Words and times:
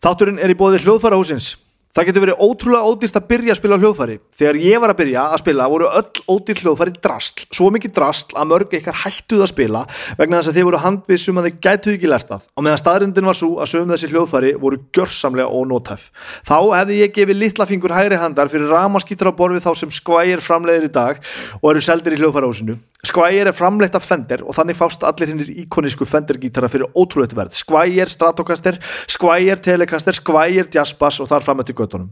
Þátturinn 0.00 0.40
er 0.40 0.48
í 0.48 0.56
bóði 0.56 0.78
hljóðfæra 0.80 1.18
húsins. 1.20 1.54
Það 1.90 2.06
getur 2.06 2.22
verið 2.22 2.42
ótrúlega 2.44 2.86
ódýrt 2.86 3.16
að 3.18 3.24
byrja 3.26 3.50
að 3.50 3.56
spila 3.58 3.76
hljóðfæri. 3.82 4.14
Þegar 4.38 4.58
ég 4.62 4.78
var 4.82 4.92
að 4.92 4.98
byrja 5.00 5.22
að 5.34 5.40
spila 5.40 5.64
voru 5.72 5.88
öll 5.98 6.20
ódýr 6.30 6.60
hljóðfæri 6.62 6.92
drastl, 7.02 7.46
svo 7.50 7.70
mikið 7.74 7.94
drastl 7.96 8.36
að 8.38 8.46
mörg 8.52 8.76
ykkar 8.78 9.00
hættuð 9.00 9.42
að 9.42 9.50
spila 9.50 9.80
vegna 10.20 10.38
þess 10.38 10.52
að 10.52 10.60
þið 10.60 10.68
voru 10.68 10.80
handvissum 10.84 11.40
að 11.40 11.48
þið 11.48 11.56
gætuð 11.66 11.96
ekki 11.96 12.12
lært 12.12 12.30
það. 12.30 12.44
Og 12.54 12.66
meðan 12.66 12.80
staðrindin 12.84 13.30
var 13.30 13.38
svo 13.40 13.48
að 13.58 13.70
sögum 13.72 13.90
þessi 13.90 14.10
hljóðfæri 14.12 14.52
voru 14.62 14.78
gjörsamlega 14.94 15.50
ónótæf. 15.50 16.06
Þá 16.46 16.56
hefði 16.78 17.00
ég 17.00 17.16
gefið 17.18 17.40
litla 17.42 17.66
fingur 17.66 17.96
hægri 17.96 18.22
handar 18.22 18.52
fyrir 18.54 18.70
ramaskýtur 18.70 19.32
á 19.34 19.38
borfið 19.42 19.66
þá 19.66 19.72
sem 19.82 19.90
skvægir 19.98 20.46
framleiðir 20.46 20.86
í 20.86 20.94
dag 20.94 21.18
og 21.58 21.72
eru 21.72 21.82
seldir 21.82 22.14
í 22.14 22.22
hljóðfærahúsinu. 22.22 22.78
Skvægir 23.00 23.48
er 23.48 23.56
framleitt 23.56 23.94
af 23.96 24.04
Fender 24.04 24.42
og 24.44 24.52
þannig 24.52 24.76
fást 24.76 25.04
allir 25.08 25.30
hinnir 25.30 25.48
íkonísku 25.62 26.04
Fender 26.04 26.36
gítara 26.36 26.68
fyrir 26.68 26.90
ótrúleitt 26.92 27.32
verð. 27.32 27.56
Skvægir 27.56 28.10
Stratocaster, 28.12 28.76
Skvægir 29.08 29.62
Telecaster, 29.64 30.12
Skvægir 30.18 30.68
Jazzbass 30.74 31.22
og 31.24 31.30
þar 31.30 31.46
fram 31.46 31.62
eftir 31.64 31.78
göttunum. 31.80 32.10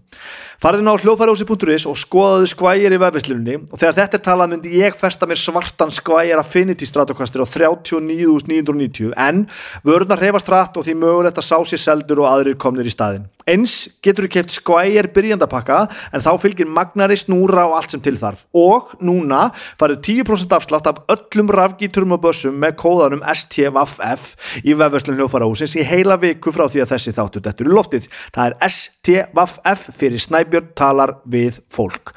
Farðið 0.62 0.84
ná 0.86 0.92
hljóðfærahúsi.is 0.98 1.86
og 1.88 1.98
skoðaðu 2.00 2.50
Skvægir 2.52 2.96
í 2.96 3.00
vefvislunni 3.04 3.56
og 3.60 3.76
þegar 3.76 3.98
þetta 4.00 4.18
er 4.18 4.24
talað 4.26 4.52
myndi 4.54 4.74
ég 4.80 4.98
festa 4.98 5.28
mér 5.28 5.40
svartan 5.40 5.94
Skvægir 5.94 6.42
Affinity 6.42 6.88
Stratocaster 6.88 7.44
á 7.44 7.46
39.990 7.46 9.14
en 9.14 9.44
vörðunar 9.86 10.24
reyfast 10.24 10.50
rætt 10.50 10.80
og 10.80 10.88
því 10.88 10.98
mögulegt 11.04 11.38
að 11.38 11.50
sá 11.50 11.58
sér 11.62 11.84
seldur 11.84 12.24
og 12.24 12.32
aðrir 12.32 12.58
komnir 12.58 12.88
í 12.88 12.94
staðin. 12.94 13.28
Eins 13.48 13.74
getur 14.04 14.26
þú 14.26 14.32
keft 14.34 14.52
Skvægir 14.52 15.08
byrjandapakka 15.14 15.80
en 16.12 16.24
þá 16.24 16.30
fylgir 16.42 16.68
magnari 16.68 17.16
snúra 17.16 17.64
og 17.70 17.78
allt 17.78 17.94
sem 17.94 18.02
til 18.04 18.18
þarf 18.20 18.44
og 18.56 18.92
núna 19.00 19.48
farið 19.80 20.02
10% 20.20 20.52
afslátt 20.56 20.90
af 20.90 21.00
öllum 21.14 21.52
rafgíturum 21.54 22.16
og 22.18 22.22
börsum 22.26 22.58
með 22.60 22.76
kóðanum 22.82 23.24
STVF 23.24 24.28
í 24.64 24.76
vefverslun 24.76 25.16
hljófarahúsins 25.18 25.78
í 25.80 25.86
heila 25.88 26.18
viku 26.20 26.52
frá 26.52 26.66
því 26.68 26.84
að 26.84 26.94
þessi 26.94 27.16
þáttur 27.16 27.46
dettur 27.46 27.70
í 27.70 27.76
loftið. 27.78 28.08
Það 28.36 28.52
er 28.52 28.72
STVF 28.76 29.88
fyrir 29.96 30.24
Snæbjörn 30.28 30.72
talar 30.78 31.16
við 31.24 31.62
fólk. 31.72 32.12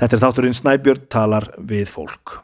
Þetta 0.00 0.16
er 0.16 0.24
þátturinn 0.24 0.60
Snæbjörn 0.62 1.08
talar 1.12 1.50
við 1.60 1.90
fólk. 1.92 2.40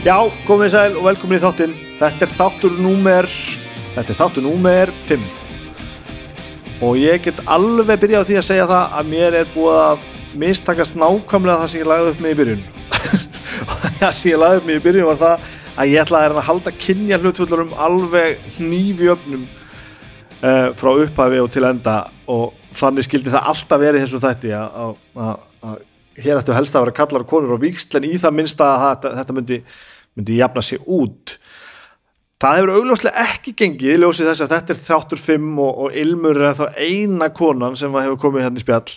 Já, 0.00 0.16
komið 0.48 0.70
sæl 0.72 0.94
og 0.96 1.04
velkomin 1.04 1.36
í 1.36 1.42
þáttinn. 1.42 1.72
Þetta 1.98 2.24
er 2.24 2.30
þáttur 2.32 2.76
númer, 2.80 3.26
þetta 3.92 4.14
er 4.14 4.16
þáttur 4.16 4.44
númer 4.46 4.92
5. 5.04 5.26
Og 6.80 6.96
ég 6.96 7.20
get 7.26 7.42
alveg 7.44 8.00
byrjað 8.00 8.24
á 8.24 8.28
því 8.30 8.38
að 8.40 8.46
segja 8.46 8.68
það 8.70 8.94
að 8.96 9.10
mér 9.10 9.36
er 9.42 9.50
búið 9.52 9.80
að 9.82 10.06
mistakast 10.40 10.96
nákvæmlega 10.96 11.60
það 11.60 11.72
sem 11.72 11.82
ég 11.82 11.90
lagði 11.90 12.14
upp 12.14 12.22
með 12.24 12.32
í 12.32 12.38
byrjun. 12.38 12.64
og 13.66 13.84
það 14.00 14.16
sem 14.16 14.30
ég 14.30 14.40
lagði 14.40 14.62
upp 14.62 14.70
með 14.70 14.80
í 14.80 14.84
byrjun 14.86 15.08
var 15.10 15.20
það 15.20 15.44
að 15.74 15.92
ég 15.92 16.06
ætlaði 16.06 16.32
að 16.32 16.48
halda 16.48 16.74
kynja 16.86 17.20
hlutfullurum 17.20 17.76
alveg 17.88 18.48
hnífi 18.56 19.12
öfnum 19.18 19.44
uh, 19.44 20.72
frá 20.80 20.90
upphafi 20.94 21.44
og 21.44 21.52
til 21.52 21.68
enda 21.68 22.00
og 22.24 22.56
þannig 22.72 23.04
skildi 23.04 23.36
það 23.36 23.52
alltaf 23.52 23.84
verið 23.84 24.06
þessu 24.06 24.24
þætti 24.24 24.56
að, 24.56 24.96
hér 26.20 26.40
ættu 26.40 26.54
helst 26.56 26.76
að 26.76 26.86
vera 26.86 26.96
kallar 26.96 27.24
og 27.24 27.30
konur 27.30 27.56
og 27.56 27.62
víksl 27.62 27.98
en 27.98 28.08
í 28.08 28.16
það 28.20 28.36
minnsta 28.36 28.68
að 28.74 29.08
þetta 29.18 29.36
myndi, 29.36 29.60
myndi 30.18 30.38
jafna 30.40 30.64
sig 30.64 30.80
út. 30.86 31.36
Það 32.40 32.56
hefur 32.56 32.74
augljóslega 32.78 33.24
ekki 33.26 33.52
gengið 33.56 33.94
í 33.94 34.00
ljósið 34.00 34.30
þess 34.30 34.44
að 34.46 34.52
þetta 34.54 34.74
er 34.74 34.82
þáttur 34.86 35.22
5 35.26 35.48
og, 35.60 35.80
og 35.84 35.96
Ilmur 36.02 36.40
er 36.40 36.56
þá 36.56 36.66
eina 36.80 37.28
konan 37.36 37.76
sem 37.76 37.98
hefur 38.00 38.20
komið 38.22 38.46
hérna 38.46 38.62
í 38.62 38.64
spjall. 38.64 38.94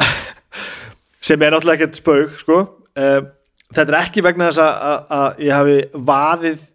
Sem 1.26 1.42
er 1.44 1.52
náttúrulega 1.52 1.84
ekkert 1.84 2.00
spauk 2.00 2.36
sko. 2.40 2.58
uh, 2.96 3.20
þetta 3.70 3.86
er 3.86 3.98
ekki 4.00 4.24
vegna 4.24 4.50
þess 4.50 4.62
að, 4.64 5.08
að 5.16 5.40
ég 5.46 5.56
hafi 5.56 6.04
vaðið 6.10 6.68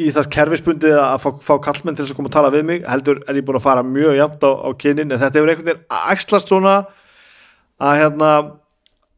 í 0.00 0.08
það 0.14 0.30
kerfisbundið 0.34 0.96
að 1.00 1.16
fá, 1.22 1.28
fá 1.44 1.52
kallmenn 1.64 1.96
til 1.96 2.04
þess 2.04 2.14
að 2.14 2.20
koma 2.20 2.30
að 2.30 2.36
tala 2.36 2.52
við 2.54 2.66
mig 2.68 2.84
heldur 2.88 3.20
er 3.26 3.38
ég 3.38 3.46
búin 3.46 3.58
að 3.58 3.66
fara 3.66 3.84
mjög 3.86 4.16
jæmt 4.16 4.46
á, 4.46 4.50
á 4.50 4.68
kynin 4.80 5.10
en 5.10 5.20
þetta 5.20 5.40
hefur 5.40 5.52
einhvern 5.52 5.70
veginn 5.70 5.86
axlast 6.12 6.52
svona 6.52 6.74
að 7.80 8.00
hérna 8.00 8.30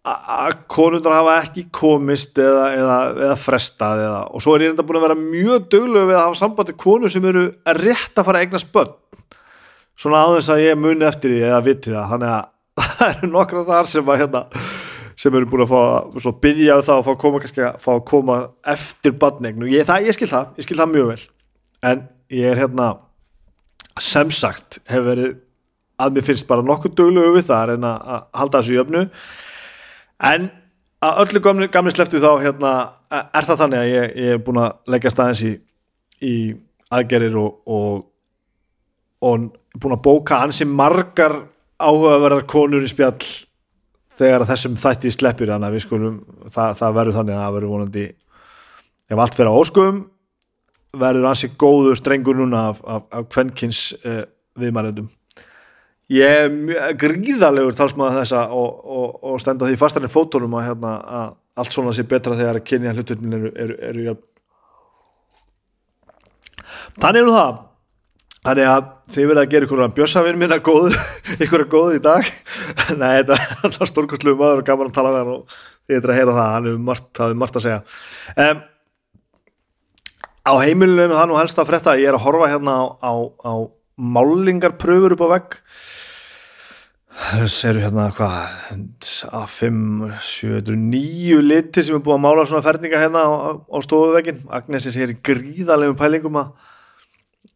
að 0.03 0.57
konundar 0.73 1.15
hafa 1.15 1.37
ekki 1.45 1.69
komist 1.71 2.39
eða, 2.43 2.65
eða, 2.75 2.97
eða 3.29 3.37
frestað 3.39 4.01
eða, 4.03 4.23
og 4.35 4.43
svo 4.43 4.57
er 4.57 4.65
ég 4.67 4.73
enda 4.73 4.83
búin 4.87 4.99
að 4.99 5.05
vera 5.07 5.19
mjög 5.21 5.69
döglu 5.71 6.03
við 6.09 6.17
að 6.17 6.25
hafa 6.25 6.41
samband 6.41 6.71
til 6.73 6.79
konur 6.83 7.13
sem 7.13 7.29
eru 7.31 7.45
rétt 7.79 8.19
að 8.19 8.27
fara 8.27 8.41
að 8.41 8.49
eigna 8.49 8.63
spönn 8.63 8.97
svona 10.03 10.23
aðeins 10.27 10.51
að 10.53 10.65
ég 10.65 10.81
muni 10.81 11.07
eftir 11.07 11.35
því 11.35 11.45
eða 11.49 11.61
viti 11.67 11.93
það. 11.93 12.09
Þannig 12.13 12.33
að 12.33 12.49
það 12.97 13.13
eru 13.13 13.31
nokkra 13.33 13.65
þar 13.69 13.91
sem 13.93 14.11
að 14.11 14.21
hérna 14.23 14.43
sem 15.23 15.39
eru 15.39 15.51
búin 15.53 15.65
að 15.67 15.73
fá 15.75 15.81
að 16.33 16.41
byggja 16.43 16.81
það 16.89 16.99
og 16.99 17.07
fá 17.07 17.13
að 17.13 17.21
koma, 17.23 17.41
kannski, 17.45 17.65
að, 17.69 17.79
fá 17.85 17.91
að 17.93 18.03
koma 18.09 18.41
eftir 18.73 19.17
badnegn 19.23 19.63
og 19.63 19.71
ég, 19.71 19.87
það, 19.87 20.09
ég 20.09 20.17
skil 20.17 20.31
það, 20.31 20.51
ég 20.59 20.67
skil 20.67 20.79
það 20.81 20.93
mjög 20.97 21.09
vel. 21.13 21.23
En 21.93 22.05
ég 22.33 22.49
er 22.49 22.63
hérna 22.63 22.89
sem 24.01 24.33
sagt 24.35 24.81
hefur 24.89 25.11
verið 25.13 25.33
að 26.03 26.15
mér 26.17 26.27
finnst 26.27 26.49
bara 26.49 26.65
nokkuð 26.67 26.97
döglu 26.99 27.27
við 27.37 27.47
það 27.51 27.77
en 27.77 27.87
að, 27.87 28.07
að 28.17 28.23
halda 28.41 28.63
þessu 28.63 28.75
í 28.75 28.81
öfnu 28.83 29.05
en 30.23 30.51
að 31.03 31.23
öllu 31.25 31.43
gamli, 31.43 31.69
gamli 31.73 31.93
sleftu 31.95 32.21
þá 32.23 32.31
hérna, 32.43 32.73
er 33.11 33.47
það 33.49 33.63
þannig 33.65 33.81
að 33.81 33.91
ég, 33.91 34.13
ég 34.23 34.37
er 34.37 34.43
búin 34.47 34.61
að 34.63 34.93
leggja 34.95 35.13
staðins 35.13 35.45
í, 35.47 35.53
í 36.23 36.35
aðgerir 36.93 37.39
og, 37.41 37.63
og, 37.67 38.05
og 39.27 39.49
búin 39.83 39.97
að 39.97 40.05
bóka 40.05 40.43
ansi 40.45 40.69
margar 40.69 41.41
áhugaverðar 41.83 42.47
konur 42.51 42.85
í 42.85 42.91
spjall 42.91 43.19
þegar 44.19 44.47
þessum 44.47 44.77
þætti 44.79 45.13
sleppir 45.15 45.51
þannig 45.51 45.71
að 45.71 45.77
við 45.77 45.85
skulum, 45.87 46.19
það, 46.53 46.77
það 46.79 46.99
verður 46.99 47.19
þannig 47.19 47.37
að 47.37 47.43
það 47.43 47.57
verður 47.57 47.73
vonandi 47.75 48.07
ef 49.13 49.23
allt 49.25 49.39
verður 49.39 49.53
á 49.53 49.61
óskum 49.63 50.03
verður 51.03 51.31
ansi 51.31 51.51
góður 51.59 51.99
strengur 51.99 52.37
núna 52.39 52.67
af, 52.71 52.83
af, 52.85 53.07
af 53.11 53.29
kvenkins 53.33 53.87
eh, 54.05 54.25
viðmærendum 54.61 55.09
ég 56.13 56.77
er 56.77 56.97
gríðalegur 57.01 57.77
talsmaður 57.79 58.21
þessa 58.23 58.45
og, 58.53 58.83
og, 58.85 59.17
og 59.31 59.41
stenda 59.43 59.69
því 59.69 59.79
fastar 59.81 60.05
en 60.05 60.13
fótónum 60.13 60.59
að, 60.59 60.67
hérna, 60.71 60.93
að 61.03 61.35
allt 61.63 61.77
svona 61.77 61.95
sé 61.97 62.05
betra 62.09 62.39
þegar 62.39 62.61
að 62.61 62.69
kynja 62.69 62.95
hluturinn 62.97 63.39
eru, 63.39 63.53
eru, 63.65 63.79
eru 63.91 64.07
jöfn 64.09 64.29
þannig 67.03 67.23
er 67.23 67.37
það. 67.37 67.61
Þannig 68.43 68.67
að 68.67 68.87
þið 69.15 69.29
verða 69.31 69.43
að 69.45 69.53
gera 69.53 69.67
ykkur 69.69 69.83
björsafinn 69.97 70.39
minna 70.41 70.57
góð, 70.67 70.97
ykkur 71.45 71.63
að 71.63 71.69
góð 71.71 71.93
í 71.95 72.01
dag. 72.03 72.31
Nei, 73.01 73.23
þetta 73.23 73.37
er 73.71 73.91
stórkostlu 73.91 74.35
maður 74.35 74.65
og 74.65 74.67
gaman 74.67 74.91
að 74.91 74.97
tala 74.97 75.13
með 75.15 75.21
hann 75.21 75.33
og 75.37 75.57
þið 75.87 75.99
er 76.01 76.11
að 76.11 76.19
heyra 76.19 76.35
það, 76.39 76.51
hann 76.57 76.69
hefur 76.69 76.85
margt, 76.89 77.23
margt 77.39 77.59
að 77.61 77.67
segja. 77.69 77.81
Um, 78.35 78.69
Á 80.43 80.59
heimilinu 80.59 81.15
það 81.15 81.29
nú 81.31 81.37
helst 81.39 81.61
að 81.63 81.69
frétta 81.69 81.93
ég 82.01 82.09
er 82.11 82.17
að 82.19 82.25
horfa 82.25 82.49
hérna 82.51 82.73
á, 82.75 82.85
á, 82.99 83.13
á 83.47 83.53
málingarpröfur 84.03 85.15
upp 85.17 85.25
á 85.25 85.29
vegg. 85.37 85.59
Þessu 87.23 87.69
eru 87.69 87.83
hérna 87.85 88.09
hvað 88.17 88.89
A5, 89.37 89.77
709 90.27 91.43
litir 91.45 91.85
sem 91.87 91.99
er 91.99 92.03
búið 92.03 92.17
að 92.17 92.25
mála 92.25 92.47
svona 92.49 92.65
ferninga 92.65 93.01
hérna 93.03 93.25
á, 93.29 93.53
á 93.63 93.79
stofuvegin 93.85 94.41
Agnes 94.49 94.89
er 94.89 94.97
hér 94.97 95.13
í 95.13 95.19
gríðalegum 95.21 95.99
pælingum 96.01 96.41
að 96.41 96.55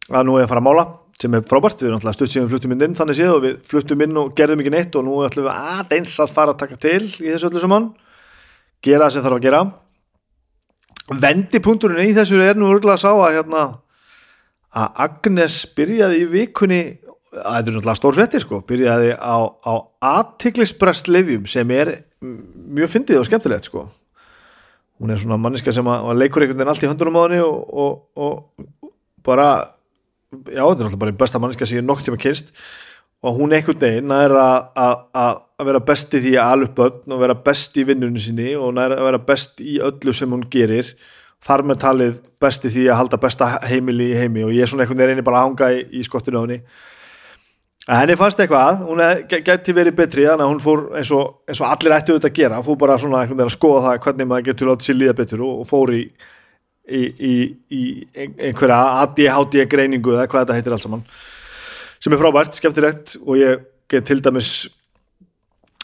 að 0.07 0.27
nú 0.27 0.37
er 0.37 0.45
að 0.45 0.51
fara 0.53 0.61
að 0.61 0.67
mála 0.69 0.85
sem 1.17 1.33
er 1.33 1.45
frábært, 1.49 1.81
við 1.81 1.89
erum 1.89 1.97
alltaf 1.97 2.15
stutt 2.15 2.31
síðan 2.31 2.51
fluttum 2.51 2.73
inn 2.75 2.83
inn 2.85 2.95
þannig 2.97 3.17
séð 3.17 3.31
og 3.33 3.41
við 3.41 3.55
fluttum 3.65 4.03
inn 4.05 4.19
og 4.21 4.35
gerðum 4.37 4.61
ekki 4.61 4.73
neitt 4.75 4.97
og 4.99 5.05
nú 5.07 5.17
ætlum 5.25 5.47
við 5.47 5.55
aðeins 5.73 6.13
að 6.21 6.35
fara 6.35 6.53
að 6.53 6.59
taka 6.61 6.77
til 6.83 7.01
í 7.01 7.31
þessu 7.31 7.49
öllu 7.49 7.63
saman. 7.63 7.87
Gera 8.85 9.07
það 9.07 9.15
sem 9.15 9.25
þarf 9.25 9.39
að 9.39 9.47
gera. 9.47 9.61
Vendipunkturinn 11.25 12.11
í 12.11 12.13
þessu 12.13 12.37
er 12.45 12.59
nú 12.59 12.69
örgulega 12.69 12.99
að 12.99 13.01
sá 13.01 13.09
að 13.15 13.33
hérna 13.39 13.63
að 14.75 15.03
Agnes 15.07 15.61
byrjaði 15.77 16.23
í 16.23 16.31
vikunni 16.31 16.81
það 17.37 17.57
er 17.57 17.75
náttúrulega 17.75 17.99
stór 17.99 18.17
frettir 18.17 18.43
sko 18.43 18.59
byrjaði 18.67 19.13
á, 19.15 19.37
á 19.45 19.73
aðtiklisbrest 20.15 21.09
lifjum 21.11 21.47
sem 21.49 21.71
er 21.75 21.93
mjög 22.23 22.93
fyndið 22.93 23.21
og 23.21 23.27
skemmtilegt 23.27 23.69
sko. 23.69 23.85
Hún 24.97 25.13
er 25.13 25.19
svona 25.21 25.37
manniska 25.37 25.73
sem 25.75 25.85
að, 25.85 26.07
að 26.09 26.21
leikur 26.23 26.43
einhvern 26.43 26.57
veginn 26.57 26.73
allt 26.73 26.85
í 26.85 26.89
höndunum 26.89 27.19
á 27.19 27.23
henni 27.27 27.41
og, 27.45 27.57
og, 27.83 27.97
og 28.17 28.93
bara 29.25 29.49
já, 30.31 30.63
þetta 30.63 30.71
er 30.71 30.87
náttúrulega 30.87 31.01
bara 31.03 31.13
einn 31.13 31.19
besta 31.21 31.41
manniska 31.41 31.67
sem 31.69 31.79
ég 31.81 31.85
nokk 31.85 32.05
tíma 32.05 32.21
kynst. 32.21 32.49
Og 33.25 33.37
hún 33.37 33.53
einhvern 33.53 33.81
veginn 33.81 34.13
er 34.13 34.33
að, 34.37 35.43
vera 35.67 35.83
best 35.85 36.15
í 36.17 36.23
því 36.23 36.33
að 36.41 36.65
börn 36.77 37.13
og 37.13 37.21
vera 37.21 37.37
best 37.47 37.77
í 37.77 37.85
vinnunni 37.85 38.21
sinni 38.21 38.55
og 38.57 38.77
að 38.77 38.97
vera 39.03 39.21
best 39.21 39.61
í 39.61 39.77
öllu 39.83 40.13
sem 40.13 40.33
hún 40.33 40.45
gerir 40.53 40.95
þar 41.45 41.63
með 41.69 41.81
talið 41.83 42.13
best 42.41 42.65
í 42.67 42.73
því 42.73 42.85
að 42.91 42.99
halda 43.01 43.19
besta 43.21 43.49
heimili 43.65 44.11
í 44.11 44.19
heimi 44.19 44.45
og 44.45 44.53
ég 44.53 44.65
er 44.65 44.71
svona 44.71 44.85
einhvern 44.85 45.03
veginn 45.03 45.25
bara 45.25 45.41
að 45.41 45.49
hanga 45.49 45.69
í, 45.73 45.81
í 45.99 46.05
skottinu 46.05 46.41
á 46.41 46.43
henni. 46.45 46.59
Að 47.87 48.01
henni 48.01 48.17
fannst 48.19 48.41
eitthvað, 48.43 48.81
hún 48.83 49.01
geti 49.31 49.75
verið 49.75 49.95
betri 49.95 50.25
þannig 50.27 50.43
að 50.43 50.51
hún 50.51 50.63
fór 50.63 50.81
eins 50.99 51.11
og, 51.15 51.37
eins 51.47 51.61
og 51.61 51.69
allir 51.69 51.95
ættu 51.95 52.15
auðvitað 52.15 52.33
að 52.33 52.39
gera, 52.41 52.63
fór 52.65 52.79
bara 52.81 52.97
svona 52.99 53.21
einhvern 53.21 53.39
veginn 53.39 53.51
að 53.53 53.55
skoða 53.55 53.83
það 53.85 54.01
hvernig 54.03 54.27
maður 54.27 54.47
getur 54.49 54.71
látið 54.71 54.89
sér 54.89 54.99
líða 54.99 55.15
betur 55.21 55.45
og, 55.47 55.61
og 55.61 55.69
fór 55.69 55.93
í, 55.95 56.01
í, 56.99 57.31
í 57.71 57.83
einhverja 58.17 58.81
ADHD 59.05 59.63
greiningu 59.71 60.17
eða 60.17 60.27
hvað 60.27 60.43
þetta 60.43 60.59
heitir 60.59 60.75
alls 60.75 60.87
saman 60.87 61.05
sem 62.03 62.13
er 62.13 62.21
frábært, 62.21 62.57
skemmtilegt. 62.59 63.15
Og 63.23 63.39
ég 63.39 63.63
get 63.91 64.07
til 64.09 64.19
dæmis 64.23 64.67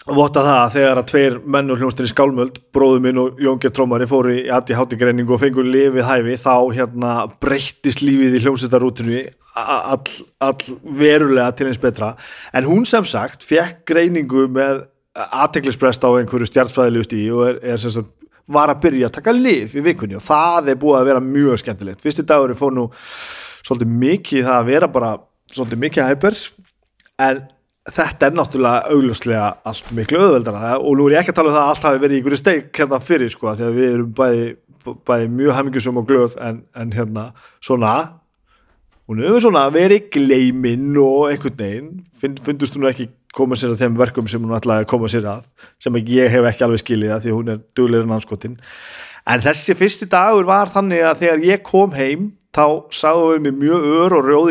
votta 0.04 0.42
það 0.44 0.58
að 0.60 0.74
þegar 0.76 1.00
að 1.00 1.06
tveir 1.12 1.36
mennur 1.56 1.80
hljómsdýri 1.80 2.12
skálmöld, 2.12 2.58
bróðu 2.76 3.04
minn 3.04 3.20
og 3.22 3.40
Jónge 3.40 3.72
Trómari 3.72 4.08
fóru 4.10 4.34
í 4.36 4.48
ADHD 4.52 4.98
greiningu 5.00 5.36
og 5.36 5.40
fengur 5.40 5.68
lifið 5.68 6.08
hæfi, 6.08 6.36
þá 6.42 6.56
hérna 6.76 7.14
breyttist 7.44 8.04
lífið 8.04 8.36
í 8.40 8.42
hljómsdýrarútinu 8.44 9.22
all, 9.56 10.10
all 10.44 10.80
verulega 11.00 11.54
til 11.56 11.70
eins 11.70 11.80
betra, 11.80 12.14
en 12.52 12.68
hún 12.68 12.88
sem 12.90 13.08
sagt 13.08 13.46
fekk 13.48 13.86
greiningu 13.94 14.50
með 14.52 14.84
aðteglisprest 15.14 16.04
á 16.04 16.10
einhverju 16.18 16.50
stjartfræðilegu 16.50 17.08
stíi 17.08 17.32
og 17.32 17.48
er, 17.52 17.64
er 17.74 17.82
sem 17.82 17.94
sagt 17.94 18.12
var 18.54 18.74
að 18.74 18.82
byrja 18.84 19.08
að 19.08 19.18
taka 19.20 19.34
lif 19.36 19.76
í 19.78 19.84
vikunni 19.86 20.18
og 20.18 20.26
það 20.26 20.74
er 20.74 20.80
búið 20.82 21.00
að 21.00 21.10
vera 21.12 21.24
mjög 21.24 21.62
skemmtilegt. 21.62 22.02
Fyrstu 22.04 22.26
dagur 22.28 22.52
fór 22.60 22.74
nú 22.76 22.90
svolítið 23.64 23.94
mikið 24.02 24.48
það 24.50 24.58
að 24.58 24.72
vera 24.74 24.90
bara 24.92 25.12
svolítið 25.54 25.84
mikið 25.86 26.10
hæpur 26.10 26.40
en 27.24 27.44
þetta 27.92 28.28
er 28.30 28.36
náttúrulega 28.38 28.92
augljóslega 28.94 29.48
allt 29.68 29.90
miklu 29.96 30.20
öðveldara 30.24 30.78
og 30.80 30.94
nú 30.98 31.08
er 31.10 31.18
ég 31.18 31.24
ekki 31.24 31.34
að 31.34 31.40
tala 31.42 31.50
um 31.50 31.56
það 31.58 31.64
að 31.64 31.72
allt 31.74 31.88
hafi 31.88 32.00
verið 32.04 32.16
í 32.16 32.20
einhverju 32.22 32.40
steik 32.40 32.78
hérna 32.80 33.00
fyrir 33.04 33.32
sko 33.34 33.56
því 33.58 33.66
að 33.68 33.80
við 33.80 33.88
erum 33.90 34.14
bæði, 34.16 34.46
bæði 35.10 35.26
mjög 35.34 35.58
hamingjusum 35.58 36.00
og 36.00 36.06
glöð 36.08 36.38
en, 36.40 36.62
en 36.80 36.94
hérna 36.96 37.24
svona 37.60 37.94
hún 39.10 39.20
hefur 39.20 39.44
svona 39.44 39.66
verið 39.74 40.08
gleiminn 40.16 40.96
og 41.02 41.28
einhvern 41.34 41.60
veginn. 41.60 41.90
Find, 42.16 42.40
fundust 42.40 42.78
hún 42.78 42.88
ekki 42.88 43.10
koma 43.36 43.58
sér 43.60 43.74
að 43.74 43.82
þeim 43.84 44.00
verkum 44.00 44.28
sem 44.32 44.44
hún 44.46 44.56
ætlaði 44.56 44.86
að 44.86 44.92
koma 44.94 45.08
sér 45.12 45.26
að 45.28 45.44
sem 45.84 46.00
ég 46.00 46.32
hef 46.32 46.48
ekki 46.48 46.64
alveg 46.64 46.80
skilið 46.86 47.12
að 47.18 47.22
því 47.26 47.32
hún 47.36 47.52
er 47.52 47.60
duglegur 47.76 48.08
en 48.08 48.16
anskotin 48.16 48.56
en 49.28 49.44
þessi 49.44 49.76
fyrsti 49.76 50.08
dagur 50.08 50.48
var 50.48 50.72
þannig 50.72 51.04
að 51.10 51.20
þegar 51.26 51.40
ég 51.50 51.60
kom 51.68 51.92
heim 51.98 52.32
þá 52.56 52.66
sagðum 52.94 53.34
við 53.34 53.44
mér 53.44 53.56
mjög 53.60 53.82
ör 54.00 54.12
og 54.20 54.24
rjóð 54.30 54.48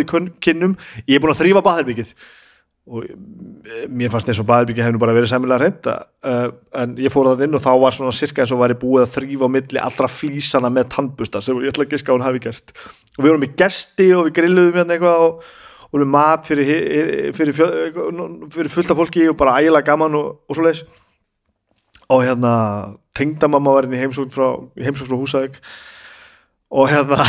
og 2.91 3.05
eh, 3.07 3.85
mér 3.87 4.11
fannst 4.11 4.31
eins 4.31 4.41
og 4.43 4.49
Baðurbyggi 4.49 4.83
hefði 4.83 5.01
bara 5.03 5.15
verið 5.15 5.31
sæmilega 5.31 5.63
reynd 5.63 5.89
uh, 5.93 5.99
eh, 6.27 6.47
en 6.83 6.97
ég 6.99 7.13
fór 7.15 7.31
það 7.31 7.45
inn 7.47 7.59
og 7.59 7.63
þá 7.63 7.71
var 7.85 7.95
svona 7.95 8.15
cirka 8.17 8.43
eins 8.43 8.55
og 8.55 8.65
ég 8.67 8.81
búið 8.81 9.05
að 9.05 9.13
þrýfa 9.17 9.47
á 9.47 9.55
milli 9.55 9.83
allra 9.83 10.11
flísana 10.11 10.73
með 10.73 10.89
tannbusta 10.97 11.43
sem 11.45 11.61
ég 11.63 11.71
ætla 11.71 11.87
að 11.87 11.95
giska 11.95 12.17
hún 12.17 12.27
hafi 12.27 12.43
gert. 12.43 12.75
Og 13.19 13.23
við 13.23 13.31
vorum 13.31 13.47
í 13.47 13.53
gesti 13.61 14.09
og 14.17 14.27
við 14.27 14.35
grilluðum 14.41 14.81
hérna 14.81 14.97
eitthvað 14.97 15.29
og, 15.29 15.47
og 15.93 16.03
við 16.03 16.11
mat 16.17 16.51
fyrir, 16.51 16.75
fyrir, 17.39 17.63
fyrir 18.57 18.75
fullta 18.75 18.99
fólki 18.99 19.29
og 19.31 19.39
bara 19.39 19.61
ægilega 19.61 19.93
gaman 19.93 20.19
og, 20.19 20.43
og 20.49 20.59
svo 20.59 20.67
leiðis 20.67 20.85
og 22.13 22.23
hérna 22.27 22.53
tengdamamma 23.17 23.75
var 23.77 23.87
inn 23.87 23.97
í 23.97 24.01
heimsókn 24.01 24.33
frá, 24.33 24.49
frá 24.99 25.17
húsæk 25.17 25.59
og 26.73 26.91
hérna 26.91 27.25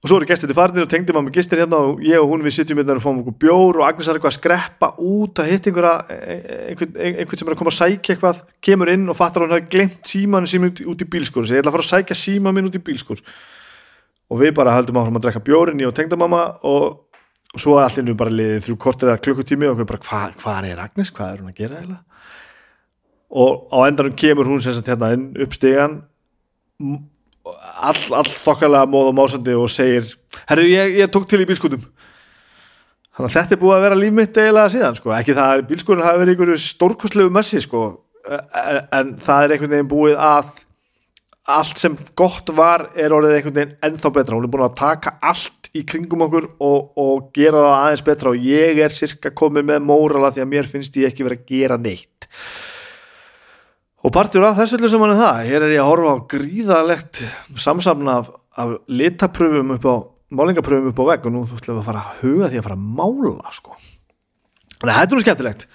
og 0.00 0.08
svo 0.08 0.16
eru 0.16 0.28
gestir 0.28 0.48
til 0.48 0.56
farnir 0.56 0.86
og 0.86 0.88
tengdi 0.88 1.12
maður 1.12 1.26
með 1.26 1.34
gestir 1.36 1.60
hérna 1.60 1.78
og 1.84 1.98
ég 2.04 2.22
og 2.22 2.30
hún 2.30 2.44
við 2.44 2.54
sitjum 2.56 2.78
hérna 2.80 2.94
og 2.96 3.02
fáum 3.04 3.18
okkur 3.20 3.36
bjór 3.42 3.80
og 3.80 3.84
Agnes 3.84 4.08
er 4.08 4.16
eitthvað 4.16 4.32
að 4.32 4.38
skreppa 4.38 4.88
út 4.96 5.42
að 5.42 5.50
hitta 5.50 5.68
einhverja 5.68 5.92
e, 6.08 6.16
e, 6.16 6.56
einhvern, 6.70 6.94
einhvern 7.04 7.40
sem 7.40 7.50
er 7.50 7.56
að 7.56 7.60
koma 7.60 7.74
að 7.74 7.76
sækja 7.76 8.14
eitthvað 8.14 8.40
kemur 8.64 8.92
inn 8.94 9.04
og 9.12 9.18
fattar 9.18 9.44
að 9.44 9.50
hún 9.50 9.56
hafi 9.58 9.68
glemt 9.74 10.08
símanu 10.08 10.48
sín 10.48 10.64
út, 10.70 10.80
í 10.80 11.10
bílskur 11.12 11.44
og 11.44 11.50
segir 11.50 11.60
ég 11.60 11.66
ætla 11.66 11.74
að 11.74 11.76
fara 11.76 11.86
að 11.86 11.92
sækja 11.92 12.18
síma 12.22 12.54
minn 12.56 12.70
út 12.70 12.80
í 12.80 12.82
bílskur 12.88 13.20
og 14.30 14.40
við 14.40 14.56
bara 14.56 14.78
haldum 14.78 15.02
áfram 15.02 15.20
að 15.20 15.26
drekka 15.26 15.44
bjórin 15.50 15.84
í 15.84 15.88
og 15.90 15.94
tengda 16.00 16.16
mamma 16.16 16.46
og, 16.64 17.04
og 17.52 17.60
svo 17.60 17.76
allir 17.82 18.08
nú 18.08 18.16
bara 18.16 18.32
liðið 18.32 18.64
þrjú 18.70 18.80
kortir 18.80 19.12
eða 19.12 19.20
klukkutími 19.26 19.68
og 19.68 19.82
við 19.82 19.90
bara 19.92 20.04
hvað 20.06 20.40
hva 20.40 20.58
er 20.64 20.84
Agnes, 20.86 21.12
hvað 21.12 21.34
er 21.34 21.44
hún 21.44 21.52
að 21.52 21.60
gera 21.60 21.80
eiginlega? 21.82 22.04
Og 23.30 23.68
á 23.68 23.78
endanum 23.84 24.16
kemur 24.18 24.48
hún 24.48 24.62
sem 24.64 24.74
sagt 24.74 24.88
hérna 24.90 25.12
inn 25.14 25.28
upp 25.36 25.52
stegan 25.54 26.00
all, 27.90 28.02
all 28.20 28.30
þokkalega 28.30 28.90
móð 28.90 29.10
og 29.12 29.16
másandi 29.18 29.56
og 29.56 29.70
segir 29.72 30.08
herru 30.48 30.68
ég, 30.68 30.96
ég 31.00 31.12
tók 31.12 31.28
til 31.30 31.42
í 31.42 31.48
bílskutum 31.48 31.82
þannig 31.84 33.28
að 33.28 33.36
þetta 33.36 33.56
er 33.56 33.62
búið 33.62 33.76
að 33.76 33.84
vera 33.86 34.00
lífmitt 34.00 34.40
eiginlega 34.40 34.72
síðan 34.76 34.98
sko, 34.98 35.14
ekki 35.16 35.36
það 35.36 35.52
að 35.54 35.66
bílskutum 35.70 36.06
hafi 36.06 36.22
verið 36.22 36.34
einhverju 36.36 36.64
stórkostlegu 36.64 37.34
messi 37.34 37.62
sko 37.64 37.84
en, 38.28 38.82
en 38.90 39.14
það 39.22 39.44
er 39.44 39.54
einhvern 39.56 39.74
veginn 39.76 39.94
búið 39.94 40.18
að 40.20 40.58
allt 41.50 41.80
sem 41.80 41.96
gott 42.18 42.50
var 42.56 42.88
er 42.98 43.14
orðið 43.14 43.36
einhvern 43.36 43.56
veginn 43.56 43.76
ennþá 43.86 44.12
betra. 44.14 44.36
Hún 44.36 44.46
er 44.46 44.52
búin 44.52 44.66
að 44.66 44.76
taka 44.80 45.16
allt 45.24 45.70
í 45.76 45.84
kringum 45.86 46.24
okkur 46.26 46.48
og, 46.58 46.90
og 47.00 47.30
gera 47.36 47.62
það 47.64 47.76
aðeins 47.78 48.04
betra 48.06 48.32
og 48.32 48.44
ég 48.50 48.82
er 48.84 48.94
cirka 48.94 49.32
komið 49.36 49.68
með 49.70 49.86
mórala 49.86 50.32
því 50.34 50.44
að 50.44 50.52
mér 50.52 50.70
finnst 50.70 50.98
ég 51.00 51.10
ekki 51.10 51.26
verið 51.26 51.42
að 51.42 51.52
gera 51.54 51.78
neitt 51.80 52.28
og 54.00 54.14
partur 54.14 54.46
af 54.48 54.58
þessu 54.58 54.80
sem 54.88 55.04
hann 55.04 55.14
er 55.14 55.20
það 55.20 55.42
hér 55.50 55.66
er 55.66 55.74
ég 55.76 55.84
að 55.84 55.90
horfa 55.90 56.14
á 56.16 56.18
gríðalegt 56.34 57.22
samsamna 57.60 58.16
af, 58.22 58.32
af 58.56 58.74
litapröfum 58.88 59.76
upp 59.76 59.86
á 59.88 59.94
málingapröfum 60.30 60.92
upp 60.92 61.02
á 61.02 61.04
vegg 61.12 61.26
og 61.28 61.34
nú 61.34 61.46
þú 61.48 61.60
ætlum 61.60 61.80
að 61.82 61.88
fara 61.90 62.04
að 62.04 62.20
huga 62.24 62.50
því 62.50 62.60
að 62.60 62.66
fara 62.68 62.78
að 62.78 62.90
mála 63.00 63.54
sko. 63.56 63.78
Þannig 64.80 64.92
að 64.92 65.00
þetta 65.00 65.10
er 65.10 65.18
nú 65.18 65.24
skemmtilegt. 65.24 65.66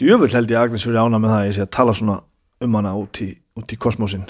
Djöfull 0.00 0.32
held 0.34 0.50
ég 0.50 0.58
Agnes 0.58 0.86
fyrir 0.86 1.02
ána 1.04 1.20
með 1.22 1.34
það 1.36 1.44
ég 1.46 1.54
sé 1.54 1.66
að 1.66 1.74
tala 1.76 1.94
svona 1.94 2.16
um 2.64 2.78
hana 2.80 2.94
út 2.98 3.20
í, 3.22 3.28
í 3.34 3.78
kosmosin 3.78 4.24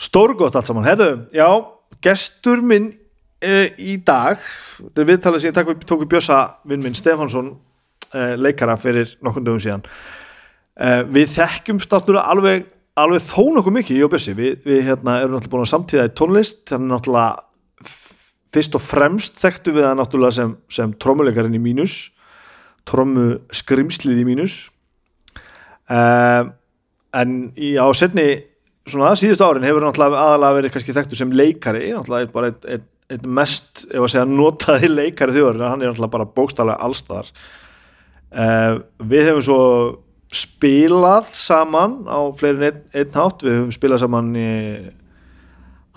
stórgótt 0.00 0.56
allt 0.56 0.70
saman, 0.70 0.86
herru, 0.88 1.26
já 1.34 1.48
gestur 2.00 2.62
minn 2.64 2.90
e, 3.42 3.68
í 3.76 3.98
dag 4.04 4.40
þetta 4.78 5.02
er 5.02 5.10
viðtalið 5.10 5.42
sem 5.42 5.52
ég 5.52 5.84
tók 5.84 6.04
við 6.04 6.12
Bjösa 6.14 6.38
vinn 6.68 6.84
minn 6.84 6.96
Stefansson 6.96 7.52
e, 8.14 8.34
leikara 8.40 8.78
fyrir 8.80 9.12
nokkundum 9.24 9.60
síðan 9.60 9.84
Uh, 10.78 11.02
við 11.10 11.32
þekkjum 11.34 11.80
státtúrulega 11.82 12.30
alveg, 12.30 12.68
alveg 13.00 13.24
þó 13.26 13.42
nokkuð 13.56 13.76
mikið 13.80 13.98
í 13.98 14.04
Óbjössi, 14.06 14.34
við, 14.38 14.60
við 14.64 14.84
hérna, 14.86 15.18
erum 15.20 15.34
náttúrulega 15.34 15.54
búin 15.56 15.64
að 15.66 15.72
samtíða 15.72 16.06
í 16.08 16.12
tónlist, 16.20 16.62
þannig 16.70 16.94
náttúrulega 16.94 17.90
fyrst 18.54 18.76
og 18.78 18.82
fremst 18.82 19.42
þekktu 19.42 19.74
við 19.76 19.86
það 19.86 19.98
náttúrulega 20.00 20.36
sem, 20.38 20.54
sem 20.72 20.94
trómuleikarinn 21.02 21.58
í 21.58 21.62
mínus, 21.62 21.98
trómu 22.88 23.26
skrimslið 23.54 24.22
í 24.22 24.26
mínus. 24.26 24.56
Uh, 25.90 26.50
en 27.18 27.36
í, 27.58 27.74
á 27.74 27.86
setni 27.94 28.28
svona 28.90 29.14
síðust 29.18 29.42
árin 29.44 29.66
hefur 29.66 29.84
náttúrulega 29.84 30.22
aðalega 30.24 30.58
verið 30.58 30.74
kannski 30.74 30.94
þekktu 30.96 31.18
sem 31.18 31.34
leikari, 31.34 31.90
náttúrulega 31.94 32.32
bara 32.34 32.50
eitt, 32.52 32.66
eitt, 32.66 32.86
eitt 33.10 33.26
mest, 33.26 33.84
ef 33.90 34.04
að 34.04 34.12
segja, 34.14 34.28
notaði 34.30 34.90
leikari 34.90 35.34
þjóður, 35.36 35.64
hann 35.66 35.82
er 35.82 35.90
náttúrulega 35.90 36.14
bara 36.16 36.30
bókstálega 36.38 36.86
allstaðar 36.86 37.30
uh, 38.34 38.80
við 39.10 39.28
hefum 39.30 39.44
svo 39.46 39.60
spilað 40.30 41.32
saman 41.34 42.04
á 42.06 42.18
fleirin 42.38 42.68
einn, 42.68 42.82
einn 42.94 43.14
hátt, 43.16 43.42
við 43.42 43.56
höfum 43.58 43.72
spilað 43.74 44.04
saman 44.04 44.30
í 44.38 44.50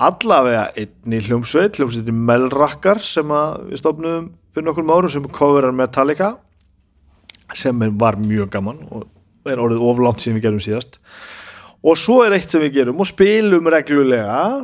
allavega 0.04 0.72
einn 0.80 1.13
í 1.13 1.22
hljómsveit, 1.28 1.78
hljómsveitin 1.78 2.24
Melrakkar 2.28 3.02
sem 3.06 3.30
við 3.30 3.82
stofnum 3.82 4.32
fyrir 4.54 4.68
nokkur 4.68 4.90
árum 4.90 5.12
sem 5.13 5.30
coverar 5.34 5.75
Metallica 5.75 6.36
sem 7.54 7.78
var 8.02 8.18
mjög 8.18 8.50
gaman 8.56 8.82
og 8.90 9.06
er 9.50 9.62
orðið 9.62 9.86
oflánt 9.86 10.24
sem 10.24 10.34
við 10.34 10.48
gerum 10.48 10.63
síðast. 10.63 10.98
Og 11.84 11.98
svo 12.00 12.22
er 12.24 12.34
eitt 12.38 12.50
sem 12.50 12.63
við 12.63 12.80
gerum 12.80 13.02
og 13.04 13.10
spilum 13.10 13.68
reglulega 13.70 14.63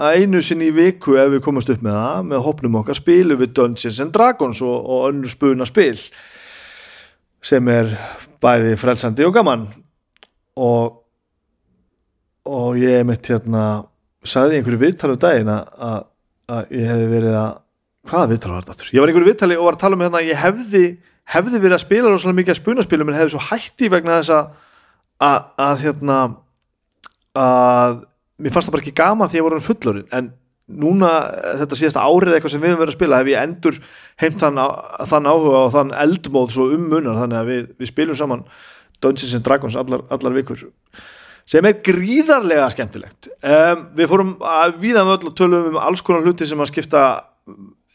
einu 0.00 0.40
sinni 0.40 0.70
í 0.70 0.74
viku 0.74 1.16
ef 1.18 1.32
við 1.34 1.42
komast 1.44 1.70
upp 1.72 1.82
með 1.84 1.98
það. 1.98 2.26
Með 2.30 2.44
hopnum 2.46 2.80
okkar 2.80 2.96
spilum 2.96 3.40
við 3.40 3.54
Dungeons 3.58 4.00
and 4.00 4.14
Dragons 4.14 4.62
og, 4.64 4.76
og 4.80 5.08
önnur 5.10 5.32
spuna 5.32 5.66
spil 5.68 5.98
sem 7.44 7.68
er 7.72 7.90
bæði 8.40 8.76
frelsandi 8.80 9.26
og 9.26 9.34
gaman 9.36 9.66
og 10.60 10.96
og 12.50 12.78
ég 12.80 13.04
mitt 13.06 13.28
hérna 13.28 13.64
sagði 14.26 14.58
einhverju 14.58 14.80
viðtali 14.80 15.14
um 15.14 15.20
daginn 15.20 15.50
að, 15.52 16.06
ég 16.72 16.88
hefði 16.88 17.10
verið 17.12 17.36
að 17.36 17.50
hvaða 18.10 18.30
viðtali 18.32 18.54
var 18.54 18.64
þetta 18.64 18.74
aftur? 18.74 18.90
Ég 18.94 19.02
var 19.02 19.12
einhverju 19.12 19.28
viðtali 19.28 19.58
og 19.58 19.66
var 19.68 19.76
að 19.76 19.82
tala 19.84 19.98
um 19.98 20.04
hérna 20.04 20.20
að 20.22 20.30
ég 20.30 20.40
hefði 20.40 20.84
hefði 21.30 21.60
verið 21.62 21.76
að 21.76 21.84
spila 21.84 22.10
rosalega 22.10 22.38
mikið 22.40 22.54
að 22.54 22.60
spunaspilum 22.60 23.10
en 23.10 23.18
hefði 23.18 23.34
svo 23.34 23.42
hætti 23.50 23.90
vegna 23.92 24.18
þess 24.18 24.32
að, 24.34 25.42
að 25.62 25.82
hérna 25.84 26.18
að 27.38 28.00
mér 28.40 28.54
fannst 28.54 28.70
það 28.70 28.74
bara 28.74 28.84
ekki 28.84 28.96
gaman 28.98 29.30
því 29.30 29.36
að 29.36 29.40
ég 29.40 29.46
voru 29.46 29.64
fullorinn 29.66 30.16
en 30.16 30.30
núna 30.80 31.10
þetta 31.60 31.78
síðasta 31.78 32.04
árið 32.06 32.36
eitthvað 32.36 32.54
sem 32.54 32.62
við 32.62 32.72
höfum 32.72 32.82
verið 32.84 32.94
að 32.94 32.98
spila 32.98 33.20
hef 33.20 33.30
ég 33.32 33.46
endur 33.46 33.78
heimt 34.22 34.42
þann, 34.42 34.60
þann 35.12 35.30
áhuga 35.30 35.62
og 35.64 35.72
þann 35.74 35.94
eldmóð 36.04 36.52
svo 36.54 36.68
um 36.76 36.90
munar 36.92 37.20
þannig 37.22 37.40
að 37.40 37.50
við, 37.50 37.70
við 37.80 37.92
spilum 37.92 38.18
saman 38.18 38.44
Dungeons 39.00 39.34
and 39.36 39.46
Dragons 39.46 39.78
allar, 39.80 40.04
allar 40.12 40.36
vikur 40.36 40.66
sem 41.50 41.66
er 41.66 41.80
gríðarlega 41.82 42.68
skemmtilegt. 42.70 43.30
Um, 43.42 43.88
við 43.98 44.10
fórum 44.12 44.36
að 44.46 44.76
viða 44.84 45.02
með 45.06 45.16
öll 45.16 45.30
og 45.32 45.38
tölum 45.40 45.70
um 45.72 45.80
alls 45.82 46.04
konar 46.06 46.22
hluti 46.22 46.46
sem 46.46 46.60
að 46.62 46.70
skipta 46.70 47.06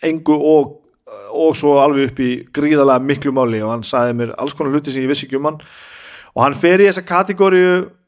engu 0.04 0.36
og 0.36 0.82
og 1.36 1.54
svo 1.58 1.76
alveg 1.78 2.10
upp 2.10 2.20
í 2.24 2.30
gríðalega 2.56 3.04
miklu 3.04 3.34
máli 3.36 3.60
og 3.62 3.70
hann 3.70 3.84
sagði 3.86 4.16
mér 4.18 4.32
alls 4.42 4.56
konar 4.58 4.74
hluti 4.74 4.94
sem 4.94 5.04
ég 5.04 5.12
vissi 5.12 5.28
ekki 5.28 5.38
um 5.38 5.50
hann. 5.52 5.60
Og 6.36 6.42
hann 6.44 6.58
fer 6.58 6.82
í 6.82 6.88
þessa 6.90 7.06
kategóriu 7.06 7.68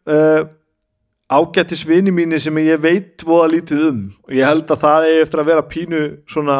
uh, 0.09 0.47
ágættis 1.27 1.83
vini 1.87 2.11
mínir 2.11 2.39
sem 2.39 2.57
ég 2.63 2.79
veit 2.81 3.23
voða 3.27 3.51
lítið 3.51 3.83
um. 3.89 4.01
Og 4.27 4.35
ég 4.37 4.47
held 4.47 4.71
að 4.71 4.83
það 4.83 5.07
er 5.09 5.21
eftir 5.25 5.41
að 5.41 5.49
vera 5.51 5.67
pínu 5.67 6.01
svona, 6.29 6.57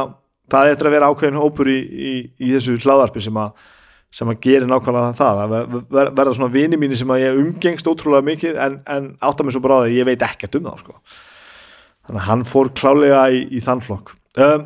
það 0.52 0.68
er 0.68 0.76
eftir 0.76 0.90
að 0.90 0.96
vera 0.98 1.10
ákveðin 1.12 1.42
hópur 1.42 1.72
í, 1.72 1.80
í, 1.80 2.14
í 2.44 2.54
þessu 2.56 2.78
hlaðarpi 2.84 3.24
sem 3.24 3.42
að 3.44 3.68
sem 4.18 4.30
að 4.32 4.40
gera 4.46 4.68
nákvæmlega 4.70 5.16
það. 5.18 5.42
Að 5.44 5.54
ver, 5.54 5.66
ver, 5.92 6.12
verða 6.16 6.36
svona 6.38 6.54
vini 6.54 6.80
mínir 6.80 7.00
sem 7.00 7.12
að 7.12 7.24
ég 7.26 7.42
umgengst 7.42 7.90
ótrúlega 7.90 8.28
mikið 8.28 8.62
en, 8.64 8.80
en 8.88 9.10
átta 9.20 9.44
mig 9.44 9.56
svo 9.56 9.64
bara 9.66 9.82
að 9.84 9.98
ég 9.98 10.08
veit 10.08 10.24
ekkert 10.26 10.56
um 10.60 10.70
það 10.70 10.82
sko. 10.84 10.98
þannig 12.08 12.22
að 12.22 12.28
hann 12.30 12.48
fór 12.48 12.72
klálega 12.80 13.26
í, 13.36 13.44
í 13.52 13.62
þann 13.64 13.84
flokk. 13.84 14.16
Um, 14.40 14.66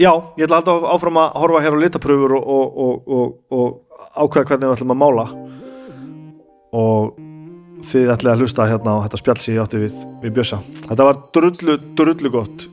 já, 0.00 0.12
ég 0.40 0.46
ætla 0.46 0.62
alltaf 0.62 0.88
áfram 0.88 1.20
að 1.20 1.38
horfa 1.42 1.62
hér 1.66 1.76
á 1.76 1.82
litapröfur 1.84 2.36
og, 2.38 2.82
og, 2.88 3.12
og, 3.18 3.38
og 3.52 4.08
ákveða 4.16 4.48
hvernig 4.48 4.66
við 4.66 4.76
ætlum 4.78 4.96
að 4.96 5.00
mála. 5.04 5.26
Og 6.78 7.27
þið 7.86 8.14
ætlaði 8.14 8.34
að 8.34 8.42
hlusta 8.42 8.66
hérna 8.68 8.96
á 8.98 9.02
þetta 9.06 9.20
spjall 9.22 9.38
sem 9.42 9.54
ég 9.54 9.62
átti 9.64 9.84
við, 9.84 10.02
við 10.24 10.34
Bjössa. 10.38 10.58
Þetta 10.88 11.08
var 11.08 11.22
drullu, 11.36 11.78
drullu 11.98 12.34
gott 12.34 12.66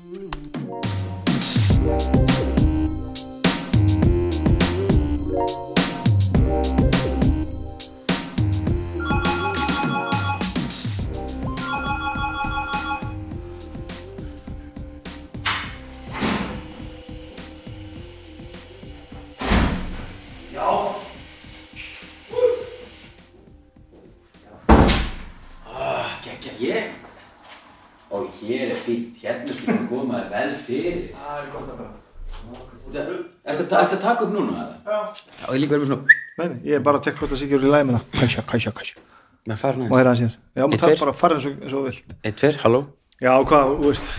taka 34.15 34.25
upp 34.25 34.33
núna 34.35 34.55
eða? 34.55 34.71
já. 34.85 34.99
Já, 35.43 35.45
ég 35.51 35.59
líka 35.61 35.75
verið 35.75 35.83
með 35.83 35.91
svona 35.91 36.21
Nei, 36.35 36.47
ég 36.67 36.75
er 36.75 36.81
bara 36.83 36.99
að 36.99 37.05
tekka 37.07 37.21
hvort 37.21 37.31
það 37.31 37.39
sé 37.39 37.45
ekki 37.47 37.55
úr 37.55 37.65
í 37.67 37.69
læmi 37.71 37.93
það. 37.95 38.07
Kæsja, 38.19 38.41
kæsja, 38.49 38.71
kæsja 38.75 39.03
Með 39.45 39.59
fara 39.61 39.75
Og 39.75 39.83
næst 39.85 39.95
hérna 40.01 40.15
sér 40.19 40.33
Já, 40.35 40.63
maður 40.65 40.81
þarf 40.85 41.03
bara 41.05 41.13
að 41.13 41.19
fara 41.21 41.37
eins 41.37 41.45
og, 41.47 41.59
eins 41.63 41.75
og 41.77 41.85
vilt. 41.85 42.15
Eitt, 42.25 42.35
tver, 42.41 42.57
halló? 42.63 42.81
Já, 43.23 43.31
hvað, 43.51 43.75
þú 43.79 43.91
veist 43.91 44.15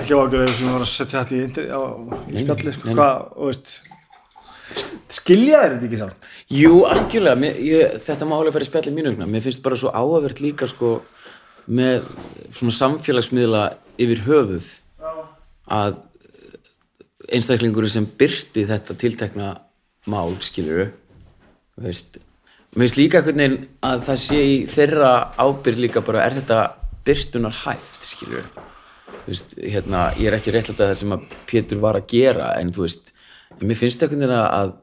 Ekki 0.00 0.16
ágjör 0.18 0.42
eða 0.44 0.56
sem 0.58 0.68
var 0.74 0.84
að 0.84 0.90
setja 0.92 1.22
þetta 1.24 1.36
í, 1.36 1.40
inter, 1.46 1.70
á, 1.72 1.80
í 1.80 2.34
Nei, 2.34 2.42
spjalli 2.44 2.74
sko, 2.76 2.84
nei, 2.84 2.92
nei. 2.92 2.98
Hvað, 3.00 3.22
þú 3.38 3.48
veist 3.50 3.72
Skilja 5.10 5.62
þeir 5.64 5.72
þetta 5.74 5.88
ekki 5.88 5.98
samt? 5.98 6.28
Jú, 6.54 6.74
algjörlega, 6.86 7.38
mér, 7.42 7.56
ég, 7.66 7.96
þetta 8.04 8.28
má 8.30 8.36
alveg 8.36 8.54
fara 8.54 8.66
í 8.66 8.68
spjalli 8.68 8.92
mínu 8.94 9.10
vegna. 9.14 9.26
Mér 9.26 9.42
finnst 9.42 9.64
bara 9.64 9.78
svo 9.80 9.90
áhugavert 9.90 10.42
líka 10.44 10.68
sko 10.70 10.92
með 11.66 12.06
svona 12.54 12.76
samfélagsmiðla 12.76 13.64
yfir 14.00 14.22
höfuð 14.28 14.68
að 15.80 15.98
einstaklingurinn 17.30 17.92
sem 17.92 18.08
byrti 18.20 18.66
þetta 18.68 18.96
tiltekna 18.98 19.52
mál, 20.10 20.34
skilur 20.44 20.90
veist. 21.80 22.18
Mér 22.74 22.86
finnst 22.86 22.98
líka 23.00 23.22
veginn 23.26 23.56
að 23.86 24.04
það 24.06 24.20
sé 24.22 24.40
í 24.46 24.58
þeirra 24.70 25.12
ábyrð 25.40 25.80
líka 25.86 26.02
bara 26.06 26.26
er 26.26 26.36
þetta 26.38 26.60
byrtunar 27.06 27.56
hæft, 27.64 28.04
skilur 28.06 28.46
þú 29.24 29.32
veist, 29.32 29.56
hérna, 29.58 30.04
ég 30.18 30.30
er 30.30 30.36
ekki 30.38 30.54
réttlætt 30.54 30.80
að 30.80 30.92
það 30.92 31.00
sem 31.00 31.16
að 31.16 31.24
Pétur 31.50 31.80
var 31.82 31.98
að 31.98 32.06
gera 32.12 32.52
en 32.60 32.70
þú 32.74 32.86
veist, 32.86 33.12
mér 33.60 33.78
finnst 33.80 34.04
einhvern 34.04 34.24
veginn 34.24 34.36
að 34.38 34.74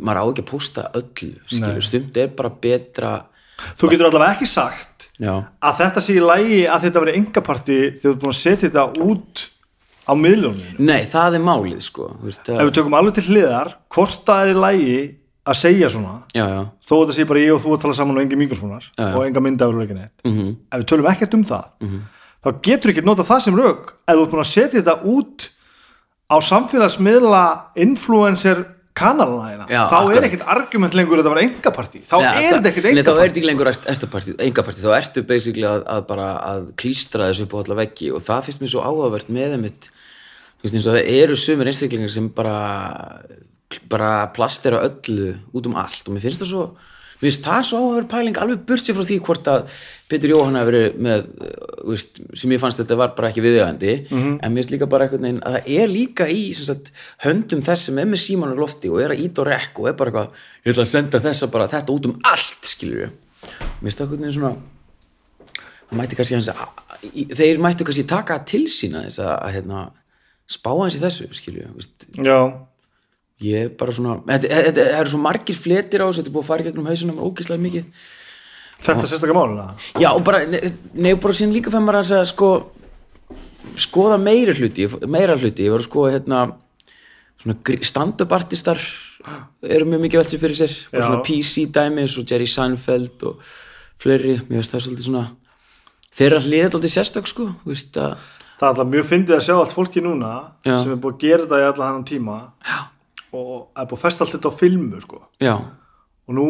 maður 0.00 0.22
á 0.22 0.24
ekki 0.30 0.44
að 0.44 0.50
posta 0.52 0.86
öllu 0.96 1.32
skilur, 1.50 1.84
stund 1.84 2.20
er 2.20 2.32
bara 2.36 2.52
betra 2.62 3.12
Þú 3.76 3.90
getur 3.92 4.08
allavega 4.08 4.38
ekki 4.38 4.48
sagt 4.48 5.10
já, 5.20 5.34
að 5.36 5.80
þetta 5.82 6.02
sé 6.04 6.14
í 6.16 6.22
lægi 6.24 6.60
að 6.64 6.86
þetta 6.86 7.02
veri 7.04 7.16
engaparti 7.18 7.80
þegar 7.98 8.14
þú 8.14 8.20
búin 8.22 8.32
að 8.32 8.38
setja 8.40 8.68
þetta 8.68 8.84
út 9.04 9.42
á 10.10 10.14
miðlunum? 10.18 10.76
Nei, 10.82 11.04
það 11.08 11.38
er 11.38 11.44
málið 11.46 11.80
sko, 11.86 12.10
veist, 12.24 12.42
Ef 12.42 12.52
það, 12.52 12.66
við 12.66 12.76
tökum 12.80 12.96
alveg 12.98 13.16
til 13.18 13.26
hliðar 13.30 13.74
hvort 13.94 14.22
það 14.26 14.42
er 14.42 14.52
í 14.52 14.60
lægi 14.64 14.96
að 15.50 15.56
segja 15.60 15.90
svona 15.90 16.16
já, 16.36 16.44
já. 16.44 16.60
þó 16.84 16.94
að 16.96 17.02
þetta 17.02 17.16
sé 17.16 17.26
bara 17.30 17.44
ég 17.44 17.54
og 17.54 17.62
þú 17.64 17.74
að 17.74 17.84
tala 17.84 17.96
saman 17.96 18.18
og 18.18 18.24
engi 18.24 18.38
mikrofónar 18.38 18.88
Já, 18.90 19.06
og 19.08 19.22
enga 19.24 19.42
myndaðurleikin 19.44 20.02
eitt. 20.02 20.16
Mm 20.26 20.34
-hmm. 20.36 20.50
ef 20.70 20.82
við 20.82 20.88
tölum 20.90 21.10
ekkert 21.12 21.34
um 21.34 21.44
það 21.44 21.64
þá 22.44 22.50
getur 22.62 22.90
ekki 22.90 23.04
nota 23.06 23.24
það 23.24 23.40
sem 23.44 23.56
rauk 23.56 23.94
ef 24.06 24.14
þú 24.14 24.22
ert 24.22 24.30
búin 24.34 24.44
að 24.44 24.52
setja 24.52 24.80
þetta 24.82 24.96
út 25.04 25.48
á 26.30 26.36
samfélagsmiðla 26.40 27.44
influencer 27.76 28.64
kanalana 28.94 29.48
hérna. 29.48 29.66
Þá 29.70 29.96
akkurat. 29.96 30.16
er 30.16 30.26
ekkert 30.28 30.46
argument 30.50 30.94
lengur 30.94 31.20
að 31.20 31.22
þetta 31.22 31.34
var 31.34 31.42
engapartí 31.44 32.00
þá 32.04 32.16
Já, 32.20 32.28
er 32.30 32.34
það- 32.34 32.56
þetta 32.56 32.70
ekkert 32.70 32.84
Nei, 32.84 33.02
þá 33.02 33.12
er 33.12 33.30
þetta 33.30 33.46
lengur 33.46 33.70
erstapartí, 33.70 34.34
engapartí, 34.46 34.82
þá 34.84 34.92
ertu 34.98 35.22
basically 35.26 35.66
að, 35.66 35.84
að 35.86 36.06
bara 36.06 36.28
að 36.42 36.74
klístra 36.76 37.30
þessu 37.30 37.46
upp 37.46 37.54
á 37.54 37.58
alla 37.62 37.78
veggi 37.80 38.10
og 38.12 38.20
það 38.20 38.44
finnst 38.44 38.60
mér 38.60 38.72
svo 38.74 38.82
áhugavert 38.84 39.28
með 39.30 39.56
eins 39.56 39.56
og 39.56 39.99
það 40.64 41.02
eru 41.08 41.36
sumir 41.36 41.66
einstaklingar 41.70 42.10
sem 42.12 42.28
bara 42.36 42.56
bara 43.88 44.26
plastera 44.34 44.80
öllu 44.82 45.36
út 45.54 45.66
um 45.70 45.76
allt. 45.78 46.02
Og 46.08 46.14
mér 46.16 46.24
finnst 46.24 46.42
það 46.42 46.50
svo 46.50 46.64
mér 47.20 47.28
finnst 47.28 47.44
það 47.44 47.64
svo 47.68 47.78
áhugaverð 47.80 48.08
pæling 48.10 48.38
alveg 48.40 48.62
burt 48.66 48.82
sér 48.82 48.96
frá 48.96 49.04
því 49.06 49.18
hvort 49.26 49.48
að 49.52 49.66
Petur 50.10 50.32
Jóhann 50.32 50.56
hafi 50.58 50.70
verið 50.72 50.96
með 51.06 51.26
veist, 51.86 52.18
sem 52.34 52.50
ég 52.50 52.58
fannst 52.62 52.80
þetta 52.80 52.96
var 52.98 53.12
bara 53.14 53.28
ekki 53.30 53.44
viðjöfandi 53.44 53.92
Mhm. 54.10 54.32
en 54.42 54.52
mér 54.52 54.58
finnst 54.64 54.72
líka 54.74 54.88
bara 54.90 55.04
einhvern 55.06 55.22
veginn 55.22 55.42
að 55.46 55.54
það 55.60 55.68
er 55.78 55.88
líka 55.92 56.26
í 56.32 56.40
sagt, 56.56 56.90
höndum 57.22 57.62
þess 57.62 57.84
sem 57.86 57.98
er 57.98 58.06
með 58.10 58.22
síman 58.24 58.50
á 58.50 58.56
lofti 58.58 58.90
og 58.90 59.00
er 59.04 59.10
að 59.14 59.20
ít 59.24 59.38
og 59.38 59.46
rekk 59.46 59.78
og 59.78 59.88
er 59.88 59.92
bara 59.92 60.10
eitthvað 60.10 60.28
ég 60.64 60.72
ætla 60.74 60.82
að 60.82 60.92
senda 60.96 61.20
þessa 61.20 61.50
bara 61.52 61.68
þetta 61.68 61.94
út 61.94 62.06
um 62.10 62.18
allt 62.24 62.62
skilur 62.72 63.04
við 63.04 63.10
mér 63.10 63.86
finnst 63.86 63.98
það 64.00 64.06
einhvern 64.08 64.24
veginn 64.26 64.38
svona 64.40 64.56
mætti 66.00 66.16
kannski 66.18 66.34
hans 66.38 66.48
að 66.48 67.36
þeir 67.36 67.58
mættu 67.62 67.84
kannski 67.86 68.06
taka 68.08 68.38
til 68.46 68.64
sína 68.70 69.04
þess 69.06 69.20
að, 69.22 69.32
að 69.44 69.54
hérna, 69.56 69.84
spá 70.50 70.72
hans 70.74 70.98
í 70.98 71.02
þessu 71.02 71.28
veist, 71.30 72.08
já, 72.16 72.38
ég 73.44 73.66
er 73.66 73.70
bara 73.78 73.94
svona 73.94 74.18
þetta 74.26 74.88
eru 74.98 75.12
svo 75.12 75.20
margir 75.22 75.58
fletir 75.58 76.02
á 76.02 76.08
þessu 76.08 76.22
þetta 76.22 76.32
er 76.32 76.36
búið 76.36 76.44
að 76.44 76.50
fara 76.50 76.66
gegnum 76.66 76.90
hausunum 76.90 77.22
ógislega 77.22 77.62
mikið. 77.62 77.86
Þetta 78.80 79.04
er 79.04 79.10
sérstaklega 79.12 79.38
máluna 79.38 79.70
já 80.00 80.10
og 80.10 80.22
bara, 80.24 80.44
nefnir 80.48 81.20
bara 81.22 81.36
síðan 81.36 81.56
líka 81.56 81.72
fyrir 81.72 81.86
maður 81.86 82.14
að 82.18 82.28
sko 82.32 82.50
skoða 83.80 84.18
meira 84.20 84.54
hluti, 84.56 84.88
meira 85.08 85.36
hluti. 85.38 85.66
Ég 85.66 85.74
var 85.74 85.82
að 85.82 85.88
skoða 85.88 86.14
hérna 86.16 86.40
stand-up 87.86 88.32
artistar 88.36 88.80
eru 89.62 89.88
mjög 89.88 90.04
mikið 90.04 90.22
veltið 90.22 90.42
fyrir 90.44 90.58
sér. 90.60 90.76
Bara 90.92 91.02
Já. 91.02 91.08
svona 91.08 91.24
PC 91.26 91.66
dæmis 91.74 92.16
og 92.18 92.26
Jerry 92.30 92.48
Seinfeld 92.48 93.24
og 93.28 93.40
fleiri, 94.00 94.38
mér 94.48 94.60
finnst 94.60 94.74
það 94.74 94.84
svolítið 94.86 95.08
svona 95.08 95.24
þeirra 96.16 96.42
hliðið 96.44 96.68
alltaf 96.68 96.94
sérstök 96.94 97.30
sko. 97.30 97.48
Þú 97.62 97.72
veist 97.72 98.00
að, 98.00 98.16
það 98.60 98.66
er 98.66 98.72
alltaf 98.74 98.90
mjög 98.92 99.06
fyndið 99.08 99.36
að 99.38 99.44
sjá 99.46 99.54
allt 99.56 99.76
fólki 99.76 100.02
núna 100.04 100.30
Já. 100.68 100.74
sem 100.82 100.92
er 100.92 100.98
búið 101.00 101.14
að 101.16 101.22
gera 101.24 101.46
þetta 101.46 101.60
í 101.62 101.68
alla 101.70 101.86
hann 101.88 102.02
tíma 102.10 102.36
já, 102.68 102.78
og 103.32 103.54
er 103.72 103.88
búið 103.88 103.96
að 103.96 104.02
festa 104.04 104.26
allt 104.26 104.34
þetta 104.36 104.52
á 104.52 104.60
filmu 104.60 105.00
sko. 105.04 105.22
já. 105.40 105.54
Og 106.30 106.36
nú 106.36 106.46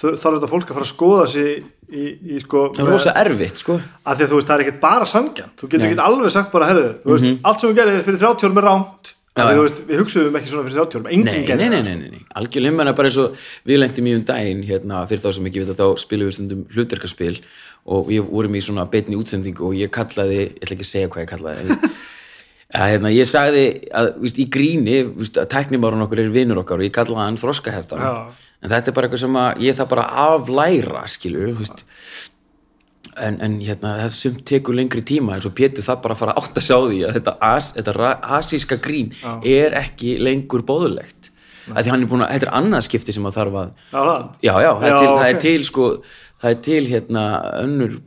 þarf 0.00 0.24
þetta 0.24 0.48
fólk 0.50 0.70
að 0.72 0.78
fara 0.78 0.86
að 0.88 0.90
skoða 0.90 1.26
sig 1.30 1.60
í, 1.60 2.06
í 2.34 2.40
sko 2.42 2.64
það 2.74 2.82
er 2.82 2.92
rosa 2.96 3.12
erfitt 3.20 3.60
sko. 3.62 3.76
Að 4.02 4.16
því 4.18 4.24
að 4.26 4.32
þú 4.32 4.40
veist, 4.40 4.48
það 4.48 4.56
er 4.56 4.64
ekkert 4.64 4.82
bara 4.82 5.06
sangjant 5.06 5.54
þú 5.60 5.70
getur 5.70 5.86
ekki 5.90 6.04
alveg 6.08 6.34
sagt 6.34 6.52
bara, 6.54 6.70
herðu 6.72 6.90
þú 7.04 7.14
veist, 7.14 7.40
allt 7.46 7.62
sem 7.62 7.70
við 7.70 7.80
gerir 7.82 8.04
fyrir 8.08 8.22
30 8.24 8.48
árum 8.48 8.60
er 8.62 8.68
rámt 8.70 9.12
já. 9.12 9.44
þú 9.44 9.62
veist, 9.66 9.82
við 9.86 10.02
hugsuðum 10.02 10.40
ekki 10.40 10.50
svona 10.50 10.66
fyrir 10.66 10.80
30 10.80 10.98
árum. 10.98 11.10
Enginn 11.14 11.28
Nei, 11.28 11.36
nei, 11.36 11.46
gerir 11.46 11.70
nei, 11.70 11.82
nei, 11.84 11.94
nei, 12.00 12.10
nei. 12.16 12.24
algjörlega 12.40 12.96
bara 12.98 13.12
eins 13.12 13.20
og 13.22 13.46
við 13.68 13.82
lengtum 13.84 14.10
í 14.10 14.16
um 14.18 14.24
daginn 14.32 14.64
hérna, 14.66 15.04
fyrir 15.10 15.22
þá 15.22 15.30
sem 15.36 15.50
ekki 15.50 15.62
vita 15.62 15.78
þá 15.78 15.86
spilum 16.02 16.30
við 16.30 16.38
stundum 16.40 16.64
hlutverkaspil 16.74 17.36
og 17.84 18.08
við 18.10 18.24
vorum 18.28 18.56
í 18.58 18.62
svona 18.64 18.86
beinni 18.90 19.18
útsendingu 19.18 19.70
og 19.70 19.76
ég 19.78 19.92
kallaði, 19.94 20.40
ég 20.46 20.56
ætla 20.60 20.76
ekki 20.76 20.86
að 20.86 20.90
segja 20.92 21.12
hvað 21.12 21.24
ég 21.24 21.30
kallaði 21.30 21.62
en, 21.64 21.86
að, 22.80 22.88
hérna, 22.92 23.12
ég 23.14 23.30
sagði 23.30 23.64
að 24.00 24.10
víst, 24.24 24.40
í 24.42 24.48
gríni, 24.52 24.98
víst, 25.20 25.40
að 25.40 25.48
tæknimáran 25.54 26.04
okkur 26.06 26.24
er 26.24 26.34
vinnur 26.34 26.62
okkar 26.62 26.82
og 26.82 26.86
ég 26.86 26.94
kallaði 26.94 27.24
hann 27.24 27.40
þroskaheftan 27.40 28.04
Já. 28.04 28.12
en 28.60 28.74
þetta 28.74 28.92
er 28.92 28.98
bara 28.98 29.08
eitthvað 29.08 29.24
sem 29.24 29.40
að 29.44 29.64
ég 29.66 29.80
það 29.80 29.90
bara 29.94 30.10
aflæra 30.26 31.06
skilur, 31.10 31.64
en, 33.20 33.40
en 33.42 33.56
hérna, 33.64 33.96
það 34.04 34.14
sumt 34.14 34.44
tekur 34.48 34.76
lengri 34.76 35.02
tíma 35.06 35.36
eins 35.36 35.48
og 35.48 35.54
Pétur 35.56 35.84
það 35.86 36.02
bara 36.04 36.16
fara 36.18 36.36
átt 36.38 36.60
að 36.60 36.66
sjá 36.66 36.76
því 36.84 37.00
að 37.08 37.16
þetta, 37.18 37.34
as, 37.50 37.72
þetta 37.76 38.12
asíska 38.38 38.78
grín 38.82 39.12
er 39.46 39.76
ekki 39.80 40.16
lengur 40.22 40.64
bóðulegt 40.68 41.30
að 41.70 41.84
því 41.84 41.92
hann 41.92 42.04
er 42.04 42.10
búin 42.10 42.24
að, 42.24 42.32
þetta 42.34 42.48
er 42.48 42.56
annað 42.60 42.84
skipti 42.86 43.14
sem 43.14 43.26
að 43.28 43.36
þarf 43.36 43.58
að 43.60 43.70
Já, 43.70 44.00
það. 44.00 44.24
já, 44.42 44.52
já, 44.64 44.70
það, 44.70 44.86
er 44.86 44.90
Já, 44.90 44.98
til, 44.98 45.10
það 45.10 45.26
er 45.28 45.36
ok. 45.36 45.42
til 45.46 45.66
sko, 45.68 45.88
það 46.40 46.50
er 46.54 46.60
til 46.66 46.82
hérna 46.90 47.24
önnur 47.60 47.98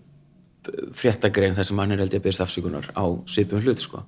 fréttagrein 0.95 1.55
þar 1.57 1.67
sem 1.67 1.79
hann 1.81 1.91
er 1.95 2.03
held 2.03 2.13
ég 2.15 2.21
að 2.21 2.27
byrja 2.27 2.45
afsökunar 2.45 2.85
á 2.95 3.03
svipum 3.29 3.61
hlut 3.63 3.81
sko. 3.83 4.03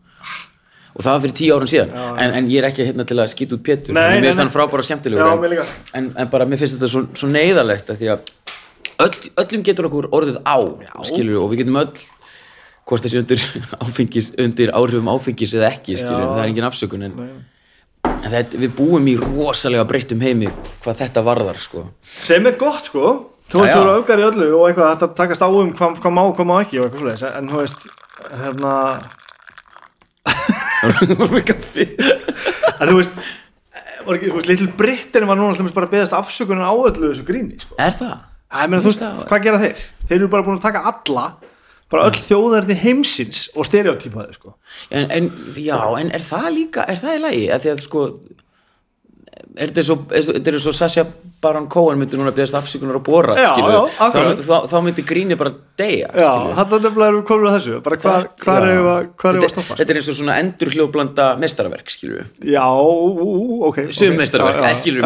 Og 0.95 1.03
það 1.03 1.11
var 1.17 1.23
fyrir 1.25 1.35
tíu 1.35 1.55
árun 1.57 1.67
síðan. 1.67 1.89
En, 2.23 2.31
en 2.39 2.45
ég 2.47 2.61
er 2.61 2.69
ekki 2.69 2.85
hérna 2.87 3.03
til 3.07 3.17
að 3.19 3.31
skýta 3.33 3.57
út 3.57 3.63
Pétur. 3.67 3.95
Mér 3.97 4.21
finnst 4.23 4.39
hann 4.39 4.51
frábæra 4.53 4.79
og 4.79 4.87
skemmtilegur 4.87 5.25
Já, 5.27 5.65
en- 5.65 5.73
en, 5.99 6.05
en 6.23 6.29
bara 6.31 6.47
mér 6.47 6.61
finnst 6.61 6.77
þetta 6.77 6.87
svo, 6.93 7.01
svo 7.19 7.27
neyðalegt 7.33 7.91
því 7.99 8.11
að 8.13 8.31
öll, 9.03 9.17
öllum 9.43 9.65
getur 9.67 9.89
okkur 9.89 10.07
orðið 10.15 10.39
á 10.47 10.55
skilur 11.03 11.41
og 11.43 11.51
við 11.51 11.65
getum 11.65 11.81
öll 11.83 11.91
hvort 12.85 13.03
þessi 13.03 13.19
undir, 13.19 13.43
áfengis, 13.83 14.31
undir 14.39 14.71
áhrifum 14.77 15.11
áfengis 15.11 15.57
eða 15.59 15.73
ekki 15.73 15.97
skilur, 15.99 16.29
það 16.31 16.41
er 16.45 16.51
engin 16.53 16.69
afsökun 16.69 17.03
en 17.09 17.19
en 18.05 18.31
þetta, 18.31 18.57
við 18.63 18.71
búum 18.77 19.07
í 19.11 19.17
rosalega 19.19 19.83
breyttum 19.89 20.21
heimi 20.23 20.47
hvað 20.85 20.99
þetta 21.01 21.23
varðar 21.25 21.59
sko. 21.59 21.87
Sem 22.05 22.45
er 22.47 22.55
gott 22.61 22.87
sko 22.87 23.09
þú 23.51 23.61
veist 23.61 23.75
þú 23.75 23.81
eru 23.81 23.95
öfgar 23.99 24.21
í 24.21 24.27
öllu 24.29 24.47
og 24.57 24.67
eitthvað 24.69 24.91
þetta 24.95 25.07
takast 25.21 25.45
á 25.45 25.49
um 25.49 25.71
hvað, 25.75 25.89
hvað 26.01 26.13
má 26.17 26.23
og 26.25 26.35
hvað 26.37 26.49
má 26.49 26.55
ekki 26.63 26.81
og 26.81 26.85
eitthvað 26.87 27.01
svoleiðis 27.03 27.25
en 27.31 27.45
þú 27.51 27.57
veist 27.61 27.79
hérna 28.41 28.73
en 32.79 32.87
þú 32.91 32.99
veist 32.99 33.15
var 34.05 34.19
ekki, 34.19 34.29
þú 34.29 34.37
veist, 34.39 34.49
Little 34.51 34.71
Britain 34.77 35.27
var 35.29 35.39
núna 35.39 35.53
alltaf 35.53 35.75
bara 35.75 35.89
að 35.89 35.95
beðast 35.95 36.15
afsökunar 36.17 36.69
á 36.69 36.73
öllu 36.75 37.09
þessu 37.09 37.25
gríni 37.27 37.57
sko. 37.61 37.77
er 37.81 37.93
það? 37.97 38.15
Æ, 38.45 38.57
meina, 38.69 38.81
þú 38.83 38.91
veist, 38.91 39.03
hvað 39.29 39.45
gera 39.47 39.61
þeir? 39.63 39.83
Þeir 40.05 40.17
eru 40.19 40.31
bara 40.31 40.45
búin 40.45 40.59
að 40.59 40.65
taka 40.67 40.83
alla 40.91 41.25
bara 41.91 42.07
öll 42.09 42.17
þjóðarni 42.27 42.77
heimsins 42.81 43.45
og 43.53 43.67
stereotypa 43.67 44.25
þeir 44.25 44.37
sko. 44.39 44.55
En, 44.89 45.09
en, 45.13 45.29
já, 45.61 45.77
en 45.99 46.11
er 46.15 46.25
það 46.25 46.47
líka, 46.55 46.85
er 46.89 47.01
það 47.01 47.17
í 47.17 47.21
lagi? 47.25 47.43
Að 47.53 47.65
því 47.65 47.73
að 47.73 47.83
sko, 47.85 48.05
er 49.57 49.71
þetta 49.71 50.51
er 50.51 50.59
svo 50.63 50.73
Sasha 50.75 51.03
Baron 51.45 51.67
Cohen 51.71 51.99
myndi 51.99 52.17
núna 52.17 52.31
beðast 52.35 52.55
afsökunar 52.57 52.97
á 52.97 53.03
bóra, 53.05 53.35
Já, 53.37 53.51
já, 53.59 53.79
þá, 53.99 54.17
þá, 54.41 54.55
þá 54.71 54.75
myndi 54.85 55.03
gríni 55.07 55.37
bara 55.39 55.51
skilur 56.15 56.55
hann 56.57 56.73
er 56.77 56.83
nefnilega 56.85 57.07
erum 57.11 57.25
komin 57.27 57.49
að 57.49 57.55
þessu. 57.57 57.79
Bara 57.85 57.99
hvað 58.01 58.27
hva 58.41 59.29
er 59.29 59.39
við 59.39 59.45
að, 59.45 59.53
stoppa? 59.53 59.77
þetta 59.79 59.93
er 59.95 59.99
eins 60.01 60.09
og 60.11 60.17
svona 60.19 60.37
endur 60.41 60.73
hljóðblanda 60.75 61.27
við 62.15 62.23
Já, 62.55 62.65
ok 63.69 63.81
sum 63.99 64.19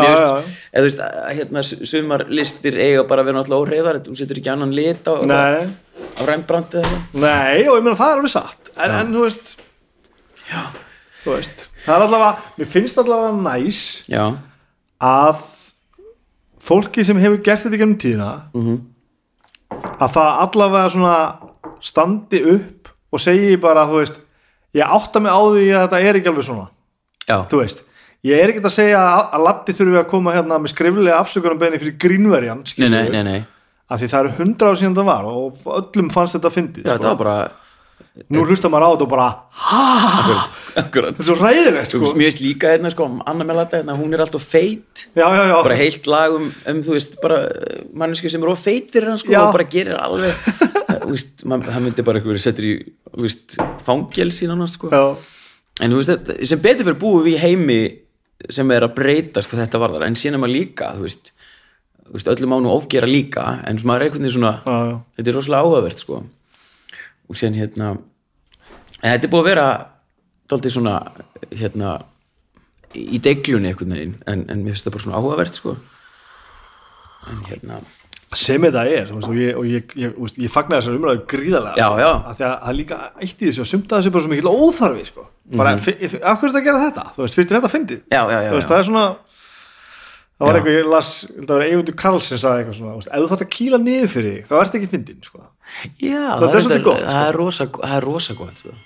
já, 0.10 0.51
eða 0.72 0.84
þú 0.84 0.89
veist, 0.89 1.06
hérna, 1.39 1.65
sumar 1.94 2.25
listir 2.41 2.79
eiga 2.79 3.06
bara 3.10 3.25
að 3.25 3.32
vera 3.32 3.41
náttúrulega 3.41 3.65
óreiðar 3.68 4.01
þú 4.06 4.20
setur 4.22 4.41
ekki 4.41 4.53
annan 4.53 4.75
lit 4.77 5.10
á, 5.10 5.13
á 5.20 6.22
eitthvað. 6.29 7.01
Nei, 7.20 7.65
og 7.68 7.75
ég 7.75 7.84
meina 7.84 7.98
það 8.00 8.13
er 8.13 8.22
alveg 8.22 8.34
satt. 8.38 8.72
En, 8.79 8.94
en 9.01 9.18
þú 9.18 9.25
veist 9.27 9.58
Já 10.50 10.62
það 11.85 11.95
er 11.95 12.05
allavega 12.05 12.31
mér 12.59 12.69
finnst 12.75 12.97
allavega 13.01 13.31
næs 13.43 13.79
já, 14.09 14.23
að 15.01 15.41
fólki 16.69 17.03
sem 17.07 17.19
hefur 17.21 17.41
gert 17.43 17.63
þetta 17.65 17.75
í 17.77 17.81
gennum 17.81 17.99
tíðina 18.01 18.31
Mhm. 18.53 18.79
að 19.99 20.13
það 20.15 20.31
allavega 20.45 20.89
svona 20.93 21.17
standi 21.81 22.41
upp 22.55 22.89
og 23.11 23.19
segi 23.23 23.55
bara, 23.61 23.85
þú 23.88 24.01
veist 24.03 24.17
ég 24.75 24.85
átta 24.85 25.19
mig 25.21 25.31
á 25.31 25.39
því 25.41 25.67
að 25.73 25.83
þetta 25.88 26.01
er 26.03 26.15
ekki 26.19 26.29
alveg 26.29 26.45
svona. 26.45 26.67
Já, 27.29 27.38
þú 27.49 27.57
veist, 27.61 27.79
ég 28.23 28.38
er 28.43 28.49
ekki 28.51 28.61
að 28.65 28.73
segja 28.75 28.99
að, 28.99 29.23
að 29.33 29.43
Latti 29.47 29.73
þurfi 29.73 29.97
að 30.01 30.09
koma 30.11 30.33
hérna 30.33 30.59
með 30.59 30.73
skriflega 30.73 31.19
afsökunarbeginni 31.23 31.79
fyrir 31.79 31.97
grínverjan 32.01 32.61
nei, 32.63 32.69
skilurðu, 32.73 33.09
nei, 33.09 33.09
nei, 33.09 33.23
nei 33.23 33.45
af 33.89 33.99
því 33.99 34.07
það 34.11 34.19
eru 34.19 34.33
hundra 34.38 34.69
ár 34.69 34.77
síðan 34.77 34.95
það 34.99 35.07
var 35.09 35.25
og 35.25 35.63
öllum 35.79 36.09
fannst 36.13 36.35
þetta 36.38 36.51
fyndið 36.53 36.83
já, 36.83 36.89
sko. 36.89 36.97
þetta 36.97 37.09
var 37.09 37.17
bara 37.23 37.51
nú 38.34 38.44
hlustar 38.46 38.72
maður 38.72 38.86
á 38.86 38.89
þetta 38.94 39.06
og 39.06 39.12
bara 39.12 39.27
akkurat. 40.79 41.15
Þetta 41.18 41.24
er 41.24 41.27
svo 41.27 41.36
ræðilegt 41.39 41.94
sko. 41.94 42.12
Mér 42.18 42.29
veist 42.29 42.41
líka 42.44 42.74
hérna, 42.74 42.91
sko, 42.94 43.08
Anna 43.29 43.48
Melata, 43.48 43.79
hérna, 43.79 43.96
hún 44.00 44.13
er 44.15 44.24
alltaf 44.24 44.46
feit. 44.46 45.06
Já, 45.18 45.25
já, 45.25 45.44
já, 45.51 45.56
bara 45.65 45.77
heilt 45.79 46.10
lag 46.10 46.36
um, 46.36 46.50
um 46.74 46.82
þú 46.86 46.96
veist, 46.96 47.18
bara 47.24 47.39
uh, 47.48 47.82
mannesku 48.01 48.32
sem 48.32 48.44
er 48.44 48.51
of 48.51 48.63
feit 48.63 48.91
fyrir 48.94 49.12
hann, 49.12 49.22
sko, 49.22 49.34
og 49.34 49.56
bara 49.56 49.68
gerir 49.70 49.98
alveg. 50.00 50.46
Veist, 51.10 51.46
man, 51.48 51.63
hann 51.65 51.82
myndi 51.82 52.03
bara 52.06 52.20
eitthvað 52.20 52.38
settur 52.44 52.65
í, 52.68 52.74
veist, 53.18 53.56
fangelsi 53.86 54.46
nána, 54.50 54.68
sko, 54.70 54.91
en 54.91 55.94
þú 55.94 56.01
veist, 56.01 56.12
þetta, 56.12 56.36
sem 56.51 56.62
betur 56.62 56.86
fyrir 56.86 57.00
búum 57.01 57.24
við 57.25 57.39
heimi 57.41 57.77
sem 58.53 58.74
er 58.75 58.86
að 58.86 58.94
breyta, 59.00 59.41
sko, 59.41 59.58
þetta 59.58 59.82
varðar, 59.82 60.06
en 60.06 60.18
síðan 60.20 60.38
er 60.38 60.44
maður 60.44 60.53
líka, 60.53 60.91
þú 61.00 61.08
veist 62.13 62.29
öllum 62.29 62.58
nú 62.62 62.74
ofgera 62.75 63.10
líka, 63.10 63.46
en 63.65 63.82
maður 63.82 64.06
er 64.06 64.10
einhvern 64.10 64.27
veginn 64.27 64.36
svona, 64.36 64.53
já, 64.62 64.77
já. 64.91 65.00
þetta 65.18 65.32
er 65.32 65.39
rosalega 65.39 65.65
áhugavert, 65.65 66.03
sko 66.03 66.20
og 67.29 67.38
síðan, 67.38 67.59
hérna 67.62 67.91
en 69.00 69.13
þetta 69.13 69.27
er 69.27 69.31
búið 69.31 69.43
að 69.43 69.50
vera 69.51 69.67
dálítið 70.50 70.75
svona, 70.75 70.95
hérna 71.53 71.93
í 72.97 73.21
deglunni 73.21 73.71
einhvern 73.71 73.95
veginn 73.95 74.17
en, 74.25 74.45
en 74.49 74.63
mér 74.63 74.73
finnst 74.73 74.88
það 74.88 74.95
bara 74.97 75.06
svona 75.06 75.21
áhugavert 75.21 75.60
sko 75.60 75.75
en 77.30 77.41
hérna 77.49 77.80
sem 78.38 78.62
þetta 78.62 78.84
er 78.86 79.12
og 79.15 79.36
ég, 79.38 79.58
og 79.58 79.65
ég, 79.65 79.93
ég, 79.97 80.17
ég 80.43 80.51
fagnar 80.54 80.82
þessar 80.82 80.97
umræðu 80.99 81.23
gríðarlega 81.32 81.82
Já, 81.82 81.88
já. 82.01 82.10
að 82.30 82.41
það 82.43 82.75
líka 82.77 82.99
eitt 83.17 83.41
í 83.41 83.47
þessu 83.49 83.63
og 83.63 83.69
sumt 83.69 83.89
að 83.89 84.01
þessu 84.01 84.13
bara 84.13 84.25
svo 84.25 84.34
mikil 84.34 84.51
óþarfi 84.54 85.06
sko. 85.08 85.25
bara, 85.49 85.75
mm 85.75 85.82
-hmm. 85.82 86.21
af 86.21 86.39
hverju 86.39 86.49
er 86.49 86.54
þetta 86.54 86.60
að 86.60 86.67
gera 86.67 86.84
þetta 86.86 87.06
þú 87.15 87.23
veist, 87.23 87.38
fyrst 87.39 87.51
er 87.51 87.58
þetta 87.58 87.69
að 87.69 87.75
fyndið 87.75 88.01
já, 88.06 88.21
já, 88.21 88.39
já, 88.43 88.49
Þú 88.49 88.58
veist, 88.60 88.69
já. 88.69 88.71
það 88.73 88.80
er 88.80 88.89
svona 88.89 89.06
það 90.39 90.47
var 90.47 90.58
eitthvað, 90.60 90.78
ég 90.78 90.89
las 90.93 91.10
það 91.36 91.54
var 91.54 91.65
Eymundur 91.67 91.97
Karls 91.99 92.30
sem 92.32 92.39
sagði 92.39 92.63
eitthvað 92.63 92.78
svona 92.80 92.91
þú 92.93 92.99
veist, 93.02 93.10
ef 93.12 93.23
þú 93.23 93.32
þarft 93.32 93.45
að 93.45 93.52
kýla 93.56 93.80
niður 93.84 94.12
fyrir 94.13 94.36
þig, 94.36 94.45
þá 94.49 94.54
ert 94.60 94.78
ekki 94.80 94.91
fyndin 94.93 95.25
sko. 95.25 95.41
já 95.99 96.25
Þetta 96.39 96.49
er 96.49 96.63
svolítið 96.63 96.86
gott, 96.88 97.02
sko. 97.02 97.10
það 97.10 97.25
er 97.28 97.39
rosa, 97.39 97.67
það 97.75 97.95
er 97.97 98.08
rosa 98.08 98.38
gott 98.39 98.63
sko. 98.63 98.78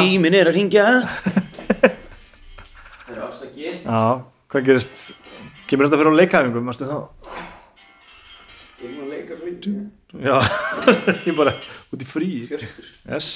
Símin 0.00 0.36
er 0.38 0.50
að 0.50 0.56
ringja 0.56 0.86
það 3.10 3.16
er 3.16 3.22
afsakið 3.26 3.82
já, 3.84 4.02
hvað 4.50 4.68
gerist 4.70 5.10
kemur 5.70 5.86
þetta 5.88 6.00
fyrir 6.00 6.14
á 6.14 6.20
leikæfingum 6.20 6.70
mástu 6.70 6.86
þá 6.86 6.98
er 8.86 9.10
leika 9.10 9.36
svo 9.36 9.50
í 9.50 9.54
já, 10.24 10.36
ég 11.28 11.34
bara 11.38 11.52
út 11.90 12.02
í 12.02 12.08
frí 12.08 12.30
yes. 12.50 13.28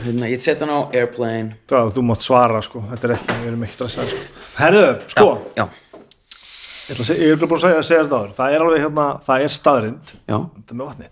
Hérna, 0.00 0.30
ég 0.30 0.42
set 0.44 0.62
hann 0.64 0.72
á 0.72 0.80
airplane. 0.96 1.58
Það, 1.70 1.92
þú 1.96 2.04
mátt 2.08 2.26
svara 2.26 2.62
sko, 2.64 2.82
þetta 2.92 3.08
er 3.08 3.14
ekki, 3.16 3.36
við 3.42 3.50
erum 3.52 3.64
ekki 3.66 3.78
stressaði 3.78 4.14
sko. 4.14 4.48
herðu, 4.58 4.88
sko. 5.12 5.28
já, 5.58 5.64
segja, 6.90 7.18
ég 7.20 7.34
er 7.34 7.42
búin 7.44 7.58
að 7.58 7.64
segja, 7.66 7.84
segja 7.90 8.02
þetta 8.04 8.20
áður. 8.20 8.34
Það 8.38 8.56
er 8.56 8.64
alveg 8.66 8.84
hérna, 8.84 9.06
það 9.26 9.46
er 9.46 9.54
staðrind 9.56 10.12
já, 10.16 10.36
þetta 10.38 10.80
með 10.80 10.90
vatni 10.90 11.10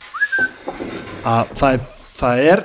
að 1.28 1.54
það 1.58 1.76
er, 1.76 1.86
það 2.18 2.42
er 2.52 2.64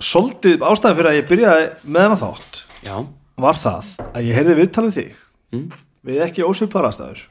svolítið 0.00 0.64
ástæðan 0.64 0.98
fyrir 0.98 1.10
að 1.10 1.18
ég 1.18 1.28
byrjaði 1.28 1.66
með 1.84 2.06
hana 2.06 2.20
þátt 2.20 2.62
já, 2.86 2.94
var 3.40 3.60
það 3.60 3.92
að 4.10 4.28
ég 4.28 4.38
heyrði 4.38 4.56
viðtalið 4.60 4.96
þig. 4.96 5.18
Mm. 5.50 5.70
við 6.06 6.20
ekki 6.24 6.46
ósvipar 6.46 6.86
aðstæður 6.86 7.24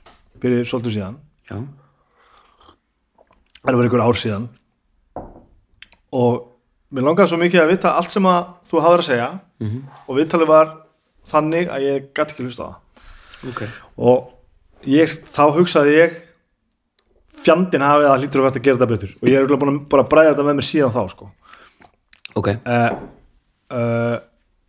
fyrir 0.43 0.65
svolítið 0.67 0.95
síðan. 0.97 1.19
Já. 1.49 1.57
Það 3.59 3.77
var 3.77 3.87
einhver 3.87 4.03
ár 4.05 4.19
síðan. 4.19 4.47
Og 6.15 6.48
mér 6.89 7.05
langaði 7.05 7.31
svo 7.31 7.39
mikið 7.41 7.63
að 7.63 7.71
vita 7.73 7.95
allt 7.99 8.13
sem 8.13 8.27
að 8.29 8.53
þú 8.69 8.83
hafðir 8.85 9.03
að 9.03 9.09
segja 9.09 9.29
-hmm. 9.59 9.81
og 10.07 10.17
viðtalið 10.17 10.47
var 10.49 10.71
þannig 11.29 11.69
að 11.69 11.85
ég 11.85 12.07
gæti 12.13 12.33
ekki 12.33 12.47
hlusta 12.47 12.63
á 12.63 12.69
það. 12.69 12.77
Ok, 13.49 13.61
og 13.97 14.31
ég, 14.85 15.13
þá 15.29 15.43
hugsaði 15.55 15.93
ég 15.95 16.17
fjandinn 17.43 17.85
hafið 17.85 18.09
að 18.09 18.23
hlýtur 18.23 18.41
að 18.41 18.47
verða 18.47 18.59
að 18.59 18.65
gera 18.65 18.77
þetta 18.79 18.93
betur. 18.93 19.13
Og 19.21 19.29
ég 19.29 19.37
er 19.39 19.59
búin 19.59 19.75
að 19.75 19.83
bara 19.89 20.07
bræða 20.11 20.33
þetta 20.33 20.47
með 20.47 20.57
mér 20.59 20.67
síðan 20.69 20.95
þá 20.95 21.03
sko. 21.13 21.29
ok, 22.35 22.47
uh, 22.49 22.91
uh, 23.73 24.17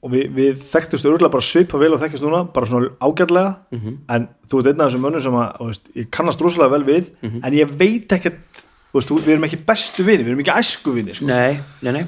og 0.01 0.13
við, 0.15 0.31
við 0.33 0.63
þekktumst 0.71 1.05
örgulega 1.05 1.35
bara 1.35 1.45
svipa 1.45 1.79
vel 1.81 1.93
og 1.95 2.01
þekkjast 2.01 2.25
núna 2.25 2.45
bara 2.55 2.67
svona 2.67 2.93
ágætlega. 3.01 3.51
En 4.09 4.29
þú 4.49 4.61
ert 4.61 4.71
einn 4.71 4.81
af 4.81 4.89
þessum 4.91 5.05
mönnum 5.05 5.25
sem 5.25 5.37
að 5.37 5.61
veist, 5.67 5.91
ég 5.95 6.11
kannast 6.11 6.41
rosalega 6.41 6.73
vel 6.77 6.85
við 6.85 7.11
en 7.45 7.57
ég 7.57 7.75
veit 7.77 8.13
ekkert 8.17 8.63
veist, 8.95 9.13
við 9.13 9.35
erum 9.35 9.47
ekki 9.49 9.61
bestu 9.69 10.07
vini, 10.07 10.25
við 10.25 10.35
erum 10.35 10.43
ekki 10.45 10.57
æsku 10.57 10.95
vini 10.97 11.15
sko. 11.17 11.29
nei, 11.31 11.61
nei, 11.85 11.93
nei. 12.01 12.03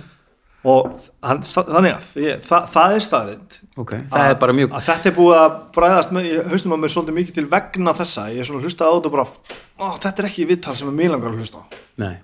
Og 0.63 0.93
hann, 1.27 1.41
þa 1.43 1.65
þannig 1.67 1.95
að 1.97 2.09
ég, 2.23 2.43
það, 2.47 2.67
það 2.71 2.97
er 2.97 3.05
staðrind 3.07 3.55
ok, 3.83 3.95
það 4.13 4.27
er 4.29 4.37
bara 4.45 4.55
mjög 4.55 4.77
þetta 4.87 5.11
er 5.11 5.17
búið 5.17 5.39
að 5.41 5.57
bræðast 5.75 6.13
með, 6.15 6.29
ég 6.29 6.51
haustum 6.53 6.75
að 6.77 6.83
mér 6.85 6.93
svolítið 6.95 7.17
mikið 7.17 7.39
til 7.39 7.45
vegna 7.51 7.95
þessa. 7.99 8.27
Ég 8.31 8.45
er 8.45 8.47
svona 8.47 8.63
hlustað 8.63 8.93
á 8.93 8.95
þetta 8.95 9.11
og 9.11 9.17
bara 9.17 9.25
ó, 9.83 9.87
þetta 10.05 10.23
er 10.23 10.29
ekki 10.29 10.47
viðtal 10.53 10.77
sem 10.79 10.93
er 10.93 10.95
mér 11.01 11.11
langar 11.17 11.33
að 11.33 11.43
hlusta 11.43 11.65
á. 11.67 11.75
Nei. 11.99 12.15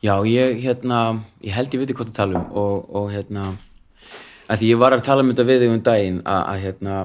Já, 0.00 0.14
ég 0.30 0.62
hérna 0.62 1.02
ég 1.44 1.52
held 1.58 1.76
ég 1.76 1.82
viti 1.82 1.98
hvað 1.98 2.14
það 2.14 2.20
tala 2.22 2.40
um 2.40 2.58
og, 2.62 2.88
og 2.96 3.10
hérna 3.12 3.44
að 4.48 4.62
því 4.62 4.72
ég 4.72 4.80
var 4.80 4.96
að 4.96 5.04
tala 5.10 5.24
um 5.24 5.32
þetta 5.34 5.48
við 5.50 5.66
um 5.68 5.80
daginn 5.84 6.20
að, 6.24 6.42
að 6.48 6.64
hérna 6.64 6.98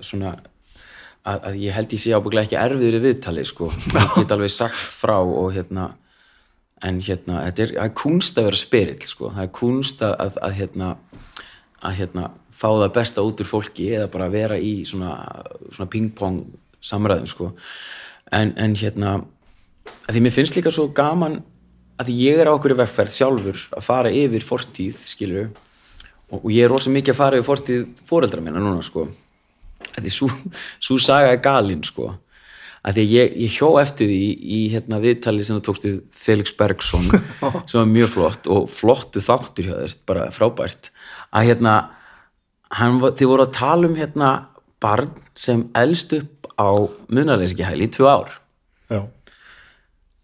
svona 0.00 0.32
að, 1.28 1.40
að 1.50 1.58
ég 1.60 1.76
held 1.76 1.94
ég 1.94 2.02
sé 2.02 2.12
ábygglega 2.14 2.48
ekki 2.48 2.60
erfiður 2.60 2.98
í 2.98 3.02
viðtali 3.06 3.46
sko, 3.48 3.70
ég 3.96 4.12
get 4.16 4.36
alveg 4.36 4.54
sagt 4.54 4.78
frá 5.00 5.18
og 5.20 5.50
hérna 5.56 5.90
en 6.80 7.00
hérna, 7.04 7.42
þetta 7.48 7.64
er, 7.66 7.74
er 7.84 7.90
kunst 7.96 8.38
að 8.40 8.48
vera 8.48 8.60
spyrill 8.60 9.02
sko, 9.04 9.32
það 9.34 9.44
er 9.44 9.52
kunst 9.58 10.04
að, 10.06 10.14
að, 10.24 10.38
að 10.46 10.56
hérna 10.60 10.94
að 11.80 11.96
hérna 12.00 12.30
fá 12.60 12.68
það 12.68 12.92
besta 12.96 13.24
út 13.24 13.40
úr 13.40 13.48
fólki 13.48 13.88
eða 13.96 14.08
bara 14.12 14.28
vera 14.32 14.58
í 14.60 14.80
svona, 14.88 15.14
svona 15.72 15.88
ping-pong 15.92 16.42
samræðum 16.84 17.28
sko. 17.30 17.50
En, 18.36 18.52
en 18.60 18.76
hérna 18.76 19.14
að 20.06 20.16
því 20.16 20.22
mér 20.24 20.34
finnst 20.34 20.58
líka 20.58 20.72
svo 20.74 20.90
gaman 20.96 21.40
að 22.00 22.12
ég 22.14 22.40
er 22.40 22.50
á 22.50 22.54
okkur 22.54 22.74
í 22.74 22.78
vegferð 22.80 23.14
sjálfur 23.14 23.64
að 23.76 23.84
fara 23.84 24.12
yfir 24.12 24.44
fortíð 24.44 25.00
skilur 25.08 25.48
og, 26.30 26.38
og 26.44 26.50
ég 26.52 26.66
er 26.66 26.72
rosa 26.72 26.92
mikið 26.92 27.14
að 27.14 27.20
fara 27.20 27.40
yfir 27.40 27.48
fortíð 27.48 27.82
foreldra 28.08 28.44
minna 28.44 28.62
núna 28.62 28.84
sko 28.84 29.08
að 29.96 30.02
því 30.06 30.12
svo, 30.14 30.98
saga 31.02 31.32
er 31.34 31.40
galinn 31.44 31.82
sko. 31.86 32.12
Að 32.80 32.96
því 32.96 33.02
að 33.04 33.10
ég, 33.12 33.32
ég 33.44 33.56
hjó 33.58 33.68
eftir 33.82 34.08
því 34.08 34.28
í 34.56 34.60
hérna 34.72 35.00
viðtali 35.02 35.42
sem 35.44 35.58
þú 35.58 35.64
tókst 35.66 35.84
við 35.84 35.96
Felix 36.16 36.54
Bergson 36.56 37.08
sem 37.68 37.76
var 37.76 37.90
mjög 37.90 38.12
flott 38.14 38.48
og 38.48 38.70
flottu 38.72 39.20
þáttur 39.20 39.68
hjá 39.68 39.74
þér, 39.82 39.96
bara 40.08 40.28
frábært. 40.32 40.88
Að 41.36 41.50
hérna 41.50 41.74
hann, 42.78 43.00
var- 43.02 43.12
þið 43.18 43.32
voru 43.34 43.44
að 43.48 43.56
tala 43.58 43.90
um 43.90 43.98
hérna 44.00 44.30
barn 44.80 45.10
sem 45.36 45.66
elst 45.76 46.14
upp 46.16 46.48
á 46.56 46.68
munarleysikihæli 47.12 47.88
í 47.88 47.92
tvö 47.92 48.08
ár. 48.08 48.32
Já, 48.90 49.02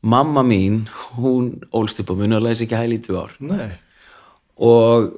mamma 0.00 0.42
mín, 0.46 0.86
hún 1.16 1.58
ólst 1.76 2.00
upp 2.00 2.12
á 2.12 2.14
munarleysikihæli 2.16 2.96
í 3.00 3.04
tvö 3.04 3.20
ár. 3.26 3.36
Nei. 3.40 3.72
Og 4.56 5.12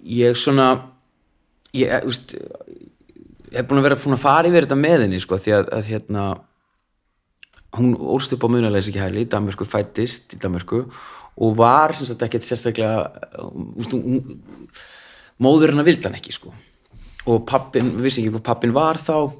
ég 0.00 0.32
svona 0.40 0.70
ég, 1.76 1.92
veist 2.08 2.32
ég 3.50 3.58
hef 3.58 3.68
búin 3.70 3.82
að 3.82 3.88
vera 3.88 3.98
búin 4.00 4.16
að 4.16 4.24
fara 4.24 4.50
yfir 4.50 4.66
þetta 4.66 4.78
með 4.78 5.04
henni 5.06 5.20
sko, 5.22 5.38
því 5.40 5.56
að, 5.56 5.70
að 5.76 5.90
hérna 5.90 6.24
hún 7.78 7.92
ólst 7.98 8.34
upp 8.34 8.46
á 8.46 8.48
munaleysi 8.50 8.92
ekki 8.92 9.02
hæli 9.02 9.24
í 9.24 9.30
Danmörku, 9.30 9.66
fættist 9.68 10.34
í 10.34 10.40
Danmörku 10.42 10.84
og 11.40 11.54
var 11.58 11.94
sem 11.96 12.08
sagt 12.08 12.22
ekkert 12.26 12.46
sérstaklega 12.46 13.04
hún, 13.38 14.40
móður 15.40 15.74
hennar 15.74 15.86
vildi 15.86 16.08
hann 16.08 16.18
ekki 16.18 16.34
sko 16.34 16.54
og 17.30 17.44
pappin, 17.48 17.94
við 17.98 18.08
vissi 18.08 18.24
ekki 18.24 18.34
hvað 18.34 18.46
pappin 18.48 18.74
var 18.74 18.98
þá 19.00 19.30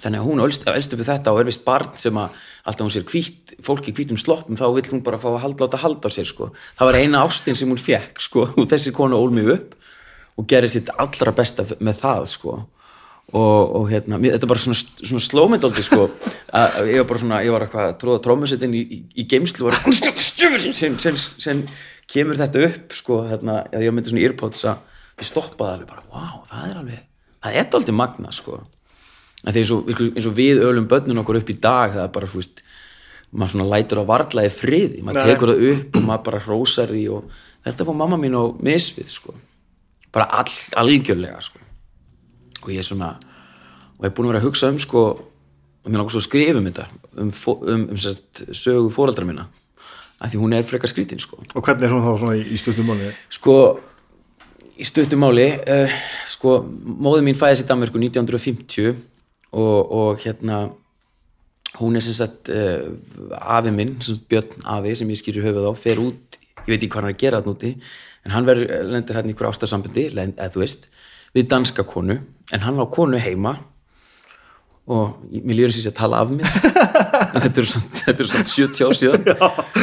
þannig 0.00 0.20
að 0.20 0.26
hún 0.28 0.42
elst, 0.44 0.66
elst 0.70 0.94
upp 0.94 1.00
við 1.02 1.10
þetta 1.10 1.32
og 1.34 1.40
er 1.40 1.48
vist 1.48 1.64
barn 1.66 1.94
sem 1.98 2.18
að 2.20 2.36
alltaf 2.68 2.84
hún 2.86 2.92
sér 2.94 3.06
hvít, 3.10 3.54
fólki 3.64 3.94
hvítum 3.96 4.20
sloppum 4.20 4.58
þá 4.58 4.66
vill 4.76 4.86
hún 4.92 5.04
bara 5.06 5.20
fá 5.20 5.28
að 5.32 5.40
halda, 5.44 5.66
láta 5.66 5.80
halda 5.82 6.12
á 6.12 6.14
sér 6.14 6.28
sko. 6.28 6.50
það 6.78 6.90
var 6.90 6.98
eina 7.00 7.24
ástin 7.24 7.58
sem 7.58 7.70
hún 7.70 7.80
fekk 7.80 8.22
sko. 8.22 8.46
og 8.54 8.68
þessi 8.72 8.94
konu 8.96 9.18
ól 9.18 9.32
mig 9.34 9.50
upp 9.50 9.74
og 10.38 10.46
gerir 10.48 10.72
sitt 10.72 10.92
allra 10.96 11.34
besta 11.36 11.66
með 11.80 11.98
það 12.04 12.28
sko. 12.36 12.56
Og, 13.30 13.74
og 13.80 13.84
hérna 13.90 14.18
mér, 14.20 14.36
þetta 14.36 14.48
er 14.48 14.52
bara 14.52 14.62
svona, 14.64 14.78
svona 15.00 15.24
slómyndaldi 15.26 15.84
sko. 15.86 16.08
að 16.56 16.90
ég 16.90 17.02
var 17.02 17.08
bara 17.12 17.22
svona, 17.22 17.42
ég 17.46 17.54
var 17.54 17.66
eitthvað 17.66 17.92
tróða 18.00 18.22
trómusettin 18.24 18.74
í, 18.74 18.82
í, 18.82 19.00
í 19.22 19.26
geimslu 19.30 19.68
og 19.68 19.76
var 19.76 20.66
sem, 20.74 20.98
sem, 20.98 21.18
sem 21.18 21.62
kemur 22.10 22.40
þetta 22.40 22.64
upp 22.66 22.96
sko, 22.96 23.22
hérna, 23.30 23.62
ég 23.76 23.94
myndi 23.94 24.12
svona 24.12 24.26
earpods 24.26 24.66
að 24.66 24.82
ég 25.20 25.30
stoppaði 25.30 25.78
alveg 25.78 25.92
bara, 25.92 26.06
wow, 26.10 26.42
það 26.50 26.66
er 26.66 26.82
alveg 26.82 27.06
það 27.40 27.56
er 27.56 27.66
alltaf 27.66 27.96
magna 27.96 28.32
sko 28.34 28.58
en 29.40 29.54
því 29.54 29.62
eins 29.62 29.72
og, 29.72 29.92
eins 30.10 30.28
og 30.28 30.34
við 30.36 30.64
ölum 30.66 30.88
börnun 30.90 31.22
okkur 31.22 31.40
upp 31.40 31.52
í 31.52 31.56
dag 31.60 31.94
það 31.94 32.04
er 32.04 32.12
bara, 32.16 32.28
þú 32.28 32.42
veist 32.42 32.64
maður 33.30 33.54
svona 33.54 33.68
lætur 33.70 34.02
á 34.02 34.10
varlaði 34.10 34.52
friði 34.52 35.04
maður 35.06 35.22
Nei. 35.22 35.30
tekur 35.30 35.52
það 35.52 35.64
upp 35.70 35.96
og 35.96 36.06
maður 36.08 36.26
bara 36.26 36.42
hrósar 36.44 36.92
því 36.92 37.04
og 37.14 37.38
þetta 37.66 37.86
fór 37.86 37.98
mamma 38.00 38.18
mín 38.20 38.36
á 38.36 38.44
misvið 38.58 39.12
sko. 39.12 39.34
bara 40.10 40.26
all, 40.40 40.52
algjörlega 40.82 41.40
sko. 41.44 41.60
Og 42.62 42.70
ég 42.72 42.82
er 42.82 42.86
svona 42.86 43.14
og 43.98 44.06
ég 44.06 44.10
er 44.10 44.16
búin 44.16 44.30
að 44.30 44.34
vera 44.34 44.42
að 44.42 44.48
hugsa 44.48 44.70
um 44.72 44.78
sko, 44.80 45.04
og 45.84 45.88
mér 45.88 46.00
langar 46.00 46.14
svo 46.14 46.22
að 46.22 46.28
skrifa 46.28 46.60
um 46.60 46.68
þetta 46.70 46.86
um, 47.16 47.30
um, 47.30 47.60
um, 47.74 47.86
um 47.92 48.54
sögu 48.56 48.90
fóraldra 48.94 49.28
mína 49.28 49.48
af 50.20 50.32
því 50.32 50.40
hún 50.42 50.52
er 50.52 50.66
frekar 50.68 50.90
skrítin 50.90 51.20
sko. 51.20 51.38
Og 51.56 51.64
hvernig 51.64 51.86
er 51.88 51.94
hún 51.94 52.04
þá 52.04 52.18
svona 52.20 52.36
í, 52.36 52.42
í 52.52 52.58
stuttum 52.60 52.90
mánu 52.90 53.12
sko 53.32 53.54
í 54.80 54.86
stuttumáli 54.88 55.46
uh, 55.60 55.96
sko 56.30 56.60
móður 56.64 57.24
mín 57.26 57.38
fæðist 57.38 57.66
í 57.66 57.68
Danmörku 57.68 58.00
1950 58.00 58.94
og, 59.52 59.80
og 59.92 60.22
hérna 60.22 60.68
hún 61.80 61.98
er 61.98 62.04
sem 62.04 62.16
sagt 62.16 62.50
uh, 62.52 62.88
afi 63.40 63.72
minn, 63.74 63.98
sem 64.04 64.16
sagt 64.16 64.28
Björn 64.30 64.68
afi 64.76 64.94
sem 64.98 65.10
ég 65.12 65.20
skýrur 65.20 65.50
höfuð 65.50 65.68
á, 65.68 65.72
fer 65.76 66.00
út 66.02 66.40
ég 66.64 66.72
veit 66.72 66.78
ekki 66.78 66.92
hvað 66.94 67.02
hann 67.02 67.10
er 67.10 67.16
að 67.16 67.22
gera 67.24 67.40
þarna 67.40 67.56
úti 67.56 67.74
en 68.24 68.34
hann 68.34 68.48
verður, 68.48 68.72
lendir 68.94 69.18
hérna 69.18 69.32
í 69.32 69.36
ykkur 69.36 69.50
ástarsambandi 69.50 70.06
eða 70.10 70.48
þú 70.54 70.64
veist, 70.64 70.88
við 71.36 71.48
danska 71.52 71.84
konu 71.86 72.20
en 72.52 72.60
hann 72.66 72.80
á 72.82 72.86
konu 72.90 73.18
heima 73.22 73.56
og 74.90 75.20
ég- 75.30 75.44
mér 75.46 75.54
líður 75.60 75.70
ég 75.76 75.84
sé 75.84 75.90
að 75.92 75.98
tala 76.00 76.20
af 76.24 76.30
mér. 76.34 76.48
En 77.30 77.44
þetta 77.44 77.60
eru 77.60 77.68
samt, 77.70 77.92
þetta 78.00 78.22
eru 78.24 78.30
samt 78.32 78.48
70 78.50 78.80
ár 78.88 78.96
síðan. 78.98 79.26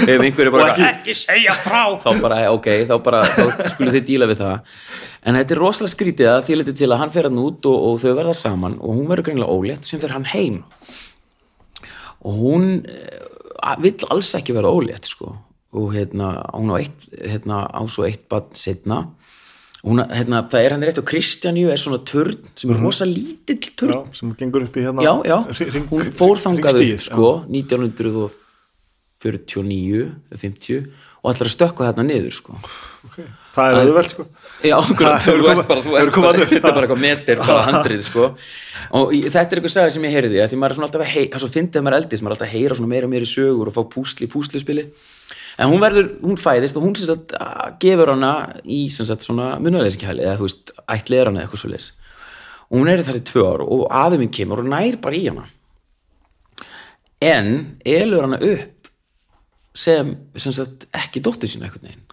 Ef 0.04 0.20
einhver 0.26 0.50
er 0.50 0.52
bara 0.52 0.66
Og 0.74 0.82
ekki 0.84 1.14
segja 1.16 1.54
frá. 1.56 1.84
Þá 2.04 2.10
bara, 2.20 2.40
ok, 2.52 2.66
þá 2.90 2.96
bara 3.06 3.22
þá 3.24 3.70
skulle 3.72 3.94
þið 3.94 4.04
díla 4.10 4.28
við 4.28 4.42
það. 4.42 4.74
En 5.24 5.38
þetta 5.40 5.56
er 5.56 5.62
rosalega 5.62 5.94
skrítið 5.94 6.32
að 6.34 6.42
því 6.50 6.58
litið 6.60 6.78
til 6.82 6.90
að 6.92 7.00
hann 7.06 7.14
fer 7.16 7.30
hann 7.30 7.40
út 7.40 7.70
og, 7.72 7.78
og 7.88 8.02
þau 8.04 8.12
verða 8.20 8.36
saman 8.36 8.76
og 8.82 8.98
hún 8.98 9.08
verður 9.08 9.30
greinlega 9.30 9.56
ólétt 9.56 9.88
sem 9.88 10.02
fer 10.04 10.12
hann 10.18 10.28
heim. 10.34 10.58
Og 12.28 12.42
hún 12.42 12.68
eh, 12.92 13.78
vill 13.86 14.10
alls 14.12 14.34
ekki 14.42 14.58
vera 14.58 14.74
ólétt 14.76 15.08
sko. 15.08 15.32
Og 15.78 15.94
hérna, 15.96 16.34
hún 16.52 16.74
á 16.74 16.84
eitt 16.84 17.08
hérna, 17.22 17.64
á 17.72 17.80
svo 17.88 18.04
eitt 18.10 18.28
bann 18.32 18.52
setna 18.60 19.06
hún, 19.88 20.02
hérna, 20.12 20.38
það 20.52 20.62
er 20.68 20.72
hann 20.76 20.84
rétt 20.88 21.00
og 21.02 21.08
Kristjaníu 21.10 21.68
er 21.74 21.80
svona 21.82 22.00
turn 22.08 22.36
sem 22.58 22.72
er 22.74 22.78
rosa 22.84 23.06
lítill 23.08 23.72
turn. 23.80 23.94
Já, 23.96 24.00
sem 24.20 24.34
gengur 24.40 24.62
upp 24.68 24.76
í 24.78 24.84
hérna 24.86 25.02
já, 25.06 25.14
já, 25.32 25.38
hring- 25.72 25.90
hún 25.92 26.12
fór 26.18 26.38
þangað 26.44 26.78
hringstigið, 26.78 26.98
upp 27.00 27.06
sko, 27.08 27.30
1949 29.24 30.06
50 30.38 30.88
og 31.24 31.32
ætlar 31.34 31.48
að 31.50 31.56
stökkva 31.56 31.88
þarna 31.90 32.04
niður 32.08 32.36
sko. 32.38 32.54
já. 33.18 33.26
það 33.56 33.68
er 33.68 33.76
auðvelt 33.82 34.12
sko. 34.14 34.24
Já, 34.64 34.78
þú 34.78 34.92
ert 35.50 35.68
bara, 35.68 35.82
þetta 35.82 36.60
er 36.60 36.62
bara 36.62 36.84
eitthvað 36.86 37.02
meter, 37.02 37.36
bara 37.42 37.64
handrið 37.72 38.02
sko. 38.06 38.24
og 38.94 39.06
þetta 39.18 39.42
er 39.42 39.58
eitthvað 39.58 39.74
saga 39.74 39.94
sem 39.96 40.06
ég 40.08 40.14
heyrði 40.14 40.38
að 40.44 40.50
því 40.54 40.58
maður 40.62 40.72
er 40.72 40.78
svona 40.78 40.88
alltaf 40.92 41.04
að 41.08 41.14
heyra, 41.16 41.42
svo 41.42 41.50
fyndið 41.52 41.80
að 41.82 41.86
maður 41.88 41.98
er 41.98 42.02
eldist 42.04 42.22
maður 42.24 42.32
er 42.32 42.38
alltaf 42.38 42.48
að 42.48 42.56
heyra 42.56 42.74
meira 42.94 43.08
og 43.10 43.14
meira 43.16 43.28
sögur 43.34 43.68
og 43.72 43.76
fá 43.76 43.84
púsli, 43.98 44.26
púslispili 44.32 44.84
en 45.58 45.72
hún 45.72 45.82
verður, 45.82 46.12
hún 46.22 46.38
fæðist 46.42 46.78
og 46.78 46.86
hún 46.86 46.98
sem 46.98 47.10
sagt 47.10 47.34
gefur 47.82 48.14
hana 48.14 48.34
í 48.64 48.88
sem 48.94 49.08
sagt 49.10 49.26
svona 49.26 49.56
munarleysikæli 49.62 50.26
eða 50.26 50.38
þú 50.40 50.50
veist, 50.50 50.76
ætli 50.94 51.18
er 51.18 51.32
hana 51.32 51.42
eða 51.42 51.50
eitthvað 51.50 51.64
svo 51.64 51.72
leis 51.74 51.92
og 52.68 52.82
hún 52.82 52.90
er 52.92 53.04
þar 53.06 53.20
í 53.22 53.24
tvö 53.28 53.46
ár 53.48 53.64
og 53.64 53.86
afi 53.96 54.20
minn 54.20 54.34
kemur 54.34 54.62
og 54.64 54.68
nær 54.68 54.98
bara 55.04 55.16
í 55.16 55.24
hana. 55.30 55.46
En 57.24 57.80
elur 57.88 58.28
hana 58.28 58.40
upp 58.44 58.92
sem, 59.78 60.12
sem 60.36 60.54
sagt 60.54 60.86
ekki 60.96 61.24
dóttur 61.24 61.50
sína 61.50 61.68
einhvern 61.68 61.88
veginn. 61.88 62.04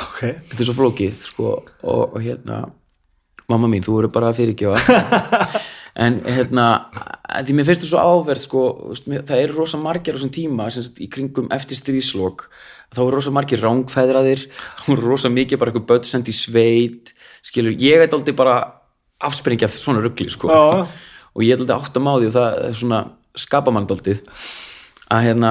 Ok, 0.00 0.20
þetta 0.22 0.62
er 0.62 0.68
svo 0.68 0.76
flókið 0.78 1.24
sko, 1.26 1.52
og, 1.82 2.14
og 2.14 2.20
hérna 2.22 2.62
mamma 3.50 3.68
mín, 3.68 3.84
þú 3.84 3.98
eru 4.00 4.12
bara 4.14 4.30
að 4.30 4.40
fyrirgjóða 4.40 5.00
en 5.98 6.20
hérna 6.26 6.66
því 7.44 7.56
mér 7.56 7.68
finnst 7.68 7.84
þetta 7.84 7.90
svo 7.90 8.02
áverð 8.02 8.42
sko, 8.44 8.64
það 9.00 9.36
eru 9.36 9.56
rosa 9.56 9.80
margir 9.80 10.14
á 10.14 10.16
þessum 10.18 10.34
tíma 10.34 10.68
sem 10.70 10.86
sagt, 10.86 11.00
í 11.02 11.08
kringum 11.10 11.50
eftir 11.54 11.78
stríslok 11.78 12.48
þá 12.94 13.00
eru 13.04 13.14
rosa 13.16 13.32
margir 13.34 13.62
rángfæðraðir 13.64 14.46
þá 14.82 14.90
eru 14.94 15.06
rosa 15.06 15.32
mikið 15.32 15.62
bara 15.62 15.72
eitthvað 15.72 15.88
börn 15.90 16.08
send 16.08 16.30
í 16.30 16.36
sveit 16.36 17.14
skilur, 17.46 17.74
ég 17.80 18.02
veit 18.02 18.14
aldrei 18.14 18.36
bara 18.36 18.58
afspringi 19.20 19.66
af 19.66 19.74
svona 19.76 20.02
ruggli 20.04 20.30
sko. 20.32 20.48
Já. 20.48 20.86
og 21.34 21.44
ég 21.44 21.54
er 21.54 21.62
aldrei 21.62 21.76
átt 21.76 21.98
að 21.98 22.06
máði 22.06 22.30
og 22.30 22.36
það 22.36 22.60
er 22.68 22.78
svona 22.78 23.02
skapa 23.38 23.74
mann 23.74 23.88
daldið 23.90 24.22
að 25.10 25.26
hérna, 25.26 25.50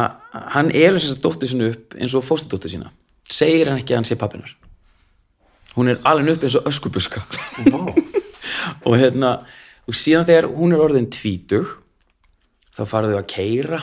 hann 0.56 0.72
elur 0.72 1.02
þess 1.02 1.18
að 1.18 1.24
dóttir 1.26 1.52
sinni 1.52 1.70
upp 1.74 2.00
eins 2.00 2.16
og 2.16 2.24
fóstudóttir 2.24 2.78
sína. 2.78 2.94
Segir 3.30 3.70
hann 3.70 3.82
ekki 3.82 3.94
að 3.94 4.02
hann 4.02 4.10
sé 4.10 4.18
pappinar 4.20 4.56
hún 5.80 5.92
er 5.92 6.02
alveg 6.08 6.36
upp 6.36 6.46
eins 6.46 6.58
og 6.60 6.68
öskubuska. 6.70 7.24
Og 8.88 8.98
hérna 9.00 9.40
og 9.90 9.98
síðan 9.98 10.28
þegar 10.28 10.48
hún 10.54 10.76
er 10.76 10.84
orðin 10.84 11.10
tvítug 11.14 11.72
þá 12.78 12.84
farið 12.88 13.16
þau 13.16 13.20
að 13.24 13.30
keira 13.34 13.80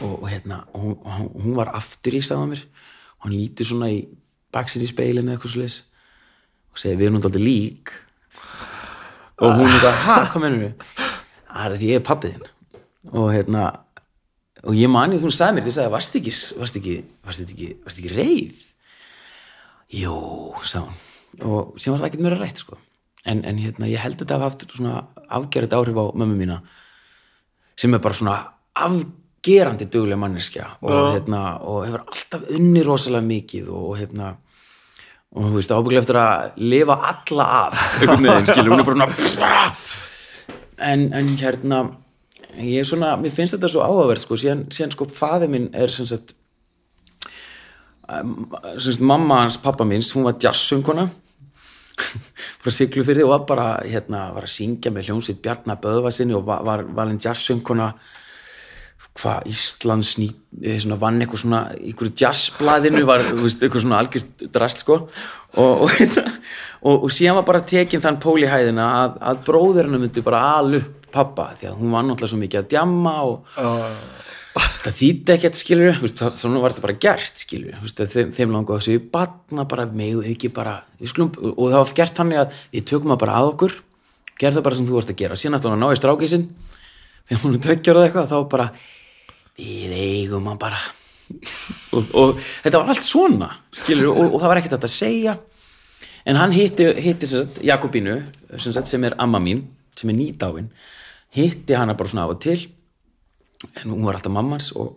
og, 0.00 0.14
og 0.22 0.26
hérna 0.32 0.62
hún, 0.74 0.96
hún- 1.04 1.56
var 1.56 1.70
aftur 1.76 2.16
í 2.16 2.22
hann 2.28 2.50
mér. 2.54 2.64
Og 3.20 3.28
hann 3.28 3.36
lítur 3.38 3.68
svona 3.68 3.90
í 3.92 4.00
baksin 4.52 4.82
í 4.82 4.88
speilinu 4.90 5.30
eða 5.30 5.36
eitthvað 5.38 5.52
svo 5.54 5.62
leis 5.62 5.76
og 6.72 6.80
segir 6.80 6.98
við 6.98 7.06
erum 7.06 7.20
náttúrulega 7.20 7.44
lík. 7.46 7.92
Og 9.42 9.54
hún 9.58 9.68
er 9.68 9.80
bara, 9.82 10.00
ha, 10.06 10.16
hvað 10.32 10.42
mennur 10.42 10.64
við? 10.66 10.74
það 11.52 11.64
er 11.68 11.78
því 11.78 11.88
ég 11.92 12.00
er 12.00 12.04
pappiðinn 12.08 12.48
og 13.12 13.26
hérna 13.34 13.62
og 14.62 14.76
ég 14.78 14.88
mani 14.88 15.18
þú 15.20 15.30
sagði 15.34 15.56
mér, 15.58 15.64
þið 15.66 15.74
sagði, 15.76 15.92
varst 15.92 16.16
ekki 16.18 16.32
varst 16.62 16.78
ekki, 16.78 16.94
varst 17.26 17.42
ekki, 17.44 17.68
varst 17.84 17.98
ekki 18.00 18.12
reið? 18.16 18.60
Jú, 19.92 20.14
sagði 20.64 20.86
hún. 20.86 21.00
Og 21.48 21.80
sem 21.80 21.92
var 21.92 22.00
það 22.02 22.08
ekkert 22.10 22.24
meira 22.24 22.38
rætt 22.40 22.62
sko. 22.62 22.78
En, 23.26 23.44
en 23.44 23.58
hérna, 23.58 23.88
ég 23.90 24.02
held 24.02 24.18
þetta 24.20 24.36
að 24.36 24.44
hafa 24.44 24.50
haft 24.50 24.76
svona 24.76 24.94
afgerandi 25.32 25.78
áhrif 25.78 26.00
á 26.00 26.04
mömmu 26.18 26.38
mína 26.38 26.58
sem 27.78 27.94
er 27.94 28.02
bara 28.02 28.18
svona 28.18 28.36
afgerandi 28.74 29.88
duglega 29.92 30.20
manneskja 30.20 30.68
og, 30.80 30.90
Já. 30.90 31.02
hérna, 31.16 31.42
og 31.62 31.86
hefur 31.86 32.04
alltaf 32.06 32.48
unni 32.58 32.84
rosalega 32.86 33.28
mikið 33.28 33.70
og, 33.70 33.88
og 33.92 34.00
hérna 34.00 34.34
og 35.32 35.48
þú 35.48 35.54
veist, 35.56 35.72
ábygglega 35.72 36.02
eftir 36.02 36.20
að 36.20 36.60
lifa 36.60 36.98
alla 37.12 37.48
af 37.62 37.82
einhvern 38.00 38.28
veginn, 38.28 38.50
skilur, 38.50 38.74
hún 38.74 38.82
er 38.82 38.90
bara 38.90 39.08
svona 39.16 39.50
en, 40.92 41.08
en 41.16 41.34
hérna 41.40 41.82
ég 42.58 42.82
er 42.82 42.88
svona, 42.88 43.14
mér 43.20 43.32
finnst 43.34 43.56
þetta 43.56 43.70
svo 43.72 43.86
áhugaverð 43.86 44.26
sko, 44.26 44.38
síðan, 44.40 44.66
síðan 44.74 44.94
sko 44.96 45.08
faði 45.14 45.48
minn 45.52 45.70
er 45.72 45.92
sem 45.94 46.08
sagt 46.10 46.34
um, 48.10 48.50
sem 48.76 48.90
sagt 48.90 49.04
mamma 49.08 49.44
hans 49.44 49.60
pappa 49.62 49.86
minns, 49.88 50.12
hún 50.16 50.26
var 50.28 50.36
jazzsöngkona 50.42 51.08
frá 52.62 52.74
Siglufyrði 52.74 53.26
og 53.26 53.34
var 53.34 53.44
bara 53.48 53.68
hérna, 53.84 54.30
var 54.36 54.48
að 54.48 54.54
syngja 54.56 54.92
með 54.94 55.10
hljómsveit 55.10 55.42
Bjarnar 55.44 55.80
Böðvarsinni 55.82 56.36
og 56.38 56.46
var, 56.48 56.64
var 56.66 56.84
valin 56.96 57.20
jazzsöngkona 57.22 57.92
hvað 59.18 59.48
Íslands 59.50 60.14
ný, 60.16 60.30
eh, 60.62 60.78
svona, 60.80 60.96
vann 61.00 61.20
eitthvað 61.20 61.42
svona 61.42 61.60
einhverju 61.76 62.14
jazzblaðinu 62.22 63.02
var 63.08 63.24
eitthvað 63.26 63.82
svona 63.84 64.00
algjört 64.00 64.44
drast 64.54 64.84
sko. 64.84 65.02
Og, 65.52 65.82
og, 65.84 65.90
hérna, 65.98 66.24
og, 66.80 67.04
og 67.04 67.12
síðan 67.12 67.36
var 67.40 67.48
bara 67.50 67.64
tekin 67.68 68.00
þann 68.00 68.20
pól 68.22 68.40
í 68.40 68.48
hæðina 68.48 68.88
að, 69.02 69.18
að 69.20 69.42
bróðurinn 69.48 70.00
myndi 70.00 70.24
bara 70.24 70.46
alu 70.56 70.80
pappa 71.12 71.50
því 71.58 71.68
að 71.68 71.80
hún 71.82 71.92
var 71.92 72.06
náttúrulega 72.08 72.32
svo 72.32 72.40
mikið 72.40 72.62
að 72.62 72.70
djamma 72.72 73.14
og 73.28 73.58
það 74.52 74.96
þýtti 74.98 75.32
ekkert 75.36 75.58
skilur 75.58 76.00
svona 76.10 76.60
var 76.60 76.74
þetta 76.74 76.84
bara 76.84 76.98
gert 77.00 77.40
skilur 77.40 77.78
veist, 77.80 78.00
að 78.02 78.12
þeim, 78.12 78.32
þeim 78.36 78.54
langu 78.56 78.74
að 78.76 78.88
við 78.90 79.06
batna 79.14 79.64
bara 79.68 79.86
með 79.88 80.26
ekki 80.28 80.50
bara, 80.52 80.80
við 81.00 81.12
skulum, 81.12 81.30
og 81.52 81.70
það 81.72 81.78
var 81.78 81.94
gert 82.00 82.18
þannig 82.20 82.42
að 82.42 82.56
við 82.74 82.86
tökum 82.90 83.14
það 83.14 83.22
bara 83.22 83.36
að 83.38 83.52
okkur. 83.52 83.76
Gerð 84.42 84.58
það 84.58 84.66
bara 84.66 84.78
sem 84.78 84.88
þú 84.88 84.96
varst 84.96 85.12
að 85.12 85.20
gera, 85.22 85.38
síðan 85.38 85.58
ætti 85.58 85.70
hún 85.70 85.76
að 85.76 85.82
ná 85.82 85.92
í 85.92 86.00
strákísinn. 86.00 86.48
Þegar 87.28 87.42
hún 87.44 87.56
er 87.56 87.62
tveggjörð 87.66 88.02
eitthvað 88.06 88.32
þá 88.32 88.38
bara 88.52 88.68
við 89.60 89.94
eigum 89.96 90.50
hann 90.50 90.60
bara. 90.60 90.80
Og, 91.96 92.12
og 92.18 92.40
þetta 92.64 92.80
var 92.82 92.92
allt 92.92 93.06
svona 93.06 93.52
skilur, 93.78 94.10
og, 94.12 94.34
og 94.34 94.42
það 94.42 94.50
var 94.52 94.60
ekkert 94.60 94.76
að 94.82 94.92
segja. 94.92 95.36
En 96.28 96.38
hann 96.38 96.52
hitti, 96.54 96.90
hitti 97.02 97.28
sagt, 97.30 97.62
Jakobínu 97.64 98.18
sem, 98.58 98.72
sagt, 98.74 98.90
sem 98.90 99.08
er 99.08 99.16
amma 99.22 99.40
mín 99.42 99.64
sem 99.98 100.10
er 100.12 100.16
nýdáin 100.16 100.70
hitti 101.36 101.76
hana 101.76 101.96
bara 101.96 102.08
svona 102.08 102.26
af 102.26 102.36
og 102.36 102.40
til 102.40 102.66
en 103.82 103.90
hún 103.92 104.04
var 104.06 104.18
alltaf 104.18 104.32
mammans 104.34 104.70
og, 104.76 104.96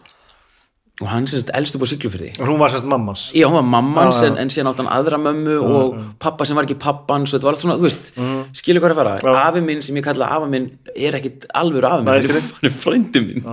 og 1.02 1.08
hann 1.12 1.28
sem 1.28 1.42
sagt 1.42 1.52
elst 1.58 1.76
upp 1.78 1.84
á 1.86 1.88
Siglufyrði 1.92 2.32
og 2.40 2.48
hún 2.50 2.60
var 2.62 2.74
sérst 2.74 2.88
mammans? 2.90 3.28
Já, 3.36 3.46
hún 3.50 3.58
var 3.60 3.68
mammans 3.70 4.22
já. 4.24 4.30
en, 4.30 4.38
en 4.42 4.52
síðan 4.54 4.72
átt 4.72 4.82
hann 4.84 4.92
aðra 4.96 5.20
mömmu 5.22 5.56
og 5.62 5.96
pappa 6.24 6.48
sem 6.48 6.58
var 6.58 6.68
ekki 6.68 6.78
pappans 6.82 7.32
og 7.34 7.38
þetta 7.38 7.50
var 7.50 7.58
allt 7.58 7.64
svona, 7.66 7.78
þú 7.80 7.88
veist, 7.88 8.12
skilur 8.58 8.84
hvað 8.84 8.92
er 8.92 8.96
að 8.96 9.02
fara. 9.02 9.16
Já. 9.22 9.48
afi 9.50 9.64
minn 9.70 9.82
sem 9.86 9.98
ég 10.00 10.06
kalla 10.08 10.30
afa 10.38 10.50
minn 10.52 10.70
er 10.96 11.18
ekkit 11.20 11.48
alvöru 11.54 11.90
afi 11.92 12.06
minn, 12.06 12.14
hann 12.16 12.38
er, 12.42 12.52
er 12.70 12.78
frændi 12.84 13.26
minn. 13.26 13.48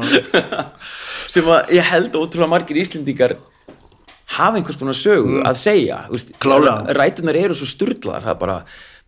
Sem 1.32 1.46
að 1.48 1.70
ég 1.78 1.86
held 1.88 2.16
ótrúlega 2.18 2.50
margir 2.52 2.76
Íslendingar 2.82 3.38
hafa 4.36 4.58
einhvers 4.58 4.78
konar 4.80 4.96
sögu 4.96 5.42
að 5.44 5.58
segja 5.60 6.02
veist, 6.12 6.32
Mm. 6.42 6.90
Rætunar 6.96 7.36
eru 7.38 7.54
svo 7.56 7.66
sturglar 7.68 8.22
það 8.24 8.34
er 8.34 8.40
bara, 8.40 8.56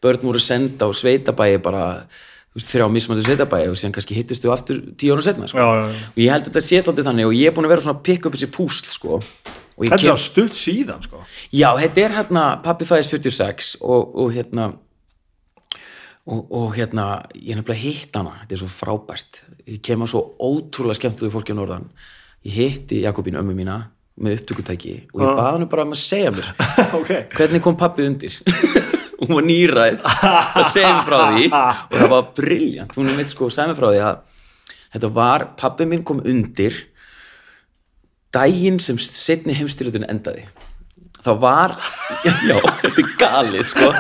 börn 0.03 0.23
voru 0.23 0.41
senda 0.43 0.87
á 0.89 0.91
sveitabæi 0.93 1.59
bara, 1.63 2.07
þrjá 2.63 2.87
mismandi 2.93 3.25
sveitabæi 3.27 3.65
og 3.71 3.75
síðan 3.81 3.95
kannski 3.97 4.15
hittust 4.15 4.45
þau 4.45 4.53
aftur 4.55 4.79
tíu 5.01 5.15
ára 5.17 5.25
setna 5.27 5.49
sko. 5.51 5.59
Já, 5.59 5.67
já, 5.67 5.89
já. 5.91 6.07
og 6.15 6.21
ég 6.23 6.31
held 6.31 6.45
að 6.47 6.53
þetta 6.53 6.65
sé 6.69 6.79
alltaf 6.81 7.09
þannig 7.09 7.27
og 7.27 7.35
ég 7.35 7.51
er 7.51 7.57
búin 7.57 7.67
að 7.67 7.73
vera 7.75 7.85
svona 7.87 7.99
að 7.99 8.05
pikka 8.07 8.31
upp 8.31 8.37
þessi 8.39 8.51
púsl 8.55 8.93
sko. 8.93 9.19
þetta 9.81 9.99
er 9.99 10.05
kem- 10.05 10.23
stutt 10.23 10.55
síðan 10.59 11.03
sko. 11.03 11.23
Já, 11.51 11.69
þetta 11.83 12.05
er 12.05 12.17
hérna, 12.21 12.45
pappi 12.63 12.87
fæðist 12.87 13.17
46 13.17 13.73
og, 13.83 14.15
og 14.23 14.31
hérna 14.37 14.69
og, 16.27 16.45
og 16.55 16.69
hérna 16.77 17.09
ég 17.35 17.53
er 17.57 17.61
nefnilega 17.61 17.81
hitt 17.83 18.17
hana, 18.17 18.37
þetta 18.45 18.57
er 18.57 18.63
svo 18.63 18.71
frábært 18.71 19.43
ég 19.67 19.83
kem 19.85 20.05
að 20.07 20.13
svo 20.15 20.23
ótrúlega 20.39 21.01
skemmtilegu 21.01 21.35
fólki 21.35 21.53
á 21.53 21.59
norðan, 21.59 21.91
ég 22.47 22.55
hitti 22.55 23.03
Jakobínu 23.05 23.41
ömmu 23.43 23.57
mína 23.59 23.81
með 24.15 24.39
upptökutæki 24.39 24.95
og 25.11 25.25
ég 25.25 25.35
baði 25.35 25.57
hann 25.59 25.69
bara 25.73 25.85
um 25.89 25.95
að 25.97 26.03
segja 26.05 26.31
mér 26.31 26.53
ok, 27.01 27.11
hvernig 27.35 27.65
kom 27.65 27.77
pappi 27.81 28.07
undir 28.07 28.39
hún 29.29 29.39
var 29.39 29.47
nýræð. 29.49 30.01
Að 30.05 30.71
segja 30.73 30.91
mér 30.95 31.07
frá 31.09 31.19
því. 31.35 31.47
Og 31.53 31.97
það 31.99 32.11
var 32.15 32.27
briljant 32.39 32.99
hún 32.99 33.11
er 33.11 33.19
mitt 33.19 33.33
sko 33.33 33.49
að 33.49 33.57
segja 33.57 33.71
mér 33.71 33.79
frá 33.81 33.89
því 33.91 34.03
að 34.09 34.19
þetta 34.95 35.11
var, 35.17 35.47
pappi 35.61 35.89
minn 35.91 36.05
kom 36.07 36.21
undir 36.25 36.77
daginn 38.35 38.81
sem 38.83 38.99
setni 39.01 39.55
heimstyrlutin 39.57 40.07
endaði. 40.11 40.47
Þá 41.25 41.31
var 41.41 41.73
já, 42.49 42.59
þetta 42.83 43.01
er 43.01 43.13
galið 43.21 43.69
sko. 43.71 43.91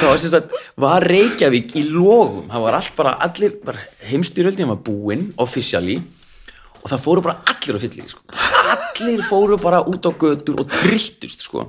Þá 0.00 0.04
var 0.06 0.20
sem 0.22 0.32
sagt, 0.32 0.54
var 0.80 1.04
Reykjavík 1.04 1.74
í 1.76 1.84
logum, 1.90 2.46
það 2.48 2.64
var 2.64 2.78
allt 2.78 2.94
bara 2.96 3.16
allir, 3.26 3.58
bara 3.66 3.82
heimstyrlutin 4.08 4.70
var 4.70 4.80
búinn 4.86 5.28
officially. 5.42 5.98
Og 6.80 6.88
það 6.88 7.02
fóru 7.04 7.24
bara 7.26 7.42
allir 7.52 7.76
á 7.76 7.80
fyllir 7.82 8.08
sko. 8.08 8.22
allir 8.30 9.20
fóru 9.28 9.58
bara 9.60 9.82
út 9.84 10.06
á 10.08 10.12
götur 10.16 10.62
og 10.62 10.70
trilltust 10.72 11.44
sko. 11.44 11.66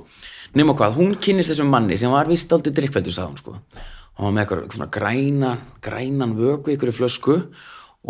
Nema 0.58 0.74
hvað, 0.76 0.96
hún 0.98 1.10
kynnist 1.22 1.50
þessum 1.52 1.70
manni 1.72 1.96
sem 2.00 2.10
var 2.12 2.26
vist 2.30 2.52
aldrei 2.52 2.72
drikkveldur 2.76 3.14
sagði 3.14 3.30
hún 3.30 3.40
sko. 3.40 3.52
hann 4.18 4.26
var 4.26 4.34
með 4.36 4.42
eitthvað, 4.44 4.62
svona 4.76 4.92
græna 4.92 5.50
grænan 5.84 6.36
vöku 6.38 6.66
í 6.70 6.72
einhverju 6.76 6.98
flösku 6.98 7.34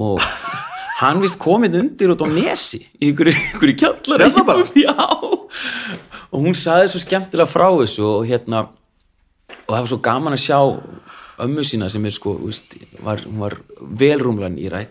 og 0.02 0.16
hann 1.02 1.18
vist 1.22 1.40
komið 1.42 1.72
undir 1.81 2.12
út 2.14 2.24
á 2.24 2.26
nesi 2.31 2.81
í 2.98 3.00
einhverju, 3.11 3.35
einhverju 3.37 3.76
kjallar 3.83 4.18
og 6.33 6.38
hún 6.40 6.57
saði 6.57 6.90
svo 6.90 7.00
skemmtilega 7.02 7.50
frá 7.50 7.68
þessu 7.76 8.05
og 8.09 8.26
hérna 8.28 8.59
og 9.66 9.74
það 9.74 9.81
var 9.81 9.90
svo 9.90 10.00
gaman 10.05 10.37
að 10.37 10.44
sjá 10.46 10.59
ömmu 11.42 11.64
sína 11.66 11.88
sem 11.92 12.05
er 12.07 12.14
sko, 12.14 12.37
veist, 12.40 12.76
var, 13.02 13.18
hún 13.26 13.40
var 13.42 13.55
velrúmlan 13.81 14.59
í 14.61 14.68
ræð 14.72 14.90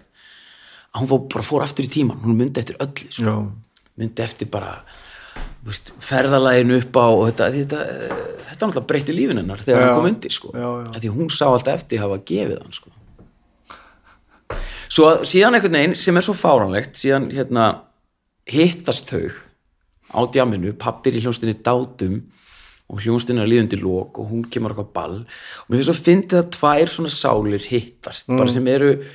að 0.92 1.02
hún 1.02 1.10
fór, 1.10 1.22
bara 1.32 1.48
fór 1.48 1.66
aftur 1.66 1.88
í 1.88 1.92
tíman, 1.92 2.20
hún 2.24 2.38
myndi 2.40 2.62
eftir 2.62 2.80
öllu 2.84 3.12
sko. 3.16 3.36
myndi 4.00 4.26
eftir 4.26 4.50
bara 4.52 4.82
veist, 5.66 5.92
ferðalægin 6.02 6.72
upp 6.80 6.98
á 6.98 7.08
þetta, 7.30 7.50
þetta, 7.54 7.80
þetta 8.48 8.66
náttúrulega 8.66 8.88
breytti 8.90 9.14
lífin 9.16 9.38
hennar 9.42 9.62
þegar 9.62 9.80
Já. 9.82 9.86
hann 9.86 10.00
kom 10.00 10.10
undir 10.10 10.34
sko. 10.34 10.52
Já, 10.56 10.70
já. 10.86 11.00
Því 11.00 11.10
að 11.12 11.18
hún 11.20 11.30
sá 11.30 11.46
alltaf 11.52 11.74
eftir 11.78 12.00
hafa 12.02 12.18
gefið 12.32 12.58
hann 12.64 12.74
sko. 12.74 12.90
svo 14.92 15.06
að- 15.08 15.22
síðan 15.30 15.56
einhvern 15.56 15.78
veginn 15.78 15.96
sem 15.96 16.18
er 16.18 16.22
svo 16.26 16.34
fáranlegt 16.36 16.98
síðan 17.00 17.30
hérna 17.32 17.68
hittast 18.52 19.08
þau 19.12 19.32
á 20.12 20.20
djaminu, 20.34 20.74
pappir 20.76 21.14
í 21.16 21.22
hljónstinni 21.24 21.56
dátum 21.64 22.18
og 22.92 23.00
hljónstinni 23.00 23.40
er 23.40 23.48
líðundi 23.48 23.80
lók 23.80 24.20
og 24.20 24.32
hún 24.34 24.44
kemur 24.52 24.74
okkur 24.76 24.90
ball 24.94 25.20
og 25.22 25.70
mér 25.72 25.80
finnst 25.80 25.92
svo 25.94 25.96
fyndið 26.04 26.42
að 26.42 26.50
tvær 26.58 26.92
svona 26.92 27.14
sálir 27.16 27.64
hittast, 27.70 28.28
Mm. 28.28 28.38
bara 28.38 28.50
sem 28.50 28.68
eru 28.68 29.06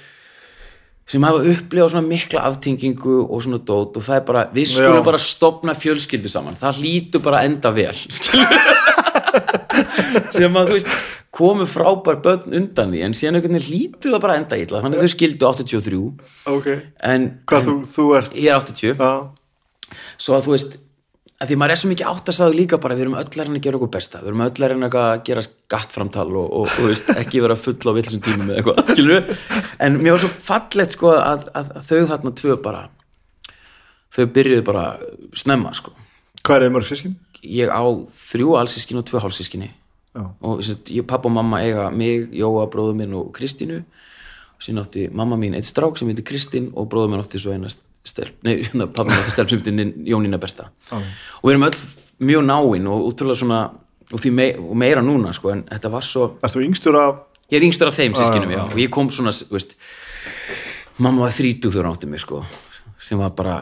sem 1.06 1.22
hafa 1.22 1.42
upplifað 1.52 1.92
svona 1.92 2.06
mikla 2.06 2.42
aftengingu 2.48 3.18
og 3.24 3.44
svona 3.44 3.60
dót 3.62 3.98
og 3.98 4.06
það 4.06 4.16
er 4.18 4.24
bara, 4.26 4.46
við 4.54 4.72
skulum 4.72 5.04
bara 5.06 5.20
stopna 5.22 5.74
fjölskyldu 5.78 6.30
saman, 6.32 6.58
það 6.58 6.80
hlýtur 6.82 7.22
bara 7.22 7.44
enda 7.46 7.70
vel. 7.74 7.94
Sem 10.36 10.54
að 10.56 10.70
þú 10.70 10.74
veist 10.78 10.90
komu 11.36 11.66
frábær 11.68 12.18
börn 12.24 12.54
undan 12.56 12.92
því 12.94 13.02
en 13.06 13.14
síðan 13.16 13.38
einhvern 13.38 13.58
veginn 13.58 13.68
hlýtur 13.68 14.14
það 14.14 14.22
bara 14.24 14.38
enda 14.40 14.58
illa 14.60 14.80
þannig 14.82 14.98
að 14.98 15.04
þau 15.04 15.12
skildu 15.14 15.48
83 15.50 16.00
ok. 16.54 16.68
En, 17.10 17.26
hvað 17.50 17.60
en 17.60 17.68
þú, 17.68 17.76
þú 17.96 18.06
ert? 18.18 18.36
Ég 18.40 18.48
er 18.50 18.56
80 18.62 18.96
já, 18.96 19.12
svo 20.16 20.36
að 20.38 20.46
þú 20.46 20.54
veist 20.56 20.78
að 21.36 21.50
því 21.50 21.58
maður 21.60 21.74
er 21.74 21.80
svo 21.80 21.90
mikið 21.90 22.10
áttasaðu 22.12 22.56
líka 22.56 22.78
bara 22.80 22.96
við 22.96 23.06
erum 23.06 23.18
öll 23.20 23.26
að 23.26 23.38
reyna 23.42 23.58
að 23.58 23.66
gera 23.66 23.80
okkur 23.80 23.92
besta. 23.96 24.22
Við 24.22 24.30
erum 24.32 24.44
öll 24.46 24.52
að 24.54 24.72
reyna 24.72 24.88
að 24.88 25.22
gera 25.28 25.44
skattframtal 25.44 26.28
og, 26.30 26.46
og, 26.46 26.70
og 26.70 26.88
veist, 26.88 27.12
ekki 27.12 27.44
vera 27.44 27.58
full 27.60 27.76
á 27.76 27.92
villisum 27.98 28.24
tímum 28.24 28.48
eða 28.48 28.62
eitthvað, 28.62 28.94
skilur 28.94 29.30
en 29.84 30.00
mér 30.00 30.16
var 30.16 30.24
svo 30.24 30.32
fallegt 30.46 30.96
sko 30.96 31.12
að, 31.12 31.46
að, 31.52 31.70
að 31.76 31.90
þau 31.90 32.10
þarna 32.14 32.34
tvö 32.40 32.58
bara 32.64 32.82
þau 34.16 34.24
byrjuðu 34.38 34.64
bara 34.64 34.88
snemma 35.36 35.74
sko. 35.76 35.92
Hvað 36.40 36.56
er 36.56 36.68
þið 36.68 36.76
mörg 36.78 36.88
sískin? 36.88 37.16
ég 37.46 37.70
á 37.70 37.82
þrjú 38.10 38.56
allsískin 38.58 39.00
og 39.00 39.06
tvö 39.06 39.22
hálfsískinni 39.22 39.70
og 40.16 40.62
sérst, 40.64 40.88
ég, 40.90 41.04
pappa 41.06 41.28
og 41.28 41.34
mamma 41.36 41.60
eiga 41.60 41.90
mig, 41.92 42.30
Jóa, 42.32 42.64
bróður 42.72 42.96
minn 42.96 43.12
og 43.12 43.34
Kristínu. 43.36 43.82
Og 44.56 44.64
síðan 44.64 44.86
átti 44.86 45.02
mamma 45.12 45.36
mín 45.36 45.52
eitt 45.58 45.68
strák 45.68 45.98
sem 45.98 46.08
heitir 46.08 46.24
Kristín 46.24 46.70
og 46.72 46.88
bróður 46.88 47.12
minn 47.12 47.20
átti 47.20 47.40
svo 47.42 47.52
eina 47.52 47.68
stelp, 48.06 48.36
nei, 48.46 48.58
hérna, 48.62 48.88
minn 49.08 49.18
átti 49.18 49.34
stelp 49.34 49.50
sem 49.50 49.62
heitir 49.62 49.94
Jónína 50.06 50.40
Berta. 50.42 50.70
Já. 50.90 51.00
og 51.40 51.48
við 51.48 51.56
erum 51.56 51.68
öll 51.68 51.80
mjög 52.30 52.46
náin 52.46 52.90
og 52.90 53.06
útrúlega 53.10 53.40
svona 53.42 53.62
og, 54.12 54.26
mei, 54.30 54.52
og 54.56 54.76
meira 54.78 55.02
núna 55.04 55.34
sko 55.36 55.52
en 55.52 55.64
þetta 55.70 55.92
var 55.92 56.06
svo, 56.06 56.28
Ertu 56.46 56.62
yngstur 56.64 56.98
af 57.00 57.24
ég 57.50 57.58
er 57.58 57.66
yngstur 57.66 57.90
af 57.90 57.98
þeim 57.98 58.14
sískinum 58.16 58.54
já, 58.54 58.62
og 58.66 58.78
ég 58.80 58.92
kom 58.94 59.10
svona, 59.10 59.34
þú 59.34 59.58
veist 59.58 59.76
mamma 60.98 61.26
var 61.26 61.34
þegar 61.74 61.84
hún 61.84 61.96
átti 61.96 62.08
mig 62.10 62.22
sko 62.22 62.44
sem 63.02 63.18
var 63.20 63.34
bara 63.36 63.58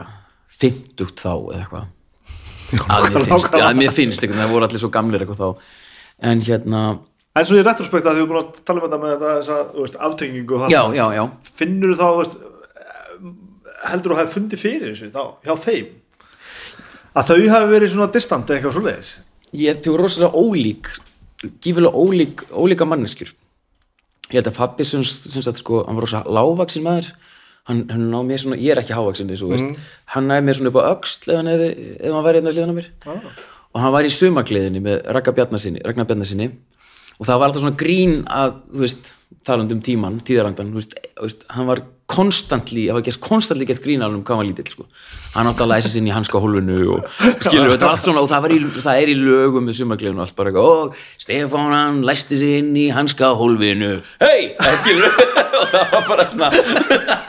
fimmtugt 0.55 1.19
þá 1.21 1.33
eða 1.33 1.59
eitthvað. 1.59 1.91
Að 2.89 3.09
mér 3.11 3.27
finnst, 3.27 3.57
að 3.59 3.75
mér 3.77 3.91
finnst 3.93 4.23
veginn, 4.23 4.39
það 4.39 4.53
voru 4.55 4.67
allir 4.67 4.81
svo 4.81 4.91
gamlir 4.93 5.25
eitthvað 5.25 5.41
þá. 5.43 5.67
En 6.31 6.41
hérna, 6.45 6.85
En 7.35 7.43
svo 7.43 7.57
í 7.59 7.63
retrospekt 7.65 8.05
að 8.07 8.21
þú 8.21 8.23
er 8.23 8.27
búin 8.29 8.37
að 8.39 8.59
tala 8.63 8.79
um 8.79 8.85
þetta 8.85 8.97
með 9.01 9.09
þetta, 9.13 9.55
þú 9.73 9.81
aftengingu 10.07 10.59
Finnur 11.57 11.91
þú 11.91 11.97
þá, 11.99 12.05
þú 12.05 12.19
veist, 12.21 12.37
heldur 13.91 14.11
þú 14.11 14.17
að 14.17 14.21
hafa 14.23 14.33
fundið 14.35 14.61
fyrir 14.65 14.91
þessu 14.93 15.11
þá, 15.13 15.23
hjá 15.45 15.53
þeim? 15.65 15.87
Að 17.15 17.29
þau 17.31 17.37
hafi 17.53 17.71
verið 17.71 17.93
svona 17.93 18.11
distant 18.11 18.49
eða 18.49 18.57
eitthvað 18.59 18.77
svoleiðis? 18.79 19.11
ég, 19.55 19.81
þau 19.83 19.91
voru 19.93 20.05
rosalega 20.07 20.41
ólík 20.41 20.89
gífilega 21.63 21.95
ólík, 21.95 22.43
ólíka 22.51 22.87
manneskjur 22.89 23.31
ég 24.31 24.39
held 24.39 24.49
að 24.49 24.57
pappi 24.57 24.85
sem, 24.87 25.03
sem 25.05 25.43
sagt 25.45 25.61
sko, 25.61 25.83
hann 25.85 25.97
var 25.97 26.07
rosa 26.07 26.23
lágvaksin 26.25 26.85
maður 26.85 27.11
hann, 27.69 27.83
hann 27.91 28.07
náð 28.11 28.25
mér 28.29 28.41
svona, 28.41 28.59
ég 28.61 28.73
er 28.73 28.81
ekki 28.81 28.95
hávaksin 28.97 29.29
þú 29.31 29.51
veist, 29.53 29.81
hann 30.15 30.29
næði 30.29 30.47
mér 30.47 30.59
svona 30.59 30.71
upp 30.73 30.79
á 30.81 30.83
öxl 30.95 31.31
ef 31.31 31.39
hann, 31.39 31.51
hann 31.51 32.25
væri 32.25 32.41
hérna 32.41 32.55
hliðan 32.55 32.73
á 32.73 32.77
mér 32.79 32.89
Ah. 33.05 33.29
og 33.75 33.81
hann 33.83 33.93
var 33.95 34.07
í 34.07 34.13
sumakliðinni 34.13 34.81
með 34.83 35.01
Ragnar 35.15 35.35
Bjarnasinni, 35.37 36.49
og 37.19 37.27
það 37.27 37.39
var 37.39 37.49
alltaf 37.49 37.63
svona 37.65 37.79
grín 37.79 38.15
að, 38.25 38.57
þú 38.71 38.83
veist, 38.85 39.13
talandi 39.45 39.75
um 39.77 39.81
tíman, 39.85 40.21
veist, 41.27 41.45
hann 41.49 41.67
var 41.69 41.83
konstantli, 42.05 42.85
var 42.93 43.01
gert 43.05 43.19
konstantli 43.23 43.65
gett 43.65 43.81
grín 43.81 44.03
alveg 44.05 44.19
um 44.19 44.23
hvað 44.25 44.35
hann 44.35 44.41
var 44.43 44.47
lítill 44.51 44.69
sko. 44.69 44.83
hann 45.33 45.47
átti 45.49 45.63
að 45.65 45.71
læsa 45.71 45.89
sinni 45.89 46.11
í 46.11 46.13
hanska 46.13 46.41
hólfinu 46.41 46.75
og 46.93 47.07
skilur, 47.41 47.71
þetta 47.71 47.87
var 47.87 47.95
allt 47.95 48.05
svona 48.05 48.21
og 48.21 48.29
það, 48.29 48.47
í, 48.53 48.59
það 48.77 48.99
er 49.01 49.11
í 49.11 49.15
lögum 49.17 49.65
með 49.65 49.79
sumakliðinu 49.79 50.21
og 50.21 50.25
allt 50.27 50.35
bara 50.37 50.53
og 50.61 50.99
Stefán 51.21 51.73
hann 51.73 52.03
læsti 52.05 52.37
sig 52.37 52.59
inn 52.59 52.75
í 52.77 52.85
hanska 52.93 53.31
hólfinu. 53.39 53.95
Hei, 54.21 54.53
skilur 54.83 55.17
og 55.61 55.73
það 55.73 55.95
var 55.95 56.05
bara 56.11 56.27
svona 56.29 56.51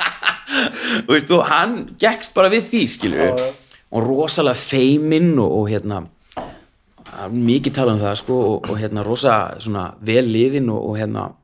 og 1.06 1.14
veist, 1.14 1.32
og 1.32 1.46
hann 1.48 1.78
gekkst 2.00 2.36
bara 2.36 2.52
við 2.52 2.68
því, 2.72 2.82
skilur 2.96 3.40
og 3.96 4.04
rosalega 4.04 4.60
feiminn 4.60 5.32
og, 5.40 5.56
og 5.62 5.72
hérna 5.72 6.04
mikið 7.32 7.78
talað 7.78 7.96
um 7.96 8.04
það 8.04 8.20
sko 8.20 8.38
og, 8.44 8.70
og 8.70 8.80
hérna 8.80 9.04
rosa 9.06 9.38
svona 9.62 9.88
vel 10.04 10.26
liðin 10.28 10.68
og, 10.68 10.82
og 10.90 11.00
hérna 11.00 11.30
og 11.30 11.42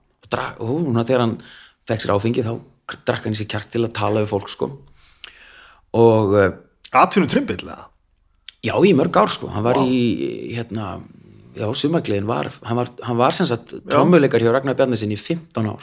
og 0.65 0.79
núna 0.87 1.05
þegar 1.05 1.27
hann 1.27 1.35
fekk 1.89 2.05
sér 2.05 2.15
áfengi 2.15 2.45
þá 2.45 2.55
drakk 3.07 3.25
hann 3.29 3.35
sér 3.39 3.49
kjark 3.53 3.71
til 3.73 3.85
að 3.87 3.93
tala 3.97 4.23
við 4.25 4.31
fólk 4.33 4.49
sko. 4.53 4.69
Og 5.99 6.37
eh, 6.41 6.53
Atvinnum 6.93 7.31
trimbill 7.33 7.63
eða? 7.65 7.89
já 8.63 8.77
í 8.87 8.93
mörg 8.95 9.17
ár 9.19 9.31
sko. 9.33 9.49
Hann 9.51 9.65
var 9.67 9.81
í 9.83 10.53
hérna 10.55 11.01
já 11.57 11.67
sumagliðin 11.77 12.29
var 12.29 12.49
hann 12.63 12.79
var, 12.79 12.89
hann 13.05 13.19
var 13.19 13.35
sem 13.37 13.47
sagt 13.51 13.73
trommuleikar 13.91 14.41
hjá 14.41 14.53
Ragnar 14.55 14.77
Bjarnasin 14.79 15.11
í 15.13 15.19
15 15.19 15.67
ár. 15.69 15.83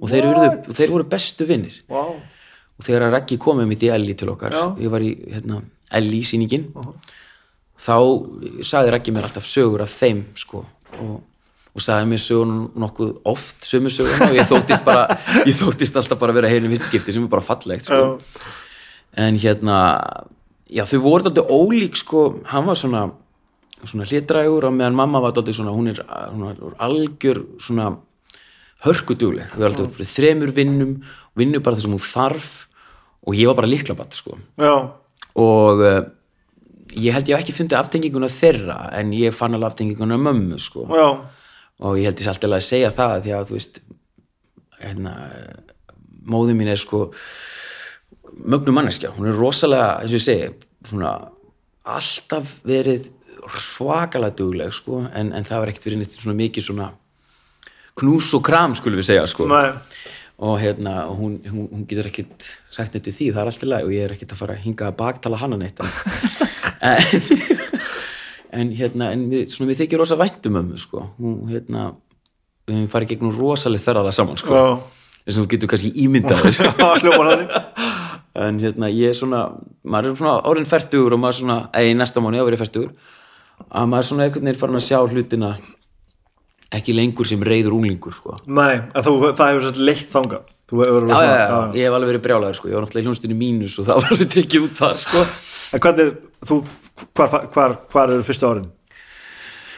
Og 0.00 0.08
þeir, 0.10 0.24
urðu, 0.30 0.74
þeir 0.74 0.90
voru 0.94 1.04
bestu 1.10 1.46
vinnir 1.46 1.76
Wow. 1.88 2.16
og 2.78 2.84
þegar 2.86 3.10
Raggi 3.12 3.36
komið 3.38 3.68
mitt 3.70 3.82
í 3.86 3.90
Elli 3.94 4.14
til 4.18 4.30
okkar 4.32 4.52
Já. 4.54 4.64
ég 4.82 4.90
var 4.90 5.04
í 5.04 5.12
hérna, 5.30 5.60
Ellie 5.94 6.24
sýningin 6.26 6.64
þá 7.78 7.94
sagði 8.66 8.90
Raggi 8.94 9.12
mér 9.14 9.28
alltaf 9.28 9.46
sögur 9.46 9.84
af 9.84 9.92
þeim 9.94 10.24
sko. 10.38 10.64
Og, 10.98 11.20
og 11.76 11.84
sagði 11.84 12.08
mér 12.08 12.22
sögur 12.22 12.52
nokkuð 12.80 13.10
oft 13.28 13.66
sömu 13.68 13.90
sögur 13.92 14.22
og 14.24 14.36
ég 14.36 14.48
þóttist 14.48 14.84
bara 14.86 15.18
ég 15.44 15.52
þóttist 15.58 15.98
alltaf 16.00 16.18
bara 16.20 16.32
að 16.32 16.40
vera 16.40 16.52
heilum 16.54 16.72
fyrst 16.72 16.88
skipti 16.88 17.12
sem 17.12 17.26
er 17.26 17.32
bara 17.32 17.44
fallegt 17.44 17.90
sko. 17.90 18.16
En 19.16 19.36
hérna 19.40 19.78
já 20.72 20.86
þau 20.88 20.98
voru 21.04 21.28
alltaf 21.28 21.52
ólík 21.52 22.00
sko. 22.00 22.26
Hann 22.48 22.66
var 22.68 22.80
svona 22.80 23.04
svona 23.84 24.08
hlitrægur 24.08 24.66
og 24.66 24.74
meðan 24.74 24.96
mamma 24.96 25.20
var 25.20 25.34
alltaf 25.36 25.52
svona 25.54 25.76
hún 25.76 25.92
er, 25.92 26.00
hún 26.32 26.48
er 26.48 26.80
algjör 26.80 27.44
svona 27.60 27.92
hörkudugleg. 28.86 29.52
Við 29.52 29.66
varum 29.66 29.84
alltaf 29.84 30.14
þremur 30.16 30.56
vinnum 30.56 30.96
vinnu 31.36 31.60
bara 31.60 31.76
þessum 31.76 31.98
hún 31.98 32.06
þarf 32.08 32.52
og 33.26 33.36
ég 33.36 33.50
var 33.50 33.60
bara 33.60 33.70
líklabatt 33.70 34.16
sko. 34.16 34.38
Já, 34.56 34.74
og 35.36 35.82
uh, 35.84 36.04
ég 36.96 37.12
held 37.12 37.28
ég 37.28 37.36
hef 37.36 37.44
ekki 37.44 37.56
fundið 37.56 37.80
aftenginguna 37.80 38.30
þeirra 38.32 38.78
en 38.96 39.12
ég 39.16 39.34
fann 39.36 39.56
alveg 39.56 39.72
aftenginguna 39.74 40.18
mömmu 40.20 40.60
sko. 40.62 40.86
Já, 40.88 41.08
og 41.84 41.98
ég 42.00 42.08
held 42.08 42.22
sé 42.22 42.30
alltaf 42.32 42.56
að 42.56 42.66
segja 42.66 42.92
það 42.94 43.16
því 43.24 43.34
að 43.36 43.48
þú 43.48 43.58
veist 43.58 43.80
hérna, 44.80 45.14
móðin 46.26 46.58
mín 46.60 46.72
er 46.72 46.80
sko 46.80 47.06
mögnu 48.36 48.74
manneskja, 48.76 49.12
hún 49.16 49.30
er 49.30 49.38
rosalega 49.38 49.96
eins 50.00 50.12
og 50.12 50.18
ég 50.18 50.26
segi, 50.26 50.48
svona 50.88 51.12
alltaf 51.86 52.58
verið 52.66 53.10
svakalega 53.46 54.34
dugleg 54.36 54.74
sko, 54.74 55.04
en, 55.14 55.32
en 55.36 55.46
það 55.46 55.62
var 55.62 55.72
ekkert 55.72 55.88
verið 55.88 56.02
neitt 56.02 56.16
svona 56.16 56.36
mikið 56.38 56.66
svona 56.66 56.90
knús 57.96 58.32
og 58.36 58.44
kram 58.44 58.74
skulum 58.76 59.00
við 59.00 59.10
segja 59.12 59.26
sko. 59.30 59.46
Nei. 59.50 59.70
Og 60.46 60.58
hérna, 60.60 61.06
hún, 61.16 61.38
hún, 61.48 61.68
hún 61.70 61.84
getur 61.88 62.10
ekkert 62.10 62.48
sagt 62.72 62.92
neitt 62.92 63.06
við 63.08 63.20
því, 63.20 63.28
það 63.32 63.42
er 63.42 63.50
alltaf 63.52 63.70
læg 63.70 63.86
og 63.86 63.94
ég 63.94 64.04
er 64.04 64.16
ekkert 64.16 64.34
að 64.34 64.42
fara 64.42 64.56
að 64.56 64.66
hinga 64.66 64.90
að 64.90 64.98
baktala 64.98 65.40
hana 65.40 65.60
neitt. 65.60 65.80
En, 66.86 67.00
en, 68.56 68.72
hérna, 68.76 69.10
en 69.14 69.26
við, 69.30 69.46
svona, 69.52 69.70
við 69.72 69.82
þykir 69.82 70.02
rosa 70.02 70.18
væntum 70.20 70.58
um 70.60 70.72
sko, 70.80 71.06
hún 71.20 71.38
hérna 71.50 71.88
við 72.66 72.86
farið 72.90 73.14
gegnum 73.14 73.34
rosalegt 73.36 73.86
ferðalega 73.86 74.16
saman 74.16 74.40
sko, 74.40 74.62
eins 75.26 75.36
og 75.36 75.44
þú 75.44 75.50
getur 75.54 75.72
kannski 75.72 75.92
ímyndað 76.04 76.48
en 78.46 78.58
hérna, 78.60 78.90
ég 78.92 79.14
er 79.14 79.16
svona 79.16 79.46
maður 79.86 80.12
er 80.12 80.18
svona 80.20 80.34
orðin 80.50 80.68
færtugur 80.68 81.16
og 81.16 81.22
maður 81.22 81.40
svona 81.40 81.58
í 81.80 81.94
næsta 81.96 82.22
mánu 82.24 82.42
að 82.42 82.50
verið 82.50 82.64
færtugur 82.64 82.92
að 83.70 83.88
maður 83.92 84.10
svona 84.10 84.26
einhvern 84.26 84.50
veginn 84.50 84.60
farin 84.60 84.80
að 84.80 84.86
sjá 84.88 84.98
hlutina 85.06 85.54
ekki 86.76 86.94
lengur 86.96 87.28
sem 87.28 87.42
reyður 87.46 87.76
unglingur 87.76 88.14
sko. 88.16 88.36
Nei, 88.50 88.82
þú, 88.98 89.16
það 89.38 89.52
hefur 89.52 89.66
sett 89.68 89.80
leitt 89.80 90.16
verið 90.66 91.12
já, 91.12 91.18
já, 91.22 91.34
já, 91.46 91.58
ég 91.78 91.86
hef 91.86 91.94
alveg 91.94 92.10
verið 92.10 92.22
brjálæður 92.24 92.58
sko, 92.58 92.68
ég 92.70 92.74
var 92.74 92.84
náttúrulega 92.84 93.04
í 93.04 93.06
hljónstinni 93.06 93.36
mínus 93.38 93.76
og 93.78 93.86
það 93.86 94.00
var 94.00 94.08
alveg 94.10 94.30
tekið 94.34 94.64
út 94.66 94.80
þar 94.80 94.98
sko. 94.98 95.22
En 95.76 95.82
hvernig, 95.84 96.16
þú, 96.48 96.58
hvar, 97.16 97.46
hvar, 97.54 97.76
hvar 97.92 98.12
eru 98.14 98.24
fyrstu 98.26 98.48
árin? 98.48 98.68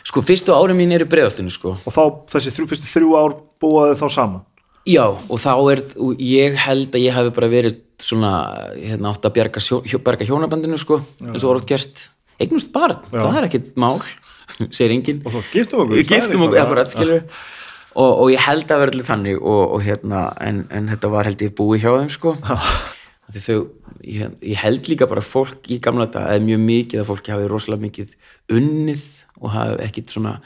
Sko, 0.09 0.23
fyrstu 0.25 0.55
árin 0.57 0.79
mín 0.79 0.93
eru 0.97 1.05
í 1.05 1.11
breiðaltinu 1.11 1.51
sko. 1.53 1.75
Og 1.85 1.93
þá 1.95 2.03
þessi 2.35 2.53
þrjú, 2.57 2.69
fyrstu 2.71 2.89
þrjú 2.95 3.17
ár 3.19 3.35
búaði 3.61 3.99
þá 4.01 4.07
saman? 4.15 4.45
Já, 4.89 5.05
og 5.11 5.41
þá 5.43 5.51
er, 5.75 5.83
og 6.01 6.23
ég 6.25 6.55
held 6.65 6.95
að 6.97 7.03
ég 7.05 7.13
hafi 7.19 7.33
bara 7.37 7.51
verið 7.53 7.75
svona, 8.01 8.31
hérna 8.79 9.11
átt 9.13 9.27
að 9.29 9.35
bjarga, 9.37 9.61
hjó- 9.61 10.01
bjarga 10.07 10.25
hjónabandinu 10.31 10.79
sko, 10.81 11.01
eins 11.27 11.45
og 11.45 11.59
átt 11.59 11.67
gerst 11.69 12.07
eignust 12.41 12.71
barn, 12.73 13.03
það 13.13 13.37
er 13.43 13.49
ekkit 13.51 13.73
mál 13.77 13.99
segir 14.77 14.95
enginn. 14.95 15.21
Og 15.27 15.35
svo 15.35 15.43
giftum 15.53 15.83
okkur 15.85 16.05
giftum 16.09 16.45
okkur, 16.47 16.61
akkurat, 16.63 16.93
skilur 16.95 17.25
og, 17.99 18.13
og 18.23 18.31
ég 18.33 18.41
held 18.47 18.71
að 18.73 18.85
allir 18.87 19.05
þannig 19.11 19.43
og, 19.43 19.63
og 19.75 19.83
hérna, 19.85 20.23
en, 20.47 20.63
en 20.73 20.89
þetta 20.95 21.11
var 21.13 21.29
held 21.29 21.43
ég 21.45 21.53
búið 21.59 21.83
hjá 21.85 21.91
þeim 21.99 22.13
sko 22.15 22.37
þau, 23.37 23.59
ég, 24.09 24.37
ég 24.41 24.61
held 24.63 24.89
líka 24.89 25.09
bara 25.11 25.21
að 25.21 25.29
fólk 25.29 25.69
í 25.69 25.79
gamla 25.85 26.07
þetta, 26.09 26.25
eða 26.33 26.45
mjög 26.47 26.63
mikið 26.65 27.03
að 27.03 27.09
fólki 27.11 27.35
hafi 27.35 27.51
rosalega 27.51 27.85
mikið 27.85 28.15
unnið 28.57 29.05
og 29.39 29.53
hafi 29.55 29.75
ekkit 29.85 30.15
svona 30.15 30.37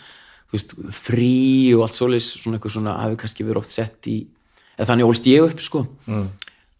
þú 0.50 0.56
veist, 0.56 0.74
frí 0.96 1.34
og 1.76 1.84
allt 1.86 1.96
svoleiðis 1.96 2.32
svona 2.40 2.58
eitthvað 2.58 2.74
svona, 2.76 2.96
hafi 3.04 3.20
kannski 3.22 3.46
verið 3.46 3.62
oft 3.62 3.72
sett 3.72 4.10
í 4.10 4.16
eða 4.76 4.88
þannig 4.90 5.12
ólst 5.12 5.28
ég 5.30 5.46
upp 5.46 5.62
sko. 5.62 5.84
Mm. 6.08 6.26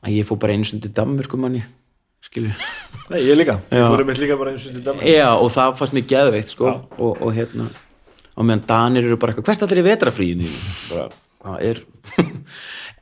að 0.02 0.18
ég 0.18 0.26
fór 0.26 0.42
bara 0.42 0.56
einu 0.56 0.66
stund 0.66 0.82
til 0.82 0.92
Danmörku 0.96 1.38
manni 1.38 1.62
skilur 2.22 2.58
nei, 3.10 3.22
ég 3.22 3.38
líka, 3.38 3.58
ég 3.70 3.86
fórum 3.86 4.10
mitt 4.10 4.20
líka 4.22 4.36
bara 4.40 4.54
og 4.54 4.62
til 4.62 4.82
dæmis 4.82 5.06
Já, 5.06 5.30
og 5.34 5.50
það 5.54 5.78
fannst 5.78 5.96
mér 5.96 6.06
geðveikt 6.12 6.52
sko. 6.52 6.76
Og, 6.98 7.18
og 7.18 7.34
hérna 7.36 7.70
og 8.32 8.46
meðan 8.48 8.64
Danir 8.68 9.06
eru 9.06 9.18
bara 9.20 9.34
eitthvað, 9.34 9.50
hvert 9.50 9.66
allir 9.66 9.82
í 9.82 9.86
vetrafríinu 9.86 10.52
bara, 10.92 11.08
hvað 11.42 11.66
er 11.70 11.82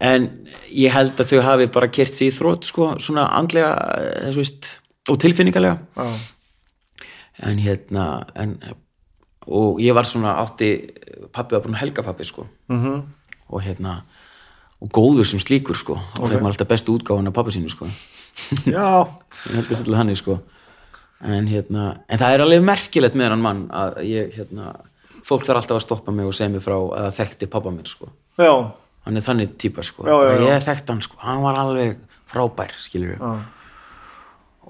en 0.01 0.29
ég 0.73 0.93
held 0.95 1.21
að 1.21 1.33
þau 1.33 1.41
hafi 1.45 1.71
bara 1.73 1.91
kert 1.93 2.17
sig 2.17 2.31
í 2.31 2.35
þrótt 2.35 2.69
sko, 2.69 2.93
svona 3.03 3.27
andlega 3.37 3.73
eh, 4.01 4.31
veist, 4.37 4.71
og 5.09 5.19
tilfinningalega. 5.21 5.79
Já, 5.97 7.05
en 7.51 7.61
hérna 7.61 8.07
en, 8.37 8.57
og 9.49 9.81
ég 9.81 9.97
var 9.97 10.09
svona 10.09 10.39
átti 10.43 10.73
pappi 11.33 11.57
var 11.57 11.65
bara 11.65 11.83
helgapappi 11.83 12.25
sko. 12.25 12.47
-hmm. 12.69 13.03
og 13.49 13.63
hérna 13.63 14.03
og 14.81 14.89
góður 14.89 15.25
sem 15.25 15.41
slíkur 15.41 15.77
sko. 15.77 15.93
Og 15.93 16.21
okay. 16.21 16.29
þegar 16.29 16.43
maður 16.43 16.55
alltaf 16.55 16.69
bestu 16.69 16.97
útgáfan 16.97 17.29
af 17.29 17.33
pappi 17.33 17.53
sínu 17.53 17.69
sko. 17.69 17.89
Já, 18.65 19.07
ég 19.51 19.55
held 19.55 19.71
að 19.71 19.77
setja 19.77 19.97
hann 19.97 20.11
í 20.11 20.17
sko. 20.17 20.39
En 21.21 21.47
hérna, 21.47 22.01
en 22.09 22.19
það 22.19 22.35
er 22.35 22.41
alveg 22.41 22.63
merkilegt 22.65 23.15
með 23.15 23.35
hann 23.35 23.43
mann 23.45 23.67
að 23.77 23.99
ég 24.09 24.31
hérna 24.39 24.73
fólk 25.27 25.45
þarf 25.45 25.61
alltaf 25.61 25.77
að 25.77 25.85
stoppa 25.85 26.13
mig 26.13 26.27
og 26.27 26.35
segja 26.37 26.55
mig 26.55 26.65
frá 26.65 26.79
að 26.79 27.11
það 27.11 27.19
þekkti 27.19 27.51
pappa 27.53 27.73
minn 27.75 27.89
sko. 27.89 28.09
Já, 28.41 28.55
hann 29.11 29.19
er 29.21 29.27
þannig 29.27 29.57
típa 29.61 29.85
sko. 29.87 30.07
Já, 30.07 30.15
já, 30.15 30.33
já. 30.39 30.45
ég 30.47 30.67
þekkti 30.69 30.95
hann 30.95 31.03
sko, 31.05 31.19
hann 31.25 31.43
var 31.43 31.59
alveg 31.59 31.99
frábær 32.31 32.75
skilur 32.79 33.17
já. 33.17 33.31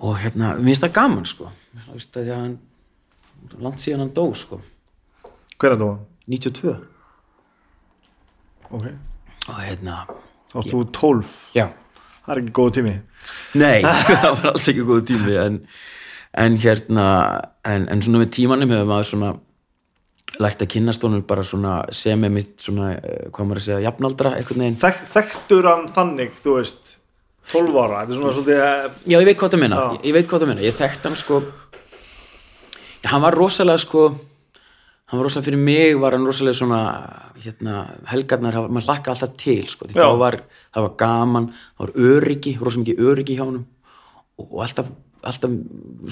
og 0.01 0.17
hérna, 0.23 0.55
mér 0.57 0.71
finnst 0.73 0.87
það 0.87 0.95
gaman 0.97 1.29
sko. 1.29 1.51
Þú 1.77 1.97
veist 1.99 2.17
að 2.17 2.25
því 2.25 2.33
að 2.35 2.41
hann 2.41 2.57
langt 3.67 3.83
síðan 3.83 4.05
hann 4.07 4.15
dó 4.17 4.25
sko. 4.39 4.61
Hver 5.61 5.77
er 5.77 5.83
það? 5.83 6.01
92 6.31 6.73
ok, 8.71 8.89
og 9.51 9.61
hérna, 9.61 10.01
þá 10.51 10.57
varst 10.57 10.73
þú 10.73 10.83
12 10.97 11.37
já. 11.59 11.67
Það 12.25 12.35
er 12.35 12.43
ekki 12.43 12.57
góð 12.57 12.75
tími. 12.79 12.97
Nei, 13.59 13.79
það 14.09 14.29
var 14.31 14.51
alls 14.55 14.69
ekki 14.73 14.89
góð 14.89 15.05
tími 15.11 15.39
en, 15.45 15.61
en 16.39 16.59
hérna 16.63 17.07
en, 17.67 17.89
en 17.91 18.05
svona 18.05 18.23
með 18.23 18.35
tímanum 18.39 18.73
hefur 18.73 18.89
maður 18.89 19.11
svona 19.11 19.33
lært 20.41 20.63
að 20.65 20.71
kynnast 20.75 21.05
honum 21.05 21.25
bara 21.29 21.45
svona 21.47 21.75
sem 21.95 22.25
er 22.25 22.33
mitt 22.33 22.57
svona, 22.65 22.95
eh, 22.97 23.29
hvað 23.29 23.49
maður 23.49 23.61
að 23.61 23.67
segja 23.67 23.85
jafnaldra 23.87 24.33
einhvern 24.39 24.65
veginn. 24.65 24.81
Þek, 24.81 25.03
þekktur 25.15 25.69
hann 25.69 25.87
þannig, 25.97 26.33
þú 26.41 26.57
veist 26.57 26.97
12 27.51 27.77
ára, 27.83 28.01
þetta 28.01 28.15
er 28.15 28.21
svona 28.21 28.35
svolítið 28.37 28.65
eh, 28.65 29.05
Já, 29.05 29.19
ég 29.19 29.29
veit 29.29 29.39
hvað 29.41 29.55
það 29.55 29.63
minna, 29.65 29.83
ég, 29.97 30.03
ég 30.09 30.17
veit 30.17 30.31
hvað 30.31 30.45
það 30.45 30.53
minna 30.53 30.67
ég 30.67 30.79
þekkti 30.79 31.09
hann 31.09 31.21
sko. 31.21 31.41
Já, 33.01 33.09
hann 33.13 33.25
var 33.25 33.37
rosalega 33.37 33.83
sko 33.83 34.05
hann 35.11 35.19
var 35.19 35.27
rosalega 35.27 35.49
fyrir 35.49 35.63
mig, 35.67 35.99
var 35.99 36.15
hann 36.15 36.27
rosalega 36.29 36.59
svona 36.61 36.81
hérna, 37.43 37.85
helgarnar 38.13 38.59
maður 38.69 38.87
hlakka 38.87 39.13
alltaf 39.13 39.33
til 39.41 39.65
sko, 39.71 39.89
þá 39.91 40.07
var 40.21 40.39
það 40.71 40.87
var 40.87 40.93
gaman, 41.03 41.49
það 41.75 41.87
var 41.87 42.11
öryggi 42.15 42.53
rosalega 42.61 42.85
mikið 42.85 43.09
öryggi 43.11 43.39
hjá 43.41 43.47
og, 43.49 43.65
og 44.47 44.61
alltaf, 44.63 44.93
alltaf 45.27 45.57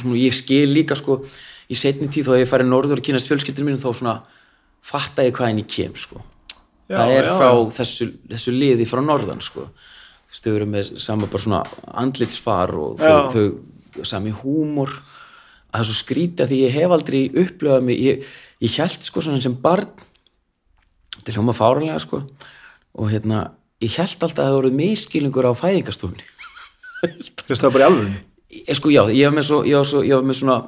svona, 0.02 0.18
ég 0.18 0.34
skil 0.34 0.66
líka 0.74 0.98
sko 0.98 1.20
í 1.68 1.76
setni 1.78 2.08
tíð 2.12 2.28
þá 2.28 2.32
hef 2.34 2.42
ég 2.44 2.50
farið 2.50 2.70
norður 2.72 3.02
og 3.02 3.06
kynast 3.08 3.30
fjölskyldur 3.30 3.68
mínu 3.68 3.80
þá 3.82 3.88
svona 3.90 4.16
fatta 4.84 5.26
ég 5.26 5.36
hvað 5.36 5.52
henni 5.52 5.66
kem 5.68 5.94
sko. 5.98 6.22
Já, 6.88 6.96
það 6.96 7.14
er 7.14 7.28
já, 7.28 7.32
frá 7.36 7.50
þessu, 7.76 8.10
þessu 8.32 8.54
liði 8.54 8.88
frá 8.88 9.02
norðan 9.04 9.44
sko. 9.44 9.68
Þú 9.68 10.32
veist, 10.32 10.44
þau 10.44 10.54
eru 10.54 10.68
með 10.72 10.90
sama 11.04 11.28
bara 11.28 11.44
svona 11.44 11.62
andlitsfar 12.04 12.74
og 12.76 13.00
þau, 13.00 13.32
þau 13.96 14.04
sami 14.08 14.32
húmor. 14.42 14.92
Að 15.68 15.74
það 15.74 15.82
er 15.82 15.88
svo 15.90 15.96
skrítið 15.98 16.44
að 16.44 16.52
því 16.52 16.60
ég 16.62 16.76
hef 16.78 16.94
aldrei 16.96 17.20
upplifað 17.28 17.84
mig, 17.84 18.00
ég, 18.00 18.28
ég 18.64 18.78
held 18.80 19.04
sko 19.04 19.24
svona 19.24 19.42
sem 19.44 19.56
barn 19.60 19.90
til 21.24 21.36
hljóma 21.36 21.54
fáranlega 21.56 21.98
sko 22.02 22.22
og 22.98 23.12
hérna, 23.12 23.50
ég 23.84 23.94
held 23.98 24.24
alltaf 24.24 24.42
að 24.42 24.48
það 24.48 24.56
voru 24.56 24.72
miskilingur 24.78 25.48
á 25.48 25.52
fæðingastofunni 25.58 26.24
Fyrst 27.46 27.62
það 27.62 27.74
bara 27.76 27.90
í 27.92 28.62
ég, 28.64 28.74
sko 28.78 28.92
já, 28.92 29.02
ég 29.12 29.28
var 29.28 29.36
með, 29.36 29.46
svo, 29.50 29.60
ég 29.68 29.78
var 29.78 29.88
svo, 29.88 30.02
ég 30.06 30.18
var 30.18 30.26
með 30.26 30.38
svona 30.40 30.58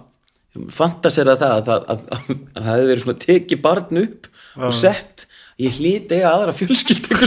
fantasera 0.75 1.37
það 1.39 1.53
að, 1.57 1.69
að, 1.71 1.83
að, 1.95 2.01
að, 2.15 2.31
að 2.31 2.63
það 2.63 2.71
hefði 2.71 2.89
verið 2.91 3.05
svona 3.05 3.25
tekið 3.25 3.61
barn 3.67 4.01
upp 4.05 4.31
og 4.61 4.75
sett, 4.75 5.27
ég 5.63 5.77
hlýti 5.79 6.19
eiga 6.19 6.33
aðra 6.35 6.57
fjölskyld 6.57 7.11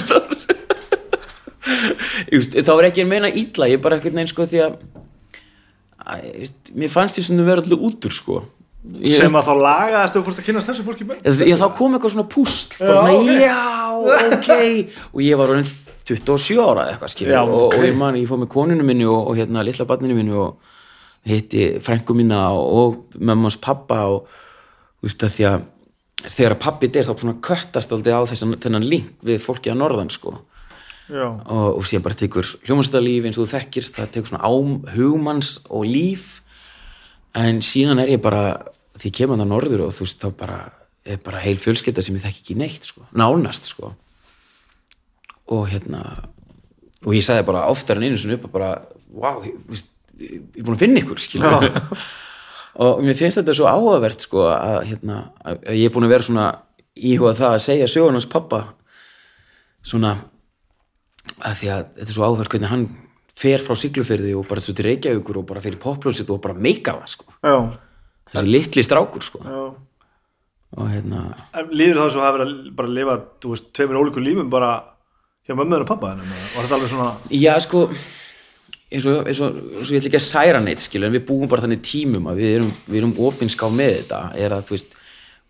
Ég 1.64 2.42
veist, 2.42 2.58
þá 2.68 2.74
er 2.74 2.90
ekki 2.90 3.06
að 3.06 3.12
meina 3.14 3.30
ítla, 3.32 3.70
ég 3.72 3.80
er 3.80 3.84
bara 3.84 3.96
ekkert 4.00 4.18
neinn 4.18 4.28
sko 4.28 4.44
því 4.50 4.60
að, 4.66 4.74
veist, 6.42 6.74
mér 6.76 6.92
fannst 6.92 7.20
ég 7.22 7.28
svona 7.28 7.46
vera 7.48 7.64
alltaf 7.64 7.86
útur 7.88 8.14
sko. 8.14 8.42
Ég, 9.00 9.16
sem 9.16 9.32
að 9.40 9.48
þá 9.48 9.54
lagaðast 9.64 10.18
þú 10.18 10.22
fórst 10.26 10.40
að 10.42 10.48
kynast 10.50 10.68
þessu 10.68 10.84
fólki 10.84 11.06
ég, 11.08 11.54
þá 11.56 11.70
kom 11.78 11.94
eitthvað 11.96 12.16
svona 12.18 12.26
bara 12.28 12.82
Já, 12.84 12.90
svona, 12.90 13.14
ok. 13.16 13.30
já, 13.40 13.62
ok. 14.28 14.50
Og 15.14 15.22
ég 15.24 15.40
var 15.40 15.54
orðin 15.54 15.70
27 16.04 16.58
ára 16.60 16.90
eitthvað 16.92 17.14
skilur 17.14 17.32
Já, 17.38 17.42
og, 17.46 17.78
og 17.78 17.86
ég 17.88 17.96
man, 17.96 18.18
ég 18.20 18.28
fór 18.28 18.42
með 18.42 18.50
koninu 18.52 18.84
minni 18.84 19.08
og, 19.08 19.30
og 19.32 19.40
hérna 19.40 19.64
litla 19.64 19.88
barninu 19.88 20.18
minni 20.18 20.36
og 20.36 20.58
hitti 21.28 21.68
frængu 21.84 22.16
mína 22.18 22.46
og, 22.52 23.06
mömmans 23.16 23.58
pappa 23.62 24.02
og 24.12 24.26
þú 25.00 25.08
veist 25.08 25.24
að 25.24 25.36
því 25.38 25.48
að 25.50 25.70
þegar 26.24 26.58
pappi 26.60 26.90
deyr 26.92 27.08
þá 27.08 27.14
svona 27.20 27.40
köttast 27.44 27.92
aldrei 27.92 28.16
á 28.16 28.24
þessan 28.28 28.58
þennan 28.64 28.88
link 28.88 29.24
við 29.26 29.42
fólki 29.44 29.72
að 29.72 29.80
norðan 29.82 30.12
sko. 30.14 30.38
Og, 31.14 31.80
og 31.80 31.84
síðan 31.88 32.06
bara 32.06 32.18
tekur 32.20 32.48
hljómanstæðalíf 32.64 33.28
eins 33.28 33.40
og 33.40 33.48
þú 33.48 33.56
þekkir 33.58 33.90
það 33.92 34.14
tekur 34.14 34.32
svona 34.32 34.48
ám, 34.48 34.78
hugmanns 34.96 35.58
og 35.68 35.84
líf. 35.88 36.30
En 37.36 37.60
síðan 37.66 38.00
er 38.04 38.14
ég 38.16 38.24
bara 38.24 38.62
því 39.00 39.10
ég 39.10 39.18
kemur 39.18 39.42
það 39.42 39.52
norður 39.52 39.86
og 39.88 39.96
þú 39.98 40.08
veist 40.08 40.24
þá 40.24 40.30
bara 40.40 40.60
er 41.04 41.20
bara 41.24 41.42
heil 41.44 41.58
fjölskylda 41.60 42.04
sem 42.06 42.16
ég 42.16 42.24
þekki 42.24 42.44
ekki 42.44 42.60
neitt 42.60 42.88
sko, 42.88 43.04
nánast 43.12 43.68
sko. 43.74 43.92
Og 45.52 45.68
hérna 45.74 46.04
og 47.04 47.16
ég 47.18 47.26
sagði 47.26 47.48
bara 47.50 47.66
oftar 47.72 48.00
en 48.00 48.08
einu 48.08 48.20
sinni 48.20 48.38
upp 48.38 48.48
að 48.48 48.54
bara, 48.54 48.70
wow, 49.12 49.42
ég, 49.44 49.58
veist, 49.68 49.90
ég 50.22 50.44
er 50.60 50.66
búin 50.66 50.76
að 50.78 50.84
finna 50.84 51.02
ykkur 51.02 51.22
skilur 51.22 51.70
og 52.84 53.02
mér 53.06 53.18
finnst 53.18 53.40
þetta 53.40 53.56
svo 53.58 53.70
áhugavert 53.70 54.26
sko 54.26 54.48
að, 54.50 54.80
hérna, 54.90 55.18
að 55.46 55.66
ég 55.78 55.90
er 55.90 55.94
búin 55.94 56.08
að 56.08 56.14
vera 56.16 56.28
svona 56.28 56.48
íhugað 56.94 57.40
það 57.42 57.56
að 57.56 57.64
segja 57.68 57.90
sögun 57.92 58.18
hans 58.18 58.30
pappa 58.30 58.62
svona 59.86 60.16
að 61.44 61.58
því 61.62 61.72
að 61.74 61.88
þetta 61.98 62.10
er 62.10 62.18
svo 62.18 62.28
áhugavert 62.28 62.54
hvernig 62.54 62.72
hann 62.74 62.86
fer 63.44 63.64
frá 63.66 63.74
Siglufyrði 63.80 64.36
og 64.38 64.46
bara 64.50 64.62
svo 64.62 64.76
til 64.78 64.86
Reykjavíkur 64.90 65.40
og 65.42 65.48
bara 65.50 65.64
fyrir 65.64 65.80
popljónsitt 65.82 66.30
og 66.34 66.42
bara 66.44 66.54
meika 66.54 66.94
það 67.00 67.14
sko. 67.16 67.32
Já, 67.42 67.56
þessi 68.34 68.52
litli 68.54 68.84
strákur 68.86 69.26
sko. 69.26 69.42
Já. 69.42 69.64
Og 70.74 70.90
hérna, 70.90 71.24
En 71.58 71.70
líður 71.74 72.04
það 72.04 72.12
svo 72.14 72.22
að 72.22 72.28
hafa 72.28 72.38
verið 72.38 72.52
að 72.52 72.76
bara 72.78 72.94
lifa, 72.98 73.16
þú 73.42 73.54
veist, 73.54 73.72
tveimur 73.78 74.00
ólíku 74.02 74.24
lífum 74.26 74.50
bara 74.54 74.72
hjá 75.46 75.54
mömmuðin 75.58 75.86
og 75.86 75.90
pappa 75.90 76.14
og 76.18 76.56
þetta 76.60 76.78
alveg 76.78 76.92
svona, 76.94 77.10
já 77.34 77.54
sko 77.62 77.84
eins 78.94 79.08
og, 79.10 79.24
eins 79.28 79.42
og, 79.44 79.56
eins 79.80 79.90
og 79.90 79.96
ég 79.96 80.02
ætla 80.02 80.12
ekki 80.12 80.20
að 80.20 80.28
særa 80.28 80.62
neitt 80.64 80.84
skilur, 80.84 81.10
en 81.10 81.16
við 81.18 81.26
búum 81.28 81.50
bara 81.52 81.66
þannig 81.66 81.82
tímum 81.86 82.30
að 82.32 82.42
við 82.42 82.58
erum, 82.60 82.70
við 82.88 83.00
erum 83.02 83.16
opinská 83.28 83.70
með 83.74 83.96
þetta 84.02 84.22
er 84.46 84.56
að 84.56 84.68
þú 84.68 84.76
veist, 84.76 84.96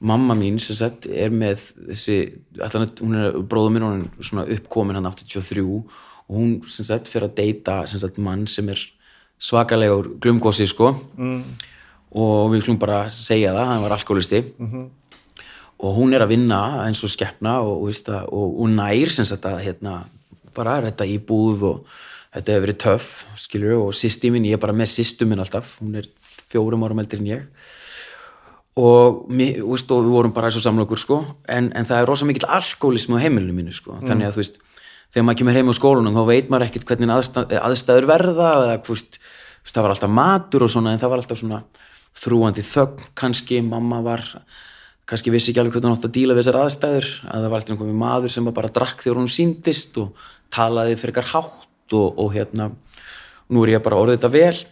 mamma 0.04 0.36
mín 0.36 0.58
sem 0.64 0.78
sagt 0.78 1.08
er 1.08 1.32
með 1.32 1.68
þessi 1.91 2.18
allan, 2.64 2.89
hún 3.00 3.20
er 3.20 3.38
bróður 3.50 3.76
minn, 3.76 3.86
hún 3.88 4.02
er 4.08 4.28
svona 4.28 4.48
uppkomin 4.56 5.00
hann 5.00 5.08
83 5.08 5.64
og 5.64 6.34
hún 6.34 6.58
sem 6.72 6.88
sagt 6.88 7.12
fyrir 7.12 7.30
að 7.30 7.38
deyta 7.39 7.78
sem 7.89 8.02
sagt 8.02 8.20
mann 8.20 8.44
sem 8.52 8.68
er 8.72 8.82
svakalegur 9.44 10.14
glumgósi 10.24 10.68
sko. 10.70 10.94
Mm. 11.18 11.44
og 12.14 12.52
við 12.54 12.62
skulum 12.62 12.78
bara 12.78 13.08
segja 13.10 13.56
það, 13.56 13.70
hann 13.72 13.84
var 13.84 13.96
alkoholisti 13.96 14.44
og 15.84 15.96
hún 15.98 16.14
er 16.14 16.24
að 16.24 16.36
vinna 16.36 16.60
eins 16.84 17.02
og 17.04 17.12
skeppna 17.12 17.58
og, 17.66 17.88
og, 18.30 18.68
nær 18.70 19.10
sem 19.12 19.26
sagt 19.26 19.48
að 19.50 19.64
hérna, 19.66 20.04
bara 20.54 20.78
þetta 20.86 21.08
íbúð 21.10 21.64
og 21.72 21.96
þetta 22.34 22.56
hefur 22.56 22.66
verið 22.66 22.82
töff 22.84 23.14
skilur 23.40 23.78
og 23.88 23.94
sýsti 23.98 24.32
mín, 24.34 24.48
ég 24.50 24.58
er 24.58 24.62
bara 24.64 24.76
með 24.76 24.92
sýstu 24.96 25.28
minn 25.30 25.42
alltaf, 25.44 25.78
hún 25.82 25.98
er 26.02 26.10
fjórum 26.52 26.86
árum 26.86 27.02
eldri 27.04 27.22
en 27.22 27.30
ég. 27.30 27.48
Og, 28.74 29.28
veist, 29.30 29.92
og 29.94 30.02
við 30.02 30.14
vorum 30.16 30.34
bara 30.34 30.50
eins 30.50 30.58
og 30.58 30.66
samlokur 30.66 30.98
sko, 30.98 31.20
en, 31.46 31.70
en 31.78 31.86
það 31.86 32.00
er 32.00 32.10
rosa 32.10 32.26
mikill 32.26 32.50
alkoholismi 32.50 33.20
á 33.22 33.24
heimilinu 33.24 33.54
mínu 33.54 33.76
sko, 33.76 34.00
þannig 34.02 34.32
að 34.32 34.38
þú 34.38 34.42
veist 34.42 34.62
þegar 35.14 35.28
maður 35.28 35.40
kemur 35.44 35.58
heim 35.60 35.70
á 35.70 35.74
skólanum 35.78 36.18
þá 36.18 36.24
veit 36.26 36.50
maður 36.50 36.68
ekkert 36.68 36.88
hvernig 36.90 37.14
aðstæð, 37.14 37.56
aðstæður 37.62 38.10
verða 38.10 38.50
eða 38.64 38.78
veist, 38.88 39.20
það 39.70 39.86
var 39.86 39.94
alltaf 39.94 40.14
matur 40.18 40.66
og 40.66 40.72
svona 40.74 40.94
en 40.94 41.02
það 41.04 41.14
var 41.14 41.22
alltaf 41.22 41.42
svona 41.44 41.60
þrúandi 42.24 42.66
þögn 42.66 43.12
kannski, 43.18 43.62
mamma 43.66 44.02
var 44.06 44.26
kannski 45.10 45.34
vissi 45.34 45.52
ekki 45.52 45.62
alveg 45.62 45.78
hvernig 45.78 45.92
hún 45.92 46.00
átt 46.00 46.08
að 46.10 46.16
díla 46.18 46.34
við 46.34 46.48
þessar 46.48 46.60
aðstæður 46.64 47.10
að 47.28 47.46
það 47.46 47.52
var 47.52 47.60
alltaf 47.60 47.76
einhverjum 47.76 48.02
maður 48.02 48.34
sem 48.34 48.50
bara 48.58 48.74
drakk 48.74 49.06
þegar 49.06 49.22
hún 49.22 49.30
síndist 49.30 50.02
og 50.02 50.26
talaði 50.54 50.98
fyrir 51.02 51.18
hátt 51.94 52.00
og, 52.00 52.18
og 52.18 52.34
hérna 52.34 52.72
nú 53.50 53.64
er 53.64 53.78
ég 53.78 53.84
bara 53.84 54.00
orðið 54.02 54.18
þetta 54.18 54.34
vel. 54.34 54.66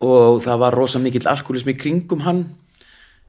Og 0.00 0.42
það 0.44 0.58
var 0.62 0.74
rosa 0.74 0.98
mikill 0.98 1.26
alkoholismi 1.26 1.74
í 1.74 1.78
kringum 1.78 2.22
hann 2.22 2.44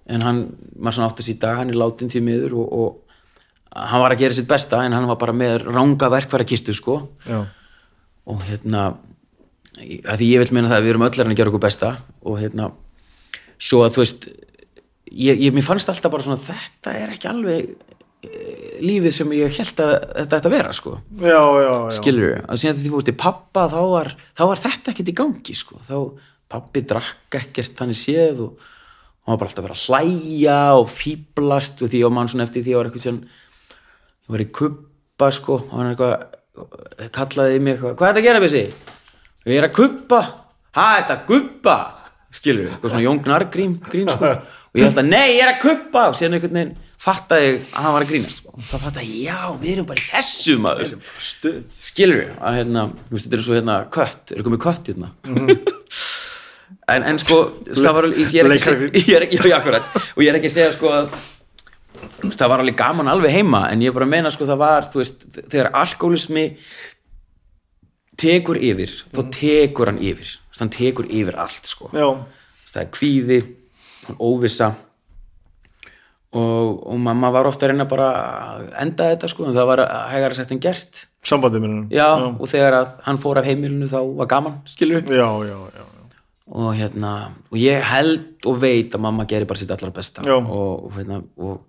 en 0.09 0.21
hann, 0.21 0.41
maður 0.75 0.95
svona 0.95 1.09
átt 1.09 1.21
að 1.21 1.29
síta 1.29 1.55
hann 1.57 1.69
er 1.69 1.77
látin 1.77 2.09
því 2.09 2.21
miður 2.25 2.55
og, 2.57 2.73
og 2.73 2.99
hann 3.73 4.01
var 4.01 4.13
að 4.13 4.23
gera 4.23 4.33
sitt 4.37 4.49
besta 4.49 4.83
en 4.83 4.93
hann 4.93 5.07
var 5.09 5.19
bara 5.21 5.33
með 5.33 5.67
ranga 5.69 6.09
verkfæra 6.09 6.45
kistu 6.45 6.73
sko. 6.73 7.09
Já, 7.25 7.45
og 8.29 8.43
hérna 8.45 8.91
að 9.79 10.19
því 10.19 10.29
ég 10.33 10.43
vil 10.43 10.53
meina 10.53 10.69
það 10.69 10.79
að 10.79 10.85
við 10.85 10.93
erum 10.93 11.05
öll 11.07 11.23
að 11.23 11.35
gera 11.37 11.51
okkur 11.51 11.63
besta 11.63 11.91
og 12.25 12.39
hérna 12.41 12.71
svo 13.59 13.83
að 13.85 13.93
þú 13.95 14.01
veist 14.03 14.25
ég, 14.29 15.39
ég, 15.39 15.53
mér 15.53 15.65
fannst 15.65 15.89
alltaf 15.89 16.11
bara 16.11 16.25
svona 16.25 16.41
þetta 16.41 16.95
er 16.97 17.13
ekki 17.15 17.29
alveg 17.29 17.69
lífið 18.83 19.13
sem 19.15 19.29
ég 19.37 19.53
held 19.55 19.79
að 19.83 19.93
þetta 20.17 20.39
ætti 20.39 20.49
að 20.49 20.55
vera 20.55 20.73
sko. 20.75 20.95
Já, 21.21 21.39
já, 21.39 21.69
já. 21.69 21.93
skilur 21.95 22.33
að 22.41 22.59
síðan 22.59 22.75
þegar 22.75 22.81
þið 22.81 22.95
fór 22.95 23.05
til 23.07 23.15
pappa 23.21 23.63
þá 23.71 23.79
var, 23.93 24.09
þá 24.35 24.43
var 24.49 24.61
þetta 24.65 24.91
ekkert 24.93 25.11
í 25.11 25.15
gangi 25.19 25.55
sko. 25.55 25.79
þá 25.87 25.95
pappi 26.49 26.83
drakk 26.89 27.37
ekkert 27.39 27.77
þannig 27.77 27.99
séð 27.99 28.41
og 28.47 28.65
hann 29.23 29.35
var 29.35 29.39
bara 29.39 29.51
alltaf 29.51 29.63
að 29.63 29.67
vera 29.69 29.77
að 29.77 29.85
hlæja 29.85 30.57
og 30.79 30.91
fýblast 30.91 31.83
og 31.85 31.93
því 31.93 32.01
og 32.07 32.13
mann 32.17 32.31
svona 32.31 32.47
eftir 32.47 32.65
því 32.65 32.75
var 32.75 32.89
eitthvað 32.89 33.05
sem 33.05 33.21
ég 33.23 34.33
var 34.33 34.43
í 34.43 34.49
kubba 34.59 35.31
sko. 35.37 35.59
Og 35.69 35.77
hann 35.77 35.93
eitthvað 35.93 37.09
kallaði 37.15 37.55
í 37.55 37.63
mig 37.63 37.77
eitthvað, 37.77 37.95
hvað 38.01 38.09
er 38.09 38.17
þetta 38.17 38.23
að 38.23 38.27
gera 38.27 38.43
Bessi? 38.43 38.65
ég 39.47 39.61
er 39.61 39.69
að 39.69 39.75
kubba. 39.79 40.21
Ha, 40.75 40.87
þetta 40.99 41.19
gubba 41.29 41.77
skilur 42.35 42.67
eitthvað 42.67 42.91
svona 42.91 43.05
Jón 43.05 43.23
Gnarr 43.23 43.47
grín, 43.53 43.79
grín 43.87 44.11
sko. 44.11 44.35
Og 44.69 44.77
ég 44.77 44.89
held 44.89 45.01
að 45.01 45.07
nei, 45.09 45.37
ég 45.37 45.43
er 45.45 45.53
að 45.55 45.61
kubba. 45.63 46.09
Og 46.09 46.17
síðan 46.19 46.37
einhvern 46.37 46.59
veginn 46.59 46.75
fattaði 46.99 47.47
ég 47.47 47.59
að 47.71 47.85
hann 47.85 47.95
var 47.95 48.05
að 48.05 48.11
grínast 48.11 48.41
sko. 48.41 48.53
og 48.53 48.65
þá 48.65 48.75
fattaði 48.85 49.09
ég, 49.13 49.29
já, 49.29 49.37
við 49.61 49.71
erum 49.73 49.87
bara 49.89 50.01
í 50.01 50.07
þessu 50.09 50.57
maður. 50.59 50.93
skilur 51.89 52.21
við 52.21 52.31
að 52.35 52.57
hérna, 52.59 52.85
þú 53.07 53.15
veist, 53.15 53.27
þetta 53.27 53.39
er 53.39 53.45
svo 53.47 53.57
hérna 53.57 53.77
kött, 53.95 54.33
er 54.35 54.45
komið 54.47 54.63
kött 54.65 54.91
hérna? 54.91 55.11
En, 56.89 57.05
en 57.05 57.19
sko 57.21 57.39
það 57.69 57.95
var 57.95 58.07
alveg, 58.09 58.33
ég 58.33 58.45
er 58.45 58.55
ekki, 58.55 59.03
ekki, 59.23 59.41
já, 59.45 59.57
akkurat, 59.59 59.91
og 59.95 60.23
ég 60.25 60.31
er 60.31 60.39
ekki 60.39 60.51
að 60.51 60.55
segja 60.57 60.75
sko 60.75 60.91
að 60.93 61.19
það 62.35 62.51
var 62.51 62.63
alveg 62.63 62.77
gaman 62.79 63.11
alveg 63.11 63.33
heima 63.33 63.65
en 63.71 63.83
ég 63.83 63.95
bara 63.95 64.07
meina 64.09 64.31
sko 64.33 64.47
það 64.49 64.61
var, 64.61 64.87
þú 64.91 65.01
veist 65.01 65.25
þegar 65.39 65.71
alkoholismi 65.79 66.45
tekur 68.19 68.59
yfir, 68.59 68.91
þá 69.13 69.21
tekur 69.33 69.91
hann 69.91 70.01
yfir. 70.03 70.35
Hann 70.59 70.71
tekur 70.73 71.07
yfir 71.07 71.37
allt 71.39 71.69
sko. 71.69 71.87
Já, 71.95 72.07
það 72.73 72.81
er 72.81 72.89
kvíði, 72.91 73.37
óvissa 74.19 74.73
og, 76.29 76.81
og 76.85 76.99
mamma 77.01 77.31
var 77.33 77.47
ofta 77.49 77.65
að 77.65 77.73
reyna 77.73 77.87
bara 77.89 78.09
að 78.15 78.65
enda 78.83 79.07
þetta 79.13 79.29
sko, 79.31 79.47
en 79.49 79.55
það 79.57 79.69
var 79.71 79.81
hægara 80.11 80.37
sett 80.37 80.51
en 80.53 80.61
gerst 80.61 81.05
sambandið 81.25 81.63
minnum 81.63 81.87
já, 81.93 82.07
og 82.15 82.45
þegar 82.51 82.77
að 82.79 82.91
hann 83.07 83.21
fór 83.21 83.39
af 83.41 83.47
heimilinu 83.49 83.89
þá 83.89 83.99
var 84.19 84.29
gaman, 84.29 84.59
skilur 84.69 85.09
já, 85.09 85.25
já, 85.49 85.57
já, 85.73 85.87
já. 85.97 86.13
og 86.59 86.69
hérna, 86.77 87.13
og 87.49 87.57
ég 87.61 87.89
held 87.91 88.49
og 88.49 88.61
veit 88.61 88.93
að 88.93 89.03
mamma 89.07 89.25
gerir 89.29 89.49
bara 89.49 89.61
sitt 89.61 89.73
allar 89.73 89.93
besta. 89.95 90.23
Já. 90.25 90.37
og, 90.37 90.85
og 90.85 90.95
hérna 90.99 91.21
og, 91.37 91.59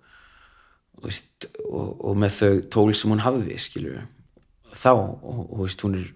og, 0.95 1.03
veist, 1.07 1.49
og, 1.65 1.89
og 2.11 2.17
með 2.21 2.37
þau 2.37 2.63
tól 2.77 2.95
sem 2.97 3.13
hún 3.13 3.25
hafði, 3.25 3.57
skilur 3.61 4.03
þá, 4.71 4.93
og, 4.93 5.57
veist, 5.63 5.81
hún 5.83 5.99
er 6.03 6.09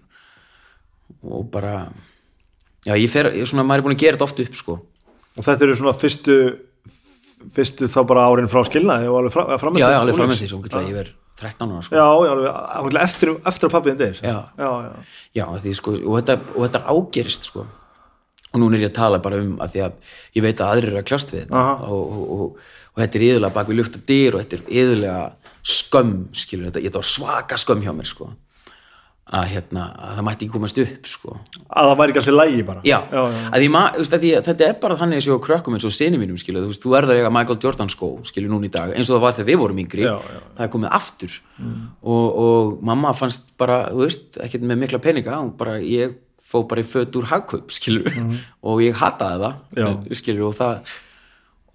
og 1.26 1.50
bara 1.50 1.88
já, 2.86 2.94
ég 2.94 3.10
fer, 3.10 3.32
svona, 3.46 3.66
maður 3.66 3.82
er 3.82 3.86
búin 3.88 3.98
að 3.98 4.04
gera 4.04 4.16
þetta 4.16 4.28
oft 4.30 4.42
upp, 4.42 4.56
sko. 4.58 4.78
Og 5.36 5.44
þetta 5.44 5.66
eru 5.66 5.76
svona 5.76 5.98
fyrstu 5.98 6.36
fyrstu 7.56 7.88
þá 7.92 8.00
bara 8.08 8.26
árin 8.30 8.48
frá 8.50 8.62
skilnaði 8.66 9.08
og 9.10 9.18
alveg 9.20 9.34
fra, 9.34 9.58
fram 9.60 9.78
já, 9.78 9.86
já, 9.92 9.98
alveg 10.00 10.18
fram 10.18 10.30
með 10.32 10.40
því, 10.42 10.48
svo 10.52 10.60
getur 10.64 10.86
ég 10.86 10.96
verið 10.96 11.14
13 11.36 11.72
ára, 11.74 11.82
sko 11.84 11.96
já, 11.98 12.06
já, 12.24 12.52
alveg, 12.80 13.00
eftir, 13.02 13.32
eftir 13.52 13.68
að 13.68 13.74
pappiðin 13.74 13.98
deyr 14.00 14.20
Já. 14.22 14.36
já, 14.56 14.70
já, 14.86 14.92
Já, 15.36 15.44
því, 15.64 15.74
sko, 15.76 15.96
og, 16.00 16.14
þetta, 16.20 16.38
og 16.54 16.64
þetta 16.64 16.80
ágerist 16.94 17.50
sko. 17.50 17.66
og 18.52 18.62
núna 18.62 18.78
er 18.78 18.86
ég 18.86 18.92
að 18.94 18.96
tala 19.02 19.20
bara 19.20 19.42
um 19.44 19.58
að 19.60 19.74
því 19.74 19.82
að 19.84 20.14
ég 20.38 20.46
veit 20.46 20.62
að 20.64 20.70
aðrir 20.72 20.88
eru 20.94 21.00
að 21.02 21.08
kljást 21.10 21.34
við 21.34 21.42
þetta 21.44 21.64
og, 21.92 22.00
og, 22.16 22.30
og, 22.38 22.72
og 22.96 23.02
þetta 23.04 23.18
er 23.20 23.26
yðurlega 23.28 23.56
bak 23.58 23.68
við 23.68 23.80
lukta 23.82 24.00
dyr 24.08 24.38
og 24.38 24.44
þetta 24.44 24.56
er 24.56 24.80
yðurlega 24.80 25.20
skömm 25.66 26.14
skilur 26.32 26.70
þetta, 26.70 26.84
þetta 26.86 27.02
var 27.02 27.10
svaka 27.10 27.58
skömm 27.60 27.84
hjá 27.84 27.92
mér 27.98 28.08
sko. 28.08 28.30
Að, 29.26 29.46
hérna, 29.50 29.84
að 29.98 30.10
það 30.18 30.24
mætti 30.26 30.46
ekki 30.46 30.54
komast 30.54 30.76
upp 30.78 31.08
sko. 31.10 31.32
að 31.66 31.88
það 31.88 31.96
væri 31.98 32.12
ekki 32.12 32.20
alltaf 32.20 32.36
lægi 32.36 32.64
bara. 32.66 32.82
Já, 32.86 32.98
já, 33.10 33.22
já. 33.34 33.38
Að 33.50 33.62
því, 33.62 33.70
ma, 33.74 33.80
þú 33.96 34.02
veist, 34.04 34.12
að 34.14 34.22
því, 34.22 34.28
að 34.38 34.44
þetta 34.46 34.66
er 34.68 34.76
bara 34.84 34.98
þannig 35.00 35.18
eins 35.18 35.28
og 35.34 35.40
krökkum 35.42 35.76
eins 35.76 35.86
og 35.88 35.94
sinni 35.96 36.20
mínum 36.20 36.38
skilur, 36.38 36.62
þú 36.62 36.70
veist, 36.70 36.84
þú 36.84 36.92
verður 36.92 37.16
að 37.16 37.22
eiga 37.24 37.32
Michael 37.34 37.58
Jordan 37.64 37.90
skó 37.90 38.10
skilur 38.28 38.52
núna 38.52 38.68
í 38.68 38.70
dag, 38.76 38.92
eins 38.94 39.10
og 39.10 39.16
það 39.16 39.24
var 39.26 39.34
þegar 39.38 39.48
við 39.50 39.58
vorum 39.64 39.80
yngri. 39.82 40.06
Það 40.06 40.62
er 40.68 40.70
komið 40.76 40.94
aftur. 41.00 41.34
Og, 42.06 42.38
og 42.46 42.76
mamma 42.86 43.14
fannst 43.18 43.50
bara, 43.58 43.80
þú 43.90 44.04
veist, 44.04 44.38
ekkert 44.46 44.68
með 44.70 44.82
mikla 44.84 45.02
peninga, 45.02 45.40
bara, 45.58 45.80
ég 45.82 46.14
fó 46.46 46.62
bara 46.70 46.84
í 46.84 46.86
föt 46.86 47.18
úr 47.18 47.26
hagkaup, 47.26 47.74
skilur 47.74 48.06
og 48.70 48.84
ég 48.84 48.94
hataði 49.02 49.50
það, 49.74 50.10
skilur 50.22 50.52
og 50.52 50.58
það, 50.60 50.94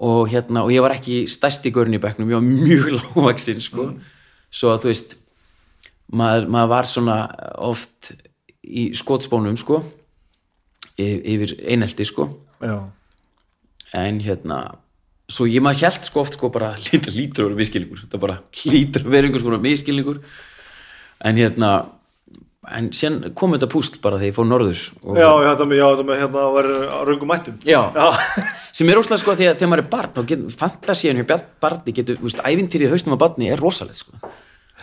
og 0.02 0.22
hérna 0.32 0.64
og 0.64 0.72
ég 0.72 0.82
var 0.82 0.96
ekki 0.96 1.26
stærsti 1.30 1.74
görn 1.76 2.00
í 2.00 2.00
bekknum, 2.02 2.32
ég 2.32 2.40
var 2.40 2.48
mjög 2.48 2.94
lágvaxinn, 3.02 3.60
sko. 3.62 3.92
Svo 4.52 4.72
að 4.72 4.86
þú 4.86 4.90
veist 4.94 5.18
maður, 6.12 6.48
maður 6.52 6.72
var 6.76 6.90
svona 6.90 7.18
oft 7.62 8.14
í 8.62 8.92
skotspónum, 8.98 9.58
sko 9.60 9.82
yfir 11.02 11.56
einelti, 11.66 12.06
sko. 12.06 12.28
Já, 12.62 12.78
en 13.98 14.20
hérna 14.22 14.60
svo 15.32 15.48
ég 15.50 15.64
maður 15.64 15.88
held 15.88 16.06
sko 16.08 16.26
oft 16.26 16.38
sko 16.38 16.52
bara 16.54 16.74
lítur, 16.90 17.16
lítur 17.16 17.46
að 17.46 17.52
vera 17.52 17.62
miskilningur 17.62 18.04
þetta 18.04 18.22
bara 18.22 18.38
lítur 18.68 19.06
að 19.06 19.16
vera 19.16 19.30
einhvers 19.30 19.48
konar 19.48 19.64
miskilningur 19.64 20.22
en 21.22 21.40
hérna 21.40 21.72
en 22.72 22.92
síðan 22.94 23.34
kom 23.38 23.56
þetta 23.56 23.70
púsl 23.72 23.98
bara 24.04 24.20
þegar 24.22 24.30
ég 24.30 24.38
fór 24.38 24.48
norður 24.48 24.84
og, 25.02 25.16
já, 25.18 25.30
já, 25.30 25.48
þetta 25.48 25.68
með, 25.70 25.80
já, 25.80 25.86
þetta 25.88 26.08
með 26.10 26.22
hérna 26.22 26.44
að 26.44 26.58
vera 26.60 27.00
röngum 27.10 27.32
mættum. 27.32 27.58
Já. 27.66 27.80
já, 27.96 28.44
sem 28.78 28.92
er 28.92 29.02
óslega 29.02 29.24
sko 29.24 29.34
að 29.34 29.42
þegar 29.48 29.72
maður 29.72 29.84
er 29.84 29.92
barn 29.96 30.14
þá 30.18 30.22
getur 30.30 30.56
fantasíun 30.62 31.22
hjá 31.22 31.40
barni 31.64 31.96
getur, 31.98 32.20
þú 32.22 32.30
veist, 32.30 32.44
ævintýrið 32.46 32.94
haustum 32.94 33.18
á 33.18 33.24
barni 33.24 33.50
er 33.50 33.62
rosalegt 33.62 34.04
sko 34.04 34.34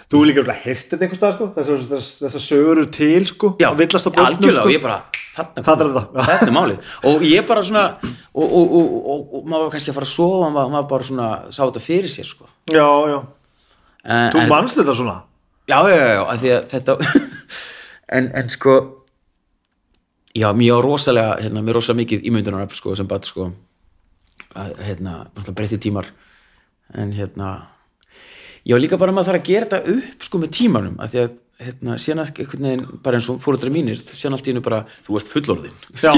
þú 0.09 0.21
er 0.23 0.31
líka 0.31 0.43
alveg 0.45 0.61
hirtið 0.65 1.05
einhvers 1.05 1.21
stað 1.21 1.35
sko. 1.37 1.49
Þess, 1.57 2.11
þess 2.25 2.49
sögur 2.49 2.75
eru 2.79 2.91
til 2.95 3.27
sko 3.29 3.53
já, 3.61 3.69
að 3.71 3.81
villast 3.83 4.09
á 4.09 4.11
börnum 4.11 4.29
algjörlega 4.33 4.61
sko. 4.61 4.69
og 4.69 4.75
ég 4.75 4.85
bara 4.85 4.99
þarna, 5.39 5.65
Það 5.65 5.83
er 5.85 5.91
þetta. 5.95 6.27
þetta 6.29 6.49
er 6.49 6.55
málið. 6.57 6.93
Og 7.11 7.25
ég 7.29 7.49
bara 7.49 7.65
svona 7.67 7.85
og, 8.03 8.45
og, 8.47 8.77
og, 8.79 9.19
og, 9.23 9.43
maður 9.45 9.67
var 9.67 9.75
kannski 9.77 9.93
að 9.93 9.99
fara 9.99 10.09
að 10.09 10.15
sofa 10.15 10.51
maður, 10.55 10.73
maður 10.75 10.89
bara 10.93 11.09
svona 11.11 11.29
sá 11.55 11.61
þetta 11.63 11.85
fyrir 11.85 12.13
sér 12.13 12.29
sko. 12.29 12.49
Já, 12.73 12.87
já, 13.13 13.19
en, 14.05 14.31
þú 14.35 14.47
manst 14.51 14.81
þetta 14.81 14.97
svona? 14.99 15.17
Já, 15.69 15.79
já, 15.85 15.97
já, 15.97 16.09
já, 16.17 16.23
að 16.25 16.45
því 16.45 16.55
að 16.57 16.69
þetta 16.73 16.99
en, 18.19 18.31
en 18.41 18.53
sko 18.53 18.77
já, 20.39 20.49
mér 20.57 20.79
var 20.79 20.87
rosalega 20.89 21.39
hérna, 21.43 21.65
mér 21.65 21.79
rosalega 21.79 22.03
mikið 22.03 22.29
ímyndunar 22.31 22.77
sko, 22.79 22.97
sem 22.99 23.09
bat 23.09 23.29
sko 23.29 23.51
að, 24.57 24.79
hérna, 24.87 25.19
breytti 25.53 25.81
tímar. 25.89 26.09
En 26.97 27.13
hérna 27.13 27.51
var 28.77 28.83
líka 28.85 28.99
bara 29.01 29.13
að 29.13 29.19
maður 29.19 29.31
þarf 29.31 29.41
að 29.41 29.49
gera 29.49 29.69
þetta 29.69 29.95
upp 29.97 30.27
sko 30.27 30.41
með 30.43 30.51
tímanum, 30.59 30.97
að 31.01 31.13
því 31.13 31.21
að 31.23 31.37
hérna, 31.59 31.97
síðan 31.99 32.23
að 32.23 32.41
einhvern 32.43 32.67
veginn, 32.69 32.85
bara 33.03 33.19
eins 33.19 33.29
og 33.33 33.41
fóruðra 33.43 33.73
mínir 33.75 33.99
síðan 33.99 34.37
allt 34.37 34.47
í 34.47 34.53
hennu 34.53 34.63
bara, 34.65 34.83
þú 35.07 35.17
ert 35.19 35.31
fullorðin 35.33 35.81
já, 35.99 36.13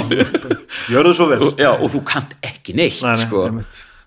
gjörðu 0.92 1.14
svo 1.16 1.28
vel 1.30 1.40
já, 1.56 1.70
og 1.72 1.86
þú 1.94 2.02
kannt 2.10 2.34
ekki 2.44 2.74
neitt 2.76 3.00
Nei, 3.04 3.14
nei, 3.14 3.22
sko. 3.24 3.46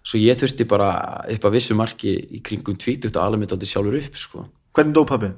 svo 0.05 0.21
ég 0.21 0.37
þurfti 0.41 0.67
bara 0.69 0.91
upp 1.33 1.47
að 1.49 1.57
vissu 1.57 1.77
marki 1.77 2.13
í 2.37 2.41
kringum 2.45 2.77
tvítugt 2.77 3.17
að 3.17 3.25
alveg 3.25 3.43
mitt 3.43 3.55
átti 3.57 3.69
sjálfur 3.71 3.97
upp 4.01 4.19
sko. 4.21 4.45
hvernig 4.77 4.97
dó 4.97 5.01
pabbi? 5.09 5.31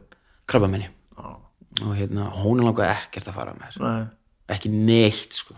krabbamenni 0.50 0.92
og 1.84 1.96
hérna, 1.96 2.28
hún 2.42 2.60
er 2.60 2.70
langar 2.70 2.92
ekkert 2.92 3.32
að 3.32 3.40
fara 3.40 3.56
með 3.56 3.80
Nei. 3.84 4.04
ekki 4.56 4.72
neitt 4.72 5.40
sko. 5.40 5.56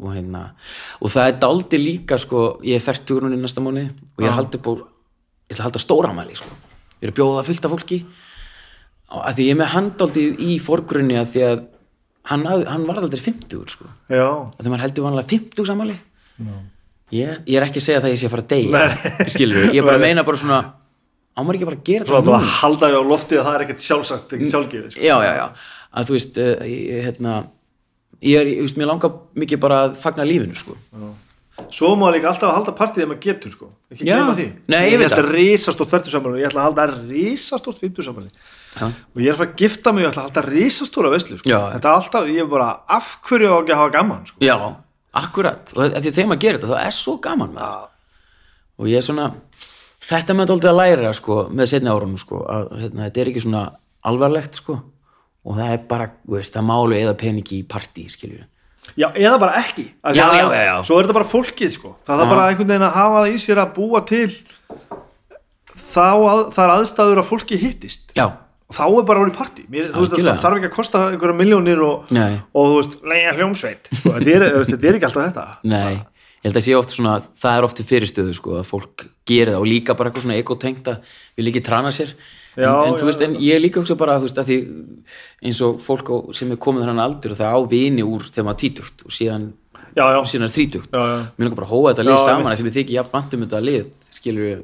og 0.00 0.10
hérna 0.14 0.46
og 1.00 1.12
það 1.12 1.28
er 1.28 1.38
daldi 1.44 1.80
líka 1.84 2.18
sko, 2.20 2.46
ég 2.64 2.80
er 2.80 2.84
fært 2.84 3.12
núna 3.12 3.36
í 3.36 3.44
næsta 3.44 3.60
mánu 3.64 3.90
og 3.92 4.24
ég 4.24 4.32
er 4.32 4.40
upp 4.56 4.72
á 4.72 4.93
ég 5.48 5.54
ætla 5.54 5.62
að 5.62 5.68
halda 5.68 5.82
stóramæli 5.84 6.36
sko. 6.38 6.50
ég 7.00 7.08
er 7.08 7.12
að 7.12 7.18
bjóða 7.18 7.44
fullt 7.46 7.66
af 7.68 7.74
fólki. 7.74 7.98
Að 9.14 9.34
því 9.36 9.46
ég 9.46 9.54
er 9.54 9.58
með 9.60 9.72
handaldið 9.74 10.40
í 10.42 10.58
forgrunni 10.62 11.16
að 11.20 11.32
því 11.34 11.42
að 11.48 11.64
hann, 12.30 12.46
hann 12.48 12.86
var 12.88 13.02
aldrei 13.02 13.20
50 13.20 13.66
sko. 13.74 13.88
já, 14.08 14.24
að 14.24 14.62
því 14.62 14.72
maður 14.72 14.84
heldur 14.86 15.06
vanlega 15.08 15.30
50 15.34 15.68
sammáli 15.68 15.96
ég, 17.14 17.42
ég 17.46 17.58
er 17.58 17.66
ekki 17.66 17.82
að 17.82 17.86
segja 17.88 18.00
það 18.00 18.08
að 18.08 18.14
ég 18.14 18.20
sé 18.22 18.28
að 18.28 18.32
fara 18.34 18.44
að 18.44 18.54
deyja 18.54 19.28
skilur, 19.34 19.66
ég 19.76 19.86
bara 19.86 19.98
að 20.00 20.06
meina 20.06 20.24
bara 20.26 20.40
svona 20.40 20.60
ámar 21.36 21.58
ekki 21.58 21.68
bara 21.68 21.78
að 21.80 21.84
gera 21.90 22.08
þetta 22.08 22.38
nú 22.40 22.54
halda 22.60 22.90
við 22.90 22.96
á 22.98 23.04
lofti 23.10 23.38
að 23.38 23.44
það 23.48 23.58
er 23.58 23.66
ekkert 23.66 23.84
sjálfsagt, 23.88 24.32
ekkert 24.36 24.54
sjálfgefið 24.54 24.94
sko. 24.94 25.04
já, 25.04 25.14
já, 25.26 25.32
já, 25.36 25.44
að 25.92 26.08
þú 26.08 26.16
veist 26.16 26.40
uh, 26.40 26.54
ég, 26.70 27.04
hérna 27.10 27.34
ég 28.24 28.40
er, 28.40 28.50
ég 28.54 28.64
veist, 28.64 28.80
mér 28.80 28.90
langar 28.94 29.14
mikið 29.44 29.62
bara 29.66 29.82
að 29.88 29.96
fagna 30.00 30.26
lífinu 30.28 30.56
sko. 30.58 30.78
Svo 31.70 31.92
má 31.96 32.08
líka 32.10 32.28
alltaf 32.28 32.48
að 32.50 32.56
halda 32.58 32.72
partíð 32.74 32.98
þegar 33.02 33.08
maður 33.12 33.22
getur 33.24 33.52
sko. 33.54 33.66
ekki 33.94 34.04
Já. 34.08 34.14
gleyma 34.16 34.32
því 34.34 34.46
Nei, 34.74 34.80
ég 34.90 34.98
veit 34.98 35.06
ætla 35.06 35.22
það. 35.22 35.28
risastótt 35.38 35.90
færtusamæli 35.94 36.40
ég 36.42 36.48
ætla 36.50 36.60
að 36.60 36.66
halda 36.68 36.86
risastótt 37.12 37.78
fymtusamæli 37.82 38.30
Já. 38.74 38.86
og 38.90 39.18
ég 39.22 39.28
er 39.28 39.34
að 39.34 39.38
fara 39.38 39.50
að 39.50 39.56
gifta 39.62 39.92
mig 39.94 40.02
og 40.02 40.06
ég 40.08 40.12
ætla 40.12 40.22
að 40.24 40.28
halda 40.28 40.42
risastóra 40.50 41.10
veislu 41.14 41.38
sko. 41.38 41.48
Já. 41.50 41.58
þetta 41.76 41.88
er 41.92 41.98
alltaf, 42.00 42.26
ég 42.34 42.42
er 42.42 42.50
bara 42.50 42.68
af 42.98 43.10
hverju 43.28 43.50
á 43.54 43.56
ekki 43.62 43.74
að 43.74 43.80
hafa 43.84 43.94
gaman 43.94 44.26
sko. 44.26 44.38
já, 44.42 44.56
akkurat 45.14 45.72
og 45.76 45.94
því 45.94 46.10
þegar 46.10 46.28
maður 46.32 46.42
gerir 46.44 46.58
þetta, 46.58 46.72
það 46.74 46.86
er 46.88 46.96
svo 46.98 47.14
gaman 47.22 47.52
með 47.54 47.68
það 47.68 47.86
og 48.78 48.90
ég 48.90 48.96
er 48.98 49.06
svona 49.06 49.28
þetta 50.08 50.34
með 50.34 50.50
þetta 50.50 50.72
að 50.72 50.80
læra 50.82 51.12
sko, 51.14 51.36
með 51.54 51.70
setni 51.70 51.92
árunum 51.94 52.18
sko, 52.18 52.40
að 52.50 52.66
hérna, 52.82 53.06
þetta 53.06 53.20
er 53.22 53.30
ekki 53.30 53.44
svona 53.46 53.62
alvarlegt 54.04 54.58
sko, 54.58 54.80
og 55.44 55.56
það 55.60 55.70
er 55.76 55.84
bara 55.88 56.10
þú 56.26 56.34
veist, 56.34 56.52
það 56.56 56.66
málu 56.68 56.98
eða 56.98 57.14
peningi 57.20 57.60
í 57.62 57.66
partí 57.68 58.08
skiljur 58.10 58.44
já, 58.96 59.08
eða 59.16 59.38
bara 59.42 59.58
ekki. 59.62 59.86
Já, 60.14 60.24
að- 60.28 60.38
já, 60.38 60.46
já, 60.54 60.62
já. 60.68 60.76
svo 60.88 60.98
er 61.00 61.04
þetta 61.08 61.18
bara 61.18 61.30
fólkið 61.32 61.72
sko. 61.74 61.96
það 62.06 62.22
er 62.24 62.32
bara 62.34 62.46
einhvern 62.50 62.70
veginn 62.74 62.88
að 62.88 62.96
hafa 63.00 63.22
það 63.24 63.34
í 63.34 63.42
sér 63.44 63.62
að 63.64 63.74
búa 63.78 64.04
til 64.08 64.28
þá 65.94 66.06
að, 66.14 66.40
það 66.54 66.64
er 66.64 66.72
aðstæður 66.78 67.20
að 67.22 67.28
fólki 67.28 67.58
hittist. 67.60 68.14
Já, 68.18 68.26
og 68.68 68.74
þá 68.78 68.82
er 68.88 69.06
bara 69.10 69.22
orðið 69.24 69.36
partí. 69.38 69.66
Mér, 69.70 69.90
þú 69.92 70.02
veist, 70.04 70.14
Algjörlega. 70.16 70.34
það 70.34 70.42
þarf 70.46 70.58
ekki 70.60 70.70
að 70.70 70.74
kosta 70.78 71.02
einhverja 71.10 71.36
miljónir 71.38 71.82
og, 71.86 72.10
Nei. 72.14 72.40
og 72.54 72.70
þú 72.72 72.78
veist, 72.80 72.96
leia 73.12 73.34
hljómsveit. 73.36 73.90
Sko, 73.92 74.14
þetta, 74.16 74.34
er, 74.34 74.46
þú 74.54 74.62
veist, 74.62 74.72
þetta 74.74 74.90
er 74.90 74.98
ekki 74.98 75.08
alltaf 75.10 75.28
þetta. 75.28 75.46
Nei. 75.74 75.94
Ég 76.44 76.50
held 76.50 76.58
að 76.60 76.64
sé 76.66 76.74
oft 76.76 76.92
svona, 76.92 77.12
það 77.40 77.58
er 77.58 77.64
oft 77.70 77.78
í 77.80 77.84
fyrirstöðu 77.88 78.34
sko, 78.36 78.56
að 78.60 78.66
fólk 78.68 79.04
gerir 79.24 79.54
það 79.54 79.62
og 79.62 79.68
líka 79.70 79.94
bara 79.96 80.10
eitthvað 80.10 80.26
svona 80.26 80.40
ekotengt 80.42 80.90
að 80.92 81.14
við 81.38 81.46
líki 81.48 81.62
trana 81.64 81.92
sér 81.94 82.10
Já, 82.56 82.68
en, 82.70 82.86
en 82.86 82.92
já, 82.94 82.98
þú 83.00 83.08
veist, 83.08 83.22
en 83.26 83.34
ég 83.42 83.56
er 83.56 83.62
líka 83.64 83.80
hugsa 83.82 83.96
bara 83.98 84.18
veist, 84.22 84.38
að 84.38 84.46
því 84.50 84.58
eins 85.48 85.60
og 85.66 85.80
fólk 85.82 86.10
á, 86.12 86.16
sem 86.38 86.52
er 86.54 86.60
komið 86.62 86.84
þannig 86.86 87.04
aldur 87.08 87.34
og 87.34 87.40
það 87.40 87.56
á 87.56 87.60
vini 87.72 88.04
úr 88.06 88.22
þegar 88.30 88.46
maður 88.48 88.60
tvítugt 88.62 89.02
og 89.08 89.14
síðan, 89.16 89.48
síðan 90.30 90.46
er 90.48 90.54
þrítugt. 90.54 90.90
Mér 90.94 91.48
langar 91.48 91.58
bara 91.58 91.66
að 91.66 91.74
hóa 91.74 91.90
þetta 91.92 92.06
lið 92.06 92.14
saman 92.28 92.56
því 92.58 92.68
við 92.68 92.76
þykir 92.78 92.96
jafn 93.00 93.12
vantum 93.16 93.44
þetta 93.46 93.64
lið 93.64 93.90
skilur 94.20 94.46
við 94.48 94.62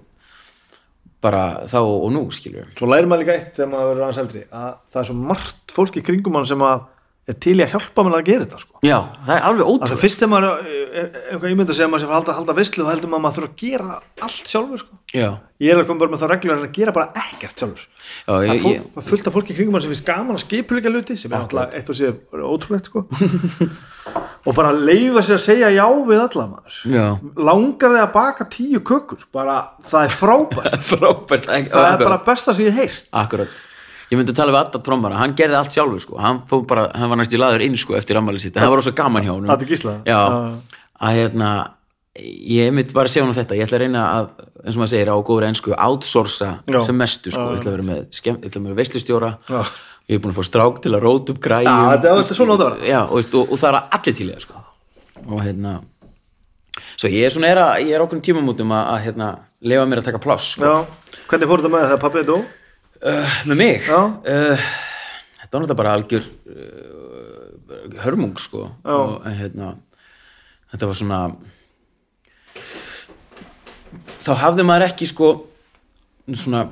bara 1.20 1.43
þá 1.68 1.76
og 1.84 2.09
nú 2.14 2.22
skilur 2.32 2.64
við 2.64 2.78
svo 2.80 2.88
lærir 2.88 3.09
maður 3.11 3.26
líka 3.26 3.34
eitt 3.36 3.51
þegar 3.59 3.68
maður 3.74 3.91
verður 3.91 4.05
aðeins 4.07 4.20
eldri 4.22 4.43
að 4.49 4.70
það 4.95 5.01
er 5.03 5.09
svo 5.11 5.16
margt 5.28 5.74
fólk 5.76 5.99
í 6.01 6.05
kringum 6.07 6.38
hann 6.38 6.49
sem 6.49 6.62
að 6.64 6.86
er 7.28 7.36
til 7.45 7.53
í 7.61 7.62
að 7.66 7.74
hjálpa 7.74 8.05
mér 8.07 8.14
að 8.16 8.22
gera 8.30 8.47
þetta 8.47 8.61
sko. 8.62 8.78
já, 8.88 8.97
það 9.26 9.34
er 9.36 9.45
alveg 9.51 9.61
að 9.61 9.66
það 9.68 9.74
ótrúlega 9.74 10.01
fyrst 10.01 10.22
þegar 10.22 10.32
maður 10.32 10.49
er 10.49 10.80
er- 10.80 11.11
er 11.11 11.26
eitthvað 11.34 11.53
ímynda 11.53 11.76
sem 11.76 11.91
maður 11.93 12.01
sem 12.07 12.14
halda, 12.16 12.36
halda 12.41 12.57
veislu 12.57 12.86
þá 12.86 12.91
heldur 12.95 13.12
maður 13.12 13.20
að 13.20 13.24
maður 13.26 13.36
þurfa 13.36 13.51
að 13.51 13.61
gera 13.61 13.99
allt 14.26 14.51
sjálfur 14.55 14.80
sko. 14.80 14.97
Já, 15.15 15.29
ég 15.61 15.73
er 15.73 15.81
að 15.81 15.89
koma 15.89 16.03
bara 16.03 16.13
með 16.15 16.23
þá 16.23 16.27
reglur 16.31 16.57
að 16.57 16.75
gera 16.77 16.95
bara 16.97 17.23
ekkert 17.23 17.63
sjálfur. 17.63 17.87
Já, 18.11 18.33
það 18.33 18.45
er 18.45 18.61
fólk, 18.65 18.75
ég, 18.75 19.07
fullt 19.07 19.31
af 19.31 19.37
fólki 19.37 19.55
í 19.55 19.57
kringum 19.59 19.77
hann 19.77 19.85
sem 19.85 19.95
finnst 19.95 20.07
gaman 20.09 20.37
að 20.37 20.45
skipuleika 20.45 20.93
hluti 20.93 21.17
sem 21.21 21.33
er 21.33 21.41
alltaf 21.45 21.75
eitt 21.79 21.91
og 21.93 21.99
síðan 21.99 22.45
ótrúlegt 22.51 22.91
sko. 22.91 23.05
og 24.47 24.57
bara 24.57 24.75
leifa 24.75 25.25
sér 25.27 25.39
að 25.39 25.47
segja 25.47 25.73
já 25.77 25.87
við 26.11 26.23
alla 26.27 26.47
maður. 26.53 26.79
Já. 26.91 27.07
Langar 27.51 27.97
þig 27.97 28.05
að 28.05 28.13
baka 28.19 28.51
tíu 28.57 28.85
kökur? 28.93 29.27
Bara 29.35 29.59
það 29.87 30.07
er 30.07 30.15
frábært. 30.21 30.79
Frábært 30.93 31.51
það 31.51 31.91
er 31.91 32.07
bara 32.07 32.23
besta 32.27 32.57
sem 32.57 32.71
ég 32.71 32.81
heirt 32.81 33.11
Akkurat. 33.23 33.67
Ég 34.11 34.19
myndi 34.19 34.33
að 34.35 34.41
tala 34.41 34.51
við 34.51 34.59
Adda 34.65 34.79
trommara, 34.83 35.19
hann 35.21 35.35
gerði 35.39 35.55
allt 35.55 35.75
sjálfur 35.75 36.01
sko, 36.03 36.17
hann 36.19 36.41
bara, 36.67 36.89
hann 36.99 37.13
var 37.13 37.21
næstu 37.21 37.39
laður 37.39 37.63
inn 37.63 37.77
sko 37.79 37.95
eftir 37.95 38.19
ammælið 38.19 38.43
sitt, 38.43 38.57
það 38.57 38.73
var 38.73 38.81
rosa 38.81 38.93
gaman 38.99 39.23
hjá 39.23 39.35
Já. 40.09 40.19
að 40.99 41.19
hérna, 41.21 41.51
ég 42.51 42.73
myndi 42.75 42.97
bara 42.97 43.07
að 43.07 43.15
segja 43.15 43.29
hann 43.29 43.37
þetta, 43.37 43.59
ég 43.61 43.69
ætla 43.69 43.79
að 43.79 43.85
reyna 43.85 44.03
að, 44.17 44.33
eins 44.65 44.77
og 44.77 44.83
maður 44.83 44.93
segir 44.93 45.11
á 45.13 45.17
góður 45.25 45.47
ennsku, 45.49 45.75
outsourca 45.77 46.51
Já. 46.69 46.81
sem 46.87 46.99
mestu 46.99 47.33
sko, 47.33 47.47
ég 47.55 47.61
ætla 47.61 47.71
að 47.71 47.77
vera 47.79 47.87
með, 47.89 48.01
ég 48.13 48.81
veislustjóra, 48.81 49.31
Já. 49.49 49.61
ég 50.11 50.19
er 50.19 50.23
búin 50.23 50.35
að 50.35 50.41
fá 50.41 50.49
strák 50.49 50.81
til 50.85 50.93
að 50.97 51.05
róta 51.07 51.35
upp 51.35 51.41
græjum. 51.45 51.71
Já, 52.85 53.01
og, 53.07 53.17
veist, 53.17 53.35
og, 53.35 53.53
og 53.53 53.61
það 53.61 53.71
er 53.71 53.81
allir 53.99 54.19
til 54.19 54.29
það 54.31 54.45
sko. 54.45 54.63
Og 55.27 55.43
hérna, 55.45 55.75
svo 56.97 57.13
ég 57.13 57.27
er 57.29 57.35
svona, 57.35 57.53
er 57.53 57.63
að, 57.65 57.75
ég 57.89 57.97
er 57.97 58.05
okkur 58.05 58.23
tímamútum 58.25 58.75
að, 58.77 58.93
að 58.95 59.05
hérna, 59.09 59.31
lefa 59.73 59.89
mér 59.89 60.03
að 60.03 60.11
taka 60.11 60.23
pláss 60.23 60.55
sko. 60.57 60.75
Hvernig 61.31 61.51
fór 61.51 61.63
þetta 61.63 61.75
með 61.75 61.87
það 61.93 62.03
pappið 62.05 62.31
dó? 62.31 62.39
Uh, 63.01 63.37
með 63.49 63.61
mig? 63.61 63.87
Uh, 63.89 64.67
þetta 65.41 65.55
var 65.55 65.63
náttúrulega 65.63 65.79
bara 65.79 65.95
algjör 65.97 66.27
uh, 66.53 68.01
hörmung 68.05 68.37
sko 68.41 68.67
og 68.85 69.25
hérna, 69.25 69.73
þetta 70.73 70.91
var 70.91 70.99
svona 70.99 71.21
þá 74.21 74.33
hafði 74.45 74.66
maður 74.68 74.87
ekki 74.91 75.09
sko 75.11 75.31
svona 76.31 76.66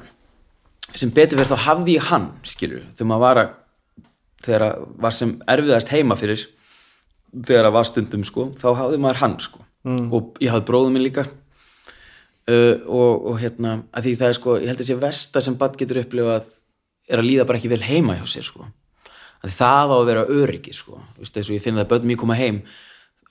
sem 0.96 1.10
betur 1.14 1.40
verið 1.40 1.54
þá 1.54 1.66
hafði 1.66 1.96
ég 1.98 2.06
hann 2.08 2.30
skilur, 2.46 2.84
þegar 2.94 3.10
maður 3.10 3.24
var 3.26 3.42
að 3.42 3.56
þegar 4.44 4.64
að 4.68 4.86
var 5.02 5.14
sem 5.16 5.34
erfiðast 5.50 5.92
heima 5.92 6.16
fyrir 6.18 6.44
þegar 7.34 7.68
að 7.68 7.76
var 7.76 7.88
stundum 7.88 8.24
sko 8.26 8.50
þá 8.58 8.68
hafði 8.84 9.00
maður 9.02 9.22
hann 9.24 9.38
sko. 9.42 9.64
Mm. 9.86 10.08
og 10.12 10.40
ég 10.42 10.52
hafði 10.52 10.66
bróðum 10.68 10.96
minn 10.96 11.06
líka. 11.06 11.24
Uh, 12.48 12.80
og, 12.88 13.26
og 13.28 13.40
hérna 13.42 13.74
að 13.92 14.08
því 14.08 14.12
það 14.20 14.30
er 14.30 14.36
sko, 14.38 14.56
ég 14.56 14.70
held 14.72 14.82
að 14.82 14.88
sé 14.88 14.96
versta 14.98 15.42
sem 15.44 15.56
bann 15.60 15.74
getur 15.76 16.00
upplifað 16.00 16.46
er 17.08 17.20
að 17.20 17.28
líða 17.28 17.44
bara 17.48 17.60
ekki 17.60 17.70
vel 17.72 17.82
heima 17.84 18.16
hjá 18.16 18.24
sér 18.32 18.46
sko. 18.46 18.68
Að 19.44 19.54
það 19.54 19.92
á 19.92 19.96
að 19.98 20.06
vera 20.08 20.24
öryggi 20.32 20.72
sko. 20.74 21.00
Vist, 21.20 21.36
eins 21.36 21.50
og 21.50 21.56
ég 21.58 21.64
finn 21.64 21.76
það 21.76 21.84
að 21.84 21.90
börnum 21.92 22.14
ég 22.14 22.20
koma 22.20 22.38
heim 22.38 22.62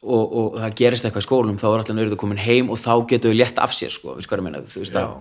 og, 0.04 0.24
og 0.24 0.62
það 0.62 0.78
gerist 0.82 1.08
eitthvað 1.08 1.26
í 1.26 1.28
skólum 1.28 1.60
þá 1.62 1.68
er 1.72 1.82
alltaf 1.82 1.98
nörður 1.98 2.22
komin 2.22 2.42
heim 2.42 2.72
og 2.74 2.80
þá 2.82 2.94
getur 3.10 3.34
þau 3.34 3.40
létt 3.42 3.62
af 3.62 3.74
sér 3.76 3.94
sko, 3.94 4.18
ég 4.18 4.28
veist 4.78 4.98
að 4.98 5.18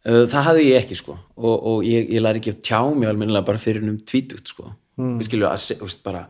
Uh, 0.00 0.22
það 0.32 0.46
hafði 0.46 0.62
ég 0.64 0.78
ekki 0.80 0.96
sko 0.96 1.12
og, 1.12 1.56
og 1.68 1.82
ég, 1.84 2.06
ég 2.08 2.22
læri 2.24 2.40
ekki 2.40 2.54
að 2.54 2.62
tjá 2.64 2.78
mig 2.96 3.10
almennilega 3.10 3.44
bara 3.44 3.60
fyrir 3.60 3.84
um 3.84 3.98
tvítugt 4.08 4.48
sko. 4.48 4.70
Mm. 4.96 5.18
við 5.20 5.26
skilju 5.28 5.48
að 5.48 5.64
veist, 5.82 6.00
bara, 6.06 6.22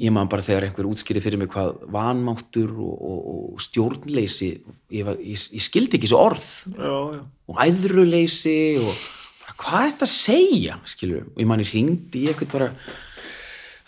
ég 0.00 0.14
man 0.16 0.30
bara 0.32 0.44
þegar 0.44 0.64
einhver 0.64 0.88
útskýri 0.88 1.20
fyrir 1.20 1.42
mig 1.42 1.50
hvað 1.52 1.74
vanmáttur 1.92 2.72
og, 2.72 2.94
og, 2.96 3.18
og 3.52 3.60
stjórnleysi 3.66 4.48
ég, 4.48 5.04
var, 5.04 5.20
ég, 5.20 5.44
ég 5.58 5.66
skildi 5.66 5.98
ekki 5.98 6.08
þessu 6.08 6.18
orð. 6.22 6.48
Já, 6.72 6.96
já. 7.18 7.20
og 7.52 7.60
æðruleysi 7.66 8.56
og 8.80 9.04
bara, 9.42 9.58
hvað 9.60 9.78
er 9.82 9.92
þetta 9.92 10.08
að 10.08 10.14
segja 10.14 10.80
skilju, 10.96 11.22
og 11.34 11.44
ég 11.44 11.52
man 11.52 11.66
ég 11.66 11.74
hringdi 11.74 12.24
í 12.24 12.32
eitthvað 12.32 12.52
bara 12.54 12.72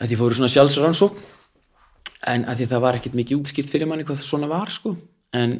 að 0.04 0.12
ég 0.12 0.20
fóru 0.20 0.36
svona 0.36 0.52
sjálfsrannsókn 0.52 1.27
en 2.26 2.46
að 2.48 2.60
því 2.60 2.68
það 2.72 2.84
var 2.84 2.98
ekkert 2.98 3.18
mikið 3.18 3.40
útskýrt 3.42 3.70
fyrir 3.70 3.90
manni 3.90 4.06
hvað 4.06 4.22
svona 4.24 4.50
var 4.50 4.72
sko. 4.74 4.94
En 5.36 5.58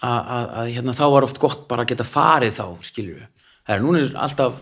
að, 0.00 0.18
að, 0.18 0.46
að 0.60 0.70
hérna, 0.74 0.96
þá 0.96 1.04
var 1.14 1.26
oft 1.28 1.40
gott 1.42 1.66
bara 1.70 1.84
að 1.84 1.92
geta 1.92 2.06
farið 2.08 2.56
þá 2.58 2.66
skilju, 2.88 3.26
það 3.64 3.76
er 3.76 3.84
núna 3.84 4.04
alltaf 4.24 4.60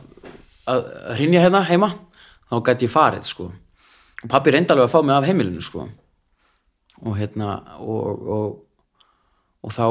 að 0.71 0.85
hrynja 1.17 1.43
hérna 1.43 1.65
heima 1.67 1.91
þá 2.51 2.57
gæti 2.69 2.87
ég 2.87 2.93
farið 2.93 3.27
sko. 3.27 3.49
Og 4.23 4.31
pappi 4.31 4.53
reyndi 4.55 4.75
alveg 4.75 4.87
að 4.87 4.93
fá 4.93 5.01
mig 5.03 5.17
af 5.17 5.27
heimilinu 5.27 5.65
sko. 5.65 5.89
Og 7.03 7.17
hérna 7.19 7.57
og, 7.83 8.29
og, 8.37 8.51
og 9.67 9.75
þá 9.75 9.87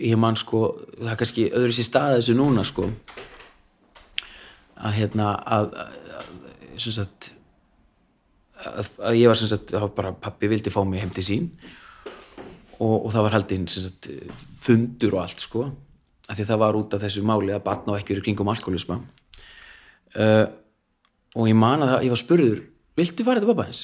ég 0.00 0.18
man 0.18 0.38
sko, 0.38 0.64
það 0.96 1.12
er 1.12 1.20
kannski 1.20 1.50
öðru 1.54 1.76
sér 1.76 1.86
stað 1.86 2.16
þessu 2.16 2.36
núna 2.38 2.64
sko. 2.66 2.88
Að 4.80 4.96
hérna 4.96 5.34
að, 5.44 5.74
að 5.76 6.80
sem 6.80 6.96
sagt 6.96 7.34
að, 8.68 8.90
að 9.10 9.20
ég 9.20 9.30
var 9.30 9.38
sem 9.40 9.50
sagt 9.50 9.72
það 9.74 9.84
var 9.86 9.92
bara 9.98 10.16
pappi 10.26 10.50
vildi 10.50 10.72
fá 10.72 10.80
mig 10.86 11.02
heim 11.02 11.12
til 11.14 11.24
sín 11.26 11.46
og, 12.80 12.96
og 12.96 13.08
það 13.12 13.26
var 13.26 13.36
haldinn 13.36 13.68
sem 13.70 13.86
sagt 13.86 14.10
fundur 14.60 15.16
og 15.16 15.22
allt 15.24 15.44
sko. 15.44 15.68
Af 16.30 16.38
því 16.38 16.46
það 16.48 16.60
var 16.62 16.78
út 16.78 16.92
af 16.94 17.02
þessu 17.02 17.22
máli 17.26 17.54
að 17.54 17.64
batna 17.66 17.94
og 17.94 18.00
ekki 18.00 18.14
verið 18.14 18.28
kringum 18.28 18.50
alkoholisma 18.52 19.00
uh, 19.00 20.44
og 21.34 21.48
ég 21.50 21.56
man 21.58 21.82
að 21.82 21.94
það, 21.94 22.04
ég 22.06 22.14
var 22.14 22.20
spurður 22.20 22.60
viltu 23.00 23.26
fara 23.26 23.40
þetta 23.40 23.50
pappa 23.50 23.66
hans 23.66 23.80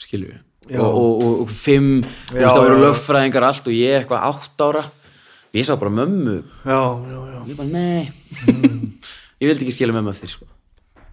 skilur 0.00 0.42
Já. 0.68 0.80
og, 0.80 0.92
og, 0.96 1.40
og, 1.44 1.50
fimm 1.52 2.04
þú 2.04 2.38
veist 2.38 2.48
það 2.48 2.62
voru 2.62 2.78
lögfræðingar 2.82 3.48
allt 3.48 3.66
og 3.68 3.76
ég 3.76 3.98
eitthvað 3.98 4.28
átt 4.30 4.64
ára. 4.64 4.84
Ég 5.54 5.66
sá 5.68 5.76
bara 5.78 5.92
mömmu. 5.92 6.40
Já, 6.64 6.80
já, 6.98 7.18
já. 7.30 7.40
ég 7.46 7.58
bara 7.58 7.68
nei. 7.70 8.10
Ég 9.42 9.50
vildi 9.50 9.66
ekki 9.66 9.74
skilja 9.76 9.94
mömmu 9.94 10.10
eftir 10.10 10.32
sko. 10.32 10.48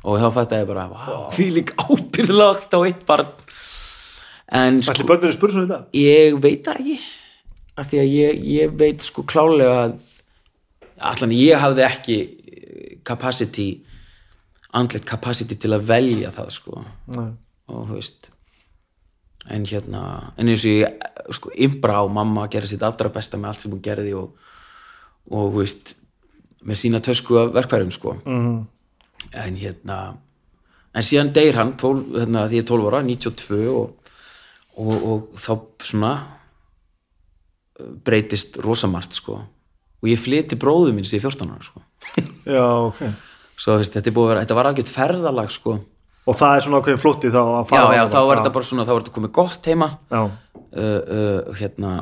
Og 0.02 0.18
þá 0.22 0.28
fætti 0.38 0.60
ég 0.62 0.70
bara 0.70 0.88
wow, 0.92 1.28
því 1.36 1.48
lík 1.58 1.74
ábyrðlagt 1.78 2.74
á 2.74 2.80
eitt 2.82 3.06
barn. 3.08 3.30
En 4.52 4.82
sko, 4.84 5.06
ég 5.96 6.40
veit 6.44 6.66
það 6.66 6.82
ekki. 6.82 6.98
Af 7.80 7.88
því 7.92 8.02
að 8.02 8.10
ég, 8.18 8.42
ég 8.52 8.74
veit 8.82 9.06
sko 9.06 9.24
klálega 9.24 9.86
að 9.86 9.94
allan 11.12 11.34
ég 11.34 11.62
hafði 11.62 11.86
ekki 11.88 12.18
eh, 12.22 12.92
capacity 13.08 13.70
andlet 14.76 15.08
capacity 15.08 15.56
til 15.60 15.74
að 15.76 15.88
velja 15.90 16.32
það 16.36 16.52
sko. 16.56 16.84
Nei. 17.12 17.32
og 17.72 17.88
þú 17.88 17.98
veist 17.98 18.30
en 19.50 19.66
hérna, 19.66 20.34
en 20.38 20.52
eins 20.52 20.64
og 20.68 20.76
ég 20.84 21.08
sko, 21.34 21.52
imbra 21.56 22.02
á 22.04 22.06
mamma 22.06 22.46
að 22.46 22.58
gera 22.58 22.70
sitt 22.70 22.84
allra 22.86 23.10
besta 23.14 23.40
með 23.40 23.52
allt 23.52 23.64
sem 23.64 23.74
hún 23.74 23.82
gerði 23.84 24.14
og, 24.20 24.36
og 25.32 25.48
þú 25.56 25.64
veist, 25.64 25.94
með 26.68 26.80
sína 26.84 27.02
tösku 27.04 27.40
af 27.42 27.54
verkfærum 27.56 27.92
sko. 27.94 28.20
Mhm. 28.26 28.62
En 29.32 29.58
hérna 29.60 29.98
en 30.92 31.08
síðan 31.08 31.32
deyr 31.36 31.58
hann, 31.60 31.76
12, 31.80 32.20
hérna, 32.20 32.46
því 32.52 32.60
ég 32.60 32.66
er 32.66 32.70
12 32.72 32.90
ára 32.90 33.02
92 33.08 33.60
og, 33.72 34.14
og, 34.82 34.94
og 34.98 35.40
þá 35.40 35.52
svona 35.88 36.12
uh, 36.20 37.92
breytist 38.06 38.60
rosamart 38.64 39.16
sko. 39.16 39.40
Og 40.02 40.10
ég 40.10 40.20
flyti 40.20 40.58
bróðu 40.60 40.96
mín 40.98 41.08
sér 41.08 41.24
14 41.24 41.54
ára 41.54 41.64
sko. 41.66 41.84
Já, 42.58 42.68
ok. 42.90 43.02
svo 43.62 43.78
veist, 43.80 43.96
þetta, 43.96 44.12
er 44.12 44.18
vera, 44.20 44.44
þetta 44.44 44.58
var 44.58 44.72
algjört 44.72 44.92
ferðalag 44.92 45.54
sko. 45.54 45.78
Og 46.30 46.38
það 46.38 46.56
er 46.56 46.64
svona 46.66 46.80
ákveðin 46.82 47.02
flótti 47.02 47.30
þá 47.34 47.42
að 47.42 47.72
já, 47.74 47.84
já, 47.98 48.02
þá 48.12 48.20
var 48.28 48.40
þetta 48.42 48.56
bara 48.58 48.68
svona, 48.68 48.84
þá 48.86 48.92
var 48.92 49.04
þetta 49.04 49.14
komið 49.16 49.32
gott 49.38 49.70
heima. 49.72 49.88
Uh, 50.12 50.28
uh, 50.78 51.56
hérna 51.58 51.94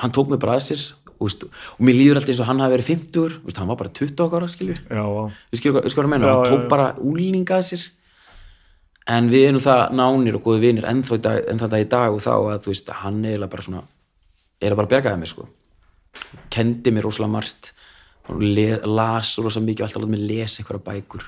hann 0.00 0.14
tók 0.16 0.30
mig 0.32 0.40
bara 0.40 0.56
að 0.56 0.64
sér 0.70 0.84
veist, 1.28 1.44
og 1.44 1.84
mér 1.84 1.98
líður 1.98 2.20
alltaf 2.20 2.32
eins 2.32 2.42
og 2.42 2.48
hann 2.48 2.60
hafi 2.64 2.74
verið 2.76 2.90
50 2.90 3.38
veist, 3.44 3.60
hann 3.60 3.70
var 3.70 3.78
bara 3.80 3.92
20 4.00 4.24
okkar 4.24 4.46
skilju 4.48 4.76
já, 4.80 5.04
já. 5.04 5.24
við 5.52 5.60
skilju 5.60 5.74
hvað 5.80 6.04
að 6.04 6.12
menna, 6.14 6.26
Já, 6.26 6.34
hann 6.34 6.44
já, 6.44 6.50
tók 6.54 6.62
já. 6.64 6.68
bara 6.72 6.86
úlninga 6.98 7.58
að 7.60 7.66
sér. 7.70 7.86
En 9.10 9.30
við 9.32 9.48
erum 9.48 9.62
það 9.64 9.80
nánir 9.98 10.36
og 10.38 10.44
góði 10.44 10.60
vinir 10.68 10.86
ennþá 10.86 11.16
í 11.18 11.22
dag, 11.24 11.74
í 11.80 11.88
dag 11.90 12.14
og 12.14 12.22
þá 12.22 12.32
að 12.36 12.60
þú 12.64 12.70
veist, 12.72 12.92
hann 13.00 13.24
eiginlega 13.24 13.50
bara 13.50 13.66
svona 13.66 13.82
eiginlega 14.60 14.78
bara 14.80 14.90
bjargaði 14.92 15.20
mér 15.20 15.30
sko. 15.32 15.48
Kendi 16.52 16.92
mér 16.94 17.06
rosalega 17.08 17.32
margt. 17.32 17.70
Las 18.30 19.34
rosalega 19.40 19.66
mikið 19.66 19.82
og 19.82 19.88
alltaf 19.88 20.04
látt 20.04 20.12
mér 20.14 20.24
lesa 20.28 20.62
einhverja 20.62 20.84
bækur. 20.86 21.24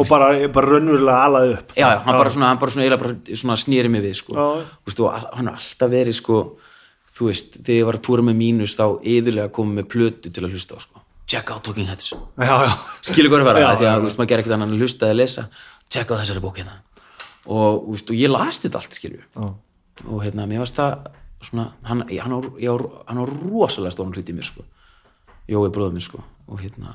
Og 0.00 0.08
bara, 0.08 0.30
bara 0.48 0.70
raunverulega 0.70 1.16
alaði 1.26 1.56
upp. 1.58 1.74
já, 1.76 1.88
já, 1.92 1.98
hann 2.06 2.16
bara 2.16 2.30
svona, 2.30 2.48
hann 2.48 2.58
bara 2.62 2.72
svona, 2.72 2.96
bara 2.96 3.16
svona 3.36 3.56
snýri 3.60 3.90
mig 3.92 4.02
við 4.02 4.14
sko. 4.22 4.32
Já. 4.38 4.64
Veist, 4.86 5.00
og 5.00 5.12
hann 5.36 5.50
har 5.50 5.58
alltaf 5.58 5.90
verið 5.92 6.16
sko 6.16 6.38
þú 7.14 7.28
veist, 7.30 7.58
þegar 7.62 7.78
ég 7.80 7.88
var 7.88 7.98
að 7.98 8.04
túra 8.08 8.24
með 8.26 8.36
mínus 8.40 8.74
þá 8.78 8.84
yðurlega 9.06 9.52
komið 9.54 9.78
með 9.80 9.88
plötu 9.94 10.32
til 10.34 10.44
að 10.44 10.54
hlusta 10.56 10.76
á 10.76 10.80
sko. 10.82 11.02
Check 11.30 11.50
out 11.54 11.62
Talking 11.64 11.88
Heads. 11.88 12.10
Já, 12.36 12.54
já. 12.66 12.72
skilur 13.06 13.30
hvað 13.32 13.38
er 13.40 13.44
að 13.44 13.48
fara, 13.48 13.60
Já, 13.62 13.68
af 13.70 13.78
því 13.80 13.86
að 13.88 13.94
þú 14.02 14.08
veist, 14.08 14.18
maður 14.18 14.30
gerir 14.32 14.42
ekkert 14.44 14.56
annan 14.58 14.74
að 14.74 14.82
hlusta 14.84 15.06
eða 15.08 15.16
lesa. 15.22 15.44
Check 15.88 16.10
out 16.10 16.20
þessari 16.20 16.42
bók 16.44 16.58
hérna. 16.60 16.74
Og, 17.44 17.78
þú 17.86 17.94
veist, 17.94 18.10
og 18.12 18.18
ég 18.20 18.32
las 18.34 18.60
þetta 18.60 18.80
allt 18.82 18.98
skilur 18.98 19.22
Já. 19.24 19.46
og 20.04 20.18
hérna, 20.24 20.44
mér 20.50 20.60
varst 20.64 20.76
það 20.76 21.06
svona, 21.44 21.64
hann, 21.88 22.04
ég- 22.08 22.20
hann, 22.24 22.34
á, 22.36 22.40
ég 22.60 22.68
á, 22.68 22.76
hann 23.08 23.20
á 23.20 23.24
rosalega 23.24 23.94
stóran 23.94 24.12
hluti 24.12 24.32
í 24.32 24.36
mér 24.36 24.48
sko. 24.50 24.64
Jói 25.48 25.70
bróður 25.72 25.96
mér 25.96 26.04
sko. 26.04 26.20
Og 26.48 26.60
hérna 26.60 26.92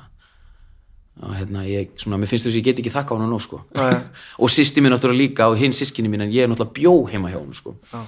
og 1.20 1.34
hérna, 1.36 1.64
ég, 1.68 1.90
svona, 2.00 2.16
mér 2.16 2.30
finnst 2.30 2.46
þess 2.46 2.54
að 2.54 2.60
ég 2.60 2.64
get 2.70 2.78
ekki 2.80 2.92
þakka 2.94 3.12
á 3.12 3.18
hann 3.18 3.28
nú 3.30 3.40
sko. 3.42 3.64
Nei. 3.74 3.98
og 4.42 4.48
sýsti 4.52 4.80
mér 4.80 4.94
náttúrulega 4.94 5.20
líka 5.26 5.48
og 5.50 5.58
hinn 5.60 5.74
sískinni 5.76 6.08
mín 6.12 6.22
en 6.24 6.30
ég 6.32 6.46
er 6.46 6.48
náttúrulega 6.48 6.78
bjó 6.78 6.94
heima 7.10 7.32
hjá 7.32 7.40
hann 7.42 7.52
sko. 7.58 7.74
Já. 7.92 8.04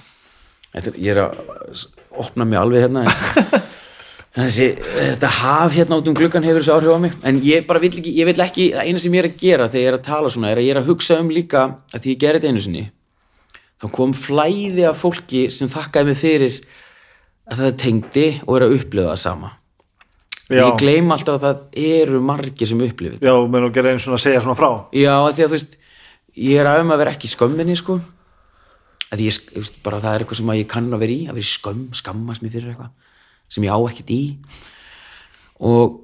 Þetta, 0.73 0.95
ég 0.97 1.13
er 1.13 1.21
að 1.27 1.83
opna 2.21 2.45
mig 2.49 2.59
alveg 2.61 2.85
hérna. 2.87 3.07
Þessi, 4.33 4.71
þetta 4.81 5.29
haf 5.29 5.75
hérna 5.77 5.99
út 6.01 6.07
um 6.09 6.15
gluggan 6.17 6.45
hefur 6.47 6.63
þessi 6.63 6.73
áhrif 6.73 6.95
á 6.97 7.01
mig. 7.05 7.17
En 7.29 7.41
ég 7.45 7.67
bara 7.69 7.83
vill 7.83 7.91
ekki, 7.93 8.15
ég 8.17 8.25
vill 8.31 8.41
ekki 8.41 8.71
það 8.73 8.87
eina 8.89 9.01
sem 9.03 9.13
ég 9.13 9.21
er 9.21 9.29
að 9.29 9.43
gera 9.43 9.67
þegar 9.69 9.83
ég 9.83 9.91
er 9.91 9.97
að 9.99 10.07
tala 10.07 10.31
svona 10.33 10.49
er 10.49 10.61
að 10.61 10.65
ég 10.65 10.73
er 10.73 10.81
að 10.81 10.89
hugsa 10.89 11.19
um 11.21 11.29
líka 11.29 11.65
að 11.93 11.99
því 11.99 12.15
ég 12.15 12.23
gerði 12.23 12.41
þetta 12.41 12.53
einu 12.53 12.63
sinni 12.65 12.85
þá 13.83 13.85
kom 13.99 14.15
flæði 14.17 14.87
af 14.89 15.03
fólki 15.03 15.43
sem 15.53 15.69
þakkaði 15.69 16.09
mig 16.09 16.19
fyrir 16.23 16.57
að 17.53 17.61
það 17.61 17.77
tengdi 17.83 18.25
og 18.47 18.57
er 18.57 18.65
að 18.65 18.75
upplifa 18.79 19.11
það 19.11 19.21
sama. 19.27 19.53
Já, 20.49 20.63
ég 20.63 20.81
gleym 20.81 21.13
alltaf 21.13 21.37
að 21.37 21.45
það 21.45 21.85
eru 21.93 22.25
margir 22.25 22.73
sem 22.73 22.83
upplifa 22.89 23.19
þetta. 23.19 23.29
Já, 23.29 23.47
menn 23.53 23.69
og 23.69 23.77
gera 23.77 23.93
einn 23.93 24.01
svona 24.01 24.17
að 24.17 24.25
segja 24.25 24.43
svona 24.47 24.57
frá. 24.57 24.71
já, 24.97 25.13
því 25.13 25.45
að 25.45 25.53
þú 25.53 25.55
veist 25.59 25.79
ég 26.49 26.63
er 26.63 26.73
að 26.73 26.83
um 26.87 26.97
að 26.97 27.05
vera 27.05 27.15
ekki 27.19 27.29
skömminni 27.37 27.77
sko 27.77 28.01
að 29.13 29.25
ég, 29.27 29.41
bara 29.85 30.01
það 30.03 30.15
er 30.15 30.25
eitthvað 30.25 30.41
sem 30.41 30.55
ég 30.57 30.71
kann 30.71 30.89
að 30.93 31.05
vera 31.05 31.15
í 31.15 31.27
að 31.27 31.37
vera 31.37 31.45
í 31.45 31.51
skömm, 31.53 31.85
skammast 31.97 32.45
mér 32.45 32.55
fyrir 32.55 32.73
eitthvað 32.73 33.13
sem 33.53 33.67
ég 33.67 33.75
á 33.77 33.79
ekkert 33.91 34.13
í 34.15 34.23
og 35.63 36.01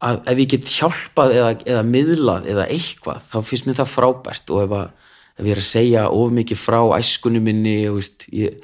að 0.00 0.20
ef 0.32 0.40
ég 0.40 0.50
get 0.54 0.74
hjálpað 0.78 1.36
eða, 1.36 1.54
eða 1.68 1.86
miðlað 1.86 2.50
eða 2.54 2.66
eitthvað 2.72 3.24
þá 3.28 3.38
finnst 3.44 3.68
mér 3.68 3.80
það 3.82 3.94
frábært 3.94 4.52
og 4.54 4.62
ef, 4.64 4.76
að, 4.78 5.16
ef 5.36 5.48
ég 5.50 5.54
er 5.54 5.62
að 5.62 5.68
segja 5.68 6.04
of 6.16 6.36
mikið 6.38 6.62
frá 6.62 6.80
æskunni 6.96 7.42
minni 7.44 7.76
og 7.90 7.98
veist, 8.00 8.24
ég, 8.32 8.56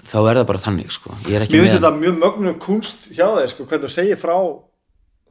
þá 0.00 0.18
er 0.22 0.40
það 0.40 0.48
bara 0.52 0.64
þannig 0.64 0.94
sko. 0.96 1.16
ég 1.28 1.36
er 1.36 1.44
ekki 1.44 1.58
Mér 1.58 1.66
finnst 1.66 1.78
þetta 1.78 1.92
mjög 1.98 2.20
mögnum 2.22 2.58
kunst 2.62 3.08
hjá 3.12 3.26
þeir, 3.36 3.52
sko, 3.52 3.68
hvernig 3.68 3.90
þú 3.90 3.94
segir 3.98 4.20
frá, 4.20 4.36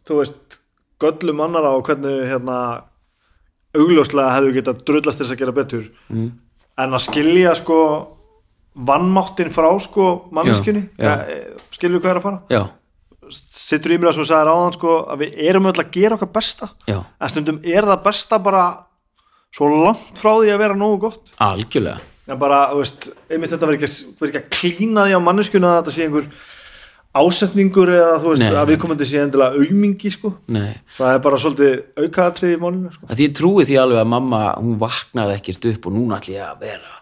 þú 0.05 0.21
veist, 0.21 0.59
göllum 1.01 1.43
annara 1.43 1.73
og 1.73 1.85
hvernig, 1.89 2.23
hérna, 2.29 2.57
augljóslega 3.73 4.33
hefðu 4.37 4.55
getað 4.59 4.83
drullast 4.87 5.21
þess 5.21 5.33
að 5.33 5.41
gera 5.41 5.55
betur. 5.57 5.87
Mm. 6.13 6.31
En 6.81 6.95
að 6.97 7.03
skilja, 7.05 7.51
sko, 7.59 7.79
vannmáttin 8.73 9.51
frá, 9.53 9.69
sko, 9.83 10.07
já. 10.33 10.55
ja, 10.97 11.17
skilju 11.75 11.99
hvað 12.01 12.15
er 12.15 12.21
að 12.21 12.25
fara? 12.27 12.39
já, 12.49 12.63
Sittur 13.33 13.93
í 13.95 13.97
mér 13.97 14.09
að 14.11 14.17
svo 14.17 14.25
sagði 14.27 14.49
ráðan, 14.49 14.73
sko, 14.75 14.95
að 15.13 15.21
við 15.23 15.37
erum 15.47 15.69
öll 15.69 15.77
að 15.79 15.91
gera 15.93 16.17
okkar 16.17 16.31
besta. 16.33 16.69
já, 16.89 16.97
En 17.21 17.29
stundum 17.31 17.61
er 17.63 17.85
það 17.87 18.01
besta 18.03 18.39
bara 18.43 18.63
svo 19.53 19.69
langt 19.69 20.17
frá 20.19 20.33
því 20.41 20.51
að 20.53 20.63
vera 20.65 20.75
nógu 20.75 20.99
gott. 21.05 21.33
algjörlega 21.39 22.01
en 22.27 22.39
bara, 22.39 22.59
veist, 22.75 23.09
einmitt 23.29 23.51
þetta 23.51 23.67
verður 23.67 23.83
ekki, 23.83 24.27
ekki 24.29 24.39
að 24.39 24.49
klína 24.55 25.05
því 25.07 25.15
á 25.19 25.25
manneskjuna 25.25 25.71
að 25.73 25.79
þetta 25.81 25.93
sé 25.95 26.05
einhver 26.05 26.27
ásetningur 27.13 27.91
eða 27.93 28.15
þú 28.23 28.31
veist, 28.31 28.41
Nei. 28.41 28.55
að 28.57 28.71
við 28.71 28.79
komandi 28.81 29.05
sé 29.05 29.21
endilega 29.21 29.61
aumingi, 29.61 30.11
sko, 30.13 30.33
Nei. 30.53 30.73
það 30.97 31.13
er 31.13 31.21
bara 31.27 31.39
svolítið 31.43 32.03
aukaðatrið 32.05 32.55
í 32.55 32.59
málinu, 32.63 32.93
sko. 32.95 33.09
Því 33.11 33.27
ég 33.27 33.35
trúi 33.37 33.67
því 33.69 33.79
alveg 33.83 34.01
að 34.01 34.11
mamma 34.15 34.41
hún 34.57 34.79
vaknaði 34.81 35.37
ekkert 35.37 35.69
upp 35.73 35.87
og 35.89 35.95
núna 35.99 36.17
ætla 36.17 36.33
ég 36.33 36.47
að 36.47 36.65
vera 36.65 36.97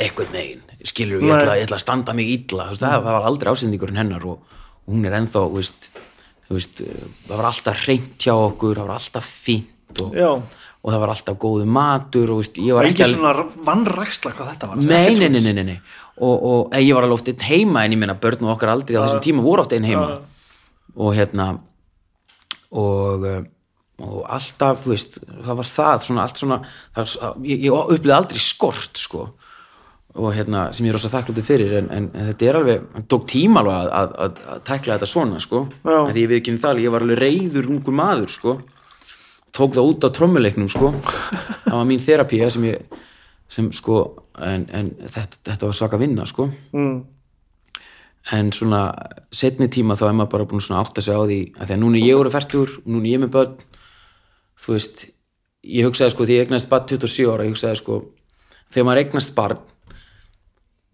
eitthvað 0.00 0.32
negin 0.36 0.62
skilur, 0.86 1.24
ég 1.24 1.34
ætla, 1.34 1.56
ég 1.58 1.66
ætla 1.66 1.80
að 1.80 1.84
standa 1.84 2.14
mig 2.16 2.30
illa 2.32 2.70
veist, 2.70 2.84
það, 2.84 3.02
það 3.04 3.16
var 3.16 3.28
aldrei 3.28 3.50
ásendingurinn 3.52 4.00
hennar 4.00 4.24
og, 4.30 4.56
hún 4.90 5.04
er 5.06 5.16
ennþá 5.18 5.42
þú 5.44 5.58
veist, 5.58 5.90
veist, 6.50 6.82
það 7.26 7.36
var 7.36 7.50
alltaf 7.50 7.84
reynt 7.88 8.24
hjá 8.24 8.32
okkur 8.34 8.80
það 8.80 8.88
var 8.88 8.96
alltaf 8.96 9.28
fínt 9.28 10.02
og, 10.04 10.16
og 10.80 10.94
það 10.94 11.02
var 11.02 11.12
alltaf 11.14 11.40
góðu 11.42 11.66
matur 11.68 12.32
og 12.34 12.60
ég 12.62 12.78
var 12.78 12.88
ekki 12.88 13.04
ekki 13.04 13.18
svona 13.18 13.46
vannræksla 13.66 14.32
hvað 14.36 14.54
þetta 14.54 14.70
var. 14.70 14.80
Nei, 14.80 15.12
nei, 15.18 15.28
nei, 15.36 15.52
nei, 15.52 15.66
nei. 15.74 15.76
Og, 16.20 16.42
og 16.44 16.76
ég 16.76 16.92
var 16.92 17.06
alveg 17.06 17.16
oft 17.16 17.30
einn 17.32 17.46
heima 17.48 17.86
en 17.86 17.94
ég 17.94 18.00
meina 18.00 18.18
börn 18.20 18.44
og 18.44 18.54
okkar 18.56 18.74
aldrei 18.74 18.98
á 19.00 19.04
þessum 19.06 19.24
tíma 19.24 19.44
voru 19.44 19.64
oft 19.64 19.72
einn 19.72 19.86
heima. 19.88 20.18
Og 21.00 21.14
hérna 21.16 21.54
og, 22.70 23.24
eh, 23.24 23.46
og 24.04 24.24
alltaf, 24.28 24.82
þú 24.84 24.92
veist, 24.92 25.20
það 25.24 25.60
var 25.60 25.70
það 25.70 26.04
svona, 26.06 26.26
allt 26.26 26.42
svona, 26.42 26.58
það, 26.96 27.14
ég, 27.48 27.64
ég 27.66 27.94
upplýði 27.96 28.16
aldrei 28.16 28.42
skort, 28.42 29.00
sko. 29.00 29.30
Og 30.20 30.32
hérna, 30.34 30.66
sem 30.74 30.86
ég 30.86 30.90
er 30.92 30.98
rosa 30.98 31.10
þakklútið 31.12 31.46
fyrir 31.46 31.74
en, 31.78 31.90
en, 31.94 32.08
en 32.18 32.30
þetta 32.32 32.48
er 32.48 32.58
alveg, 32.58 32.86
það 32.96 33.04
tók 33.14 33.26
tíma 33.30 33.62
alveg 33.62 33.76
að, 33.76 33.90
að, 34.00 34.14
að, 34.24 34.40
að 34.54 34.62
tækla 34.70 34.96
þetta 34.96 35.10
svona, 35.12 35.42
sko. 35.44 35.60
En 35.86 36.14
því 36.14 36.24
ég 36.24 36.32
við 36.32 36.40
ekki 36.40 36.54
um 36.54 36.62
það, 36.64 36.82
ég 36.84 36.94
var 36.94 37.06
alveg 37.06 37.20
reyður 37.22 37.70
ungur 37.76 37.96
maður, 38.00 38.32
sko. 38.34 38.56
Tók 39.56 39.76
það 39.76 39.92
út 39.92 40.06
á 40.06 40.08
trommuleiknum, 40.18 40.70
sko. 40.72 40.90
Það 41.64 41.76
var 41.76 41.86
mín 41.88 42.02
þerapía 42.02 42.50
sem 42.50 42.66
ég 42.72 42.98
sem 43.50 43.70
sko, 43.74 44.00
en, 44.46 44.66
en 44.74 44.90
þetta, 45.00 45.40
þetta 45.50 45.70
var 45.70 45.78
svaka 45.78 46.00
vinna, 46.00 46.26
sko 46.28 46.48
mm. 46.48 46.98
en 48.36 48.52
svona 48.56 48.82
setni 49.34 49.70
tíma 49.72 49.96
þá 49.98 50.06
er 50.10 50.16
maður 50.18 50.32
bara 50.36 50.48
búin 50.50 50.64
svona 50.64 50.80
að 50.82 50.88
átta 50.88 51.04
sig 51.06 51.16
á 51.16 51.22
því 51.22 51.40
að 51.56 51.66
því 51.66 51.76
að 51.76 51.82
núna 51.84 52.04
ég 52.04 52.20
úr 52.20 52.30
færtur, 52.32 52.76
núna 52.86 53.06
er 53.06 53.16
ég 53.16 53.24
með 53.24 53.34
börn 53.36 53.58
þú 54.60 54.76
veist 54.76 55.04
ég 55.66 55.88
hugsaði 55.88 56.14
sko, 56.14 56.28
því 56.28 56.38
ég 56.38 56.48
eignast 56.48 56.70
barn 56.70 56.88
27 56.88 57.28
ára 57.34 57.46
ég 57.48 57.54
hugsaði 57.54 57.82
sko, 57.82 58.00
þegar 58.72 58.88
maður 58.88 59.04
eignast 59.04 59.36
barn 59.36 59.60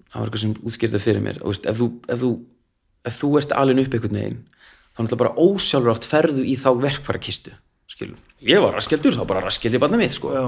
það 0.07 0.18
var 0.18 0.28
eitthvað 0.28 0.44
sem 0.44 0.57
útskýrði 0.62 1.03
fyrir 1.03 1.24
mér 1.24 1.40
og 1.42 1.53
veist, 1.53 1.68
ef, 1.68 1.78
þú, 1.80 1.90
ef, 2.09 2.22
þú, 2.22 2.32
ef 3.11 3.20
þú 3.20 3.32
ert 3.40 3.55
alveg 3.57 3.84
upp 3.84 3.97
einhvern 3.99 4.20
veginn 4.20 4.42
þá 4.97 5.01
er 5.01 5.07
náttúrulega 5.07 5.22
bara 5.26 5.47
ósjálfrátt 5.47 6.09
ferðu 6.09 6.44
í 6.47 6.57
þá 6.57 6.70
verkfærakistu 6.80 7.53
skilur, 7.90 8.18
ég 8.44 8.61
var 8.62 8.74
raskjaldur, 8.76 9.16
þá 9.16 9.28
bara 9.28 9.44
raskjaldi 9.44 9.80
barnið 9.80 10.03
mitt 10.03 10.14
sko. 10.16 10.32
Já. 10.34 10.44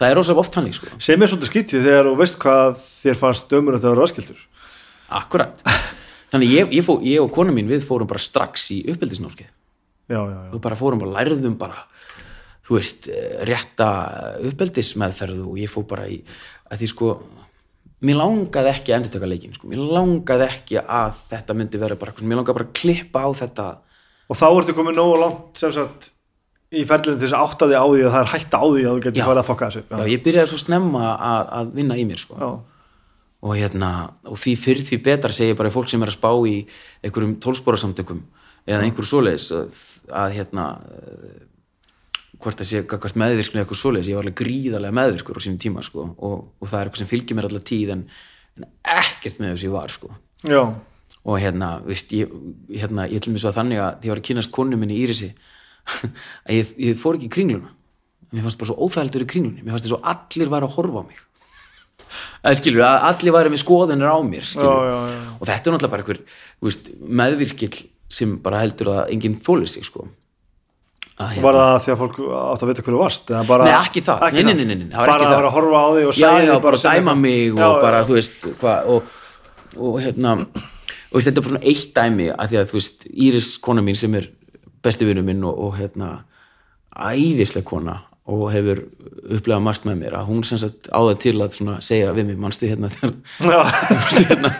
Það 0.00 0.08
er 0.08 0.18
rosa 0.18 0.36
oft 0.38 0.58
hannig 0.58 0.76
sko. 0.76 0.90
sem 0.98 1.22
er 1.22 1.30
svolítið 1.30 1.50
skyttið 1.50 1.88
þegar 1.88 2.10
þú 2.10 2.14
veist 2.22 2.38
hvað 2.42 2.82
þér 2.86 3.20
fannst 3.22 3.52
dömur 3.52 3.76
að 3.76 3.84
það 3.84 3.94
var 3.94 4.02
raskildur 4.02 4.46
akkurat. 5.12 5.64
Þannig 6.32 6.54
ég, 6.54 6.70
ég, 6.78 6.84
fó, 6.86 6.94
ég 7.04 7.20
og 7.20 7.32
kona 7.34 7.52
mín 7.52 7.68
við 7.68 7.84
fórum 7.84 8.08
bara 8.08 8.22
strax 8.22 8.70
í 8.72 8.80
já, 10.30 10.38
við 10.54 10.62
bara 10.64 10.78
fórum 10.78 11.04
og 11.04 11.12
lærðum 11.12 11.58
bara 11.60 11.82
þú 12.66 12.78
veist, 12.78 13.08
eh, 13.12 13.42
rétta 13.48 13.88
uppeldismeðferð 14.48 15.42
og 15.44 15.58
ég 15.60 15.70
fó 15.70 15.82
bara 15.88 16.06
í 16.08 16.22
að 16.70 16.80
því 16.80 16.88
sko 16.92 17.12
mér 18.02 18.18
langaði 18.18 18.72
ekki 18.72 18.92
að 18.92 18.98
endurtöka 18.98 19.28
leikin 19.28 19.54
sko. 19.56 19.68
mér 19.70 19.84
langaði 19.98 20.48
ekki 20.48 20.80
að 20.80 21.20
þetta 21.28 21.56
myndi 21.58 21.82
vera 21.82 21.98
bara, 22.00 22.14
mér 22.22 22.40
langaði 22.40 22.58
bara 22.58 22.68
að 22.68 22.76
klippa 22.80 23.24
á 23.26 23.30
þetta. 23.42 23.68
Og 24.30 24.38
þá 24.38 24.46
ertu 24.48 24.76
komið 24.78 24.96
nógu 24.96 25.20
langt 25.20 25.60
sem 25.60 25.74
sagt 25.74 26.11
í 26.72 26.82
ferlinu 26.88 27.18
til 27.18 27.26
þess 27.26 27.36
að 27.36 27.46
átta 27.46 27.68
því 27.68 27.76
á 27.78 27.86
því 27.86 28.02
að 28.02 28.12
það 28.14 28.22
er 28.22 28.30
hætta 28.32 28.60
á 28.60 28.64
því 28.64 28.82
að 28.82 28.92
þú 28.92 29.04
getur 29.06 29.20
Já. 29.20 29.26
farið 29.28 29.42
að 29.42 29.48
fokka 29.50 29.68
þessu. 29.68 29.82
Já, 29.92 30.10
ég 30.12 30.22
byrjaði 30.24 30.50
svo 30.52 30.60
snemma 30.62 31.02
að, 31.12 31.42
að 31.58 31.72
vinna 31.78 31.98
í 32.00 32.04
mér 32.08 32.22
sko. 32.22 32.38
já, 32.40 32.50
og 33.42 33.56
hérna, 33.58 33.90
og 34.30 34.38
því 34.38 34.52
fyrir 34.62 34.84
því 34.86 34.98
betra 35.02 35.34
segi 35.34 35.52
ég 35.52 35.58
bara 35.58 35.72
fólk 35.74 35.90
sem 35.90 36.02
er 36.04 36.12
að 36.12 36.18
spá 36.18 36.30
í 36.46 36.56
einhverjum 37.02 37.32
tólsporasamtökum 37.42 38.20
eða 38.70 38.84
einhverju 38.86 39.10
svoleiðis 39.10 39.48
að, 39.58 39.80
að 40.22 40.36
hérna 40.36 40.66
eh, 40.86 41.40
hvort 42.42 42.62
það 42.62 42.68
sé 42.70 42.84
hvert 42.86 43.18
meðvirkni 43.18 43.58
eða 43.58 43.64
eitthvað 43.66 43.80
svoleiðis, 43.82 44.10
ég 44.12 44.18
var 44.18 44.28
alveg 44.28 44.38
gríðarlega 44.38 44.96
meðvirkur 44.98 45.38
á 45.38 45.44
sínum 45.44 45.58
tíma 45.62 45.82
sko, 45.86 46.06
og, 46.16 46.36
og 46.62 46.70
það 46.70 46.78
er 46.78 46.88
eitthvað 46.90 47.02
sem 47.02 47.10
fylgir 47.10 47.38
mér 47.38 47.48
allar 47.50 47.66
tíð 47.66 47.92
en, 47.96 48.06
en 48.58 48.68
ekkert 48.94 49.42
með 49.42 49.56
þess 49.56 49.66
ég 49.66 49.74
var 49.74 49.94
sko. 49.94 50.12
Já, 50.46 50.62
og 51.22 51.38
hérna, 51.38 51.72
veist, 51.86 52.14
ég, 52.14 52.30
hérna, 52.70 53.06
ég 53.10 53.22
til 53.22 53.34
mér 53.34 53.42
svo 53.42 53.52
að 53.52 53.58
þannig 53.60 53.82
að 53.82 53.98
því 53.98 54.08
ég 54.08 54.14
var 54.14 54.22
að 54.22 54.28
kynast 54.30 54.54
konu 54.54 54.78
minni 54.78 54.98
Írisi 55.02 55.28
að 56.46 56.56
ég, 56.58 56.72
ég 56.88 56.98
fór 57.00 57.18
ekki 57.18 57.28
í 57.30 57.34
kringluna. 57.36 57.72
Mér 58.32 58.46
fannst 58.46 58.60
bara 58.60 58.70
svo 58.72 58.86
óþægildur 58.86 59.26
í 59.26 59.28
kringlunni. 59.28 59.62
Mér 59.66 59.74
fannst 59.76 59.88
þess 59.88 59.98
að 59.98 60.08
allir 60.14 60.52
væri 60.54 60.68
að 60.68 60.76
horfa 60.78 61.02
á 61.02 61.04
mig. 61.10 61.20
Að 62.44 62.56
skilur, 62.60 62.82
að 62.84 63.04
allir 63.08 63.34
væri 63.36 63.50
með 63.52 63.60
skoðunir 63.62 64.10
á 64.10 64.18
mér 64.26 64.44
Já, 64.44 64.60
já, 64.60 64.96
já. 65.12 65.20
og 65.38 65.44
þetta 65.48 65.70
er 65.70 65.74
náttúrulega 65.74 65.92
bara 65.92 66.02
einhver 66.02 66.18
veist, 66.66 66.88
meðvirkill 67.20 67.78
sem 68.12 68.34
bara 68.44 68.58
heldur 68.60 68.90
að 68.92 69.12
enginn 69.14 69.36
þólir 69.40 69.70
sig 69.70 69.86
sko. 69.86 70.08
Að, 71.22 71.38
var 71.44 71.56
það 71.56 71.78
því 71.84 71.92
að 71.92 71.98
fólk 72.02 72.18
átt 72.40 72.64
að 72.64 72.70
vita 72.72 72.84
hverju 72.86 73.00
varst 73.00 73.32
bara, 73.48 73.66
Nei, 73.68 73.72
ekki 73.78 74.02
það. 74.04 74.24
Nei, 74.32 74.42
nei, 74.48 74.54
nei, 74.58 74.64
nei, 74.64 74.76
nei, 74.82 74.96
var 74.96 75.12
bara 75.12 75.22
ekki 75.22 75.28
að 75.30 75.38
vera 75.38 75.50
að 75.52 75.56
horfa 75.58 75.80
á 75.82 75.88
því 75.92 76.04
og 76.08 76.12
já, 76.12 76.18
segja 76.18 76.44
já, 76.48 76.52
því 76.52 76.60
bara 76.66 76.80
dæma 76.82 77.14
mig 77.22 77.42
Já, 77.46 77.64
og 77.68 77.80
bara, 77.84 78.00
já. 78.02 78.06
þú 78.10 78.16
veist, 78.18 78.46
hvað 78.62 78.92
og, 78.96 79.16
og 79.76 79.98
hérna 80.02 80.34
og 80.42 81.16
veist, 81.16 81.26
þetta 81.28 81.36
er 81.36 81.42
bara 81.44 81.52
svona 81.52 81.64
eitt 81.72 81.90
dæmi 82.00 82.28
að 82.32 82.52
því 82.52 82.60
að, 82.62 82.68
þú 82.72 82.78
veist, 82.80 83.06
Íris 83.28 83.50
kona 83.62 83.84
mín 83.86 83.98
sem 84.02 84.18
er 84.18 84.28
besti 84.84 85.08
vinur 85.08 85.26
minn 85.26 85.44
og, 85.46 85.58
og 85.58 85.76
hérna 85.78 86.14
æðisleg 86.92 87.64
kona 87.66 88.00
og 88.32 88.44
hefur 88.54 88.84
upplegað 89.34 89.62
margt 89.64 89.86
með 89.88 89.96
mér 89.98 90.14
að 90.14 90.28
hún 90.28 90.44
sem 90.46 90.58
sagt 90.60 90.86
á 90.94 91.00
það 91.02 91.16
til 91.24 91.34
að 91.42 91.56
svona 91.56 91.78
segja 91.82 92.12
við 92.14 92.28
mig, 92.28 92.38
manstu 92.38 92.68
hérna 92.70 92.90
manstu 93.42 94.26
hérna 94.28 94.52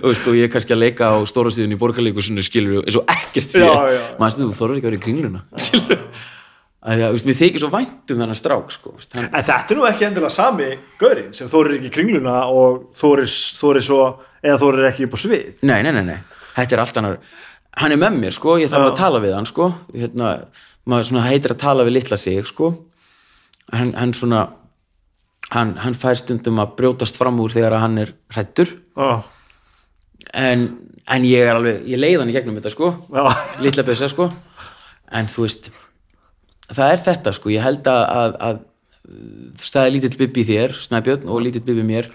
og 0.00 0.38
ég 0.38 0.46
er 0.46 0.52
kannski 0.52 0.72
að 0.72 0.82
leika 0.86 1.10
á 1.12 1.16
stóra 1.28 1.52
síðun 1.52 1.76
í 1.76 1.80
borgarleikusinu 1.80 2.44
skilur 2.44 2.80
eins 2.86 2.96
og 2.96 3.10
ekkert 3.12 3.52
sé. 3.52 3.66
Manstu 4.20 4.48
þú 4.48 4.56
þorður 4.56 4.78
ekki 4.78 4.86
að 4.86 4.90
vera 4.90 5.00
í 5.00 5.04
kringluna. 5.04 5.42
Skilur 5.60 6.00
mér 6.80 7.36
þykir 7.36 7.60
svo 7.60 7.68
vænt 7.74 8.14
um 8.14 8.22
þennan 8.22 8.38
strák 8.38 8.72
sko, 8.72 8.94
hann, 9.12 9.28
en 9.28 9.44
þetta 9.44 9.74
er 9.74 9.76
nú 9.76 9.84
ekki 9.84 10.06
endilega 10.06 10.32
sami 10.32 10.70
gaurinn 11.00 11.34
sem 11.36 11.50
þórir 11.52 11.76
ekki 11.76 11.90
í 11.90 11.94
kringluna 11.98 12.38
og 12.48 12.86
þórir 12.96 13.28
svo 13.84 14.06
eða 14.40 14.56
þórir 14.62 14.88
ekki 14.88 15.04
upp 15.04 15.16
á 15.16 15.18
svið. 15.20 15.50
Nei, 15.68 15.82
nei, 15.84 15.92
nei, 15.92 16.04
nei, 16.08 16.16
þetta 16.56 16.78
er 16.78 16.82
allt 16.86 17.00
annar 17.02 17.18
hann 17.78 17.94
er 17.94 18.00
með 18.00 18.18
mér, 18.18 18.34
sko, 18.36 18.56
ég 18.60 18.70
þarf 18.70 18.90
að 18.90 18.98
tala 18.98 19.20
við 19.22 19.34
hann, 19.36 19.48
sko. 19.48 19.70
Hérna, 19.94 20.30
maður 20.88 21.10
svona 21.10 21.26
heitir 21.28 21.54
að 21.54 21.62
tala 21.62 21.86
við 21.86 21.96
litla 21.98 22.18
sig, 22.20 22.40
sko. 22.48 22.72
Hann, 23.70 23.92
hann 23.94 24.14
svona 24.16 24.46
hann, 25.54 25.74
hann 25.82 25.98
fær 25.98 26.18
stundum 26.18 26.60
að 26.62 26.76
brjótast 26.78 27.18
fram 27.18 27.38
úr 27.42 27.52
þegar 27.54 27.78
hann 27.82 27.98
er 28.02 28.14
hrættur 28.34 28.70
já, 28.70 29.22
en, 30.34 30.64
en 31.10 31.26
ég 31.26 31.46
er 31.46 31.58
alveg, 31.58 31.84
ég 31.90 32.00
leið 32.00 32.18
hann 32.22 32.32
í 32.32 32.34
gegnum 32.34 32.58
þetta, 32.58 32.74
sko. 32.74 32.90
Já, 33.14 33.22
litla 33.62 33.86
bjösa, 33.86 34.10
sko. 34.10 34.30
En 35.10 35.30
þú 35.30 35.46
veist 35.46 35.70
það 36.70 36.96
er 36.96 37.06
þetta, 37.06 37.34
sko, 37.34 37.50
ég 37.54 37.64
held 37.64 37.88
að, 37.90 38.02
að, 38.22 38.36
að 38.48 38.60
staði 39.58 39.96
lítill 39.96 40.18
bibbi 40.20 40.44
þér 40.46 40.76
snæbjörn 40.84 41.30
og 41.30 41.40
lítill 41.42 41.64
bibbi 41.66 41.82
mér. 41.86 42.10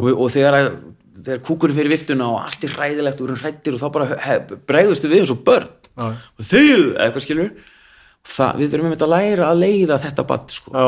Og, 0.00 0.08
og 0.16 0.30
þegar 0.34 0.56
að 0.58 0.70
þegar 1.26 1.42
kúkurinn 1.46 1.76
fyrir 1.76 1.94
viftuna 1.94 2.30
og 2.30 2.40
allt 2.44 2.64
er 2.66 2.74
hræðilegt 2.76 3.20
og 3.20 3.28
erum 3.28 3.40
hrættir 3.42 3.76
og 3.76 3.82
þá 3.82 3.88
bara 3.94 4.38
bregðustu 4.68 5.10
við 5.10 5.22
eins 5.22 5.34
og 5.34 5.44
börn 5.46 5.68
Já. 5.90 6.06
og 6.16 6.46
þið, 6.46 6.84
eitthvað 6.96 7.24
skilur 7.26 7.50
það, 8.26 8.60
við 8.60 8.74
þurfum 8.74 8.94
að 8.96 9.10
læra 9.14 9.48
að 9.48 9.64
leiða 9.64 9.98
þetta 10.04 10.26
batt 10.28 10.54
sko, 10.54 10.72
já. 10.74 10.86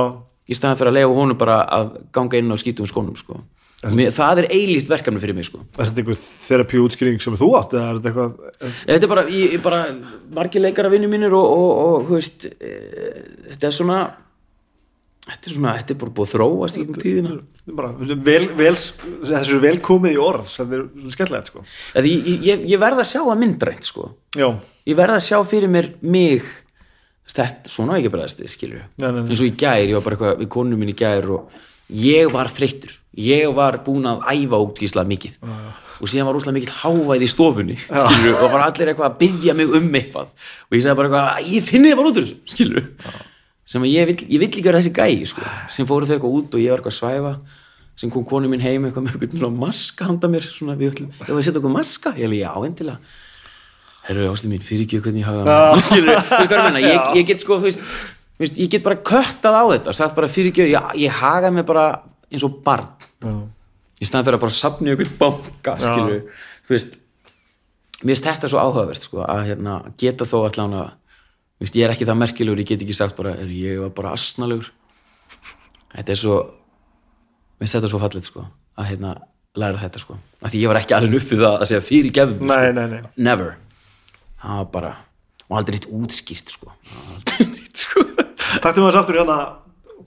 í 0.48 0.58
staðan 0.58 0.78
fyrir 0.80 0.92
að 0.92 0.98
leiða 1.00 1.18
honum 1.18 1.40
bara 1.40 1.58
að 1.78 1.90
ganga 2.14 2.38
inn 2.38 2.54
á 2.54 2.56
skítum 2.60 2.88
skónum 2.90 3.18
sko. 3.18 3.42
Mér, 3.82 4.12
það 4.14 4.44
er 4.44 4.46
eilíft 4.54 4.86
verkefni 4.86 5.18
fyrir 5.18 5.34
mig 5.34 5.48
sko. 5.48 5.64
er 5.74 5.88
þetta 5.88 6.02
einhver 6.04 6.18
þerapi 6.46 6.82
útskýring 6.84 7.22
sem 7.22 7.34
þú 7.38 7.48
átt 7.58 7.72
eða 7.74 7.88
er 7.88 7.96
þetta 7.98 8.10
eitthvað 8.12 8.68
þetta 8.92 9.08
er 9.08 9.10
bara, 9.10 9.24
bara 9.64 9.80
margir 10.38 10.62
leikara 10.62 10.92
vinnu 10.92 11.10
mínir 11.10 11.34
og, 11.34 11.48
og, 11.56 11.72
og 11.82 12.12
veist, 12.12 12.46
e, 12.46 12.70
þetta 13.48 13.66
er 13.66 13.74
svona 13.74 13.96
þetta 15.28 15.48
er 15.50 15.56
svona, 15.56 15.74
þetta 15.78 15.94
er 15.94 16.00
bara 16.00 16.14
búið 16.16 16.28
að 16.28 16.32
þróast 16.34 16.78
í 16.80 16.86
tíðina. 16.96 17.36
bara, 17.78 17.92
vel, 18.26 18.46
vel, 18.58 18.74
þessu 18.74 19.60
velkomið 19.62 20.16
í 20.16 20.22
orð 20.22 20.48
þetta 20.50 20.78
er 20.78 21.12
skemmtilegt 21.14 21.52
sko. 21.52 21.66
Ég, 21.94 22.32
ég, 22.48 22.64
ég 22.72 22.82
verð 22.82 23.04
að 23.04 23.10
sjá 23.12 23.20
það 23.20 23.38
myndrænt 23.44 23.86
sko. 23.86 24.08
já, 24.34 24.48
ég 24.88 24.98
verð 24.98 25.18
að 25.18 25.26
sjá 25.28 25.38
fyrir 25.46 25.70
mér 25.70 25.92
mig 26.02 26.48
þetta, 27.30 27.70
svona 27.70 28.00
ekki 28.00 28.12
bara 28.12 28.26
nei, 28.26 29.08
nei. 29.08 29.22
eins 29.28 29.40
og 29.40 29.46
í 29.46 29.54
gær, 29.54 29.84
ég 29.86 29.94
var 29.98 30.04
bara 30.08 30.18
eitthvað 30.18 30.42
við 30.42 30.50
konum 30.56 30.82
minn 30.82 30.92
í 30.92 30.98
gær 30.98 31.30
og 31.38 31.62
ég 31.92 32.32
var 32.32 32.50
þreyttur. 32.52 32.98
Ég 33.20 33.50
var 33.54 33.82
búin 33.84 34.08
að 34.08 34.22
æfa 34.32 34.60
útgísla 34.64 35.04
mikið. 35.04 35.34
Og 36.02 36.10
síðan 36.10 36.30
var 36.30 36.38
úslega 36.38 36.56
mikið 36.56 36.78
hávæð 36.80 37.22
í 37.22 37.28
stofunni 37.30 37.76
skilur, 37.78 38.38
og 38.40 38.54
var 38.54 38.64
allir 38.64 38.90
eitthvað 38.90 39.10
að 39.10 39.18
byggja 39.20 39.54
mig 39.54 39.74
um 39.78 39.90
eitthvað. 40.00 40.32
Og 40.66 40.78
ég 40.78 40.82
sagði 40.82 40.98
bara 40.98 41.10
eitthvað, 41.10 41.50
ég 41.52 41.68
finni 41.68 41.92
þið 41.92 42.00
bara 42.00 42.10
út 42.10 42.18
úr 42.18 42.26
þessu 42.26 42.54
skilur 42.56 42.88
sem 43.66 43.84
ég 43.88 44.08
vill, 44.10 44.20
ég 44.26 44.40
vill 44.42 44.48
ekki 44.50 44.64
vera 44.64 44.80
þessi 44.80 44.94
gæi 44.96 45.26
sko. 45.30 45.42
sem 45.70 45.88
fóru 45.88 46.08
þau 46.08 46.16
eitthvað 46.16 46.38
út 46.38 46.56
og 46.56 46.62
ég 46.62 46.72
var 46.72 46.82
eitthvað 46.82 46.94
að 46.94 46.98
svæfa 46.98 47.34
sem 48.02 48.10
kom 48.10 48.24
konu 48.26 48.48
mín 48.50 48.62
heim 48.62 48.88
eitthvað 48.88 49.06
með 49.06 49.26
eitthvað 49.26 49.58
maska 49.58 50.08
handa 50.08 50.30
mér 50.32 50.46
svona, 50.48 50.74
við 50.78 50.94
ætlum, 50.94 51.12
ég 51.20 51.28
var 51.28 51.38
að 51.38 51.46
setja 51.46 51.60
okkur 51.60 51.74
maska? 51.74 52.14
Ég 52.18 52.26
alveg, 52.26 52.40
já, 52.40 52.52
endilega. 52.66 53.18
Herru, 54.08 54.24
ástu 54.32 54.50
mín, 54.50 54.64
fyrir 54.66 54.86
ekki 54.86 55.02
hvernig 55.04 55.22
ég 55.22 55.28
hafa 55.28 56.80
ég 56.82 57.18
ég, 57.20 57.26
get 57.28 57.44
sko 57.44 57.60
þú 57.60 57.68
veist, 57.68 57.84
veist, 58.42 58.58
ég 58.58 58.72
get 58.72 58.82
bara 58.86 58.98
köttað 58.98 59.58
á 59.60 59.64
þetta 59.74 59.94
sagt 59.94 60.16
bara 60.16 60.30
fyrir 60.32 60.50
ekki, 60.50 60.66
ég, 60.72 60.88
ég 61.04 61.20
haga 61.20 61.52
mig 61.54 61.68
bara 61.68 61.84
eins 62.32 62.42
og 62.48 62.56
barn. 62.64 62.88
Já, 63.22 63.36
í 64.02 64.08
staðan 64.08 64.26
fyrir 64.26 64.40
að 64.40 64.44
bara 64.48 64.56
sapna 64.56 64.96
banka 65.20 65.76
skilur, 65.78 66.24
þú 66.66 66.74
veist 66.74 66.98
mér 68.02 68.16
finnst 68.16 68.26
þetta 68.26 68.50
svo 68.50 68.58
áhugavert 68.58 69.06
sko, 69.06 69.22
að 69.22 69.44
hérna, 69.52 69.78
geta 70.00 70.26
þó 70.26 70.40
allan 70.48 70.74
að 70.80 70.90
veist, 71.64 71.76
ég 71.78 71.86
er 71.86 71.94
ekki 71.94 72.08
það 72.08 72.20
merkilegur, 72.22 72.62
ég 72.62 72.68
get 72.72 72.82
ekki 72.84 72.96
sagt 72.96 73.16
bara 73.18 73.36
er, 73.38 73.50
ég 73.54 73.80
var 73.82 73.92
bara 73.96 74.14
asnalegur. 74.16 74.72
Þetta 75.92 76.14
er 76.14 76.20
svo 76.20 76.40
mér 76.42 77.68
finnst 77.68 77.78
þetta 77.78 77.92
svo 77.92 78.02
fallið 78.02 78.26
sko, 78.26 78.44
að 78.80 78.88
hérna 78.90 79.14
læra 79.58 79.78
þetta 79.78 80.02
sko, 80.02 80.16
af 80.42 80.50
því 80.50 80.62
ég 80.64 80.72
var 80.72 80.80
ekki 80.80 80.96
alveg 80.96 81.18
uppið 81.20 81.42
það 81.44 81.56
að 81.56 81.68
segja 81.70 81.84
fyrir 81.86 82.14
gefðum 82.16 82.48
nei, 82.50 82.72
nei, 82.74 82.86
nei. 82.90 83.02
Never. 83.22 83.52
Það 84.42 84.56
var 84.58 84.70
bara, 84.72 84.92
og 85.46 85.58
aldrei 85.60 85.76
neitt 85.76 85.90
útskýrt 85.92 86.54
sko, 86.56 86.72
aldrei 87.12 87.46
neitt 87.52 87.84
sko. 87.84 88.06
Taktum 88.64 88.82
við 88.82 88.88
þess 88.88 89.02
aftur 89.02 89.20
hérna 89.20 89.38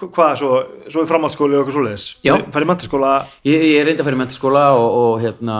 hvað, 0.04 0.34
svo, 0.42 0.52
svo 0.92 1.06
í 1.06 1.10
framhaldsskóli 1.10 1.56
og 1.56 1.64
eitthvað 1.64 1.78
svoleiðis? 1.78 2.08
Já. 2.26 2.34
Fær 2.52 2.66
í 2.66 2.70
mentaskóla, 2.74 3.16
ég, 3.48 3.66
ég 3.72 3.88
reyndi 3.88 4.04
að 4.04 4.10
fara 4.10 4.18
í 4.18 4.22
mentaskóla 4.26 4.64
og, 4.76 4.88
og 5.00 5.24
hérna 5.24 5.60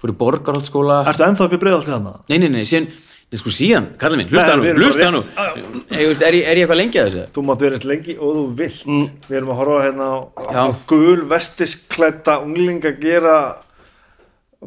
fór 0.00 0.12
í 0.12 0.16
borgarhaldsskóla 0.18 1.02
ertu 1.12 1.26
ennþá 1.28 1.46
upp 1.46 1.54
í 1.54 1.60
breiðaltið 1.62 1.94
hana? 1.94 2.16
Nei, 2.32 2.40
nei, 2.42 2.48
nei, 2.56 2.64
síðan, 2.68 2.90
nei, 3.32 3.38
sko 3.40 3.50
síðan, 3.54 3.86
kallið 4.00 4.20
minn, 4.22 4.30
hlusta 4.32 4.56
nú, 4.56 4.72
hlusta 4.80 5.10
nú. 5.14 5.20
Ég 5.96 6.10
veist, 6.12 6.22
er, 6.22 6.36
ég- 6.38 6.46
er 6.46 6.60
ég 6.60 6.64
eitthvað 6.66 6.80
lengi 6.82 7.00
að 7.02 7.08
þessu? 7.10 7.24
Þú 7.36 7.44
mátt 7.48 7.64
vera 7.66 7.78
eins 7.78 7.86
lengi 7.90 8.16
og 8.18 8.34
þú 8.36 8.44
vilt. 8.60 8.82
Við 9.28 9.38
erum 9.40 9.52
að 9.54 9.60
horfa 9.62 9.84
hérna 9.86 10.06
á, 10.06 10.16
á 10.46 10.64
gul 10.90 11.22
vestisklædda 11.34 12.38
unglinga 12.46 12.92
gera 13.02 13.36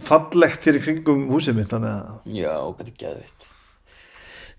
fallegt 0.06 0.68
hér 0.68 0.78
í 0.80 0.84
kringum 0.84 1.24
húsið 1.34 1.56
mitt 1.58 1.72
þannig 1.72 1.90
að 1.96 2.36
Já, 2.38 2.52
hvað 2.62 2.86
er 2.86 2.98
geðvitt 3.02 3.48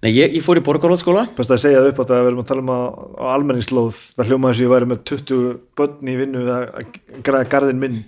Nei, 0.00 0.10
ég, 0.16 0.32
ég 0.34 0.42
fór 0.44 0.58
í 0.58 0.62
borgarhaldsskóla 0.64 1.26
best 1.36 1.52
að 1.54 1.60
segja 1.62 1.80
það 1.84 1.90
upp 1.92 1.98
á 2.00 2.02
þetta 2.02 2.16
að 2.16 2.22
við 2.24 2.30
erum 2.30 2.40
að 2.42 2.48
tala 2.50 2.64
um 2.64 2.70
að 2.74 2.84
á 3.20 3.24
almenningslóð, 3.36 3.98
það 4.16 4.30
hljóma 4.30 4.50
þess 4.50 4.60
að 4.60 4.64
ég 4.64 4.72
væri 4.74 4.88
með 4.90 5.00
20 5.10 5.40
börn 5.80 6.10
í 6.10 6.14
vinnu 6.20 6.44
að 6.46 6.64
að 6.80 6.94
græða 7.28 7.48
garðin 7.52 7.82
minn. 7.82 7.98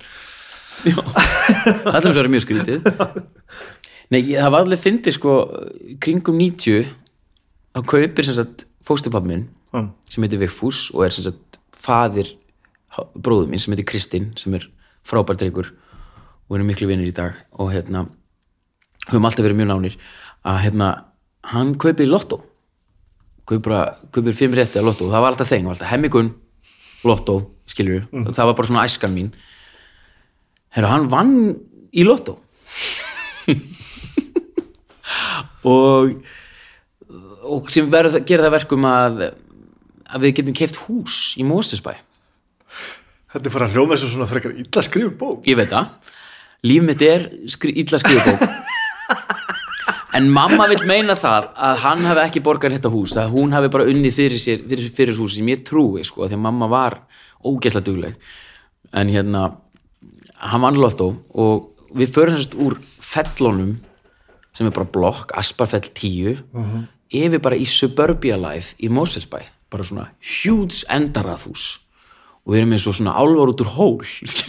Já, 0.88 0.96
það 2.02 2.16
er 2.22 2.30
mjög 2.32 2.44
skrítið 2.46 2.88
Nei, 4.12 4.20
ég, 4.20 4.36
það 4.36 4.52
var 4.52 4.66
alveg 4.66 4.82
fyndið 4.82 5.16
sko 5.16 5.34
kringum 6.02 6.36
90 6.36 6.90
þá 7.72 7.80
kaupir 7.88 8.28
sem 8.28 8.36
sagt 8.36 8.66
fóstupappi 8.84 9.30
minn 9.30 9.46
Já. 9.72 9.86
sem 10.12 10.26
heitir 10.26 10.42
Vigfús 10.42 10.90
og 10.92 11.06
er 11.06 11.14
sem 11.14 11.24
sagt 11.24 11.60
faðir 11.82 12.34
bróður 13.16 13.48
minn 13.48 13.62
sem 13.62 13.72
heitir 13.72 13.88
Kristinn 13.88 14.32
sem 14.36 14.52
er 14.58 14.68
frábær 15.08 15.38
drengur 15.40 15.72
og 15.72 16.58
erum 16.58 16.68
miklu 16.68 16.90
vinnir 16.90 17.08
í 17.08 17.16
dag 17.16 17.38
og 17.56 17.72
hérna 17.72 18.04
höfum 19.08 19.24
alltaf 19.28 19.46
verið 19.46 19.62
mjög 19.62 19.72
nánir 19.72 19.96
að 20.44 20.60
hérna 20.66 20.90
hann 21.54 21.72
kaupir 21.80 22.10
lottó 22.10 22.42
kaupir, 23.48 23.74
kaupir 24.12 24.36
fimm 24.36 24.54
rétti 24.56 24.80
að 24.80 24.90
lottó, 24.90 25.08
það 25.10 25.24
var 25.24 25.34
alltaf 25.34 25.52
var 25.52 25.74
alltaf 25.74 25.90
hemmigun 25.90 26.32
lottó, 27.02 27.38
skilur 27.66 28.06
það 28.12 28.48
var 28.48 28.54
bara 28.58 28.68
svona 28.68 28.84
æskan 28.86 29.14
mín. 29.14 29.32
Herru, 30.72 30.88
hann 30.88 31.08
vann 31.10 31.34
í 31.92 32.04
lottó 32.06 32.38
og 35.68 36.16
og 37.42 37.68
sem 37.74 37.88
verður 37.90 38.20
að 38.20 38.26
gera 38.28 38.46
það 38.46 38.56
verkum 38.56 38.88
að 38.88 39.22
að 40.12 40.24
við 40.24 40.34
getum 40.38 40.56
keift 40.56 40.78
hús 40.86 41.20
í 41.40 41.44
Mósesbæ 41.46 41.94
Þetta 43.32 43.48
er 43.48 43.54
fyrir 43.54 43.64
að 43.66 43.76
hljóma 43.76 43.96
þessu 43.96 44.10
svona 44.12 44.28
frekar 44.28 44.52
illa 44.60 44.82
skrifur 44.84 45.12
bók. 45.16 45.46
Ég 45.48 45.56
veit 45.56 45.70
það, 45.70 46.10
líf 46.68 46.82
mitt 46.84 47.04
er 47.06 47.22
skri, 47.48 47.72
illa 47.80 48.00
skrifbók 48.00 48.42
en 50.12 50.28
mamma 50.28 50.66
vil 50.68 50.82
meina 50.88 51.16
það 51.16 51.46
að 51.56 51.78
hann 51.86 52.02
hafi 52.04 52.22
ekki 52.26 52.42
borgað 52.44 52.76
þetta 52.76 52.92
hús 52.92 53.14
að 53.16 53.32
hún 53.32 53.54
hafi 53.56 53.70
bara 53.72 53.86
unnið 53.88 54.18
fyrir 54.18 54.40
sér 54.40 54.60
fyrir, 54.68 54.90
fyrir 54.92 55.16
hús 55.16 55.38
sem 55.38 55.48
ég 55.48 55.62
trúi 55.64 56.04
sko, 56.04 56.26
því 56.26 56.36
að 56.36 56.44
mamma 56.44 56.68
var 56.68 56.98
ógeðslega 57.40 57.86
dugleg. 57.86 58.18
En 58.92 59.08
hérna 59.08 59.46
hann 60.36 60.64
vann 60.66 60.80
lottó 60.80 61.14
og 61.32 61.70
við 61.96 62.12
förum 62.12 62.36
sérst 62.36 62.58
úr 62.60 62.76
fellunum 63.00 63.78
sem 64.52 64.68
er 64.68 64.74
bara 64.74 64.88
blokk, 64.92 65.32
Asparfell 65.38 65.88
10 65.88 66.42
yfir 67.12 67.42
bara 67.44 67.56
í 67.56 67.66
Suburbia 67.68 68.38
Life 68.40 68.76
í 68.80 68.88
Moselsbæ, 68.92 69.40
bara 69.72 69.84
svona 69.84 70.08
huge 70.20 70.84
endaraðhús. 70.92 71.78
Og 72.42 72.54
við 72.54 72.58
erum 72.62 72.72
eins 72.74 72.86
og 72.90 72.96
svona 72.96 73.14
álvar 73.14 73.52
út 73.52 73.60
úr 73.62 73.70
hól 73.76 74.00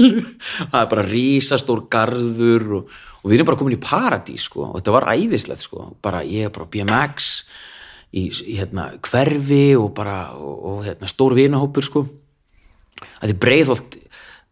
það 0.71 0.79
er 0.79 0.87
bara 0.89 1.03
rísastór 1.05 1.83
garður 1.93 2.63
og, 2.79 2.95
og 3.21 3.27
við 3.29 3.37
erum 3.37 3.49
bara 3.51 3.59
komin 3.59 3.77
í 3.77 3.83
paradís 3.83 4.47
sko, 4.47 4.71
og 4.71 4.79
þetta 4.79 4.95
var 4.95 5.09
æðislegt 5.13 5.61
sko, 5.61 5.91
bara 6.01 6.23
ég 6.25 6.47
er 6.47 6.55
bara 6.55 6.71
BMX 6.73 7.27
í, 8.13 8.29
í 8.31 8.57
hérna 8.57 8.89
hverfi 8.97 9.75
og 9.77 9.91
bara 9.93 10.33
og, 10.33 10.55
og 10.71 10.79
hérna 10.87 11.11
stór 11.11 11.37
vinahópur 11.37 11.85
sko. 11.85 12.07
Að 13.21 13.29
því 13.29 13.37
breiðholt 13.45 13.99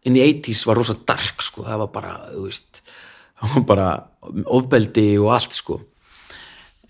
inn 0.06 0.18
í 0.18 0.22
80s 0.22 0.62
var 0.68 0.78
rosa 0.78 0.94
dark 1.06 1.42
sko, 1.42 1.66
það 1.66 1.82
var 1.82 1.90
bara, 1.94 2.14
þú 2.30 2.46
veist 2.46 2.82
var 3.42 3.64
bara 3.68 3.88
ofbeldi 4.46 5.06
og 5.20 5.32
allt 5.36 5.56
sko. 5.56 5.80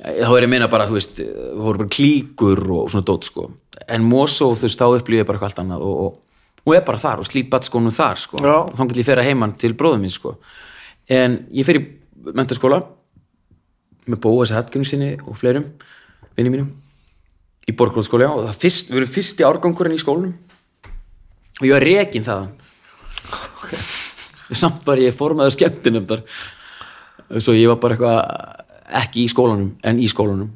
Þá 0.02 0.28
er 0.34 0.42
ég 0.42 0.48
að 0.48 0.50
meina 0.50 0.68
bara, 0.70 0.88
þú 0.90 0.96
veist 0.98 1.20
það 1.20 1.62
voru 1.62 1.82
bara 1.84 1.94
klíkur 1.96 2.62
og 2.74 2.90
svona 2.90 3.06
dót 3.06 3.28
sko. 3.28 3.46
En 3.86 4.04
Mosó, 4.06 4.50
þú 4.58 4.66
veist, 4.66 4.80
þá 4.80 4.98
upplýði 4.98 5.22
ég 5.22 5.28
bara 5.28 5.38
eitthvað 5.38 5.52
allt 5.52 5.62
annað 5.62 5.86
og, 5.86 6.00
og, 6.02 6.58
og 6.66 6.76
er 6.76 6.84
bara 6.86 7.02
þar 7.02 7.22
og 7.22 7.28
slít 7.28 7.50
batskónum 7.52 7.94
þar 7.94 8.20
sko, 8.20 8.42
og 8.42 8.74
þá 8.74 8.82
getur 8.82 9.02
ég 9.02 9.08
fyrir 9.08 9.28
heimann 9.30 9.54
til 9.58 9.72
bróðum 9.78 10.04
mín 10.04 10.14
sko. 10.14 10.36
En 11.10 11.40
ég 11.54 11.66
fer 11.66 11.78
í 11.78 11.84
mentaskóla 12.34 12.82
með 14.10 14.22
Bóas 14.22 14.52
Hatgjörnum 14.54 14.88
sinni 14.88 15.12
og 15.22 15.38
fleirum 15.38 15.70
vinni 16.36 16.50
mínum 16.50 16.70
í 17.68 17.74
Borgróðskóla 17.78 18.30
og 18.32 18.46
það 18.48 18.58
fyrst, 18.64 18.90
við 18.90 19.02
erum 19.02 19.12
fyrsti 19.12 19.46
árgangurinn 19.46 19.94
í 19.94 20.02
skólanum. 20.02 20.34
Og 21.60 21.68
ég 21.68 21.76
var 21.76 21.86
rekin 21.86 22.26
þaðan 22.26 22.50
samt 24.58 24.84
var 24.86 25.00
ég 25.02 25.14
formaður 25.16 25.56
skemmtinemdar 25.56 26.24
svo 27.40 27.54
ég 27.56 27.70
var 27.70 27.80
bara 27.80 27.96
eitthvað 27.96 28.62
ekki 29.02 29.24
í 29.24 29.30
skólanum 29.30 29.72
en 29.86 30.00
í 30.02 30.08
skólanum. 30.10 30.50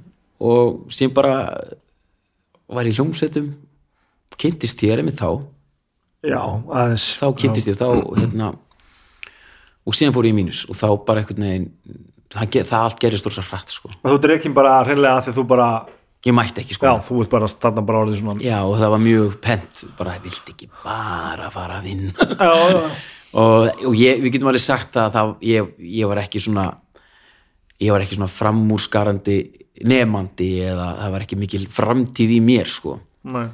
Og 0.45 0.93
sem 0.93 1.13
bara 1.15 1.37
var 2.69 2.89
í 2.89 2.93
hljómsveitum 2.93 3.53
kynntist 4.37 4.81
þér 4.83 5.01
einmitt 5.01 5.21
þá. 5.21 5.41
Já, 6.27 6.41
aðeins. 6.43 7.09
Þá 7.17 7.27
kynntist 7.41 7.71
ég 7.71 7.79
þá 7.79 7.89
hérna, 8.19 8.53
og 9.87 9.97
síðan 9.97 10.17
fór 10.17 10.29
ég 10.29 10.35
í 10.35 10.39
mínus. 10.43 10.65
Og 10.69 10.77
þá 10.77 10.89
bara 11.07 11.23
einhvern 11.23 11.47
veginn 11.47 11.69
það, 12.35 12.63
það 12.69 12.81
allt 12.83 13.03
gerist 13.05 13.29
orðsa 13.31 13.47
hratt 13.49 13.73
sko. 13.73 13.93
Og 14.03 14.17
þú 14.17 14.23
drekin 14.27 14.57
bara 14.57 14.81
hreinlega 14.85 15.23
að 15.23 15.29
því 15.29 15.37
þú 15.39 15.47
bara 15.55 15.71
ég 16.27 16.37
mætti 16.37 16.65
ekki 16.65 16.77
sko. 16.77 16.91
Já, 16.91 17.07
þú 17.07 17.21
ert 17.23 17.33
bara 17.33 17.51
þarna 17.55 17.87
bara 17.89 18.05
orðið 18.05 18.21
svona 18.21 18.45
Já, 18.45 18.59
og 18.67 18.77
það 18.83 18.95
var 18.97 19.05
mjög 19.07 19.37
pent 19.47 19.85
bara, 19.97 20.17
vilt 20.25 20.53
ekki 20.53 20.69
bara 20.83 21.53
fara 21.55 21.81
að 21.81 21.89
vinna. 21.89 22.29
Já, 22.37 22.51
já, 22.75 22.83
og, 23.35 23.69
og 23.87 23.95
ég, 23.99 24.21
við 24.23 24.33
getum 24.37 24.49
alveg 24.53 24.63
sagt 24.65 24.97
að 25.01 25.13
það, 25.17 25.35
ég, 25.49 25.71
ég 25.99 26.07
var 26.11 26.21
ekki 26.23 26.41
svona 26.45 26.67
ég 27.83 27.91
var 27.93 28.01
ekki 28.05 28.17
svona 28.17 28.31
framúrskarandi 28.33 29.39
nefandi 29.85 30.51
eða 30.65 30.87
það 31.03 31.11
var 31.17 31.25
ekki 31.27 31.37
mikil 31.37 31.65
framtíð 31.69 32.31
í 32.39 32.41
mér 32.41 32.71
sko. 32.73 32.95
Nei. 33.29 33.49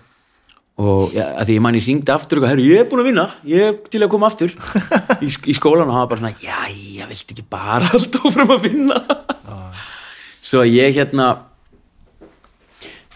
og 0.82 1.12
ja, 1.16 1.24
að 1.40 1.48
því 1.48 1.54
ég 1.56 1.62
manni 1.64 1.80
hringdi 1.82 2.12
aftur 2.14 2.40
og 2.42 2.46
herru, 2.48 2.62
ég 2.64 2.82
er 2.82 2.86
búin 2.90 3.02
að 3.02 3.08
vinna, 3.10 3.24
ég 3.48 3.64
er 3.70 3.74
til 3.90 4.00
að 4.04 4.10
koma 4.12 4.28
aftur. 4.30 4.52
Í, 5.22 5.28
í 5.50 5.54
skólan 5.58 5.88
og 5.90 5.94
hann 5.96 6.04
var 6.04 6.10
bara 6.12 6.22
svona 6.22 6.36
já, 6.42 6.60
ég 6.72 7.08
vilt 7.10 7.32
ekki 7.34 7.44
bara 7.50 7.88
alltaf 7.96 8.28
áfram 8.30 8.54
að 8.54 8.68
vinna? 8.68 9.00
Svo 10.42 10.62
að 10.64 10.72
ég 10.76 10.94
hérna 11.00 11.26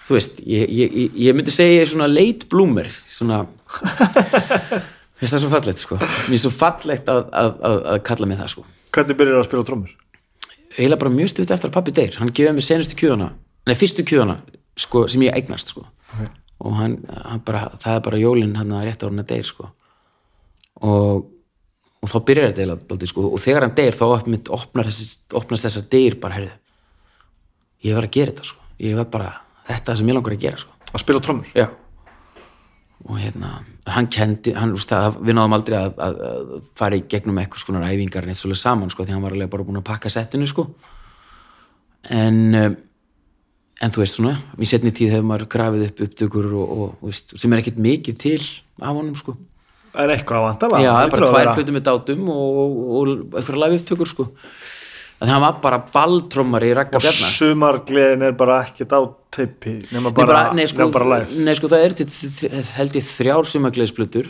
þú 0.07 0.15
veist, 0.19 0.37
ég, 0.47 0.69
ég- 0.71 1.17
ég 1.27 1.35
myndi 1.39 1.51
segja 1.55 1.79
ég 1.81 1.87
er 1.87 1.91
svona 1.95 2.07
late 2.11 2.47
bloomer 2.51 2.91
svona 3.11 3.41
finnst 5.21 5.37
það 5.37 5.45
svo 5.45 5.53
fallegt 5.53 5.85
sko. 5.85 6.01
Mér 6.01 6.39
er 6.39 6.43
svo 6.43 6.53
fallegt 6.55 7.13
að, 7.13 7.23
að, 7.33 7.55
að, 7.71 7.79
að 7.95 8.03
kalla 8.09 8.29
mig 8.31 8.41
það 8.41 8.53
sko. 8.55 8.67
Hvernig 8.97 9.19
byrjar 9.21 9.41
að 9.43 9.49
spila 9.49 9.65
á 9.65 9.69
trommur? 9.69 9.95
eiginlega 10.77 11.01
bara 11.01 11.13
mjög 11.15 11.31
stutt 11.33 11.53
eftir 11.53 11.71
að 11.71 11.77
pappi 11.77 11.95
deyr. 11.97 12.19
Hann 12.21 12.33
gefið 12.35 12.57
mér 12.57 12.67
senustu 12.67 12.99
kjöðuna, 13.01 13.31
nei 13.69 13.77
fyrstu 13.79 14.05
kjöðuna 14.07 14.37
sko, 14.77 15.07
sem 15.09 15.25
ég 15.25 15.37
eignast 15.37 15.73
sko. 15.73 15.87
Og 16.65 16.77
hann, 16.79 16.99
hann 17.13 17.43
bara, 17.45 17.67
það 17.81 17.99
er 17.99 18.05
bara 18.05 18.21
jólin 18.21 18.55
hann 18.57 18.75
að 18.77 18.87
rétt 18.89 19.03
ára 19.05 19.13
hann 19.13 19.25
að 19.25 19.33
deyr 19.33 19.49
sko. 19.49 19.71
Og, 20.85 21.27
og 22.05 22.13
þá 22.13 22.17
byrjar 22.29 22.51
þetta 22.51 22.63
eiginlega 22.65 22.89
dálítið, 22.91 23.13
sko, 23.13 23.27
og 23.31 23.43
þegar 23.45 23.67
hann 23.67 23.77
deyr 23.77 23.97
þá 23.97 24.05
opnast, 24.59 25.25
opnast 25.37 25.69
þessar 25.69 25.89
deyr 25.93 26.19
bara, 26.21 26.41
heyrðu. 26.41 26.55
Ég 27.87 27.97
var 27.97 28.09
að 28.09 28.17
gera 28.17 28.35
þetta 28.35 28.49
sko, 28.51 28.69
ég 28.83 29.01
var 29.01 29.11
bara 29.13 29.33
þetta 29.71 29.97
sem 29.97 30.11
ég 30.13 30.19
langar 30.19 30.37
að 30.37 30.45
gera 30.45 30.61
sko. 30.61 30.77
Að 30.93 31.05
spila 31.05 31.21
á 31.21 31.27
trommur? 31.27 31.57
Já. 31.57 31.69
og 33.07 33.19
hérna 33.21 33.51
hann 33.87 34.09
kendi, 34.11 34.53
hann, 34.57 34.75
það, 34.83 35.21
við 35.23 35.37
náðum 35.39 35.55
aldrei 35.57 35.77
að, 35.79 36.01
að, 36.03 36.19
að 36.27 36.53
fara 36.79 36.99
í 36.99 37.05
gegnum 37.11 37.39
eitthvað 37.43 37.63
skonar 37.63 37.87
æfingar 37.87 38.27
en 38.27 38.33
eitt 38.33 38.41
svolítið 38.41 38.63
saman, 38.63 38.93
sko, 38.93 39.07
því 39.07 39.15
hann 39.15 39.25
var 39.25 39.37
alveg 39.37 39.53
bara 39.53 39.67
búin 39.67 39.81
að 39.81 39.87
pakka 39.87 40.13
settinu, 40.13 40.49
sko. 40.51 40.67
En 42.17 42.41
um, 42.59 42.77
en 43.77 43.93
þú 43.93 44.03
veist 44.03 44.17
svona, 44.17 44.39
í 44.57 44.69
setni 44.69 44.93
tíð 44.97 45.17
hefur 45.17 45.29
maður 45.29 45.51
grafið 45.53 45.85
upp 45.91 46.01
upptökur 46.07 46.49
og, 46.57 46.73
og, 46.77 47.05
og 47.05 47.19
sem 47.43 47.53
er 47.53 47.63
ekkert 47.63 47.83
mikið 47.87 48.19
til 48.23 48.41
af 48.81 48.95
honum, 48.95 49.17
sko. 49.19 49.37
En 49.97 50.13
eitthvað 50.13 50.41
að 50.41 50.47
vantala 50.47 50.81
já, 50.83 50.91
það 50.93 51.03
er 51.05 51.13
bara 51.15 51.29
tvær 51.33 51.51
plötu 51.57 51.75
með 51.77 51.85
dátum 51.87 52.27
og, 52.33 52.57
og, 52.99 53.13
eitthvað 53.39 53.63
live 53.63 53.79
upptökur, 53.81 54.13
sko 54.13 54.29
að 55.23 55.31
hann 55.33 55.41
var 55.41 55.55
bara 55.63 55.79
balltrommari 55.95 56.71
í 56.73 56.77
Og 56.77 57.01
Bjarnar 57.01 57.33
sumargleðin 57.33 58.23
er 58.29 58.33
bara 58.37 58.59
ekkert 58.67 58.93
á 58.93 59.01
teipi 59.37 59.79
nema 59.93 60.11
Nei, 60.11 60.17
bara, 60.17 60.27
bara, 60.27 60.55
nei, 60.57 60.67
sko, 60.69 60.89
bara 60.93 61.09
live. 61.15 61.39
nei, 61.45 61.55
sko, 61.57 61.71
það 61.73 61.85
er 61.87 61.97
til, 61.97 62.09
held 62.77 62.99
ég 63.01 63.07
þrjár 63.09 63.49
sumagleðisplötur 63.53 64.29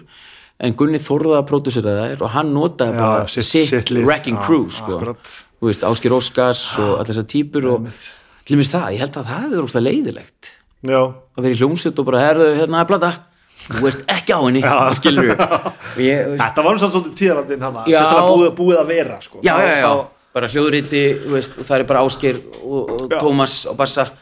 en 0.66 0.72
Gunni 0.78 0.98
Þórða 1.02 1.42
pródusera 1.48 1.96
þær 2.00 2.22
og 2.24 2.30
hann 2.36 2.52
notaði 2.54 2.96
bara 2.96 3.26
sitt- 3.28 3.44
sitt, 3.44 3.68
sitt 3.68 3.90
wrecking 4.06 4.38
crew 4.46 4.68
sko. 4.70 5.16
veist, 5.60 5.82
Áskir 5.84 6.14
Óskars 6.14 6.62
og 6.78 7.00
allir 7.00 7.10
þessar 7.12 7.26
típur 7.28 7.66
og 7.74 7.86
til 8.46 8.56
mér 8.56 8.68
það, 8.70 8.92
ég 8.94 9.02
held 9.02 9.16
að 9.18 9.26
það 9.26 9.42
hefur 9.42 9.64
ógstlega 9.66 9.86
leiðilegt. 9.90 10.50
Já, 10.86 11.00
að 11.02 11.42
vera 11.42 11.54
í 11.54 11.58
hljómsveit 11.58 11.98
og 11.98 12.06
bara 12.06 12.20
herðu 12.22 12.48
hérna 12.60 12.80
er 12.80 12.86
plata. 12.86 13.08
Þú 13.66 13.86
ert 13.88 14.02
ekki 14.12 14.30
á 14.36 14.40
henni, 14.46 14.60
skilur 14.94 15.32
við 15.96 16.18
og 16.28 16.36
þetta 16.38 16.62
var 16.62 16.78
samt 16.78 16.92
svolítið 16.94 17.16
tíðarandinn 17.18 17.64
hann 17.66 17.80
búið, 18.30 18.52
búið 18.54 18.78
að 18.78 18.86
vera 18.92 19.16
sko. 19.24 19.40
já, 19.42 19.56
já, 19.58 19.72
já, 19.80 19.88
Þá- 19.90 20.15
bara 20.36 20.50
hljóðriti 20.52 21.02
þú 21.24 21.34
veist, 21.34 21.58
og 21.62 21.66
það 21.68 21.82
er 21.82 21.86
bara 21.88 22.04
Áskir 22.06 22.38
og, 22.62 22.94
og. 22.96 23.10
Tómas 23.20 23.58
og 23.70 23.76
Bassar 23.80 24.12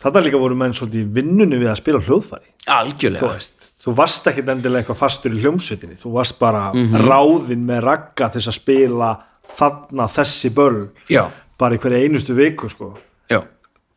Þarna 0.00 0.20
líka 0.26 0.38
voru 0.40 0.54
menn 0.58 0.74
svolítið 0.76 1.02
í 1.02 1.12
vinnunni 1.16 1.56
við 1.58 1.70
að 1.72 1.78
spila 1.80 1.98
hljóðfæri. 2.04 2.50
Þú 2.66 2.74
algjörlega 2.76 3.30
veist, 3.32 3.64
þú 3.82 3.94
varst 3.96 4.26
ekkit 4.30 4.50
endilega 4.52 4.82
eitthvað 4.84 4.98
fastur 5.00 5.32
í 5.34 5.40
hljómsveitinni. 5.40 5.96
Þú 6.02 6.12
varst 6.18 6.36
bara 6.38 6.66
Mhm. 6.74 7.00
ráðinn 7.08 7.64
með 7.66 7.80
ragga 7.86 8.28
til 8.34 8.42
að 8.44 8.54
spila 8.58 9.08
þarna 9.56 10.06
þessi 10.12 10.50
böll 10.54 10.88
já, 11.08 11.24
bara 11.58 11.74
í 11.74 11.78
hverja 11.80 12.02
einustu 12.04 12.36
viku 12.36 12.68
sko. 12.68 12.92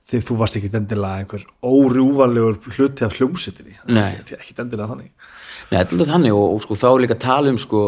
Því 0.09 0.23
þú 0.25 0.37
varst 0.39 0.55
ekkit 0.57 0.73
endilega 0.79 1.19
einhver 1.21 1.43
órjúvanlegur 1.61 2.55
hluti 2.73 3.03
af 3.05 3.13
hljómsveitinni. 3.19 3.75
Nei. 3.93 4.15
ekkit 4.25 4.57
endilega 4.63 4.87
þannig. 4.89 5.11
Nei, 5.69 5.83
þetta 5.83 5.99
er 6.01 6.09
þannig 6.15 6.33
og, 6.33 6.55
og 6.55 6.61
sko, 6.63 6.73
þá 6.79 6.87
er 6.89 7.01
líka 7.03 7.13
að 7.13 7.19
tala 7.27 7.49
um 7.53 7.59
sko, 7.61 7.81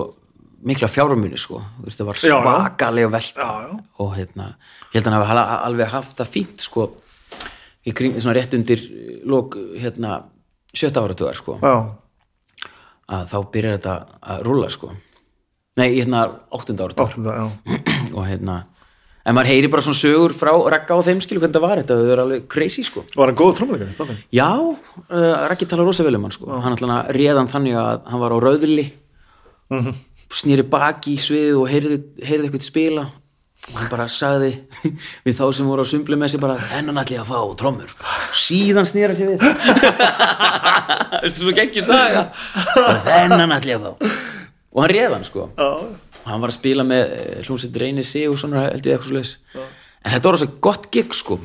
mikla 0.67 0.87
fjármunni 0.91 1.37
sko. 1.41 1.61
Veist, 1.85 1.99
það 2.01 2.09
var 2.11 2.19
svakalega 2.21 3.09
velta 3.13 3.47
og 4.01 4.11
hérna, 4.17 4.51
ég 4.91 4.99
held 4.99 5.07
að 5.07 5.13
hann 5.15 5.27
hafa 5.37 5.59
alveg 5.67 5.93
haft 5.93 6.17
það 6.19 6.29
fínt 6.35 6.65
sko, 6.65 6.87
í 7.87 7.93
kring, 7.97 8.17
svona 8.21 8.35
rétt 8.37 8.53
undir 8.57 8.83
lók 9.25 9.57
hérna, 9.81 10.19
sjötta 10.73 11.01
áratugar 11.05 11.35
sko, 11.39 11.57
Já, 11.61 11.73
að 13.11 13.25
þá 13.31 13.37
byrjar 13.53 13.77
þetta 13.79 13.95
að 14.35 14.43
rúlla 14.47 14.69
sko. 14.71 14.91
Nei, 15.79 15.87
hérna 15.97 16.27
það, 16.51 17.25
já 17.25 17.47
og 18.17 18.25
hérna, 18.27 18.55
en 19.25 19.35
maður 19.37 19.49
heyri 19.51 19.69
bara 19.71 19.83
svona 19.85 19.99
sögur 19.99 20.33
frá 20.35 20.51
Ragga 20.73 20.95
og 20.99 21.05
þeim 21.07 21.19
skilu 21.23 21.41
hvernig 21.41 21.57
það 21.57 21.65
var 21.65 21.81
þetta, 21.81 21.97
eru 22.13 22.23
alveg 22.25 22.47
crazy 22.51 22.83
sko. 22.87 23.03
Var 23.15 23.31
hann 23.31 23.37
góð 23.39 23.53
trómuleikari? 23.59 24.15
Já, 24.35 24.49
uh, 24.61 25.35
Raggi 25.49 25.67
talar 25.69 25.87
rosa 25.89 26.05
vel 26.07 26.15
um 26.19 26.25
hann 26.27 26.35
sko. 26.35 26.49
hann 26.61 26.75
alltaf 26.77 27.11
réðan 27.15 27.49
þannig 27.51 27.77
að 27.81 28.09
hann 28.13 28.23
var 28.27 28.35
á 28.35 28.37
rauðli 28.45 28.87
Mhm. 29.71 29.93
Snýri 30.35 30.65
baki 30.67 31.15
í 31.15 31.21
sviðið 31.21 31.57
og 31.59 31.67
heyrði, 31.71 31.97
heyrði 32.25 32.49
eitthvað 32.49 32.65
spila. 32.65 33.07
Og 33.69 33.75
hann 33.77 33.89
bara 33.91 34.07
sagði 34.09 34.49
við 35.25 35.35
þá 35.37 35.43
sem 35.53 35.67
voru 35.69 35.83
á 35.85 35.87
sig 35.87 36.41
bara 36.41 36.57
þennan 36.71 36.97
ætli 37.03 37.17
ég 37.19 37.21
að 37.21 37.29
fá 37.29 37.57
trommur. 37.59 37.91
Síðan 38.33 38.89
snýra 38.89 39.13
sér 39.17 39.35
við. 39.35 39.45
Veistu 41.21 41.43
svo 41.43 41.53
ekki 41.53 41.83
saga? 41.85 42.25
Bara, 42.73 42.97
þennan 43.05 43.53
ætli 43.59 43.75
ég 43.75 43.83
að 43.83 43.91
fá. 44.01 44.17
Og 44.71 44.81
hann 44.81 44.93
réð 44.95 45.15
hann 45.17 45.27
sko. 45.27 45.47
Já, 45.59 45.69
og 46.23 46.27
hann 46.31 46.41
var 46.41 46.53
að 46.53 46.57
spila 46.57 46.87
með 46.87 47.15
eh, 47.19 47.39
hljómsveit 47.45 47.79
Reyni 47.83 48.05
Sig 48.07 48.29
og 48.31 48.39
svona 48.41 48.65
held 48.69 48.87
ég 48.87 48.95
eitthvað 48.95 49.11
svoleiðis. 49.11 49.37
En 50.01 50.15
þetta 50.15 50.33
þess 50.33 50.47
að 50.47 50.59
gott 50.65 50.89
gig 50.95 51.13
sko 51.17 51.37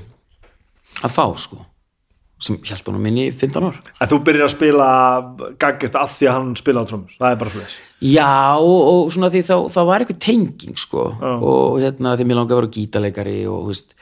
að 1.05 1.13
fá 1.13 1.25
sko 1.37 1.65
sem 2.37 2.59
held 2.69 2.89
honum 2.91 3.07
inn 3.09 3.19
í 3.23 3.27
15 3.33 3.65
ár. 3.65 3.77
En 4.01 4.11
þú 4.11 4.19
byrjar 4.27 4.45
að 4.45 4.53
spila 4.53 4.89
gaggist 5.63 5.95
að 5.97 6.11
því 6.19 6.27
að 6.29 6.35
hann 6.37 6.51
spila 6.61 6.83
á 6.85 6.89
trómur 6.89 7.15
það 7.17 7.31
er 7.31 7.39
bara 7.41 7.53
fyrir 7.55 7.77
Já, 8.05 8.33
og, 8.61 8.81
og 8.91 9.13
svona 9.15 9.31
því 9.33 9.41
þá, 9.47 9.55
þá 9.73 9.79
var 9.89 10.05
eitthvað 10.05 10.19
tenging 10.21 10.77
sko. 10.77 11.07
Og 11.17 11.79
hérna 11.81 12.13
því 12.19 12.27
mér 12.29 12.39
langaði 12.41 12.57
að 12.57 12.61
vera 12.61 12.73
gítarleikari 12.75 13.37
og 13.49 13.71
veist 13.71 13.95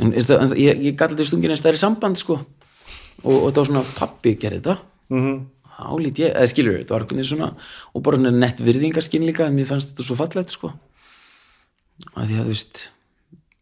en, 0.00 0.14
en, 0.14 0.24
en, 0.38 0.54
ég, 0.56 0.80
ég 0.86 0.96
gæti 0.96 1.12
þetta 1.12 1.26
stungin 1.28 1.52
einn 1.52 1.60
stærri 1.60 1.80
samband 1.80 2.16
sko. 2.20 2.38
Og, 3.20 3.34
og 3.34 3.50
var 3.58 3.68
svona 3.68 3.84
pappi 3.98 4.38
gerði 4.40 4.62
þetta. 4.62 4.78
Mm 5.12 5.20
-hmm. 5.26 5.42
álít 5.80 6.22
ég, 6.22 6.32
eða 6.32 6.48
skilur 6.48 6.78
þetta 6.78 6.94
var 6.94 7.04
eitthvað 7.04 7.28
svona 7.28 7.50
og 7.92 8.02
bara 8.02 8.16
svona 8.16 8.30
nett 8.30 8.60
virðingarskinn 8.60 9.26
líka 9.26 9.46
en 9.46 9.56
mér 9.56 9.68
fannst 9.68 9.92
þetta 9.92 10.06
svo 10.06 10.16
fallegt 10.16 10.50
sko. 10.56 10.72
Að 12.16 12.26
því 12.26 12.40
að 12.40 12.44
þú 12.44 12.54
veist 12.54 12.82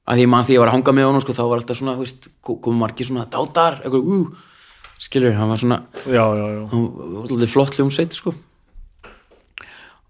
að 0.09 0.21
því 0.21 0.27
mann 0.33 0.47
því 0.47 0.57
ég 0.57 0.63
var 0.63 0.71
að 0.71 0.77
hanga 0.79 0.95
með 0.97 1.09
honum 1.11 1.23
sko 1.25 1.35
þá 1.37 1.43
var 1.45 1.61
alltaf 1.61 1.79
svona, 1.79 1.95
þú 1.99 2.05
veist, 2.07 2.29
komum 2.49 2.83
margir 2.83 3.09
svona 3.09 3.27
dátar, 3.29 3.81
eitthvað, 3.83 4.07
ú, 4.09 4.21
skilur 5.05 5.35
hann 5.37 5.51
var 5.53 5.61
svona 5.61 5.81
Já, 6.05 6.25
já, 6.25 6.45
já. 6.55 6.61
hann 6.73 6.87
var 6.97 7.33
alveg 7.35 7.53
flott 7.53 7.77
hljómsveit 7.79 8.17
sko. 8.17 8.35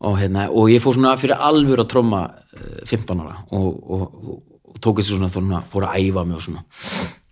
Og 0.09 0.15
hérna 0.21 0.47
og 0.55 0.69
ég 0.71 0.83
fór 0.83 0.95
svona 0.95 1.17
fyrir 1.19 1.41
alvör 1.43 1.83
að 1.83 1.91
tromma 1.91 2.21
eh, 2.55 2.85
15 2.87 3.25
ára 3.25 3.41
og, 3.51 3.65
og, 3.67 4.05
og, 4.15 4.37
og 4.71 4.79
tók 4.85 5.01
þessi 5.01 5.17
svona, 5.17 5.31
svona 5.35 5.65
fór 5.67 5.89
að 5.89 6.05
æfa 6.05 6.25
mig 6.29 6.39
og 6.39 6.45
svona. 6.45 6.63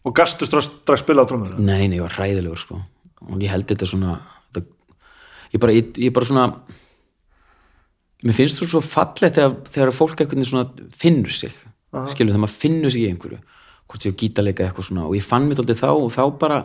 Og 0.07 0.15
gastu 0.15 0.49
strax, 0.49 0.73
spila 1.03 1.23
á 1.23 1.27
trómur 1.31 1.55
nei, 1.59 1.87
nei, 1.87 2.01
ég 2.01 2.03
var 2.07 2.17
hræðilegur 2.19 2.59
sko. 2.59 2.81
Og 3.31 3.39
ég 3.39 3.55
held 3.55 3.71
þetta 3.71 3.87
svona 3.87 4.17
þetta, 4.51 4.67
ég 5.55 5.63
bara, 5.63 5.79
ég, 5.79 5.95
ég 6.03 6.15
bara 6.15 6.27
svona 6.27 6.49
mér 8.27 8.35
finnst 8.35 8.59
þú 8.59 8.71
svo 8.75 8.83
fallegt 8.83 9.39
þegar, 9.39 9.57
þegar 9.71 9.95
fólk 9.95 10.27
svona 10.43 10.67
finnur 10.99 11.31
sig 11.31 11.55
skilur 12.13 12.35
þegar 12.35 12.43
maður 12.45 12.59
finnur 12.63 12.93
sig 12.93 13.07
í 13.07 13.11
einhverju 13.11 13.39
hvort 13.87 14.07
á 14.07 14.19
gítarleika 14.21 14.67
eitthvað 14.67 14.89
svona 14.89 15.07
og 15.07 15.15
ég 15.17 15.27
fann 15.27 15.47
mér 15.47 15.63
aldrei 15.63 15.79
þá 15.79 15.89
og 15.93 16.11
þá 16.15 16.23
bara 16.41 16.59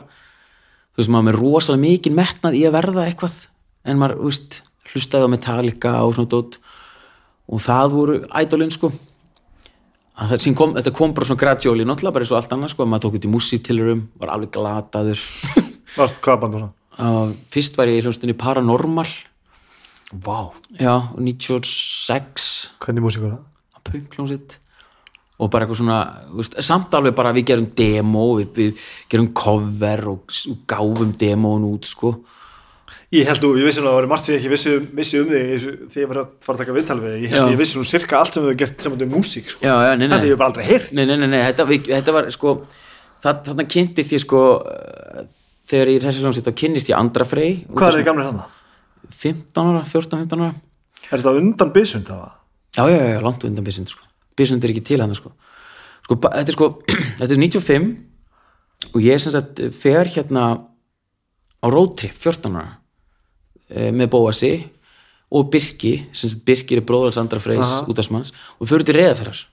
þú 0.92 1.02
veist 1.02 1.14
maður 1.14 1.28
með 1.28 1.40
rosalega 1.40 1.84
mikið 1.86 2.18
metnað 2.18 2.58
í 2.58 2.66
að 2.68 2.76
verða 2.78 3.06
eitthvað 3.08 3.38
en 3.88 4.02
maður, 4.02 4.20
veist, 4.26 4.60
hlustaði 4.92 5.30
á 5.30 5.34
Metallica 5.34 5.94
og 6.06 6.16
svona 6.18 6.32
dót 6.32 6.58
og 7.52 7.64
það 7.64 7.96
voru 7.96 8.18
ædolinn 8.38 8.74
sko. 8.74 8.92
Að 10.22 10.36
það, 10.36 10.48
kom, 10.60 10.76
þetta 10.78 10.94
kom 10.96 11.14
bara 11.18 11.28
svona 11.28 11.42
gradually 11.42 11.86
náttúrulega 11.88 12.16
bara 12.16 12.26
eins 12.28 12.34
og 12.34 12.40
allt 12.40 12.54
annað 12.56 12.74
sko, 12.76 12.86
maður 12.86 13.06
tók 13.08 13.16
þetta 13.18 13.30
í 13.30 13.34
músítilurum 13.34 14.04
var 14.22 14.34
alveg 14.36 14.52
glataður. 14.54 15.24
Vart, 15.98 16.20
hvað 16.24 16.42
band 16.44 16.58
var 16.58 16.66
það? 16.66 16.74
uh, 17.02 17.32
fyrst 17.54 17.80
var 17.80 17.92
ég 17.92 18.02
í 18.02 18.06
hljómsdunni 18.06 18.38
Paranormal. 18.38 19.08
Vá, 20.12 20.52
já, 20.76 20.94
96 21.16 22.52
hvernig 22.84 23.06
músík 23.08 23.24
var 23.24 23.38
það? 23.38 23.48
punkljónsitt 23.88 24.58
og 25.42 25.50
bara 25.50 25.66
eitthvað 25.66 25.80
svona, 25.82 26.00
veist, 26.38 26.58
samt 26.64 26.94
alveg 26.98 27.16
bara 27.18 27.32
við 27.34 27.48
gerum 27.50 27.70
demo, 27.78 28.28
við, 28.38 28.52
við 28.60 28.84
gerum 29.10 29.32
cover 29.38 30.04
og, 30.14 30.36
og 30.52 30.60
gáfum 30.70 31.16
demón 31.18 31.66
út 31.72 31.90
sko 31.90 32.16
Ég 33.12 33.28
held 33.28 33.42
þú, 33.44 33.50
ég 33.60 33.66
vissi 33.68 33.82
nú 33.84 33.90
að 33.90 33.92
það 33.92 33.98
var 33.98 34.06
margt 34.08 34.24
sem 34.24 34.34
ég 34.38 34.40
ekki 34.40 34.50
vissi 34.54 34.72
um, 34.72 34.84
vissi 34.96 35.18
um 35.20 35.26
þig 35.28 35.64
þegar 35.92 36.00
ég 36.00 36.10
var 36.14 36.20
að 36.22 36.28
fara 36.46 36.56
að 36.56 36.62
taka 36.62 36.76
viðtal 36.78 36.96
við 37.02 37.10
þig. 37.12 37.24
Ég 37.26 37.34
held 37.34 37.42
Já. 37.42 37.50
ég 37.52 37.58
vissi 37.60 37.76
nú 37.76 37.84
sirka 37.90 38.20
allt 38.22 38.38
sem 38.38 38.44
þú 38.46 38.48
hefur 38.48 38.60
gert 38.62 38.86
þetta 38.86 39.04
er 39.04 39.10
músík 39.12 39.50
sko. 39.52 39.60
já, 39.66 39.74
já, 39.84 39.90
nei, 40.00 40.06
Þetta 40.06 40.20
nei, 40.22 40.28
ég 40.30 40.32
hef 40.32 40.40
bara 40.40 40.52
aldrei 40.54 40.68
heyrt 40.70 40.94
nei, 40.96 41.02
nei, 41.10 41.18
nei, 41.20 41.28
nei 41.34 41.42
þetta, 41.50 41.66
við, 41.68 41.90
þetta 41.92 42.14
var 42.16 42.30
sko 42.32 42.54
það, 43.26 43.42
þarna 43.50 43.66
kynntist 43.76 44.14
ég 44.16 44.24
sko 44.24 44.44
þegar 45.74 45.92
ég 45.92 46.00
er 46.00 46.06
þessi 46.08 46.24
hljómsitt 46.24 46.48
þá 46.48 46.56
kynnist 46.64 46.92
ég 46.94 47.00
Andra 47.02 47.28
Frey 47.28 47.58
Hvað 47.68 47.90
er 47.90 47.98
þið 48.00 48.08
gamlega 48.08 48.32
svona 48.32 48.48
15 49.26 49.72
ára, 49.74 49.84
14-15 49.92 50.46
ára 50.48 50.54
Er 51.12 51.18
þetta 51.26 51.36
undan 51.42 51.76
bysund 51.76 52.08
það? 52.08 52.24
já, 52.80 52.84
já, 52.88 53.00
já, 53.12 53.20
langt 53.28 53.44
undan 53.44 53.68
Bysund 53.68 53.92
sko. 53.92 54.08
Bysund 54.38 54.64
er 54.64 54.74
ekki 54.74 54.84
til 54.92 55.02
hann 55.04 55.16
sko. 55.18 55.34
Sko, 56.06 56.18
þetta 56.24 56.48
er 56.48 56.58
sko 56.58 56.70
þetta 57.20 57.32
er 57.32 57.42
95 57.42 57.90
og 58.92 59.00
ég 59.06 59.22
sem 59.22 59.34
sagt 59.36 59.64
fer 59.78 60.10
hérna 60.16 60.46
á 61.62 61.68
roadtrip 61.70 62.18
14 62.18 62.58
ára 62.58 62.78
eh, 63.70 63.92
með 63.94 64.12
Bóasi 64.16 64.54
og 65.32 65.48
Birki, 65.52 65.94
sem 66.12 66.32
sagt 66.32 66.44
Birkir 66.48 66.82
er 66.82 66.88
bróðals 66.88 67.20
Andra 67.22 67.40
Freys 67.40 67.64
Aha. 67.64 67.86
útastmanns 67.92 68.34
og 68.58 68.66
við 68.66 68.74
fyrir 68.74 68.88
til 68.90 68.98
Reðaferðars 68.98 69.46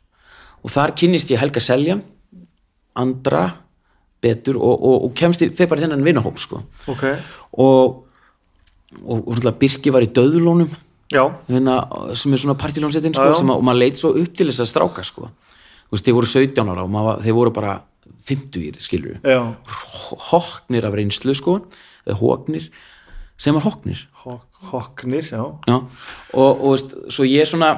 og 0.64 0.74
þar 0.74 0.94
kynnist 0.98 1.30
ég 1.30 1.42
Helga 1.42 1.62
Seljan 1.62 2.02
Andra 2.98 3.44
betur 4.22 4.58
og, 4.58 4.74
og, 4.74 5.06
og 5.06 5.14
kemst 5.16 5.44
ég, 5.44 5.54
þeir 5.54 5.70
bara 5.70 5.82
í 5.82 5.84
þennan 5.86 6.04
vinnahóp 6.06 6.40
sko. 6.42 6.64
Ok, 6.90 7.04
og, 7.62 8.00
og, 9.04 9.48
Birki 9.60 9.92
var 9.94 10.02
í 10.02 10.10
döðlónum 10.10 10.72
hérna, 11.48 11.76
sem 12.14 12.32
er 12.32 12.38
svona 12.42 12.54
partilónsettin 12.61 13.14
Já, 13.16 13.32
sko, 13.34 13.54
og 13.56 13.62
maður 13.64 13.78
leit 13.80 13.96
svo 14.00 14.11
upp 14.12 14.34
til 14.36 14.46
þess 14.50 14.61
að 14.64 14.70
stráka 14.72 15.04
sko. 15.04 15.30
Veist, 15.90 16.04
þeir 16.04 16.14
voru 16.18 16.26
17 16.28 16.68
ára 16.68 16.82
og 16.84 16.90
maður, 16.92 17.06
var- 17.09 17.22
þeir 17.24 17.34
voru 17.38 17.52
bara 17.56 17.80
50 18.28 18.76
skilur 18.84 19.20
já. 19.24 19.40
Hoknir 20.32 20.84
af 20.84 20.94
reynslu 20.94 21.34
sko 21.34 21.61
hóknir 22.09 22.68
sem 23.38 23.54
hoknir. 23.54 24.06
Hok, 24.24 24.44
Hoknir, 24.72 25.22
já. 25.22 25.44
Já. 25.68 25.76
og, 26.34 26.61
og 26.64 26.72
veist, 26.74 26.94
svo 27.14 27.24
ég 27.24 27.40
er 27.44 27.46
svona 27.46 27.68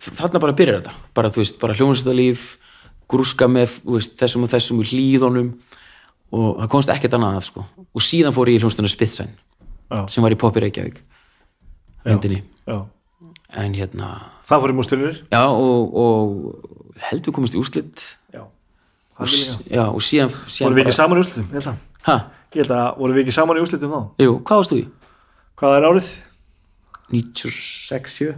þarna 0.00 0.40
bara 0.40 0.54
byrjar 0.56 0.80
þetta. 0.80 0.94
Bara 1.14 1.28
veist, 1.34 1.58
bara 1.60 1.74
hljónastalíf 1.76 2.56
grúska 3.10 3.48
með 3.50 3.78
veist, 3.84 4.16
þessum 4.20 4.46
og 4.46 4.52
þessum 4.52 4.80
í 4.82 4.86
hlýðunum 4.88 5.50
og 6.32 6.58
það 6.62 6.70
komst 6.72 6.92
ekkert 6.94 7.14
annað 7.18 7.38
að 7.40 7.46
sko. 7.50 7.66
Og 7.94 8.04
síðan 8.04 8.34
fór 8.36 8.50
ég 8.52 8.58
í 8.58 8.62
hljónstuna 8.64 8.88
Spitsæn 8.90 9.30
sem 10.12 10.22
var 10.24 10.34
í 10.34 10.38
Poppi 10.40 10.60
Reykjavík 10.60 10.98
myndinni. 12.14 12.42
já. 12.68 12.78
En 13.58 13.74
hérna 13.74 14.08
Það 14.48 14.62
fór 14.62 14.72
í 14.72 14.76
mústilur 14.76 15.18
Já, 15.32 15.42
og, 15.48 15.94
og 15.96 17.00
held 17.08 17.26
við 17.28 17.34
komist 17.36 17.56
í 17.56 17.60
úrslit. 17.60 18.02
Já, 18.34 18.42
og, 18.44 19.34
já, 19.68 19.84
og 19.88 20.02
síðan, 20.04 20.32
síðan 20.48 20.68
voru 20.68 20.78
við 20.78 20.86
ekki 20.86 20.96
saman 20.98 21.18
í 21.20 21.22
úrslitum, 21.24 21.48
ég 21.48 21.58
held 21.58 21.70
að 21.72 22.08
ha, 22.08 22.16
Ég 22.54 22.62
held 22.62 22.74
að 22.76 22.88
voru 23.02 23.16
við 23.16 23.24
ekki 23.24 23.36
saman 23.36 23.60
í 23.60 23.64
úrslitum 23.64 23.92
þá? 23.92 24.00
Jú, 24.24 24.34
hvað 24.40 24.62
varst 24.62 24.72
þú 24.74 24.78
í? 24.80 24.86
Hvað 25.58 25.76
er 25.78 25.86
árið? 25.88 26.10
96, 27.08 28.16
7 28.18 28.34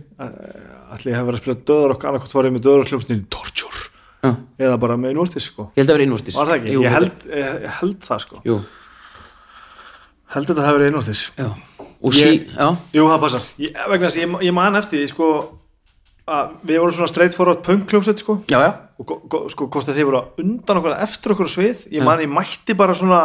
Ætli 0.95 1.11
ég 1.11 1.17
hef 1.19 1.27
verið 1.27 1.39
að 1.39 1.43
spila 1.43 1.57
döður 1.71 1.95
okkur 1.97 2.11
annarkvæmt 2.11 2.37
var 2.39 2.49
ég 2.49 2.55
með 2.55 2.67
döður 2.67 2.85
og 2.85 2.93
hljómsnýn 2.93 3.25
Torture. 3.35 3.87
Já, 4.21 4.31
eða 4.61 4.77
bara 4.83 4.99
með 5.01 5.15
innvortis 5.15 5.47
sko. 5.51 5.71
Ég 5.75 5.83
held 5.83 5.95
að 5.95 6.05
innvortis 6.05 6.37
það 6.39 6.53
ekki? 6.59 6.75
Jú, 6.75 6.85
ég, 6.85 7.09
ég, 7.35 7.67
held 7.81 7.99
það 8.07 8.23
sko. 8.27 8.43
Jú, 8.47 8.61
Held 10.31 10.47
þetta 10.47 10.63
hafi 10.63 10.79
verið 10.79 10.93
innvortis 10.93 11.23
já 11.35 11.49
Og 12.03 12.15
sí, 12.17 12.47
já, 12.57 12.69
Jú, 12.97 13.05
það 13.11 13.21
passar. 13.21 13.43
Ég, 13.61 13.75
vegna 13.91 14.09
þess 14.09 14.17
að 14.17 14.23
ég, 14.25 14.37
ég 14.49 14.55
man 14.57 14.79
eftir 14.81 15.03
því 15.03 15.09
sko 15.13 15.27
að 16.31 16.55
við 16.71 16.79
vorum 16.81 16.95
svona 16.97 17.11
straight 17.11 17.35
forward 17.37 17.61
punk 17.67 17.91
hljómsveit 17.93 18.23
sko. 18.23 18.39
Já, 18.49 18.59
já. 18.65 18.71
Og 19.01 19.07
go- 19.09 19.21
go- 19.29 19.49
sko 19.53 19.67
hvort 19.69 19.89
að 19.91 19.99
þið 19.99 20.09
voru 20.09 20.21
á 20.21 20.25
undan 20.41 20.81
okkur 20.81 20.97
eftir 20.97 21.35
okkur 21.35 21.49
á 21.49 21.55
svið, 21.57 21.87
ég 21.93 22.05
man 22.07 22.21
ég 22.23 22.31
mætti 22.33 22.77
bara 22.79 22.95
svona 22.97 23.21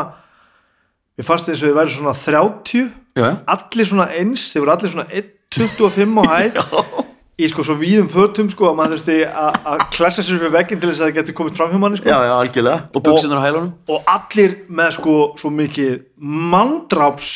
ég 1.19 1.23
fannst 1.27 1.47
þess 1.47 1.63
að 1.63 1.69
þið 1.69 1.77
væri 1.79 1.95
svona 1.95 2.15
30 2.19 2.85
Já, 3.15 3.23
já, 3.23 3.35
allir 3.47 3.87
svona 3.87 4.07
eins, 4.11 4.49
þið 4.51 4.63
voru 4.65 4.73
allir 4.75 4.91
svona 4.91 5.07
1.25 5.23 6.19
á 6.19 6.23
hæð. 6.35 6.57
Í 7.35 7.47
sko 7.51 7.63
svo 7.67 7.75
víðum 7.75 8.07
fötum 8.11 8.47
sko 8.51 8.69
að 8.69 8.75
maður 8.79 8.93
þurfti 8.95 9.15
að 9.27 9.55
að 9.67 9.81
klessa 9.91 10.23
sér 10.23 10.37
fyrir 10.39 10.53
vegginn 10.55 10.79
til 10.79 10.87
þess 10.91 11.01
að 11.03 11.09
það 11.09 11.15
getur 11.17 11.35
komið 11.35 11.57
fram 11.57 11.71
hjá 11.73 11.79
manni 11.83 11.97
sko. 11.99 12.07
Já, 12.07 12.19
já, 12.27 12.33
algjörlega. 12.39 12.83
Og 12.95 13.03
buksunar 13.03 13.39
á 13.39 13.45
hælunum. 13.47 13.71
Og 13.91 14.07
allir 14.07 14.53
með 14.71 14.93
sko 14.95 15.15
svo 15.39 15.51
mikið 15.51 15.97
mandráps 16.55 17.29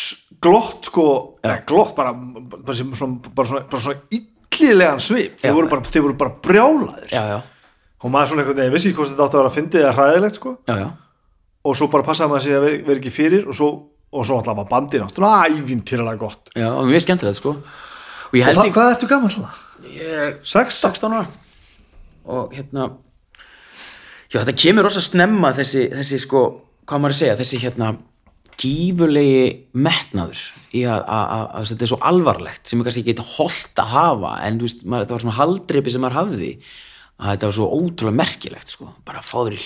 glott 0.43 0.89
sko, 0.89 1.05
eða 1.43 1.59
glott 1.69 1.95
bara, 1.97 2.13
bara, 2.15 2.75
sem, 2.77 2.91
svona, 2.95 3.31
bara, 3.35 3.61
svona, 3.73 3.97
illilegan 4.15 5.03
svip, 5.03 5.37
þeir 5.41 5.55
voru 5.57 5.71
bara, 5.71 5.85
þeir 5.87 6.05
voru 6.07 6.17
bara 6.19 6.35
brjálaðir. 6.47 7.11
Já, 7.13 7.21
já, 7.33 7.39
og 7.99 8.13
maður 8.13 8.31
svona 8.31 8.45
einhvern 8.45 8.61
veginn 8.61 8.75
vissi 8.75 8.89
ekki 8.91 8.99
hvort 9.01 9.11
þetta 9.13 9.27
átti 9.27 9.37
að 9.37 9.41
vera 9.41 9.51
að 9.51 9.57
fyndið 9.57 9.85
eða 9.85 9.95
hræðilegt 9.97 10.39
sko. 10.39 10.55
Já, 10.69 10.87
og 11.69 11.77
svo 11.79 11.89
bara 11.91 12.07
passaði 12.07 12.33
maður 12.33 12.45
sig 12.47 12.57
að 12.57 12.65
vera, 12.67 12.81
vera 12.87 13.03
ekki 13.03 13.13
fyrir 13.15 13.49
og 13.49 13.59
svo, 13.59 13.69
og 14.09 14.25
svo 14.25 14.39
alltaf 14.39 14.57
var 14.61 14.69
bandið 14.71 15.03
náttúrulega 15.03 15.59
ævintýralega 15.59 16.21
gott. 16.23 16.53
Já, 16.55 16.69
og 16.71 16.87
mjög 16.87 17.05
skemmtilegt 17.05 17.39
sko. 17.41 17.55
Og 18.29 18.39
ég 18.39 18.47
og 18.47 18.57
það, 18.59 18.69
ég 18.69 18.75
hvað 18.77 18.95
ertu 18.95 19.09
gaman 19.09 19.31
alltaf? 19.33 19.61
Ég 19.89 20.39
16? 20.43 20.79
16 20.79 21.15
ára. 21.19 21.27
Og 22.29 22.51
hérna 22.53 22.89
já 24.29 24.41
þetta 24.43 24.55
kemur 24.61 24.85
rosa 24.85 25.01
snemma 25.01 25.51
þessi, 25.57 25.87
þessi 25.93 26.19
sko, 26.21 26.43
hvað 26.85 27.01
maður 27.01 27.15
að 27.15 27.19
segja 27.23 27.37
þessi 27.39 27.61
hérna 27.63 27.93
gífulegi 28.60 29.47
metnaður 29.80 30.43
í 30.76 30.84
að, 30.84 30.99
að, 30.99 31.24
að, 31.36 31.47
að 31.55 31.72
þetta 31.72 31.86
er 31.86 31.91
svo 31.93 31.99
alvarlegt 32.12 32.70
sem 32.70 32.80
er 32.82 32.88
kannski 32.88 33.03
ekki 33.03 33.16
eitthvað 33.16 33.34
holdt 33.38 33.82
að 33.82 33.95
hafa 33.95 34.36
en 34.45 34.62
veist, 34.64 34.86
maður, 34.86 35.05
þetta 35.05 35.16
var 35.16 35.26
svona 35.26 35.39
haldreipi 35.39 35.93
sem 35.93 36.03
maður 36.05 36.20
hafði 36.20 36.51
að 37.20 37.34
þetta 37.34 37.47
var 37.49 37.55
svo 37.57 37.68
ótrúlega 37.76 38.16
merkilegt 38.16 38.74
sko, 38.74 38.89
bara 39.07 39.20
að 39.20 39.28
fá 39.28 39.38
þér 39.41 39.55
í 39.55 39.62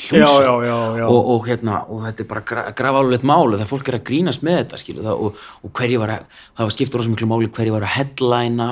já. 0.98 1.06
og, 1.06 1.32
og 1.36 1.50
hérna, 1.50 1.82
og 1.86 2.06
þetta 2.08 2.24
er 2.24 2.30
bara 2.32 2.46
gra, 2.50 2.64
grafálulegt 2.80 3.26
máli 3.30 3.60
þegar 3.60 3.70
fólk 3.70 3.92
er 3.92 3.98
að 4.00 4.06
grínast 4.08 4.46
með 4.46 4.60
þetta 4.62 4.80
skilu, 4.82 5.04
það, 5.06 5.26
og, 5.28 5.44
og 5.62 5.74
hverju 5.78 6.00
var 6.02 6.14
að, 6.16 6.40
það 6.58 6.70
var 6.70 6.76
skiptur 6.78 7.02
rosa 7.02 7.14
miklu 7.14 7.30
máli 7.30 7.52
hverju 7.54 7.76
var 7.76 7.86
að 7.86 7.94
headlina 8.00 8.70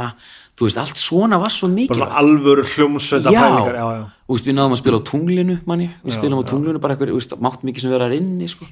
þú 0.58 0.68
veist, 0.68 0.80
allt 0.82 1.02
svona 1.02 1.38
var 1.42 1.54
svo 1.54 1.70
bara 1.70 1.78
mikilvægt 1.78 2.18
alvöru 2.24 2.66
hljómsveita 2.72 3.36
Já. 3.36 3.42
pælingar 3.44 3.78
já, 3.78 3.86
já. 4.00 4.02
veist, 4.34 4.50
við 4.50 4.58
náðum 4.58 4.76
að 4.76 4.82
spila 4.82 5.02
á 5.02 5.08
tunglinu 5.12 5.60
manni, 5.70 5.92
við 6.02 6.18
spilum 6.18 6.42
á 6.42 6.46
tunglinu 6.50 6.82
bara 6.82 6.98
eitthvað, 6.98 7.38
mátt 7.46 7.62
mikið 7.68 7.86
sem 7.86 7.94
vera 7.94 8.10
þar 8.10 8.18
inni 8.18 8.50
sko. 8.50 8.66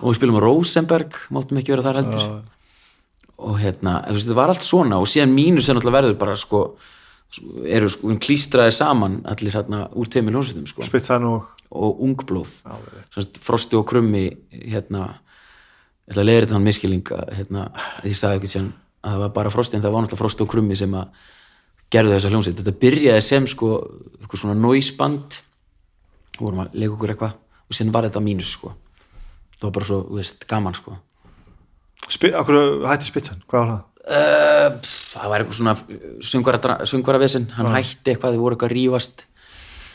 Og 0.00 0.08
við 0.08 0.18
spilum 0.20 0.40
á 0.40 0.46
Rosenberg 0.46 1.20
máttum 1.34 1.60
ekki 1.60 1.74
vera 1.74 1.86
þar 1.86 2.00
heldur. 2.02 2.24
Já. 2.24 2.40
og 3.40 3.56
hérna, 3.60 3.94
veist, 4.12 4.28
það 4.28 4.36
var 4.36 4.52
allt 4.52 4.66
svona 4.66 4.98
og 5.00 5.08
síðan 5.08 5.32
mínus 5.32 5.68
er 5.68 5.78
náttúrulega 5.78 6.00
verður 6.02 6.18
bara 6.20 6.34
sko, 6.36 6.64
eru 7.64 7.88
sko 7.88 8.12
klístraði 8.20 8.74
saman 8.76 9.22
allir 9.30 9.56
hérna 9.56 9.86
úr 9.96 10.10
teimil 10.12 10.34
hljómsveitum 10.34 10.68
sko, 10.68 10.84
Spitsan 10.84 11.24
og 11.28 11.48
og 11.70 12.00
ungblóð. 12.02 12.50
Já, 12.66 13.22
Frosti 13.38 13.78
og 13.78 13.86
Krummi 13.86 14.26
hérna, 14.50 15.20
ég 16.10 16.18
að 16.18 16.26
leiðir 16.26 16.46
þetta 16.46 16.56
hann 16.56 16.66
miskilning 16.66 17.12
að, 17.14 17.28
hérna, 17.38 17.66
því 18.02 18.14
sagði 18.18 18.40
ekki 18.40 18.50
sem 18.50 18.70
að 19.00 19.12
það 19.14 19.22
var 19.22 19.34
bara 19.36 19.52
Frosti 19.54 19.78
en 19.78 19.84
það 19.84 19.94
var 19.94 20.04
náttúrulega 20.04 20.22
Frosti 20.24 20.44
og 20.44 20.50
Krummi 20.50 20.78
sem 20.78 20.96
að 20.98 21.28
gerðu 21.94 22.16
þessa 22.16 22.32
hljómsveit. 22.32 22.58
Þetta 22.58 22.80
byrjaði 22.82 23.26
sem 23.26 23.46
sko 23.50 23.70
eitthvað 24.18 24.42
svona 24.42 24.58
noiseband 24.58 25.38
vorum 26.40 26.64
að 26.64 26.74
leika 26.74 26.96
okkur 26.96 27.14
eitthvað 27.14 27.38
og 27.38 27.78
síðan 27.78 27.94
var 27.94 28.08
þetta 28.08 28.24
mínus 28.24 28.54
sko 28.56 28.74
það 29.60 29.68
var 29.68 29.76
bara 29.76 29.88
svo, 29.90 30.00
veist, 30.16 30.46
gaman 30.50 30.74
sko. 30.78 30.96
Spi, 32.10 32.32
Akkur 32.34 32.58
hætti 32.88 33.10
Spitsan, 33.10 33.42
hvað 33.50 33.60
var 33.60 33.70
það? 33.70 33.80
uh, 34.00 34.68
pff, 34.80 34.94
það 35.14 35.32
var 35.34 35.42
eitthvað 35.44 35.58
svona 35.60 36.84
söngvara 36.88 37.20
vesinn, 37.20 37.50
hann 37.58 37.68
hætti 37.74 38.14
eitthvað 38.14 38.34
þau 38.38 38.42
voru 38.46 38.56
eitthvað 38.56 38.72
að 38.72 38.76
rífast. 38.78 39.26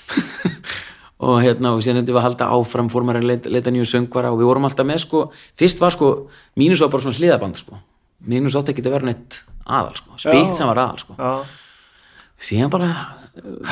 Og 1.26 1.40
hérna 1.42 1.72
og 1.74 1.80
síðan 1.82 2.02
þetta 2.04 2.14
var 2.14 2.22
að 2.22 2.26
halda 2.28 2.48
áfram 2.58 2.90
fór 2.92 3.06
maður 3.08 3.22
að 3.24 3.30
leita, 3.30 3.52
leita 3.54 3.72
nýju 3.72 3.86
söngvara 3.88 4.34
og 4.34 4.42
við 4.42 4.50
vorum 4.50 4.66
alltaf 4.68 4.86
með 4.86 5.00
sko, 5.06 5.22
fyrst 5.58 5.80
var 5.82 5.94
sko 5.96 6.10
mínus 6.60 6.82
var 6.84 6.90
bara 6.92 7.06
svona 7.06 7.16
hliðaband 7.18 7.56
sko. 7.62 7.78
Mínus 8.28 8.58
átti 8.60 8.74
ekki 8.74 8.84
að 8.84 8.98
vera 8.98 9.08
neitt 9.08 9.38
aðal 9.64 9.96
sko. 9.96 10.18
Spýtt 10.20 10.58
sem 10.60 10.68
var 10.68 10.82
aðal 10.84 11.00
sko. 11.00 11.16
Já, 11.16 11.32
síðan 12.50 12.74
bara 12.76 12.90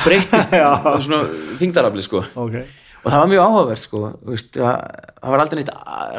breyttist 0.06 0.56
Já. 0.62 0.70
svona 1.04 1.20
þingdarafli 1.60 2.06
sko. 2.08 2.24
Ok 2.46 2.56
og 3.04 3.10
það 3.12 3.20
var 3.20 3.28
mjög 3.30 3.42
áhugavert 3.44 3.82
sko 3.84 4.00
veist, 4.30 4.50
það, 4.56 4.76
það 5.20 5.34
var 5.34 5.42
aldrei 5.44 5.58
neitt 5.60 5.72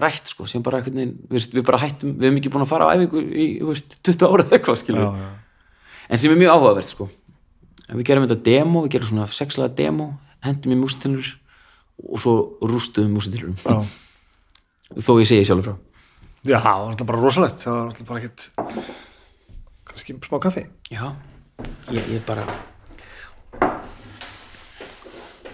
rætt 0.06 0.32
sko 0.32 0.46
sem 0.50 0.64
bara 0.66 0.80
einhvern 0.80 1.00
veginn, 1.02 1.16
við, 1.32 1.48
við 1.58 1.66
bara 1.66 1.80
hættum 1.82 2.12
við 2.20 2.28
hefum 2.30 2.38
ekki 2.42 2.52
búin 2.54 2.66
að 2.66 2.72
fara 2.72 2.90
á 2.90 2.94
æfingu 2.94 3.24
í 3.26 3.48
veist, 3.66 3.98
20 4.06 4.28
ára 4.30 4.46
eða 4.46 4.58
eitthvað 4.60 4.82
skilur 4.84 5.02
Já, 5.06 5.24
já. 5.24 5.32
en 6.10 6.22
sem 6.22 6.36
er 6.36 6.40
mjög 6.44 6.54
áhugavert 6.56 6.90
sko. 6.92 7.08
En 7.86 8.00
við 8.00 8.08
gerum 8.10 8.28
þetta 8.28 8.46
demo, 8.46 8.84
við 8.86 8.96
gerum 8.96 9.10
svona 9.12 9.26
sexlaða 9.30 9.76
demo, 9.78 10.08
hendum 10.46 10.74
í 10.74 10.78
mústilur 10.80 11.28
og 12.06 12.22
svo 12.22 12.36
rústuðum 12.66 13.14
mústilur 13.18 13.54
þó 13.66 15.12
ég 15.22 15.30
segi 15.30 15.46
sjálfur 15.48 15.74
frá. 15.74 15.76
Já, 16.46 16.60
það 16.62 16.80
var 16.82 16.90
alltaf 16.92 17.08
bara 17.10 17.22
rosalegt 17.24 17.64
það 17.66 17.78
var 17.78 17.86
alltaf 17.90 18.10
bara 18.10 18.22
ekkert 18.22 18.48
kannski 19.90 20.18
smá 20.26 20.38
kaffi. 20.44 20.66
Já, 20.94 21.06
ég, 21.94 22.10
ég 22.18 22.26
bara 22.28 22.46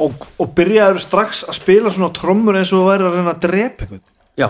og, 0.01 0.25
og 0.41 0.51
byrjaður 0.57 1.01
strax 1.03 1.43
að 1.47 1.57
spila 1.59 1.93
svona 1.93 2.11
trommur 2.15 2.57
eins 2.59 2.73
og 2.75 2.87
væri 2.89 3.07
að 3.07 3.17
reyna 3.17 3.35
að 3.35 3.41
drepa 3.45 3.85
einhvern. 3.85 4.03
Já, 4.39 4.47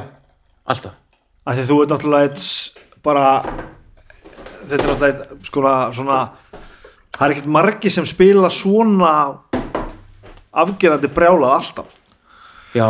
alltaf. 0.70 0.97
Af 1.41 1.58
því 1.58 1.68
þú 1.70 1.78
ert 1.84 1.93
náttúrulega 1.93 2.30
eitt 2.30 2.97
bara 3.06 3.30
þetta 4.70 4.78
er 4.78 4.84
náttúrulega 4.84 5.10
eitt 5.12 5.47
skona 5.47 5.78
svona 5.95 6.20
það 7.16 7.24
er 7.26 7.34
ekkert 7.36 7.49
margi 7.58 7.93
sem 7.93 8.08
spila 8.10 8.52
svona 8.54 9.16
afgerandi 10.52 11.10
brjálað 11.12 11.58
alltaf. 11.58 11.97
Já, 12.76 12.88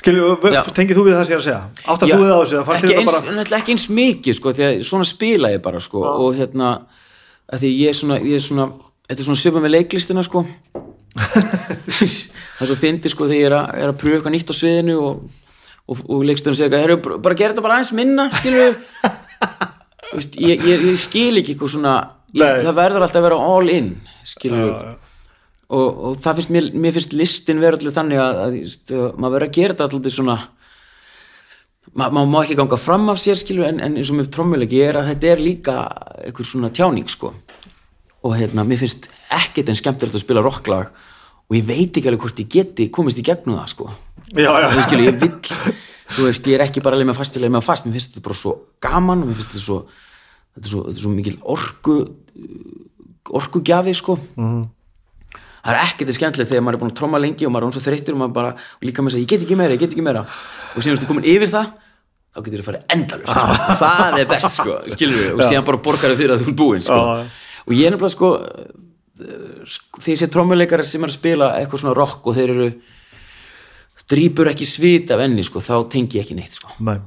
skilju, 0.00 0.32
Já. 0.50 0.62
tengið 0.74 0.98
þú 0.98 1.06
við 1.06 1.16
það 1.18 1.28
sem 1.28 1.34
ég 1.34 1.38
er 1.38 1.42
að 1.42 1.48
segja? 1.48 1.60
Áttar 1.84 2.10
Já, 2.10 2.14
þú 2.14 2.22
við 2.22 2.30
það 2.30 2.34
á 2.34 2.42
þessu, 2.42 2.62
ekki 2.64 2.72
eins, 2.74 2.82
þetta 2.82 3.04
bara 3.10 3.36
bara... 3.38 3.58
ekki 3.60 3.74
eins 3.76 3.86
mikið 4.00 4.38
sko, 4.38 4.54
því 4.56 4.66
að 4.66 4.82
svona 4.88 5.06
spila 5.08 5.52
ég 5.54 5.62
bara 5.64 5.82
sko, 5.84 6.02
og 6.24 6.34
hérna 6.38 6.72
að 7.44 7.62
því 7.62 7.70
ég 7.78 7.92
er 7.92 7.98
svona, 7.98 8.18
ég 8.24 8.40
er 8.40 8.44
svona 8.44 8.66
þetta 9.04 9.20
er 9.20 9.28
svona 9.28 9.42
svipað 9.42 9.64
með 9.66 9.74
leiklistina 9.76 10.24
sko 10.26 10.44
það 12.56 12.64
er 12.64 12.68
svo 12.70 12.76
fyndi 12.80 13.10
sko 13.12 13.28
þegar 13.30 13.38
ég 13.40 13.48
er 13.50 13.56
að, 13.58 13.70
er 13.84 13.92
að 13.92 13.98
pröfa 14.00 14.16
eitthvað 14.18 14.34
nýtt 14.34 14.50
á 14.50 14.54
sviðinu 14.58 14.96
og, 14.98 15.22
og, 15.86 16.02
og 16.10 16.24
leiksturinn 16.28 16.58
segja 16.58 16.68
eitthvað, 16.70 16.84
"Heyrðu, 16.84 17.20
bara 17.22 17.38
gera 17.38 17.54
þetta 17.54 17.64
bara 17.66 17.78
aðeins 17.78 17.94
minna 17.96 18.28
Vist, 20.14 20.36
ég, 20.38 20.60
ég, 20.62 20.82
ég 20.90 20.98
skil 21.00 21.38
ekki 21.40 21.54
eitthvað 21.54 21.72
svona 21.74 21.94
ég, 22.34 22.42
það 22.66 22.76
verður 22.78 23.06
alltaf 23.06 23.20
að 23.22 23.26
vera 23.28 23.38
all 23.54 23.70
in 23.72 23.88
og, 25.74 26.02
og 26.10 26.18
það 26.22 26.36
finnst 26.40 26.52
mér, 26.54 26.68
mér 26.84 26.94
finnst 26.98 27.14
listin 27.16 27.62
vera 27.62 27.78
allir 27.78 27.94
þannig 27.96 28.20
að, 28.22 28.42
að, 28.44 28.58
að 28.94 29.16
maður 29.16 29.34
verður 29.38 29.48
að 29.48 29.56
gera 29.58 29.74
þetta 29.78 29.88
allir 29.98 30.14
svona 30.18 30.36
ma- 31.94 32.10
maður 32.10 32.30
má 32.34 32.38
ekki 32.44 32.58
ganga 32.60 32.78
fram 32.80 33.08
af 33.12 33.20
sér 33.22 33.40
skilur 33.40 33.68
en, 33.68 33.80
en 33.84 33.96
eins 33.98 34.10
og 34.12 34.18
með 34.20 34.30
trommuleiki 34.34 34.82
er 34.84 34.98
að 35.00 35.10
þetta 35.12 35.32
er 35.32 35.42
líka 35.42 35.76
einhver 36.24 36.48
svona 36.48 36.70
tjáning 36.74 37.08
sko. 37.10 37.32
Og 38.24 38.36
hérna, 38.38 38.64
mér 38.64 38.80
finnst 38.80 39.10
ekkert 39.36 39.70
en 39.70 39.78
skemmtilegt 39.78 40.18
að 40.18 40.24
spila 40.24 40.44
rocklag 40.44 40.92
og 41.44 41.58
ég 41.58 41.66
veit 41.68 41.92
ekki 41.92 42.08
alveg 42.10 42.24
hvort 42.24 42.40
ég 42.40 42.50
geti 42.54 42.88
komist 42.94 43.20
í 43.20 43.24
gegnum 43.26 43.58
það 43.58 43.72
sko. 43.74 43.90
Já, 44.32 44.48
já. 44.48 44.68
þú 44.72 44.86
skilur, 44.86 45.04
ég 45.04 45.18
vill 45.20 45.74
þú 46.14 46.28
veist, 46.28 46.48
ég 46.48 46.56
er 46.58 46.64
ekki 46.66 46.82
bara 46.84 46.96
að 46.96 47.02
leið 47.02 47.10
með 47.10 47.20
fast 47.20 47.36
að 47.36 47.44
leið 47.44 47.54
með 47.54 47.66
fast. 47.66 47.86
Mér 47.86 47.96
finnst 47.98 48.14
þetta 48.14 48.26
bara 48.28 48.38
svo 48.38 48.54
gaman 48.84 49.24
og 49.24 49.30
mér 49.30 49.38
finnst 49.40 49.52
þetta 49.52 49.64
svo 49.64 49.78
þetta 50.54 50.64
er 50.64 50.70
svo, 50.70 50.82
þetta 50.86 50.96
er 50.96 51.02
svo 51.02 51.12
mikil 51.12 51.36
orku 51.54 51.98
orkugjafi 53.34 53.94
sko. 53.96 54.18
Það 55.64 55.72
er 55.72 55.80
ekkert 55.80 56.10
er 56.12 56.18
skemmtilegt 56.18 56.50
þegar 56.52 56.64
maður 56.64 56.76
er 56.76 56.82
búin 56.82 56.92
að 56.92 56.98
tromma 56.98 57.20
lengi 57.22 57.46
og 57.48 57.54
maður 57.54 57.64
er 57.64 57.70
hún 57.70 57.76
svo 57.76 57.84
þreyttur 57.86 58.16
og 58.16 58.20
maður 58.20 58.34
bara 58.36 58.50
og 58.52 58.84
líka 58.84 59.00
með 59.00 59.14
þess 59.14 59.18
að 59.18 59.24
ég 59.24 59.30
get 59.32 59.44
ekki 59.46 59.56
meira, 59.56 59.76
ég 59.76 59.80
get 59.80 59.94
ekki 59.94 60.04
meira. 60.04 60.24
Og 60.74 60.84
síðan 60.84 61.00
þú 61.00 61.08
komin 61.08 61.28
yfir 61.32 61.50
það 61.54 61.70
þá 62.34 62.40
getur 62.44 62.60
þú 62.60 62.66
farið 62.66 62.94
endalust 62.94 63.38
og 63.38 63.62
það 63.84 64.18
er 64.18 64.28
best 64.28 64.50
sko, 64.58 64.76
skilur 64.92 65.20
við. 65.22 65.30
Og 65.38 65.42
síðan 65.46 65.66
bara 65.70 65.80
borgar 65.86 66.12
þau 66.12 66.20
fyrir 66.20 66.34
að 66.34 66.44
þú 66.44 66.50
er 66.50 66.58
búinn 66.60 66.84
sko. 66.84 66.98
Já. 67.00 67.54
og 67.64 67.76
ég 67.78 67.88
er 67.88 67.94
nefnilega 67.94 68.16
sko 68.16 68.30
ég 69.22 70.18
sé 70.18 70.28
trommuleikar 70.30 70.82
sem 70.86 71.02
er 71.04 71.12
að 71.12 71.18
spila 71.18 71.50
eitthvað 71.58 71.84
svona 71.84 71.96
rock 71.96 72.26
og 72.26 72.36
þeir 72.38 72.52
eru 72.54 72.68
drýpur 74.10 74.50
ekki 74.50 74.66
svit 74.68 75.12
af 75.14 75.22
enni 75.24 75.44
sko, 75.46 75.62
þá 75.64 75.86
tengi 75.92 76.18
ég 76.18 76.26
ekki 76.26 76.36
neitt 76.38 76.56
sko. 76.58 76.72
Nei. 76.84 76.98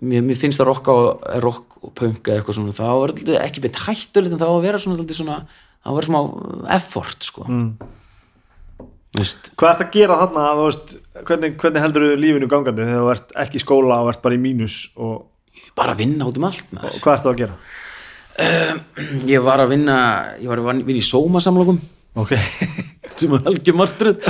mér, 0.00 0.24
mér 0.26 0.38
finnst 0.40 0.60
það 0.60 0.70
rock 0.70 0.90
og, 0.90 1.24
rock 1.44 1.78
og 1.84 1.94
punk 1.96 2.26
eða 2.26 2.40
eitthvað 2.40 2.58
svona, 2.58 2.76
þá 2.76 2.86
er 2.90 3.14
þetta 3.14 3.42
ekki 3.44 3.64
beint 3.66 3.80
hættulegt 3.84 4.34
en 4.34 4.40
þá 4.40 4.48
að 4.48 4.64
vera 4.66 4.82
svona, 4.82 5.06
svona 5.16 5.40
þá 5.44 5.90
að 5.92 5.98
vera 5.98 6.10
smá 6.10 6.20
effort 6.76 7.28
sko. 7.28 7.46
Mm. 7.48 7.68
veist, 9.18 9.52
hvað 9.60 9.74
ert 9.74 9.84
að 9.84 9.92
gera 9.98 10.18
þarna 10.22 10.46
þú 10.56 10.66
veist, 10.70 10.96
hvernig, 11.28 11.54
hvernig 11.60 11.84
heldur 11.84 12.06
þú 12.06 12.16
lífinu 12.24 12.50
gangandi 12.50 12.88
þegar 12.88 13.04
þú 13.04 13.12
ert 13.14 13.36
ekki 13.44 13.60
í 13.60 13.64
skóla 13.66 14.00
og 14.04 14.10
ert 14.14 14.24
bara 14.24 14.38
í 14.38 14.42
mínus 14.42 14.80
og, 14.96 15.28
bara 15.76 15.94
að 15.94 16.02
vinna 16.06 16.26
út 16.26 16.40
um 16.40 16.48
allt 16.48 16.74
og 16.80 16.98
hvað 17.04 17.14
ert 17.14 17.26
þú 17.26 17.32
að 17.34 17.40
gera 17.44 17.60
ég 19.28 19.44
var 19.44 19.62
að 19.62 19.74
vinna 19.74 19.96
ég 20.40 20.48
var 20.50 20.62
að 20.62 20.84
vinna 20.86 21.00
í 21.00 21.04
sómasamlokum. 21.04 21.80
Ok, 22.20 22.34
sem 23.20 23.36
er 23.36 23.48
algjör 23.50 23.80
martröð. 23.80 24.20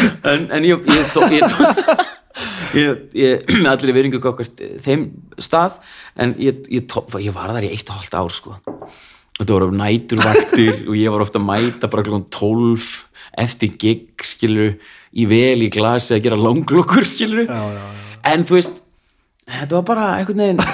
En, 0.00 0.46
en 0.48 0.64
ég 0.64 0.86
ég 0.88 1.08
tók 1.12 1.32
ég, 1.32 1.44
tók, 1.44 1.90
ég, 2.72 3.00
ég 3.16 3.50
allir 3.68 3.92
veringu 3.92 4.20
okkar 4.30 4.48
þeim 4.80 5.10
stað 5.36 5.76
en 6.16 6.32
ég, 6.40 6.62
ég, 6.72 6.86
tók, 6.88 7.12
ég 7.20 7.34
var 7.36 7.52
þar 7.52 7.66
í 7.68 7.72
eitt 7.74 7.90
og 7.90 7.98
hálft 7.98 8.16
ár 8.16 8.32
sko. 8.32 8.56
Þetta 9.36 9.56
voru 9.56 9.68
næturvaktir 9.76 10.86
og 10.86 10.96
ég 10.96 11.12
var 11.12 11.24
ofta 11.24 11.40
að 11.40 11.48
mæta 11.50 11.90
bara 11.92 12.06
klokkan 12.06 12.28
12 12.32 12.88
eftir 13.44 13.74
gig 13.80 14.24
skilur 14.26 14.76
í 15.10 15.26
vel 15.30 15.66
í 15.66 15.70
glasi 15.72 16.16
að 16.16 16.24
gera 16.26 16.38
langlokkur 16.40 17.06
skilur 17.08 17.46
já, 17.46 17.60
já, 17.60 17.82
já. 17.82 18.06
en 18.32 18.46
þú 18.46 18.58
veist 18.58 18.80
þetta 19.50 19.76
var 19.76 19.86
bara 19.90 20.08
einhvern 20.18 20.44
veginn 20.44 20.64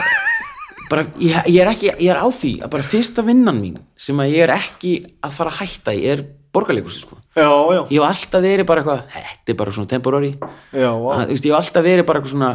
bara, 0.91 1.05
ég, 1.23 1.37
ég 1.51 1.61
er 1.63 1.71
ekki, 1.73 1.91
ég 1.93 2.11
er 2.13 2.21
á 2.23 2.29
því 2.31 2.53
að 2.65 2.73
bara 2.77 2.87
fyrsta 2.87 3.25
vinnan 3.27 3.61
mín 3.61 3.77
sem 3.99 4.19
að 4.23 4.33
ég 4.35 4.47
er 4.47 4.55
ekki 4.57 4.95
að 5.25 5.37
fara 5.39 5.53
að 5.53 5.61
hætta 5.63 5.95
í 5.97 6.07
er 6.13 6.25
borgarleikursi 6.57 7.03
sko. 7.03 7.19
Já, 7.37 7.51
já, 7.51 7.83
ég 7.93 8.01
hef 8.01 8.07
alltaf 8.09 8.45
verið 8.45 8.69
bara 8.69 8.83
eitthvað 8.83 9.03
þetta 9.13 9.53
er 9.53 9.59
bara 9.61 9.77
svona 9.77 9.93
temporary. 9.93 10.33
Já, 10.73 10.91
að, 10.91 11.23
veist, 11.33 11.47
ég 11.47 11.53
hef 11.53 11.61
alltaf 11.61 11.87
verið 11.87 12.09
bara 12.09 12.23
eitthvað 12.23 12.35
svona 12.37 12.53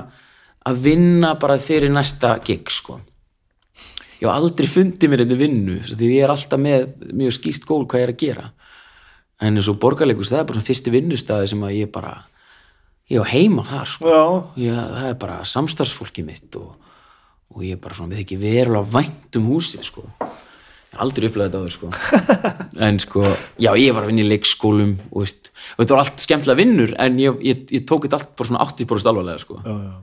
að 0.71 0.81
vinna 0.85 1.35
bara 1.41 1.57
fyrir 1.61 1.93
næsta 1.93 2.33
gig 2.45 2.73
sko. 2.73 2.99
Ég 4.21 4.27
hef 4.27 4.33
aldrei 4.33 4.69
fundið 4.69 5.11
mér 5.11 5.23
þetta 5.25 5.37
vinnu 5.39 5.77
því 5.89 6.09
ég 6.15 6.25
er 6.25 6.33
alltaf 6.33 6.61
með 6.61 6.91
mjög 7.09 7.37
skýrt 7.37 7.69
gól 7.69 7.85
hvað 7.85 8.03
ég 8.03 8.07
er 8.09 8.13
að 8.13 8.21
gera. 8.21 8.49
En 9.41 9.57
eins 9.57 9.69
og 9.71 9.79
borgarleikus 9.81 10.29
það 10.29 10.43
er 10.43 10.49
bara 10.49 10.59
svona 10.59 10.69
fyrsti 10.69 10.93
vinnustæði 10.93 11.49
sem 11.49 11.63
að 11.65 11.77
ég 11.79 11.89
bara 11.93 12.13
ég 13.11 13.21
á 13.21 13.25
heima 13.27 13.65
þar 13.65 13.89
sko. 13.89 14.11
Já. 14.11 14.23
ég, 14.61 14.77
það 14.77 15.07
er 15.09 15.17
bara 15.23 15.39
samstarfsfólki 15.49 16.25
mitt 16.25 16.57
og, 16.59 16.75
og 17.55 17.65
ég 17.65 17.75
er 17.75 17.81
bara 17.81 17.97
svona 17.97 18.15
við 18.15 18.23
ekki 18.23 18.37
verulega 18.41 18.87
vænt 18.93 19.37
um 19.39 19.49
húsið 19.51 19.83
sko. 19.87 20.05
Aldrei 21.01 21.29
upplegað 21.29 21.53
þetta 21.53 21.59
áður 21.61 21.75
sko. 21.75 21.89
En 22.87 22.97
sko, 22.99 23.23
já 23.61 23.69
ég 23.79 23.93
var 23.95 24.03
að 24.05 24.11
vinna 24.11 24.23
í 24.25 24.29
leikskólum 24.31 24.95
og, 25.11 25.21
veist, 25.23 25.51
og 25.75 25.83
þetta 25.83 25.95
var 25.95 26.01
allt 26.03 26.23
skemmtilega 26.23 26.59
vinnur 26.59 26.95
en 26.99 27.19
ég, 27.21 27.37
ég, 27.47 27.61
ég 27.77 27.85
tók 27.87 28.07
þetta 28.07 28.19
allt 28.19 28.33
bara 28.39 28.51
svona 28.51 28.65
80% 28.65 29.11
alvarlega 29.11 29.43
sko. 29.43 29.59
Já, 29.63 29.71
já. 29.71 29.93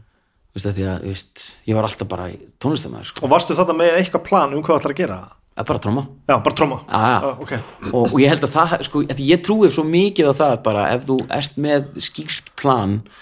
veist, 0.56 0.70
því 0.78 0.86
að 0.92 1.04
veist, 1.10 1.44
ég 1.68 1.78
var 1.78 1.88
alltaf 1.88 2.10
bara 2.12 2.30
í 2.32 2.38
tónlistamæður 2.62 3.10
sko. 3.12 3.24
Og 3.26 3.34
varstu 3.34 3.58
þarna 3.58 3.76
með 3.82 3.98
eitthvað 4.00 4.24
plan 4.30 4.56
um 4.56 4.64
hvað 4.64 4.74
þú 4.74 4.80
ætlar 4.82 4.96
að 4.96 5.02
gera? 5.02 5.20
Að 5.58 5.66
bara 5.72 5.82
tróma 5.82 6.02
já, 6.06 6.34
bara 6.38 6.54
tróma 6.54 6.76
Já, 6.86 6.98
já. 7.02 7.30
ok, 7.42 7.52
og, 7.88 8.02
og 8.04 8.20
ég 8.22 8.30
held 8.30 8.44
að 8.46 8.52
það, 8.54 8.74
sko, 8.86 9.00
ég 9.26 9.40
trúi 9.42 9.70
svo 9.74 9.82
mikið 9.88 10.28
á 10.30 10.34
það 10.38 10.52
bara 10.68 10.84
ef 10.94 11.08
þú 11.08 11.16
ert 11.34 11.56
með 11.58 11.88
skýrt 12.04 12.52
plan 12.60 13.00
og 13.02 13.16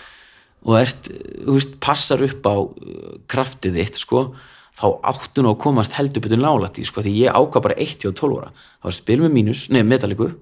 ert, 0.75 1.11
þú 1.47 1.57
veist, 1.57 1.77
passar 1.83 2.25
upp 2.27 2.49
á 2.51 2.57
uh, 2.59 3.13
kraftið 3.31 3.79
þitt, 3.79 4.01
sko, 4.03 4.25
þá 4.77 4.87
áttu 5.13 5.45
nú 5.45 5.53
að 5.55 5.61
komast 5.63 5.95
heldur 5.97 6.25
betur 6.25 6.43
nálætt 6.43 6.81
í 6.83 6.87
sko, 6.89 7.05
því 7.05 7.15
ég 7.21 7.39
ákvað 7.39 7.69
bara 7.69 7.79
1 7.87 8.09
og 8.11 8.17
12 8.19 8.41
ára. 8.41 8.51
Það 8.51 8.89
var 8.89 8.95
að 8.95 8.99
spila 8.99 9.27
með 9.27 9.37
mínus, 9.39 9.63
nei 9.73 9.83
metalliku 9.87 10.33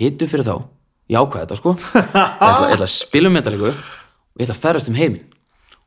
hitu 0.00 0.28
fyrir 0.30 0.46
þá, 0.46 0.54
ég 1.10 1.24
ákvaði 1.24 1.46
þetta 1.46 1.60
sko. 1.62 1.74
Ég 1.80 2.12
ætla, 2.12 2.68
ég 2.68 2.76
ætla 2.76 2.90
að 2.90 2.94
spila 2.94 3.32
með 3.32 3.40
metalliku 3.40 3.72
og 3.72 4.38
ég 4.40 4.46
ætla 4.46 4.58
að 4.58 4.62
ferðast 4.66 4.92
um 4.92 5.00
heiminn. 5.00 5.26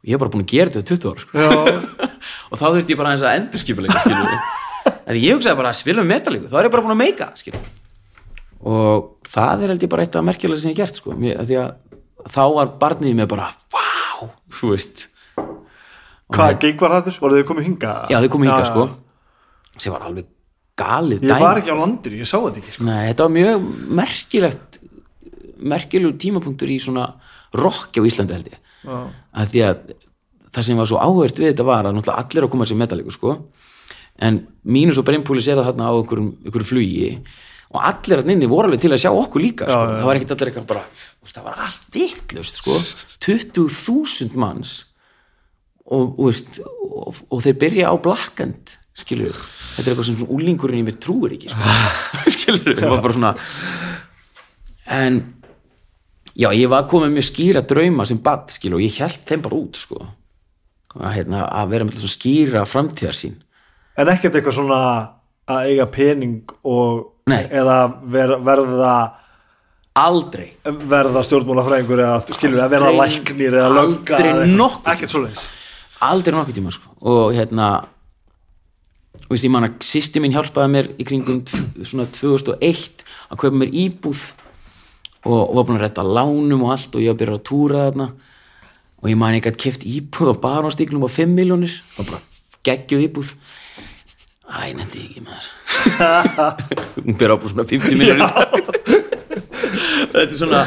Og 0.03 0.10
ég 0.10 0.18
hef 0.18 0.24
bara 0.26 0.34
búin 0.34 0.44
að 0.44 0.52
gera 0.52 0.74
þetta 0.74 0.84
í 0.84 0.98
20 0.98 1.14
ára 1.14 1.24
sko. 1.24 2.03
og 2.52 2.60
þá 2.60 2.65
þurfti 2.68 2.94
ég 2.94 2.99
bara 2.99 3.14
aðeins 3.14 3.26
að 3.28 3.40
endurskipuleika 3.40 4.03
skilur 4.03 4.30
við 4.30 4.61
en 4.84 5.20
ég 5.20 5.36
hugsaði 5.36 5.60
bara 5.60 5.72
að 5.72 5.80
spila 5.80 6.03
með 6.03 6.11
metalliku 6.14 6.52
þá 6.52 6.57
er 6.60 6.68
ég 6.68 6.74
bara 6.74 6.86
búin 6.86 6.95
að 6.95 7.02
meika 7.02 7.30
skilur 7.40 7.65
og 8.64 9.10
það 9.28 9.65
er 9.65 9.74
held 9.74 9.86
ég 9.86 9.91
bara 9.91 10.06
eitt 10.06 10.18
af 10.20 10.28
merkjulega 10.28 10.64
sem 10.64 10.72
ég 10.72 10.80
gert 10.80 10.99
sko, 10.99 11.15
því 11.20 11.57
að 11.60 11.74
þá 12.31 12.43
var 12.55 12.71
barnið 12.81 13.17
mér 13.19 13.29
bara, 13.31 13.49
vá, 13.73 14.29
þú 14.53 14.73
veist. 14.73 15.07
Hvað 16.33 16.53
gig 16.63 16.79
var 16.81 16.95
þetta? 16.97 17.17
Voruð 17.21 17.41
þið 17.41 17.49
komið 17.49 17.67
hinga? 17.67 17.93
já 18.09 18.17
þau 18.23 18.29
komið 18.33 18.49
hingað 18.49 18.63
Já, 18.63 18.69
sko. 18.71 18.85
Sem 19.77 19.93
var 19.93 20.05
alveg 20.07 20.29
galið 20.79 21.25
Ég 21.27 21.43
var 21.43 21.59
ekki 21.61 21.73
á 21.73 21.77
landinu, 21.77 22.17
ég 22.21 22.29
sá 22.29 22.37
þetta 22.39 22.61
ekki 22.61 22.73
sko. 22.77 22.85
Nei, 22.87 23.03
þetta 23.11 23.27
var 23.27 23.33
mjög 23.35 23.67
merkilegt 23.99 24.79
merkilegu 25.63 26.17
tímapunktur 26.19 26.71
í 26.73 26.79
svona 26.81 27.05
rock 27.55 27.99
á 27.99 28.01
Íslandi 28.03 28.35
held 28.35 28.49
ég. 28.51 28.57
Að 28.89 29.53
því 29.53 29.61
að 29.67 29.83
það 30.53 30.65
sem 30.67 30.81
var 30.81 30.89
svo 30.89 30.99
áhvert 31.01 31.39
við 31.39 31.51
þetta 31.51 31.67
var 31.67 31.87
að 31.87 31.95
náttúrulega 31.97 32.25
allir 32.25 32.47
að 32.47 32.51
koma 32.55 32.67
sér 32.69 32.79
metalliku 32.81 33.13
sko. 33.15 33.35
En 34.23 34.41
mínus 34.69 34.99
og 35.01 35.07
breympúlis 35.07 35.47
er 35.49 35.59
það 35.59 35.71
þarna 35.71 35.89
á 35.89 35.93
einhverjum 35.97 36.67
flugi 36.67 37.13
og 37.73 37.81
allir 37.89 38.21
að 38.21 38.29
nynni 38.29 38.49
voru 38.49 38.69
alveg 38.69 38.83
til 38.83 38.93
að 38.93 39.01
sjá 39.01 39.09
okkur 39.09 39.43
líka 39.43 39.67
sko. 39.67 39.73
já, 39.73 39.97
það 39.97 40.07
var 40.07 40.19
ekkert 40.19 40.33
allir 40.35 40.51
eitthvað 40.51 40.69
bara 40.69 40.83
það 41.33 41.45
var 41.47 41.61
allt 41.65 41.85
vitlaust 41.95 42.59
sko. 42.59 42.77
20.000 43.25 44.37
manns. 44.37 44.73
Og, 45.83 46.19
og, 46.21 46.59
og, 46.63 47.17
og 47.27 47.41
þeir 47.43 47.57
byrja 47.59 47.89
á 47.91 47.95
blackend 47.99 48.77
skilur 48.97 49.35
þetta 49.35 49.83
er 49.83 49.91
eitthvað 49.91 50.07
sem 50.07 50.31
úlingurinn 50.31 50.83
í 50.83 50.85
mér 50.87 50.99
trúir 51.01 51.33
ekki 51.35 51.51
sko. 51.51 51.77
skilur, 52.37 52.77
það 52.77 52.93
var 52.93 53.01
bara 53.03 53.15
svona 53.17 53.31
en 54.93 55.17
já, 56.37 56.47
ég 56.53 56.69
var 56.71 56.85
komið 56.91 57.15
mjög 57.17 57.27
skýra 57.29 57.63
drauma 57.67 58.05
sem 58.07 58.19
bad, 58.23 58.53
skilur, 58.53 58.79
og 58.79 58.85
ég 58.85 58.99
held 59.01 59.25
þeim 59.27 59.43
bara 59.43 59.59
út 59.59 59.79
sko. 59.79 59.99
Að, 60.93 61.09
hérna, 61.17 61.47
að 61.49 61.73
vera 61.73 61.87
með 61.87 61.97
svona 62.03 62.15
skýra 62.15 62.63
framtíðar 62.69 63.17
sín 63.17 63.39
En 63.97 64.09
ekkert 64.09 64.37
eitthvað 64.37 64.57
svona 64.59 64.79
að 65.49 65.71
eiga 65.73 65.87
pening 65.93 66.53
og 66.69 67.12
Nei. 67.29 67.43
eða 67.47 67.77
ver, 68.11 68.35
verða 68.43 68.93
aldrei. 69.95 70.49
verða 70.65 71.23
stjórnmálafræðingur 71.23 72.01
eða 72.03 72.35
skilur 72.35 72.63
að 72.65 72.75
verða 72.75 72.93
læknir 72.97 73.57
eða 73.61 73.71
lögga 73.77 74.17
aldrei 74.17 74.31
eitthvað. 74.31 74.55
nokkuð 74.59 75.43
aldrei 76.03 76.35
nokkuð 76.35 76.57
tíma 76.57 76.73
sko. 76.73 76.95
og 77.01 77.33
hérna 77.37 77.69
og 79.29 79.37
ég 79.37 79.51
man 79.53 79.69
að 79.69 79.79
sýsti 79.87 80.21
mín 80.21 80.35
hjálpaði 80.35 80.71
mér 80.73 80.89
í 80.99 81.07
kringum 81.07 81.41
svona 81.85 82.09
2001 82.11 83.05
að 83.31 83.39
kaupa 83.39 83.55
mér 83.55 83.71
íbúð 83.71 84.21
og, 85.23 85.39
og 85.39 85.55
var 85.55 85.67
búin 85.67 85.79
að 85.79 85.85
redda 85.87 86.05
lánum 86.05 86.67
og 86.67 86.75
allt 86.75 86.97
og 86.97 87.03
ég 87.03 87.13
var 87.13 87.19
byrjað 87.21 87.39
að 87.39 87.47
túra 87.47 87.85
þarna. 87.87 88.09
Og 89.03 89.09
ég 89.11 89.19
man 89.19 89.35
ekki 89.37 89.51
að 89.51 89.59
keft 89.65 89.87
íbúð 89.87 90.35
á 90.35 90.35
barónstíklum 90.43 91.07
á 91.07 91.09
5 91.11 91.35
miljónir 91.39 91.79
og 91.97 92.07
bara 92.11 92.21
geggjuð 92.67 93.07
íbúð. 93.09 93.33
Æ, 94.47 94.75
nefndi 94.75 95.01
ég 95.01 95.11
ekki 95.11 95.25
maður 95.27 95.62
hún 97.03 97.17
byrjað 97.19 97.35
á 97.35 97.41
bara 97.41 97.51
svona 97.53 97.67
50 97.69 97.99
miljónir 97.99 98.27
þetta 100.13 100.25
er 100.25 100.37
svona 100.37 100.63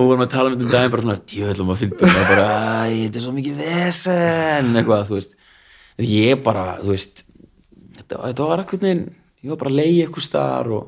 og 0.00 0.08
vorum 0.08 0.24
að 0.24 0.30
tala 0.32 0.50
um 0.50 0.54
þetta 0.56 0.66
um 0.66 0.72
daginn 0.72 0.92
bara 0.94 1.04
svona 1.04 1.18
djöðlum 1.32 1.72
að 1.74 1.80
finna 1.82 2.10
og 2.10 2.28
bara, 2.30 2.46
æ, 2.86 2.92
þetta 3.04 3.18
er 3.18 3.24
svo 3.24 3.32
mikið 3.36 3.58
vesen. 3.60 4.70
Eitthvað, 4.78 5.02
þú 5.08 5.16
veist. 5.18 5.34
Ég 6.00 6.40
bara, 6.46 6.64
þú 6.80 6.94
veist 6.94 7.22
þetta, 7.98 8.20
þetta 8.22 8.46
var 8.48 8.62
eitthvað 8.62 8.86
neginn, 8.86 9.02
ég 9.44 9.52
var 9.52 9.60
bara 9.60 9.72
að 9.72 9.78
leiði 9.80 10.00
eitthvað 10.06 10.26
staðar 10.26 10.72
og 10.76 10.84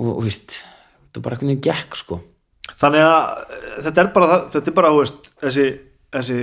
og, 0.00 0.10
og 0.14 0.22
veist 0.24 0.56
þetta 0.60 1.18
var 1.20 1.26
bara 1.26 1.36
eitthvað 1.36 1.50
neginn 1.50 1.64
gekk, 1.66 1.98
sko. 2.00 2.20
Þannig 2.80 3.04
að 3.04 3.20
eh, 3.58 3.76
þetta 3.88 4.02
er 4.04 4.10
bara, 4.14 4.40
þetta 4.54 4.72
er 4.72 4.78
bara 4.78 4.94
þú 4.94 5.02
veist, 5.02 5.30
þessi, 5.44 5.66
þessi 6.16 6.38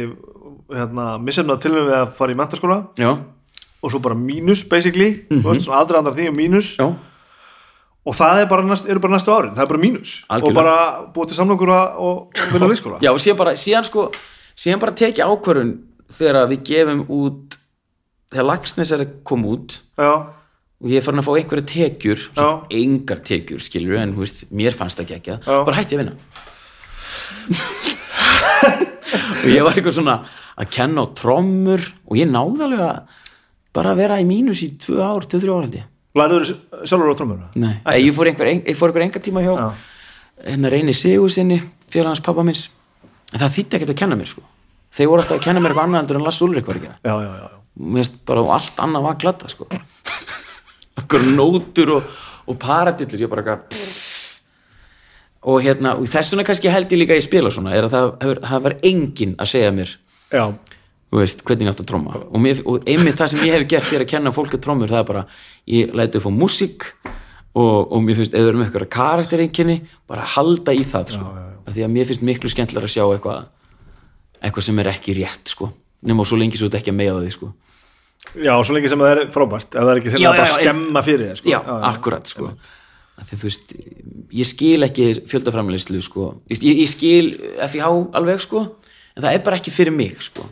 hérna, 0.77 1.07
missefnað 1.23 1.63
tilvæm 1.63 1.89
við 1.89 1.97
að 2.01 2.13
fara 2.19 2.35
í 2.35 2.37
mentaskóla 2.37 2.79
já, 2.99 3.11
og 3.81 3.91
svo 3.91 3.99
bara 4.01 4.15
mínus 4.15 4.63
basically, 4.69 5.25
mm 5.29 5.41
-hmm. 5.41 5.61
svona 5.61 5.79
aldrei 5.79 5.97
andrar 5.97 6.13
því 6.13 6.27
og 6.29 6.35
mínus. 6.35 6.77
Já, 6.77 6.95
og 8.07 8.15
það 8.15 8.41
er 8.41 8.47
bara 8.47 8.63
næst, 8.63 8.87
eru 8.89 8.99
bara 8.99 9.13
næstu 9.13 9.31
árin, 9.31 9.55
það 9.55 9.61
er 9.61 9.67
bara 9.67 9.83
mínus. 9.83 10.23
Algjörlega. 10.29 10.47
og 10.47 10.53
bara 10.53 10.75
búið 11.13 11.27
til 11.27 11.35
samlokur 11.35 11.69
og, 11.69 12.31
vinna 12.53 12.67
leikskóla. 12.67 13.01
Já 13.03 13.11
og 13.11 13.19
síðan 13.19 13.37
bara, 13.37 13.51
síðan 13.51 13.83
sko 13.83 14.11
síðan 14.55 14.79
bara 14.79 14.91
teki 14.91 15.21
ákvörun 15.21 15.73
þegar 16.09 16.47
við 16.47 16.63
gefum 16.63 17.05
út 17.09 17.57
þegar 18.31 18.47
Lagsnes 18.47 18.91
er 18.95 19.03
að 19.03 19.13
koma 19.27 19.47
út 19.55 19.81
já, 19.99 20.11
og 20.77 20.87
ég 20.87 20.97
er 20.99 21.05
farin 21.05 21.19
að 21.19 21.27
fá 21.27 21.33
einhverja 21.35 21.67
tekjur 21.73 22.19
engar 22.79 23.19
tekjur 23.27 23.63
skilur 23.63 23.99
en 23.99 24.15
veist, 24.15 24.45
mér 24.51 24.75
fannst 24.77 24.99
það 24.99 25.15
ekki 25.17 25.37
Já. 25.43 25.63
bara 25.67 25.77
hætti 25.77 25.97
að 25.97 26.03
vinna. 26.03 26.15
Og 29.07 29.47
ég 29.47 29.63
var 29.63 29.71
eitthvað 29.77 29.95
svona 29.95 30.15
að 30.59 30.71
kenna 30.73 31.05
á 31.05 31.07
trommur 31.15 31.83
og 32.09 32.17
ég 32.19 32.27
náði 32.27 32.65
alveg 32.65 32.81
að 32.83 32.97
bara 33.75 33.93
vera 33.97 34.19
í 34.21 34.25
mínus 34.27 34.63
í 34.65 34.71
tvö 34.81 35.01
ár, 35.03 35.27
tvö, 35.27 35.41
þrjú 35.43 35.55
ár 35.57 35.67
held 35.67 35.77
ég. 35.79 35.87
Læriður 36.17 36.47
sjálfur 36.87 37.13
á 37.13 37.15
trommur 37.17 37.43
Nei, 37.59 37.75
ég 38.01 38.15
fór 38.15 38.31
einhver, 38.31 38.49
ein, 38.49 38.63
ég 38.65 38.77
fór 38.77 38.89
einhver 38.89 39.05
enga 39.05 39.21
tíma 39.21 39.43
hjá 39.45 39.53
Já. 39.53 39.67
hérna 40.47 40.71
reyni 40.73 40.95
sigur 40.97 41.29
sinni 41.29 41.59
félagans 41.93 42.23
pappa 42.25 42.45
minns 42.47 42.69
en 43.33 43.41
það 43.43 43.53
þýtti 43.57 43.77
ekkert 43.77 43.93
að 43.93 43.99
kenna 44.01 44.17
mér 44.17 44.31
sko. 44.31 44.41
Þeir 44.97 45.11
voru 45.11 45.21
alltaf 45.21 45.37
að 45.37 45.45
kenna 45.45 45.61
mér 45.61 45.75
eitthvað 45.75 45.89
annað 45.91 46.15
en 46.15 46.25
Lass 46.25 46.41
Ulrik 46.41 46.67
var 46.67 46.79
að 46.79 46.87
gera. 46.87 46.97
Já, 47.03 47.13
já, 47.21 47.29
já, 47.29 47.47
já. 47.51 47.59
mér 47.83 48.01
finnst 48.01 48.19
bara 48.25 48.43
og 48.45 48.53
allt 48.55 48.81
annað 48.87 49.07
var 49.07 49.19
glata 49.21 49.51
sko. 49.51 49.67
Okkur 51.03 51.27
nótur 51.37 51.93
og, 51.99 52.11
og 52.47 52.59
paradillur 52.61 53.27
ég 53.27 53.29
bara 53.29 53.43
eitthvað 53.45 54.05
og 55.47 55.61
hérna 55.63 55.93
og 55.97 56.07
þess 56.09 56.33
vegna 56.33 56.45
kannski 56.47 56.71
held 56.71 56.91
ég 56.91 57.01
líka 57.01 57.15
að 57.15 57.21
ég 57.21 57.27
spila 57.27 57.51
svona 57.53 57.75
er 57.77 57.87
að 57.87 57.93
það, 57.93 58.09
hefur, 58.23 58.41
það 58.49 58.63
var 58.65 58.75
enginn 58.89 59.35
að 59.37 59.51
segja 59.53 59.75
mér 59.75 59.93
já. 60.33 60.43
Þú 61.11 61.21
veist, 61.21 61.43
hvernig 61.47 61.67
ég 61.67 61.73
átt 61.73 61.83
að 61.83 61.89
tromma 61.91 62.17
og, 62.19 62.39
mér, 62.43 62.63
og 62.67 62.87
einmitt 62.89 63.19
það 63.19 63.33
sem 63.33 63.45
ég 63.47 63.55
hef 63.55 63.67
gert 63.71 63.93
er 63.95 64.03
að 64.03 64.11
kenna 64.11 64.33
fólk 64.35 64.57
að 64.57 64.63
trommur 64.65 64.91
það 64.91 65.03
er 65.03 65.09
bara, 65.11 65.25
ég 65.71 65.93
læti 65.95 66.19
upp 66.19 66.27
á 66.27 66.33
músík 66.35 66.87
og, 67.57 67.91
og 67.91 68.01
mér 68.03 68.19
finnst, 68.19 68.35
eru 68.37 68.59
með 68.59 68.67
eitthvað 68.67 68.89
karaktereinkinni, 68.97 69.77
bara 70.09 70.25
halda 70.35 70.75
í 70.75 70.83
það 70.87 71.13
sko. 71.15 71.29
Af 71.67 71.75
því 71.75 71.85
að 71.87 71.93
mér 71.95 72.09
finnst 72.09 72.25
miklu 72.27 72.51
skemmtilega 72.51 72.87
að 72.87 72.93
sjá 72.93 73.05
eitthvað 73.05 73.47
eitthvað 74.43 74.67
sem 74.67 74.81
er 74.83 74.91
ekki 74.91 75.15
rétt 75.17 75.53
sko. 75.53 75.71
nema 76.07 76.21
og 76.21 76.29
svo 76.29 76.37
lengi 76.37 76.59
svo 76.59 76.67
þetta 76.69 76.81
ekki 76.83 76.93
að 76.93 76.99
meða 76.99 77.21
því 77.23 77.31
sko. 77.33 77.47
já, 78.43 78.51
svo 78.63 78.75
lengi 78.75 78.91
sem 78.91 79.01
það 79.01 79.13
er 79.13 79.21
frábært 79.33 79.71
ef 79.73 79.81
það 79.81 79.91
er 79.93 80.01
ekki 80.01 80.11
sem 80.13 80.21
Já, 80.21 80.27
að 80.29 80.37
bara 80.37 80.47
já, 80.47 80.51
já, 80.51 80.59
skemma 80.61 81.03
fyrir 81.07 81.29
þér 81.31 81.39
sko. 81.41 81.49
já, 81.53 81.59
akkurat 81.91 82.33
sko. 82.33 82.51
Því 83.17 83.37
þú 83.41 83.47
veist, 83.47 83.71
ég 84.37 84.45
skil 84.45 84.85
ekki 84.85 85.07
fjöldaframleyslu 85.31 86.01
sko. 86.05 86.27
ég, 86.53 86.61
ég 86.67 86.89
skil 86.91 87.31
FIH 87.65 87.89
alveg 88.13 88.43
sko. 88.43 88.65
en 89.15 89.23
það 89.25 89.33
er 89.33 89.43
bara 89.47 89.57
ekki 89.57 89.73
fyrir 89.73 89.95
mig 89.95 90.21
sko. 90.21 90.45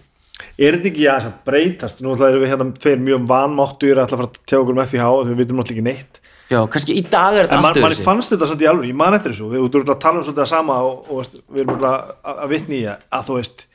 Er 0.58 0.78
þetta 0.78 0.92
ekki 0.92 1.08
að 1.12 1.28
breytast? 1.48 2.02
Nú 2.04 2.14
ætla 2.16 2.30
erum 2.32 2.44
við 2.44 2.54
hérna 2.54 2.70
tveir 2.84 3.02
mjög 3.04 3.28
vanmáttur 3.30 4.00
að 4.00 4.06
ætla 4.06 4.18
að 4.18 4.22
fara 4.22 4.32
að 4.32 4.40
tjá 4.44 4.58
okkur 4.60 4.76
um 4.76 4.82
FIH 4.86 5.10
við 5.30 5.42
vitum 5.42 5.62
náttúrulega 5.62 5.76
ekki 5.76 5.86
neitt. 5.90 6.22
Já, 6.52 6.60
kannski 6.70 6.94
í 7.00 7.04
dag 7.10 7.34
er 7.34 7.48
þetta 7.48 7.58
en 7.58 7.64
man, 7.64 7.72
allt 7.72 7.82
manni 7.82 7.96
öðruvísi. 7.96 8.06
fannst 8.06 8.34
þetta 8.36 8.50
samt 8.52 8.62
í 8.62 8.68
alveg, 8.70 8.90
ég 8.92 8.98
man 9.00 9.16
eftir 9.18 9.34
þessu. 9.34 9.48
Við 9.50 9.78
erum 9.80 9.94
að 9.96 10.02
tala 10.04 10.20
um 10.20 10.26
svolítið 10.28 10.44
að 10.44 10.52
sama 10.52 10.76
og, 10.86 10.98
og 11.08 11.22
veist, 11.22 11.40
við 11.50 11.64
erum 11.64 11.86
að, 11.90 12.12
að 12.36 12.52
vitni 12.52 12.78
í 12.78 12.88
að, 12.92 13.06
að 13.18 13.30
þú 13.30 13.38
veist 13.40 13.66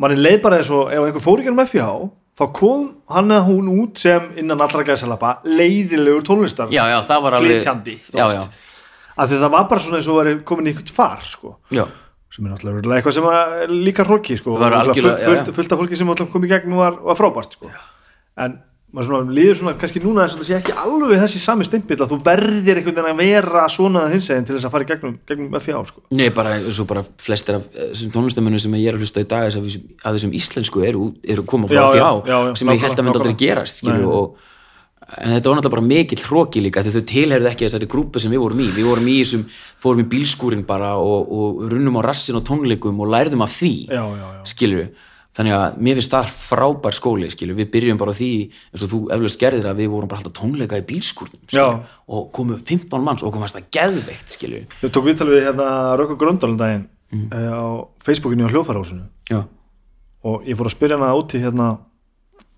manni 0.00 0.20
leið 0.20 0.38
bara 0.46 0.60
eins 0.60 0.70
og 0.74 0.92
ef 0.94 1.08
einhver 1.08 1.24
fór 1.24 1.42
ekki 1.42 1.52
um 1.52 1.64
FIH 1.64 1.90
þá 2.34 2.44
kom 2.56 2.86
hann 3.14 3.34
eða 3.34 3.46
hún 3.46 3.68
út 3.76 4.00
sem 4.02 4.30
innan 4.40 4.64
allra 4.64 4.86
gæðsalapa 4.86 5.34
leiðilegur 5.46 6.24
tónlistar. 6.26 6.72
Já, 6.74 6.82
já, 6.90 6.98
það 7.10 7.26
var 7.26 7.36
alveg 7.38 7.68
já, 8.16 8.24
að 9.14 9.30
því 9.30 9.42
það 9.44 9.52
var 9.54 9.68
bara 9.70 9.84
svona 9.84 10.00
eins 10.00 10.08
og 10.10 10.18
verið 10.18 10.40
komin 10.48 10.70
í 10.70 10.72
eitthvað 10.72 10.96
far 10.96 11.28
sko. 11.28 11.54
Sem 12.34 12.46
er 12.46 12.50
náttúrulega 12.50 12.98
eitthvað 12.98 13.16
sem 13.20 13.26
að 13.30 13.74
líka 13.86 14.06
hróki 14.08 14.36
sko. 14.40 14.58
Fullt, 14.58 15.50
fullt, 15.54 15.74
af 15.74 15.82
fólki 15.82 15.98
sem 15.98 16.14
kom 16.32 16.46
í 16.46 16.50
gegn 16.50 16.74
og 16.74 16.80
var, 16.82 17.02
var 17.10 17.18
frábært 17.18 17.58
sko. 17.58 17.70
en 18.42 18.56
maður 18.94 19.08
svona 19.08 19.34
líður 19.34 19.56
svona 19.58 19.74
kannski 19.78 20.00
núna 20.02 20.24
eins 20.24 20.34
og 20.36 20.42
það 20.42 20.48
sé 20.48 20.56
ekki 20.60 20.74
alveg 20.78 21.18
þessi 21.18 21.40
sami 21.42 21.66
stimpill 21.66 21.98
að 21.98 22.12
þú 22.12 22.18
verðir 22.28 22.78
einhvern 22.78 23.00
veginn 23.00 23.10
að 23.10 23.22
vera 23.24 23.64
svona 23.72 24.04
hins 24.12 24.28
eginn 24.30 24.46
til 24.46 24.54
þess 24.54 24.68
að 24.68 24.74
fara 24.74 24.86
í 24.86 24.90
gegnum, 24.90 25.16
gegnum 25.26 25.56
FIA 25.64 25.80
sko. 25.88 26.02
Nei, 26.14 26.28
bara, 26.34 26.54
bara 26.90 27.02
flestir 27.22 27.58
af 27.58 27.66
eh, 27.72 27.88
þessum 27.90 28.12
tónlistamönnum 28.14 28.62
sem 28.62 28.76
ég 28.78 28.92
er 28.92 28.98
að 28.98 29.02
hlusta 29.02 29.24
í 29.24 29.28
dag 29.30 29.48
af 29.50 29.58
þessum, 30.14 30.36
íslensku 30.38 30.84
eru, 30.86 31.08
eru 31.26 31.46
koma 31.50 31.70
frá 31.70 31.80
já, 31.80 31.86
fjá 31.98 32.30
já, 32.30 32.38
sem 32.60 32.70
ég 32.70 32.84
held 32.86 33.02
að 33.02 33.08
myndi 33.08 33.22
aldrei 33.22 33.38
gerast 33.42 33.82
og, 33.90 34.38
en 35.04 35.32
þetta 35.34 35.50
var 35.50 35.58
náttúrulega 35.58 35.74
bara 35.74 35.86
mikill 35.86 36.22
hróki 36.24 36.62
líka 36.64 36.82
þau 36.84 37.00
tilherðu 37.10 37.50
ekki 37.50 37.66
þessari 37.66 37.88
grúpu 37.90 38.22
sem 38.22 38.32
við 38.32 38.40
vorum 38.44 38.60
í. 38.64 38.68
Við 38.72 38.86
vorum 38.88 39.08
í 39.12 39.16
þessum, 39.22 39.42
fórum 39.82 40.04
í 40.04 40.06
bílskúrin 40.14 40.62
bara 40.68 40.94
og, 40.96 41.32
og 41.32 41.64
runnum 41.72 41.98
á 42.00 42.02
rassin 42.08 42.38
og 42.38 42.46
tónleikum 42.48 43.02
og 43.04 43.10
lærðum 43.12 43.44
af 43.44 43.52
því 43.58 43.74
já, 43.90 44.00
já, 44.00 44.24
já. 44.24 44.40
skilju, 44.54 44.86
þannig 45.34 45.56
að 45.58 45.76
mér 45.84 46.00
finnst 46.00 46.14
það 46.14 46.32
frábær 46.46 46.96
skóli, 46.96 47.28
skilju, 47.34 47.58
við 47.58 47.70
byrjum 47.74 48.00
bara 48.00 48.16
því 48.16 48.30
eins 48.72 48.86
og 48.86 48.92
þú 48.94 49.02
eflaust 49.18 49.40
gerðir 49.42 49.68
að 49.70 49.82
við 49.82 49.92
vorum 49.92 50.10
bara 50.12 50.22
alltaf 50.22 50.36
tónleika 50.40 50.80
í 50.80 51.00
skilju 51.04 51.68
og 52.06 52.32
komu 52.32 52.56
15 52.56 53.04
manns 53.04 53.22
og 53.22 53.32
komum 53.32 53.44
fannst 53.44 53.60
það 53.60 53.70
geðveikt, 53.76 54.34
skilju 54.38 54.64
ég 54.84 54.92
tók 54.94 55.08
viðtal 55.08 55.28
við 55.32 55.48
hérna 55.48 55.68
Rökkur 56.00 56.20
Gröndalinn 56.20 56.60
daginn 56.60 56.88
Mhm. 57.14 57.28
mm. 57.30 57.52
á 57.54 57.86
Facebookinu 58.02 58.46
á 58.46 58.50
hljófarhásinu 58.50 59.04
og 60.24 60.46
ég 60.48 60.56
fór 60.56 60.68
að 60.70 60.74
spyrja 60.74 60.96
hana 60.98 61.14
úti 61.14 61.40
hérna 61.42 61.78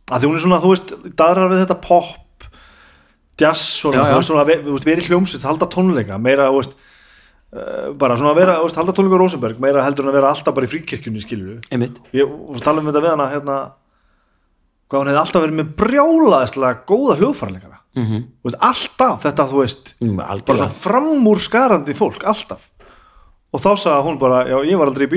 að 0.06 0.22
því 0.22 0.28
hún 0.28 0.36
er 0.38 0.42
svona, 0.44 0.60
þú 0.62 0.70
veist, 0.70 0.92
daðrar 1.18 1.50
við 1.50 1.62
þetta 1.64 1.80
pop 1.82 2.04
jazz, 3.40 3.62
svona, 3.80 4.04
Já, 4.08 4.16
já. 4.16 4.22
svona 4.24 4.44
ve- 4.48 4.60
þú 4.64 4.74
veist, 4.76 4.88
verið 4.88 5.08
hljómsveit, 5.10 5.44
halda 5.44 5.68
tónleika 5.72 6.18
meira, 6.18 6.48
veist 6.60 6.76
uh, 6.76 7.92
bara 7.98 8.16
svona 8.16 8.32
að 8.32 8.40
vera, 8.40 8.58
þú 8.60 8.68
veist, 8.68 8.78
halda 8.80 8.94
tónleika 8.96 9.20
Rosenberg 9.20 9.58
meira 9.60 9.84
heldur 9.84 10.06
en 10.06 10.12
að 10.12 10.18
vera 10.20 10.30
alltaf 10.32 10.54
bara 10.56 10.68
í 10.68 10.72
fríkirkjunni, 10.72 11.22
ég 12.16 12.30
og 12.30 12.62
tala 12.64 12.80
um 12.80 12.88
þetta 12.90 13.04
við 13.04 13.12
hana 13.12 13.26
hérna, 13.34 13.56
hvað 14.88 15.02
hún 15.02 15.10
hefði 15.12 15.22
alltaf 15.24 15.44
verið 15.44 15.58
með 15.60 15.74
brjálaðislega 15.82 16.80
góða 16.88 17.18
hljóðfarleikara 17.20 17.80
mm 17.96 18.06
-hmm. 18.06 18.24
Alltaf 18.70 19.22
þetta, 19.26 19.48
þú 19.50 19.60
veist 19.60 19.94
bara 20.00 20.28
algjörlega 20.32 20.56
svona 20.56 20.80
framúr 20.86 21.38
skarandi 21.40 21.94
fólk, 21.94 22.24
alltaf. 22.24 22.70
Og 23.52 23.60
þá 23.60 23.76
sagði 23.76 24.02
hún 24.06 24.18
bara, 24.18 24.44
já, 24.48 24.56
ég 24.64 24.78
var 24.78 24.88
aldrei 24.88 25.06
í 25.06 25.10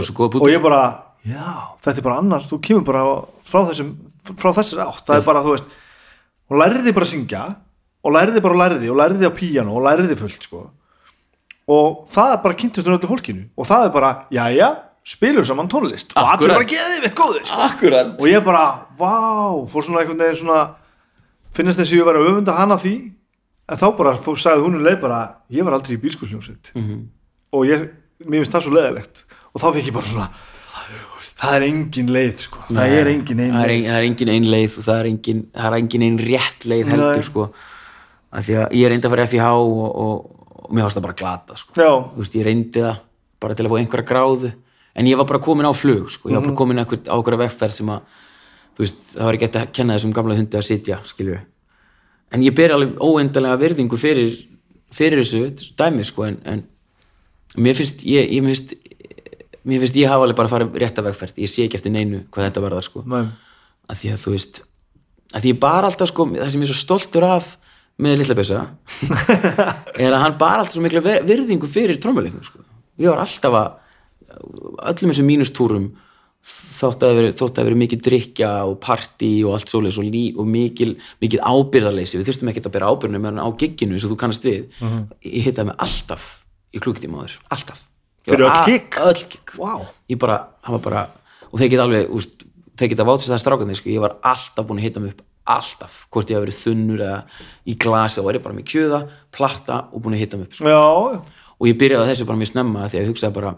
er 0.00 0.06
svo 0.06 0.14
góða 0.14 0.28
og 0.28 0.32
búti 0.32 0.52
ég 0.52 0.62
bara, 0.62 0.82
já, 1.24 1.48
þetta 1.84 1.98
er 1.98 2.06
bara 2.06 2.18
annar 2.18 2.42
þú 2.48 2.60
kemur 2.60 2.84
bara 2.84 3.04
frá 3.48 3.64
þessum 3.70 3.94
frá 4.36 4.52
þessari 4.52 4.84
átt, 4.84 5.04
það 5.06 5.20
er 5.20 5.24
bara, 5.24 5.42
þú 5.44 5.54
veist 5.54 5.64
hún 6.48 6.58
læriði 6.62 6.92
bara 6.96 7.04
að 7.06 7.12
syngja 7.12 7.42
og 8.04 8.12
læriði 8.14 8.40
bara 8.44 8.54
og 8.54 8.60
læriði 8.62 8.90
og 8.92 8.96
læriði 9.00 9.28
á 9.28 9.32
píano 9.36 9.74
og 9.76 9.82
læriði 9.84 10.16
fullt, 10.18 10.42
sko. 10.46 10.70
Og 11.68 12.06
það 12.08 12.32
er 12.32 12.42
bara 12.44 12.56
kynntist 12.56 12.86
hún 12.88 12.96
öllu 12.96 13.10
fólkinu 13.10 13.42
og 13.58 13.66
það 13.68 13.84
er 13.88 13.92
bara, 13.92 14.10
jæja, 14.32 14.68
spilum 15.08 15.44
saman 15.44 15.68
tónlist. 15.68 16.14
Og 16.16 16.22
allir 16.22 16.32
Akkurat. 16.52 16.56
bara 16.56 16.70
geðið 16.72 17.02
veitt 17.04 17.16
góðir, 17.18 17.44
sko. 17.44 17.60
Akkurat. 17.66 18.14
Og 18.20 18.26
ég 18.30 18.44
bara, 18.44 18.62
vá, 18.98 19.12
fór 19.68 19.84
svona 19.84 20.00
einhvern 20.02 20.18
veginn 20.22 20.40
svona 20.40 20.60
finnast 21.56 21.80
þessi 21.80 21.98
ég 22.00 22.04
var 22.08 22.16
að 22.16 22.28
öfunda 22.30 22.56
hana 22.56 22.76
því? 22.80 22.94
En 23.68 23.76
þá 23.76 23.86
bara 23.98 24.14
fór, 24.16 24.38
sagði 24.40 24.64
hún 24.64 24.78
um 24.78 24.84
leið 24.86 25.00
bara 25.02 25.20
ég 25.52 25.64
var 25.66 25.76
aldrei 25.76 25.96
í 25.98 26.00
bílskúlhljómsveit 26.00 26.72
Mhm. 26.74 27.02
og 27.52 27.64
ég, 27.68 27.88
mér 28.24 28.40
finnst 28.44 28.52
það 28.56 28.62
svo 28.64 28.72
leðilegt 28.72 29.24
og 29.54 29.60
þá 29.60 29.66
fikk 29.76 29.86
ég 29.90 29.92
bara 29.92 30.06
svona 30.06 30.28
það 31.38 31.56
er 31.56 31.66
engin 31.68 32.12
leið 32.14 32.44
sko, 32.44 32.62
það 32.68 32.94
er 32.98 33.10
engin 33.12 33.42
ein 33.44 33.56
leið. 33.56 33.82
það 33.88 33.96
er 33.96 34.06
engin 34.08 34.32
ein 34.34 34.48
leið 34.52 34.78
og 34.78 34.86
það 34.88 35.00
er 35.00 35.10
engin, 35.12 35.42
það 35.54 35.68
er 35.68 35.78
engin 35.78 36.06
ein 36.08 36.22
rétt 36.28 36.68
leið 36.72 36.94
heldur 36.94 37.18
Nei. 37.18 37.26
sko. 37.28 37.48
Af 38.28 38.44
því 38.44 38.56
að 38.60 38.72
ég 38.76 38.92
reyndi 38.92 39.08
að 39.08 39.14
fara 39.14 39.28
FIH 39.32 39.50
og, 39.56 39.84
og, 39.88 40.48
og 40.64 40.72
mér 40.76 40.84
varst 40.84 40.98
það 40.98 41.06
bara 41.06 41.18
glata 41.22 41.56
sko. 41.56 41.90
Veist, 42.18 42.34
ég 42.36 42.48
reyndi 42.48 42.82
það 42.84 43.04
bara 43.40 43.54
til 43.56 43.64
að 43.64 43.72
fá 43.72 43.78
einhverja 43.78 44.08
gráðu. 44.08 44.50
En 44.98 45.06
ég 45.06 45.16
var 45.16 45.28
bara 45.30 45.40
komin 45.40 45.68
á 45.68 45.72
flug 45.72 46.10
sko. 46.12 46.28
ég 46.28 46.36
var 46.36 46.48
bara 46.50 46.58
komin 46.58 46.82
einhver, 46.82 47.00
á 47.06 47.16
einhverja 47.16 47.44
vegferð 47.46 47.78
sem 47.78 47.92
að 47.94 48.18
veist, 48.78 48.98
það 49.14 49.24
var 49.24 49.38
ekki 49.38 49.48
hægt 49.48 49.60
að 49.62 49.70
kenna 49.78 49.96
þessum 49.96 50.12
gamla 50.14 50.36
hundi 50.38 50.58
að 50.58 50.68
sitja, 50.68 50.98
skilju 51.06 51.38
en 52.34 52.44
ég 52.44 52.54
ber 52.56 52.74
alveg 52.74 52.98
óendalega 53.00 53.58
virðingu 53.60 53.98
fyrir, 54.00 54.34
fyrir 54.94 55.22
þessu 55.22 55.72
dæmi 55.78 56.04
sko, 56.06 56.26
en, 56.28 56.38
en 56.48 56.64
mér 57.64 57.78
finnst 57.78 58.04
ég, 58.08 58.28
ég 58.36 58.44
finnst 58.44 58.74
mér 59.68 59.82
finnst 59.84 59.98
ég 60.00 60.08
hafa 60.10 60.24
alveg 60.26 60.38
bara 60.40 60.50
farið 60.52 60.78
rétta 60.82 61.04
vegferð. 61.04 61.38
Ég 61.44 61.50
sé 61.52 61.66
ekki 61.68 61.78
eftir 61.78 61.92
neinu 61.94 62.22
hvað 62.32 62.48
þetta 62.48 62.64
verðar 62.64 62.86
sko. 62.88 63.04
Að 63.88 64.00
því 64.02 64.12
að 64.14 64.22
þú 64.24 64.34
veist 64.34 64.62
að 65.36 65.44
því 65.44 65.50
ég 65.52 65.58
bara 65.60 65.88
alltaf 65.90 66.08
sko, 66.08 66.24
það 66.32 66.50
sem 66.54 66.62
ég 66.64 66.68
er 66.68 66.72
svo 66.72 66.82
stoltur 66.82 67.24
af 67.28 67.48
með 68.00 68.14
litla 68.22 68.36
bjösa 68.38 68.60
er 70.04 70.12
að 70.14 70.22
hann 70.22 70.36
bara 70.40 70.62
alltaf 70.62 70.76
svo 70.76 70.84
mikla 70.84 71.02
ver- 71.04 71.24
virðingu 71.28 71.68
fyrir 71.68 71.98
trómuleiknum 72.00 72.44
sko. 72.46 72.62
ég 73.02 73.10
var 73.12 73.20
alltaf 73.24 73.56
að 73.58 73.74
öllum 74.92 75.12
þessum 75.12 75.28
mínustúrum 75.28 75.88
þótt 76.78 77.02
að 77.04 77.16
veri, 77.18 77.32
þótt 77.36 77.58
að 77.58 77.66
veri 77.68 77.78
mikið 77.82 78.02
drikja 78.06 78.50
og 78.70 78.76
partí 78.84 79.32
og 79.44 79.56
allt 79.58 79.68
svoleiðis 79.72 79.98
og, 80.00 80.08
og 80.40 80.48
mikil, 80.48 80.92
mikil 81.20 81.40
ábyrðarleysi 81.42 82.20
við 82.20 82.28
þurftum 82.30 82.52
ekki 82.52 82.62
að 82.64 82.74
bera 82.78 82.92
ábyrðinu 82.94 83.20
meðan 83.24 83.42
á 83.42 83.48
gigginu 83.58 83.96
eins 83.98 84.06
og 84.06 84.12
þú 84.14 84.18
kannast 84.22 84.46
við. 84.46 84.68
Ég 85.26 85.48
hittaði 85.48 85.72
mig 85.72 85.80
alltaf 85.82 86.28
í 86.72 86.80
klukkutíma 86.84 87.24
áður, 87.24 87.34
alltaf 87.52 87.82
Fyrir 88.28 88.44
öll 88.46 88.52
a- 88.52 88.64
gigg? 88.66 88.98
öll 89.00 89.14
gigg 89.24 89.54
Vá. 89.58 89.72
ég 90.10 90.18
bara, 90.18 90.36
hann 90.62 90.76
var 90.78 90.84
bara 90.84 91.06
og 91.52 91.58
þeir 91.60 91.70
geta 91.72 91.86
alveg, 91.88 92.10
úst, 92.12 92.44
þeir 92.76 92.92
geta 92.92 93.04
vátsist 93.08 93.32
það 93.32 93.42
strákan 93.44 93.74
sko, 93.76 93.88
ég 93.90 94.00
var 94.04 94.16
alltaf 94.22 94.66
búin 94.68 94.78
að 94.82 94.86
hitta 94.88 95.00
mig 95.00 95.14
upp 95.14 95.24
alltaf, 95.48 96.06
hvort 96.12 96.28
ég 96.28 96.36
hafi 96.36 96.44
verið 96.44 96.58
þunnur 96.60 97.00
eða 97.00 97.20
í 97.64 97.74
glasi 97.80 98.20
og 98.20 98.26
var 98.28 98.36
ég 98.36 98.42
bara 98.44 98.54
með 98.58 98.66
kjöða 98.68 98.98
platta 99.32 99.78
og 99.92 100.02
búin 100.04 100.14
að 100.18 100.20
hitta 100.24 100.36
mig 100.36 100.46
upp 100.50 100.58
sko. 100.58 101.22
og 101.58 101.66
ég 101.66 101.78
byrjaði 101.80 102.10
þessu 102.12 102.26
bara 102.28 102.38
mjög 102.38 102.52
snemma 102.52 102.84
því 102.88 102.98
að 102.98 103.02
ég 103.02 103.08
hugsaði 103.08 103.34
bara, 103.34 103.54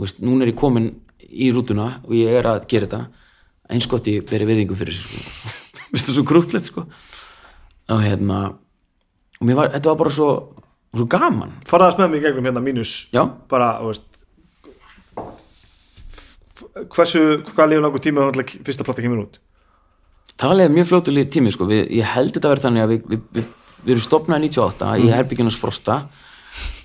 veist, 0.00 0.22
núna 0.24 0.42
er 0.46 0.52
ég 0.54 0.56
komin 0.58 0.88
í 1.28 1.50
rútuna 1.52 2.00
og 2.04 2.14
ég 2.16 2.32
er 2.40 2.48
að 2.48 2.64
gera 2.68 2.86
þetta. 2.86 3.06
Eins 3.70 3.86
gott 3.88 4.08
ég 4.10 4.24
beri 4.28 4.44
viðingu 4.48 4.74
fyrir 4.76 4.92
þessu 4.92 5.20
sko. 5.20 5.52
Veistu, 5.94 6.12
svo 6.16 6.24
krútlegt 6.26 6.66
sko. 6.68 6.84
Og 7.92 8.02
hérna 8.02 8.40
og 9.40 9.46
mér 9.46 9.56
var, 9.60 9.70
þetta 9.76 9.92
var 9.92 10.00
bara 10.02 10.12
svo, 10.14 10.28
svo 10.94 11.06
gaman. 11.10 11.54
Faraðast 11.68 12.00
með 12.00 12.10
mig 12.14 12.24
gegnum 12.26 12.48
hérna 12.48 12.62
mínus. 12.64 12.92
Já, 13.14 13.24
bara, 13.50 13.78
þú 13.80 13.92
veist 13.92 14.08
hversu, 16.94 17.22
hvað 17.54 17.70
lífum 17.72 17.84
langur 17.86 18.02
tíma 18.02 18.24
þannig 18.28 18.54
að 18.56 18.64
fyrsta 18.66 18.86
platta 18.86 19.04
kemur 19.04 19.24
út? 19.24 19.38
Það 20.34 20.50
var 20.58 20.72
mjög 20.74 20.88
fljótulegi 20.90 21.30
tími 21.36 21.52
sko. 21.54 21.68
við, 21.70 21.84
ég 21.94 22.08
held 22.14 22.32
þetta 22.34 22.48
að 22.48 22.54
vera 22.54 22.64
þannig 22.64 22.84
að 22.84 22.92
við, 22.94 23.04
við, 23.12 23.20
við, 23.36 23.44
við 23.84 23.92
erum 23.94 24.04
stopnaði 24.08 24.48
98 24.50 24.88
í 25.04 25.10
herbyggjunars 25.14 25.58
frosta 25.60 25.98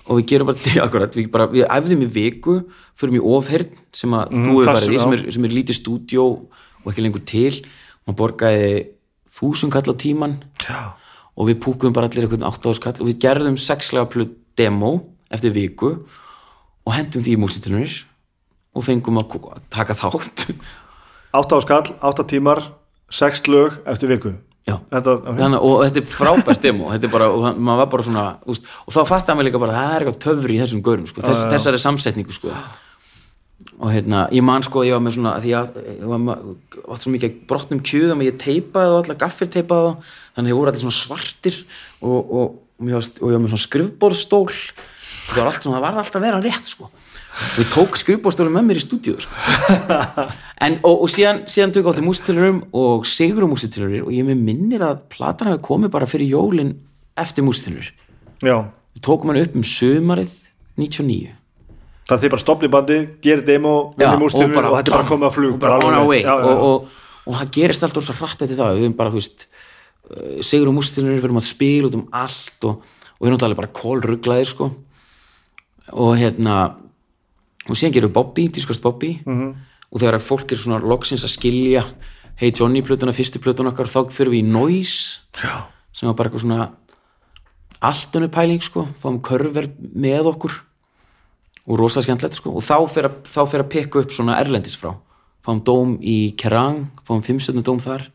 og 0.06 0.20
við 0.20 0.26
gerum 0.30 0.50
bara, 0.50 0.74
akkurat, 0.86 1.18
við, 1.18 1.28
bara, 1.34 1.48
við 1.50 1.66
æfðum 1.66 2.04
í 2.06 2.10
viku 2.14 2.56
fyrir 2.98 3.18
í 3.18 3.24
ofherð 3.34 3.80
sem 3.96 4.14
að 4.14 4.32
þú 4.36 4.54
hefur 4.60 4.70
farið 4.70 4.94
í, 4.94 5.02
sem- 5.02 5.16
er, 5.18 5.24
sem 5.34 5.48
er 5.48 5.56
lítið 5.58 5.78
stúdjó 5.80 6.26
og 6.80 6.90
ekki 6.92 7.04
lengur 7.04 7.24
til. 7.26 7.52
Og 8.08 8.16
borgaði 8.18 8.70
þúsund 9.36 9.74
kall 9.74 9.92
á 9.92 9.94
tíman 10.00 10.38
já, 10.64 10.94
og 11.36 11.50
við 11.50 11.58
púkum 11.62 11.92
bara 11.94 12.08
allir 12.10 12.26
8 12.30 12.70
árs 12.70 12.80
kall 12.82 12.96
og 13.02 13.06
við 13.10 13.18
gerðum 13.22 13.58
sexlega 13.60 14.08
plöð 14.10 14.32
demo 14.58 14.94
eftir 15.30 15.52
viku 15.54 15.92
og 16.86 16.94
hendum 16.96 17.22
því 17.22 17.36
í 17.36 17.40
músitilunir 17.40 17.98
og 18.74 18.86
fengum 18.86 19.18
að 19.22 19.40
taka 19.72 19.96
þátt. 19.98 20.46
8 21.34 21.58
á 21.58 21.58
skall, 21.62 21.90
8 22.02 22.26
tímar 22.30 22.62
6 23.10 23.50
lög 23.50 23.80
eftir 23.90 24.10
viku. 24.10 24.36
Þetta. 24.70 25.16
Þannig, 25.38 25.64
og 25.66 25.80
þetta 25.86 26.00
er 26.02 26.12
frábært 26.14 26.62
demo. 26.62 26.90
Þetta 26.92 27.08
er 27.08 27.12
bara, 27.12 27.30
og 27.32 27.58
maður 27.58 27.80
var 27.80 27.88
bara 27.94 28.06
svona 28.06 28.26
úst, 28.50 28.68
og 28.84 28.94
þá 28.94 29.00
fattar 29.08 29.38
maður 29.38 29.48
líka 29.48 29.62
bara, 29.62 29.74
það 29.78 29.94
er 29.94 30.04
eitthvað 30.04 30.20
töfri 30.26 30.56
í 30.56 30.60
þessum 30.62 30.84
gaurum, 30.86 31.08
sko, 31.10 31.24
þess, 31.24 31.48
þessari 31.50 31.80
samsetningu 31.82 32.36
sko. 32.36 32.54
og 33.80 33.90
hérna, 33.92 34.26
ég 34.32 34.44
man 34.44 34.64
sko 34.64 34.82
ég 34.84 34.92
var 34.92 35.02
með 35.04 35.16
svona, 35.16 35.34
því 35.40 35.52
að 35.56 35.76
ég 35.88 36.06
var 36.12 37.00
svo 37.00 37.12
mikið 37.14 37.36
brotnum 37.48 37.80
kjöðum 37.84 38.24
ég 38.26 38.38
teipaði 38.40 38.92
og 38.92 38.98
allar 39.02 39.18
gaffir 39.20 39.48
teipaði 39.52 39.90
þá 39.90 40.08
þannig 40.36 40.40
að 40.40 40.50
þeir 40.50 40.58
voru 40.58 40.72
allir 40.72 40.82
svona 40.84 40.96
svartir 40.98 41.58
og, 42.00 42.18
og, 42.18 42.24
og, 42.40 42.56
og 42.80 42.90
ég 42.90 43.36
var 43.36 43.42
með 43.44 43.52
svona 43.54 43.64
skrifborðstól 43.64 44.46
það 44.50 45.40
var 45.40 45.50
allt 45.52 45.64
svona, 45.64 45.76
það 45.78 45.86
var 45.86 46.00
alltaf 46.02 46.20
að 46.20 46.26
vera 46.26 46.42
rétt 46.44 46.72
sko 46.72 46.90
og 47.30 47.62
ég 47.62 47.72
tók 47.72 47.98
skrifborðstólum 48.00 48.56
með 48.58 48.68
mér 48.68 48.80
í 48.80 48.84
stúdíu 48.84 49.16
sko. 49.22 49.32
En, 50.60 50.76
og, 50.84 51.06
og 51.06 51.08
síðan, 51.08 51.44
síðan 51.48 51.72
tök 51.72 51.88
átti 51.88 52.04
músitilurum 52.04 52.62
og 52.76 53.06
sigurum 53.08 53.54
músitilurir 53.54 54.04
og 54.04 54.12
ég 54.12 54.26
með 54.28 54.42
minnir 54.44 54.84
að 54.84 55.04
platan 55.12 55.48
hafi 55.52 55.62
komið 55.64 55.94
bara 55.94 56.10
fyrir 56.10 56.34
jólin 56.34 56.74
eftir 57.20 57.46
músitilur 57.46 57.92
við 58.44 59.04
tókum 59.06 59.32
hann 59.32 59.40
upp 59.40 59.56
um 59.56 59.64
sömarið 59.64 60.34
99 60.80 61.36
það 62.10 62.16
er 62.16 62.22
þið 62.24 62.32
bara 62.34 62.42
stopni 62.42 62.70
bandi 62.70 62.98
gerir 63.22 63.44
demo, 63.46 63.74
Já, 63.94 64.08
vinnum 64.08 64.26
úrstilinu 64.26 64.58
og, 64.58 64.76
þetta 64.80 64.90
er 64.90 64.96
bara 64.96 65.08
komið 65.10 65.28
að 65.28 65.34
flug 65.36 65.54
og 65.54 65.62
bara 65.62 65.78
rétt. 65.78 66.24
já, 66.24 66.26
já, 66.26 66.34
og, 66.50 66.62
og, 66.66 67.00
og 67.24 67.36
það 67.38 67.52
gerist 67.56 67.86
alltaf 67.86 68.06
svo 68.06 68.16
hratt 68.18 68.44
eftir 68.44 68.58
það. 68.58 68.78
Við 68.78 68.86
erum 68.88 68.96
bara, 68.98 69.12
þú 69.14 69.20
veist 69.20 69.46
uh, 69.46 70.40
Sigur 70.46 70.70
og 70.72 70.76
mústilinu 70.80 71.14
við 71.14 71.28
erum 71.28 71.40
að 71.40 71.46
spila 71.46 71.90
út 71.90 71.98
um 72.00 72.06
allt 72.22 72.66
og, 72.66 72.80
og 72.82 73.20
við 73.20 73.28
erum 73.28 73.36
náttúrulega 73.38 73.60
bara 73.62 73.74
kólrugglaðir 73.80 74.50
sko. 74.50 74.70
Og 75.90 76.12
hérna 76.18 76.56
og 77.68 77.76
síðan 77.76 77.94
gerum 77.94 78.10
við 78.10 78.16
Bobby, 78.18 78.48
tískast 78.48 78.82
Bobby. 78.82 79.20
-hmm. 79.24 79.54
og 79.90 80.00
þegar 80.00 80.20
fólk 80.20 80.52
er 80.52 80.56
svona 80.56 80.78
loksins 80.78 81.24
að 81.24 81.36
skilja 81.36 81.84
Hey 82.40 82.52
Johnny 82.56 82.80
plötuna, 82.80 83.12
fyrstu 83.12 83.38
plötuna 83.38 83.68
okkar 83.68 83.84
þá 83.84 84.10
fyrir 84.10 84.30
við 84.32 84.38
í 84.40 84.48
Noise 84.48 85.20
Já. 85.36 85.68
sem 85.92 86.06
var 86.08 86.14
bara 86.16 86.30
eitthvað 86.30 86.40
svona 86.40 86.70
allt 87.80 88.16
önnu 88.16 88.28
pæling 88.32 88.62
sko, 88.62 88.86
fáum 89.02 89.20
körver 89.20 89.70
með 89.78 90.30
okkur. 90.34 90.54
Og 91.66 91.78
rosa 91.78 92.00
skemmtilegt 92.00 92.38
sko. 92.38 92.54
Og 92.56 92.64
þá 92.64 92.88
fer 92.88 93.08
að, 93.10 93.28
að 93.60 93.68
pikka 93.68 94.00
upp 94.00 94.12
svona 94.12 94.38
erlendis 94.40 94.76
frá. 94.80 94.94
Fáum 95.44 95.60
dóm 95.64 95.98
í 96.00 96.32
Kerrang 96.36 96.88
fáum 97.04 97.20
fimmstöðnu 97.24 97.64
dóm 97.64 97.80
þar 97.80 98.08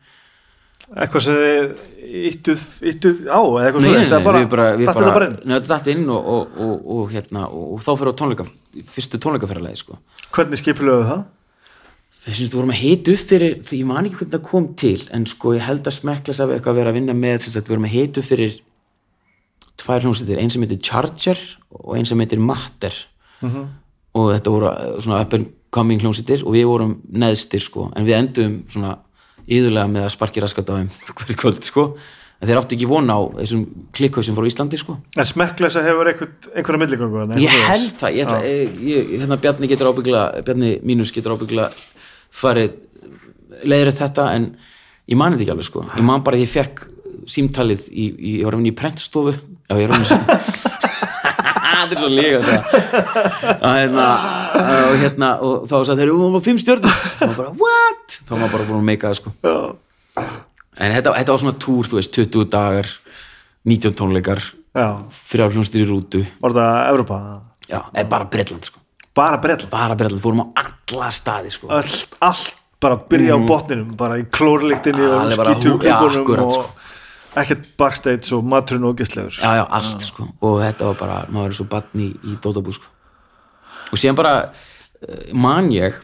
eitthvað 0.94 1.24
sem 1.26 1.38
þið 1.42 1.70
íttuð, 2.30 2.64
íttuð 2.92 3.22
á 3.26 3.40
eða 3.42 3.62
eitthvað 3.66 3.86
svoleiðis, 3.86 4.10
nei, 4.10 4.16
eða 4.16 4.26
bara, 4.26 4.42
bara, 4.52 4.66
við 4.78 4.90
datt 4.90 5.00
bara, 5.00 5.30
inn? 5.30 5.38
Þetta 5.54 5.70
datt 5.72 5.88
inn 5.92 6.04
og, 6.14 6.28
og, 6.34 6.60
og, 6.66 6.76
og, 6.96 7.08
hérna, 7.14 7.46
og, 7.50 7.80
þá 7.82 7.90
fyrir 7.92 8.12
á 8.14 8.18
tónleika 8.20 8.46
fyrstu 8.94 9.20
tónleikaferðalegi 9.24 9.82
sko 9.82 9.98
hvernig 10.36 10.62
skipulöðu 10.62 11.08
það? 11.10 11.24
þess 12.26 12.38
að 12.38 12.44
við 12.46 12.56
vorum 12.58 12.74
að 12.74 12.80
hita 12.82 13.16
upp 13.16 13.26
fyrir 13.32 13.58
því 13.66 13.80
ég 13.80 13.90
man 13.90 14.06
ekki 14.06 14.20
hvernig 14.20 14.36
það 14.36 14.46
kom 14.52 14.70
til 14.78 15.00
en 15.14 15.26
sko 15.30 15.56
ég 15.56 15.66
held 15.66 15.90
að 15.90 15.98
smekklas 15.98 16.42
af 16.42 16.54
eitthvað 16.54 16.72
að 16.74 16.80
vera 16.80 16.94
að 16.94 16.98
vinna 17.00 17.18
með 17.18 17.50
við 17.50 17.68
vorum 17.70 17.86
að 17.90 17.96
hita 17.96 18.22
upp 18.22 18.30
fyrir 18.30 18.56
tvær 19.76 20.06
hljómsveitir, 20.06 20.40
einn 20.40 20.50
sem 20.50 20.64
heitir 20.64 20.80
Charger 20.82 21.42
og 21.76 21.98
einn 21.98 22.08
sem 22.08 22.22
heitir 22.22 22.42
Matter 22.42 22.94
Mhm. 23.44 23.64
og 24.16 24.30
þetta 24.32 24.52
voru 24.52 24.68
uh, 24.70 25.00
svona 25.04 25.20
up 25.20 25.34
and 25.36 25.50
coming 25.70 26.00
hljómsveitir 26.00 26.44
og 26.46 26.54
við 26.56 26.64
vorum 26.70 26.94
neðstir 27.12 27.60
sko 27.60 27.90
en 27.94 28.06
við 28.06 28.16
endum 28.16 28.54
svona 28.72 28.94
íðurlega 29.46 29.90
með 29.90 30.06
að 30.06 30.14
sparki 30.16 30.42
raskat 30.44 30.70
á 30.70 30.74
þeim 30.78 30.88
hvert 31.18 31.36
kvöld 31.42 31.66
sko. 31.66 31.86
En 32.36 32.50
þeir 32.50 32.58
áttu 32.60 32.76
ekki 32.76 32.88
von 32.90 33.08
á 33.08 33.18
þessum 33.38 33.62
klikkausum 33.96 34.36
frá 34.36 34.44
Íslandi 34.48 34.76
sko. 34.80 34.98
En 35.16 35.28
smekklesa 35.28 35.80
hefur 35.86 36.10
einhver, 36.10 36.32
einhverja 36.52 36.80
milligöngu 36.82 37.22
þarna, 37.22 37.38
ég 37.40 37.62
held 37.70 37.94
það, 38.02 38.18
ég, 38.18 38.34
ég, 38.44 38.74
ég, 38.90 39.14
hérna 39.22 39.38
Bjarni 39.40 39.70
getur 39.70 39.88
ábyggla 39.88 40.24
Bjarni 40.44 40.74
mínus 40.84 41.14
getur 41.16 41.32
ábyggla 41.38 41.70
farið 42.36 42.76
leiðir 43.64 43.94
þetta 43.96 44.28
en 44.36 44.50
ég 45.08 45.16
mani 45.16 45.38
þetta 45.38 45.46
ekki 45.46 45.54
alveg 45.54 45.70
sko. 45.70 45.86
Ég 45.96 46.04
man 46.04 46.26
bara 46.26 46.36
að 46.36 46.44
ég 46.44 46.52
fekk 46.52 46.84
símtalið 47.32 47.88
í, 47.88 48.04
í, 48.04 48.34
ég 48.42 48.48
var 48.50 48.58
vinna 48.58 48.74
í 48.74 48.76
prentstofu. 48.76 49.32
Já 49.66 49.80
ég 49.80 49.88
vinna 49.90 50.40
þetta 51.86 51.96
er 51.96 52.02
svo 52.02 52.10
líka 52.12 52.38
að 53.56 53.76
hérna 53.80 54.06
og 54.76 54.96
hérna 55.02 55.30
og 55.46 55.66
þá 55.70 55.76
sagði 55.78 56.02
þeir, 56.02 56.12
þú 56.12 56.30
var 56.34 56.44
fimm 56.46 56.60
stjörnum. 56.62 57.00
Og 57.16 57.22
maður 57.22 57.40
bara, 57.40 57.54
what? 57.62 58.18
þá 58.20 58.30
var 58.32 58.42
maður 58.42 58.54
bara 58.56 58.68
búin 58.68 58.80
að 58.80 58.88
meika 58.90 59.10
það 59.10 59.18
sko. 59.20 59.34
En 60.76 60.92
þetta, 60.92 61.14
þetta 61.16 61.34
var 61.34 61.42
svona 61.44 61.58
túr, 61.66 61.88
þú 61.90 62.00
veist, 62.00 62.16
20 62.16 62.48
dagar 62.52 62.90
19 63.66 63.96
tónleikar 63.98 64.42
já, 64.76 64.88
þrjár 65.30 65.56
hljónstir 65.56 65.84
í 65.84 65.88
rútu. 65.88 66.22
Var 66.42 66.56
það 66.58 66.82
Evrópa? 66.90 67.20
Já, 67.66 67.80
eða 67.94 68.08
bara 68.12 68.28
Bretland 68.30 68.68
sko. 68.68 68.82
Bara 69.16 69.40
Bretland, 69.40 69.72
bara 69.72 69.96
Bretland, 69.98 70.22
fórum 70.22 70.44
á 70.44 70.46
alla 70.66 71.10
staði 71.14 71.50
sko. 71.54 71.70
Allt, 71.72 72.18
allt 72.20 72.54
bara 72.82 72.98
byrja 73.08 73.36
á 73.36 73.40
botninum, 73.40 73.94
bara 73.96 74.18
í 74.20 74.26
klórlíktinni 74.28 75.06
og 75.08 75.32
já, 75.32 75.38
klubunum 75.64 76.20
akkurat, 76.20 76.44
og 76.44 76.52
sko. 76.52 76.64
Ekkert 77.40 77.68
backstage 77.78 78.32
og 78.36 78.46
maturinn 78.48 78.86
og 78.88 78.96
gistlegur 78.98 79.36
já, 79.36 79.50
já, 79.58 79.64
allt 79.78 80.04
sko. 80.06 80.28
Og 80.40 80.60
þetta 80.62 80.90
var 80.90 80.98
bara, 81.00 81.18
maður 81.32 81.52
er 81.52 81.58
svo 81.58 81.68
batn 81.70 82.04
í, 82.06 82.10
í 82.26 82.36
Dótabú 82.42 82.74
sko. 82.74 82.88
Og 83.92 84.00
síðan 84.00 84.18
bara 84.18 84.34
uh, 84.46 85.26
man 85.36 85.70
ég 85.74 85.98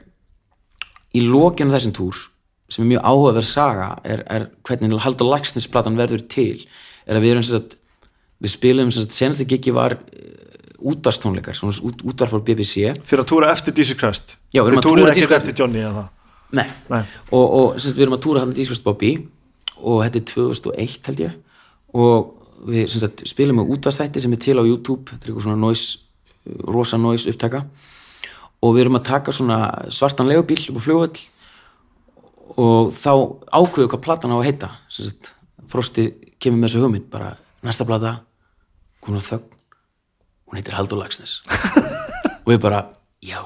í 1.16 1.24
lokinu 1.26 1.74
þessum 1.74 1.96
túr 1.96 2.26
sem 2.72 2.84
er 2.84 2.94
mjög 2.94 3.04
áhugaverð 3.04 3.48
saga 3.48 3.88
er, 4.09 4.24
er 4.32 4.48
hvernig 4.64 4.96
Haldur 5.04 5.28
Lagsnesplatan 5.28 5.98
verður 5.98 6.24
til. 6.32 6.64
Er 7.04 7.18
að 7.18 7.26
við 7.26 7.34
erum 7.34 7.46
sem 7.46 7.59
sagt 7.59 7.76
við 8.42 8.54
spilum 8.54 8.90
sem 8.92 9.04
sagt, 9.04 9.16
senasti 9.16 9.48
gigi 9.48 9.74
var 9.74 9.98
uh, 9.98 10.32
útvarstónleikar, 10.92 11.56
svona 11.56 11.76
út, 11.86 12.00
útvarp 12.10 12.34
á 12.34 12.40
BBC 12.42 12.96
fyrir 13.06 13.22
að 13.22 13.30
túra 13.30 13.52
eftir 13.54 13.76
Jesus 13.76 13.98
Christ. 14.00 14.36
Já, 14.50 14.64
við 14.64 14.72
erum 14.72 14.82
að 14.82 14.88
túra 14.88 15.38
eftir 15.38 15.54
Johnny 15.56 15.84
eða 15.84 15.94
það? 16.00 16.10
Nei, 16.52 16.66
Nei. 16.92 17.04
og, 17.30 17.44
og 17.44 17.68
semst, 17.80 17.96
við 17.96 18.04
erum 18.04 18.18
að 18.18 18.24
túra 18.26 18.42
þarna 18.42 18.56
Dískast 18.59 18.84
Bobby 18.84 19.14
og 19.78 20.02
þetta 20.04 20.20
er 20.20 20.26
2001 20.30 21.08
held 21.08 21.22
ég. 21.24 21.36
Og 21.92 22.32
við 22.68 22.88
semst, 22.92 23.24
spilum 23.30 23.60
með 23.60 23.74
útastætti 23.76 24.22
sem 24.22 24.34
er 24.34 24.42
til 24.42 24.56
á 24.58 24.64
YouTube. 24.64 25.04
Þetta 25.10 25.24
er 25.24 25.32
eitthvað 25.32 25.46
svona 25.48 25.60
noise, 25.60 25.98
rosa 26.68 27.00
noise 27.00 27.30
upptaka. 27.30 27.64
Og 28.62 28.76
við 28.76 28.86
erum 28.86 28.98
að 29.00 29.08
taka 29.10 29.34
svona 29.34 29.60
svartan 29.90 30.30
legubíl 30.30 30.60
upp 30.70 30.78
á 30.78 30.86
flugvöll 30.86 31.28
og 32.52 32.92
þá 32.92 33.12
ákveðu 33.48 33.88
hvað 33.88 34.04
platan 34.04 34.34
á 34.34 34.36
að 34.38 34.46
heita. 34.50 34.68
Semst, 34.92 35.32
Frosti 35.72 36.10
kemur 36.42 36.60
með 36.60 36.68
þessu 36.68 36.84
hugmynd 36.84 37.08
bara 37.10 37.32
næsta 37.64 37.86
plata, 37.88 38.18
hún 40.52 40.60
heitir 40.60 40.76
Haldur 40.76 41.00
Lagsnes 41.00 41.40
og 42.44 42.52
við 42.52 42.60
bara, 42.60 42.84
já 43.24 43.40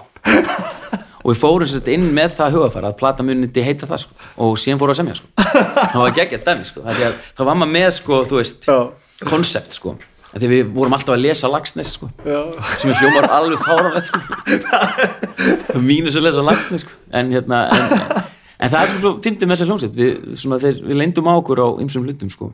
og 1.27 1.33
við 1.33 1.39
fórum 1.43 1.67
sér 1.67 1.89
inn 1.91 2.05
með 2.15 2.37
það 2.37 2.57
hugafara 2.57 2.93
að 2.93 2.99
plata 3.01 3.25
muniti 3.27 3.63
heita 3.67 3.89
það 3.91 4.05
sko. 4.05 4.19
og 4.45 4.59
síðan 4.63 4.79
fórum 4.79 4.93
við 4.93 4.95
að 4.95 5.01
semja 5.01 5.17
sko. 5.19 5.31
það 5.75 5.97
var 6.03 6.13
geggjað 6.21 6.45
dæmi 6.47 6.69
sko. 6.69 6.85
Þá 6.87 7.41
var 7.49 7.57
maður 7.59 7.73
með 7.73 7.89
sko, 7.97 8.21
þú 8.31 8.39
veist, 8.39 8.69
konsept 9.27 9.75
sko. 9.75 9.97
Því 10.37 10.51
við 10.51 10.71
vorum 10.77 10.95
alltaf 10.95 11.17
að 11.17 11.25
lesa 11.25 11.51
Lagsnes 11.51 11.91
sko. 11.97 12.11
Sem 12.77 12.93
er 12.93 12.99
hljómar 13.01 13.27
alveg 13.33 13.63
fáralegt 13.65 14.11
sko. 14.11 14.21
mínus 15.91 16.19
að 16.19 16.29
lesa 16.29 16.47
Lagsnes 16.47 16.85
sko. 16.85 16.95
en, 17.11 17.35
hérna, 17.35 17.65
en, 17.73 18.25
en 18.61 18.75
það 18.75 18.81
er 18.85 18.95
svo 19.01 19.15
fyndið 19.25 19.51
með 19.51 19.57
þessa 19.57 19.69
hljómsveit 19.71 19.99
við, 19.99 20.81
við 20.87 21.01
leyndum 21.01 21.31
á 21.33 21.35
okkur 21.35 21.65
á 21.65 21.69
ymsum 21.83 22.07
hlutum 22.07 22.31
sko. 22.31 22.53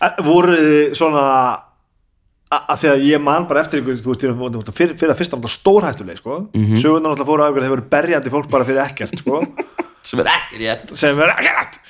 Eh, 0.00 0.20
voru 0.24 0.56
þið 0.56 0.96
svona 1.00 1.24
að 2.68 2.80
því 2.82 2.90
að 2.90 3.04
ég 3.08 3.22
man 3.22 3.46
bara 3.50 3.62
eftir 3.64 3.82
ykkur 3.82 4.00
þú 4.04 4.14
veist, 4.14 4.70
fyrir, 4.76 4.94
fyrir 5.00 5.12
að 5.14 5.18
fyrst 5.20 5.34
náttúrulega 5.34 5.56
stórhættuleg 5.56 6.20
sko. 6.20 6.38
mm. 6.54 6.64
-hmm. 6.64 6.80
sögurnar 6.82 7.10
náttúrulega 7.12 7.30
fóru 7.30 7.44
að 7.44 7.50
ykkur 7.50 7.64
þeir 7.64 7.74
voru 7.74 7.88
berjandi 7.94 8.34
fólk 8.34 8.50
bara 8.50 8.64
fyrir 8.64 8.82
ekkert 8.84 9.18
sko. 9.18 9.42
sem 10.08 10.20
er 10.20 10.30
ekki 10.32 10.60
rétt 10.62 10.96
sem 10.96 11.16
verður 11.16 11.38
ekkert 11.40 11.80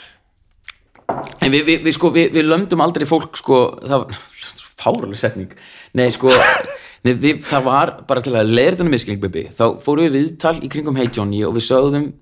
En 1.45 1.53
við, 1.53 1.65
við, 1.67 1.83
við, 1.85 1.93
sko, 1.99 2.11
við, 2.11 2.31
við 2.33 2.47
lömdum 2.49 2.81
aldrei 2.81 3.05
fólk 3.07 3.37
sko, 3.37 3.79
það 3.83 4.05
var 4.05 4.21
fáraleg 4.83 5.19
setning 5.21 5.51
nei 5.93 6.11
sko 6.11 6.33
nei, 7.05 7.13
við, 7.13 7.43
það 7.45 7.65
var 7.65 7.97
bara 8.09 8.25
til 8.25 8.35
að 8.35 8.53
leira 8.53 8.77
þennan 8.77 8.95
miskling 8.95 9.21
baby, 9.21 9.49
þá 9.53 9.81
fórum 9.85 10.07
við 10.07 10.17
viðtal 10.19 10.57
í 10.63 10.71
kringum 10.73 10.97
Hey 10.97 11.11
Johnny 11.13 11.45
og 11.45 11.57
við 11.59 11.69
sögðum 11.69 12.13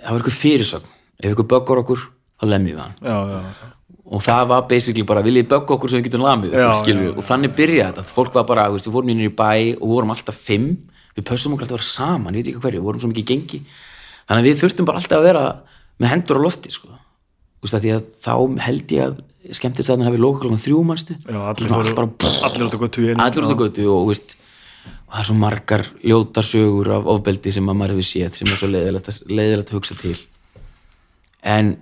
það 0.00 0.10
var 0.10 0.20
eitthvað 0.20 0.40
fyrirsögn 0.42 0.90
ef 0.90 1.30
eitthvað 1.30 1.50
böggar 1.54 1.82
okkur, 1.84 2.04
þá 2.40 2.44
lemmið 2.50 2.74
við 2.74 2.84
hann 2.84 2.94
já, 3.00 3.16
já, 3.32 3.73
og 4.04 4.24
það 4.24 4.48
var 4.50 4.66
basically 4.68 5.04
bara 5.08 5.22
viljið 5.24 5.46
bögga 5.52 5.76
okkur 5.76 5.92
sem 5.92 6.00
við 6.00 6.10
getum 6.10 6.24
lamið 6.26 6.56
Já, 6.56 6.66
já, 6.68 6.96
við, 6.98 7.12
og 7.14 7.24
þannig 7.24 7.54
byrjaði 7.56 7.86
þetta. 7.88 8.04
Fólk 8.16 8.34
var 8.36 8.48
bara, 8.48 8.66
við 8.74 8.88
fórum 8.92 9.12
inn 9.14 9.22
í 9.24 9.30
bæ 9.32 9.52
og 9.78 9.86
vorum 9.94 10.12
alltaf 10.12 10.40
fimm, 10.44 10.74
við 11.16 11.26
pössum 11.30 11.54
okkur 11.54 11.64
alltaf 11.64 11.78
að 11.78 11.80
vera 11.80 11.92
saman 11.92 12.36
ég 12.36 12.44
veit 12.44 12.50
ekki 12.52 12.64
hverju, 12.66 12.82
við 12.82 12.88
vorum 12.90 13.04
svo 13.04 13.12
mikið 13.12 13.30
gengi. 13.30 13.62
Þannig 14.28 14.42
að 14.42 14.50
við 14.50 14.60
þurftum 14.60 14.90
bara 14.90 15.00
alltaf 15.00 15.20
að 15.20 15.28
vera 15.30 15.44
með 16.02 16.12
hendur 16.12 16.40
á 16.40 16.44
lofti, 16.44 16.74
sko. 16.74 16.92
Að 17.64 17.86
að 17.94 18.08
þá 18.20 18.34
held 18.66 18.92
ég 18.92 19.06
að 19.08 19.56
skemmtist 19.56 19.88
að 19.88 19.98
hann 19.98 20.08
hafi 20.10 20.20
lóka 20.20 20.42
klokkan 20.44 20.60
þrjú 20.60 20.80
manstu. 20.84 21.16
Já 21.24 21.40
allir 21.48 21.72
út 21.72 22.76
á 22.76 22.78
götu 22.80 23.08
allir 23.16 23.46
út 23.46 23.56
á 23.56 23.60
götu 23.60 23.86
og, 23.92 24.10
veist, 24.10 24.36
það 25.08 25.20
er 25.20 25.28
svo 25.28 25.36
margar 25.38 25.84
ljótar 26.04 26.48
sögur 26.48 26.92
af 26.96 27.08
ofbeldi 27.14 27.52
sem 27.56 27.68
að 27.68 27.78
maður 27.80 27.96
hefur 27.96 28.08
séð 28.08 28.38
sem 28.38 28.50
er 28.52 28.60
svo 28.60 28.68
leiðilegt 28.68 29.72
að 29.72 29.76
hugsa 29.78 29.96
til. 30.00 30.16
En 31.44 31.74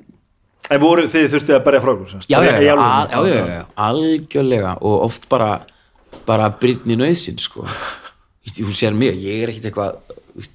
en 0.72 0.80
voru 0.82 1.04
þið 1.10 1.28
þurftið 1.34 1.56
að 1.58 1.64
berja 1.66 1.80
frá 1.84 1.92
semst? 2.12 2.30
já, 2.32 2.38
já, 2.42 2.60
já, 2.62 3.64
algjörlega 3.88 4.76
og 4.80 4.96
oft 5.08 5.28
bara 5.32 5.50
bara 6.26 6.48
brýtni 6.60 6.94
nöðsinn 7.00 7.38
sko. 7.40 7.64
Þú 8.46 8.72
sér 8.74 8.94
mig, 8.94 9.16
ég 9.22 9.42
er 9.44 9.50
ekkit 9.52 9.68
eitthvað 9.70 9.96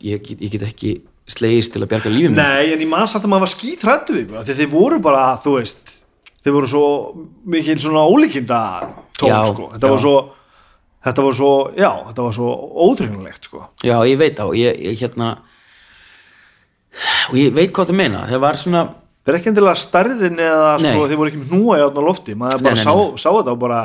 ég, 0.04 0.22
get- 0.24 0.42
ég 0.44 0.52
get 0.54 0.64
ekki 0.68 0.92
slegist 1.28 1.74
til 1.74 1.82
að 1.84 1.90
bjarga 1.92 2.12
lífið 2.12 2.34
mér 2.34 2.40
Nei, 2.40 2.74
en 2.74 2.82
ég 2.84 2.88
man 2.92 3.08
satt 3.08 3.24
að 3.26 3.32
maður 3.34 3.46
var 3.48 3.52
skítrættu 3.54 4.16
því 4.18 4.56
þið 4.62 4.70
voru 4.72 5.00
bara, 5.04 5.24
þú 5.44 5.54
veist 5.58 5.94
þið 6.46 6.54
voru 6.56 6.68
svo 6.72 6.84
mikil 7.46 7.78
svona 7.84 8.04
ólíkinda 8.08 8.60
tón, 9.18 9.28
Já, 9.32 9.40
sko 9.50 9.70
þetta 9.74 9.88
já. 9.88 9.92
var 9.92 10.00
svo, 10.06 10.16
þetta 11.08 11.26
var 11.28 11.36
svo 11.40 11.52
já, 11.76 11.90
þetta 12.12 12.26
var 12.28 12.36
svo 12.38 12.52
ótrúinulegt, 12.88 13.44
sko 13.50 13.64
já, 13.84 13.96
ég 14.08 14.18
veit 14.22 14.40
á, 14.40 14.46
ég, 14.56 14.80
ég 14.88 15.02
hérna 15.04 15.30
og 17.30 17.36
ég 17.38 17.52
veit 17.56 17.74
hvað 17.76 17.92
það 17.92 18.00
meina 18.00 18.24
það 18.30 18.44
var 18.46 18.60
svona, 18.62 18.84
það 19.28 19.34
er 19.34 19.40
ekki 19.42 19.50
endilega 19.52 19.80
stærðin 19.82 20.38
eða 20.40 20.68
sko, 20.80 21.08
þið 21.12 21.20
voru 21.20 21.32
ekki 21.32 21.40
með 21.42 21.50
hnúa 21.52 21.78
í 21.78 21.82
átna 21.84 22.04
lofti 22.06 22.36
maður 22.40 22.62
bara 22.64 22.78
nei, 22.78 22.84
sá, 22.84 22.92
nei. 22.96 23.18
sá 23.20 23.28
þetta 23.28 23.56
og 23.56 23.60
bara 23.60 23.80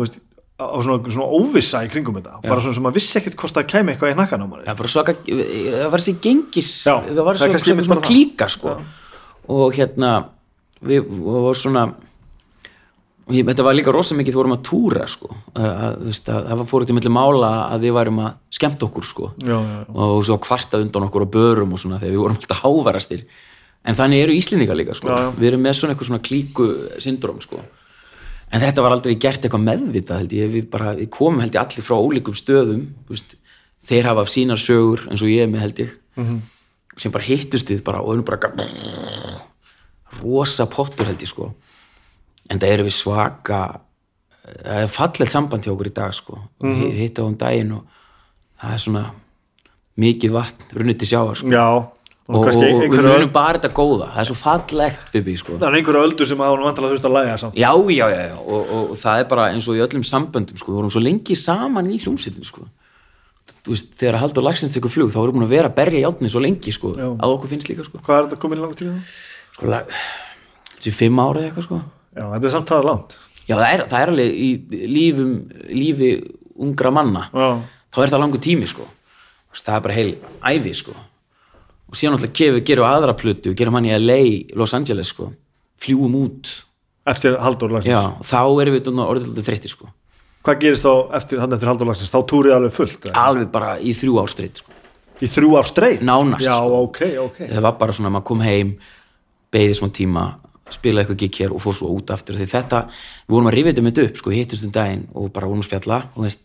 veist, 0.00 0.16
á 0.56 0.76
svona, 0.82 1.12
svona 1.14 1.28
óvissa 1.38 1.82
í 1.86 1.90
kringum 1.92 2.18
þetta 2.18 2.40
bara 2.42 2.64
svona 2.64 2.78
sem 2.78 2.86
maður 2.88 2.98
vissi 2.98 3.20
ekkert 3.20 3.36
hvort 3.38 3.60
það 3.60 3.68
kæmi 3.70 3.94
eitthvað 3.94 4.14
í 4.14 4.16
nakkan 4.18 4.42
á 4.42 4.46
manni 4.50 4.66
það 4.66 4.80
var 4.82 4.92
svaka 4.96 5.14
það 5.22 5.92
var 5.92 6.02
þessi 6.02 6.16
gengis 6.26 6.72
Já, 6.80 6.94
það 7.06 7.22
var 7.28 7.38
er 7.38 7.54
svo, 7.54 7.78
svona, 7.86 8.02
klíka 8.08 8.50
sko. 8.50 8.74
og 9.54 9.78
hérna 9.78 10.12
við 10.90 11.06
vorum 11.06 11.60
svona 11.62 11.86
þetta 13.30 13.66
var 13.66 13.74
líka 13.78 13.94
rosa 13.94 14.14
mikið 14.18 14.34
þú 14.34 14.42
vorum 14.42 14.54
að 14.54 14.62
túra 14.66 15.06
sko. 15.10 15.30
það 15.54 16.50
var 16.50 16.68
fóruð 16.70 16.90
til 16.90 16.96
milli 16.98 17.14
mála 17.14 17.52
að 17.74 17.86
við 17.86 17.96
værum 18.00 18.22
að 18.26 18.38
skemmta 18.58 18.86
okkur 18.86 19.06
sko. 19.06 19.30
já, 19.42 19.54
já, 19.54 19.76
já. 19.82 19.90
og 19.94 20.22
svo 20.26 20.38
kvarta 20.42 20.82
undan 20.82 21.06
okkur 21.08 21.26
á 21.26 21.34
börum 21.36 21.74
og 21.74 21.82
svona 21.82 22.02
þegar 22.02 22.14
við 22.14 22.22
vorum 22.22 22.40
alltaf 22.40 22.62
hávarastir 22.62 23.26
en 23.86 23.98
þannig 23.98 24.24
eru 24.24 24.34
Íslendingar 24.36 24.78
líka 24.78 24.96
sko. 24.98 25.10
Já, 25.10 25.26
já. 25.26 25.30
við 25.38 25.48
erum 25.50 25.64
með 25.66 25.78
svona 25.78 25.94
eitthvað 25.94 26.10
svona 26.10 26.26
klíku 26.26 26.68
syndrom 27.02 27.40
sko. 27.44 27.60
en 28.50 28.62
þetta 28.62 28.82
var 28.84 28.94
aldrei 28.94 29.14
gert 29.18 29.44
eitthvað 29.44 29.64
meðvitað 29.66 30.20
held 30.22 30.34
ég, 30.36 30.50
við, 30.54 30.68
bara, 30.70 30.94
við 30.98 31.10
komum 31.14 31.42
held 31.42 31.56
ég 31.56 31.62
allir 31.62 31.86
frá 31.86 31.96
ólíkum 31.98 32.36
stöðum 32.36 32.84
veist, 33.10 33.34
þeir 33.86 34.10
hafa 34.12 34.26
sínar 34.30 34.62
sögur 34.62 35.06
eins 35.10 35.22
og 35.22 35.32
ég 35.32 35.50
með 35.50 35.64
held 35.64 35.80
ég 35.82 35.96
-hmm. 36.16 36.40
sem 36.96 37.12
bara 37.12 37.24
hittust 37.24 37.70
við 37.70 37.82
bara 37.82 38.02
og 38.02 38.14
erum 38.14 38.24
bara 38.24 38.52
rosa 40.22 40.66
pottur 40.66 41.06
held 41.06 41.22
ég 41.22 41.28
sko 41.28 41.52
en 42.48 42.58
það 42.58 42.72
eru 42.72 42.86
við 42.86 42.94
svaka 42.94 43.60
það 44.46 44.82
er 44.82 44.94
fallegt 44.94 45.32
samband 45.32 45.66
hjá 45.66 45.72
okkur 45.72 45.90
í 45.90 45.94
dag 45.94 46.14
sko 46.14 46.38
mm 46.62 46.74
-hmm. 46.74 46.92
hitta 46.92 47.22
á 47.22 47.26
um 47.26 47.36
daginn 47.36 47.72
og 47.72 47.84
það 48.60 48.72
er 48.72 48.78
svona 48.78 49.04
mikið 49.96 50.30
vatn 50.32 50.62
runnið 50.72 50.98
til 50.98 51.08
sjáar 51.08 51.36
sko. 51.36 51.48
já 51.48 51.95
og, 52.26 52.40
og, 52.40 52.56
og, 52.58 52.80
við 52.90 53.04
munum 53.06 53.30
bara 53.30 53.54
þetta 53.54 53.70
góða 53.74 54.08
það 54.10 54.22
er 54.22 54.28
svo 54.28 54.36
fallegt 54.40 55.12
Bibi 55.14 55.36
sko. 55.38 55.58
það 55.60 55.68
er 55.68 55.76
einhverju 55.78 56.06
öldur 56.08 56.26
sem 56.26 56.40
að 56.42 56.54
hún 56.56 56.64
vantilega 56.66 56.96
þurft 56.96 57.06
að 57.06 57.14
læga 57.14 57.36
samt 57.42 57.60
já, 57.60 57.68
já, 57.70 58.06
já, 58.10 58.22
já. 58.26 58.38
Og, 58.42 58.72
og, 58.78 58.96
það 58.98 59.20
er 59.20 59.28
bara 59.30 59.44
eins 59.52 59.68
og 59.70 59.78
í 59.78 59.82
öllum 59.84 60.02
samböndum 60.06 60.58
sko. 60.58 60.72
við 60.72 60.80
vorum 60.80 60.92
svo 60.94 61.02
lengi 61.04 61.36
saman 61.38 61.92
í 61.92 62.00
hljómsveitin 62.02 62.48
sko. 62.48 62.66
þegar 64.00 64.18
Haldur 64.24 64.46
Lagsins 64.46 64.74
tekur 64.74 64.90
flug 64.90 65.14
þá 65.14 65.20
erum 65.22 65.36
við 65.36 65.38
búin 65.38 65.46
að 65.46 65.54
vera 65.54 65.70
að 65.70 65.78
berja 65.78 66.02
játni 66.02 66.32
svo 66.32 66.42
lengi 66.42 66.74
sko, 66.74 66.96
að 66.98 67.36
okkur 67.36 67.52
finnst 67.54 67.70
líka 67.70 67.86
sko. 67.86 68.02
hvað 68.02 68.18
er 68.18 68.26
þetta 68.26 68.42
komin 68.42 68.64
langt 68.64 68.82
tíma? 68.82 68.98
sko, 69.54 69.70
lag, 69.70 69.94
þessi 70.74 70.96
fimm 70.98 71.22
ára 71.22 71.46
eitthvað 71.46 71.68
sko. 71.68 71.82
já, 72.10 72.24
þetta 72.26 72.50
er 72.50 72.56
samt 72.58 72.74
það 72.74 72.90
langt 72.90 73.18
já, 73.46 73.54
það 73.54 73.68
er, 73.70 73.86
það 73.86 74.00
er 74.00 74.14
alveg 74.16 74.34
í 74.34 74.50
lífum 74.98 75.32
lífi 75.70 76.12
ungra 76.58 76.90
manna 76.90 77.28
já, 77.30 77.50
þá 77.94 78.02
er 78.02 78.16
það 78.16 78.24
langur 78.26 78.42
tími 78.50 78.70
sko 78.70 78.90
það 79.56 79.76
er 79.78 79.84
bara 79.86 79.96
heil 79.96 80.10
æfi 80.42 80.74
sko 80.82 80.96
og 81.96 82.00
síðan 82.00 82.18
alltaf 82.18 82.32
gerum 82.36 82.58
við 82.58 82.64
gerum 82.68 82.86
aðra 82.90 83.16
plötu 83.16 83.54
gerum 83.56 83.76
hann 83.78 83.88
í 83.88 83.94
LA, 83.96 84.20
Los 84.58 84.74
Angeles 84.76 85.14
sko. 85.14 85.30
Fljúum 85.80 86.16
út. 86.20 86.50
Eftir 87.08 87.36
Halldór 87.40 87.72
Lagsnes 87.76 87.94
já, 87.94 88.16
þá 88.26 88.40
erum 88.60 88.74
við 88.76 88.88
orðið 89.06 89.44
þreyttir 89.46 89.72
sko. 89.72 89.88
Hvað 90.46 90.58
gerist 90.62 90.84
þá 90.84 91.14
eftir, 91.18 91.40
eftir 91.42 91.70
Halldór 91.70 91.90
Lagsnes 91.90 92.12
þá 92.12 92.18
túrið 92.28 92.56
alveg 92.56 92.74
fullt 92.74 93.06
eða? 93.08 93.22
alveg 93.22 93.52
bara 93.54 93.76
í 93.78 93.94
þrjú 93.96 94.18
ástritt 94.22 94.60
sko. 94.60 94.74
í 95.22 95.28
þrjú 95.32 95.54
ár 95.56 95.68
streit 95.70 96.02
Nánast, 96.04 96.44
já, 96.44 96.56
sko. 96.58 96.82
ok, 96.88 97.00
ok. 97.22 97.38
Það 97.54 97.62
var 97.68 97.78
bara 97.80 97.94
svona 97.96 98.10
að 98.10 98.16
maður 98.18 98.26
kom 98.32 98.42
heim 98.44 98.74
beigði 99.54 99.78
smá 99.78 99.88
tíma 99.94 100.26
spilaði 100.74 101.04
eitthvað 101.04 101.22
gikk 101.22 101.40
hér 101.40 101.54
og 101.54 101.62
fór 101.62 101.78
svo 101.78 101.92
út 101.94 102.10
aftur. 102.10 102.36
Því 102.36 102.48
þetta, 102.50 102.82
við 103.24 103.36
vorum 103.36 103.48
að 103.48 103.54
rifja 103.54 103.72
þetta 103.72 103.86
með 103.86 104.02
upp 104.02 104.20
sko, 104.20 104.34
hittumst 104.34 104.66
um 104.66 104.74
daginn 104.74 105.06
og 105.14 105.30
bara 105.32 105.46
vorum 105.46 105.62
að 105.62 105.68
spjalla 105.68 106.00
og 106.10 106.26
veist, 106.26 106.42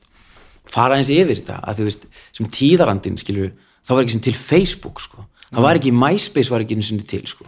fara 0.70 1.00
eins 1.00 1.10
yfir 1.10 1.42
þetta. 1.42 1.58
Að 1.66 1.82
þú 1.82 1.88
veist, 1.90 2.06
sem 2.38 2.50
tíðarandinn 2.54 3.18
skilur 3.18 3.50
það 3.82 3.98
var 3.98 4.06
ekki 4.06 4.14
sem 4.14 4.26
til 4.30 4.38
Facebook 4.38 5.02
sko 5.02 5.26
það 5.52 5.68
var 5.68 5.80
ekki, 5.80 5.94
MySpace 5.96 6.54
var 6.54 6.64
ekki 6.64 6.78
einu 6.78 6.88
sinni 6.88 7.06
til 7.08 7.24
sko. 7.30 7.46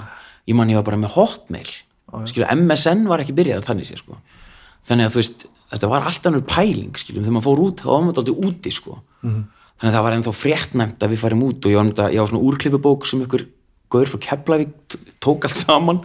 Ég 0.49 0.57
man 0.57 0.71
ég 0.71 0.79
var 0.79 0.87
bara 0.89 0.99
með 0.99 1.15
Hotmail. 1.15 1.71
Skilur, 2.29 2.51
MSN 2.53 3.07
var 3.09 3.23
ekki 3.23 3.35
byrjað 3.37 3.65
þannig 3.65 3.89
sé 3.89 3.97
sko. 4.01 4.19
Þannig 4.85 5.07
að 5.07 5.15
þú 5.15 5.21
veist, 5.21 5.45
þetta 5.71 5.89
var 5.89 6.05
allt 6.09 6.27
annur 6.29 6.43
pæling 6.45 6.99
skilur, 6.99 7.23
þegar 7.23 7.37
maður 7.37 7.47
fór 7.47 7.63
út, 7.63 7.81
þá 7.81 7.89
var 7.89 8.03
maður 8.03 8.21
alltaf 8.21 8.47
úti 8.49 8.73
sko. 8.75 8.97
Þannig 9.23 9.89
að 9.89 9.95
það 9.97 10.05
var 10.05 10.17
ennþá 10.17 10.33
fréttnæmt 10.37 11.03
að 11.03 11.13
við 11.13 11.23
farum 11.23 11.45
út 11.47 11.65
og 11.65 11.73
ég 11.73 11.79
var, 11.79 11.89
þetta, 11.89 12.09
ég 12.13 12.21
var 12.23 12.29
svona 12.29 12.43
úrklippubók 12.49 13.07
sem 13.09 13.23
ykkur 13.25 13.45
gaur 13.93 14.11
frá 14.11 14.19
Keflavík 14.27 14.97
tók 15.23 15.47
allt 15.47 15.63
saman. 15.63 16.03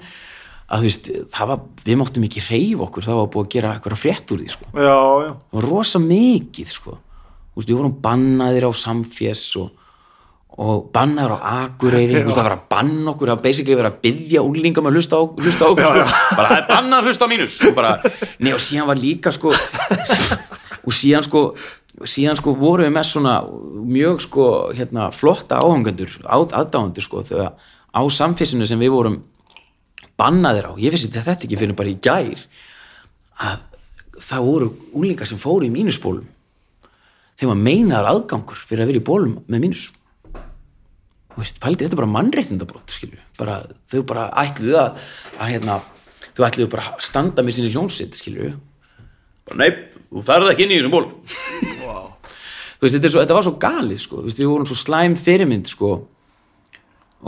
Að 0.69 0.83
þú 0.85 0.89
veist, 0.89 1.11
það 1.33 1.51
var, 1.51 1.61
við 1.85 1.97
máttum 1.97 2.25
ekki 2.29 2.45
reyf 2.45 2.81
okkur, 2.85 3.05
það 3.09 3.19
var 3.19 3.29
búið 3.33 3.47
að 3.47 3.53
gera 3.55 3.69
eitthvað 3.73 4.01
frétt 4.03 4.33
úr 4.35 4.41
því 4.43 4.49
sko, 4.53 4.66
já, 4.77 4.97
já, 5.25 5.31
það 5.33 5.57
var 5.57 5.66
rosa 5.73 6.01
mikið 6.05 6.73
sko, 6.75 6.97
þú 6.99 7.62
veist, 7.62 7.70
við 7.70 7.79
vorum 7.79 7.95
bannaðir 8.05 8.66
á 8.69 8.73
samfés 8.77 9.45
og, 9.57 9.70
og 10.59 10.89
bannaðir 10.90 11.36
á 11.39 11.39
akureyri, 11.62 12.16
þú 12.16 12.26
veist, 12.26 12.39
það 12.39 12.47
var 12.48 12.55
að 12.56 12.62
banna 12.72 13.10
okkur, 13.12 13.30
var 13.30 13.43
basically 13.44 13.76
verið 13.78 13.93
að 13.93 13.98
byggja 14.09 14.40
úlingum 14.43 14.89
að 14.90 14.97
hlusta 14.98 15.18
á, 15.18 15.22
hlusta 15.39 15.66
á 15.66 15.68
okkur, 15.70 15.98
sko. 16.02 16.22
bara 16.35 16.48
það 16.48 16.59
er 16.59 16.64
bannað 16.72 16.98
að 16.98 17.10
hlusta 17.10 17.28
á 17.28 17.32
mínus. 17.32 17.59
Og 17.62 17.76
bara, 17.76 17.93
nei 18.43 18.51
og 18.56 18.62
síðan 18.64 18.89
var 18.89 18.98
líka 18.98 19.32
sko 19.35 19.52
og 20.89 20.97
síðan 20.98 21.26
sko 21.26 21.43
síðan 22.06 22.39
sko 22.39 22.55
vorum 22.59 22.89
við 22.89 22.94
með 22.94 23.06
svona 23.06 23.35
mjög 23.94 24.22
sko 24.26 24.47
hérna 24.74 25.09
flotta 25.14 25.59
áhangendur 25.62 26.12
aðdáðandur 26.26 27.06
sko 27.06 27.22
þegar 27.26 27.55
á 27.94 28.02
samfélsinu 28.14 28.66
sem 28.70 28.82
við 28.82 28.93
vorum 28.94 29.20
bannaðir 30.18 30.70
á, 30.70 30.72
ég 30.78 30.94
vissi 30.94 31.10
þetta 31.10 31.36
ekki 31.39 31.59
fyrir 31.59 31.78
bara 31.78 31.90
í 31.90 31.98
gær 32.02 32.43
að 33.39 33.62
það 34.18 34.51
voru 34.51 34.72
úlingar 34.98 35.30
sem 35.30 35.39
fóru 35.39 35.68
í 35.68 35.70
mínusbólum. 35.70 36.26
Þeim 37.39 37.52
var 37.52 37.62
meinaðar 37.62 38.10
aðgangur 38.10 38.59
fyrir 38.59 38.82
að 38.82 38.90
vera 38.90 38.98
í 39.02 39.06
bólum 39.06 39.36
með 39.47 39.62
mínus 39.62 39.85
veist, 41.39 41.60
pældi, 41.62 41.85
þetta 41.85 41.97
er 41.97 42.02
bara 42.02 42.15
mannréttindabrótt 42.16 42.94
skilju, 42.94 43.20
bara, 43.39 43.60
þau 43.90 44.02
bara 44.09 44.28
ætluðu 44.43 44.77
að, 44.81 45.01
að 45.39 45.52
hérna, 45.55 45.78
þau 46.36 46.44
ætluðu 46.48 46.73
bara 46.74 46.86
að 46.93 47.06
standa 47.09 47.44
með 47.44 47.59
sinni 47.59 47.73
hljónsitt 47.74 48.19
skilju 48.19 48.52
bara 49.48 49.62
nei, 49.62 49.70
þú 50.10 50.24
ferð 50.27 50.52
ekki 50.52 50.66
inn 50.66 50.74
í 50.74 50.78
þessum 50.81 50.94
ból 50.94 51.06
wow. 51.82 52.06
veist, 52.82 52.94
þetta, 52.97 53.12
svo, 53.12 53.24
þetta 53.24 53.39
var 53.39 53.48
svo 53.48 53.56
galið 53.62 54.05
sko, 54.05 54.23
veist, 54.27 54.40
við 54.40 54.52
vorum 54.52 54.69
svo 54.69 54.78
slæm 54.78 55.16
fyrirmynd 55.19 55.70
sko 55.70 55.93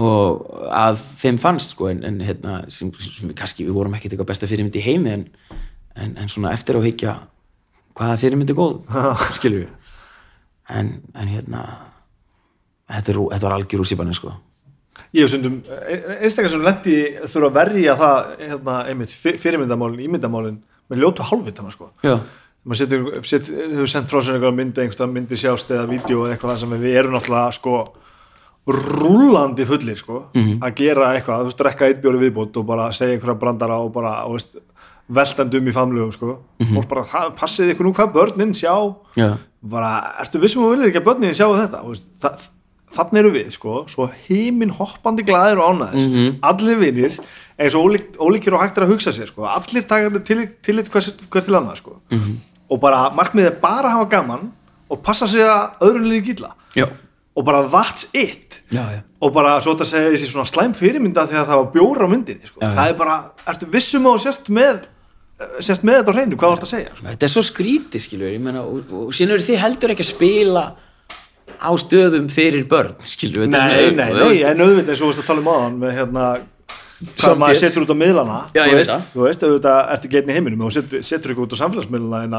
og 0.01 0.47
að 0.70 1.01
þeim 1.19 1.41
fannst 1.43 1.74
sko 1.74 1.91
en, 1.91 2.05
en 2.07 2.20
hérna, 2.23 2.61
sem, 2.70 2.93
sem, 3.03 3.32
kannski 3.37 3.66
við 3.66 3.74
vorum 3.74 3.97
ekkert 3.99 4.15
eitthvað 4.15 4.31
besta 4.31 4.49
fyrirmynd 4.51 4.78
í 4.78 4.85
heimi 4.85 5.15
en, 5.16 5.27
en, 5.99 6.15
en 6.15 6.31
svona 6.31 6.53
eftir 6.55 6.78
að 6.78 6.87
higgja 6.87 7.16
hvaða 7.99 8.20
fyrirmynd 8.23 8.53
er 8.53 8.59
góð 8.59 8.85
en, 10.70 10.93
en 11.19 11.32
hérna 11.32 11.65
þetta, 12.91 13.12
er, 13.15 13.21
þetta 13.35 13.47
var 13.49 13.57
algjör 13.59 13.81
úr 13.85 13.87
síbanni 13.91 14.15
sko. 14.15 14.33
Ég 15.15 15.23
hef 15.25 15.31
stundum 15.33 15.62
einstakar 16.21 16.51
sem 16.53 16.62
lendi 16.62 16.97
þurfa 17.25 17.49
að 17.51 17.57
verja 17.61 17.95
það 17.99 18.29
hérna, 18.41 18.75
einmitt, 18.91 19.15
fyr- 19.23 19.39
fyrirmyndamálin, 19.43 20.03
ímyndamálin 20.07 20.59
með 20.91 20.99
ljótu 21.03 21.23
hálfvitana 21.31 21.71
sko. 21.75 21.91
Já, 22.05 22.19
maður 22.67 23.25
setur, 23.25 23.87
sendt 23.89 24.11
frá 24.11 24.21
sér 24.23 24.37
einhverja 24.37 24.55
myndi 24.59 24.83
einhverja 24.85 25.09
myndi 25.11 25.37
sjást 25.41 25.71
eða 25.73 25.89
vídeo 25.89 26.27
eða 26.27 26.37
eitthvað 26.37 26.59
sem 26.61 26.71
við 26.83 26.97
erum 27.01 27.15
náttúrulega 27.17 27.53
sko 27.57 27.75
rúlandi 28.71 29.65
fullir 29.67 29.97
sko 29.99 30.19
að 30.62 30.75
gera 30.79 31.15
eitthvað, 31.17 31.41
þú 31.41 31.49
veist, 31.49 31.59
drekka 31.62 31.87
eitt 31.89 32.03
bjóri 32.03 32.21
viðbútt 32.27 32.57
og 32.61 32.67
bara 32.69 32.91
segja 32.93 33.17
einhverja 33.17 33.39
brandara 33.41 33.79
og 33.83 33.91
bara, 33.95 34.12
og 34.29 34.37
veist, 34.37 34.59
veltandum 35.11 35.67
í 35.67 35.73
famlugum 35.75 36.12
sko. 36.15 36.37
Fólk 36.71 36.89
bara, 36.89 37.03
"Ha, 37.03 37.31
passið 37.31 37.73
ykkur 37.75 37.85
nú 37.89 37.93
hvað 37.95 38.12
börnin 38.15 38.53
sjá? 38.55 38.95
Já, 39.17 39.39
bara, 39.62 40.15
ertu 40.21 40.39
vissum 40.39 40.62
að 40.65 40.77
viljið 40.77 40.89
ekki 40.93 41.01
að 41.03 41.09
börnin 41.09 41.35
sjá 41.35 41.49
þetta? 41.51 41.83
Þú 41.83 41.89
veist, 41.89 42.07
það, 42.21 42.49
þannig 42.97 43.21
eru 43.23 43.33
við 43.35 43.51
sko, 43.55 43.75
svo 43.91 44.09
heimin 44.27 44.73
hoppandi 44.75 45.25
glæðir 45.27 45.61
og 45.62 45.77
ánæðis 45.77 46.39
allir 46.51 46.81
vinir, 46.81 47.19
eins 47.61 47.77
og 47.79 47.87
ólík, 47.87 48.09
ólíkir 48.19 48.57
og 48.57 48.65
hægt 48.65 48.81
er 48.81 48.87
að 48.87 48.95
hugsa 48.95 49.12
sér 49.15 49.31
sko, 49.31 49.45
allir 49.47 49.87
taka 49.87 50.11
til, 50.27 50.47
til 50.65 50.83
hver, 50.83 51.11
hver 51.31 51.47
til 51.47 51.59
annað 51.59 51.83
sko. 51.83 51.99
Og 52.71 52.81
bara 52.83 53.09
markmiðið 53.15 53.53
er 53.53 53.61
bara 53.62 53.91
að 53.91 53.97
hafa 53.99 54.11
gaman 54.17 54.51
og 54.91 55.01
passa 55.07 55.29
sig 55.31 55.43
að 55.47 55.87
öðrun 55.87 56.11
liði 56.11 56.27
gilla. 56.33 56.53
Já, 56.75 56.87
og 57.37 57.47
bara 57.47 57.62
that's 57.71 58.09
it. 58.12 58.61
Já, 58.75 58.83
já. 58.97 59.01
og 59.21 59.33
bara 59.35 59.57
svo 59.62 59.75
þetta 59.75 59.87
segja 59.87 60.12
þessi 60.15 60.31
svona 60.31 60.49
slæm 60.51 60.75
fyrirmynda 60.75 61.27
þegar 61.31 61.47
það 61.49 61.61
var 61.61 61.69
bjóra 61.75 62.07
á 62.07 62.12
myndinni 62.12 62.51
sko. 62.51 62.61
Það 62.62 62.89
er 62.89 62.97
bara, 62.99 63.17
ertu 63.53 63.69
vissum 63.71 64.07
þú 64.09 64.15
sért 64.25 64.51
með 64.51 64.85
eh, 65.41 65.57
sért 65.62 65.87
með 65.87 66.01
þetta 66.01 66.11
á 66.11 66.17
hreinu, 66.19 66.39
hvað 66.41 66.53
var 66.53 66.61
þetta 66.61 66.69
að 66.69 66.75
segja 66.75 66.95
sko. 66.95 67.07
þetta 67.09 67.29
er 67.29 67.35
svo 67.35 67.45
skrítið 67.47 68.05
skilur 68.07 68.33
ég 68.35 68.43
meina, 68.43 68.62
og, 68.67 68.95
og 69.03 69.12
síðan 69.15 69.37
eru 69.37 69.47
þið 69.47 69.62
heldur 69.62 69.95
ekki 69.95 70.07
að 70.07 70.11
spila 70.11 70.65
á 71.61 71.70
stöðum 71.81 72.31
fyrir 72.32 72.65
börn 72.69 72.97
skilur 73.05 73.45
þetta 73.45 73.61
nei, 73.69 73.91
nei, 73.93 74.09
nei, 74.16 74.43
en 74.49 74.65
auðvitað 74.65 74.95
eins 74.95 75.01
og 75.01 75.05
þú 75.05 75.12
veist 75.12 75.23
að 75.23 75.31
tala 75.31 75.45
um 75.45 75.53
aðan 75.53 75.78
með 75.82 75.95
hérna 75.99 76.27
hvað 77.01 77.41
maður 77.41 77.61
setur 77.61 77.85
út 77.85 77.93
á 77.93 77.97
miðlana 78.01 78.39
Já, 78.57 78.62
ég 78.66 78.77
veist, 78.77 78.93
það. 78.93 79.09
þú 79.15 79.24
veist, 79.27 79.45
auðvitað 79.47 79.93
ertu 79.95 80.09
ekki 80.09 80.20
einn 80.20 80.31
í 80.31 80.37
heiminum 80.37 80.66
og 80.66 80.74
setur, 80.74 81.05
setur 81.07 81.35
ykkur 81.35 81.47
út 81.47 81.57
á 81.57 81.62
samfélagsmiðlana 81.62 82.23
en 82.27 82.37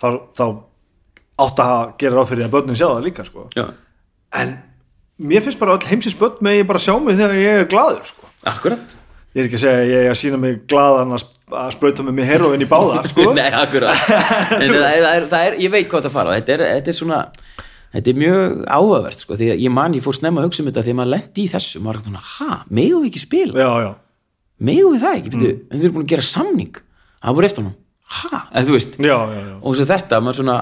þá, 0.00 0.08
þá 0.36 0.44
átt 1.44 1.62
að 1.64 1.78
gera 2.02 2.18
ráð 2.18 2.32
fyrir 2.32 2.46
að 2.48 2.56
börnin 2.56 2.78
sjá 2.78 2.86
það 2.88 3.06
líka 3.08 3.26
sko. 3.26 3.46
en 4.34 4.58
mér 5.18 5.44
finnst 5.46 5.60
bara 5.60 5.76
öll 5.76 5.88
heimsins 5.88 6.18
börn 6.18 6.42
með 6.44 6.60
ég 6.60 6.68
bara 6.68 6.82
sjá 6.82 6.92
mig 6.98 7.16
þegar 7.18 7.40
ég 7.40 7.62
er 7.62 7.70
glaður 7.70 8.04
sko. 8.10 8.28
akkurat 8.50 8.96
ég 9.34 9.42
er 9.42 9.48
ekki 9.48 9.58
að 9.58 9.64
segja 9.64 9.80
að 9.80 9.90
ég 9.90 10.04
er 10.04 10.12
að 10.12 10.20
sína 10.20 10.38
mig 10.42 10.60
glaðan 10.70 11.16
að, 11.16 11.24
að 11.64 11.72
sprauta 11.74 12.06
með 12.06 12.18
mig 12.20 12.28
heroin 12.28 12.62
í 12.62 12.68
báða 12.70 13.00
sko. 13.10 13.32
Nei, 13.38 13.48
akkurat 13.50 14.12
en 14.60 14.68
það 14.68 14.84
er, 14.90 15.06
það 15.06 15.16
er, 15.16 15.28
það 15.32 15.48
er, 15.48 15.58
ég 15.64 15.74
veit 15.74 15.88
hvað 15.90 16.06
það 16.06 16.16
fara 16.18 16.36
þetta 16.38 16.56
er, 16.58 16.66
þetta 16.76 16.92
er 16.92 16.98
svona 17.00 17.22
þetta 17.94 18.12
er 18.12 18.18
mjög 18.22 18.64
áhugavert 18.66 19.24
sko, 19.24 19.38
því 19.38 19.52
að 19.54 19.62
ég 19.64 19.74
man, 19.74 19.94
ég 19.96 20.04
fór 20.04 20.18
snemma 20.18 20.42
að 20.42 20.50
hugsa 20.50 20.64
um 20.64 20.70
þetta 20.70 20.84
þegar 20.88 20.98
maður 21.00 21.12
lendi 21.14 21.44
í 21.44 21.52
þessu, 21.52 21.84
maður 21.84 22.00
er 22.00 22.08
svona, 22.08 22.24
ha, 22.34 22.58
megum 22.68 23.04
við 23.04 23.12
ekki 23.12 23.22
spila? 23.22 23.54
Já, 23.62 23.70
já, 23.84 23.90
megum 24.70 24.96
við 24.96 25.06
það 25.06 25.20
ekki, 25.20 25.32
mm. 25.38 25.62
en 25.70 25.78
við 25.78 25.88
erum 25.88 25.96
búin 25.96 26.06
að 26.06 26.12
gera 26.14 26.26
samning. 26.28 26.82
Það 27.24 27.38
voru 27.38 27.48
eftir 27.48 27.64
hann, 27.64 27.78
ha, 28.18 28.42
eða 28.50 28.66
þú 28.68 28.76
veist. 28.76 28.98
Já, 28.98 29.16
já, 29.16 29.40
já. 29.40 29.54
og 29.60 29.78
svo 29.78 29.88
þetta, 29.94 30.20
maður 30.24 30.40
svona 30.42 30.58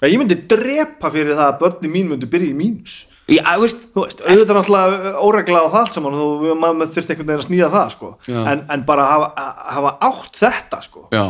Já, 0.00 0.08
ég 0.08 0.16
myndi 0.16 0.36
drepa 0.48 1.10
fyrir 1.12 1.36
það 1.36 1.46
að 1.46 1.56
börni 1.60 1.88
mín 1.92 2.06
myndi 2.08 2.28
byrja 2.30 2.54
í 2.54 2.56
mínus. 2.56 2.94
Já, 3.30 3.42
veist, 3.60 3.82
þú 3.92 4.06
veist, 4.06 4.22
auðvitað 4.24 4.54
er 4.54 4.56
náttúrulega 4.56 5.10
óregla 5.28 5.60
á 5.60 5.66
það 5.68 5.82
allt 5.82 5.96
saman 5.96 6.16
og 6.16 6.46
maður 6.58 6.88
þurfti 6.94 7.14
einhvern 7.14 7.28
veginn 7.28 7.42
að 7.42 7.46
snýða 7.46 7.68
það 7.74 7.92
sko. 7.94 8.08
En, 8.32 8.62
en 8.74 8.84
bara 8.88 9.04
hafa, 9.10 9.28
hafa 9.76 9.92
átt 10.08 10.40
þetta 10.40 10.80
sko. 10.86 11.04
já, 11.12 11.24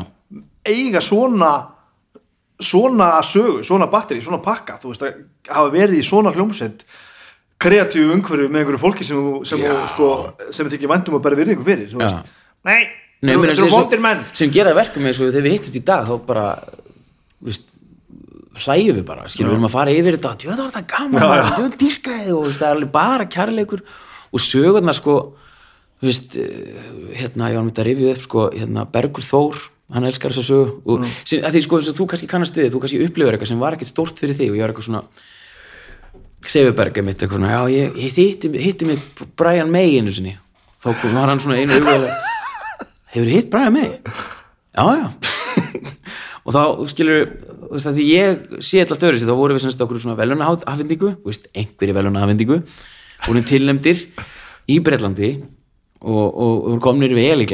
eiga 0.71 1.03
svona 1.03 1.51
svona 2.61 3.11
sögu, 3.27 3.63
svona 3.65 3.87
batteri, 3.91 4.21
svona 4.23 4.39
pakka 4.45 4.79
þú 4.83 4.93
veist, 4.93 5.03
að 5.07 5.23
hafa 5.49 5.71
verið 5.75 5.99
í 6.01 6.05
svona 6.07 6.33
hljómsett 6.35 6.85
kreatífu 7.61 8.13
umhverju 8.15 8.49
með 8.49 8.63
einhverju 8.63 8.81
fólki 8.81 9.05
sem, 9.05 9.17
þú- 9.21 9.45
sem, 9.47 9.59
Já. 9.61 9.73
þú, 9.73 9.89
sko, 9.95 10.09
sem 10.53 10.67
þið 10.69 10.79
ekki 10.79 10.89
væntum 10.93 11.15
að 11.19 11.23
bera 11.27 11.37
virðingu 11.41 11.65
fyrir 11.67 11.89
þú 11.93 11.99
Já. 12.01 12.05
veist, 12.05 12.35
nei, 12.65 12.81
Nei, 13.23 13.35
þú 13.37 13.51
eru 13.51 13.69
vondir 13.69 14.01
menn 14.01 14.23
sem 14.33 14.51
gera 14.51 14.73
verkum 14.75 15.05
eins 15.05 15.19
og 15.21 15.29
þegar 15.29 15.45
við 15.45 15.53
hittust 15.59 15.77
í 15.77 15.83
dag 15.85 16.07
þá 16.09 16.15
bara 16.27 16.47
víst, 17.45 17.67
hlægjum 18.65 18.97
við 18.97 19.05
bara 19.09 19.27
skilur, 19.29 19.51
við 19.51 19.57
erum 19.59 19.69
að 19.69 19.75
fara 19.75 19.93
yfir 19.93 20.17
þetta 20.17 20.33
djöð 20.41 20.57
var 20.63 20.71
þetta 20.73 20.87
gaman, 20.95 21.21
Já, 21.21 21.29
já, 21.29 21.43
já. 21.43 21.51
djöð 21.59 21.77
dyrkaði 21.83 22.33
og 22.37 22.47
veist, 22.47 22.61
það 22.63 22.69
er 22.71 22.75
alveg 22.79 22.93
bara 22.97 23.27
kærleikur 23.37 23.83
og 24.33 24.41
sögurnar 24.41 24.97
sko 24.97 25.15
þú 26.01 26.09
veist, 26.09 26.37
eh, 26.41 26.81
hérna, 27.21 27.51
ég 27.53 27.61
var 27.61 27.65
með 27.67 27.73
þetta 27.75 27.85
að 27.85 27.89
rifja 27.91 28.15
upp 28.17 28.25
sko, 28.25 28.47
hérna, 28.57 28.87
Bergur 28.91 29.23
Þór 29.29 29.61
hann 29.95 30.07
elskar 30.07 30.35
þessa 30.35 30.47
sögu 30.47 30.81
og 30.85 31.03
mm. 31.03 31.19
sem, 31.25 31.43
að 31.45 31.57
því 31.57 31.63
sko, 31.67 31.81
eins 31.81 31.91
og 31.91 31.99
þú 31.99 32.07
kannski 32.13 32.31
kannast 32.31 32.59
við, 32.59 32.71
þú 32.75 32.83
kannski 32.85 33.03
upplifur 33.07 33.37
eitthvað 33.37 33.53
sem 33.53 33.63
var 33.63 33.77
ekkert 33.77 33.91
stórt 33.91 34.23
fyrir 34.23 34.39
þig 34.39 34.53
og 34.53 34.59
ég 34.59 34.65
var 34.65 34.75
eitthvað 34.75 34.89
svona 34.89 35.05
Seifurberg 36.51 37.03
mitt 37.05 37.21
eitthvað 37.21 37.41
svona, 37.41 37.53
já, 37.53 37.61
ég, 37.75 37.99
ég 38.01 38.17
hitti, 38.17 38.53
hitti 38.63 38.89
mig 38.89 39.03
Brian 39.39 39.73
May 39.73 39.99
einu 39.99 40.15
sinni 40.15 40.37
þá 40.81 40.89
var 41.13 41.33
hann 41.33 41.43
svona 41.43 41.61
einu 41.61 41.77
auðvitað 41.77 42.07
hefur 43.15 43.33
hitt 43.35 43.51
Brian 43.53 43.75
May? 43.75 43.93
Já, 44.77 44.85
já 44.97 45.09
og 46.45 46.55
þá 46.55 46.63
skilur 46.91 47.27
þú 47.71 47.77
veist 47.77 47.91
að 47.91 47.99
því 48.01 48.07
ég 48.09 48.45
sé 48.67 48.83
alltaf 48.83 49.07
öðru 49.07 49.23
þá 49.23 49.37
vorum 49.39 49.59
við 49.59 49.65
semst 49.67 49.83
okkur 49.85 50.03
svona 50.03 50.19
velunahafendingu 50.19 51.13
einhverju 51.55 51.97
velunahafendingu 51.99 52.61
vorum 53.27 53.47
tilnefndir 53.47 54.07
í 54.71 54.79
Breitlandi 54.83 55.31
og, 56.01 56.27
og, 56.27 56.55
og 56.73 56.81
komnir 56.83 57.15
vel 57.15 57.45
í 57.45 57.49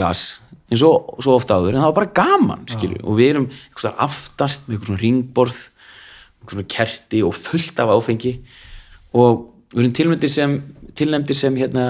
eins 0.67 0.83
og 0.87 1.21
svo 1.23 1.37
ofta 1.39 1.59
áður 1.59 1.75
en 1.75 1.83
það 1.83 1.91
var 1.91 1.99
bara 2.01 2.15
gaman 2.17 2.65
skilur 2.71 3.05
og 3.05 3.19
við 3.21 3.33
erum 3.33 3.51
eitthvað 3.51 3.85
svona 3.85 4.07
aftast 4.07 4.67
með 4.67 4.77
eitthvað 4.77 4.91
svona 4.91 5.03
ringborð 5.05 5.61
eitthvað 5.61 6.57
svona 6.57 6.73
kerti 6.77 7.23
og 7.27 7.37
fullt 7.39 7.85
af 7.85 7.93
áfengi. 7.97 8.33
Og 9.17 9.47
við 9.75 9.85
erum 9.85 9.95
tilnefndir 10.01 10.33
sem 10.33 10.59
tilnefndir 10.97 11.39
sem 11.39 11.61
hérna 11.61 11.87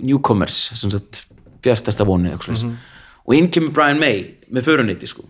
newcomers 0.00 0.62
sem 0.78 0.92
sagt 0.92 1.24
bjartasta 1.64 2.06
vonið 2.08 2.36
eitthvað 2.36 2.64
mm 2.68 2.78
og 3.30 3.36
inn 3.38 3.50
kemur 3.52 3.70
Brian 3.74 4.00
May 4.00 4.24
með 4.50 4.66
föruniti 4.66 5.06
sko. 5.06 5.22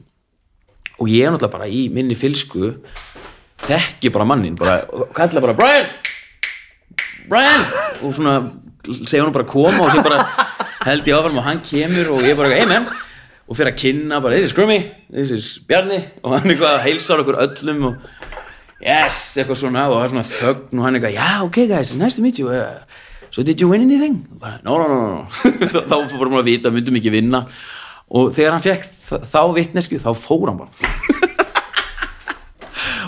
Og 1.00 1.08
ég 1.10 1.26
er 1.26 1.34
náttúrulega 1.34 1.52
bara 1.52 1.68
í 1.68 1.82
minni 1.92 2.16
fylsku 2.16 2.74
þekki 3.66 4.12
bara 4.12 4.24
mannin 4.28 4.56
bara, 4.56 4.80
kalla 5.16 5.42
bara 5.44 5.56
Brian! 5.56 5.90
Brian! 7.28 7.66
Og 8.00 8.14
svona 8.16 8.38
segja 9.04 9.26
hún 9.26 9.34
bara 9.36 9.48
koma 9.48 9.84
og 9.84 9.92
sem 9.92 10.04
bara 10.04 10.24
held 10.84 11.04
ég 11.08 11.14
áfram 11.16 11.38
og 11.40 11.44
hann 11.46 11.60
kemur 11.64 12.06
og 12.14 12.20
ég 12.24 12.34
bara, 12.38 12.52
hey 12.56 12.66
man 12.68 12.84
og 13.50 13.56
fyrir 13.58 13.72
að 13.72 13.80
kynna 13.80 14.20
bara, 14.22 14.34
this 14.38 14.46
is 14.52 14.54
Grummy, 14.54 14.78
this 15.10 15.30
is 15.34 15.46
Bjarni. 15.66 15.98
Og 16.22 16.30
hann 16.36 16.46
eitthvað 16.52 16.76
heilsar 16.84 17.18
okkur 17.24 17.36
öllum 17.42 17.80
og 17.88 17.94
yes, 18.78 19.18
eitthvað 19.34 19.58
svona 19.64 19.82
og 19.90 19.94
það 19.98 20.04
er 20.04 20.10
svona 20.14 20.28
þögn 20.30 20.74
og 20.78 20.82
hann 20.86 20.94
eitthvað, 20.98 21.16
yeah, 21.18 21.38
ok 21.44 21.58
guys, 21.72 21.90
nice 21.98 22.16
to 22.16 22.22
meet 22.24 22.38
you 22.38 22.46
uh, 22.54 22.78
so 23.34 23.42
did 23.42 23.58
you 23.60 23.68
win 23.72 23.82
anything? 23.82 24.16
Bara, 24.38 24.56
no, 24.62 24.72
no, 24.78 24.86
no, 24.88 24.98
no 25.10 25.20
þá 25.90 25.96
fórum 26.14 26.34
við 26.38 26.42
að 26.44 26.50
vita, 26.52 26.68
myndum 26.74 26.98
ekki 27.00 27.12
vinna. 27.14 27.40
Og 28.10 28.24
þegar 28.34 28.52
hann 28.56 28.64
fekk 28.64 28.82
þá 29.30 29.42
vitnesku, 29.58 29.96
þá 30.02 30.10
fór 30.18 30.46
hann 30.52 30.62
bara. 30.62 30.72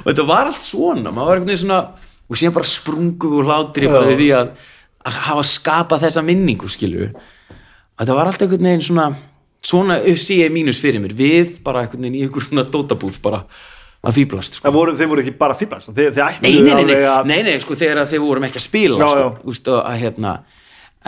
Og 0.03 0.09
þetta 0.11 0.25
var 0.27 0.49
allt 0.51 0.65
svona 0.65 1.13
maður 1.15 1.29
var 1.29 1.37
einhvern 1.39 1.51
veginn 1.53 1.63
svona 1.63 1.81
og 2.27 2.35
síðan 2.39 2.55
bara 2.57 2.69
sprunguð 2.71 3.35
og 3.39 3.45
hlátri 3.47 3.87
bara 3.91 4.09
Já. 4.11 4.17
því 4.19 4.29
að, 4.39 4.49
að 5.07 5.15
hafa 5.29 5.45
skapað 5.47 6.03
þessa 6.07 6.23
minningu 6.27 6.67
skilur 6.71 7.09
þetta 8.03 8.17
var 8.19 8.31
allt 8.31 8.43
einhvern 8.45 8.69
veginn 8.69 8.87
svona 8.87 9.11
svona 9.63 10.01
sé 10.19 10.41
ég 10.43 10.51
mínus 10.53 10.81
fyrir 10.83 11.03
mér. 11.03 11.15
Við 11.17 11.61
bara 11.65 11.85
einhvern 11.85 12.03
veginn 12.03 12.19
í 12.19 12.25
einhver 12.27 12.47
svona 12.49 12.65
dótabúð 12.67 13.21
bara 13.23 13.45
að 14.03 14.17
fýblast 14.19 14.59
sko. 14.59 14.73
Voru, 14.75 14.97
þeir 14.99 15.11
voru 15.13 15.23
ekki 15.23 15.37
bara 15.39 15.55
fýblast? 15.55 15.93
Þeir, 15.95 16.11
þeir 16.17 16.25
ættu 16.27 16.43
nei, 16.43 16.57
nei, 16.67 16.85
nei, 16.89 16.97
að 17.07 17.29
nei, 17.31 17.39
nei, 17.47 17.55
sko 17.63 17.77
þegar 17.79 18.09
þeir 18.11 18.25
vorum 18.25 18.47
ekki 18.49 18.59
að 18.59 18.65
spila 18.67 18.99
Já, 18.99 19.07
sko, 19.13 19.23
já. 19.23 19.29
Úst, 19.53 19.71
og, 19.71 19.79
að, 19.87 19.99
hérna, 20.03 20.33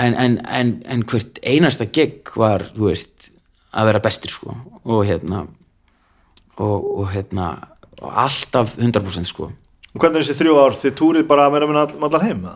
en, 0.04 0.14
en, 0.24 0.36
en, 0.60 0.70
en 0.94 1.02
hvert 1.10 1.40
einasta 1.42 1.88
gig 1.90 2.30
var 2.38 2.68
veist, 2.78 3.30
að 3.74 3.90
vera 3.90 4.02
bestir 4.04 4.30
sko. 4.30 4.54
Og 4.86 5.02
hérna 5.08 5.42
og, 6.62 6.86
og 7.00 7.10
hérna 7.10 7.48
og 7.98 8.14
alltaf 8.22 8.76
100% 8.78 9.26
sko. 9.26 9.50
Og 9.94 10.02
hvernig 10.02 10.20
er 10.20 10.28
þessi 10.28 10.38
þrjú 10.38 10.54
ár, 10.62 10.78
þið 10.78 10.94
túrið 10.98 11.26
bara 11.26 11.48
að 11.48 11.56
vera 11.56 11.70
með 11.70 11.80
all- 11.82 12.06
allar 12.06 12.24
heim? 12.28 12.46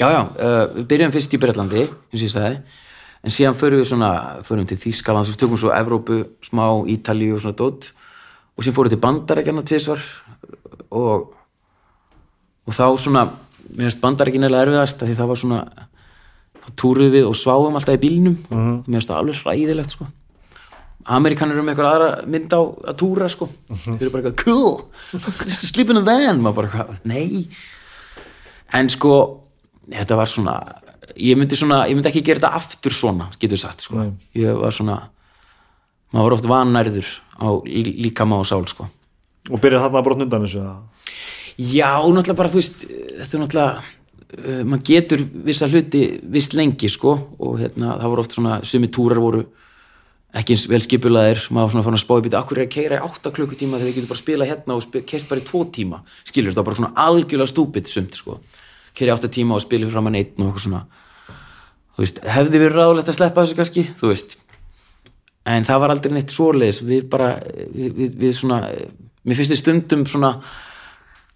Já, 0.00 0.08
já, 0.08 0.22
uh, 0.24 0.64
við 0.78 0.88
byrjum 0.90 1.12
fyrst 1.14 1.36
í 1.36 1.40
Bretlandi 1.40 1.84
eins 1.84 2.18
og 2.18 2.24
ég 2.24 2.32
sagði, 2.32 2.80
en 3.24 3.32
síðan 3.32 3.56
förum 3.56 3.80
við 3.80 3.88
svona 3.88 4.10
förum 4.44 4.66
til 4.68 4.76
Þýskaland, 4.78 5.30
við 5.32 5.40
tökum 5.40 5.60
svo 5.60 5.72
Evrópu, 5.74 6.24
smá 6.44 6.66
Ítalíu 6.92 7.34
og 7.38 7.40
svona 7.44 7.56
dót. 7.56 7.92
Og 8.56 8.64
síðan 8.64 8.76
fórum 8.76 8.90
við 8.90 8.96
til 8.96 9.04
Bandarækjana 9.04 9.64
tvisvar. 9.66 10.02
Og 10.92 11.32
og 12.64 12.72
þá 12.72 12.84
svona, 12.96 13.24
mér 13.76 13.88
finnst 13.90 14.00
Bandarækjana 14.00 14.48
eða 14.48 14.62
erfiðast 14.64 15.02
því 15.04 15.16
það 15.18 15.28
var 15.32 15.40
svona 15.40 15.58
þá 16.64 16.68
túruð 16.80 17.10
við 17.12 17.26
og 17.28 17.34
sváum 17.36 17.74
alltaf 17.76 17.96
í 17.98 18.02
bílnum. 18.04 18.36
Mhm. 18.48 18.84
mér 18.88 19.00
finnst 19.00 19.10
það 19.10 19.18
alveg 19.20 19.42
hræðilegt 19.42 19.90
sko. 19.96 20.06
Amerikanur 21.04 21.58
eru 21.58 21.62
með 21.66 21.74
eitthvað 21.74 21.90
aðra 21.92 22.26
mynd 22.32 22.52
á 22.56 22.60
að 22.64 22.96
túra 22.96 23.28
sko, 23.28 23.48
Mhm. 23.68 23.98
þeir 23.98 24.02
eru 24.02 24.10
bara 24.10 24.22
eitthvað 24.22 24.44
cool, 24.44 24.84
just 25.44 25.74
sleep 25.74 25.90
in 25.90 25.96
a 25.98 26.00
van. 26.00 26.40
Maður 26.40 26.54
bara 26.54 26.68
eitthvað, 26.68 26.96
nei. 27.04 27.48
En 28.72 28.88
sko 28.88 29.40
þetta 29.90 30.16
var 30.16 30.26
svona 30.26 30.54
ég 31.16 31.38
myndi, 31.38 31.56
svona, 31.58 31.84
ég 31.88 31.96
myndi 31.98 32.10
ekki 32.10 32.22
gera 32.26 32.40
þetta 32.42 32.60
aftur 32.60 32.94
svona 32.96 33.30
getur 33.40 33.60
sagt 33.60 33.84
sko. 33.86 34.06
Ég 34.38 34.58
var 34.60 34.74
svona 34.74 35.00
maður 36.14 36.28
var 36.28 36.36
oft 36.38 36.48
vannærður 36.50 37.08
á 37.42 37.48
lí- 37.66 37.96
líkama 38.06 38.38
og 38.38 38.46
sál 38.46 38.64
sko. 38.70 38.86
Og 39.50 39.60
byrjað 39.60 39.86
þarna 39.86 40.00
að 40.00 40.06
brotna 40.06 40.24
undan 40.28 40.46
þessu 40.46 40.62
já, 41.58 41.90
náttúrulega 42.02 42.38
bara 42.38 42.50
þú 42.50 42.60
veist 42.60 42.80
þetta 42.84 43.36
er 43.36 43.42
náttúrulega 43.42 43.82
uh, 44.38 44.62
maður 44.64 44.86
getur 44.88 45.26
vissa 45.46 45.68
hluti 45.70 46.04
vist 46.34 46.54
lengi 46.56 46.88
sko 46.90 47.12
og 47.38 47.60
hérna 47.60 47.98
það 48.00 48.10
voru 48.14 48.24
oft 48.24 48.34
svona 48.34 48.56
sumi 48.66 48.88
túrar 48.88 49.20
voru 49.22 49.44
ekki 50.34 50.56
eins 50.56 50.64
vel 50.66 50.82
skipulaðir. 50.82 51.44
Maður 51.54 51.68
var 51.68 51.72
svona 51.74 51.84
fann 51.86 51.94
að 51.94 52.02
spá 52.02 52.14
í 52.18 52.22
býta, 52.24 52.40
akkur 52.40 52.58
er 52.58 52.66
að 52.66 52.72
keira 52.74 52.96
í 52.98 53.06
8 53.06 53.30
klukkutíma 53.36 53.78
þegar 53.78 53.90
við 53.90 53.98
getum 54.00 54.10
bara 54.10 54.18
að 54.18 54.24
spila 54.24 54.48
hérna 54.50 54.74
og 54.74 54.96
keist 55.06 55.28
bara 55.30 55.42
í 55.42 55.46
2 55.46 55.60
tíma? 55.76 56.00
Skilur, 56.26 56.50
þetta 56.50 56.64
bara 56.66 56.78
svona 56.80 57.04
algjörlega 57.04 57.52
stúpid 57.52 57.86
sumt 57.86 58.18
sko, 58.18 58.40
keira 58.98 59.12
í 59.12 59.14
8 59.14 59.30
tíma 59.36 59.54
og 59.54 59.62
spila 59.62 59.90
fram 59.92 60.10
að 60.10 60.16
neitt 60.16 60.34
og 60.34 60.48
eitthvað 60.48 60.64
svona 60.66 60.82
þú 61.94 62.04
veist, 62.04 62.20
hefði 62.36 62.60
verið 62.60 62.78
ráðlegt 62.78 63.10
að 63.10 63.18
sleppa 63.18 63.44
þessu 63.44 63.58
kannski 63.60 63.86
þú 64.00 64.10
veist. 64.12 64.36
En 65.44 65.66
það 65.68 65.82
var 65.82 65.92
aldrei 65.92 66.14
neitt 66.16 66.32
svoleiðis. 66.32 66.78
Við 66.88 67.08
bara, 67.12 67.34
við, 67.44 67.90
við, 67.98 68.14
við 68.22 68.38
svona 68.38 68.62
mér 69.24 69.38
finnst 69.38 69.52
þið 69.52 69.60
stundum 69.60 70.06
svona 70.08 70.30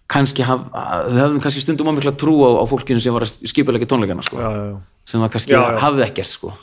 kannski 0.09 0.45
haf, 0.45 0.65
við 1.09 1.21
höfðum 1.21 1.43
kannski 1.43 1.61
stundum 1.61 1.91
á 1.91 1.93
mikla 1.93 2.15
trú 2.17 2.39
á, 2.41 2.49
á 2.57 2.65
fólkinu 2.69 3.01
sem 3.03 3.13
var 3.13 3.27
að 3.27 3.49
skipulega 3.51 3.89
tónleikana 3.89 4.25
sko. 4.25 4.41
Já, 4.41 4.49
já, 4.49 4.65
já. 4.71 5.05
sem 5.05 5.23
það 5.23 5.33
kannski 5.35 5.55
Já, 5.55 5.61
hafði 5.83 6.05
ekkert 6.07 6.31
sko. 6.31 6.53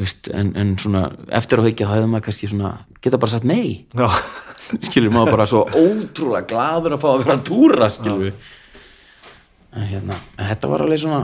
Veist, 0.00 0.30
en, 0.32 0.52
en 0.56 0.76
svona 0.80 1.06
eftir 1.36 1.60
á 1.60 1.64
higgja 1.64 1.88
þá 1.88 1.94
hefði 1.96 2.12
maður 2.12 2.26
kannski 2.28 2.48
svona 2.52 2.70
geta 3.04 3.20
bara 3.20 3.34
sagt 3.34 3.48
nei. 3.48 3.86
Já, 3.96 4.08
skilur 4.88 5.12
maður 5.16 5.36
bara 5.38 5.48
svo 5.48 5.64
ótrúlega 5.72 6.48
gladur 6.52 6.96
að 6.96 7.02
fá 7.02 7.08
að 7.10 7.22
vera 7.24 7.36
að 7.36 7.46
túra 7.48 7.90
skilur 7.92 8.32
en 9.70 9.86
hérna, 9.86 10.16
en 10.36 10.48
þetta 10.50 10.70
var 10.70 10.84
alveg 10.84 11.02
svona 11.02 11.20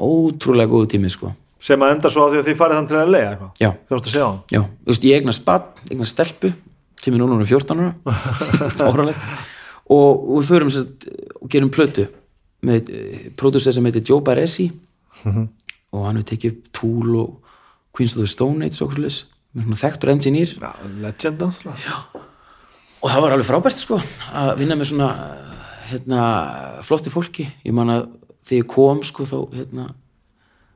ótrúlega 0.00 0.70
góðu 0.70 0.90
tími 0.94 1.12
sko. 1.12 1.34
Sem 1.60 1.82
að 1.84 1.94
enda 1.96 2.10
svo 2.12 2.24
á 2.24 2.28
því 2.32 2.40
að 2.40 2.48
þið 2.48 2.58
farið 2.60 2.78
þann 2.78 2.88
til 2.88 2.98
að 2.98 3.12
leiða 3.12 3.30
eitthvað? 3.34 3.50
Já, 3.60 3.70
já, 4.48 4.60
þú 4.64 4.92
veist, 4.94 5.06
ég 5.10 5.20
eignast 5.20 5.44
barn 5.44 5.90
eignast 5.90 6.16
stelpu, 6.16 6.52
sem 7.04 7.16
núna 7.20 7.36
orðin 7.36 7.50
14 7.50 7.82
ára. 7.84 7.92
Áralegt 8.88 9.26
og, 9.90 10.22
og 10.30 10.38
við 10.38 10.48
förum 10.48 10.72
sett, 10.72 11.06
og 11.40 11.50
gerum 11.52 11.72
plötu 11.74 12.06
með 12.66 12.90
pródusser 13.40 13.74
sem 13.76 13.86
heitir 13.88 14.04
Joe 14.06 14.24
Baresi. 14.24 14.70
Og 15.90 16.06
hann 16.06 16.20
hefur 16.20 16.28
tekið 16.30 16.54
upp 16.54 16.72
Tool 16.76 17.20
og 17.24 17.52
Queens 17.96 18.14
of 18.16 18.22
the 18.22 18.30
Stone 18.30 18.64
Age 18.64 18.84
og 18.86 18.94
svona 18.94 19.78
þekktur 19.80 20.12
engineer. 20.12 20.54
Já, 20.54 20.70
legend 21.02 21.42
Já, 21.42 21.96
og 23.00 23.10
það 23.10 23.22
var 23.24 23.34
alveg 23.34 23.48
frábært 23.48 23.80
sko 23.80 23.98
að 24.36 24.52
vinna 24.60 24.76
með 24.78 24.92
svona 24.92 25.08
hérna, 25.90 26.24
flotti 26.86 27.10
fólki. 27.12 27.48
Ég 27.66 27.74
man 27.74 27.90
að 27.90 28.06
þegar 28.50 28.60
ég 28.64 28.68
kom 28.74 29.02
sko 29.06 29.26
þá 29.30 29.36
hérna, 29.54 29.88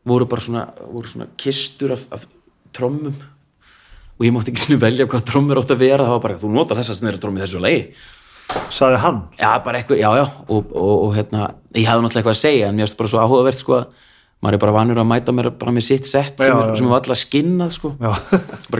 voru 0.06 0.28
bara 0.30 0.44
svona, 0.44 0.64
voru 0.86 1.10
svona 1.10 1.26
kistur 1.40 1.94
af, 1.96 2.06
af 2.14 2.26
trommum. 2.74 3.16
Og 4.14 4.26
ég 4.28 4.34
mátti 4.34 4.52
ekki 4.52 4.68
svona 4.68 4.84
velja 4.84 5.08
hvað 5.10 5.24
trommur 5.26 5.58
átt 5.58 5.74
að 5.74 5.82
vera. 5.82 6.06
Það 6.06 6.14
var 6.14 6.22
bara, 6.28 6.38
þú 6.38 6.52
notar 6.54 6.78
þess 6.78 6.94
að 6.94 7.00
snera 7.00 7.20
trommi 7.22 7.42
þessu 7.42 7.62
lagi. 7.62 7.88
Saði 8.74 8.98
hann? 9.02 9.20
Já, 9.40 9.50
bara 9.64 9.80
eitthvað, 9.80 10.00
já, 10.02 10.10
já. 10.20 10.24
Og, 10.46 10.70
og, 10.70 10.92
og 11.08 11.14
hérna, 11.16 11.48
ég 11.74 11.88
hafði 11.88 12.04
náttúrulega 12.04 12.20
eitthvað 12.22 12.36
að 12.36 12.42
segja 12.44 12.68
en 12.68 12.76
mér 12.78 12.86
finnst 12.86 13.00
bara 13.00 13.10
svo 13.10 13.22
áhugavert 13.24 13.58
sko 13.58 13.78
að 13.80 14.02
maður 14.44 14.58
er 14.58 14.62
bara 14.66 14.74
vanur 14.76 15.00
að 15.00 15.08
mæta 15.08 15.34
mér 15.34 15.48
bara 15.56 15.72
með 15.72 15.86
sitt 15.86 16.06
sett 16.06 16.36
sem, 16.36 16.52
Já, 16.52 16.54
er, 16.60 16.70
já, 16.70 16.76
sem 16.78 16.90
er 16.90 16.96
alltaf 16.98 17.20
skinnað 17.22 17.72
sko. 17.78 17.94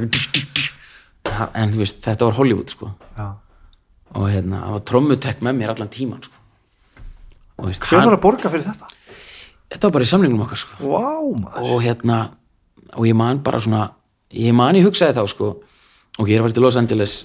Bara, 1.25 1.47
en 1.57 1.73
þú 1.73 1.81
veist, 1.81 2.03
þetta 2.05 2.29
var 2.29 2.37
Hollywood 2.37 2.71
sko. 2.71 2.91
Já. 3.17 3.27
og 4.15 4.27
hérna, 4.29 4.61
það 4.61 4.75
var 4.77 4.83
trommutek 4.91 5.41
með 5.43 5.57
mér 5.59 5.73
allan 5.73 5.91
tíman 5.91 6.21
sko. 6.23 6.44
Hver 7.59 8.01
var 8.03 8.17
að 8.17 8.23
borga 8.25 8.51
fyrir 8.51 8.67
þetta? 8.67 8.91
þetta 9.75 9.89
var 9.89 9.95
bara 9.97 10.07
í 10.07 10.11
samlingum 10.11 10.43
okkar 10.45 10.61
sko. 10.61 10.77
Maður. 10.83 11.69
Og 11.69 11.79
hérna 11.85 12.19
og 12.95 13.07
ég 13.09 13.17
man 13.19 13.41
bara 13.43 13.61
svona 13.63 13.89
ég 14.35 14.55
man 14.57 14.77
ég 14.79 14.87
hugsaði 14.87 15.17
þá 15.19 15.25
sko. 15.31 15.55
Og 16.19 16.31
ég 16.31 16.39
er 16.39 16.45
vera 16.45 16.55
til 16.55 16.63
Los 16.63 16.79
Angeles. 16.79 17.17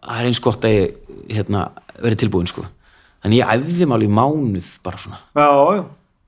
Það 0.00 0.18
er 0.18 0.28
eins 0.28 0.42
gott 0.44 0.66
að 0.68 0.76
ég 0.76 0.98
hérna, 1.36 1.70
verið 2.00 2.24
tilbúin 2.24 2.48
sko. 2.50 2.66
Þannig 3.24 3.40
ég 3.40 3.54
æfði 3.54 3.88
máli 3.88 4.08
í 4.08 4.12
mánuð 4.12 4.68
bara 4.84 5.00
svona. 5.00 5.20
Já, 5.36 5.48
já, 5.76 5.82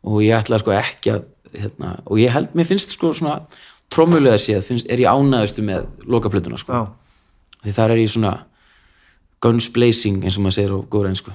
og 0.08 0.16
ég 0.24 0.36
ætlaði 0.36 0.64
sko 0.64 0.74
ekki 0.76 1.12
að 1.14 1.22
hérna, 1.52 1.92
og 2.04 2.20
ég 2.20 2.32
held, 2.32 2.52
mér 2.56 2.68
finnst 2.68 2.92
sko 2.96 3.12
svona 3.16 3.38
trommulega 3.92 4.40
séð, 4.40 4.64
finnst, 4.66 4.88
er 4.92 5.00
ég 5.00 5.08
ánæðustu 5.08 5.64
með 5.64 5.86
lokaplötuna 6.08 6.60
sko. 6.60 6.72
Já. 6.80 6.82
Því 7.64 7.74
þar 7.78 7.94
er 7.94 8.02
ég 8.02 8.12
svona 8.12 8.32
guns 9.42 9.68
blazing 9.74 10.22
eins 10.22 10.38
og 10.38 10.44
maður 10.46 10.56
segir 10.58 10.74
á 10.74 10.78
góður 10.92 11.10
einsku 11.10 11.34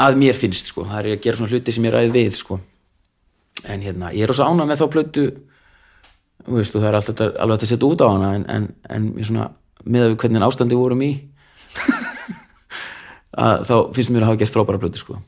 að 0.00 0.18
mér 0.20 0.38
finnst 0.38 0.70
sko. 0.72 0.84
Það 0.88 0.98
er 1.00 1.08
að 1.14 1.22
gera 1.24 1.38
svona 1.38 1.52
hluti 1.54 1.74
sem 1.74 1.86
ég 1.86 1.94
ræði 1.94 2.12
við 2.16 2.36
sko. 2.38 2.58
En 3.64 3.84
hérna, 3.84 4.12
ég 4.16 4.24
er 4.24 4.32
også 4.32 4.46
ánað 4.48 4.70
með 4.70 4.82
þá 4.82 4.86
plötu. 4.94 5.26
Þú 6.46 6.56
veist, 6.56 6.74
og 6.74 6.82
það 6.82 6.88
er 6.88 6.98
alltaf 6.98 7.20
alveg 7.44 7.64
að 7.66 7.70
setja 7.70 7.90
út 7.90 8.02
á 8.02 8.06
hana 8.08 8.30
en, 8.38 8.46
en, 8.48 8.68
en 8.88 9.08
svona, 9.20 9.50
með 9.84 10.06
að 10.06 10.16
hvernig 10.22 10.46
ástandi 10.46 10.78
vorum 10.78 11.02
í 11.04 11.10
að 13.46 13.66
þá 13.68 13.74
finnst 13.96 14.14
mér 14.14 14.24
að 14.24 14.32
hafa 14.32 14.40
gert 14.40 14.54
frábæra 14.56 14.80
plötu 14.82 15.02
sko. 15.02 15.18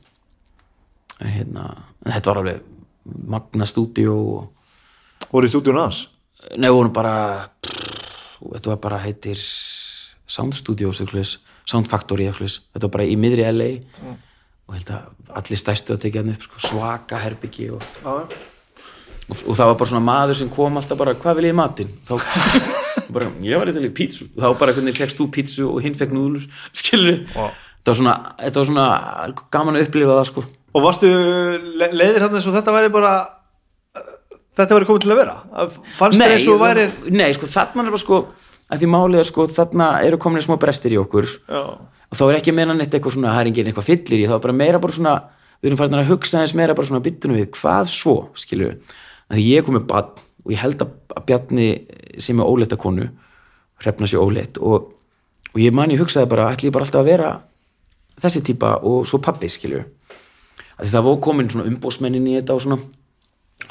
En 1.20 1.34
hérna, 1.36 1.68
þetta 2.08 2.32
var 2.32 2.42
alveg 2.42 2.64
magna 3.04 3.68
stúdíó 3.68 4.16
og 4.16 4.50
Voru 5.32 5.48
í 5.48 5.52
stúdíun 5.52 5.78
hans? 5.80 6.06
Nei, 6.58 6.66
við 6.68 6.74
vorum 6.76 6.92
bara 6.92 7.14
þetta 8.42 8.72
var 8.72 8.80
bara 8.82 9.00
heitir 9.04 9.38
Sound 9.38 10.56
Studios 10.56 11.00
eitthvað, 11.02 11.36
Sound 11.68 11.88
Factory 11.90 12.26
eitthvað, 12.28 12.58
þetta 12.74 12.88
var 12.88 12.94
bara 12.98 13.08
í 13.08 13.16
miðri 13.20 13.44
LA 13.48 13.70
og 14.68 14.76
held 14.76 14.90
að 14.94 15.36
allir 15.40 15.60
stæstu 15.60 15.94
að 15.94 16.02
tekja 16.04 16.22
hann 16.22 16.32
upp 16.34 16.46
sko, 16.46 16.60
svaka 16.68 17.18
herbyggi 17.22 17.68
og, 17.74 17.84
og, 18.06 18.32
og 19.32 19.56
það 19.58 19.70
var 19.70 19.76
bara 19.80 19.90
svona 19.90 20.04
maður 20.06 20.38
sem 20.42 20.50
kom 20.52 20.76
alltaf 20.80 20.98
bara, 21.00 21.14
hvað 21.18 21.38
vil 21.40 21.48
ég 21.50 21.56
matinn? 21.58 21.92
þá 22.06 22.16
bara, 23.14 23.30
ég 23.44 23.60
var 23.60 23.70
eitthvað 23.70 23.88
í 23.88 23.92
pítsu. 23.96 24.28
Og 24.36 24.40
þá 24.44 24.58
bara 24.60 24.74
hvernig 24.76 24.96
fekkst 24.96 25.20
þú 25.20 25.28
pítsu 25.34 25.68
og 25.68 25.82
hinn 25.84 25.96
fekk 25.98 26.14
núðlur 26.16 26.48
skilur, 26.78 27.22
Vá. 27.34 27.50
þetta 27.80 27.92
var 27.92 28.00
svona 28.00 28.16
þetta 28.40 28.62
var 28.62 28.70
svona 28.70 28.88
gaman 29.56 29.78
að 29.78 29.86
upplifa 29.88 30.18
það 30.18 30.28
sko. 30.32 30.44
Og 30.72 30.86
varstu 30.86 31.08
le 31.80 31.90
leiðir 31.92 32.24
hann 32.24 32.38
eins 32.38 32.48
og 32.48 32.56
þetta 32.56 32.72
væri 32.76 32.92
bara 32.94 33.12
þetta 34.56 34.76
væri 34.78 34.88
komið 34.88 35.04
til 35.04 35.12
að 35.12 35.20
vera? 35.22 35.36
Fannst 35.98 36.20
þér 36.20 36.34
eins 36.36 36.48
og 36.52 36.62
væri 36.62 36.86
nei, 37.12 37.28
sko, 37.36 37.48
þarna 37.50 37.84
er 37.86 37.92
bara 37.92 38.02
sko 38.04 38.22
að 38.72 38.80
því 38.80 38.88
málið 38.88 39.20
er 39.20 39.28
sko, 39.28 39.46
þarna 39.52 39.88
eru 40.06 40.18
komin 40.22 40.44
smá 40.44 40.56
brestir 40.60 40.94
í 40.94 41.00
okkur. 41.00 41.28
Já, 41.48 41.62
og 42.12 42.18
þá 42.18 42.24
er 42.26 42.38
ekki 42.38 42.52
að 42.52 42.74
neitt 42.76 42.92
eitthvað 42.92 43.14
svona, 43.16 43.32
það 43.32 43.42
er 43.42 43.50
engin 43.50 43.70
eitthvað 43.70 43.88
fyllir 43.88 44.20
í, 44.20 44.26
þá 44.28 44.34
er 44.36 44.44
bara 44.44 44.56
meira 44.56 44.80
bara 44.82 44.96
svona 44.96 45.14
við 45.62 45.70
erum 45.70 45.78
farin 45.78 45.96
að 45.96 46.10
hugsa 46.10 46.40
aðeins 46.40 46.56
meira 46.58 46.74
bara 46.76 46.88
svona 46.90 47.04
byttunum 47.04 47.38
við, 47.38 47.46
hvað 47.56 47.88
svo, 47.92 48.14
skilju 48.36 48.72
að 48.72 49.38
því 49.38 49.44
ég 49.46 49.62
er 49.62 49.66
komið 49.68 49.84
bann 49.88 50.10
og 50.42 50.50
ég 50.52 50.60
held 50.60 50.82
að, 50.82 50.96
að 51.14 51.26
Bjarni 51.28 51.68
sem 52.20 52.42
er 52.42 52.50
óleita 52.50 52.78
konu 52.80 53.06
hrefna 53.82 54.08
sér 54.10 54.24
óleitt 54.24 54.58
og, 54.60 54.90
og 55.54 55.62
ég 55.62 55.74
man 55.74 55.94
ég 55.94 56.02
hugsaði 56.02 56.28
bara, 56.32 56.50
ætli 56.52 56.68
ég 56.68 56.74
bara 56.74 56.88
alltaf 56.88 57.00
að 57.00 57.08
vera 57.12 57.30
þessi 58.22 58.42
típa 58.50 58.74
og 58.84 59.06
svo 59.08 59.22
pabbi, 59.22 59.48
skilju 59.48 59.80
að 59.80 60.82
því 60.82 60.90
það 60.96 61.06
var 61.06 61.22
komin 61.24 61.52
svona 61.52 61.70
umbósmennin 61.70 62.28
í 62.28 62.36
þetta 62.40 62.58
og 62.58 62.66
svona 62.66 62.80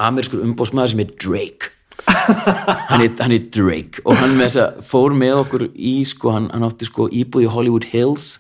amerískur 0.02 0.45
umbósmaður 0.48 0.95
sem 0.95 1.03
er 1.03 1.14
Drake 1.19 1.76
hann 2.07 3.03
hann 3.19 3.36
er 3.36 3.44
Drake. 3.53 4.03
Og 4.06 4.18
hann 4.19 4.38
með 4.38 4.48
þess 4.48 4.61
að 4.64 4.80
fór 4.91 5.15
með 5.18 5.41
okkur 5.44 5.65
í 5.72 5.95
sko, 6.07 6.34
hann, 6.36 6.49
hann 6.53 6.68
átti 6.68 6.88
sko 6.90 7.07
íbúð 7.10 7.45
í 7.45 7.52
Hollywood 7.52 7.90
Hills 7.91 8.32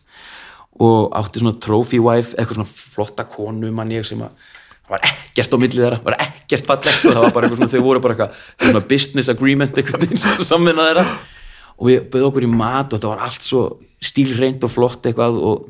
og 0.81 1.11
átti 1.17 1.41
svona 1.41 1.59
trophy 1.61 1.99
wife, 2.01 2.33
eitthvað 2.35 2.61
svona 2.61 2.71
flotta 2.95 3.27
konu 3.29 3.71
mann 3.75 3.91
ég 3.93 4.07
sem 4.07 4.21
að 4.23 4.31
var 4.91 5.03
ekkert 5.07 5.53
á 5.55 5.57
millið 5.61 5.83
þeirra, 5.85 5.99
var 6.03 6.17
ekkert 6.19 6.65
fallegt 6.67 6.97
sko, 6.97 7.11
það 7.13 7.23
var 7.23 7.35
bara 7.35 7.47
eitthvað 7.47 7.61
svona, 7.61 7.71
þau 7.71 7.85
voru 7.85 8.01
bara 8.03 8.15
eitthvað 8.17 8.65
svona 8.65 8.81
business 8.89 9.31
agreement 9.31 9.77
eitthvað 9.79 10.17
samvinna 10.51 10.87
þeirra. 10.89 11.05
Og 11.81 11.87
við 11.89 12.01
byrðum 12.13 12.31
okkur 12.31 12.47
í 12.47 12.49
mat 12.51 12.89
og 12.91 12.97
þetta 12.97 13.13
var 13.13 13.23
allt 13.27 13.45
svo 13.45 13.61
stílreint 14.03 14.65
og 14.67 14.73
flott 14.73 15.07
eitthvað 15.07 15.39
og 15.39 15.69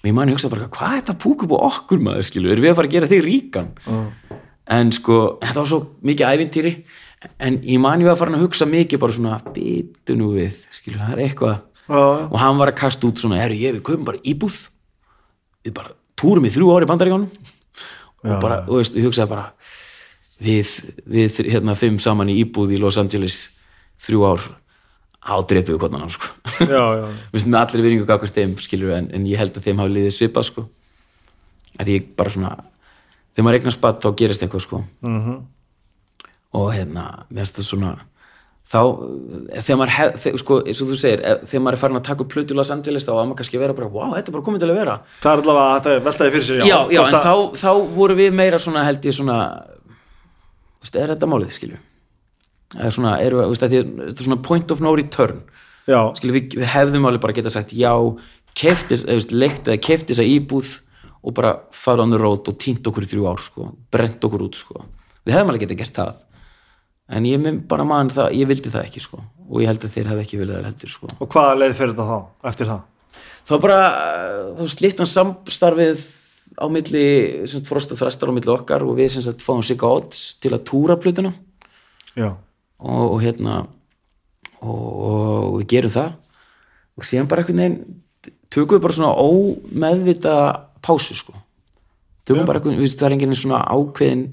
og 0.00 0.08
ég 0.08 0.14
mani 0.16 0.32
hugsa 0.32 0.48
bara, 0.48 0.68
hvað 0.72 0.94
er 0.94 1.02
þetta 1.02 1.14
púk 1.20 1.42
upp 1.44 1.50
á 1.52 1.68
okkur 1.68 2.00
maður, 2.00 2.24
skilu, 2.24 2.48
erum 2.48 2.64
við 2.64 2.72
að 2.72 2.78
fara 2.78 2.88
að 2.88 2.94
gera 2.94 3.08
þig 3.10 3.24
ríkan 3.26 3.66
en 4.70 4.92
sko, 4.94 5.20
þetta 5.42 5.62
var 5.62 5.70
svo 5.70 5.80
mikið 6.06 6.34
ævintýri, 6.34 6.74
en 7.42 7.58
ég 7.66 7.80
mani 7.82 8.06
við 8.06 8.14
að 8.14 8.20
fara 8.22 8.36
að 8.36 8.44
hugsa 8.46 8.68
mikið 8.70 9.02
bara 9.02 9.16
svona 9.16 9.40
bitu 9.54 10.16
nú 10.18 10.32
við, 10.36 10.60
skilu, 10.74 11.00
það 11.00 11.14
er 11.16 11.24
eitthvað. 11.26 11.56
Já, 11.90 11.98
já. 11.98 12.26
og 12.30 12.36
hann 12.38 12.60
var 12.60 12.70
að 12.70 12.78
kasta 12.78 13.08
út 13.08 13.18
svona, 13.18 13.40
herru 13.42 13.56
ég, 13.58 13.74
við 13.74 13.82
kaupum 13.88 14.06
bara 14.06 14.20
íbúð. 14.22 14.58
Við 15.66 15.74
bara 15.74 15.96
túrum 16.20 16.46
í 16.46 16.52
þrjú 16.54 16.70
ári 16.74 16.86
í 16.86 16.90
bandaríkjónum 16.90 17.50
og 18.20 18.40
bara, 18.40 18.60
og 18.68 18.80
veist, 18.80 18.96
ég 18.96 19.06
hugsaði 19.08 19.32
bara 19.32 19.46
við, 20.40 20.72
við 21.08 21.40
hérna 21.48 21.76
fimm 21.78 21.98
saman 22.02 22.30
í 22.32 22.38
íbúð 22.42 22.76
í 22.76 22.80
Los 22.80 22.98
Angeles 23.00 23.42
þrjú 24.04 24.26
ár 24.28 24.48
ádreipið 25.20 25.74
við 25.74 25.82
hvernig 25.82 26.04
hann 26.04 26.12
sko. 26.14 26.30
Já, 26.64 26.84
já. 26.96 27.06
við 27.32 27.42
sem 27.44 27.56
allir 27.60 27.84
viðringu 27.84 28.08
gafkvæmst 28.08 28.38
þeim 28.38 28.54
skilur 28.64 28.94
en, 28.96 29.10
en 29.16 29.26
ég 29.28 29.40
held 29.40 29.56
að 29.56 29.66
þeim 29.66 29.82
hafi 29.82 29.96
liðið 29.96 30.14
svipað 30.16 30.48
sko. 30.48 30.66
Að 31.76 31.88
því 31.88 31.96
ég 31.98 32.06
bara 32.16 32.34
svona 32.34 32.52
þegar 33.34 33.46
maður 33.46 33.58
eignar 33.60 33.76
spatt 33.76 34.04
þá 34.04 34.14
gerist 34.16 34.42
eitthvað 34.46 34.66
sko. 34.66 34.84
Mhm. 35.06 35.40
og 36.52 36.72
hérna 36.74 37.04
svona 37.62 37.96
þá, 38.70 38.80
þegar 39.64 39.78
maður 39.80 39.92
hef, 39.96 40.16
þegar, 40.22 40.40
sko, 40.44 40.56
eins 40.66 40.80
og 40.82 40.90
þú 40.90 40.96
segir, 40.98 41.22
þegar 41.50 41.62
maður 41.64 41.76
er 41.76 41.80
farin 41.82 41.98
að 41.98 42.06
taka 42.06 42.24
upp 42.24 42.32
plötu 42.34 42.54
í 42.54 42.58
Los 42.58 42.70
Angeles 42.74 43.06
þá 43.06 43.12
á 43.18 43.22
maður 43.26 43.38
kannski 43.40 43.58
að 43.58 43.64
vera 43.64 43.76
bara, 43.80 43.90
wow, 43.90 44.12
þetta 44.14 44.30
er 44.30 44.36
bara 44.36 44.46
komið 44.46 44.62
til 44.62 44.70
að 44.70 44.78
vera. 44.78 44.96
Það 45.24 45.32
er 45.32 45.42
allavega 45.42 45.66
að 45.66 45.78
þetta 45.80 46.04
veltaði 46.06 46.34
fyrir 46.36 46.46
sér 46.46 46.60
já, 46.62 46.78
já, 46.94 47.00
Hvort 47.00 47.08
en 47.08 47.18
að- 47.18 47.26
þá, 47.26 47.34
þá 47.62 47.94
voru 47.96 48.16
við 48.20 48.36
meira 48.38 48.58
svona 48.62 48.84
held 48.86 49.08
ég 49.08 49.16
svona 49.16 49.38
veist, 50.80 50.96
er 50.96 51.14
þetta 51.14 51.30
málið, 51.30 51.54
skilju? 51.58 51.78
Er 52.78 52.94
svona, 52.94 53.16
þú 53.18 53.48
veist, 53.50 53.62
að 53.66 53.74
þetta 53.74 54.06
er 54.20 54.24
svona 54.28 54.42
point 54.42 54.70
of 54.70 54.80
no 54.80 54.94
return. 54.94 55.42
Já, 55.90 56.14
skilju, 56.14 56.36
við, 56.36 56.54
við 56.60 56.70
hefðum 56.70 57.08
alveg 57.10 57.20
bara 57.24 57.32
geta 57.34 57.50
sagt 57.50 57.74
já, 57.74 57.90
keftis, 58.54 59.02
eða 59.02 59.18
veist, 59.18 59.32
leikt 59.34 59.66
eða 59.66 59.82
kefti 59.82 60.14
þessa 60.14 60.28
íbúð 60.30 60.80
og 61.20 61.36
bara 61.36 61.54
fara 61.76 62.06
the 62.08 62.18
road 62.18 62.48
og 62.48 62.58
týnt 62.58 62.86
okkur 62.86 63.04
í 63.04 63.10
þrjú 63.10 63.28
ár 63.28 63.42
sko, 63.44 63.70
brent 63.92 64.24
okkur 64.24 64.46
út 64.46 64.56
sko. 64.56 64.84
Við 65.24 65.36
hefðum 65.36 65.52
alveg 65.52 65.66
geta 65.66 65.78
gert 65.80 65.98
það 65.98 66.20
en 67.10 67.26
ég 67.26 67.42
mynd 67.42 67.66
bara 67.68 67.84
mann 67.84 68.10
það, 68.12 68.32
ég 68.38 68.48
vildi 68.48 68.70
það 68.70 68.86
ekki 68.86 69.02
sko 69.04 69.20
og 69.50 69.58
ég 69.62 69.70
held 69.70 69.84
að 69.84 69.96
þeir 69.96 70.10
hefði 70.12 70.24
ekki 70.24 70.40
viljað 70.40 70.60
það 70.60 70.70
heldur 70.70 70.94
sko. 70.94 71.10
Og 71.18 71.34
hvaða 71.34 71.58
leið 71.58 71.76
fyrir 71.78 71.92
þetta 71.92 72.06
þá, 72.06 72.18
eftir 72.52 72.70
það? 72.70 72.86
Þá 73.50 73.54
bara, 73.64 73.78
þá 74.56 74.62
slittan 74.70 75.10
samstarfið 75.10 76.04
á 76.60 76.66
milli 76.70 77.04
frost 77.66 77.94
og 77.94 78.00
þrestar 78.00 78.30
á 78.30 78.36
milli 78.36 78.52
okkar 78.52 78.84
og 78.86 78.96
við 78.98 79.14
sem 79.14 79.24
sagt 79.26 79.42
fáum 79.42 79.62
sig 79.66 79.82
odds 79.82 80.36
til 80.42 80.52
að 80.54 80.64
túra 80.70 80.96
plötuna. 81.00 81.32
Já, 82.14 82.30
og, 82.78 83.04
og 83.06 83.18
hérna 83.24 83.64
og, 84.60 84.86
og 85.10 85.58
við 85.60 85.66
gerum 85.74 85.94
það. 85.94 86.14
Og 86.98 87.08
síðan 87.08 87.30
bara 87.30 87.42
einhvern 87.42 87.62
veginn 87.64 87.78
tökum 88.50 88.76
við 88.76 88.84
bara 88.84 88.98
svona 88.98 89.14
ómeðvita 89.18 90.34
pásu 90.84 91.16
sko. 91.18 91.34
Tökum 92.28 92.48
bara 92.48 92.62
við, 92.64 92.94
það 92.94 93.06
er 93.08 93.16
enginn 93.16 93.38
svona 93.38 93.62
ákveðin 93.64 94.26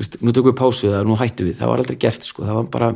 veist, 0.00 0.18
nú 0.20 0.34
tökum 0.34 0.52
við 0.52 0.60
pásu 0.60 0.90
eða 0.90 1.02
nú 1.08 1.16
hættum 1.20 1.48
við, 1.48 1.58
það 1.60 1.72
var 1.72 1.82
aldrei 1.84 1.98
gert 2.04 2.28
sko. 2.28 2.46
Það 2.46 2.58
var 2.60 2.70
bara, 2.76 2.90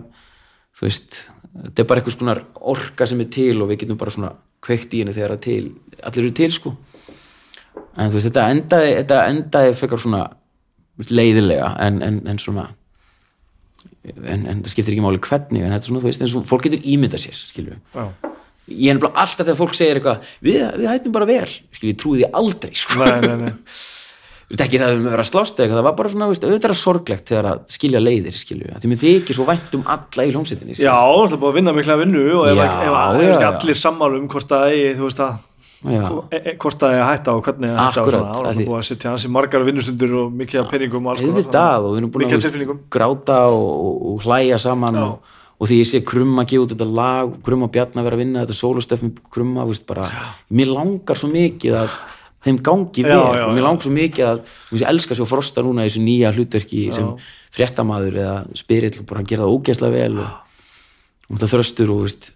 þú 0.77 0.89
veist 0.89 1.21
þetta 1.57 1.83
er 1.83 1.91
bara 1.91 2.03
einhvers 2.03 2.19
konar 2.21 2.43
orka 2.75 3.09
sem 3.09 3.23
er 3.25 3.31
til 3.33 3.55
og 3.63 3.71
við 3.71 3.83
getum 3.85 4.01
bara 4.01 4.13
svona 4.13 4.33
kveikt 4.67 4.97
í 4.97 5.03
henni 5.03 5.15
þegar 5.17 5.37
það 5.37 5.39
er 5.39 5.45
til. 5.47 6.01
Allir 6.03 6.25
eru 6.25 6.35
til 6.37 6.51
sko. 6.57 6.75
En 7.97 8.11
þú 8.11 8.19
veist, 8.19 8.29
þetta 8.29 8.49
endaði, 8.53 8.97
þetta 9.01 9.23
endaði 9.31 9.79
fekar 9.79 10.03
svona 10.03 10.25
leiðilega 11.13 11.75
en, 11.85 12.03
en, 12.05 12.21
en 12.29 12.41
svona 12.41 12.71
en, 14.07 14.47
en 14.47 14.63
það 14.63 14.73
skiptir 14.73 14.95
ekki 14.95 15.05
máli 15.05 15.21
hvernig 15.23 15.65
en 15.65 15.75
þetta 15.75 15.83
er 15.83 15.91
svona, 15.91 16.03
þú 16.05 16.11
veist, 16.11 16.25
eins 16.25 16.37
og 16.39 16.47
fólk 16.49 16.67
getur 16.67 16.89
ímyndað 16.89 17.27
sér 17.27 17.39
skilju, 17.41 17.79
já, 17.95 18.05
ég 18.69 18.89
er 18.91 18.97
nefnilega 18.99 19.23
alltaf 19.23 19.47
þegar 19.47 19.61
fólk 19.61 19.77
segir 19.79 20.01
eitthvað, 20.01 20.25
við, 20.47 20.63
við 20.81 20.89
hættum 20.91 21.15
bara 21.17 21.29
vel. 21.29 21.51
Skilju, 21.77 21.93
ég 21.95 22.01
því 22.19 22.31
aldrei, 22.41 22.73
sko. 22.77 22.99
Nei, 23.05 23.21
nei, 23.23 23.37
nei. 23.45 23.53
Þú 24.47 24.55
veist, 24.55 24.63
ekki 24.63 24.79
það 24.79 24.93
við 24.93 25.01
með 25.03 25.11
vera 25.17 25.23
að 25.25 25.31
slást 25.33 25.57
eða 25.59 25.65
eitthvað, 25.65 25.79
það 25.81 25.87
var 25.89 25.95
bara 25.99 26.11
svona, 26.13 26.27
auðvitað 26.31 26.53
er 26.71 26.79
sorglegt 26.79 27.31
þegar 27.33 27.47
að 27.51 27.63
skilja 27.75 27.99
leiðir, 28.03 28.37
skilju, 28.39 28.69
að 28.71 28.85
því 28.85 28.91
mér 28.93 29.01
þykir 29.01 29.37
svo 29.41 29.47
vænt 29.49 29.75
um 29.75 29.83
alla 29.91 30.23
í 30.27 30.31
hljómsveitinni 30.31 30.77
já, 30.79 30.93
það 30.95 31.35
er 31.35 31.41
búið 31.43 31.51
að 31.51 31.57
vinna 31.59 31.75
mikla 31.75 31.97
vinnu 31.99 32.23
og 32.37 32.47
ef, 32.47 32.61
Já, 32.61 32.63
ef, 32.63 32.77
ef 32.87 32.95
er 33.19 33.27
já, 33.27 33.33
ekki 33.35 33.43
já. 33.43 33.49
allir 33.51 33.81
sammála 33.81 34.21
um 34.21 34.29
hvort 34.31 34.55
eigi, 34.71 34.93
þú 35.01 35.09
veist 35.09 35.25
að 35.27 35.35
Já. 35.87 36.03
e, 36.33 36.39
e, 36.39 36.55
hvort 36.63 36.85
að 36.87 36.95
hætta 37.11 37.35
og 37.37 37.43
hvernig 37.47 37.71
að 37.75 37.77
hætta 37.83 38.01
og 38.01 38.07
Akkurat, 38.07 38.23
er 38.23 38.31
að 38.31 38.47
það 38.47 38.57
því- 38.57 38.67
búið 38.71 38.79
að 38.79 38.87
setja 38.89 39.11
hansi 39.13 39.29
margar 39.35 39.67
vinnustundur 39.67 40.15
og 40.23 40.33
mikið 40.33 40.61
af 40.63 40.71
peningum 40.71 41.07
og 41.07 41.11
alls 41.13 41.21
konar 41.27 41.37
og 41.83 41.91
við 41.93 41.99
erum 42.01 42.13
búin 42.15 42.25
að 42.27 42.81
gráta 42.97 43.37
og, 43.51 43.67
og, 43.67 43.99
og 44.15 44.25
hlæja 44.25 44.59
saman 44.63 44.97
og, 45.03 45.35
og 45.57 45.69
því 45.71 45.79
ég 45.81 45.89
sé 45.89 46.03
krumma 46.05 46.45
gefa 46.49 46.67
út 46.67 46.75
þetta 46.75 46.89
lag 46.99 47.33
krumma 47.45 47.69
Bjarni 47.73 48.03
að 48.03 48.09
vera 48.09 48.19
að 48.19 48.23
vinna 48.23 48.45
þetta 48.45 48.99
með 49.03 49.21
krumma, 49.33 49.65
veist, 49.69 49.87
bara, 49.89 50.09
mér 50.53 50.73
langar 50.75 51.19
svo 51.21 51.31
mikið 51.33 51.79
að 51.81 51.95
þeim 52.47 52.59
gangi 52.63 53.03
Já, 53.03 53.09
vel. 53.09 53.21
já, 53.39 53.45
og 53.47 53.55
mér 53.55 53.63
já. 53.63 53.67
langar 53.67 53.87
svo 53.87 53.93
mikið 53.97 54.27
að 54.31 54.43
ég 54.77 54.89
elska 54.93 55.19
svo 55.19 55.29
frosta 55.29 55.65
núna 55.65 55.87
þessu 55.87 56.03
nýja 56.05 56.35
hlutverki 56.37 56.83
sem 56.95 57.09
fréttamaður 57.57 58.19
eða 58.23 58.37
spyrill 58.59 59.01
og 59.01 59.09
bara 59.09 59.25
gera 59.27 59.47
það 59.47 59.55
ógeðslega 59.57 59.97
vel 59.97 60.21
og, 60.23 60.59
og 61.31 61.41
það 61.41 61.55
þröstur 61.55 61.95
og 61.95 62.05
veist, 62.05 62.29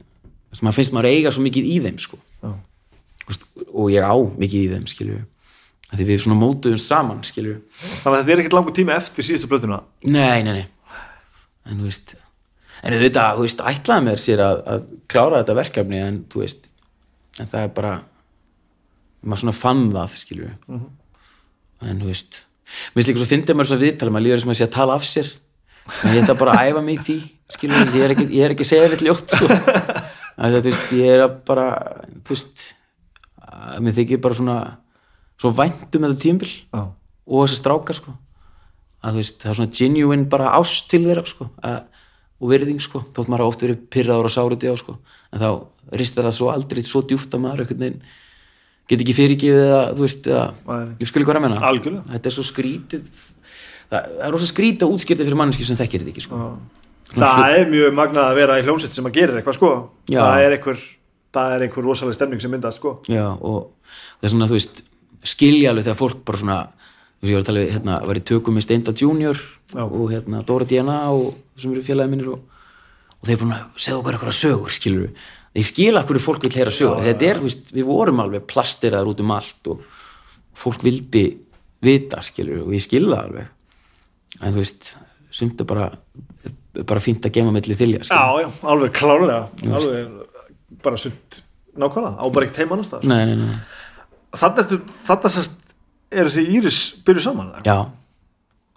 maður 0.65 0.79
finnst 0.81 0.97
maður 0.97 1.11
eiga 1.13 1.35
svo 1.35 1.45
mikið 1.45 1.69
í 1.71 1.77
þeim 1.85 2.01
sko. 2.03 2.19
Já. 2.41 2.55
Veist, 3.29 3.47
og 3.69 3.93
ég 3.93 4.03
á 4.09 4.17
mikið 4.17 4.65
í 4.65 4.73
þeim 4.73 4.89
skilju 4.91 5.21
því 5.91 6.07
við 6.07 6.21
svona 6.23 6.39
mótuðum 6.39 6.81
saman 6.81 7.23
skilju 7.27 7.57
þannig 8.05 8.13
að 8.13 8.19
þetta 8.21 8.35
er 8.35 8.43
ekkert 8.45 8.57
langur 8.57 8.75
tími 8.77 8.95
eftir 8.95 9.27
síðustu 9.27 9.51
blötuna 9.51 9.81
Nei, 10.07 10.43
nei, 10.47 10.53
nei. 10.61 10.67
En 11.67 11.81
þú 11.81 11.89
veist 11.89 12.15
en 12.81 12.97
auðvitað, 12.97 13.37
þú 13.37 13.47
veist, 13.47 13.65
ætlaði 13.73 14.07
mér 14.07 14.23
sér 14.23 14.45
að, 14.45 14.63
að 14.73 14.87
klára 15.11 15.43
þetta 15.43 15.59
verkefni 15.59 16.01
en 16.05 16.23
þú 16.33 16.45
veist 16.45 16.71
en 17.41 17.51
það 17.51 17.67
er 17.67 17.75
bara 17.77 17.93
maður 19.21 19.43
svona 19.45 19.57
fann 19.57 19.85
það, 19.93 20.17
skilju 20.23 20.51
en 20.71 22.01
þú 22.01 22.09
veist 22.09 22.41
mér 22.95 23.01
finnst 23.01 23.11
líka 23.11 23.23
svo 23.23 23.31
fyndið 23.31 23.59
maður 23.59 23.71
svo 23.73 23.81
viðtala 23.81 24.15
maður 24.15 24.27
líður 24.27 24.43
sem 24.45 24.53
að 24.53 24.59
sé 24.61 24.67
að 24.67 24.75
tala 24.77 24.97
af 24.97 25.07
sér. 25.09 25.31
En 26.05 26.15
ég 26.15 26.23
ætla 26.23 26.37
bara 26.39 26.55
að 26.55 26.71
æfa 26.71 26.83
mig 26.87 26.99
í 26.99 27.05
því 27.07 27.17
skilju, 27.51 27.81
ég 27.97 28.05
er 28.05 28.15
ekki, 28.15 28.27
ég 28.37 28.47
er 28.47 28.55
ekki 28.55 28.67
að 28.67 28.71
segja 28.71 28.91
við 28.93 29.05
ljótt 29.09 29.35
sko. 29.35 29.49
að 29.51 30.55
það, 30.55 30.59
þú 30.59 30.63
veist, 30.69 30.93
ég 31.01 31.15
er 31.17 31.25
að 31.25 31.37
bara 31.51 31.67
þú 32.21 32.35
veist 32.35 32.65
að 33.51 33.85
mér 33.87 33.97
þykir 33.97 34.23
bara 34.23 34.39
svona 34.39 34.59
svo 35.41 35.53
vænt 35.57 35.97
um 35.97 36.07
þetta 36.07 36.21
tímbil 36.23 36.51
já, 36.53 36.83
og 36.85 37.47
þessi 37.47 37.59
strákar 37.59 37.99
sko. 37.99 38.15
Að 39.01 39.17
þú 39.17 39.23
veist, 39.25 39.41
það 39.41 39.51
er 39.51 39.59
svona 39.59 39.79
genuine 39.81 40.29
bara 40.31 40.55
ást 40.61 40.91
til 40.93 41.03
þeirra 41.07 41.27
sko 41.27 41.49
að, 41.65 41.81
og 42.41 42.51
virðing 42.51 42.81
sko, 42.81 43.05
þótt 43.13 43.29
maður 43.29 43.45
hafa 43.45 43.53
oft 43.53 43.65
verið 43.67 43.85
pyrraður 43.93 44.29
og 44.31 44.35
sáruti 44.35 44.71
á 44.73 44.75
sko, 44.81 44.97
en 45.31 45.43
þá 45.43 45.51
ristar 46.01 46.27
það 46.27 46.37
svo 46.39 46.51
aldrei 46.53 46.83
svo 46.87 47.03
djúft 47.05 47.37
að 47.37 47.45
maður 47.45 47.67
veginn 47.69 48.01
get 48.91 49.05
ekki 49.05 49.15
fyrirgefið 49.15 49.65
eða 49.69 49.83
þú 49.95 50.07
veist, 50.07 50.27
eða, 50.27 50.79
ég 50.99 51.11
skil 51.11 51.23
hvað 51.23 51.39
að 51.39 51.45
menna 51.47 51.61
Algjörlega. 51.69 52.07
þetta 52.11 52.31
er 52.31 52.35
svo 52.35 52.45
skrítið. 52.49 53.27
Það 53.91 54.17
er 54.27 54.33
rosa 54.35 54.49
skrítið 54.51 54.87
að 54.87 54.95
útskýrta 54.97 55.27
fyrir 55.27 55.39
manneski 55.39 55.67
sem 55.67 55.79
þekkir 55.79 56.03
þetta 56.03 56.15
ekki 56.15 56.25
sko. 56.25 56.41
Það 57.11 57.55
er 57.59 57.71
mjög 57.71 57.95
magnað 57.99 58.29
að 58.31 58.39
vera 58.39 58.59
í 58.59 58.65
hljómsveit 58.67 58.97
sem 58.97 59.07
að 59.07 59.17
gera 59.19 59.39
eitthvað 59.39 59.59
sko. 59.59 59.71
Já. 60.11 60.21
það 60.23 60.45
er 60.47 60.57
einhver 60.57 60.83
er 61.39 61.65
einhver 61.67 61.87
rosalega 61.87 62.19
stemning 62.19 62.43
sem 62.43 62.51
myndast 62.51 62.81
sko. 62.81 62.97
Já, 63.11 63.27
og 63.39 63.71
það 64.19 64.29
er 64.29 64.35
svona, 64.35 64.51
þú 64.51 64.59
veist, 64.59 64.83
skilja 65.35 65.71
alveg 65.71 65.87
þegar 65.87 65.99
fólk 66.01 66.23
bara 66.27 66.43
svona, 66.43 66.59
ég 67.29 67.35
var 67.37 67.43
að 67.43 67.49
tala 67.51 67.65
við, 67.65 67.75
hérna, 67.75 67.99
var 68.09 68.21
í 68.21 68.23
tökum 68.31 68.57
með 68.57 68.67
Steinda 68.67 68.95
Junior 68.97 69.43
Já. 69.75 69.83
og 69.85 70.07
hérna 70.13 70.41
Dóra 70.47 70.69
DNA 70.69 71.01
og 71.13 71.35
sem 71.61 71.75
eru 71.75 71.85
félagið 71.85 72.15
minnir 72.15 72.33
og, 72.33 72.41
og 73.19 73.29
þeir 73.29 73.43
búin 73.43 73.55
að 73.57 73.67
segja 73.77 73.99
okkur 73.99 74.17
eitthvað 74.17 74.39
sögur, 74.39 74.75
skilur 74.75 75.05
við. 75.05 75.29
Ég 75.61 75.67
skil 75.67 75.93
að 75.99 76.07
hverju 76.09 76.25
fólk 76.25 76.47
vil 76.47 76.55
heyra 76.55 76.73
sögur, 76.73 77.05
þetta 77.05 77.29
er, 77.29 77.43
veist, 77.45 77.73
við 77.75 77.89
vorum 77.91 78.23
alveg 78.23 78.47
plastiraðar 78.49 79.13
út 79.13 79.23
um 79.25 79.35
allt 79.35 79.71
og 79.73 79.85
fólk 80.61 80.85
vildi 80.87 81.25
vita, 81.85 82.23
skilur 82.25 82.61
við, 82.61 82.65
og 82.69 82.77
ég 82.77 82.85
skil 82.87 83.05
það 83.09 83.21
alveg. 83.25 83.53
En 84.41 84.55
þú 84.55 84.63
veist, 84.63 84.93
sumt 85.35 85.61
er 85.61 85.69
bara, 85.69 85.91
bara 86.81 87.03
fínt 87.03 87.27
að 87.27 87.37
gema 87.37 87.53
milli 87.55 87.77
þilja, 87.77 88.07
já, 88.09 88.23
já, 88.43 88.49
alveg 88.73 88.95
klárlega 88.97 89.47
alveg 89.69 90.81
bara 90.83 90.99
sutt 91.01 91.43
nákvæmlega 91.79 92.19
á 92.19 92.25
bara 92.33 92.47
ekkert 92.47 92.63
heim 92.63 92.75
annars 92.75 92.93
nei. 93.07 93.59
þannig 94.35 94.63
ertu, 94.65 94.81
þannig 95.07 95.35
sérst 95.37 95.60
er 96.11 96.29
þessi 96.29 96.45
Íris 96.59 96.79
byrjuð 97.07 97.27
saman 97.27 97.51
já, 97.67 97.77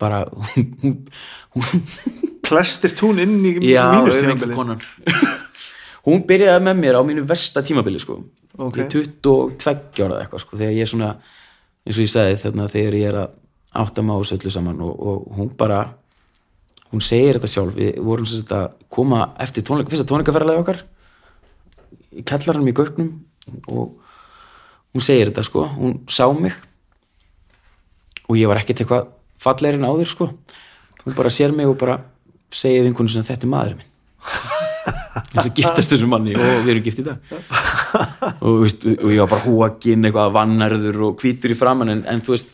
bara 0.02 0.24
klestist 2.48 3.00
hún 3.04 3.22
inn 3.24 3.38
í 3.46 3.56
já, 3.72 3.86
mínus 3.94 4.48
konan. 4.56 4.82
Hún 6.04 6.26
byrjaði 6.28 6.66
með 6.66 6.82
mér 6.82 6.98
á 7.00 7.02
mínu 7.08 7.24
versta 7.28 7.64
tímabili 7.64 8.02
sko, 8.02 8.20
Ok. 8.60 8.76
ég 8.78 8.84
er 8.86 8.90
22 9.24 10.04
ára 10.06 10.20
eitthvað 10.22 10.44
sko, 10.44 10.58
þegar 10.60 10.76
ég 10.76 10.84
er 10.86 10.92
svona 10.92 11.12
eins 11.88 11.98
og 11.98 12.04
ég 12.04 12.12
sagði 12.12 12.42
þarna 12.44 12.68
þegar 12.70 12.98
ég 13.00 13.08
er 13.10 13.20
að 13.24 13.32
átta 13.84 14.04
má 14.06 14.14
öllu 14.20 14.52
saman 14.54 14.82
og, 14.86 14.94
og 15.00 15.38
hún 15.38 15.50
bara 15.58 15.80
hún 16.94 17.02
segir 17.02 17.40
þetta 17.40 17.50
sjálf, 17.50 17.74
við 17.80 17.98
vorum 18.06 18.28
sem 18.30 18.44
sagt 18.44 18.54
að 18.54 18.68
koma 18.94 19.24
eftir 19.42 19.66
tónleika, 19.66 19.90
fyrsta 19.90 20.06
tónleikaferðarlega 20.12 20.62
okkar 20.62 20.84
í 22.14 22.22
kallaranum 22.30 22.70
í 22.70 22.76
gögnum 22.78 23.10
og 23.74 23.96
hún 24.94 25.02
segir 25.02 25.32
þetta 25.32 25.48
sko, 25.48 25.66
hún 25.74 25.98
sá 26.06 26.28
mig 26.38 26.54
og 28.34 28.40
ég 28.40 28.50
var 28.50 28.62
ekkert 28.62 28.82
eitthvað 28.82 29.12
fallegri 29.44 29.78
en 29.78 29.88
áður 29.88 30.10
sko. 30.10 30.30
Hún 31.04 31.18
bara 31.18 31.32
sér 31.34 31.54
mig 31.54 31.70
og 31.70 31.78
bara 31.78 32.00
segir 32.54 32.88
einhvern 32.88 33.12
sem 33.12 33.26
þetta 33.28 33.46
er 33.46 33.52
maðurinn 33.54 33.82
minn. 33.84 33.90
Eins 35.34 35.46
og 35.46 35.54
giftast 35.54 35.94
þessum 35.94 36.10
manni. 36.10 36.34
Og 36.34 36.66
við 36.66 36.72
erum 36.74 36.86
gift 36.86 37.02
í 37.04 37.06
dag. 37.06 37.34
Og, 38.44 38.64
veist, 38.64 38.86
og 38.90 39.12
ég 39.14 39.20
var 39.22 39.30
bara 39.30 39.44
hókin 39.46 40.08
eitthvað 40.08 40.32
vannarður 40.34 40.96
og 41.06 41.20
hvítur 41.22 41.52
í 41.54 41.58
framann 41.58 41.92
en, 41.94 42.00
en 42.10 42.24
þú 42.26 42.34
veist 42.34 42.50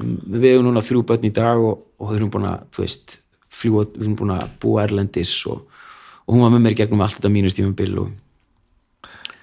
við 0.00 0.46
erum 0.48 0.70
núna 0.70 0.82
þrjú 0.82 1.02
börn 1.06 1.26
í 1.28 1.32
dag 1.34 1.60
og, 1.60 1.82
og 2.00 2.10
við 2.10 2.18
erum 2.18 2.30
búin 2.32 2.46
að 2.48 2.62
þú 2.74 2.84
veist, 2.86 3.16
fljúa, 3.52 3.84
við 3.92 4.06
erum 4.06 4.16
búin 4.18 4.32
að 4.34 4.54
búa 4.62 4.86
erlendis 4.86 5.34
og, 5.50 5.60
og 6.24 6.32
hún 6.32 6.46
var 6.46 6.54
með 6.54 6.64
mér 6.64 6.78
gegnum 6.80 7.04
allt 7.04 7.18
þetta 7.18 7.32
mínustífum 7.34 7.76
bil 7.76 7.92
og 8.02 8.08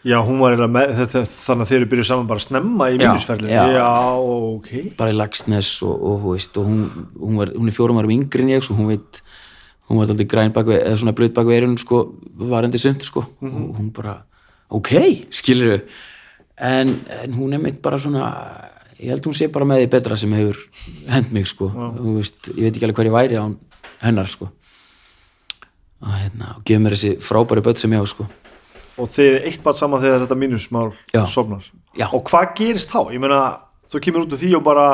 já, 0.04 0.18
hún 0.26 0.40
var 0.42 0.56
eiginlega 0.56 0.74
með 0.74 0.94
þetta, 0.98 1.22
þannig 1.30 1.66
að 1.66 1.70
þeir 1.72 1.78
eru 1.80 1.90
byrjuð 1.92 2.08
saman 2.10 2.30
bara 2.30 2.44
snemma 2.44 2.88
í 2.90 2.96
Já, 2.98 3.02
mínusferðin 3.04 3.52
já. 3.54 3.62
já, 3.76 3.90
ok. 4.18 4.72
Bara 4.98 5.14
í 5.14 5.18
Lagsnes 5.18 5.70
og, 5.86 5.94
og, 6.10 6.26
veist, 6.32 6.58
og 6.58 6.70
hún, 6.70 6.82
hún, 7.20 7.38
var, 7.42 7.54
hún 7.58 7.70
er 7.70 7.76
fjórum 7.78 8.02
árum 8.02 8.14
yngri 8.16 8.46
en 8.46 8.54
ég 8.56 8.66
svo 8.66 8.78
hún 8.80 8.90
veit, 8.94 9.22
hún 9.90 10.02
var 10.02 10.10
alltaf 10.10 10.30
græn 10.34 10.56
bak 10.56 10.72
við, 10.72 10.80
eða 10.88 11.02
svona 11.04 11.16
blöð 11.18 11.34
bak 11.38 11.50
við 11.50 11.60
eirun 11.60 11.78
sko, 11.82 12.02
varandi 12.54 12.82
sumt 12.82 13.06
sko. 13.06 13.26
Og 13.46 13.78
hún 13.78 13.92
bara, 13.96 14.18
ok, 14.74 14.92
skilur 15.34 15.84
en, 16.58 16.98
en 17.22 17.38
hún 17.38 17.54
er 17.58 17.62
mitt 17.62 17.82
bara 17.86 18.02
svona 18.02 18.32
ég 19.02 19.14
held 19.14 19.26
hún 19.26 19.38
sé 19.38 19.50
bara 19.54 19.66
með 19.66 19.84
því 19.84 19.92
betra 19.96 20.18
sem 20.18 20.34
hefur 20.38 20.60
hend 21.10 21.32
mig 21.34 21.48
sko. 21.50 21.70
Þú 21.74 22.18
veist, 22.20 22.52
ég 22.54 22.66
veit 22.68 22.76
ekki 22.76 22.90
alveg 22.90 23.00
hver 23.02 23.10
ég 23.12 23.18
væri 23.18 23.40
á 23.42 23.46
hennar 24.02 24.30
sko. 24.30 24.50
Og 26.02 26.14
hérna, 26.18 26.56
og 26.58 26.66
gefur 26.66 26.82
mér 26.82 26.98
þessi 26.98 27.18
frábæri 27.22 27.62
börn 27.66 27.78
sem 27.78 27.94
ég 27.94 28.02
á 28.02 28.06
sko 28.10 28.26
og 29.02 29.10
þið 29.16 29.38
eitt 29.50 29.64
bara 29.66 29.80
saman 29.80 30.04
þegar 30.04 30.26
þetta 30.26 30.38
mínusmál 30.40 30.92
Já. 31.14 31.24
sofnar 31.30 31.66
Já. 31.98 32.08
og 32.12 32.24
hvað 32.30 32.54
gerist 32.60 32.94
þá? 32.94 33.02
ég 33.16 33.24
meina, 33.24 33.42
þú 33.92 34.04
kemur 34.06 34.26
út 34.26 34.36
úr 34.38 34.42
því 34.42 34.54
og 34.60 34.66
bara 34.68 34.88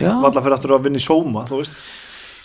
Já. 0.00 0.12
valla 0.24 0.42
fyrir 0.42 0.56
aftur 0.58 0.76
að 0.76 0.88
vinna 0.88 1.02
í 1.02 1.06
sóma 1.06 1.46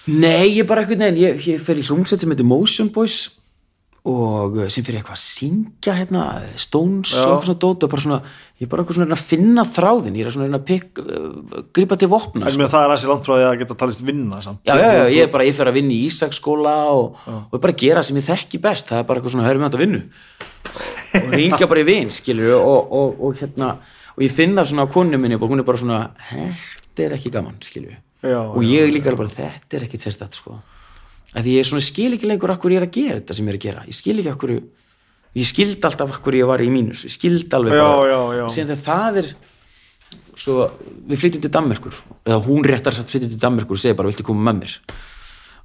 Nei, 0.09 0.57
ég 0.57 0.65
bara 0.65 0.81
eitthvað 0.81 0.97
neginn, 0.97 1.19
ég, 1.21 1.43
ég 1.45 1.61
fer 1.61 1.77
í 1.77 1.83
hljómsveit 1.85 2.23
sem 2.23 2.31
heitir 2.33 2.47
Motion 2.49 2.87
Boys 2.93 3.29
og 4.09 4.55
uh, 4.57 4.67
sem 4.73 4.85
fyrir 4.85 5.01
eitthvað 5.01 5.17
að 5.17 5.21
syngja 5.21 5.93
hérna, 5.93 6.21
Stones 6.57 7.11
Já. 7.13 7.21
og 7.21 7.35
eitthvað 7.35 7.49
svona 7.51 7.61
dót 7.61 7.85
og 7.85 7.91
bara 7.91 8.03
svona, 8.05 8.17
ég 8.57 8.65
er 8.65 8.71
bara 8.71 8.81
eitthvað 8.81 8.97
svona 8.97 9.17
að 9.17 9.25
finna 9.29 9.65
þráðin, 9.69 10.17
ég 10.17 10.25
er 10.25 10.35
svona 10.35 10.57
að 10.57 10.65
pikk, 10.71 11.01
uh, 11.03 11.61
grípa 11.77 11.97
til 12.01 12.09
vopna, 12.09 12.47
en 12.49 12.55
sko. 12.55 12.69
það 12.73 12.85
er 12.85 12.93
aðeins 12.95 13.05
langt 13.11 13.29
frá 13.29 13.35
því 13.35 13.45
að 13.51 13.55
geta 13.61 13.79
talist 13.83 14.03
vinna 14.07 14.41
samt. 14.41 14.63
Já, 14.65 14.73
já, 14.81 14.89
já, 14.97 15.03
ég 15.13 15.27
er 15.27 15.31
bara, 15.35 15.45
ég 15.45 15.57
fer 15.57 15.69
að 15.69 15.77
vinna 15.77 15.93
í 15.93 16.01
Ísaksskóla 16.09 16.75
og, 16.97 17.21
og 17.29 17.57
ég 17.59 17.63
bara 17.67 17.77
gera 17.83 18.05
sem 18.07 18.17
ég 18.17 18.25
þekki 18.25 18.61
best, 18.65 18.89
það 18.89 19.03
er 19.03 19.07
bara 19.11 19.21
eitthvað 19.21 19.35
svona, 19.37 19.49
hörum 19.51 19.61
við 19.61 19.69
þetta 19.69 19.81
að 19.81 19.85
vinnu 19.85 20.03
og 21.21 21.33
ringja 21.35 21.69
bara 21.69 21.83
í 21.83 21.89
vin, 21.91 22.13
skilur 22.15 22.57
og, 22.57 22.93
og, 22.97 23.21
og 23.27 23.37
hérna, 23.37 23.73
og 24.15 24.25
ég 24.25 24.33
finna 24.33 24.65
svona 24.65 24.89
á 24.89 24.93
konu 24.93 25.21
minni 25.21 25.37
hún 25.37 25.61
er 25.61 25.67
bara 25.67 25.81
svona, 25.81 26.03
þetta 26.31 27.05
er 27.05 27.19
ekki 27.19 27.33
gaman, 27.33 27.61
skilur 27.61 27.99
Já, 28.21 28.37
og 28.37 28.61
ég 28.65 28.91
líka 28.93 29.13
bara, 29.17 29.29
þetta 29.29 29.77
er 29.77 29.87
ekkit 29.87 30.03
sérstætt 30.05 30.37
sko. 30.37 30.59
Að 31.37 31.49
ég 31.53 31.67
svona 31.67 31.85
skil 31.85 32.11
ekki 32.15 32.29
lengur 32.29 32.53
akkur 32.53 32.73
ég 32.73 32.81
er 32.81 32.87
að 32.87 32.97
gera 32.97 33.19
þetta 33.19 33.37
sem 33.37 33.47
ég 33.47 33.53
er 33.53 33.59
að 33.59 33.67
gera. 33.67 33.85
Ég 33.87 33.97
skil 33.97 34.17
ekki 34.19 34.33
akkur 34.33 34.55
ég 35.37 35.47
skildi 35.47 35.87
alltaf 35.87 36.17
akkur 36.17 36.35
ég 36.35 36.49
var 36.49 36.63
í 36.63 36.71
mínus. 36.71 37.05
Ég 37.07 37.15
skildi 37.15 37.55
alveg 37.55 37.77
bara 37.77 38.49
síðan 38.51 38.73
þegar 38.73 38.83
það 38.87 39.21
er 39.21 39.29
svo, 40.41 40.57
við 41.07 41.21
flytjum 41.21 41.45
til 41.45 41.53
Danmerkur. 41.53 42.01
Eða 42.27 42.41
hún 42.47 42.67
réttar 42.67 42.97
satt 42.97 43.13
flytjum 43.13 43.31
til 43.31 43.41
Danmerkur 43.41 43.77
og 43.77 43.83
segir 43.83 43.99
bara, 43.99 44.11
viltu 44.11 44.27
koma 44.27 44.49
með 44.49 44.63
mér? 44.63 44.75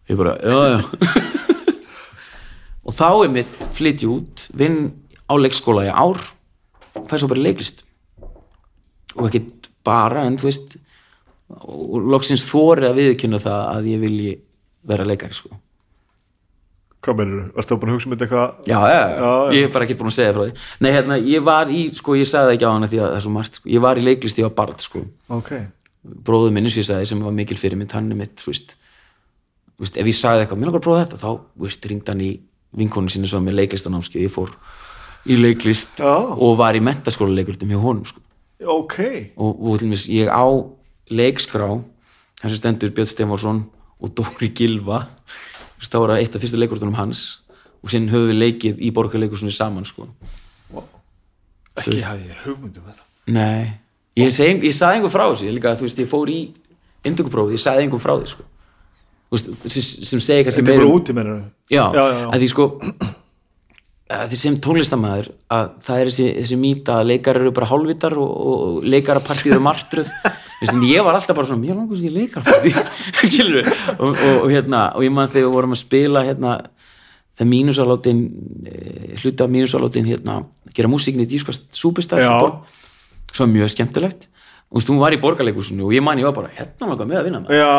Og 0.07 0.15
ég 0.15 0.21
bara, 0.21 0.37
já, 0.39 0.77
já. 0.77 0.81
Og 2.87 2.95
þá 2.95 3.09
er 3.11 3.31
mitt 3.35 3.55
flytja 3.75 4.07
út 4.13 4.45
vinn 4.55 4.93
á 5.27 5.35
leikskóla 5.35 5.89
í 5.89 5.91
ár 5.91 6.21
fæ 7.11 7.17
svo 7.19 7.27
bara 7.33 7.43
leiklist. 7.43 7.83
Og 9.19 9.27
ekkert 9.27 9.67
bara 9.87 10.23
en 10.29 10.39
þú 10.39 10.47
veist 10.47 10.77
og 11.47 12.09
loksins 12.11 12.45
þóri 12.47 12.89
að 12.89 13.01
viðkynna 13.01 13.41
það 13.43 13.63
að 13.73 13.89
ég 13.91 14.03
vilji 14.03 14.33
vera 14.87 15.07
leikari 15.09 15.37
sko. 15.37 15.53
hvað 17.07 17.19
meður 17.21 17.37
þú? 17.37 17.47
Varstu 17.57 17.75
þá 17.75 17.81
búin 17.83 17.91
að 17.91 17.97
hugsa 17.97 18.09
um 18.09 18.15
þetta 18.15 18.27
eitthvað 18.27 18.71
já, 18.71 18.79
já, 18.91 19.03
já, 19.17 19.33
ég 19.57 19.67
er 19.67 19.73
bara 19.75 19.87
ekki 19.87 19.99
búin 20.01 20.11
að 20.11 20.17
segja 20.17 20.35
frá 20.35 20.43
því 20.43 20.53
nei, 20.83 20.91
hérna, 20.97 21.19
ég 21.35 21.45
var 21.47 21.71
í, 21.71 21.83
sko, 21.95 22.17
ég 22.19 22.31
sagði 22.31 22.49
það 22.49 22.57
ekki 22.57 22.67
á 22.67 22.75
hana 22.75 22.91
því 22.91 23.01
að 23.03 23.07
það 23.07 23.19
er 23.19 23.25
svo 23.27 23.35
margt, 23.37 23.61
sko. 23.61 23.71
ég 23.71 23.85
var 23.85 24.01
í 24.01 24.07
leiklist, 24.07 24.41
ég 24.41 24.49
var 24.49 24.57
barð 24.57 24.83
sko. 24.83 25.05
ok, 25.37 25.53
bróður 26.27 26.57
minn, 26.57 26.67
eins 26.67 26.79
og 26.79 26.83
ég 26.83 26.89
sagði, 26.91 27.11
sem 27.13 27.23
var 27.27 27.37
mikil 27.37 27.61
fyrir 27.61 27.79
mitt 27.79 27.95
hann 27.95 28.11
er 28.11 28.19
mitt, 28.19 28.35
þú 28.43 28.51
veist, 28.51 28.75
þú 29.77 29.87
veist 29.87 30.01
ef 30.03 30.11
ég 30.11 30.19
sagði 30.19 30.47
eitthvað, 30.47 30.63
mér 30.63 30.71
langar 30.71 30.83
að 30.83 30.87
prófa 30.89 31.05
þetta, 31.05 31.21
þá, 31.23 31.31
þú 31.55 31.69
veist, 31.69 31.89
ringd 31.93 32.11
hann 32.11 32.25
í 32.27 32.33
vinkonu 32.77 33.13
sinni 33.13 33.31
svo 33.31 33.41
með 33.45 33.61
leiklistanámskeið 33.61 34.27
ég 34.27 34.35
fór 34.35 34.53
í 35.27 35.39
leiklist 35.39 36.01
Já. 36.03 36.13
og 36.33 36.57
var 36.61 36.77
í 36.79 36.83
mentaskóla 36.85 37.35
og, 44.01 44.13
Dóri 44.19 44.51
Gilva 44.57 45.03
þá 45.87 45.97
var 46.03 46.13
það 46.15 46.23
eitt 46.23 46.37
af 46.39 46.43
fyrstu 46.45 46.61
leikurtunum 46.61 46.97
hans 46.99 47.25
og 47.83 47.93
síðan 47.93 48.11
höfum 48.13 48.31
við 48.33 48.39
leikið 48.43 48.81
í 48.83 48.93
borgarleikursunni 48.97 49.55
saman 49.55 49.85
sko. 49.87 50.09
ekki 51.77 52.01
hafði 52.05 52.31
ég 52.31 52.45
hugmyndum 52.47 52.87
þetta 52.89 53.05
nei, 53.37 53.73
ég, 54.17 54.31
seg, 54.35 54.63
ég 54.65 54.75
saði 54.75 54.99
einhver 55.01 55.13
frá 55.13 55.27
þessu 55.29 55.51
líka, 55.53 55.75
þú 55.77 55.87
veist, 55.89 56.01
ég 56.01 56.09
fór 56.11 56.31
í 56.33 56.39
indökuprófið, 57.07 57.57
ég 57.59 57.63
saði 57.63 57.85
einhver 57.85 58.01
frá 58.03 58.15
því 58.17 58.31
sko. 58.33 58.47
Sem, 59.37 60.21
segi 60.23 60.45
kannski 60.47 60.63
meira 60.65 60.87
um- 60.87 60.95
úti 60.95 61.13
mennur 61.17 61.41
já, 61.69 61.83
Já, 61.93 62.03
já, 62.07 62.19
já. 62.23 62.27
að 62.31 62.41
því 62.45 62.49
sko 62.53 62.67
því 64.07 64.37
sem 64.39 64.57
tónlistamæður 64.63 65.29
að 65.51 65.71
það 65.83 66.01
er 66.01 66.11
þessi, 66.13 66.27
þessi 66.41 66.59
mýta 66.63 67.01
að 67.01 67.09
leikar 67.11 67.41
eru 67.41 67.51
bara 67.57 67.67
hálfvitar 67.73 68.15
og, 68.23 68.31
og 68.47 68.85
leikarapartíð 68.87 69.57
er 69.57 69.59
en 69.59 69.67
ég 70.89 71.05
var 71.05 71.17
alltaf 71.17 71.37
bara 71.37 71.49
svona, 71.49 71.61
mér 71.61 71.77
langar 71.77 71.99
sem 71.99 72.09
ég 72.09 72.15
við 72.65 72.79
og, 73.99 74.15
og, 74.15 74.39
og 74.45 74.53
hérna, 74.53 74.87
og 74.97 75.05
ég 75.05 75.13
man 75.13 75.29
þegar 75.29 75.49
við 75.49 75.57
vorum 75.57 75.77
að 75.77 75.83
spila 75.83 76.23
hérna, 76.25 76.55
það 77.37 77.51
mínusalátin 77.51 78.23
hluti 79.21 79.45
af 79.45 79.53
mínusalátin 79.53 80.09
hérna, 80.09 80.39
gera 80.77 80.91
músíkinni 80.93 81.27
í 81.27 81.31
dískast 81.35 81.69
súpistar 81.77 82.23
svo 83.29 83.45
var 83.45 83.53
mjög 83.53 83.75
skemmtilegt. 83.75 84.29
Og 84.67 84.83
þú 84.83 84.97
var 84.99 85.15
í 85.15 85.19
borgarleikusinu 85.23 85.85
og 85.87 85.93
ég 85.95 86.03
man 86.03 86.19
ég 86.19 86.27
var 86.27 86.35
bara, 86.35 86.49
hérna 86.57 86.89
langar 86.91 87.07
með 87.07 87.21
að 87.21 87.29
vinna 87.29 87.41
með 87.45 87.53
já, 87.55 87.75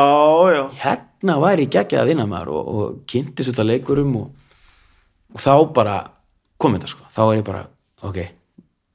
já, 0.56 0.62
hérna 0.86 1.34
væri 1.42 1.66
ég 1.66 1.74
geggjað 1.74 2.04
að 2.04 2.12
vinna 2.14 2.26
maður 2.30 2.52
og, 2.56 2.70
og 2.72 2.94
kynnti 3.12 3.44
þetta 3.44 3.66
leikurum 3.68 4.14
og, 4.22 4.30
og 5.34 5.44
þá 5.44 5.52
bara 5.76 5.98
kom 6.56 6.78
þetta 6.78 6.92
sko, 6.94 7.10
þá 7.12 7.20
er 7.26 7.42
ég 7.42 7.48
bara 7.50 7.66
ok, 8.08 8.22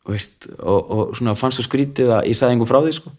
veist, 0.09 0.48
og, 0.56 0.80
og 0.80 1.12
svona 1.18 1.36
fannst 1.36 1.60
þú 1.60 1.66
skrítið 1.66 2.14
að 2.16 2.30
ég 2.30 2.38
sagði 2.40 2.56
einhver 2.56 2.72
frá 2.72 2.80
því 2.80 2.94
sko 2.96 3.12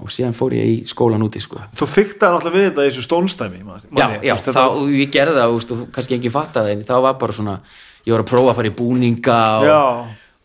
og 0.00 0.12
síðan 0.12 0.34
fór 0.36 0.54
ég 0.56 0.70
í 0.70 0.76
skólan 0.90 1.24
úti 1.24 1.42
sko. 1.42 1.60
Þú 1.78 1.88
fyktaði 1.90 2.36
náttúrulega 2.36 2.56
við 2.56 2.66
þetta 2.68 2.84
í 2.84 2.90
þessu 2.90 3.04
stónstæmi 3.06 3.60
man, 3.66 3.84
já, 3.98 4.06
já, 4.24 4.34
þá, 4.48 4.62
og 4.70 4.94
ég 4.94 5.12
gerði 5.12 5.38
það 5.38 5.54
veist, 5.56 5.74
og 5.74 5.84
kannski 5.94 6.16
enginn 6.16 6.34
fattaði 6.34 6.74
en 6.76 6.84
þá 6.88 6.96
var 7.06 7.18
bara 7.20 7.36
svona 7.36 7.58
ég 8.06 8.14
var 8.14 8.24
að 8.24 8.32
prófa 8.32 8.52
að 8.52 8.58
fara 8.60 8.72
í 8.72 8.74
búninga 8.78 9.38
og, 9.58 9.68
já, 9.68 9.82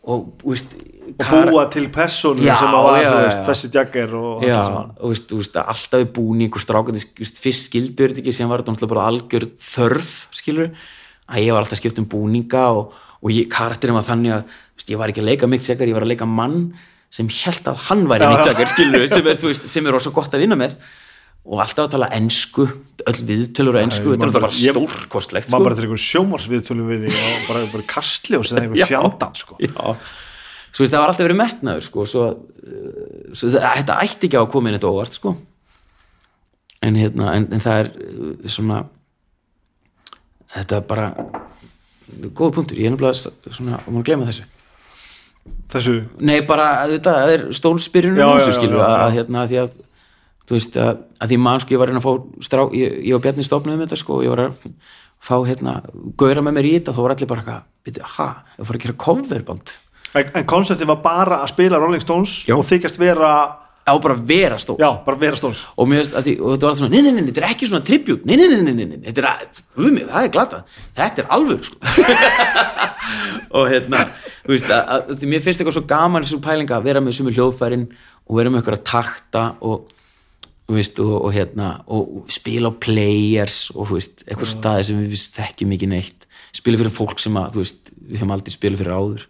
og, 0.08 0.28
veist, 0.44 0.76
og 1.14 1.32
búa 1.48 1.64
til 1.72 1.86
persónu 1.94 2.44
Já, 2.44 2.54
sem 2.60 2.76
að 2.78 2.86
var, 2.86 3.00
já, 3.02 3.10
veist, 3.24 3.42
þessi 3.48 3.72
jagger 3.78 4.14
og 4.18 4.44
allt 4.44 5.32
það 5.32 5.40
og 5.40 5.58
alltaf 5.64 6.04
í 6.04 6.10
búning 6.18 6.54
og 6.54 6.64
strákandi, 6.64 7.02
fyrst 7.40 7.70
skildur 7.70 8.12
þetta 8.12 8.24
ekki 8.24 8.36
sem 8.36 8.50
var 8.50 8.66
þetta 8.66 8.90
bara 8.90 9.08
algjör 9.10 9.48
þörf 9.62 10.12
skilur, 10.38 10.70
að 11.28 11.46
ég 11.46 11.56
var 11.56 11.64
alltaf 11.64 11.80
skipt 11.80 11.98
um 12.02 12.08
búninga 12.10 12.68
og, 12.76 12.94
og 13.24 13.42
karakterinn 13.52 13.98
var 13.98 14.06
þannig 14.06 14.38
að 14.38 14.92
ég 14.92 15.00
var 15.00 15.10
ekki 15.10 15.24
að 15.24 15.32
leika 15.32 15.50
mitt 15.50 15.66
segjar, 15.66 15.90
ég 15.90 15.96
var 15.96 16.06
að 16.06 16.14
leika 16.14 16.28
mann 16.28 16.70
sem 17.10 17.28
held 17.32 17.68
að 17.70 17.84
hann 17.88 18.06
væri 18.10 18.26
skilur, 18.74 19.08
sem 19.08 19.26
er, 19.26 19.38
veist, 19.40 19.68
sem 19.72 19.86
er 19.86 19.94
rosa 19.96 20.10
gott 20.12 20.34
að 20.36 20.42
vinna 20.44 20.58
með 20.60 20.74
og 21.48 21.62
alltaf 21.62 21.86
að 21.86 21.92
tala 21.94 22.08
ensku 22.12 22.66
öll 23.08 23.20
viðtölur 23.24 23.78
á 23.78 23.80
ensku, 23.80 24.10
Ég 24.10 24.18
þetta 24.18 24.26
er 24.26 24.28
náttúrulega 24.28 24.42
bara- 24.42 24.52
stórkostlegt 24.52 25.48
maður 25.48 25.62
sko. 25.62 25.64
bara 25.64 25.74
til 25.78 25.84
einhver 25.86 26.02
sjómarsviðtölum 26.04 26.90
við 26.92 27.06
því 27.06 27.20
og 27.24 27.46
bara, 27.48 27.62
bara 27.72 27.86
kastljós 27.88 28.52
eða 28.52 28.60
Já. 28.60 28.66
einhver 28.66 28.90
fjandan 28.92 29.34
sko. 29.40 29.56
Svo 30.68 30.82
veist, 30.84 30.92
það 30.92 31.00
var 31.00 31.08
alltaf 31.14 31.24
verið 31.24 31.38
metnaður 31.40 31.86
sko, 31.86 32.04
svo, 32.04 32.24
uh, 32.28 33.32
svo 33.32 33.48
þetta 33.54 33.96
ætti 34.04 34.28
ekki 34.28 34.36
á 34.36 34.44
að 34.44 34.50
koma 34.52 34.68
inn 34.68 34.76
þetta 34.76 34.90
óvart 34.92 35.16
sko. 35.16 35.36
en, 36.82 36.94
hérna, 36.94 37.32
en, 37.34 37.48
en 37.56 37.60
það 37.64 37.78
er 37.80 37.88
uh, 37.96 38.48
svona 38.52 38.82
þetta 40.52 40.76
er 40.76 40.84
bara 40.90 41.08
góð 42.36 42.52
punktur, 42.58 42.76
ég 42.78 42.92
er 42.92 43.14
s- 43.14 43.28
svona, 43.56 43.80
og 43.86 43.92
maður 43.96 44.04
gleyma 44.10 44.28
þessu 44.28 44.44
þessu 45.72 45.96
Nei, 46.20 46.38
bara, 46.48 46.68
þetta, 46.90 47.14
er 47.34 47.46
stólspyrjunum 47.56 48.38
þessu 48.38 48.56
skilur, 48.56 48.84
að 48.84 49.16
hérna, 49.18 49.46
því 49.50 49.60
að 49.64 49.74
þú 50.48 50.56
veist, 50.56 50.78
að, 50.80 51.02
að 51.20 51.32
því 51.32 51.40
mann, 51.44 51.60
sko, 51.64 51.74
ég 51.74 51.82
var 51.82 51.90
að 51.90 51.92
reyna 51.92 52.02
að 52.02 52.08
fá 52.08 52.46
strá, 52.48 52.62
ég, 52.76 52.94
ég 53.08 53.18
og 53.18 53.24
Bjarni 53.24 53.44
stofnuðum 53.44 53.84
þetta, 53.84 54.00
sko, 54.00 54.22
ég 54.24 54.32
var 54.32 54.44
að 54.46 54.70
fá, 55.18 55.34
hérna, 55.48 55.74
gauðra 56.20 56.46
með 56.46 56.58
mér 56.58 56.70
í 56.70 56.72
þetta, 56.78 56.94
þá 56.96 57.02
var 57.04 57.14
allir 57.16 57.30
bara 57.32 57.44
eitthvað, 57.44 57.68
veitu, 57.88 58.08
ha, 58.16 58.28
ég 58.56 58.68
fór 58.68 58.78
að 58.78 58.86
gera 58.86 58.98
coverband 59.04 59.74
en, 60.16 60.30
en 60.40 60.46
konceptið 60.48 60.88
var 60.88 61.00
bara 61.04 61.40
að 61.42 61.52
spila 61.52 61.80
Rolling 61.80 62.02
Stones 62.04 62.40
Já. 62.48 62.56
og 62.56 62.64
þykjast 62.68 63.00
vera 63.00 63.32
á 63.90 63.96
bara 64.02 64.16
vera 64.30 64.58
stóls 64.60 64.80
já, 64.80 64.88
bara 65.04 65.20
vera 65.20 65.38
Stones 65.38 65.64
og 65.74 65.88
mér 65.90 66.06
því, 66.08 66.34
og 66.38 66.54
þetta 66.54 66.66
var 66.66 66.72
alltaf 66.72 66.80
svona, 66.82 66.92
nei, 66.94 67.02
nei, 67.04 67.12
nei, 67.16 67.28
þetta 67.30 67.42
er 67.42 67.50
ekki 67.50 67.68
svona 67.70 67.86
tribut, 67.86 68.24
nei, 68.28 68.36
nei, 68.38 68.48
nei, 68.52 68.72
nei, 68.72 68.86
nei, 68.86 68.98
þetta 69.08 69.22
er 69.22 69.28
að, 69.30 69.60
það 69.74 70.18
er 70.22 70.32
glata, 70.34 70.62
þetta 70.98 71.24
er 71.24 71.30
alvöru, 71.36 71.68
sko. 71.68 71.78
Og 73.56 73.68
hérna, 73.70 74.02
þú 74.44 74.52
veist, 74.52 74.72
að, 74.72 74.90
að, 74.94 75.12
því 75.20 75.30
mér 75.32 75.44
finnst 75.44 75.62
eitthvað 75.62 75.76
svo 75.78 75.84
gaman 75.88 76.26
þessu 76.26 76.40
pælinga 76.44 76.76
að 76.76 76.88
vera 76.88 77.00
með 77.04 77.16
sumu 77.16 77.32
hljóðfærin 77.32 77.86
og 78.28 78.36
vera 78.36 78.52
með 78.52 78.60
eitthvað 78.60 78.76
að 78.78 78.84
takta 78.90 79.44
og, 79.64 79.94
þú 80.68 80.76
veist, 80.76 81.00
og, 81.04 81.14
og 81.16 81.32
hérna 81.36 81.70
og, 81.86 82.18
spila 82.34 82.72
á 82.72 82.80
players 82.84 83.62
og, 83.74 83.88
þú 83.88 83.98
veist, 83.98 84.24
eitthvað 84.26 84.52
staði 84.52 84.86
sem 84.90 85.00
við 85.00 85.24
þekkjum 85.38 85.74
ekki 85.78 85.90
neitt. 85.94 86.28
Spila 86.58 86.80
fyrir 86.80 86.92
fólk 86.92 87.22
sem 87.22 87.40
að, 87.40 87.56
þú 87.56 87.64
veist, 87.64 87.92
við 87.96 88.20
hefum 88.20 88.36
aldrei 88.36 88.54
spila 88.54 88.80
fyrir 88.80 88.96
áður. 88.98 89.26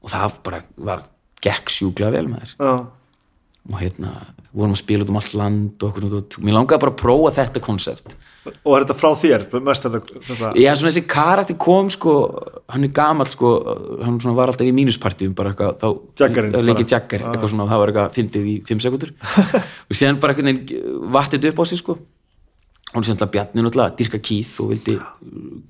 Og 0.00 0.12
það 0.12 0.38
bara 0.44 0.62
var 0.90 1.04
gekk 1.44 1.72
sjúklega 1.72 2.18
vel 2.18 2.26
með 2.28 2.50
þér 2.58 2.88
og 3.68 3.76
hérna, 3.76 4.10
vorum 4.56 4.72
að 4.74 4.80
spila 4.80 5.04
út 5.04 5.10
um 5.12 5.18
allt 5.20 5.34
land 5.36 5.82
og 5.84 5.90
okkur 5.90 6.06
út, 6.16 6.36
mér 6.40 6.56
langaði 6.56 6.82
bara 6.82 6.92
að 6.94 7.00
prófa 7.02 7.32
þetta 7.36 7.62
konsept 7.62 8.14
og 8.48 8.72
er 8.72 8.84
þetta 8.86 8.96
frá 8.96 9.10
þér 9.20 9.42
mest 9.66 9.84
þetta, 9.84 10.52
Já, 10.56 10.70
svona 10.78 10.88
þessi 10.88 11.02
karakter 11.10 11.58
kom 11.60 11.90
sko, 11.92 12.14
hann 12.72 12.86
er 12.86 12.92
gamall 12.96 13.28
sko, 13.28 13.50
hann 14.00 14.16
svona 14.22 14.38
var 14.38 14.52
alltaf 14.52 14.68
í 14.68 14.72
mínuspartíum 14.74 15.34
bara 15.36 15.52
eitthvað, 15.52 15.76
þá 15.82 16.24
leikið 16.56 16.70
bara. 16.70 16.86
jagger, 16.94 17.26
eitthvað 17.28 17.52
svona, 17.52 17.68
það 17.68 17.82
var 17.82 17.92
eitthvað 17.92 18.16
fyndið 18.16 18.48
í 18.48 18.56
5 18.70 18.82
sekundur 18.86 19.12
og 19.90 20.00
síðan 20.00 20.22
bara 20.24 20.38
veginn 20.38 20.64
vattið 21.18 21.50
upp 21.52 21.60
á 21.60 21.64
sig 21.68 21.82
sko. 21.82 21.98
Og 22.90 23.04
síðan 23.04 23.20
alltaf 23.20 23.30
Bjarni 23.36 23.62
náttúrulega, 23.62 23.94
dyrka 24.00 24.18
Keith 24.24 24.56
og 24.64 24.72
vildi 24.72 24.96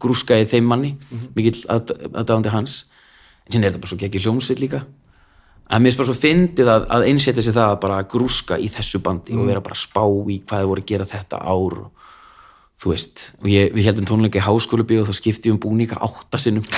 grúska 0.01 0.39
í 0.41 0.47
þeim 0.49 0.71
manni 0.71 0.95
mikill 1.35 1.59
aðdáðandi 1.69 2.55
hans. 2.55 2.85
En 3.45 3.53
síðan 3.53 3.67
er 3.67 3.75
þetta 3.75 3.83
bara 3.83 3.93
svo 3.93 3.99
ekki 4.07 4.23
hljómsveit 4.25 4.63
líka 4.63 4.85
að 5.71 5.85
mér 5.85 5.95
er 5.95 6.01
bara 6.01 6.11
svo 6.11 6.19
fyndið 6.19 6.71
að, 6.75 6.87
að 6.97 7.07
einsetja 7.11 7.45
sig 7.47 7.57
það 7.57 7.73
að 7.73 7.81
bara 7.85 8.03
grúska 8.11 8.59
í 8.59 8.69
þessu 8.73 9.01
bandi 9.05 9.39
og 9.39 9.47
vera 9.49 9.63
bara 9.65 9.79
að 9.79 9.85
spá 9.85 10.03
í 10.03 10.41
hvað 10.43 10.65
þið 10.65 10.71
voru 10.73 10.85
að 10.85 10.91
gera 10.91 11.09
þetta 11.11 11.43
ár 11.47 11.77
og 11.85 12.09
þú 12.81 12.95
veist, 12.95 13.27
og 13.43 13.51
ég, 13.53 13.75
við 13.77 13.91
heldum 13.91 14.09
tónleika 14.09 14.41
í 14.41 14.45
háskólubi 14.47 15.01
og 15.01 15.11
þá 15.11 15.19
skipti 15.19 15.51
ég 15.51 15.57
um 15.57 15.61
búninga 15.61 16.01
átta 16.01 16.41
sinnum. 16.41 16.65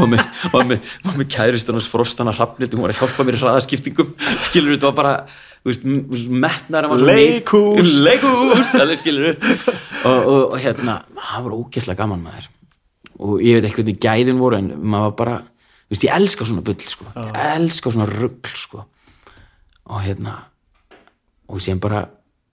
Og 0.00 0.06
með, 0.08 0.20
var 0.52 0.64
með, 0.70 1.24
kæristunars 1.28 1.88
frostana 1.90 2.32
hrafnit 2.32 2.72
hún 2.72 2.84
var 2.84 2.92
að 2.94 3.00
hjálpa 3.02 3.24
mér 3.26 3.36
í 3.36 3.40
hraðaskiptingum. 3.42 4.12
Skilur 4.46 4.76
þetta 4.76 4.86
var 4.86 4.96
bara 4.96 5.14
þú 5.60 5.72
veist, 5.72 5.84
metnar 6.30 6.88
Leikhús. 7.02 7.90
leikhús, 8.06 8.72
alveg 8.80 9.00
skilur 9.02 9.34
og, 9.34 10.06
og, 10.06 10.38
og 10.54 10.56
hérna, 10.62 11.00
það 11.18 11.48
var 11.48 11.56
ógeðslega 11.58 12.00
gaman 12.00 12.24
maður. 12.24 12.48
Og 13.20 13.44
ég 13.44 13.58
veit 13.58 13.68
ekki 13.68 13.82
hvernig 13.82 14.00
gæðin 14.00 14.40
voru 14.40 14.60
en 14.60 14.70
maður 14.78 15.10
var 15.10 15.16
bara, 15.18 15.36
þú 15.90 15.96
veist, 15.96 16.06
ég 16.06 16.14
elska 16.14 16.46
svona 16.46 16.62
bull 16.62 16.86
sko, 16.86 17.10
ég 17.18 17.42
elska 17.58 17.90
svona 17.90 18.06
rugl 18.06 18.54
sko. 18.54 18.86
Og 19.90 20.02
hérna 20.06 20.36
og 21.50 21.58
síðan 21.58 21.82
bara 21.82 22.04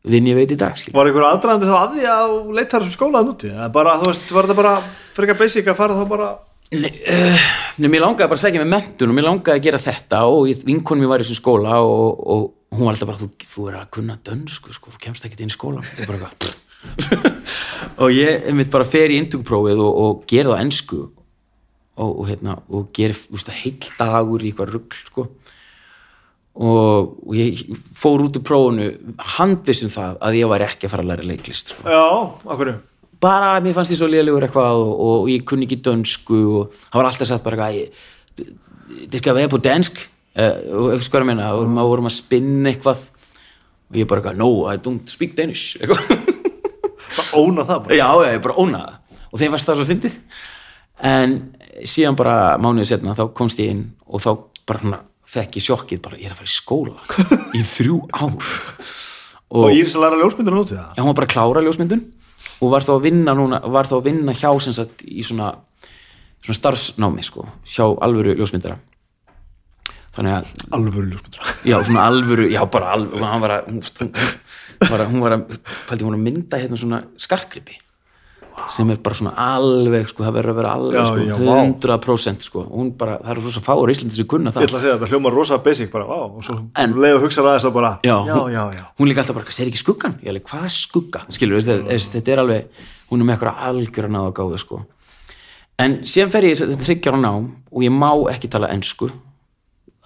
vinn 0.08 0.28
ég 0.30 0.38
veit 0.38 0.52
í 0.54 0.58
dag 0.58 0.78
skilur 0.80 0.98
var 0.98 1.10
einhver 1.10 1.28
aðdraðandi 1.28 1.70
þá 1.70 1.78
að 1.78 1.96
því 1.96 2.06
að 2.12 2.34
þú 2.34 2.58
leitar 2.58 2.84
þessum 2.84 2.96
skólaðan 2.96 3.32
úti? 3.34 3.54
Bara, 3.76 3.96
þú 4.02 4.12
veist, 4.12 4.30
var 4.34 4.48
þetta 4.48 4.60
bara 4.62 4.74
frekar 5.18 5.40
basic 5.42 5.68
að 5.70 5.82
fara 5.82 5.98
þá 5.98 6.06
bara 6.12 6.36
Nei, 6.68 6.90
uh, 7.08 7.44
nei, 7.80 7.88
mér 7.88 8.02
langaði 8.04 8.28
bara 8.28 8.36
að 8.36 8.42
segja 8.42 8.60
með 8.60 8.72
mentun 8.74 9.12
og 9.14 9.16
mér 9.16 9.26
langaði 9.30 9.54
að 9.54 9.68
gera 9.70 9.80
þetta 9.80 10.18
og 10.28 10.50
vinkonum 10.68 11.06
mér 11.06 11.14
var 11.14 11.22
í 11.24 11.28
þessum 11.28 11.40
skóla 11.40 11.78
og, 11.80 12.24
og 12.28 12.76
hún 12.76 12.84
var 12.84 12.98
alltaf 12.98 13.08
bara, 13.08 13.20
þú, 13.22 13.30
þú 13.54 13.68
er 13.70 13.78
að 13.80 13.86
kunna 13.96 14.18
dönsku 14.28 14.76
sko, 14.76 14.92
þú 14.92 15.00
kemst 15.06 15.28
ekki 15.28 15.40
inn 15.46 15.54
í 15.54 15.56
skólan 15.56 15.86
og 15.88 16.10
bara 16.10 16.32
og 18.04 18.12
ég 18.12 18.50
einmitt 18.52 18.72
bara 18.74 18.88
fer 18.88 19.14
í 19.16 19.22
indugprófið 19.22 19.80
og, 19.80 20.02
og 20.04 20.28
gera 20.28 20.52
það 20.52 20.60
á 20.60 20.64
ensku 20.66 21.00
og, 21.98 22.11
og 22.14 22.28
hérna, 22.30 22.57
og 22.69 22.90
veist, 22.98 23.53
heill 23.64 23.91
dagur 23.99 24.44
í 24.44 24.52
eitthvað 24.52 24.74
rugl, 24.76 24.99
sko. 25.10 25.28
Og, 26.57 27.15
og 27.22 27.34
ég 27.38 27.60
fór 27.98 28.24
út 28.26 28.38
úr 28.40 28.45
prófunu 28.45 28.91
handvissum 29.36 29.91
það 29.94 30.22
að 30.26 30.38
ég 30.40 30.49
var 30.49 30.65
ekki 30.65 30.88
að 30.88 30.94
fara 30.95 31.06
að 31.06 31.11
læra 31.11 31.28
leiklist, 31.32 31.74
sko. 31.74 31.86
Já, 31.86 32.06
akkur 32.53 32.78
bara 33.18 33.56
mér 33.65 33.74
fannst 33.74 33.95
ég 33.95 33.98
svo 33.98 34.06
lélugur 34.06 34.44
eitthvað 34.45 34.78
og, 34.78 34.90
og 35.02 35.30
ég 35.32 35.41
kunni 35.49 35.65
ekki 35.65 35.80
dönsku 35.82 36.38
og 36.60 36.76
það 36.76 36.99
var 36.99 37.07
alltaf 37.10 37.30
sagt 37.32 37.45
bara 37.45 37.69
eitthvað 37.72 37.95
þetta 38.88 39.22
skal 39.22 39.38
vera 39.38 39.52
på 39.52 39.61
dansk. 39.64 40.02
Uh, 40.38 40.57
og 40.94 41.06
sko 41.06 41.19
að 41.19 41.30
meina? 41.32 41.53
Og 41.57 41.69
maður 41.72 41.94
vorum 41.94 42.10
að 42.10 42.18
spinna 42.19 42.72
eitthvað. 42.72 43.07
Og 43.88 43.99
ég 44.02 44.10
bara 44.10 44.22
eitthvað 44.22 44.41
no, 44.41 44.52
I 44.69 44.78
don't 44.84 45.10
speak 45.11 45.36
Danish. 45.38 45.78
Eitthvað 45.80 46.03
bara 47.18 47.41
óna 47.41 47.65
það 47.65 47.82
bara. 47.88 47.98
Já, 47.98 48.07
já, 48.26 48.30
ég 48.36 48.45
bara 48.45 48.61
óna 48.61 48.84
það. 48.84 49.19
Og 49.28 49.41
þeim 49.41 49.53
fannst 49.53 49.69
það 49.69 49.80
svo 49.80 49.88
fyndið 49.91 50.19
en 51.03 51.38
síðan 51.86 52.18
bara 52.18 52.57
mánuðið 52.61 52.91
setna 52.91 53.15
þá 53.18 53.28
komst 53.38 53.61
ég 53.61 53.74
inn 53.74 53.84
og 54.07 54.24
þá 54.24 54.32
bara 54.68 54.84
svona 54.84 55.02
fekk 55.28 55.60
ég 55.60 55.65
sjokkið 55.65 56.03
bara, 56.03 56.19
ég 56.22 56.30
er 56.30 56.36
að 56.36 56.41
fara 56.41 56.49
í 56.49 56.56
skóla 56.56 57.57
í 57.57 57.64
þrjú 57.68 57.99
ár. 58.15 58.52
Og 59.57 59.72
ég 59.72 59.86
er 59.86 59.95
að 59.95 60.03
læra 60.06 60.19
ljósmyndur 60.22 60.56
að 60.56 60.61
nota 60.61 60.76
það 60.76 60.98
Já, 60.98 61.02
hún 61.02 61.10
var 61.10 61.18
bara 61.19 61.28
að 61.28 61.34
klára 61.36 61.64
ljósmyndun 61.65 62.03
og 62.57 62.74
var 62.74 62.86
þá 62.88 62.91
að 62.95 63.06
vinna 63.06 63.34
núna, 63.38 63.61
var 63.69 63.90
þá 63.90 63.95
að 63.99 64.06
vinna 64.10 64.36
hjá 64.36 64.49
sagt 64.65 65.03
í 65.06 65.24
svona, 65.26 65.52
svona 66.44 66.57
starfsnámi 66.57 67.26
sko, 67.26 67.45
hjá 67.68 67.86
alvöru 67.86 68.34
ljósmyndara. 68.40 68.80
Þannig 70.18 70.38
að, 70.40 70.53
alvöru 70.74 71.11
ljósmyndur 71.11 71.52
já, 71.69 71.78
svona 71.86 72.07
alvöru 72.10 72.48
já, 72.49 72.61
bara 72.74 72.95
alvöru, 72.95 73.26
hann 73.28 73.44
var 73.44 73.57
að 73.60 73.68
hún, 73.69 73.82
hún 73.84 74.90
var 74.90 75.03
að, 75.03 75.11
hún 75.11 75.22
var 75.22 75.36
að, 75.38 75.44
hún 75.91 76.07
var 76.07 76.18
að 76.18 76.24
mynda 76.24 76.61
hérna 76.64 76.80
svona 76.82 77.03
skarkgripi 77.22 77.78
sem 78.74 78.90
er 78.92 78.98
bara 79.06 79.16
svona 79.16 79.32
alveg, 79.38 80.08
sko, 80.10 80.24
það 80.26 80.34
verður 80.38 80.52
að 80.54 80.58
vera 80.58 80.72
alveg, 80.78 80.96
Já, 80.98 81.06
sko, 81.06 81.26
já, 81.28 81.36
vá. 81.38 81.58
100% 81.62 82.46
sko, 82.48 82.64
hún 82.74 82.90
bara, 82.98 83.18
það 83.22 83.32
eru 83.36 83.52
svo 83.54 83.62
fáur 83.64 83.92
Íslandi 83.94 84.18
sem 84.18 84.28
kunna 84.28 84.50
ég 84.52 84.56
það 84.58 84.66
ætla 84.68 84.80
að 84.80 84.84
segja 84.86 84.96
þetta 84.98 85.10
hljómar 85.14 85.36
rosa 85.38 85.58
basic 85.64 85.92
bara, 85.94 86.08
vá, 86.10 86.18
og 86.26 86.44
svo 86.48 86.56
En- 86.84 86.96
leið 86.98 87.16
og 87.20 87.26
hugsa 87.28 87.44
aðeins 87.46 87.68
það 87.68 87.74
bara 87.78 87.92
já, 88.04 88.16
já, 88.28 88.34
hún, 88.34 88.52
já, 88.52 88.64
já. 88.80 88.84
hún 89.00 89.08
líka 89.12 89.22
alltaf 89.24 89.38
bara, 89.38 89.54
sér 89.56 89.70
ekki 89.70 89.82
skuggan 89.84 90.18
ég 90.24 90.30
alveg, 90.34 90.46
hvað 90.50 90.68
skugga, 90.74 91.22
skilur 91.38 91.60
veist, 91.62 91.70
þetta, 91.70 92.00
þetta 92.18 92.34
er 92.36 92.42
alveg, 92.44 92.84
hún 93.12 93.22
er 93.22 93.30
með 93.30 93.36
eitthvað 93.38 93.62
algjör 93.70 94.10
að 94.10 94.16
náða 94.18 94.34
gáðu 94.42 94.60
sko. 94.66 94.82
En 95.78 96.00
síðan 96.10 96.32
fer 96.34 96.48
ég, 96.50 96.58
þetta 96.58 96.84
þryggjar 96.88 97.16
á 97.16 97.20
nám 97.22 97.52
og 97.72 97.84
ég 97.86 97.94
má 97.94 98.10
ekki 98.34 98.50
tala 98.50 98.72
ensku. 98.74 99.12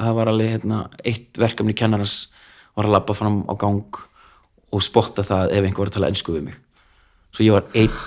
Það 0.01 0.15
var 0.17 0.27
alveg, 0.33 0.49
hérna, 0.57 0.79
eitt 1.07 1.39
verkefni 1.39 1.73
kennarans 1.77 2.27
var 2.75 2.89
að 2.89 2.95
labba 2.97 3.15
fram 3.15 3.41
á 3.47 3.53
gang 3.55 4.01
og 4.71 4.83
spotta 4.83 5.23
það 5.23 5.53
ef 5.55 5.63
einhver 5.63 5.85
var 5.85 5.91
að 5.91 5.95
tala 5.97 6.09
ensku 6.11 6.35
við 6.35 6.43
mig 6.49 6.59
svo 7.31 7.45
ég 7.47 7.55
var 7.55 7.67
einn, 7.73 7.99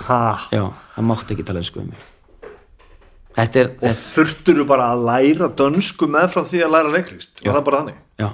já, 0.53 0.65
það 0.95 1.07
mátti 1.11 1.35
ekki 1.35 1.47
tala 1.47 1.63
ensku 1.63 1.81
við 1.81 1.93
mig. 1.93 2.09
Þetta 3.35 3.59
er, 3.59 3.71
og 3.83 3.95
þurftur 3.99 4.63
bara 4.69 4.91
að 4.93 5.05
læra 5.09 5.51
dönsku 5.59 6.07
með 6.07 6.29
frá 6.31 6.45
því 6.47 6.61
að 6.63 6.75
læra 6.77 6.91
leiklist? 6.93 7.41
Var 7.43 7.57
það 7.57 7.65
bara 7.67 7.81
þannig? 7.81 7.97
Já, 8.21 8.29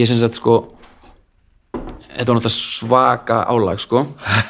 ég 0.00 0.10
sem 0.10 0.18
sagt 0.18 0.40
sko 0.40 0.56
þetta 2.12 2.28
var 2.28 2.38
náttúrulega 2.38 2.54
svaka 2.56 3.38
álag 3.48 3.82
sko. 3.82 4.04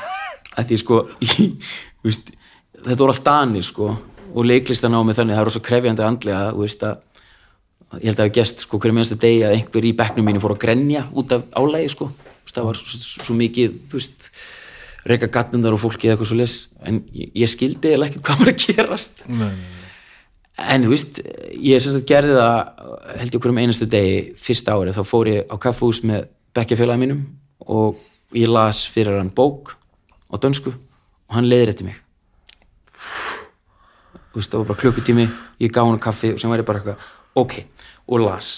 Að 0.59 0.70
því 0.70 0.78
sko 0.82 0.98
þú 1.20 2.09
veist, 2.09 2.32
þetta 2.81 2.98
voru 3.01 3.14
allt 3.14 3.27
danir 3.27 3.66
sko. 3.66 3.93
Og 4.32 4.48
leiklistan 4.48 4.97
á 4.97 5.01
mig 5.05 5.16
þannig 5.19 5.36
það 5.36 5.44
er 5.44 5.55
svo 5.55 5.64
krefjandi 5.64 6.06
andlega 6.06 6.52
þú 6.52 6.64
veist 6.64 6.86
að 6.89 7.09
ég 8.01 8.09
held 8.09 8.16
að 8.16 8.24
hafa 8.24 8.36
gest 8.39 8.64
sko 8.64 8.81
hverju 8.81 8.97
minnst 8.97 9.12
að 9.12 9.24
degi 9.27 9.43
að 9.44 9.55
einhver 9.59 9.85
í 9.85 9.93
bekknum 9.97 10.28
mínu 10.28 10.40
fór 10.40 10.55
að 10.55 10.62
grenja 10.64 11.05
út 11.12 11.35
af 11.36 11.44
álagi 11.52 11.93
sko. 11.93 12.09
Þú 12.09 12.47
veist, 12.48 12.56
það 12.56 12.69
var 12.70 12.81
svo, 12.81 13.02
svo 13.28 13.36
mikið 13.39 13.78
þú 13.90 14.01
veist 14.01 14.28
reyka 15.08 15.28
gatnundar 15.32 15.74
og 15.74 15.82
fólki 15.82 16.08
eða 16.08 16.16
eitthvað 16.16 16.30
svo 16.30 16.38
les 16.38 16.56
en 16.86 17.00
ég, 17.10 17.32
ég 17.42 17.50
skildi 17.50 17.94
eða 17.96 18.08
ekkert 18.08 18.26
hvað 18.28 18.42
var 18.42 18.52
að 18.52 18.66
gerast. 18.66 19.24
Nei. 19.28 19.54
en 20.62 20.84
þú 20.84 20.92
veist, 20.92 21.20
ég 21.58 21.82
sem 21.82 21.96
sagt 21.96 22.08
gerði 22.08 22.36
það 22.38 22.56
held 23.18 23.34
ég 23.34 23.42
hverjum 23.42 23.60
einastu 23.62 23.88
degi 23.90 24.16
fyrsta 24.38 24.76
árið, 24.76 24.98
þá 24.98 25.08
fór 25.08 25.30
ég 25.32 25.50
á 25.50 25.56
kaffús 25.62 26.02
með 26.06 26.28
bekkjafélagi 26.54 27.02
mínum 27.02 27.24
og 27.66 27.98
ég 28.36 28.50
las 28.50 28.84
fyrir 28.88 29.18
hann 29.18 29.32
bók 29.34 29.74
á 30.30 30.36
dönsku 30.38 30.72
og 30.72 31.36
hann 31.36 31.48
leiðir 31.48 31.72
eftir 31.74 31.88
mig. 31.88 31.98
Þú 34.32 34.40
veist, 34.40 34.52
það 34.52 34.62
var 34.62 34.68
bara 34.70 34.82
klukkutími 34.82 35.26
ég 35.60 35.72
gaf 35.72 35.88
hann 35.88 36.02
kaffi 36.02 36.32
og 36.32 36.40
sem 36.40 36.52
var 36.52 36.62
ég 36.62 36.68
bara 36.68 36.80
eitthvað 36.80 37.08
ok, 37.42 37.58
og 38.08 38.22
las. 38.22 38.52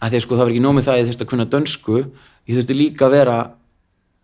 Að 0.00 0.12
því 0.12 0.18
að 0.18 0.24
sko 0.26 0.36
það 0.36 0.44
var 0.44 0.54
ekki 0.54 0.64
nómið 0.64 0.86
það 0.86 0.94
að 0.94 0.98
ég 1.00 1.06
þurfti 1.10 1.24
að 1.24 1.30
kunna 1.30 1.46
dönsku 1.52 2.00
ég 2.46 2.58
þurfti 2.58 2.76
líka 2.76 3.06
að 3.06 3.14
vera 3.16 3.36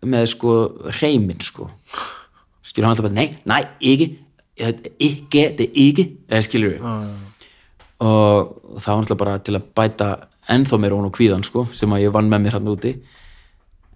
með 0.09 0.27
sko 0.33 0.57
hreiminn 0.99 1.41
sko. 1.43 1.69
Skilur 2.63 2.87
hann 2.87 2.95
alltaf 2.95 3.07
bara, 3.09 3.17
nei, 3.17 3.39
nei, 3.49 3.61
ekki 3.93 4.11
ekki, 4.59 5.07
þetta 5.31 5.65
er 5.65 5.81
ekki. 5.87 6.05
Eða 6.29 6.45
skilur 6.45 6.75
við. 6.75 6.85
Og 8.03 8.77
það 8.83 8.87
var 8.89 9.01
náttúrulega 9.01 9.19
bara 9.23 9.39
til 9.45 9.57
að 9.57 9.67
bæta 9.77 10.11
ennþá 10.53 10.79
meira 10.81 10.97
hún 10.97 11.07
og 11.07 11.15
kvíðan 11.15 11.45
sko 11.47 11.65
sem 11.75 11.91
að 11.95 12.05
ég 12.05 12.15
vann 12.15 12.29
með 12.31 12.45
mér 12.45 12.57
hann 12.57 12.71
úti. 12.71 12.93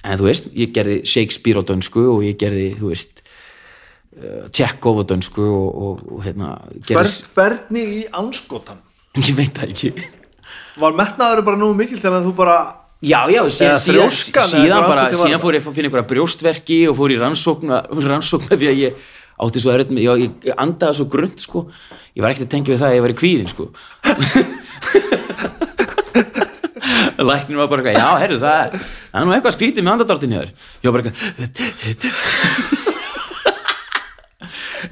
En 0.06 0.20
þú 0.20 0.30
veist, 0.30 0.52
ég 0.56 0.74
gerði 0.76 1.02
Shakespeare 1.10 1.60
á 1.60 1.68
dönsku 1.68 2.06
og 2.14 2.22
ég 2.24 2.38
gerði, 2.40 2.70
þú 2.80 2.92
veist 2.94 3.20
uh, 3.20 4.46
Tjekkov 4.54 5.02
á 5.02 5.10
dönsku 5.10 5.44
og, 5.44 5.68
og, 5.88 6.06
og 6.14 6.22
hérna 6.24 6.54
gerði, 6.88 7.16
hvernig 7.36 7.96
í 7.98 8.04
anskotan 8.16 8.80
ég 9.28 9.34
veit 9.36 9.58
það 9.58 9.74
ekki. 9.74 9.94
Var 10.78 10.96
metnaður 10.96 11.44
bara 11.44 11.60
nú 11.60 11.72
mikil 11.76 12.00
þegar 12.00 12.24
þú 12.24 12.36
bara 12.38 12.58
Já, 12.98 13.30
já, 13.30 13.44
síðan, 13.54 13.76
Eða 13.78 14.46
síðan, 14.50 14.88
bara, 14.90 15.04
síðan 15.14 15.42
fór 15.42 15.54
ég 15.54 15.62
að 15.62 15.76
finna 15.76 15.86
einhverja 15.92 16.10
brjóstverki 16.10 16.78
og 16.90 16.96
fór 16.98 17.12
í 17.14 17.18
rannsókna, 17.22 17.84
rannsókna 17.94 18.58
því 18.58 18.70
að 18.72 18.80
ég 18.82 18.92
átti 19.38 19.62
svo 19.62 19.76
með, 19.78 20.02
já, 20.02 20.14
ég 20.18 20.56
andaði 20.58 20.98
svo 20.98 21.06
grund, 21.14 21.38
sko, 21.38 21.60
ég 22.18 22.24
var 22.26 22.34
ekkert 22.34 22.48
að 22.48 22.54
tengja 22.56 22.74
við 22.74 22.80
það 22.82 22.90
að 22.90 22.96
ég 22.98 23.04
var 23.06 23.14
í 23.14 23.18
kvíðin, 23.20 23.52
sko. 23.52 23.70
Læknir 27.28 27.60
var 27.60 27.70
bara 27.70 27.82
eitthvað, 27.84 28.00
já, 28.02 28.10
herru, 28.24 28.38
það 28.42 28.58
er, 28.58 28.70
það 29.12 29.20
er 29.20 29.26
nú 29.28 29.36
eitthvað 29.36 29.56
skrítið 29.58 29.86
með 29.86 29.94
andadráttin 29.94 30.34
hér. 30.38 30.50
Ég 30.82 30.88
var 30.88 30.96
bara 30.98 31.04
eitthvað, 31.06 32.10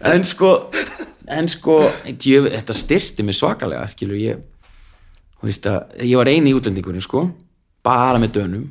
en 0.14 0.22
sko, 0.30 0.52
en 1.40 1.49
sko, 1.56 1.80
djöf, 2.06 2.52
þetta 2.53 2.77
styrti 2.77 3.26
mig 3.26 3.38
svakalega, 3.40 3.90
skilur 3.90 4.22
ég, 4.22 4.45
þú 5.40 5.49
veist 5.49 5.65
að, 5.73 5.80
ég 6.06 6.22
var 6.22 6.30
eini 6.30 6.53
í 6.53 6.57
útlendingurinn, 6.57 7.06
sko, 7.06 7.26
bara 7.86 8.22
með 8.22 8.36
dönum 8.40 8.66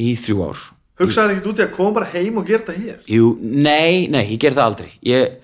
í 0.00 0.14
þrjú 0.18 0.48
ár. 0.48 0.64
Hugsaði 0.98 1.36
ekkert 1.36 1.50
út 1.52 1.60
í 1.60 1.64
að 1.66 1.74
koma 1.76 1.94
bara 2.00 2.10
heim 2.14 2.40
og 2.40 2.48
gera 2.48 2.64
þetta 2.64 2.78
hér? 2.82 3.02
Jú, 3.06 3.32
nei, 3.42 4.08
nei, 4.10 4.24
ég 4.32 4.40
ger 4.42 4.56
það 4.56 4.70
aldrei. 4.72 4.90
Ég, 5.06 5.36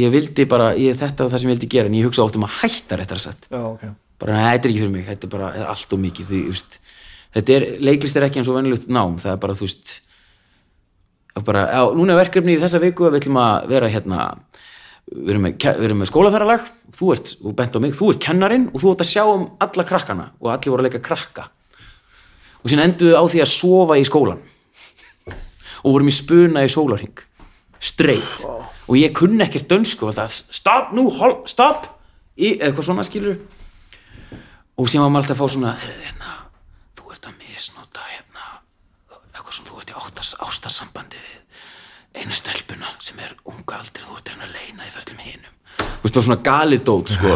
ég 0.00 0.12
vildi 0.14 0.46
bara, 0.48 0.70
ég, 0.80 0.96
þetta 0.96 1.26
var 1.26 1.34
það 1.34 1.42
sem 1.42 1.50
ég 1.50 1.58
vildi 1.58 1.72
gera 1.74 1.90
en 1.90 1.98
ég 1.98 2.08
hugsa 2.08 2.24
oft 2.24 2.38
um 2.38 2.46
að 2.48 2.56
hætta 2.62 3.00
réttar 3.00 3.20
að 3.20 3.26
sagt. 3.26 3.48
Já, 3.52 3.60
ok. 3.60 3.84
Bara, 4.18 4.34
"Nei, 4.34 4.56
þetta 4.56 4.66
er 4.66 4.72
ekki 4.72 4.82
fyrir 4.82 4.96
mig, 4.96 5.06
þetta 5.06 5.24
er 5.24 5.32
bara 5.36 5.54
er 5.54 5.66
allt 5.66 5.92
og 5.92 6.00
mikið 6.02 6.26
því, 6.26 6.40
þú 6.42 6.54
veist, 6.54 6.78
þetta 7.36 7.54
er, 7.54 7.66
leiklist 7.80 8.16
er 8.16 8.22
ekki 8.26 8.40
eins 8.40 8.48
og 8.48 8.56
venjulegt 8.56 8.88
nám, 8.88 9.18
það 9.20 9.32
er 9.32 9.42
bara, 9.44 9.54
þú 9.54 9.68
veist 9.68 10.00
og 11.38 11.44
bara, 11.44 11.66
já, 11.70 11.82
núna 11.94 12.14
er 12.14 12.24
verkefni 12.24 12.56
í 12.56 12.60
þessa 12.62 12.80
viku 12.82 13.06
að 13.06 13.14
við 13.14 13.20
ætlum 13.22 13.38
að 13.42 13.68
vera 13.70 13.90
hérna 13.92 14.24
við 15.08 15.30
erum 15.32 15.44
með, 15.46 15.54
við 15.78 15.86
erum 15.88 16.02
með 16.02 16.10
skólaferralag 16.10 16.66
þú 16.96 17.12
ert, 17.14 17.30
og 17.44 17.54
bent 17.58 17.76
á 17.76 17.80
mig, 17.80 17.94
þú 17.96 18.10
ert 18.12 18.24
kennarinn 18.24 18.66
og 18.72 18.82
þú 18.82 18.92
ert 18.92 19.04
að 19.04 19.12
sjá 19.12 19.22
um 19.28 19.46
alla 19.64 19.86
krakkana 19.88 20.26
og 20.40 20.50
allir 20.52 20.74
voru 20.74 20.84
að 20.84 20.88
leika 20.90 21.04
krakka 21.04 21.46
og 22.62 22.70
síðan 22.70 22.88
enduðu 22.88 23.14
á 23.18 23.22
því 23.28 23.42
að 23.44 23.52
sofa 23.52 23.98
í 23.98 24.06
skólan 24.08 24.40
og 25.78 25.92
vorum 25.92 26.10
í 26.10 26.14
spuna 26.14 26.64
í 26.66 26.72
sólarhing 26.72 27.22
straight 27.78 28.42
og 28.44 28.96
ég 28.98 29.14
kunni 29.16 29.44
ekkert 29.44 29.68
dönsku 29.70 30.10
stopp 30.50 30.92
nú, 30.96 31.08
hol, 31.20 31.40
stopp! 31.46 31.94
Í, 32.38 32.54
eitthvað 32.62 32.86
svona 32.86 33.04
skilur 33.06 33.38
og 34.78 34.86
síðan 34.86 35.08
var 35.08 35.14
maður 35.14 35.24
alltaf 35.24 35.34
að 35.34 35.40
fá 35.40 35.54
svona 35.54 35.72
"Heyrðu, 35.82 36.02
hérna, 36.06 36.34
þú 36.94 37.12
ert 37.12 37.26
að 37.26 37.38
misnota 37.42 38.04
hérna, 38.06 38.44
eitthvað 39.34 39.54
sem 39.56 39.66
þú 39.66 39.80
ert 39.80 39.90
í 39.90 39.96
ástarsambandi 40.46 41.18
við 41.18 42.22
eina 42.22 42.34
stelpuna 42.38 42.92
sem 43.02 43.18
er 43.18 43.34
unga 43.44 43.80
aldrei 43.80 44.04
þú 44.06 44.18
ert 44.20 44.30
hérna 44.30 44.46
að 44.46 44.54
leina 44.54 44.86
í 44.86 44.92
þessum 44.94 45.18
hinum. 45.22 45.54
Þú 45.78 46.04
veist 46.04 46.14
það 46.14 46.20
var 46.20 46.28
svona 46.28 46.46
galið 46.46 46.84
dót 46.86 47.12
sko. 47.14 47.34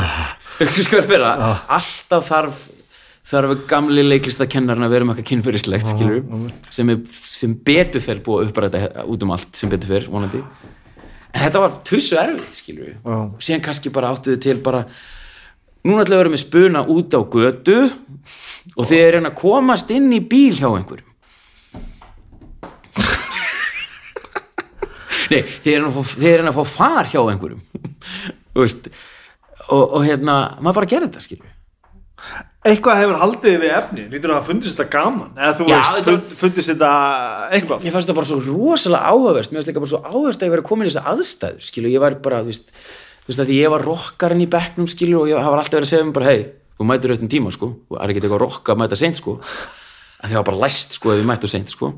Veistu 0.58 0.86
hvað 0.86 0.98
er 0.98 1.04
að 1.04 1.12
vera 1.12 1.32
alltaf 1.76 2.30
þarf 2.30 2.62
þarf 3.26 3.64
gamli 3.70 4.02
leiklistakennarinn 4.04 4.84
að 4.86 4.92
vera 4.96 5.04
með 5.06 5.12
eitthvað 5.16 5.30
kynfyrirslegt 5.30 5.88
skilur 5.92 6.18
sem, 6.74 6.86
er, 6.90 6.96
sem 7.08 7.50
betur 7.54 8.02
fer 8.02 8.18
búið 8.24 8.38
að 8.40 8.46
uppræta 8.50 8.78
út 9.06 9.22
um 9.26 9.32
allt 9.36 9.52
sem 9.58 9.68
betur 9.70 9.88
fer 9.94 10.04
vonandi. 10.10 10.40
En 11.32 11.40
þetta 11.46 11.62
var 11.62 11.70
tussu 11.86 12.14
erfitt 12.20 12.54
skilur 12.58 12.90
og 13.06 13.20
síðan 13.42 13.64
kannski 13.64 13.88
bara 13.94 14.10
áttuðu 14.12 14.38
til 14.42 14.58
bara 14.64 14.80
núna 15.86 16.02
ætla 16.02 16.14
að 16.18 16.22
vera 16.24 16.34
með 16.34 16.42
spuna 16.42 16.80
út 16.92 17.10
á 17.14 17.20
götu 17.22 17.78
og 18.74 18.84
þið 18.90 19.02
er 19.06 19.14
að 19.22 19.38
komast 19.38 19.88
inn 19.94 20.08
í 20.12 20.20
bíl 20.20 20.56
hjá 20.58 20.68
einhverjum. 20.68 21.10
Nei, 25.32 25.42
þið 25.62 25.72
er 25.72 25.80
er 26.34 26.40
að 26.50 26.58
fá 26.58 26.64
far 26.74 27.04
hjá 27.14 27.22
einhverjum. 27.22 27.62
Og, 28.52 28.62
og 29.72 30.00
hérna, 30.04 30.34
maður 30.60 30.76
bara 30.82 30.90
gerði 30.90 31.08
þetta 31.08 31.24
skilur 31.24 31.50
eitthvað 32.62 33.00
hefur 33.02 33.16
haldið 33.18 33.56
við 33.62 33.72
efni 33.74 34.02
lítur 34.12 34.30
að 34.32 34.36
það 34.38 34.48
fundist 34.52 34.76
þetta 34.78 34.92
gaman? 34.92 35.30
Eða 35.36 35.54
þú 35.58 35.64
Já, 35.66 35.76
veist, 35.80 36.04
fund, 36.06 36.34
fundist 36.42 36.70
þetta 36.72 36.90
eitthvað? 37.56 37.82
Mér 37.86 37.94
fannst 37.96 38.08
þetta 38.08 38.18
bara 38.20 38.28
svo 38.30 38.38
rosalega 38.46 39.10
áhugavert. 39.12 39.50
Mér 39.52 39.58
fannst 39.60 39.70
þetta 39.72 39.82
bara 39.82 39.92
svo 39.92 40.02
áhugavert 40.06 40.42
að 40.42 40.46
ég 40.48 40.54
væri 40.56 40.66
komin 40.70 40.86
í 40.86 40.92
þessa 40.92 41.04
aðstæður 41.12 41.66
skilur, 41.68 41.90
ég 41.96 42.04
var 42.04 42.18
bara, 42.22 42.42
þú 42.46 42.52
veist 42.52 42.70
þú 43.22 43.30
veist 43.32 43.42
að 43.44 43.52
ég 43.56 43.70
var 43.74 43.84
rockarinn 43.86 44.44
í 44.44 44.48
bekknum 44.50 44.88
skilur 44.90 45.24
og 45.24 45.30
ég 45.32 45.38
var 45.42 45.58
alltaf 45.62 45.76
verið 45.78 45.88
að 45.88 45.92
segja 45.92 46.06
mér 46.06 46.16
bara, 46.20 46.30
hei, 46.32 46.46
þú 46.78 46.86
mætur 46.90 47.14
eftir 47.16 47.30
tíma 47.34 47.52
sko, 47.54 47.68
og 47.90 47.98
er 48.02 48.10
ekki 48.14 48.22
eitthvað 48.22 48.42
rocka 48.46 48.74
að 48.76 48.80
mæta 48.82 48.98
seint 48.98 49.18
sko. 49.20 49.36
Að 50.22 50.30
það 50.30 50.38
var 50.40 50.48
bara 50.52 50.62
læst 50.62 50.96
sko 50.98 51.12
ef 51.14 51.20
ég 51.22 51.26
mættu 51.30 51.50
seint 51.50 51.70
sko. 51.70 51.92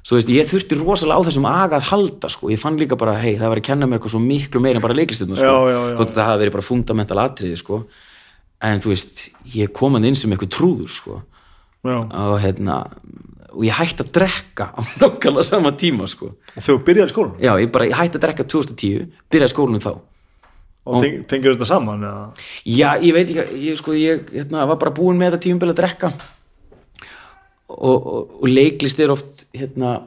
Svo 0.00 0.16
veist, 0.16 0.30
ég 0.32 0.48
þurfti 0.48 0.76
rosalega 0.80 1.20
á 1.20 1.26
þessum 1.28 1.44
aga 1.48 1.76
að 1.76 1.88
halda 1.90 2.28
sko, 2.32 2.48
ég 2.52 2.60
fann 2.60 2.78
líka 2.80 2.96
bara, 3.00 3.18
hei, 3.20 3.34
það 3.36 3.50
var 3.52 3.60
að 3.60 3.66
kenna 3.68 3.88
mér 3.88 3.98
eitthvað 3.98 4.14
svo 4.14 4.20
miklu 4.24 4.62
meira 4.64 4.80
en 4.80 4.84
bara 4.84 4.96
leiklistina 4.96 5.36
sko, 5.36 5.44
Já, 5.44 5.72
já, 5.72 5.80
já. 5.90 5.96
þótt 6.00 6.08
að 6.08 6.16
það 6.16 6.28
hafi 6.30 6.40
verið 6.40 6.54
bara 6.56 6.64
fundamental 6.70 7.20
atriði 7.20 7.58
sko, 7.60 7.80
en 8.60 8.82
þú 8.82 8.92
veist 8.92 9.26
ég 9.54 9.72
kom 9.76 9.96
hann 9.96 10.06
inn 10.08 10.18
sem 10.18 10.32
eitthvað 10.32 10.54
trúður 10.56 10.92
sko. 10.92 11.20
Og 11.86 12.36
hérna 12.42 12.82
og 13.50 13.64
ég 13.66 13.74
hætti 13.74 14.04
að 14.04 14.12
drekka 14.14 14.68
á 14.76 14.80
nákvæmlega 15.00 15.46
sama 15.46 15.72
tíma 15.74 16.06
sko. 16.10 16.34
og 16.56 16.62
þú 16.62 16.76
byrjaði 16.86 17.10
í 17.10 17.14
skólanum? 17.14 17.40
Já, 17.42 17.52
ég 17.58 17.72
bara, 17.72 17.88
ég 17.88 17.98
hætti 17.98 18.20
að 18.20 18.26
drekka 18.26 18.46
2010 18.46 19.08
byrjaði 19.32 19.54
skólanum 19.54 19.82
þá. 19.82 19.92
Og 20.90 21.02
teng, 21.04 21.16
tengjur 21.28 21.56
þetta 21.56 21.68
saman 21.68 22.04
eða? 22.06 22.28
já, 22.64 22.90
ég 23.02 23.16
veit 23.16 23.32
ekki, 23.32 23.58
ég, 23.66 23.80
sko, 23.80 23.96
ég 23.98 24.30
hérna, 24.32 24.68
var 24.70 24.78
bara 24.80 24.94
búinn 24.96 25.18
með 25.20 25.34
þetta 25.34 25.44
tímumbil 25.46 25.72
að 25.72 25.80
drekka. 25.82 26.12
Og, 27.70 27.98
og, 27.98 28.32
og 28.40 28.48
leiklist 28.50 29.02
er 29.02 29.12
oft 29.12 29.44
hérna 29.54 29.98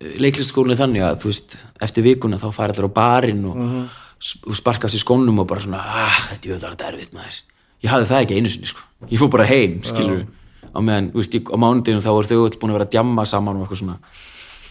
leiklistskólinu 0.00 0.78
þannig 0.78 1.04
að 1.04 1.16
þú 1.22 1.32
veist, 1.32 1.56
eftir 1.84 2.06
vikuna 2.06 2.38
þá 2.40 2.46
færi 2.56 2.74
allir 2.74 2.88
á 2.88 2.98
barinn 3.00 3.42
og, 3.48 3.56
mm 3.56 3.72
og 3.80 3.99
sparkast 4.20 4.98
í 4.98 5.00
skónum 5.00 5.40
og 5.40 5.48
bara 5.48 5.62
svona 5.64 5.80
ah, 5.80 6.20
þetta 6.30 6.52
er 6.52 6.62
þetta 6.66 6.90
erfitt 6.92 7.14
maður. 7.16 7.40
Ég 7.80 7.92
hafði 7.92 8.08
það 8.10 8.24
ekki 8.26 8.36
einu 8.36 8.52
sinni, 8.52 8.68
sko, 8.68 8.84
ég 9.08 9.20
fór 9.22 9.32
bara 9.32 9.48
heim 9.48 9.80
skilur 9.86 10.26
á 10.70 10.78
meðan, 10.84 11.10
þú 11.14 11.22
veist, 11.22 11.36
á 11.40 11.56
mánudinu 11.58 12.04
þá 12.04 12.10
voru 12.12 12.28
þau 12.28 12.40
öll 12.44 12.58
búin 12.60 12.72
að 12.72 12.76
vera 12.78 12.86
að 12.86 12.94
djamma 12.94 13.24
saman 13.26 13.58
og 13.58 13.64
eitthvað 13.64 13.80
svona 13.80 13.96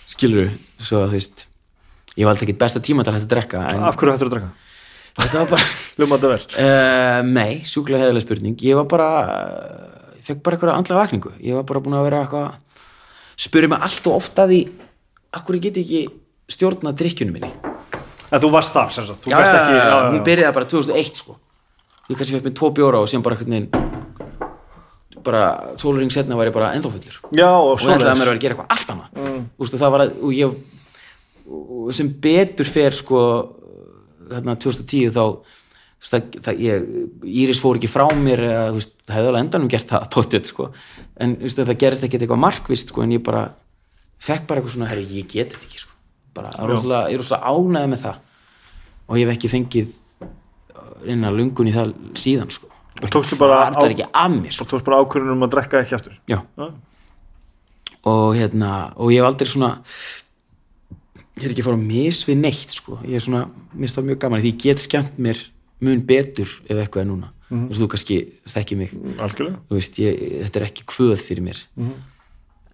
skilur, 0.09 0.51
svo 0.77 1.01
að 1.01 1.09
þú 1.09 1.17
veist 1.17 1.45
ég 2.19 2.29
valdi 2.29 2.45
ekki 2.45 2.57
besta 2.61 2.81
tíma 2.83 3.03
til 3.03 3.11
að 3.13 3.19
þetta 3.19 3.31
drekka 3.33 3.63
en 3.73 3.85
af 3.89 3.97
hverju 3.97 4.13
hættur 4.15 4.29
að 4.29 4.35
draka? 4.35 4.51
þetta 5.19 5.41
var 5.41 5.49
bara 5.49 5.65
þetta 6.13 6.31
vel. 6.31 6.39
Uh, 6.53 7.19
nei, 7.27 7.59
sjúklega 7.67 8.05
heðalega 8.05 8.23
spurning. 8.23 8.55
Ég 8.63 8.77
var 8.79 8.87
bara 8.91 9.09
ég 10.15 10.23
fekk 10.29 10.43
bara 10.45 10.55
eitthvað 10.55 10.77
andlega 10.77 11.01
vakningu. 11.01 11.33
Ég 11.43 11.57
var 11.57 11.65
bara 11.67 11.83
búin 11.83 11.97
að 11.97 12.05
vera 12.07 12.21
eitthvað 12.23 12.85
spurði 13.39 13.73
mig 13.73 13.83
allt 13.89 14.07
og 14.11 14.19
ofta 14.21 14.45
því 14.49 14.61
akkur 15.39 15.59
ég 15.59 15.67
get 15.67 15.81
ekki 15.81 16.05
stjórna 16.49 16.93
drikkjunum 16.97 17.35
minni 17.39 17.51
en 18.29 18.43
þú 18.43 18.51
varst 18.53 18.75
þar 18.75 18.95
sem 18.95 19.07
sagt, 19.07 19.23
þú 19.25 19.33
já, 19.33 19.39
ekki 19.43 19.77
já, 19.79 19.95
hún 20.09 20.25
byrjaði 20.27 20.57
bara 20.59 20.69
2001 20.73 21.21
sko. 21.23 21.37
Ég 22.09 22.17
kannski 22.17 22.37
fekk 22.37 22.47
mér 22.49 22.57
tvo 22.57 22.71
bjóra 22.73 23.03
og 23.03 23.09
síðan 23.09 23.25
bara 23.25 23.37
eitthvað 23.37 23.53
neginn 23.55 23.89
bara 25.23 25.43
sólurring 25.79 26.11
setna 26.13 26.37
var 26.39 26.49
ég 26.49 26.55
bara 26.55 26.73
ennþá 26.77 26.91
fullur. 26.93 27.15
Já, 27.35 27.49
og 27.51 27.73
og 27.73 27.81
það 27.83 27.95
ætlaði 27.97 28.11
að 28.11 28.19
mér 28.19 28.29
að 28.29 28.29
vera 28.29 28.37
að 28.37 28.43
gera 28.43 28.55
eitthvað 28.55 28.75
allt 28.75 28.91
annað. 28.93 29.15
Mm. 29.19 29.41
Ústu, 29.59 29.79
það 29.81 29.93
var 29.95 30.03
að 30.05 30.13
og 30.23 30.35
ég, 30.37 30.53
og 31.49 31.89
sem 31.97 32.11
betur 32.23 32.69
fer 32.69 32.95
sko 32.95 33.21
þarna 34.29 34.55
2010 34.63 35.13
þá 35.15 35.23
þú 35.99 36.05
veist, 36.05 36.13
það, 36.13 36.39
það, 36.45 36.61
ég, 36.63 36.89
Íris 37.43 37.61
fór 37.63 37.79
ekki 37.79 37.91
frá 37.91 38.05
mér 38.15 38.43
eða, 38.47 38.65
þú 38.69 38.79
veist, 38.79 38.93
það 39.03 39.17
hefði 39.17 39.31
alveg 39.31 39.45
endanum 39.45 39.71
gert 39.73 39.91
það 39.91 40.07
potið, 40.15 40.51
sko. 40.53 40.69
en 41.19 41.35
þú 41.35 41.47
veist, 41.49 41.63
það 41.65 41.81
gerist 41.83 42.07
ekki 42.07 42.21
eitthvað 42.21 42.43
markvist 42.45 42.93
sko, 42.93 43.03
en 43.03 43.15
ég 43.17 43.25
bara 43.25 43.45
fekk 44.23 44.47
bara 44.47 44.61
eitthvað 44.61 44.77
svona, 44.77 44.91
herri, 44.93 45.07
ég 45.19 45.27
get 45.31 45.55
þetta 45.55 45.67
ekki 45.67 45.83
sko. 45.83 45.95
Bara, 46.33 46.51
rosalega, 46.69 47.09
ég 47.09 47.17
er 47.17 47.23
rosalega 47.23 47.53
ánæði 47.53 47.91
með 47.93 48.03
það 48.03 48.17
og 49.09 49.17
ég 49.17 49.25
hef 49.25 49.35
ekki 49.37 49.51
fengið 49.51 49.95
reyna 51.05 51.31
lungun 51.33 51.69
í 51.69 51.73
það 51.73 51.93
síðan 52.19 52.51
sko. 52.53 52.69
tókstu 53.09 53.37
bara 53.39 53.69
að 53.71 54.37
mér 54.37 54.53
sko. 54.53 54.65
og 54.65 54.71
tókst 54.73 54.87
bara 54.87 55.01
ákvörðun 55.03 55.35
um 55.35 55.47
að 55.47 55.53
drekka 55.55 55.83
ekki 55.83 55.97
aftur 55.97 56.17
Já. 56.29 56.41
Já. 56.57 56.67
og 58.11 58.35
hérna 58.37 58.93
og 58.97 59.13
ég 59.13 59.21
hef 59.21 59.29
aldrei 59.29 59.49
svona 59.49 59.71
ég 61.39 61.47
er 61.47 61.53
ekki 61.53 61.65
fara 61.65 61.79
að 61.79 61.87
mis 61.87 62.21
við 62.27 62.41
neitt 62.43 62.75
sko. 62.75 62.99
ég 63.05 63.19
er 63.19 63.25
svona, 63.25 63.47
mér 63.71 63.87
finnst 63.87 63.99
það 63.99 64.09
mjög 64.11 64.21
gaman 64.25 64.43
því 64.43 64.53
ég 64.53 64.61
get 64.65 64.85
skemmt 64.85 65.19
mér 65.19 65.41
mun 65.79 66.05
betur 66.05 66.51
ef 66.67 66.75
eitthvað 66.75 67.05
er 67.05 67.09
núna 67.09 67.31
mm 67.49 67.57
-hmm. 67.57 67.75
þú 67.79 67.87
kannski 67.87 68.17
þekki 68.45 68.75
mig 68.75 68.93
þú 68.93 69.75
veist, 69.75 69.99
ég, 69.99 70.43
þetta 70.43 70.59
er 70.59 70.65
ekki 70.65 70.83
kvöð 70.85 71.19
fyrir 71.23 71.43
mér 71.43 71.57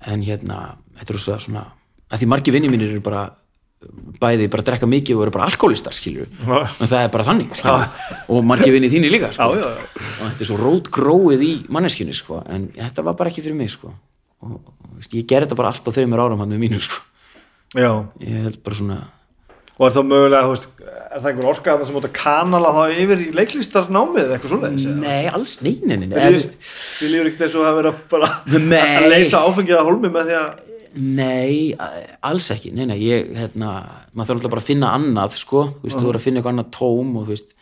en 0.05 0.21
hérna 0.21 0.77
þetta 0.97 1.13
er 1.13 1.19
svo 1.19 1.39
svona, 1.39 1.65
að 2.09 2.19
því 2.19 2.27
margir 2.27 2.53
vinni 2.53 2.69
mínir 2.69 2.89
eru 2.89 3.01
bara 3.01 3.35
bæði 4.21 4.47
bara 4.51 4.63
að 4.63 4.69
drekka 4.69 4.89
mikið 4.89 5.17
og 5.17 5.25
eru 5.25 5.33
bara 5.35 5.47
alkoholistar 5.49 5.95
skilju 5.95 6.25
en 6.45 6.87
það 6.89 6.99
er 7.01 7.09
bara 7.13 7.25
þannig 7.27 7.57
og 8.31 8.45
margir 8.47 8.73
vinni 8.73 8.89
þínir 8.91 9.13
líka 9.13 9.31
sko. 9.35 9.49
já, 9.51 9.61
já, 9.61 9.67
já. 9.75 10.05
og 10.05 10.21
þetta 10.29 10.45
er 10.45 10.49
svo 10.49 10.59
rótgróið 10.61 11.43
í 11.45 11.51
manneskjunni 11.75 12.15
sko. 12.15 12.39
en 12.49 12.69
þetta 12.77 13.05
var 13.05 13.17
bara 13.19 13.33
ekki 13.33 13.43
fyrir 13.45 13.59
mig 13.59 13.73
sko. 13.73 13.91
og, 14.45 14.55
veist, 14.95 15.13
ég 15.13 15.27
gerði 15.27 15.49
þetta 15.49 15.59
bara 15.59 15.73
allt 15.73 15.91
á 15.91 15.95
þreymur 15.97 16.23
árum 16.23 16.41
hann 16.41 16.55
með 16.55 16.63
mínu 16.63 16.81
sko. 16.85 17.03
ég 17.75 18.47
held 18.47 18.63
bara 18.65 18.79
svona 18.79 19.01
og 19.75 19.89
er 19.89 19.91
þá 19.91 20.01
mögulega, 20.07 20.51
veist, 20.53 20.67
er 20.79 21.19
það 21.19 21.29
einhver 21.33 21.47
orka 21.49 21.73
sem 21.83 21.97
átt 21.99 22.05
að 22.07 22.13
kanala 22.15 22.69
þá 22.71 22.83
yfir 22.95 23.23
í 23.25 23.31
leiklistarnámið 23.35 24.21
eða 24.21 24.37
eitthvað 24.37 24.53
svoleiðis 24.53 24.85
nei, 25.01 25.25
alls, 25.27 25.57
nei, 25.65 25.73
nei, 25.83 25.97
nei, 25.99 26.05
nei, 26.13 26.37
Þið 26.39 27.11
lífur 27.11 27.51
það 27.57 27.79
verið 27.81 27.89
að 27.91 27.99
bara 28.13 28.29
Nei. 28.55 28.93
að 29.01 29.09
leysa 29.11 29.43
áfengið 29.43 29.81
að 29.81 29.89
hólmi 29.89 30.13
með 30.13 30.31
því 30.31 30.37
að 30.39 30.53
nei 30.95 31.73
alls 32.25 32.47
ekki, 32.53 32.71
nei, 32.75 32.85
nei, 32.89 32.97
ég 33.03 33.33
hérna, 33.35 33.71
maður 34.13 34.29
þarf 34.29 34.39
alltaf 34.39 34.53
bara 34.53 34.63
að 34.63 34.69
finna 34.69 34.93
annað 34.95 35.37
sko, 35.41 35.63
þú 35.77 35.87
veist, 35.87 36.01
þú 36.01 36.09
er 36.11 36.19
að 36.19 36.25
finna 36.25 36.41
eitthvað 36.41 36.55
annað 36.55 36.73
tóm 36.75 37.13
og 37.19 37.25
þú 37.25 37.33
veist 37.33 37.53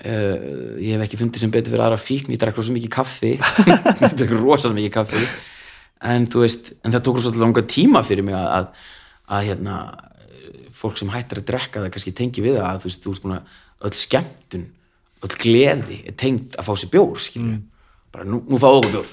uh, 0.00 0.76
ég 0.80 0.94
hef 0.94 1.06
ekki 1.06 1.20
fundið 1.20 1.44
sem 1.44 1.54
betur 1.54 1.74
fyrir 1.74 1.86
aðra 1.86 2.00
fíkn, 2.00 2.34
ég 2.34 2.42
drakk 2.42 2.60
rosa 2.60 2.74
mikið 2.74 2.92
kaffi. 2.94 3.32
Ég 4.04 4.18
drakk 4.18 4.36
rosa 4.38 4.72
mikið 4.74 4.94
kaffi. 4.96 5.24
En 6.10 6.28
þú 6.30 6.44
veist, 6.46 6.72
en 6.80 6.94
það 6.94 7.06
tók 7.06 7.18
rosa 7.20 7.34
langa 7.36 7.64
tíma 7.68 8.04
fyrir 8.06 8.24
mig 8.24 8.36
að, 8.38 8.48
að, 8.56 8.92
að 9.36 9.48
hérna, 9.50 9.80
fólk 10.80 10.96
sem 10.96 11.10
hættar 11.12 11.42
að 11.42 11.48
drekka 11.50 11.82
það 11.82 11.92
kannski 11.96 12.16
tengi 12.16 12.44
við 12.44 12.60
að 12.64 12.84
þú 12.84 12.90
veist, 12.90 13.02
þú 13.04 13.12
veist 13.12 13.26
búin 13.26 13.36
að 13.36 13.58
öll 13.88 13.96
skemmtun, 13.96 14.68
öll 15.20 15.34
gleði 15.42 15.98
er 16.08 16.16
tengt 16.20 16.56
að 16.56 16.70
fá 16.70 16.72
sér 16.80 16.92
bjór, 16.94 17.20
skilur 17.20 17.58
bara 18.10 18.26
nú, 18.26 18.40
nú 18.48 18.58
fá 18.60 18.70
okkur 18.70 18.94
bjór 18.96 19.10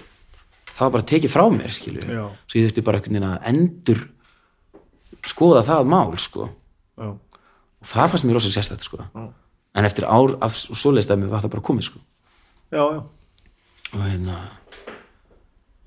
það 0.77 0.85
var 0.85 0.93
bara 0.97 1.07
tekið 1.11 1.33
frá 1.33 1.43
mér, 1.53 1.73
skilur 1.73 2.05
Já. 2.05 2.23
svo 2.45 2.59
ég 2.59 2.67
þurfti 2.67 2.85
bara 2.85 2.99
einhvern 2.99 3.17
veginn 3.17 3.29
að 3.31 3.49
endur 3.51 4.03
skoða 5.27 5.65
það 5.65 5.89
mál, 5.89 6.13
sko 6.21 6.49
Já. 6.97 7.09
og 7.09 7.89
það 7.91 8.13
fannst 8.13 8.27
mér 8.27 8.37
rosa 8.37 8.53
sérstætt 8.53 8.85
sko. 8.85 9.01
en 9.77 9.85
eftir 9.85 10.05
ár 10.05 10.37
af 10.41 10.55
svoleiðstæmi 10.57 11.29
var 11.29 11.43
það 11.43 11.53
bara 11.57 11.67
komið 11.69 11.89
sko. 11.89 11.99
Já, 12.71 12.83
já. 12.93 13.01
og 13.93 13.99
hérna 14.03 14.37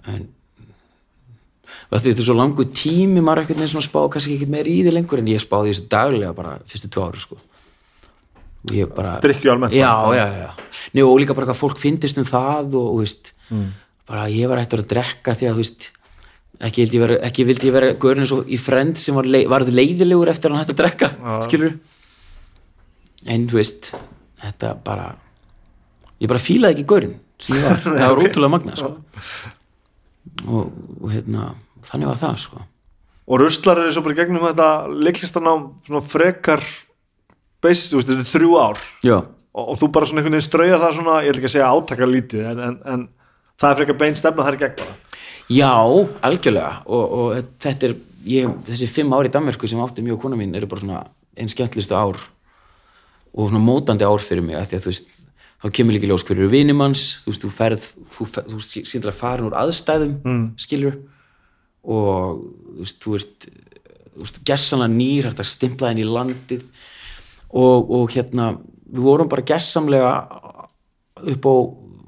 en 0.08 0.28
og 1.90 1.98
þetta 1.98 2.20
er 2.22 2.26
svo 2.26 2.36
langu 2.38 2.64
tími 2.74 3.22
maður 3.22 3.44
ekkert 3.44 3.60
neins 3.60 3.74
svona 3.74 3.86
spá 3.86 4.00
kannski 4.12 4.36
ekkert 4.36 4.52
meir 4.54 4.68
í 4.70 4.80
því 4.84 4.94
lengur 4.94 5.22
en 5.22 5.30
ég 5.30 5.42
spáði 5.42 5.72
þessu 5.74 5.88
daglega 5.90 6.32
bara 6.36 6.56
fyrstu 6.70 6.90
tvö 6.90 7.06
ári 7.08 7.22
sko. 7.22 7.38
og 8.68 8.74
ég 8.76 8.90
bara 8.94 9.18
Drykkju 9.22 9.52
almennt 9.52 9.74
já, 9.74 9.92
já, 10.14 10.26
já, 10.38 10.50
Njó, 10.94 11.06
og 11.10 11.20
líka 11.20 11.34
bara 11.34 11.50
hvað 11.50 11.60
fólk 11.60 11.78
fyndist 11.78 12.18
um 12.18 12.26
það 12.28 12.76
og, 12.78 12.88
og 12.94 12.98
veist, 13.04 13.32
bara 14.10 14.26
ég 14.32 14.50
var 14.50 14.60
eftir 14.62 14.82
að 14.82 14.90
drekka 14.90 15.36
því 15.38 15.48
að 15.48 15.56
þú 15.56 15.62
veist 15.64 15.88
ekki 16.60 16.84
vildi 16.84 16.98
ég 16.98 17.04
vera, 17.06 17.16
ekki 17.30 17.46
vildi 17.48 17.70
ég 17.70 17.76
vera 17.76 17.94
gaurin 18.02 18.24
eins 18.26 18.34
og 18.36 18.50
í 18.50 18.58
frend 18.60 19.00
sem 19.00 19.16
var, 19.16 19.28
lei, 19.28 19.44
var 19.48 19.64
leiðilegur 19.64 20.32
eftir 20.32 20.50
að 20.50 20.56
hann 20.56 20.64
hætti 20.64 20.76
að 20.76 20.82
drekka 20.82 21.10
skilur 21.46 21.78
en 23.30 23.48
þú 23.48 23.60
veist 23.60 23.92
þetta 24.42 24.74
bara 24.84 25.08
ég 26.20 26.28
bara 26.30 26.42
fílaði 26.42 26.78
ekki 26.78 26.88
gaurin 26.90 27.16
sem 27.40 27.56
ég 27.56 27.64
var, 27.64 27.80
það 27.86 28.04
var 28.04 28.22
ótrúlega 28.24 28.52
magna 28.52 28.76
sko. 28.76 28.92
og, 30.46 30.78
og 31.00 31.08
hérna 31.14 31.52
þannig 31.86 32.10
var 32.10 32.20
það 32.20 32.38
sko. 32.44 32.62
Og 33.30 33.38
ruslar 33.40 33.80
er 33.84 33.92
svo 33.94 34.02
bara 34.04 34.18
gegnum 34.18 34.44
þetta 34.48 34.70
leiklistanám 34.90 35.66
svona 35.86 36.02
frekar 36.04 36.64
basic, 37.62 37.92
þú 37.92 38.00
veist, 38.00 38.10
þetta 38.10 38.24
er 38.24 38.30
þrjú 38.32 38.56
ár. 38.58 38.82
Já, 39.06 39.16
og, 39.20 39.64
og 39.64 39.78
þú 39.80 39.88
bara 39.94 40.08
svona 40.08 40.22
einhvern 40.22 40.36
veginn 40.36 40.48
strauja 40.48 40.80
það 40.82 40.96
svona, 40.98 41.16
ég 41.24 41.32
ætla 41.32 41.42
ekki 41.42 41.50
að 41.50 41.54
segja 41.54 41.70
átaka 41.70 42.08
lítið 42.10 42.48
en, 42.50 42.62
en, 42.66 42.76
en 42.94 43.06
það 43.60 43.70
er 43.70 43.80
frekar 43.80 43.98
bein 44.00 44.18
stefna 44.18 44.46
þar 44.46 44.58
í 44.58 44.60
gegn 44.64 44.76
bara. 44.80 44.96
já 45.52 45.72
algjörlega 46.26 46.72
og, 46.86 47.16
og 47.20 47.54
þetta 47.62 47.90
er 47.90 47.96
ég, 48.26 48.52
þessi 48.68 48.90
fimm 48.90 49.14
ár 49.16 49.28
í 49.28 49.32
Danmörku 49.32 49.68
sem 49.70 49.80
átti 49.82 50.04
mjög 50.04 50.20
kona 50.24 50.38
mín 50.40 50.54
eru 50.56 50.68
bara 50.70 50.84
svona 50.84 51.02
einn 51.36 51.50
skemmtlistu 51.52 51.96
ár 51.96 52.18
og 53.30 53.48
svona 53.48 53.62
mótandi 53.62 54.06
ár 54.06 54.22
fyrir 54.22 54.44
mig 54.44 54.58
af 54.58 54.70
því 54.70 54.78
að 54.78 54.84
þú 54.84 54.92
veist, 54.92 55.16
þá 55.60 55.66
kemur 55.76 55.94
líka 55.96 56.08
ljós 56.10 56.24
hverju 56.26 56.50
vinimanns, 56.50 57.04
þú 57.22 57.32
veist, 57.32 57.44
þú 57.44 57.52
ferð 57.54 57.88
þú, 58.16 58.26
ferð, 58.34 58.54
þú 58.54 58.84
síndir 58.90 59.12
að 59.12 59.20
fara 59.20 59.46
úr 59.46 59.56
aðstæðum 59.60 60.16
mm. 60.24 60.44
skilur 60.60 61.00
og 61.84 62.40
þú 62.40 62.84
veist, 62.84 63.02
þú 63.04 63.18
ert 63.20 63.50
þú 64.10 64.24
veist, 64.24 64.40
gessanlega 64.46 64.92
nýr, 64.94 65.28
hægt 65.28 65.42
að 65.42 65.52
stimplaði 65.52 65.96
inn 65.96 66.02
í 66.02 66.10
landið 66.10 66.64
og, 67.56 67.92
og 67.96 68.10
hérna, 68.12 68.50
við 68.90 69.06
vorum 69.06 69.30
bara 69.30 69.46
gessamlega 69.46 70.10
upp 71.20 71.46
á 71.46 71.54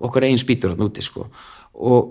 okkar 0.03 0.27
eigin 0.27 0.41
spýtur 0.41 0.75
þarna 0.75 0.89
úti, 0.91 1.05
sko 1.05 1.29
og 1.73 2.11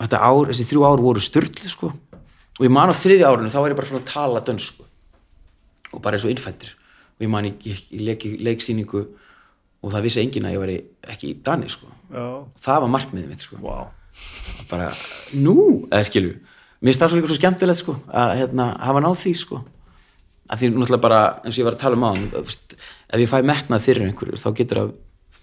þetta 0.00 0.20
ár, 0.20 0.50
þessi 0.52 0.68
þrjú 0.70 0.86
ár 0.86 1.04
voru 1.04 1.22
styrli, 1.24 1.70
sko 1.70 1.90
og 1.90 2.66
ég 2.66 2.72
man 2.72 2.92
á 2.92 2.94
þriðja 2.96 3.30
árinu, 3.30 3.52
þá 3.52 3.60
var 3.60 3.72
ég 3.72 3.80
bara 3.80 3.90
fyrir 3.90 4.02
að 4.02 4.12
tala 4.12 4.44
dönsku 4.44 4.86
og 5.90 6.04
bara 6.04 6.18
eins 6.18 6.26
og 6.28 6.34
innfættur 6.34 6.74
og 7.16 7.24
ég 7.24 7.32
man 7.32 7.48
í, 7.48 7.54
ég, 7.66 7.82
ég 7.92 8.04
leik, 8.06 8.26
leiksýningu 8.40 9.06
og 9.80 9.94
það 9.94 10.06
vissi 10.06 10.22
enginn 10.22 10.46
að 10.48 10.54
ég 10.56 10.62
var 10.62 10.72
ekki 11.14 11.30
í 11.30 11.36
Dani 11.44 11.70
sko. 11.72 11.88
Það 12.60 12.82
var 12.84 12.92
markmiðið 12.92 13.32
mitt 13.32 13.44
sko. 13.44 13.58
wow. 13.64 13.88
bara, 14.68 14.90
nú, 15.38 15.86
eða 15.88 16.06
skilju 16.08 16.36
mér 16.80 16.90
finnst 16.90 17.02
það 17.02 17.12
svo 17.12 17.18
líka 17.20 17.30
svo 17.30 17.36
skemmtilegt 17.38 17.80
sko, 17.82 17.94
að 18.08 18.32
hérna, 18.40 18.66
hafa 18.80 19.02
náð 19.04 19.18
því 19.22 19.34
sko. 19.36 19.60
að 20.50 20.62
því 20.62 20.70
náttúrulega 20.72 21.04
bara, 21.04 21.20
eins 21.44 21.54
og 21.54 21.60
ég 21.60 21.68
var 21.68 21.76
að 21.76 21.82
tala 21.84 21.98
um 21.98 22.06
á 22.08 22.12
ef 22.40 23.20
ég 23.20 23.30
fæ 23.30 23.38
metnað 23.46 23.84
fyrir 23.86 24.08
einhverju 24.08 24.40
þá 24.40 24.48
getur 24.58 24.82
að, 24.82 24.92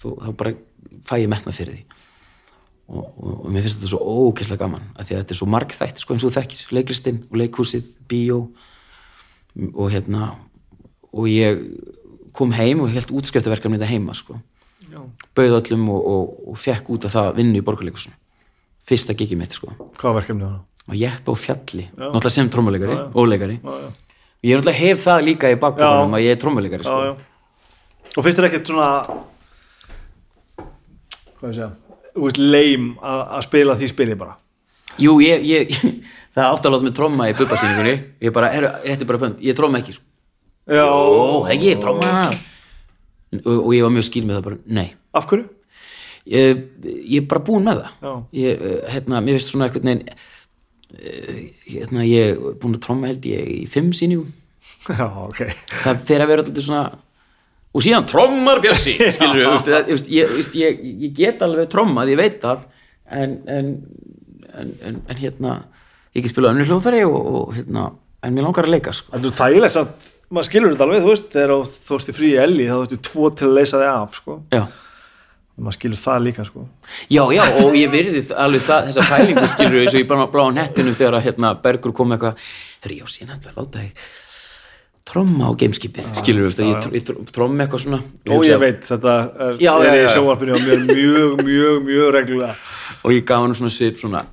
þú, 0.02 0.14
þá 0.24 0.30
bara 0.40 0.53
fæ 1.07 1.15
ég 1.22 1.32
metnað 1.32 1.57
fyrir 1.60 1.78
því 1.78 1.84
og, 2.88 3.03
og, 3.03 3.32
og 3.45 3.48
mér 3.52 3.65
finnst 3.65 3.80
þetta 3.82 3.91
svo 3.91 4.18
ókesslega 4.30 4.64
gaman 4.64 4.86
að 4.95 5.10
því 5.10 5.15
að 5.18 5.22
þetta 5.24 5.36
er 5.36 5.40
svo 5.41 5.49
margþætt 5.53 6.03
sko, 6.03 6.15
eins 6.15 6.28
og 6.28 6.36
þekkir 6.38 6.76
leiklistinn 6.78 7.24
og 7.28 7.40
leikhúsið, 7.41 7.90
bíó 8.07 8.40
og 9.74 9.91
hérna 9.91 10.30
og 11.11 11.28
ég 11.32 11.64
kom 12.38 12.53
heim 12.53 12.84
og 12.86 12.94
held 12.94 13.11
útskriftaverkefni 13.18 13.80
þetta 13.80 13.90
heima 13.90 14.14
sko. 14.14 14.38
bauð 15.36 15.57
öllum 15.60 15.90
og, 15.91 16.07
og, 16.07 16.34
og 16.53 16.57
fekk 16.61 16.90
út 16.94 17.06
af 17.10 17.14
það 17.15 17.36
vinnu 17.41 17.60
í 17.60 17.65
borgarleikusinu 17.65 18.15
fyrsta 18.88 19.14
gigið 19.18 19.40
mitt 19.41 19.52
sko. 19.52 19.68
Hvað 19.99 20.14
var 20.14 20.22
verkefnið 20.22 20.48
það? 20.48 20.60
og 20.88 20.95
jeppa 20.95 21.34
á 21.34 21.36
fjalli, 21.36 21.86
náttúrulega 21.99 22.32
sem 22.32 22.49
trommuleikari 22.49 22.94
Já, 22.95 22.99
já. 23.02 23.07
og 23.11 23.28
leikari 23.28 23.57
Já, 23.60 23.74
já. 23.84 23.90
ég 24.48 24.56
náttúrulega 24.56 24.80
hef 24.80 25.02
það 25.03 25.26
líka 25.28 25.49
í 25.52 25.57
bakbúrunum 25.60 26.14
Já. 26.14 26.15
að 26.15 26.24
ég 26.24 26.32
er 26.32 26.40
trommuleikari 26.40 26.84
Já, 26.84 26.88
sko. 26.88 27.02
já. 27.03 27.14
Og 28.18 28.24
finnst 28.24 28.40
þér 28.40 28.48
ekkert 28.48 28.72
svona 28.72 28.88
hvað 28.95 29.07
ég 29.07 29.07
segja 29.07 29.26
þú 30.57 30.64
veist, 30.64 31.26
leim 32.41 32.93
að 33.01 33.41
spila 33.45 33.77
því 33.77 33.91
spilið 33.93 34.22
bara. 34.22 34.38
Jú, 34.97 35.18
ég, 35.22 35.43
ég 35.45 35.73
það 36.35 36.47
átti 36.51 36.69
að 36.69 36.76
láta 36.76 36.88
mig 36.88 36.95
tromma 36.97 37.30
í 37.30 37.35
bubbasýningunni. 37.38 37.97
Ég 38.26 38.34
bara, 38.35 38.53
er, 38.55 38.69
þetta 38.85 39.09
bara 39.09 39.23
pönd, 39.26 39.43
ég 39.45 39.57
tromma 39.57 39.81
ekki 39.84 39.97
sko. 39.97 40.07
Já, 40.68 40.88
ekki, 41.53 41.69
ég 41.72 41.84
tromma. 41.84 42.15
Og, 43.43 43.53
og 43.53 43.69
ég 43.76 43.85
var 43.85 43.93
mjög 43.93 44.09
skýr 44.09 44.26
með 44.27 44.39
það 44.39 44.49
bara, 44.49 44.59
nei. 44.80 44.89
Af 45.15 45.30
hverju? 45.30 45.47
ég, 46.27 46.64
ég 46.84 47.22
er 47.22 47.27
bara 47.30 47.43
búinn 47.43 47.68
með 47.68 47.84
það. 47.84 48.18
Ég, 48.35 48.61
eh, 48.61 48.80
hérna, 48.93 49.22
mér 49.23 49.38
finnst 49.38 49.53
svona 49.53 49.68
einhvern 49.68 49.89
veginn 49.89 50.03
eh, 50.97 51.41
hérna, 51.68 52.05
ég 52.07 52.34
er 52.34 52.57
búinn 52.59 52.77
að 52.77 52.84
tromma 52.85 53.11
held 53.11 53.27
ég 53.27 53.51
í 53.53 53.59
fimm 53.72 53.93
sýningum. 53.95 54.31
Já, 54.99 55.07
ok. 55.07 55.43
Það 55.84 56.01
fer 56.09 56.23
að 56.23 56.31
vera 56.31 56.45
alltaf 56.45 56.68
svona 56.68 56.84
og 57.76 57.85
síðan 57.85 58.07
trommar 58.10 58.61
Bjössi 58.64 58.95
skilur 59.15 59.41
við, 59.44 60.03
ég, 60.14 60.35
ég, 60.57 60.84
ég 61.06 61.15
get 61.18 61.44
alveg 61.45 61.69
trommað, 61.72 62.14
ég 62.14 62.22
veit 62.22 62.38
það 62.44 62.65
en, 63.11 63.38
en, 63.48 63.72
en, 64.53 64.76
en, 64.88 65.02
en 65.07 65.19
hérna 65.19 65.57
ég 66.15 66.26
get 66.26 66.34
spilað 66.34 66.56
önnur 66.56 66.72
hljóðfæri 66.72 67.03
og, 67.07 67.18
og 67.18 67.56
hérna, 67.57 67.89
en 68.26 68.35
mér 68.35 68.48
langar 68.48 68.68
að 68.68 68.73
leika 68.77 68.94
sko. 68.95 69.14
En 69.14 69.23
þú 69.26 69.34
þægilegs 69.38 69.77
að 69.80 69.91
maður 70.34 70.49
skilur 70.49 70.73
þetta 70.73 70.88
alveg, 70.88 71.06
þú 71.06 71.14
veist 71.14 71.31
þegar 71.35 71.53
þú 71.53 71.88
þú 71.88 71.98
veist 71.98 72.11
í 72.11 72.18
frí 72.18 72.34
elli 72.44 72.68
þá 72.68 72.76
veist 72.81 72.99
tvo 73.07 73.31
til 73.31 73.48
að 73.48 73.57
leysa 73.60 73.81
þig 73.81 73.91
af 73.94 74.19
sko. 74.19 74.38
já. 74.52 74.64
maður 75.57 75.77
skilur 75.77 76.02
það 76.02 76.23
líka 76.26 76.48
sko. 76.48 76.68
já, 77.07 77.23
já, 77.38 77.44
og 77.64 77.77
ég 77.77 77.94
virði 77.94 78.23
alveg 78.35 78.65
það, 78.68 78.89
þessa 78.89 79.06
pælingu 79.11 79.45
skilur 79.53 79.77
við, 79.77 79.84
eins 79.85 79.95
og 79.95 80.02
ég 80.02 80.10
bara 80.10 80.30
bláða 80.34 80.56
nettinum 80.57 80.98
þegar 80.98 81.19
að 81.19 81.27
hérna, 81.30 81.53
Bergur 81.64 81.95
kom 81.95 82.15
eitthvað 82.15 82.49
herri, 82.84 82.99
já, 82.99 83.07
síðan 83.14 83.38
að 83.38 83.61
láta 83.61 83.85
þig 83.85 84.10
tromma 85.08 85.48
á 85.48 85.52
gameskipið, 85.60 86.08
skilur 86.20 86.44
við, 86.44 86.50
veist, 86.50 86.62
að 86.64 86.70
ég, 86.72 86.80
tr- 86.84 86.96
ég 87.00 87.06
tr- 87.08 87.30
tromma 87.36 87.64
eitthvað 87.66 87.84
svona 87.86 88.00
og 88.36 88.44
ég 88.48 88.60
veit, 88.62 88.82
þetta 88.90 89.14
er, 89.48 89.60
Já, 89.64 89.72
er 89.80 89.88
já, 89.88 89.94
í 89.94 90.02
já. 90.04 90.10
sjónvarpinu 90.18 90.56
og 90.58 90.66
mér 90.68 90.84
mjög, 90.90 91.38
mjög, 91.48 91.78
mjög 91.88 92.12
reglulega 92.18 92.56
og 93.08 93.14
ég 93.16 93.26
gaf 93.30 93.46
hann 93.46 93.56
svona 93.56 93.72
svip 93.74 94.00
svona 94.02 94.26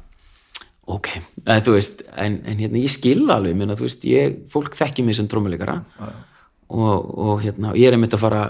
ok, 0.91 1.09
eða, 1.47 1.61
þú 1.65 1.75
veist 1.79 2.03
en, 2.21 2.41
en 2.51 2.59
hérna 2.61 2.83
ég 2.83 2.93
skil 2.93 3.23
alveg, 3.33 3.55
minna, 3.57 3.77
þú 3.79 3.87
veist 3.87 4.03
ég, 4.11 4.35
fólk 4.53 4.75
þekki 4.77 5.07
mig 5.07 5.17
sem 5.17 5.29
trómuleikara 5.31 5.79
og, 6.69 7.15
og 7.15 7.43
hérna 7.45 7.71
ég 7.79 7.89
er 7.89 7.97
einmitt 7.97 8.17
að 8.19 8.25
fara 8.27 8.43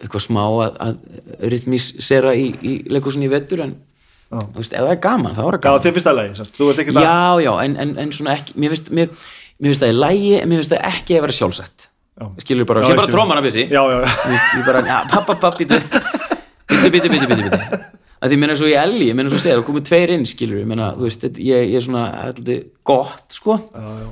eitthvað 0.00 0.22
smá 0.28 0.42
að, 0.46 0.76
að 0.80 1.48
rytmísera 1.52 2.34
í, 2.38 2.50
í 2.62 2.74
leikusinni 2.92 3.26
í 3.28 3.32
vettur 3.32 3.64
en 3.66 3.74
Já. 4.30 4.44
þú 4.46 4.60
veist, 4.62 4.74
ef 4.78 4.84
það 4.86 4.92
er 4.94 4.98
gaman, 5.02 5.32
þá 5.34 5.40
er 5.42 5.46
það 5.48 5.56
Já, 5.58 5.62
gaman 5.66 5.82
þið 5.84 5.94
finnst 5.96 6.06
það 6.06 6.18
lagi, 6.20 6.34
sérst. 6.38 6.54
þú 6.60 6.68
ert 6.70 6.80
ekki 6.84 6.92
það 6.94 7.06
já, 7.08 7.16
já, 7.42 7.50
en, 7.64 7.72
en, 7.82 7.92
en 8.04 8.12
svona 8.14 8.34
ekki 8.38 8.54
mér 8.62 8.74
finnst, 8.76 8.90
mér, 8.94 9.14
mér 9.60 9.70
finnst 9.72 9.84
það 9.84 9.92
í 9.94 9.98
lægi 10.00 10.32
en 10.40 10.48
mér 10.50 10.60
finnst 10.62 10.74
það 10.74 10.88
ekki 10.90 11.16
að 11.18 11.24
vera 11.26 11.38
sjálfsett 11.38 11.86
Já. 12.20 12.26
skilur 12.44 12.66
bara, 12.68 12.82
sé 12.84 12.96
bara 12.98 13.08
tróman 13.12 13.38
að 13.40 13.46
byssi 13.48 13.62
Já, 13.70 13.80
já, 13.80 13.96
já, 14.02 14.10
Þú 14.24 14.32
veist, 14.34 14.50
ég 14.58 14.66
bara, 14.66 14.80
já, 14.88 14.96
papp, 15.12 15.26
papp, 15.30 15.40
papp, 15.40 15.58
bítu 15.60 15.78
bítu, 16.90 16.90
bítu, 16.90 17.08
bítu, 17.12 17.26
bítu, 17.30 17.50
bítu 17.50 17.80
að 18.20 18.34
því 18.34 18.36
meina 18.42 18.54
svo 18.60 18.68
í 18.68 18.74
elli, 18.76 19.06
ég 19.08 19.14
meina 19.16 19.30
svo 19.32 19.38
segja, 19.40 19.56
það 19.56 19.64
komið 19.70 19.84
tveir 19.88 20.10
inn 20.12 20.26
skilur, 20.28 20.58
ég 20.60 20.66
meina, 20.68 20.90
þú 20.92 21.06
veist, 21.06 21.22
ég, 21.40 21.62
ég 21.70 21.76
er 21.78 21.84
svona 21.86 22.02
þetta 22.36 22.52
er 22.52 22.66
gott, 22.90 23.22
sko. 23.32 23.54
Já, 23.72 23.86
já. 24.02 24.10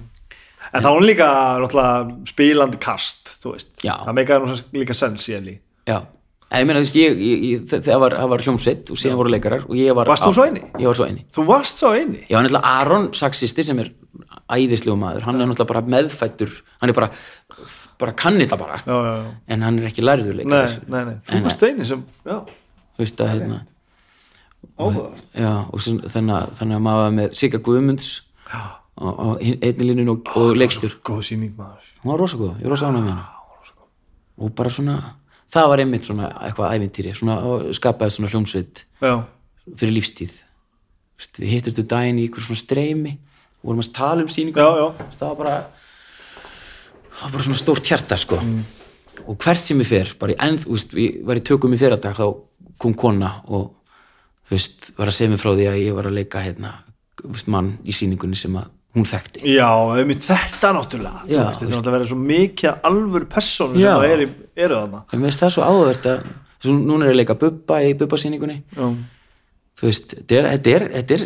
En 0.69 0.81
þá 0.85 0.89
er 0.89 0.95
hún 0.97 1.05
líka 1.11 1.27
náttúrulega 1.61 2.31
spilandi 2.31 2.81
kast, 2.81 3.35
þú 3.43 3.53
veist. 3.53 3.69
Já. 3.85 3.93
Það 4.07 4.17
meikaði 4.17 4.49
nú 4.49 4.57
líka 4.81 4.97
sens 4.97 5.29
í 5.29 5.37
elli 5.37 5.55
já, 5.93 5.99
en 6.49 6.63
ég 6.65 6.71
meina, 6.71 6.81
þú 6.81 6.87
veist, 6.89 6.99
ég, 7.03 7.21
ég, 7.29 7.45
ég 7.51 7.69
það 7.85 8.01
var, 8.07 8.17
það 8.23 8.33
var 8.33 8.47
hljómsveit 8.49 8.95
og 8.97 9.03
síðan 9.05 9.21
voru 9.21 9.35
leikarar 9.37 9.69
og 9.69 9.77
ég 9.77 10.01
var 10.01 10.09
Varst 10.15 10.25
þú 10.25 10.33
á- 10.33 10.37
svo 10.41 10.49
eini? 10.49 10.65
Ég 10.81 10.89
var 10.89 10.97
svo 11.03 11.11
eini 11.13 11.27
Þú 11.37 11.45
varst 11.53 11.85
svo 11.85 11.93
eini 11.93 12.23
Já, 12.33 12.39
hann 12.41 12.49
er 12.49 12.55
náttúrulega 12.57 12.75
Aron 12.81 13.11
Saxisti 13.13 13.65
sem 13.69 13.85
er 13.85 13.93
æðislegu 14.49 14.97
maður, 14.99 15.23
hann 15.29 15.41
er 15.41 15.47
náttúrulega 15.51 15.69
bara 15.73 15.83
meðfættur 15.95 16.53
hann 16.81 16.91
er 16.91 16.97
bara, 16.97 17.11
bara 17.99 18.13
kann 18.17 18.39
þetta 18.41 18.59
bara. 18.59 18.79
Já, 18.87 18.95
já, 19.05 19.13
já. 19.23 19.35
En 19.49 19.63
hann 19.67 19.79
er 19.79 19.89
ekki 19.91 20.03
lærður 20.05 20.35
Nei, 20.39 20.45
leikari. 20.45 20.81
Nei, 20.89 21.05
nei, 21.05 21.15
þú 21.27 21.35
En- 21.37 21.45
varst 21.45 21.63
eini 21.69 21.85
sem, 21.87 22.05
já, 22.25 22.39
þú 22.97 23.05
veist 23.05 23.21
að 23.21 23.33
hérna 23.35 23.61
áhuga 24.79 25.11
já, 25.35 25.53
og 25.73 25.83
sem, 25.83 25.99
þannig, 26.01 26.35
að- 26.39 26.53
þannig 26.59 26.77
að 26.79 26.83
maður 26.87 27.03
var 27.05 27.13
með 27.19 27.35
Sigga 27.39 27.59
Guðmunds 27.59 28.09
á 28.49 29.39
hin- 29.41 29.59
einni 29.63 29.85
línun 29.93 30.09
og, 30.11 30.29
og 30.37 30.57
leikstur 30.57 30.97
Góð 31.05 31.23
sýning 31.29 31.55
maður. 31.57 31.85
Hún 32.03 32.11
var 32.13 32.19
rosa 32.19 32.37
góð, 32.37 32.57
ég 32.63 32.69
rosa 32.69 32.87
ánægð 32.89 33.05
með 33.05 33.11
hana. 33.11 33.29
Og 34.39 34.55
bara 34.55 34.71
svona 34.71 35.15
það 35.51 35.69
var 35.69 35.79
einmitt 35.79 36.05
svona 36.07 36.33
eitthvað 36.43 36.75
ævintýri 36.79 37.15
svona, 37.17 37.39
og 37.43 37.71
skapaði 37.75 38.11
svona 38.17 38.31
hljómsveit 38.31 38.85
fyrir 39.77 39.95
lífstíð. 39.99 40.43
Við 41.39 41.49
hittum 41.51 41.73
þetta 41.75 41.89
daginn 41.97 42.19
í 42.19 42.29
ykkur 42.29 42.43
svona 42.47 42.63
streymi. 42.63 43.19
og 43.19 43.28
vorum 43.65 43.83
að 43.83 43.93
tala 43.97 44.25
um 44.25 44.29
já. 44.29 44.87
það 45.19 45.29
var 45.29 45.39
bara 45.39 45.55
það 47.11 47.23
var 47.23 47.33
bara 47.35 47.47
svona 47.49 47.59
stórt 47.59 47.91
hjarta 47.91 48.19
sko. 48.21 48.41
Og 49.27 49.37
hvert 49.43 49.61
sem 49.61 49.81
ég 49.83 49.89
fer 49.89 50.15
bara 50.21 50.35
í 50.35 50.39
enn, 50.47 50.59
þú 50.63 50.77
veist, 50.77 50.95
ég 50.95 51.21
var 51.27 51.41
í 51.41 51.45
tökum 51.45 51.75
í 51.75 51.81
fyrradag 51.81 52.17
þá 52.17 52.27
kom 52.79 52.95
kona 52.95 53.41
og 53.49 53.73
þú 54.47 54.55
veist, 54.55 54.91
var 54.97 55.11
að 55.11 55.19
segja 55.19 55.33
mig 55.33 55.43
frá 55.43 55.53
því 55.53 55.71
að 55.73 55.79
ég 55.83 55.97
var 55.97 56.09
að 56.09 56.19
leika 56.21 56.43
hérna, 56.45 56.75
þú 57.19 57.33
veist, 57.35 57.51
mann 57.51 57.73
í 57.83 57.95
sýningunni 57.97 58.39
sem 58.39 58.59
að 58.59 58.71
hún 58.97 59.09
þekkti. 59.09 59.43
Já 59.53 59.69
einmitt 59.99 60.23
þetta 60.25 60.71
náttúrulega. 60.77 61.25
Já, 61.27 61.43
veist, 61.43 61.61
þetta 61.61 61.67
er 61.67 61.73
náttúrulega 61.75 61.97
verið 61.99 62.13
svo 62.13 62.21
mikið 62.23 62.87
alvöru 62.89 63.31
persónu 63.35 63.83
Já. 63.83 63.91
sem 63.91 64.05
það 64.05 64.15
eru, 64.15 64.29
eru 64.57 64.79
þarna. 64.79 65.03
En 65.13 65.27
finnst 65.27 65.43
það 65.43 65.57
svo 65.57 65.67
áhugavert 65.67 66.09
að 66.09 66.29
svo 66.63 66.75
núna 66.75 67.07
er 67.07 67.13
ég 67.13 67.17
að 67.17 67.21
leika 67.23 67.39
Bubba 67.39 67.79
í 67.87 67.95
Bubba 67.99 68.19
sýningunni 68.21 68.59
já, 68.75 68.87
þú 69.79 69.87
veist, 69.87 70.15
þetta 70.17 70.39
er, 70.39 70.49
þetta 70.55 70.75
er, 70.75 70.87
þetta 70.97 71.19
er 71.19 71.25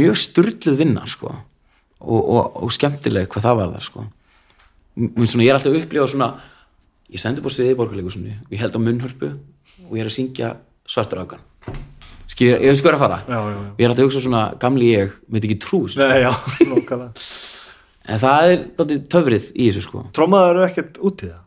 mjög 0.00 0.20
sturluð 0.20 0.80
vinna 0.80 1.04
sko 1.10 1.32
og, 2.04 2.20
og, 2.20 2.60
og 2.64 2.74
skemmtileg 2.74 3.28
hvað 3.32 3.48
það 3.48 3.58
var 3.60 3.74
þar 3.74 3.88
sko 3.88 4.06
svona, 4.94 5.44
ég 5.44 5.50
er 5.50 5.58
alltaf 5.58 5.72
að 5.72 5.80
upplifa 5.80 6.06
svona 6.10 6.28
ég 7.12 7.20
sendi 7.20 7.42
búið 7.42 7.56
sviðið 7.58 7.74
í 7.74 7.78
borgarleikursunni 7.80 8.36
og 8.38 8.54
ég 8.54 8.62
held 8.62 8.78
á 8.78 8.80
munnhörpu 8.84 9.30
og 9.88 9.96
ég 9.96 10.04
er 10.04 10.10
að 10.10 10.16
syngja 10.16 10.54
svartur 10.88 11.22
afgan. 11.22 11.42
Skil 12.30 12.48
ég, 12.54 12.62
veist 12.70 12.84
hvað 12.84 12.94
er 12.94 12.96
að 12.96 13.04
fara. 13.04 13.18
Já, 13.28 13.38
já, 13.38 13.54
já. 13.54 13.70
ég 13.78 13.84
er 13.84 13.90
alltaf 13.90 14.02
að 14.02 14.08
hugsa 14.08 14.24
svona, 14.24 14.42
gamli 14.60 14.90
ég 14.92 15.16
veit 15.28 15.44
ekki 15.44 15.58
trú. 15.62 15.80
Nei, 15.98 16.24
en 18.14 18.20
það 18.20 18.52
er 18.52 19.00
töfrið 19.12 19.48
í 19.54 19.68
þessu 19.68 19.84
sko. 19.86 20.04
Trómaður 20.16 20.54
eru 20.54 20.66
ekkert 20.68 21.00
út 21.00 21.24
í 21.24 21.30
það? 21.30 21.40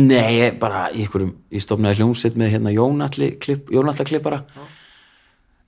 Nei, 0.00 0.30
ég 0.36 0.58
bara, 0.62 0.84
einhverjum 0.94 1.32
ég 1.50 1.64
stofnaði 1.64 1.98
hljómsveit 1.98 2.36
með 2.38 2.52
hérna 2.54 2.74
Jónalli 2.74 3.32
klipp, 3.42 3.72
klippara. 3.72 4.44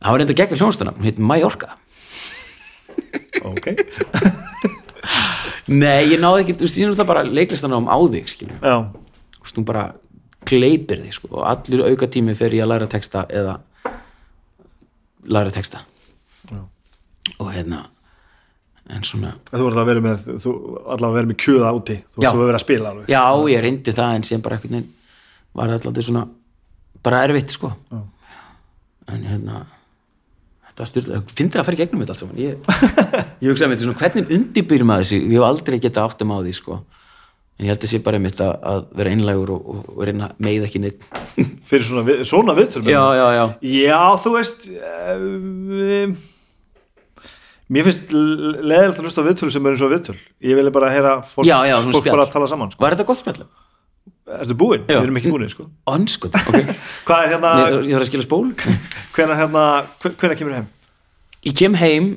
Það 0.03 0.15
var 0.15 0.23
reynda 0.23 0.37
gegn 0.39 0.61
hljómsveituna, 0.61 0.95
hún 0.99 1.09
heit 1.09 1.19
Majorka 1.23 1.73
ok, 3.51 3.67
Nei, 5.73 6.09
ég 6.13 6.19
náði 6.23 6.43
ekki, 6.45 6.55
þú 6.61 6.69
náði 6.71 6.99
það 6.99 7.09
bara 7.13 7.23
leiklistan 7.27 7.75
á 7.87 7.97
þig, 8.13 8.29
skilju. 8.33 8.57
já, 8.63 8.77
Þú 9.37 9.45
veist, 9.47 9.57
þú 9.59 9.65
bara 9.69 9.85
kleipir 10.47 11.03
þig, 11.05 11.15
sko, 11.17 11.31
og 11.39 11.45
allir 11.47 11.85
auka 11.87 12.09
tími 12.11 12.35
fer 12.39 12.55
ég 12.57 12.65
að 12.67 12.71
læra 12.73 12.89
texta 12.91 13.25
eða 13.31 13.57
læra 15.31 15.53
texta. 15.55 15.85
Já. 16.51 16.61
Og 17.39 17.51
hérna, 17.55 17.85
en 18.91 19.05
svona, 19.07 19.37
þú 19.53 19.69
ert 19.71 19.81
að 19.83 19.91
vera 19.93 20.05
með 20.05 20.25
þú 20.43 20.55
allavega 20.83 21.11
að 21.13 21.19
vera 21.21 21.31
með 21.31 21.39
kjöða 21.45 21.71
úti 21.79 21.97
þú 22.03 22.25
ert 22.25 22.33
að 22.33 22.43
vera 22.49 22.59
að 22.59 22.65
spila 22.65 22.91
alveg 22.93 23.13
já, 23.15 23.23
ég 23.53 23.63
reyndi 23.63 23.95
það 23.95 24.17
en 24.17 24.27
síðan 24.27 24.43
bara 24.49 24.59
veginn 24.75 24.89
var 25.55 25.71
alltaf 25.77 26.03
svona, 26.09 26.25
bara 27.07 27.23
erfitt, 27.29 27.55
sko. 27.55 27.71
Já. 27.93 28.03
En 29.13 29.25
hérna, 29.27 29.63
þetta 30.73 30.89
styrla, 30.89 31.21
finnir 31.37 31.61
að 31.63 31.69
fara 31.69 31.79
í 31.79 31.81
gegnum 31.83 32.03
þetta 32.03 32.17
allt 32.17 32.25
saman. 32.25 32.41
Ég, 32.41 32.59
ég 33.45 33.53
hugsaði 33.53 33.69
með 33.69 33.77
þetta 33.77 33.87
svona, 33.87 34.01
hvernig 34.03 34.35
undirbýr 34.39 34.85
maður 34.89 35.07
þessi, 35.07 35.21
ég 35.23 35.39
hef 35.39 35.47
aldrei 35.49 35.79
getað 35.85 36.11
áttum 36.11 36.35
á 36.35 36.37
því, 36.41 36.57
sko. 36.59 36.81
En 37.61 37.69
ég 37.69 37.75
held 37.75 37.85
sé 37.87 38.01
bara 38.03 38.19
einmitt 38.19 38.41
að, 38.43 38.53
að 38.67 38.85
vera 38.99 39.13
einlægur 39.13 39.53
og, 39.55 39.67
og, 39.71 39.83
og 39.93 40.05
reyna 40.09 40.31
meiða 40.43 40.67
ekki 40.67 40.81
neitt. 40.83 41.05
fyrir 41.69 41.85
svona, 41.87 42.17
svona 42.27 42.57
viðtöl 42.59 42.85
já, 42.89 43.03
já, 43.17 43.27
já. 43.37 43.45
já, 43.71 44.01
þú 44.25 44.33
veist 44.35 44.65
um, 44.73 46.15
mér 47.73 47.87
finnst 47.89 48.13
leðilegt 48.13 48.99
að 48.99 49.07
hlusta 49.07 49.27
viðtölu 49.27 49.55
sem 49.55 49.69
er 49.69 49.77
eins 49.77 49.85
og 49.85 49.93
viðtöl 49.93 50.17
ég 50.19 50.59
vilja 50.59 50.75
bara 50.75 50.91
heyra 50.93 51.15
fólk, 51.25 51.47
Já, 51.49 51.57
já, 51.69 51.77
fólk 51.87 52.09
bara 52.11 52.27
að 52.27 52.35
tala 52.35 52.51
saman 52.51 52.73
sko. 52.73 52.85
Var 52.85 52.97
þetta 52.97 53.09
gott 53.09 53.21
spjall? 53.23 53.47
Ertu 54.27 54.57
búinn? 54.59 54.85
Við 54.89 54.99
erum 55.01 55.19
ekki 55.21 55.33
búinir 55.33 55.51
sko. 55.53 55.67
Önskot, 55.91 56.37
ok. 56.39 56.73
Hvað 57.09 57.25
er 57.27 57.33
hérna, 57.35 57.53
Ég 57.63 57.77
ég 57.89 57.95
þarf 57.97 58.05
að 58.05 58.11
skila 58.11 58.27
spól. 58.27 58.45
Hvenær 59.17 59.41
hérna 59.41 59.65
hvenær 60.05 60.37
kemur 60.39 60.57
heim? 60.59 60.69
Ég 61.43 61.57
kem 61.59 61.75
heim, 61.81 62.11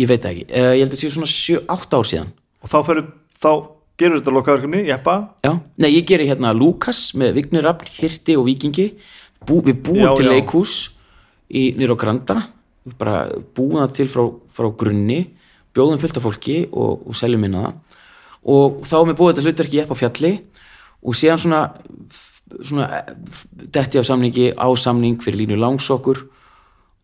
ég 0.00 0.10
veit 0.10 0.22
það 0.24 0.34
ekki. 0.36 0.46
Uh, 0.52 0.72
Ég 0.76 0.84
held 0.84 0.96
að 0.96 1.00
sé 1.02 1.12
svona 1.14 1.30
7-8 1.32 1.96
ár 1.98 2.08
síðan. 2.10 2.32
Og 2.62 2.70
þá, 2.72 2.78
fyrir, 2.88 3.06
þá 3.40 3.50
gerur 4.02 4.20
þetta 4.20 4.34
lokaverkefni, 4.36 4.82
jeppa? 4.90 5.16
Já, 5.46 5.52
nei, 5.80 5.90
ég 5.96 6.06
geri 6.08 6.28
hérna 6.28 6.52
Lukas 6.56 7.04
með 7.18 7.38
Vignir 7.40 7.64
Rafn, 7.66 7.88
Hirti 7.96 8.36
og 8.38 8.46
Víkingi. 8.50 8.90
Bú, 9.48 9.62
Við 9.66 9.80
búum 9.88 10.02
Já, 10.04 10.10
til 10.18 10.28
já. 10.28 10.32
leikhús 10.36 10.74
í 11.52 11.70
nýr 11.80 11.94
á 11.94 11.96
Granda. 11.98 12.36
Við 12.86 12.98
bara 13.00 13.16
búum 13.56 13.80
það 13.80 13.96
til 13.98 14.08
frá, 14.12 14.22
frá 14.52 14.68
grunni 14.78 15.20
bjóðum 15.72 16.00
fullt 16.02 16.18
af 16.20 16.24
fólki 16.26 16.56
og, 16.68 17.06
og 17.08 17.16
seljum 17.16 17.46
inn 17.48 17.56
á 17.56 17.62
það. 17.64 17.74
Og 18.52 18.80
þá 18.84 18.94
er 18.98 19.06
mér 19.08 19.18
búið 19.20 19.32
þetta 19.36 19.44
hlutverki 19.46 19.82
á 19.88 19.94
fjalli 19.96 20.32
og 21.02 21.16
síðan 21.18 21.40
svona, 21.42 21.60
svona 22.62 23.02
detti 23.74 23.98
af 23.98 24.06
samningi 24.06 24.52
á 24.54 24.66
samning 24.78 25.18
fyrir 25.22 25.40
línu 25.42 25.58
langsokkur 25.58 26.22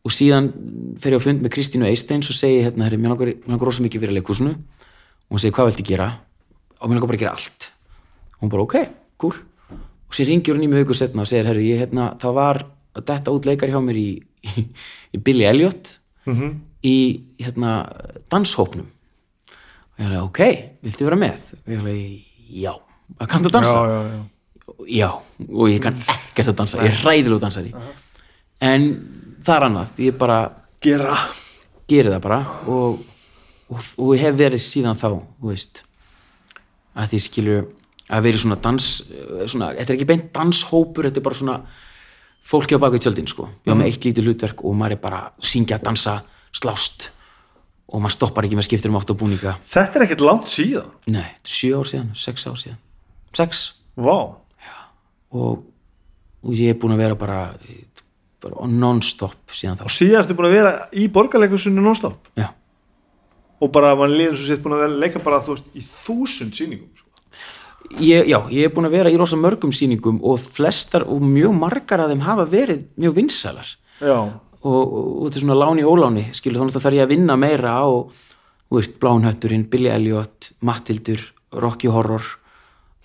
og 0.04 0.12
síðan 0.14 0.52
fer 1.02 1.16
ég 1.16 1.20
á 1.20 1.24
fund 1.24 1.42
með 1.42 1.52
Kristínu 1.56 1.88
Eisteins 1.88 2.30
og 2.30 2.36
segi 2.38 2.62
hérna, 2.64 2.86
herri, 2.86 2.96
mér 3.00 3.12
langar, 3.14 3.32
langar 3.48 3.66
rosa 3.68 3.82
mikið 3.84 4.04
fyrir 4.06 4.16
leikhúsinu 4.20 4.54
og 4.54 5.34
hún 5.34 5.42
segi, 5.42 5.52
hvað 5.56 5.70
viltu 5.72 5.86
gera? 5.90 6.08
og 6.80 6.86
mér 6.88 6.94
langar 7.00 7.08
bara 7.10 7.18
að 7.18 7.22
gera 7.24 7.34
allt 7.34 7.70
og 8.38 8.42
hún 8.46 8.52
bara, 8.54 8.62
ok, 8.62 8.76
cool 9.18 9.34
og 10.08 10.14
sér 10.16 10.30
ringir 10.30 10.54
hún 10.56 10.64
í 10.64 10.68
mig 10.70 10.84
viku 10.86 10.94
setna 10.96 11.24
og 11.26 11.28
segir, 11.28 11.48
herri, 11.50 11.66
ég 11.72 11.82
hérna, 11.82 12.12
það 12.22 12.36
var 12.38 12.62
að 12.96 13.04
detta 13.10 13.34
út 13.34 13.44
leikar 13.50 13.68
hjá 13.74 13.80
mér 13.84 13.98
í, 13.98 14.08
í, 14.46 14.64
í 15.14 15.22
Billy 15.22 15.48
Elliot 15.48 15.96
Mhm. 16.28 16.48
í 16.84 16.96
hérna 17.40 17.70
danshópnum 18.28 18.84
og 18.84 19.98
ég 19.98 20.04
hefði, 20.04 20.18
ok, 20.22 20.40
viltu 20.84 21.06
vera 21.06 21.16
með? 21.16 21.38
og 21.56 21.72
ég 21.72 21.78
hefði, 21.80 22.02
já 22.62 22.72
að 23.20 23.30
kanntu 23.32 23.48
að 23.50 23.56
dansa? 23.58 23.72
já, 23.72 23.88
já, 23.88 24.00
já. 24.12 24.22
já, 24.98 25.10
og 25.48 25.68
ég 25.72 25.80
kann 25.82 25.96
ekkert 25.96 26.52
að 26.52 26.58
dansa. 26.60 26.78
Ég 26.84 26.92
er 26.92 27.00
hræðilegu 27.02 27.40
dansari. 27.42 27.72
En 28.60 28.88
það 29.46 29.54
er 29.56 29.66
annað, 29.68 29.88
ég 30.04 30.16
bara 30.18 30.38
gera. 30.84 31.16
geri 31.88 32.10
það 32.12 32.20
bara 32.22 32.38
og, 32.68 32.98
og, 33.72 33.84
og 33.96 34.14
ég 34.16 34.20
hef 34.26 34.34
verið 34.36 34.60
síðan 34.60 34.98
þá 34.98 35.08
veist 35.40 35.82
að 36.98 37.12
því 37.14 37.20
skilur 37.24 37.66
að 38.08 38.24
verið 38.26 38.42
svona 38.42 38.58
dans 38.64 38.88
svona, 39.48 39.70
þetta 39.76 39.92
er 39.92 39.96
ekki 39.96 40.08
beint 40.08 40.26
danshópur 40.36 41.08
þetta 41.08 41.20
er 41.20 41.24
bara 41.28 41.38
svona 41.38 41.56
fólki 42.48 42.76
á 42.76 42.80
bakvið 42.82 43.02
tjöldin 43.06 43.28
sko, 43.28 43.46
við 43.48 43.68
Mhm. 43.68 43.72
hafa 43.72 43.78
með 43.82 43.88
eitt 43.92 44.04
lítið 44.08 44.24
hlutverk 44.28 44.64
og 44.64 44.74
maður 44.76 44.92
er 44.96 45.00
bara 45.02 45.22
syngja, 45.40 45.78
dansa, 45.82 46.22
slást 46.52 47.10
og 47.88 48.00
maður 48.02 48.16
stoppar 48.18 48.44
ekki 48.44 48.56
með 48.58 48.68
skiptir 48.68 48.90
um 48.92 48.96
átt 49.00 49.10
og 49.10 49.18
búninga. 49.20 49.56
Þetta 49.68 49.96
er 49.96 50.04
ekkert 50.06 50.20
langt 50.24 50.48
síðan. 50.52 50.90
Nei, 51.08 51.26
sjö 51.44 51.78
ár 51.80 51.88
síðan, 51.88 52.10
sex 52.16 52.46
ár 52.46 52.56
síðan 52.60 52.76
sex? 53.36 53.64
Vá, 53.98 54.18
og, 55.34 55.64
og 56.42 56.54
ég 56.54 56.72
er 56.72 56.78
búin 56.80 56.94
að 56.94 57.02
vera 57.02 57.18
bara, 57.18 57.40
bara 58.44 58.68
non-stop 58.70 59.52
síðan 59.52 59.80
þá. 59.80 59.84
Og 59.88 59.94
síðan 59.94 60.22
ertu 60.22 60.36
búin 60.38 60.48
að 60.50 60.56
vera 60.56 60.72
í 60.92 61.08
borgarleikusinu 61.12 61.82
non-stop? 61.82 62.30
Já. 62.38 62.48
og 63.58 63.72
bara 63.74 63.96
mann 63.98 64.14
líður 64.14 64.36
svo 64.38 64.46
sétt 64.46 64.62
búin 64.62 64.76
að 64.76 64.84
vera 64.84 65.00
leika 65.02 65.20
bara 65.24 65.40
þú 65.42 65.56
veist 65.56 65.72
í 65.74 65.82
þúsund 65.82 66.54
sýningum 66.54 66.90
sko. 66.94 67.08
ég, 67.98 68.28
já, 68.30 68.38
ég 68.54 68.68
er 68.68 68.74
búin 68.74 68.86
að 68.86 68.94
vera 69.00 69.10
í 69.10 69.16
rosa 69.18 69.36
mörgum 69.36 69.72
sýningum 69.74 70.20
og 70.22 70.38
flestar 70.38 71.02
og 71.10 71.24
mjög 71.24 71.56
margar 71.58 72.04
af 72.04 72.12
þeim 72.12 72.22
hafa 72.22 72.46
verið 72.46 72.84
mjög 72.94 73.16
vinsælar. 73.16 73.72
Og, 73.98 74.36
og, 74.62 74.92
og 74.94 75.24
þetta 75.26 75.40
er 75.40 75.42
svona 75.42 75.58
láni 75.58 75.82
óláni 75.86 76.28
skilur 76.38 76.62
þannig 76.62 76.78
að 76.78 76.84
þarf 76.86 76.98
ég 77.00 77.08
að 77.08 77.14
vinna 77.16 77.36
meira 77.36 77.74
á 77.82 77.86
veist, 78.70 78.94
Blánhötturinn, 79.02 79.66
Billy 79.70 79.90
Elliot 79.90 80.52
Mattildur, 80.62 81.18
Rocky 81.58 81.90
Horror 81.90 82.22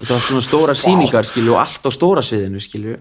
það 0.03 0.15
er 0.17 0.25
svona 0.27 0.45
stóra 0.45 0.77
sýningar 0.77 1.27
skilur 1.27 1.57
og 1.57 1.61
allt 1.63 1.87
á 1.87 1.91
stóra 1.93 2.23
sviðinu 2.25 2.61
skilur 2.63 2.99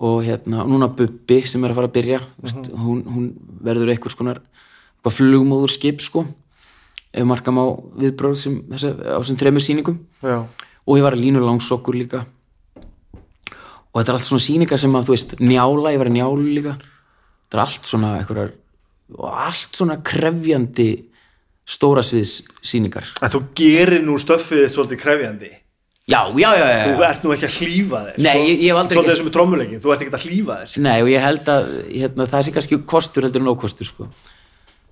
og 0.00 0.22
hérna, 0.24 0.64
núna 0.64 0.88
Bubbi 0.96 1.42
sem 1.44 1.64
er 1.64 1.74
að 1.74 1.80
fara 1.80 1.90
að 1.90 1.96
byrja 1.98 2.20
mm 2.20 2.44
veist, 2.44 2.70
hún, 2.72 3.02
hún 3.04 3.32
verður 3.60 3.96
skonar 4.08 4.40
eitthvað 4.40 5.16
flugmóður 5.16 5.72
skip 5.72 6.00
sko 6.04 6.26
ef 7.10 7.26
markam 7.26 7.58
á 7.58 7.66
viðbróð 8.00 8.36
sem, 8.38 8.58
þessa, 8.70 8.92
á 8.94 9.18
þessum 9.18 9.38
þremur 9.40 9.64
sýningum. 9.64 9.98
Já, 10.22 10.38
og 10.46 10.98
ég 10.98 11.06
var 11.06 11.16
að 11.16 11.24
línu 11.24 11.42
langsokkur 11.42 11.98
líka. 11.98 12.24
Og 13.90 13.98
þetta 13.98 14.12
er 14.12 14.18
allt 14.18 14.28
svona 14.28 14.46
sýningar 14.46 14.80
sem 14.80 14.94
að 14.94 15.08
þú 15.08 15.16
veist, 15.16 15.36
njála, 15.42 15.94
ég 15.94 16.02
var 16.02 16.10
að 16.10 16.16
njálu 16.18 16.44
líka. 16.46 16.76
Þetta 17.46 17.58
er 17.58 17.62
allt 17.64 17.88
svona 17.90 18.12
einhverjar, 18.20 18.52
allt 19.26 19.80
svona 19.80 19.98
krefjandi 20.06 20.90
stóra 21.70 22.04
sviðs 22.06 22.40
sýningar. 22.62 23.10
En 23.18 23.34
þú 23.34 23.42
gerir 23.58 24.04
nú 24.06 24.18
stöffið 24.22 24.64
þitt 24.64 24.76
svolítið 24.76 25.02
krefjandi 25.02 25.50
já, 26.10 26.20
já, 26.42 26.50
já, 26.58 26.66
já, 26.66 26.84
þú 26.90 27.04
ert 27.08 27.24
nú 27.24 27.32
ekki 27.36 27.46
að 27.48 27.56
hlýfa 27.60 28.00
þér 28.06 28.18
Nei, 28.26 28.36
ég- 28.50 28.60
ég 28.64 28.68
hef 28.72 28.78
aldrei 28.82 28.96
svolítið 28.98 29.14
þessum 29.14 29.30
er 29.30 29.34
trommuleikin, 29.36 29.80
þú 29.84 29.92
ert 29.94 30.00
ekki 30.04 30.14
að 30.18 30.24
hlýfa 30.26 30.54
þér. 30.60 30.76
Nei, 30.86 30.98
og 31.04 31.08
ég 31.12 31.20
held 31.24 31.50
að 31.54 31.68
hérna, 31.94 32.26
það 32.34 32.44
sé 32.48 32.54
kannski 32.56 32.78
kostur 32.94 33.22
heldur 33.26 33.42
en 33.44 33.52
ókostur 33.54 33.86
sko. 33.86 34.08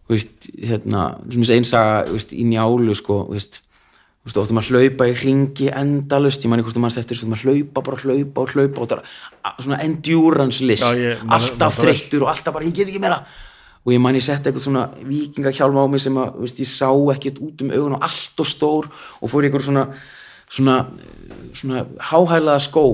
Þú 0.08 0.14
veist, 0.16 0.50
hérna 0.70 1.02
einsaga 1.58 2.06
veist, 2.12 2.30
í 2.32 2.44
njálu 2.48 2.94
sko, 2.96 3.26
þú 3.28 3.34
veist, 3.36 3.60
ofta 4.28 4.52
maður 4.56 4.76
hlaupa 4.76 5.08
í 5.08 5.14
hringi 5.16 5.68
endalust, 5.72 6.42
ég 6.44 6.48
manni 6.52 6.62
hvort 6.64 6.76
þú 6.76 6.80
mannst 6.84 6.98
eftir 7.00 7.16
svo 7.16 7.28
maður 7.28 7.48
hlaupa, 7.48 7.82
bara 7.82 7.96
hlaupa 7.96 8.40
og 8.44 8.48
hlaupa 8.54 8.80
og 8.84 8.88
það 8.88 9.02
er 9.02 9.62
svona 9.64 9.82
endurance 9.84 10.60
list. 10.64 10.82
Já, 10.84 10.94
ég- 10.96 11.22
man- 11.24 11.38
alltaf 11.38 11.78
man 11.78 11.86
þreyttur 11.86 12.22
og 12.22 12.28
alltaf 12.34 12.52
bara, 12.54 12.64
ég 12.64 12.74
get 12.74 12.88
ekki 12.88 13.00
meira. 13.00 13.24
Og 13.86 13.92
ég 13.94 14.00
man 14.00 14.14
ég 14.14 14.20
setti 14.22 14.50
eitthvað 14.50 14.66
svona 14.68 14.90
vikingahjálma 15.04 15.80
á 15.80 15.86
mig 15.88 16.00
sem 16.00 16.14
að, 16.14 16.34
veist, 16.40 16.58
ég 16.60 16.66
sá 16.68 16.88
ekkert 17.14 17.38
út 17.40 17.62
um 17.62 17.70
augun 17.70 17.94
og 17.96 18.02
allt 18.02 18.40
og 18.40 18.46
stór 18.46 18.84
og 19.22 19.28
fór 19.30 19.44
eitthvað 19.48 19.64
svona 19.64 19.86
svona, 20.48 20.76
svona 21.56 21.84
háhælaða 22.10 22.60
skó 22.64 22.84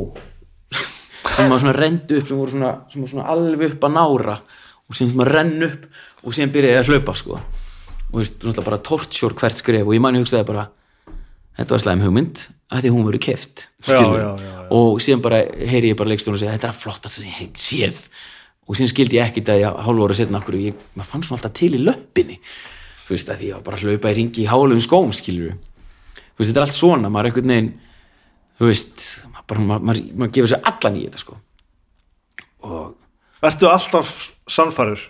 sem 1.35 1.51
var 1.51 1.63
svona 1.63 1.75
rendu 1.77 2.19
upp 2.21 2.29
sem 2.29 2.39
voru 2.39 2.55
svona, 2.55 2.73
sem 2.93 3.07
svona 3.09 3.29
alveg 3.33 3.75
upp 3.75 3.87
að 3.87 3.95
nára 3.97 4.39
og 4.85 4.97
síðan 4.97 5.15
svona 5.15 5.29
renn 5.31 5.69
upp 5.69 5.87
og 6.25 6.37
síðan 6.37 6.53
byrjaði 6.55 6.75
ég 6.75 6.83
að 6.83 6.91
hlaupa 6.93 7.15
sko. 7.19 7.39
Og 8.13 8.21
veist, 8.21 8.37
náttúrulega 8.39 8.67
bara 8.69 8.83
tortsjór 8.85 9.35
hvert 9.39 9.59
skref 9.59 9.87
og 9.89 9.97
ég 9.97 10.03
manni 10.05 10.23
hugsaði 10.23 10.47
bara 10.49 10.69
þetta 11.59 11.75
var 11.75 11.83
slæm 11.83 12.05
hugmynd 12.05 12.45
að 12.75 12.85
því 12.85 12.93
hún 12.95 13.09
verið 13.09 13.25
keft 13.25 13.67
Já, 13.85 13.99
já, 14.01 14.29
já, 14.41 14.55
og 14.73 15.01
síðan 15.05 15.25
bara 15.25 15.43
heyri 15.45 15.91
ég 15.93 15.99
bara 15.99 16.13
leikstjónu 16.13 16.39
og 16.39 16.43
segja 16.43 16.55
þetta 16.55 16.71
er 16.71 16.79
flottast 16.79 17.19
sem 17.19 17.29
ég 17.29 17.37
hef 17.43 17.59
séð. 17.61 17.99
Og 18.65 18.79
síðan 18.79 18.93
skildi 18.95 19.19
ég 19.19 19.29
ekkit 19.29 19.51
að 19.53 19.61
ég 19.61 19.83
hálfu 19.85 20.07
ára 20.07 20.17
setna 20.17 20.41
okkur 20.41 20.57
ég, 20.57 20.79
maður 20.97 21.11
fann 21.11 21.27
svona 21.27 21.41
alltaf 21.41 21.53
til 21.59 21.75
í 21.77 21.83
löppinni. 21.83 22.39
Þú 23.05 23.13
veist 23.13 23.29
að 23.29 23.43
því 23.43 23.51
ég 23.51 23.59
var 23.59 23.67
bara 23.67 23.77
að 23.77 23.85
hlaupa 23.91 24.13
í 24.15 24.17
ringi 24.17 24.45
í 24.45 24.49
hálfum 24.49 24.81
skóm 24.81 25.13
skilur 25.13 25.53
þú 25.53 25.74
veist, 26.39 26.51
þetta 26.51 26.61
er 26.61 26.67
allt 26.67 26.77
svona, 26.77 27.11
maður 27.13 27.29
er 27.29 27.33
einhvern 27.33 27.55
veginn 27.55 27.73
þú 28.59 28.71
veist, 28.71 29.09
maður, 29.33 29.65
maður, 29.65 29.89
maður, 29.89 30.05
maður 30.15 30.37
gefur 30.37 30.53
sér 30.55 30.71
allan 30.71 31.01
í 31.01 31.07
þetta 31.07 31.25
sko. 31.25 31.41
Og 32.65 32.85
Ertu 33.45 33.69
alltaf 33.69 34.13
samfarið? 34.49 35.03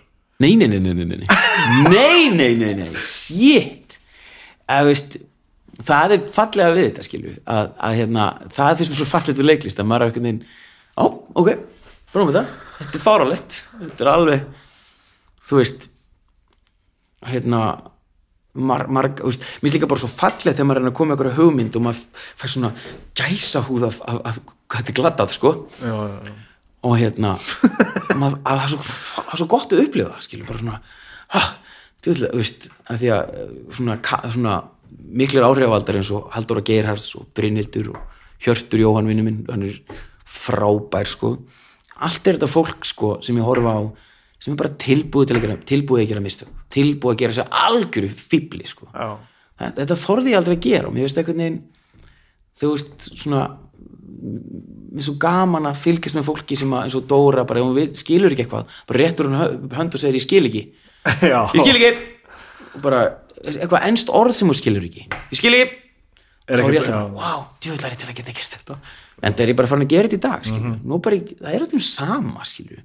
Nei, 0.43 0.57
nei, 0.59 0.67
nei, 0.67 0.81
nei 0.91 1.05
Nei, 1.87 2.27
nei, 2.35 2.51
nei, 2.59 2.73
nei, 2.75 2.89
shit. 2.99 3.95
Að 4.67 4.89
veist 4.89 5.15
það 5.83 6.15
er 6.15 6.27
fallega 6.35 6.75
við 6.75 6.85
þetta, 6.89 7.05
skilju 7.05 7.33
að, 7.51 7.71
að 7.83 7.97
hérna, 7.99 8.27
það 8.53 8.77
finnst 8.79 8.91
mér 8.93 8.99
svo 9.01 9.07
fallegt 9.11 9.41
við 9.41 9.49
leiklist 9.49 9.81
að 9.81 9.89
maður 9.89 10.05
er 10.05 10.11
einhvern 10.11 10.27
veginn, 10.29 10.45
á, 10.95 11.03
ok 11.41 11.49
bróðum 12.13 12.29
við 12.29 12.37
það, 12.37 12.53
þetta 12.77 12.97
er 12.99 13.03
fáralett 13.03 13.57
þetta 13.81 14.05
er 14.05 14.11
alveg, 14.13 14.45
þú 15.49 15.59
veist 15.59 15.87
hérna 17.27 17.61
mar, 18.55 18.85
marg, 18.87 19.19
þú 19.19 19.31
veist, 19.31 19.43
mér 19.45 19.65
finnst 19.65 19.77
líka 19.77 19.89
bara 19.91 20.03
svo 20.03 20.09
fallegt 20.11 20.55
þegar 20.55 20.69
maður 20.69 20.81
er 20.81 20.89
að 20.91 20.95
koma 20.99 21.11
með 21.11 21.15
einhverja 21.17 21.37
hugmynd 21.39 21.77
og 21.79 21.85
maður 21.85 22.23
fær 22.41 22.53
svona 22.53 22.71
gæsa 23.19 23.61
húð 23.67 23.87
af, 23.89 23.99
af, 24.07 24.19
af 24.31 24.39
hvað 24.45 24.79
þetta 24.81 24.93
er 24.93 24.99
glatað, 25.01 25.33
sko 25.35 25.51
Já, 25.81 25.91
já, 25.91 26.15
já. 26.29 26.33
og 26.85 26.95
hérna 27.01 27.33
maður, 28.21 28.39
að, 28.45 28.61
það, 28.61 28.63
er 28.63 28.73
svo, 28.75 29.25
svo 29.41 29.49
gott 29.55 29.75
að 29.75 29.83
upplifa 29.85 30.23
skilur 30.23 30.49
bara 30.49 30.63
svona 30.63 30.79
ha, 31.35 31.43
djúðlega, 32.05 32.31
þú 32.31 32.41
veist, 32.43 32.67
að 32.87 33.03
því 33.03 33.11
að 33.17 33.35
eh, 33.41 33.53
svona, 33.79 33.99
svona 34.37 34.55
miklir 35.21 35.45
áhrifavaldar 35.45 35.99
eins 35.99 36.11
og 36.15 36.29
Halldóra 36.33 36.63
Geirhards 36.65 37.11
og 37.19 37.27
Brynhildur 37.35 37.91
og 37.95 38.43
Hjörtur 38.45 38.81
Jóhann 38.81 39.07
vinnu 39.09 39.23
minn 39.25 39.43
hann 39.49 39.63
er 39.67 39.79
frábær 40.25 41.07
sko 41.09 41.35
allt 41.95 42.27
er 42.27 42.37
þetta 42.37 42.49
fólk 42.51 42.85
sko 42.87 43.15
sem 43.25 43.37
ég 43.39 43.45
horfa 43.47 43.75
á 43.79 43.81
sem 44.45 44.53
er 44.53 44.59
bara 44.61 44.73
tilbúið 44.85 45.27
til 45.31 45.37
að 45.39 45.45
gera 45.47 45.55
tilbúið 45.73 46.03
að 46.05 46.09
gera 46.13 46.21
mistök, 46.21 46.49
tilbúið 46.75 47.15
að 47.15 47.21
gera 47.23 47.35
sér 47.39 47.47
algjöru 47.65 48.09
fíbli 48.13 48.67
sko. 48.69 48.85
Já. 48.93 49.07
þetta, 49.73 49.95
þorði 50.05 50.33
ég 50.35 50.37
aldrei 50.37 50.55
að 50.59 50.65
gera 50.67 50.89
og 50.89 50.93
mér 50.93 51.07
veist 51.07 51.17
einhvern 51.21 51.41
veginn 51.41 51.61
þú 52.61 52.71
veist 52.75 53.07
svona 53.23 53.43
mér 54.25 55.01
er 55.01 55.05
svo 55.09 55.15
gaman 55.19 55.65
að 55.69 55.79
fylgjast 55.81 56.15
með 56.19 56.27
fólki 56.29 56.55
sem 56.59 56.71
að 56.75 56.85
eins 56.87 56.95
og 56.99 57.07
Dóra 57.09 57.43
bara, 57.47 57.63
hún 57.65 57.75
við, 57.75 57.95
skilur 57.99 58.31
ekki 58.35 58.45
eitthvað 58.45 58.69
bara 58.87 59.01
réttur 59.01 59.27
hún 59.29 59.39
hö- 59.41 59.77
hönd 59.79 59.95
og 59.97 60.01
segir 60.01 60.19
ég 60.19 60.23
skil 60.23 60.45
ekki. 60.49 60.61
Já. 61.33 61.39
ég 61.51 61.65
skil 61.65 61.75
ekki. 61.79 61.89
Og 62.75 62.83
bara 62.85 63.01
eitthvað 63.43 63.87
ennst 63.89 64.09
orð 64.13 64.35
sem 64.37 64.47
hún 64.51 64.57
skilur 64.57 64.85
ekki. 64.87 65.03
Ég 65.33 65.39
skil 65.41 65.53
ekki. 65.57 65.81
Er 66.45 66.61
þá 66.61 66.67
er 66.69 66.75
ég 66.77 66.85
alltaf 66.85 67.11
wow, 67.17 67.43
djúðlari 67.65 67.97
til 67.99 68.07
að 68.11 68.17
geta 68.21 68.33
gert 68.37 68.55
þetta. 68.55 68.77
En 69.25 69.33
það 69.33 69.43
er 69.47 69.51
ég 69.51 69.57
bara 69.59 69.69
farin 69.71 69.85
að 69.87 69.93
gera 69.95 70.09
þetta 70.11 70.17
í 70.19 70.23
dag 70.29 70.49
Mhm. 70.53 70.73
nú 70.85 70.99
bara, 71.01 71.15
ég- 71.19 71.35
það 71.41 71.55
er 71.57 71.65
öllum 71.67 71.81
sama 71.81 72.43
skilur 72.45 72.81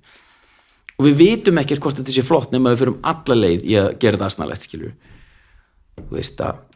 og 1.01 1.07
við 1.07 1.17
vitum 1.17 1.61
ekkert 1.63 1.81
hvort 1.81 1.97
þetta 1.97 2.13
sé 2.13 2.25
flott 2.27 2.53
nema 2.53 2.75
við 2.75 2.83
fyrum 2.83 2.99
alla 3.09 3.37
leið 3.39 3.65
í 3.65 3.77
að 3.81 3.95
gera 4.03 4.21
það 4.21 4.35
snarlegt 4.37 4.67
skilur 4.67 4.93
þú 6.01 6.11
veist 6.19 6.43
að 6.45 6.67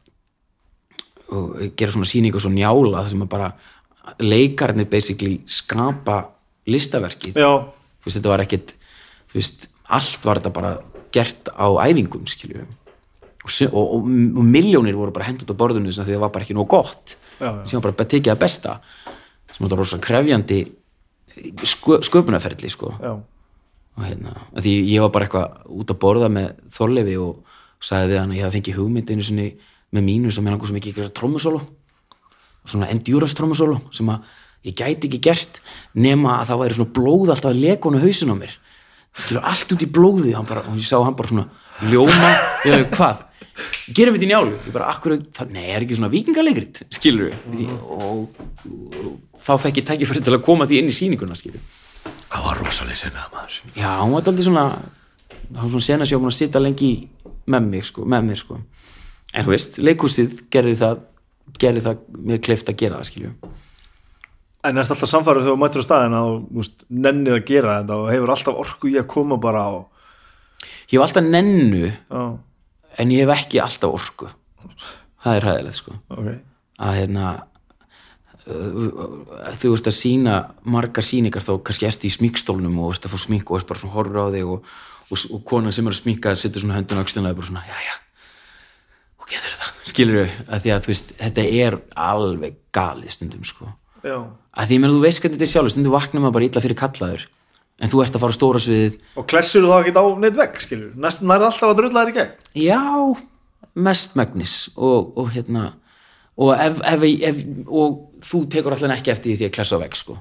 og 1.34 1.76
gera 1.76 1.92
svona 1.92 2.08
sýningu 2.08 2.40
svo 2.40 2.52
njála 2.52 3.02
það 3.02 3.10
sem 3.12 3.24
að 3.24 3.30
bara 3.32 3.50
leikarnir 4.20 4.88
basically 4.90 5.38
skapa 5.48 6.18
listaverkið. 6.68 7.38
Já. 7.40 7.64
þú 7.64 8.08
veist, 8.08 8.18
þetta 8.18 8.32
var 8.32 8.44
ekkit 8.44 8.74
þú 9.32 9.38
veist, 9.40 9.66
allt 9.88 10.26
var 10.26 10.40
þetta 10.40 10.54
bara 10.54 10.72
gert 11.14 11.50
á 11.52 11.66
æfingum, 11.86 12.26
skilju 12.28 12.64
og, 12.64 13.50
og, 13.50 13.82
og, 13.82 14.06
og 14.40 14.46
miljónir 14.48 14.96
voru 14.96 15.12
bara 15.14 15.28
hendur 15.28 15.48
á 15.48 15.56
að 15.56 15.76
því 15.80 16.14
það 16.14 16.24
var 16.24 16.32
bara 16.32 16.46
ekki 16.46 16.56
nóg 16.56 16.68
gott. 16.72 17.16
Sem 17.40 17.80
var 17.80 17.92
bara 17.92 18.08
tekið 18.08 18.32
að 18.32 18.40
besta 18.40 18.78
sem 19.54 19.66
var 19.66 19.78
rosa 19.78 19.98
krefjandi 20.02 20.60
sköp, 21.66 22.04
sköpunarferli, 22.06 22.70
sko. 22.72 22.94
Já. 23.02 23.12
Og 23.94 24.02
hérna, 24.08 24.34
því 24.58 24.74
ég 24.90 25.04
var 25.04 25.12
bara 25.14 25.28
eitthvað 25.28 25.74
út 25.78 25.92
að 25.92 26.00
borða 26.02 26.30
með 26.32 26.48
Þorlefi 26.74 27.14
og 27.22 27.58
sagði 27.84 28.18
hann 28.18 28.32
að 28.32 28.38
ég 28.38 28.46
hafði 28.46 28.58
fengið 28.58 28.78
hugmyndinu 28.80 29.26
sinni 29.26 29.48
með 29.94 30.06
mínu 30.08 30.32
sem 30.34 30.46
ég 30.46 30.54
langur 30.54 30.70
sem 30.70 30.78
ekki 30.80 30.94
ekki 30.94 31.10
trómusólu 31.14 31.60
svona 32.64 32.88
endurance 32.92 33.36
trómusólu 33.38 33.78
sem 33.94 34.08
að 34.10 34.24
ég 34.64 34.76
gæti 34.78 35.10
ekki 35.10 35.20
gert 35.22 35.60
nema 35.92 36.38
að 36.40 36.50
það 36.50 36.62
væri 36.62 36.78
svona 36.78 36.94
blóð 36.96 37.34
alltaf 37.34 37.52
að 37.52 37.60
á 37.60 38.02
hausin 38.04 38.32
á 38.32 38.36
mér. 38.38 38.56
Skilur 39.14 39.46
allt 39.46 39.74
út 39.76 39.84
í 39.84 39.90
blóði 39.94 40.32
bara, 40.48 40.64
og 40.66 40.80
ég 40.80 40.88
sá 40.88 40.96
hann 40.98 41.14
bara 41.14 41.30
svona 41.30 41.46
ljóma. 41.92 42.32
Ég 42.64 42.80
veit 42.80 42.96
hvað, 42.96 43.20
gerum 43.94 44.16
við 44.16 44.24
þetta 44.24 44.26
í 44.26 44.30
njálu? 44.32 44.56
Ég 44.64 44.74
bara, 44.74 44.88
akkur, 44.90 45.18
það, 45.36 45.52
nei, 45.54 45.68
er 45.68 45.84
ekki 45.84 45.98
svona 46.00 46.10
vikingalegrið 46.10 46.82
skilur 46.96 47.36
við 47.52 47.70
og, 47.76 48.02
og, 48.08 48.98
og 49.04 49.40
þá 49.44 49.54
fekk 49.66 49.82
ég 49.82 49.88
tækifæri 49.92 50.24
til 50.24 50.34
að 50.34 50.44
koma 50.48 50.66
því 50.66 50.80
inn 50.80 50.90
í 50.90 50.96
sýninguna 50.96 51.38
skilur 51.38 51.62
Það 52.34 52.46
var 52.48 52.60
rosalega 52.64 52.98
sinna 52.98 53.24
maður. 53.30 53.58
Já, 53.78 53.90
hún 54.02 54.14
var 54.16 54.26
aldrei 54.26 54.44
svona 54.44 54.64
það 55.44 55.60
var 55.60 55.72
svona 55.74 55.86
sena 55.86 56.06
sem 56.06 56.14
ég 56.14 56.18
var 56.18 56.24
búin 56.24 56.32
að 56.32 56.38
sitja 56.40 56.62
lengi 56.62 56.92
með 57.54 57.68
mig, 57.70 57.84
sko, 57.86 58.06
með 58.10 58.24
mér, 58.28 58.40
sko. 58.40 58.58
En 59.34 59.46
þú 59.46 59.52
veist, 59.52 59.76
leikhúsið 59.82 60.40
gerði 60.52 60.78
það 60.80 61.02
gerði 61.60 61.84
það 61.84 62.02
mér 62.30 62.40
kleift 62.44 62.70
að 62.70 62.78
gera 62.80 62.98
það, 63.00 63.10
skilju. 63.10 63.32
En 64.64 64.80
ertu 64.80 64.94
alltaf 64.94 65.10
samfærið 65.10 65.44
þegar 65.44 65.54
þú 65.54 65.60
mættur 65.60 65.84
á 65.84 65.86
staðin 65.86 66.16
að 66.18 66.30
þú 66.40 66.64
nennið 67.04 67.36
að 67.36 67.46
gera 67.50 67.74
þetta 67.78 67.98
og 68.00 68.10
hefur 68.14 68.32
alltaf 68.34 68.60
orku 68.64 68.90
í 68.90 68.96
að 68.96 69.10
koma 69.12 69.38
bara 69.40 69.64
á? 69.68 69.72
Ég 70.88 70.96
hef 70.96 71.04
alltaf 71.04 71.26
nennu 71.26 71.82
Já, 71.90 72.22
en 73.02 73.12
ég 73.12 73.26
hef 73.26 73.34
ekki 73.36 73.60
alltaf 73.60 73.98
orku. 73.98 74.30
Það 75.24 75.38
er 75.38 75.48
hæðilegt, 75.50 75.80
sko. 75.82 75.98
Ok. 76.16 76.30
Að 76.84 76.96
hérna 77.02 77.26
þú 78.44 79.72
veist 79.72 79.88
að 79.88 79.96
sína 79.96 80.38
margar 80.68 81.06
síningar 81.06 81.44
þá 81.44 81.54
kannski 81.64 81.88
erst 81.88 82.04
í 82.04 82.12
smíkstólnum 82.12 82.76
og 82.82 82.92
veist 82.92 83.06
að 83.08 83.14
fá 83.14 83.22
smík 83.22 83.48
og 83.48 83.60
erst 83.60 83.70
bara 83.70 83.80
svona 83.80 83.94
horfur 83.96 84.20
á 84.20 84.34
þig 84.34 84.50
og, 84.52 84.72
og, 85.08 85.22
og 85.32 85.44
konan 85.48 85.72
sem 85.72 85.86
er 85.88 85.94
að 85.94 86.02
smíka 86.02 86.34
setur 86.36 86.64
svona 86.64 86.76
höndin 86.76 87.00
á 87.00 87.04
öxlina 87.04 87.30
og 87.30 87.32
er 87.32 87.38
bara 87.40 87.48
svona, 87.48 87.64
já, 87.64 87.78
já 87.88 87.94
og 89.24 89.30
getur 89.30 89.54
þetta, 89.54 89.70
skilur 89.88 90.18
við 90.20 90.34
að 90.44 90.64
því 90.64 90.74
að 90.74 90.82
þú 90.84 90.92
veist, 90.92 91.14
þetta 91.22 91.46
er 91.64 91.78
alveg 92.04 92.58
galið 92.76 93.14
stundum 93.14 93.46
sko, 93.48 93.70
Já, 94.04 94.18
að 94.52 94.68
því 94.68 94.78
að 94.82 94.92
þú 94.92 95.04
veist 95.06 95.22
hvernig 95.22 95.38
þetta 95.38 95.46
er 95.46 95.52
sjálfur, 95.54 95.74
stundum 95.74 95.94
vaknar 95.96 96.24
maður 96.24 96.36
bara 96.36 96.48
illa 96.50 96.64
fyrir 96.64 96.80
kallaður 96.82 97.24
en 97.80 97.90
þú 97.90 98.02
ert 98.04 98.18
að 98.18 98.22
fara 98.22 98.36
á 98.36 98.38
stóra 98.38 98.60
sviðið. 98.62 98.98
Og 99.18 99.24
klessur 99.30 99.64
þá 99.64 99.78
ekki 99.78 99.94
á 99.96 100.04
neitt 100.20 100.36
vegg, 100.38 100.60
skilur 100.62 100.92
Næst 101.00 101.24
nær 101.24 101.46
alltaf 101.48 101.72
að 101.72 101.78
drulla 101.80 102.04
þær 102.04 102.12
í 102.12 102.16
gegn. 102.18 102.34
Já, 102.60 102.82
mest 103.88 104.14
megnis 104.20 104.54
og, 104.76 105.16
og 105.18 105.32
hérna 105.34 105.72
og, 106.36 106.50
ef, 106.54 106.80
ef, 106.90 107.04
ef, 107.30 107.42
og 107.68 108.22
þú 108.24 108.40
tekur 108.50 108.76
allan 108.76 108.96
ekki 108.96 109.12
eftir 109.14 109.38
því 109.38 109.48
að 109.48 109.54
klessa 109.58 109.78
vegg 109.82 109.98
sko. 109.98 110.18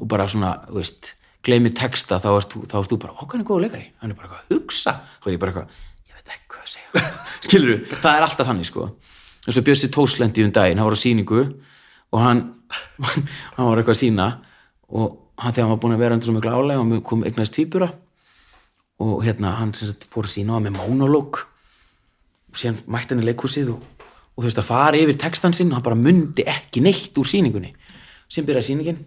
Og 0.00 0.06
bara 0.08 0.26
svona, 0.30 0.52
þú 0.68 0.76
veist 0.78 1.14
gleymi 1.44 1.72
texta, 1.76 2.20
þá 2.20 2.28
ert 2.34 2.52
þú, 2.52 2.60
ert 2.68 2.90
þú 2.90 2.98
bara 3.00 3.16
okkur 3.24 3.40
er 3.40 3.46
góða 3.48 3.64
leikari, 3.64 3.86
hann 4.02 4.12
er 4.12 4.18
bara 4.18 4.28
eitthvað, 4.28 4.52
hugsa. 4.54 4.94
Þá 5.20 5.26
er 5.26 5.34
ég 5.34 5.40
bara 5.42 5.52
eitthvað, 5.54 5.80
ég 6.10 6.18
veit 6.18 6.34
ekki 6.34 6.52
hvað 6.52 6.62
að 6.66 6.70
segja. 6.74 7.04
Skilur 7.46 7.72
þú, 7.72 7.98
það 8.04 8.18
er 8.18 8.26
alltaf 8.26 8.50
þannig 8.50 8.68
sko. 8.68 8.86
Og 9.40 9.58
Bjössi 9.66 9.90
Tóslendi 9.90 10.44
um 10.44 10.52
daginn, 10.54 10.78
hann 10.80 10.88
var 10.90 10.96
á 10.96 11.00
sýningu 11.00 11.40
og 12.10 12.22
hann 12.22 12.44
hann 13.56 13.66
var 13.66 13.80
eitthvað 13.80 13.96
að 13.96 14.00
sína 14.02 14.28
og 14.92 15.16
hann 15.40 15.54
þegar 15.56 15.66
hann 15.66 15.72
var 15.72 15.82
búin 15.82 15.96
að 15.96 16.02
vera 16.04 16.18
undir 16.18 16.28
svo 16.28 16.36
miklu 16.36 16.52
álega 16.52 16.84
og 16.84 17.04
kom 17.08 17.24
eignast 17.24 17.56
týpura 17.56 17.88
og 19.00 19.24
hérna 19.24 19.54
hann 19.56 19.72
sem 19.74 19.88
sagt 19.88 20.04
fór 20.12 20.28
að 20.28 20.34
sína 20.36 20.60
á 20.60 20.62
með 20.62 20.76
monolog. 20.76 21.40
Og 22.52 22.60
síðan 22.60 22.82
mætti 22.90 23.14
hann 23.14 23.24
í 23.24 23.28
leikhúsið 23.30 23.72
og, 23.72 23.84
og 24.40 24.46
þú 24.46 24.48
veist 24.48 24.60
að 24.62 24.68
fara 24.70 24.96
yfir 24.96 25.18
textan 25.20 25.52
sinn 25.52 25.68
og 25.68 25.76
hann 25.76 25.84
bara 25.84 25.98
mundi 26.00 26.46
ekki 26.48 26.80
neitt 26.80 27.18
úr 27.20 27.28
sýningunni. 27.28 27.74
Síðan 28.24 28.46
byrjaði 28.48 28.68
sýningin 28.70 29.00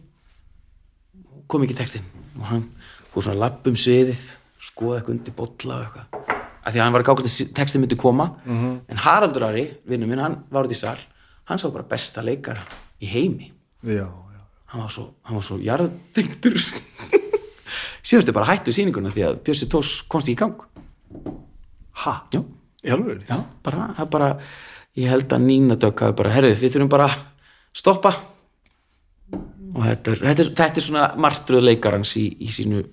kom 1.49 1.63
ekki 1.65 1.77
textin 1.79 2.03
og 2.37 2.43
hann 2.51 2.67
fór 3.09 3.25
svona 3.25 3.39
lapp 3.41 3.65
um 3.65 3.73
sviðið 3.73 4.21
skoða 4.61 4.99
eitthvað 4.99 5.15
undir 5.15 5.35
bolla 5.39 5.79
og 5.79 5.87
eitthvað. 5.87 6.35
Af 6.61 6.69
því 6.69 6.77
að 6.77 6.83
hann 6.85 6.93
var 6.93 7.01
að 7.01 7.07
gákast 7.09 7.41
að 7.41 7.53
textin 7.57 7.81
myndi 7.81 7.97
koma. 7.97 8.27
-hmm. 8.45 8.75
en 8.87 8.97
Haraldur 8.97 9.43
Ari, 9.47 9.65
vinnu 9.89 10.05
minn, 10.07 10.21
hann 10.21 10.43
var 10.51 10.65
út 10.65 10.71
í 10.71 10.77
sal. 10.77 10.99
Hann 11.49 11.57
sá 11.57 11.71
bara 11.73 11.83
besta 11.83 12.21
leikara 12.21 12.61
í 13.01 13.09
heimi. 13.09 13.51
Já, 13.81 14.05
já. 14.05 14.41
Hann 14.65 14.81
var 14.81 14.89
svo, 14.89 15.13
hann 15.23 15.35
var 15.35 15.43
svo 15.43 15.57
jarðþengtur 15.57 16.61
síðan 18.05 18.21
þetta 18.21 18.33
bara 18.33 18.51
hættu 18.51 18.71
sýninguna 18.71 19.09
því 19.09 19.25
að 19.25 19.41
Bjössi 19.43 19.69
Tós 19.69 20.03
komst 20.07 20.29
í 20.29 20.35
gang. 20.35 20.61
Ha, 22.05 22.27
já, 22.31 22.43
já, 22.83 23.43
bara, 23.63 24.05
bara 24.05 24.39
ég 24.99 25.09
held 25.09 25.33
að 25.33 25.47
Nína 25.47 25.77
Dögg 25.79 26.05
hafi 26.05 26.17
bara, 26.19 26.33
herðu, 26.35 26.53
við 26.59 26.75
þurfum 26.75 26.91
bara 26.93 27.09
að 27.09 27.17
stoppa. 27.73 28.13
Og 29.73 29.81
þetta 29.87 30.13
er, 30.13 30.19
þetta 30.27 30.43
er, 30.43 30.51
þetta 30.59 30.79
er 30.79 30.85
svona 30.85 31.07
martröð 31.17 31.65
leikarans 31.65 32.13
í, 32.21 32.27
í 32.45 32.51
sínu 32.53 32.83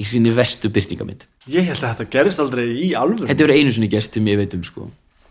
í 0.00 0.06
sínu 0.06 0.32
vestu 0.36 0.70
byrtingamynd 0.72 1.26
Ég 1.50 1.66
held 1.66 1.82
að 1.82 1.94
þetta 1.94 2.08
gerist 2.14 2.42
aldrei 2.42 2.64
í 2.68 2.90
alveg 2.98 3.30
þetta 3.30 3.46
verður 3.46 3.60
einu 3.60 3.74
sinni 3.74 3.90
gerst 3.90 4.12
til 4.14 4.22
mér 4.24 4.40
veit 4.42 4.56
um 4.56 4.64
sko. 4.66 4.88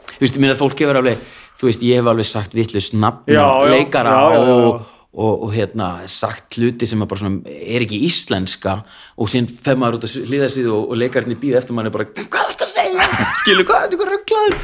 Þú 0.09 0.23
veist, 0.23 0.37
ég 0.37 0.41
meina 0.43 0.55
að 0.55 0.61
fólk 0.63 0.83
hefur 0.83 0.99
alveg 0.99 1.19
þú 1.59 1.69
veist, 1.69 1.83
ég 1.85 1.99
hef 1.99 2.09
alveg 2.11 2.27
sagt 2.27 2.55
vitlaust 2.57 2.95
nafn 2.97 3.35
leikara 3.71 4.15
já, 4.15 4.23
já, 4.33 4.39
já. 4.39 4.55
Og, 4.55 4.95
og, 5.13 5.45
og 5.47 5.53
hérna 5.55 5.89
sagt 6.11 6.57
hluti 6.59 6.89
sem 6.89 7.01
er 7.01 7.09
bara 7.09 7.23
svona 7.23 7.55
er 7.55 7.85
ekki 7.85 8.01
íslenska 8.07 8.79
og 9.17 9.31
síðan 9.31 9.49
fer 9.63 9.79
maður 9.79 9.99
út 9.99 10.09
að 10.09 10.29
hlýða 10.29 10.51
síðu 10.53 10.75
og, 10.75 10.85
og 10.91 11.01
leikarnir 11.01 11.39
býða 11.41 11.63
eftir 11.63 11.77
manni 11.77 11.93
bara 11.93 12.09
hvað 12.09 12.43
er 12.43 12.53
þetta 12.55 12.67
að 12.67 12.75
segja, 12.75 13.09
skilu 13.43 13.65
hvað 13.65 13.79
er 13.79 13.87
þetta 13.87 13.97
eitthvað 13.97 14.13
rugglaður 14.15 14.59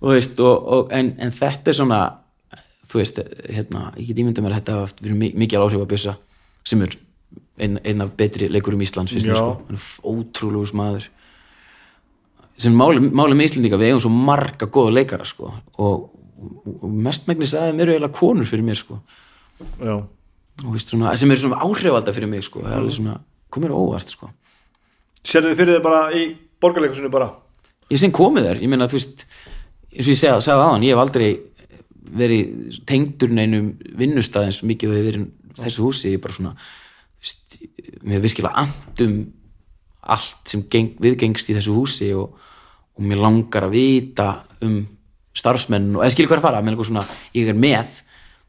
og 0.00 0.14
veist 0.14 0.40
og, 0.40 0.68
og, 0.76 0.92
en, 0.94 1.12
en 1.18 1.30
þetta 1.34 1.72
er 1.72 1.78
svona 1.80 2.00
þú 2.88 3.00
veist, 3.02 3.18
hérna, 3.52 3.90
ég 4.00 4.08
get 4.12 4.20
ímynda 4.22 4.40
mér 4.44 4.54
að 4.54 4.60
þetta 4.62 4.76
hafa 4.78 5.02
verið 5.04 5.18
mi- 5.20 5.34
mikið 5.44 5.60
áhrif 5.64 5.82
að 5.84 5.90
bjössa 5.92 6.14
sem 6.68 6.82
er 6.86 6.94
einn 7.58 7.78
ein 7.84 8.00
af 8.04 8.12
betri 8.16 8.48
leikurum 8.48 8.80
Íslands 8.84 9.12
finnst 9.12 9.26
mér 9.28 9.36
sko, 9.40 9.54
hann 9.66 9.76
er 9.76 9.86
ótrúlegus 10.12 10.72
maður. 10.78 11.08
Sem 12.58 12.74
máli, 12.74 13.02
máli 13.02 13.36
með 13.38 13.48
Íslandinga 13.50 13.78
við 13.78 13.90
eigum 13.92 14.02
svo 14.02 14.10
marga 14.14 14.66
góða 14.74 14.94
leikara 14.96 15.26
sko. 15.28 15.50
Og, 15.78 16.06
og, 16.38 16.86
mestmægnis 16.90 17.52
að 17.58 17.68
þeim 17.70 17.82
eru 17.84 17.94
eiginlega 17.96 18.14
konur 18.18 18.48
fyrir 18.50 18.64
mér 18.66 18.78
sko. 18.78 18.98
Já, 19.82 19.94
og 19.98 20.70
veist 20.74 20.90
svona, 20.90 21.12
sem 21.18 21.30
eru 21.34 21.42
svona 21.44 21.60
áhrifalda 21.66 22.14
fyrir 22.14 22.30
mig 22.30 22.46
sko, 22.46 22.62
það 22.64 22.72
er 22.72 22.80
alveg 22.80 22.96
svona, 22.96 23.18
komur 23.54 23.74
óvart 23.78 24.14
sko. 24.14 24.30
Sérðu 25.26 25.52
þið 25.52 25.60
fyrir 25.60 25.76
þið 25.78 25.84
bara 25.86 26.00
í 26.14 26.24
borgarleikursunni 26.62 27.10
bara? 27.14 27.30
Ég 27.90 28.00
sem 28.02 28.14
komið 28.14 28.48
þær, 28.48 28.62
ég 28.64 28.70
meina 28.72 28.88
þú 28.90 28.98
veist 29.00 29.26
eins 29.94 30.06
og 30.06 30.12
ég 30.12 30.20
segja, 30.20 30.40
sagði 30.44 30.64
aðan, 30.64 30.84
ég 30.86 30.94
hef 30.94 31.02
aldrei 31.02 31.28
verið 32.18 32.78
tengdur 32.88 33.32
neinum 33.36 33.72
vinnustæðins 33.98 34.62
mikið 34.66 34.92
og 34.92 34.98
hefur 34.98 35.08
verið 35.10 35.26
þessu 35.58 35.84
húsi, 35.84 36.12
ég 36.12 36.20
er 36.20 36.24
bara 36.24 36.36
svona 36.36 36.54
mér 38.04 38.20
er 38.20 38.24
virkilega 38.24 38.62
andum 38.62 39.16
allt 40.08 40.48
sem 40.48 40.62
geng, 40.70 40.94
viðgengst 41.02 41.50
í 41.50 41.56
þessu 41.56 41.74
húsi 41.76 42.12
og, 42.16 42.36
og 42.96 43.04
mér 43.04 43.20
langar 43.24 43.66
að 43.66 43.74
vita 43.76 44.28
um 44.64 44.80
starfsmenn 45.38 45.90
og 45.96 46.04
eða 46.04 46.14
skilur 46.14 46.30
hvað 46.30 46.38
er 46.38 46.42
að 46.42 46.48
fara, 46.48 46.62
mér 46.62 46.72
er 46.72 46.76
eitthvað 46.76 46.90
svona 46.92 47.04
ég 47.36 47.50
er 47.50 47.58
með 47.58 47.98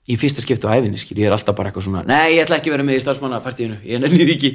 í 0.10 0.18
fyrsta 0.18 0.46
skiptu 0.46 0.70
á 0.70 0.74
æfinni 0.78 1.02
skil, 1.02 1.20
ég 1.20 1.30
er 1.30 1.36
alltaf 1.36 1.58
bara 1.58 1.70
eitthvað 1.70 1.90
svona, 1.90 2.06
nei 2.08 2.38
ég 2.38 2.46
ætla 2.46 2.60
ekki 2.60 2.72
að 2.72 2.78
vera 2.78 2.88
með 2.88 3.00
í 3.00 3.04
starfsmannapartíinu, 3.04 3.82
ég 3.86 4.02
nenni 4.02 4.26
því 4.26 4.38
ekki 4.38 4.54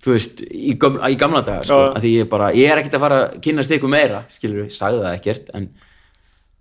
þú 0.00 0.14
veist, 0.14 0.42
í, 0.48 0.74
göm, 0.80 0.98
í 1.04 1.16
gamla 1.20 1.42
daga 1.46 1.66
sko, 1.66 1.80
að 1.94 2.04
því 2.04 2.12
ég 2.14 2.30
bara, 2.30 2.50
ég 2.56 2.72
er 2.72 2.80
ekkert 2.80 2.96
að 2.96 3.04
fara 3.04 3.20
að 3.24 3.38
kynast 3.44 3.74
ykkur 3.76 3.92
meira, 3.92 4.22
skilur 4.32 4.64
við, 4.64 4.70
sagði 4.76 5.02
það 5.04 5.16
ekkert 5.18 5.50
en, 5.58 5.66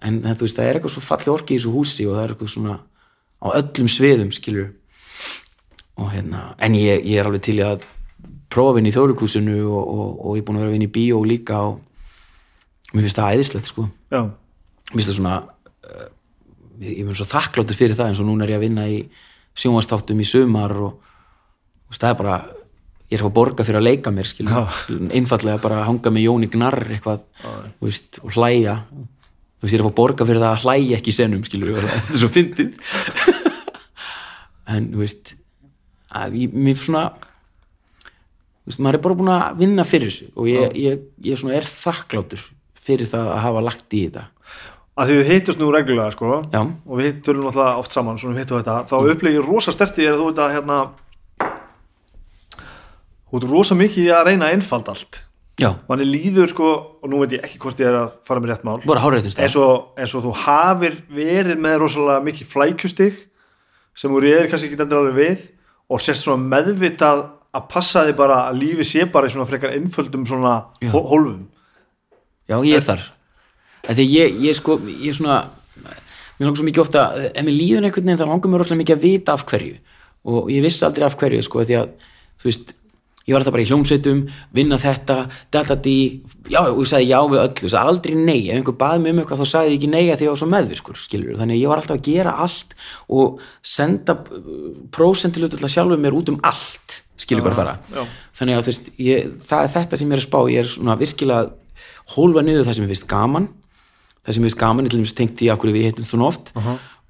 en 0.10 0.20
þú 0.28 0.48
veist, 0.48 0.58
það 0.60 0.66
er 0.66 0.80
eitthvað 0.80 0.96
svo 0.96 1.06
falli 1.06 1.32
orki 1.34 1.56
í 1.56 1.60
þessu 1.60 1.76
húsi 1.76 2.08
og 2.08 2.18
það 2.18 2.26
er 2.26 2.34
eitthvað 2.34 2.52
svona 2.56 2.76
á 3.40 3.48
öllum 3.56 3.92
sviðum, 3.92 4.34
skilur 4.36 4.74
og 6.00 6.12
hérna, 6.12 6.44
en 6.60 6.76
ég, 6.80 7.06
ég 7.08 7.20
er 7.22 7.30
alveg 7.30 7.46
til 7.48 7.58
að 7.64 7.88
prófa 8.50 8.74
að 8.74 8.80
vinna 8.80 8.92
í 8.92 8.96
þjóðlíkúsinu 8.96 9.58
og, 9.68 9.80
og, 9.80 10.12
og 10.20 10.38
ég 10.38 10.44
er 10.44 10.48
búin 10.48 10.60
að 10.60 10.64
vera 10.64 10.72
að 10.72 10.76
vinna 10.78 10.90
í 10.90 10.94
bíó 10.96 11.20
líka 11.28 11.64
og 11.70 12.94
mér 12.94 13.06
finnst 13.06 13.20
það 13.20 13.36
æðislegt 13.36 13.70
sko. 13.70 13.86
Já, 14.10 14.22
mér 14.90 14.96
finnst 14.96 15.12
það 15.12 15.20
svona 15.20 15.36
uh, 15.46 16.08
ég 16.84 17.02
ég 17.02 17.08
mun 17.08 17.18
svo 17.18 17.28
þakkláttur 17.30 17.78
fyrir 17.78 18.00
það 18.00 18.14
eins 18.14 18.24
og 18.24 18.30
núna 18.30 18.48
er 18.48 18.56
ég 18.56 18.62
að 18.62 18.66
vinna 18.66 18.88
í 18.90 19.02
sjónvastáttum 19.60 20.24
í 20.24 20.28
sumar 20.28 20.74
og 20.80 20.96
veist, 21.90 22.02
það 22.02 22.10
er 22.14 22.20
bara 22.24 22.38
ég 23.10 23.18
er 23.18 23.26
að 23.26 23.34
borga 23.40 23.66
fyrir 23.66 23.80
að 23.80 23.88
leika 23.88 24.14
mér 24.14 24.30
einfallega 25.18 25.62
bara 25.64 25.82
að 25.82 25.88
hanga 25.90 26.14
með 26.14 26.26
Jóni 26.28 26.50
Gnarr 26.54 26.84
eitthvað, 26.94 27.24
veist, 27.82 28.22
og 28.22 28.36
hlæja. 28.38 28.76
Þú 29.60 29.66
veist, 29.66 29.74
ég 29.74 29.80
er 29.82 29.88
að 29.90 29.96
borga 29.98 30.28
fyrir 30.30 30.44
það 30.44 30.54
að 30.54 30.66
hlæja 30.68 31.00
ekki 31.00 31.16
senum, 31.16 31.42
skilur, 31.48 31.80
þetta 31.90 32.14
er 32.14 32.22
svo 32.22 32.30
fyndið. 32.36 32.94
En, 34.70 34.92
þú 34.94 35.02
veist 35.02 35.34
að 36.10 36.38
ég, 36.44 36.54
mér 36.54 36.78
svona 36.82 37.04
veist, 38.70 38.80
maður 38.82 39.00
er 39.00 39.04
bara 39.06 39.20
búin 39.20 39.34
að 39.34 39.62
vinna 39.64 39.86
fyrir 39.88 40.12
þessu 40.12 40.30
og 40.36 40.50
ég, 40.50 40.78
ég, 40.78 41.04
ég 41.26 41.42
svona 41.42 41.58
er 41.58 41.68
þakkláttur 41.70 42.46
fyrir 42.80 43.10
það 43.10 43.34
að 43.34 43.42
hafa 43.46 43.66
lagt 43.66 43.98
í 43.98 44.06
þetta. 44.08 44.26
Að 45.00 45.10
því 45.10 45.18
við 45.20 45.30
hittust 45.32 45.60
nú 45.62 45.70
reglulega 45.72 46.12
sko 46.12 46.40
Já. 46.52 46.60
og 46.60 46.98
við 47.00 47.06
hittum 47.08 47.38
náttúrulega 47.40 47.82
oft 47.82 47.94
saman 47.96 48.18
svona 48.20 48.36
við 48.36 48.44
hittum 48.44 48.60
þetta, 48.60 48.80
þá 48.90 48.96
mm. 48.98 49.12
upplegi 49.14 49.40
ég 49.40 49.46
rosa 49.48 49.74
sterti 49.74 50.06
er 50.06 50.16
að 50.16 50.24
þú 50.24 50.32
veit 50.32 50.42
að 50.44 50.56
hérna 50.58 50.80
þú 53.30 53.40
veit 53.40 53.50
rosa 53.52 53.76
mikið 53.78 54.12
að 54.16 54.26
reyna 54.30 54.48
að 54.50 54.54
einfald 54.58 54.90
allt. 54.94 55.24
Já, 55.60 55.74
manni 55.90 56.06
líður 56.08 56.48
sko, 56.54 56.68
og 57.04 57.10
nú 57.12 57.20
veit 57.20 57.34
ég 57.36 57.44
ekki 57.44 57.58
hvort 57.60 57.80
ég 57.84 57.90
er 57.90 57.98
að 58.00 58.14
fara 58.28 58.40
með 58.40 58.54
rétt 58.54 58.64
mál. 58.64 58.78
Bara 58.88 59.02
háréttum 59.04 59.34
stað. 59.34 59.44
Eins 59.44 59.58
og, 59.60 59.90
eins 60.00 60.14
og 60.16 60.24
þú 60.24 60.32
hafir 60.46 60.96
verið 61.12 61.60
með 61.60 61.76
rosalega 61.82 62.24
mikið 62.24 62.48
flækjustig 62.54 63.18
sem 64.00 64.12
þú 64.14 64.22
reyðir 64.24 64.48
kannski 64.50 64.70
ekki 64.70 64.80
endur 64.80 65.02
alveg 65.02 65.18
við 65.20 65.44
og 65.92 66.00
sérst 66.06 66.24
svona 66.24 66.48
meðvitað 66.54 67.26
að 67.60 67.68
passa 67.74 68.06
þig 68.08 68.16
bara 68.16 68.38
að 68.48 68.60
lífi 68.62 68.86
sé 68.88 69.04
bara 69.12 69.28
í 69.28 69.34
svona 69.34 69.50
frekar 69.50 69.74
einföldum 69.76 70.24
svona 70.30 70.54
Já. 70.80 70.92
hó- 70.94 71.06
hólfum. 71.12 71.48
Já, 72.48 72.56
ég 72.64 72.78
er 72.80 72.86
þar. 72.88 73.04
Því 73.90 74.06
ég, 74.16 74.40
ég 74.48 74.56
sko, 74.56 74.80
ég 74.88 75.10
er 75.12 75.18
svona 75.20 75.40
Mér 76.40 76.48
langar 76.48 76.60
svo 76.62 76.66
mikið 76.70 76.82
ofta 76.86 77.02
Ef 77.36 77.44
mér 77.44 77.52
líður 77.52 77.84
einhvern 77.90 78.06
veginn 78.08 78.20
þá 78.22 78.28
langar 78.30 78.52
mér 78.54 78.62
rosalega 78.64 78.80
mikið 78.86 78.96
að 78.96 79.02
vita 79.04 79.34
af 79.36 79.44
hverju. 79.50 79.76
Og 80.24 80.48
ég 80.54 80.64
vissi 80.64 80.86
aldrei 80.88 81.04
af 81.10 81.18
hverju 81.20 81.42
sko, 81.44 81.66
Því 81.68 81.76
að, 81.82 81.90
þú 82.40 82.48
veist 82.48 82.72
Ég 83.30 83.36
var 83.36 83.44
alltaf 83.44 83.54
bara 83.54 83.62
í 83.62 83.68
hljómsveitum, 83.70 84.22
vinna 84.58 84.80
þetta 84.82 85.18
Delta 85.54 85.76
D, 85.78 85.92
já, 86.50 86.64
og 86.66 86.80
ég 86.82 86.90
sagði 86.90 87.10
já 87.12 87.20
við 87.30 87.42
öllu. 87.44 87.68
Ég 87.68 87.74
sagði 87.76 87.92
aldrei 87.94 88.16
nei, 88.18 88.40
ef 88.50 88.56
einhver 88.58 88.78
baði 88.80 89.04
mig 89.04 89.14
um 89.14 89.20
eitthvað 89.22 89.44
Þá 89.44 89.52
sagði 89.52 89.70
ég 89.70 89.78
ekki 89.78 89.90
nei 89.94 90.02
að 90.10 90.16
því 90.18 90.26
ég 90.26 90.34
var 90.34 90.40
svo 90.42 90.48
meðvirkur 90.50 90.98
skilur. 90.98 91.36
Þannig 91.38 91.60
ég 91.62 91.70
var 91.70 91.82
alltaf 91.84 92.00
að 92.00 92.08
gera 92.10 92.34
allt 92.42 92.74
Og 93.14 93.38
senda 93.62 94.16
prósentilut 94.96 95.54
Alltaf 95.54 95.76
sjálfur 95.76 96.02
mér 96.02 96.18
út 96.18 96.34
um 96.34 96.42
allt 96.50 97.00
Skilur 97.20 97.44
hvað 97.44 97.52
að 97.52 97.60
fara. 97.60 97.78
já. 97.92 98.04
þannig 98.40 98.58
að 98.58 98.68
veist, 98.70 98.86
ég, 99.04 99.32
það 99.44 99.64
er 99.66 99.72
þetta 99.74 99.98
sem 100.00 100.08
ég 100.08 100.16
er 100.16 100.22
að 100.22 100.28
spá. 100.30 100.40
Ég 100.50 100.62
er 100.62 100.70
svona 100.72 100.96
virkilega 101.00 101.50
hólfa 102.16 102.44
niður 102.48 102.64
það 102.66 102.78
sem 102.78 102.86
ég 102.86 102.94
finnst 102.94 103.08
gaman. 103.12 103.48
Það 104.24 104.38
sem 104.38 104.40
ég 104.40 104.48
finnst 104.48 104.62
gaman, 104.62 104.88
ég 104.88 104.94
til 104.94 105.02
dæmis 105.02 105.16
tengt 105.18 105.44
í 105.44 105.50
af 105.52 105.60
hverju 105.60 105.76
við 105.76 105.88
hittum 105.90 106.08
svona 106.08 106.30
oft. 106.30 106.54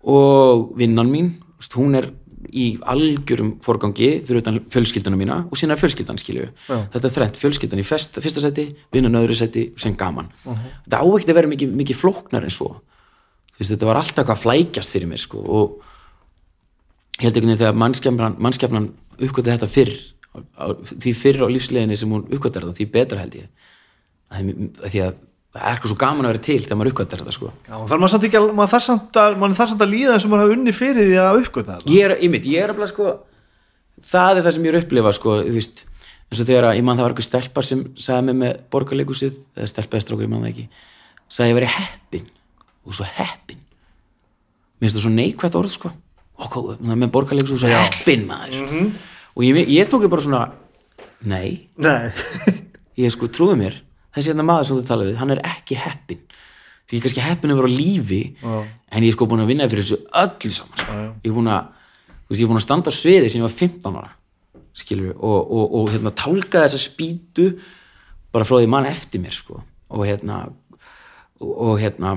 Og 0.10 0.72
vinnan 0.80 1.12
mín, 1.14 1.30
hún 1.76 2.00
er 2.00 2.10
í 2.48 2.66
algjörum 2.88 3.56
forgangi 3.64 4.10
fyrir 4.28 4.42
utan 4.42 4.60
fjölskyldana 4.72 5.18
mína 5.20 5.40
og 5.50 5.60
er 5.64 5.80
fjölskyldan 5.80 6.20
skilju 6.22 6.48
þetta 6.68 7.02
er 7.04 7.16
þrennt, 7.16 7.40
fjölskyldan 7.40 7.82
í 7.82 7.86
fest, 7.88 8.16
fyrsta 8.24 8.44
seti 8.44 8.70
vinnan 8.94 9.20
öðru 9.20 9.36
seti 9.36 9.66
sem 9.78 9.96
gaman. 10.00 10.32
Þetta 10.46 11.02
á 11.02 11.06
ekkert 11.06 11.34
að 11.34 11.40
vera 11.42 11.52
mikið, 11.52 11.74
mikið 11.82 12.00
flóknar 12.00 12.48
en 12.48 12.54
svo. 12.54 12.72
Veist, 13.58 13.74
þetta 13.74 13.90
var 13.90 14.00
alltaf 14.00 14.24
eitthvað 14.24 14.38
að 14.38 14.44
flækjast 14.46 14.96
fyrir 14.96 15.12
mér 15.12 15.24
sko 15.24 15.44
og 15.44 15.80
ég 17.20 17.28
held 17.28 17.36
einhvern 17.36 17.52
veginn 17.52 17.62
þegar 17.64 17.80
mannskjafnan, 17.84 18.38
mannskjafnan 18.40 18.92
uppgötu 19.20 19.52
þetta 19.52 19.70
fyrr 19.70 19.96
á, 20.56 20.66
því 20.80 21.16
fyrr 21.20 21.44
á 21.44 21.48
lífsleginni 21.52 21.98
sem 22.00 22.14
hún 22.14 22.28
uppgötar 22.30 22.68
þetta 22.68 22.80
því 22.80 22.88
betra 22.94 23.20
held 23.20 23.42
ég. 23.42 23.50
Að 24.30 24.94
því 24.94 25.04
að 25.10 25.20
það 25.50 25.62
er 25.64 25.72
eitthvað 25.74 25.92
svo 25.92 25.98
gaman 26.04 26.28
að 26.28 26.34
vera 26.34 26.44
til 26.46 26.60
þegar 26.64 26.78
maður 26.80 26.92
uppgötar 26.94 27.22
þetta 27.24 27.34
sko. 27.36 27.52
Já, 27.66 27.76
þar 27.90 28.02
maður 28.02 28.12
samt 28.14 28.26
ekki 28.28 28.40
að, 28.40 28.48
maður 28.60 28.72
þarf 28.76 28.86
samt 28.86 29.20
að, 29.24 29.38
maður 29.42 29.58
þarf 29.60 29.72
samt 29.74 29.84
að 29.86 29.94
líða 29.96 30.16
eins 30.16 30.26
og 30.28 30.34
maður 30.34 30.44
hafa 30.46 30.56
unni 30.60 30.74
fyrir 30.78 31.08
því 31.10 31.18
að 31.24 31.40
uppgöta 31.44 31.78
þetta. 31.80 31.94
ég 31.96 32.06
er, 32.06 32.14
ég 32.22 32.34
mitt, 32.36 32.46
ég 32.50 32.66
er 32.68 32.74
að 32.76 32.92
sko 32.92 33.14
það 34.14 34.38
er 34.42 34.46
það 34.46 34.56
sem 34.56 34.68
ég 34.68 34.72
er 34.74 34.78
að 34.78 34.86
upplifa 34.86 35.14
sko 35.18 35.38
þú 35.42 35.56
veist, 35.58 35.82
eins 36.30 36.44
og 36.44 36.50
þegar 36.52 36.68
að 36.70 36.78
ég 36.78 36.86
man 36.86 37.00
það 37.00 37.08
var 37.08 37.16
eitthvað 37.16 37.28
stelpar 37.30 37.68
sem 37.68 37.82
sagði 37.98 38.28
mig 38.30 38.38
með 38.44 38.62
borgarleikusið 38.76 39.40
eða 39.58 39.72
stelpa 39.74 39.98
eða 39.98 40.06
strákur, 40.06 40.28
ég 40.28 40.32
man 40.36 40.46
það 40.46 40.52
ekki 40.54 40.68
sagði 41.30 41.50
ég 41.50 41.58
verið 41.60 41.74
heppin 41.80 42.30
og 42.86 42.96
svo 43.00 43.10
heppin 43.18 43.60
mér 44.80 44.86
finnst 44.86 45.00
það 45.00 45.06
svo 45.08 45.14
neikvætt 45.18 45.58
orð 45.60 45.74
sko. 45.74 45.92
Og 46.40 46.60
með 46.88 47.10
borgarleikusið 47.12 47.58
og 47.58 47.64
svo 47.66 47.72
heppin 47.74 48.22
maður. 48.30 48.70
Og 49.36 49.44
ég, 49.44 49.58
ég 49.76 49.90
tók 49.92 50.06
ég 50.06 50.12
bara 50.14 50.24
svona 50.24 50.46
nei, 51.28 51.68
Nei, 51.76 52.14
ég 53.02 53.12
sko 53.12 53.28
trúðu 53.28 53.58
mér 53.60 53.76
þessi 54.16 54.32
hérna 54.32 54.46
maður 54.48 54.70
sem 54.70 54.80
þú 54.80 54.86
talaði 54.90 55.12
við, 55.14 55.20
hann 55.22 55.34
er 55.36 55.42
ekki 55.46 55.80
heppin 55.80 56.22
því 56.90 56.96
ég 56.96 57.00
er 57.00 57.06
kannski 57.06 57.26
heppin 57.26 57.54
að 57.54 57.60
vera 57.62 57.70
á 57.70 57.78
lífi 57.80 58.22
Já. 58.42 58.54
en 58.90 59.04
ég 59.06 59.12
er 59.12 59.18
sko 59.18 59.28
búin 59.30 59.44
að 59.44 59.52
vinna 59.52 59.68
fyrir 59.70 59.86
þessu 59.86 60.00
öllu 60.24 60.54
saman 60.56 60.80
sko. 60.80 60.96
Já, 60.96 61.10
ég 61.24 61.30
er 61.30 61.36
búin 61.38 61.52
að 61.54 61.68
veist, 62.30 62.40
ég 62.40 62.46
er 62.46 62.50
búin 62.50 62.62
að 62.62 62.66
standa 62.66 62.90
á 62.90 62.94
sviði 62.98 63.30
sem 63.30 63.42
ég 63.42 63.46
var 63.46 63.58
15 63.58 64.00
ára 64.00 64.12
skilur 64.80 65.14
og, 65.18 65.40
og, 65.52 65.76
og 65.80 65.92
hérna 65.94 66.14
tálka 66.16 66.64
þessa 66.66 66.80
spýtu 66.82 67.50
bara 68.34 68.46
frá 68.48 68.60
því 68.60 68.70
mann 68.72 68.88
eftir 68.90 69.22
mér 69.22 69.34
sko. 69.36 69.60
Og 69.90 70.06
hérna 70.06 70.44
og, 71.42 71.50
og 71.50 71.80
hérna 71.82 72.16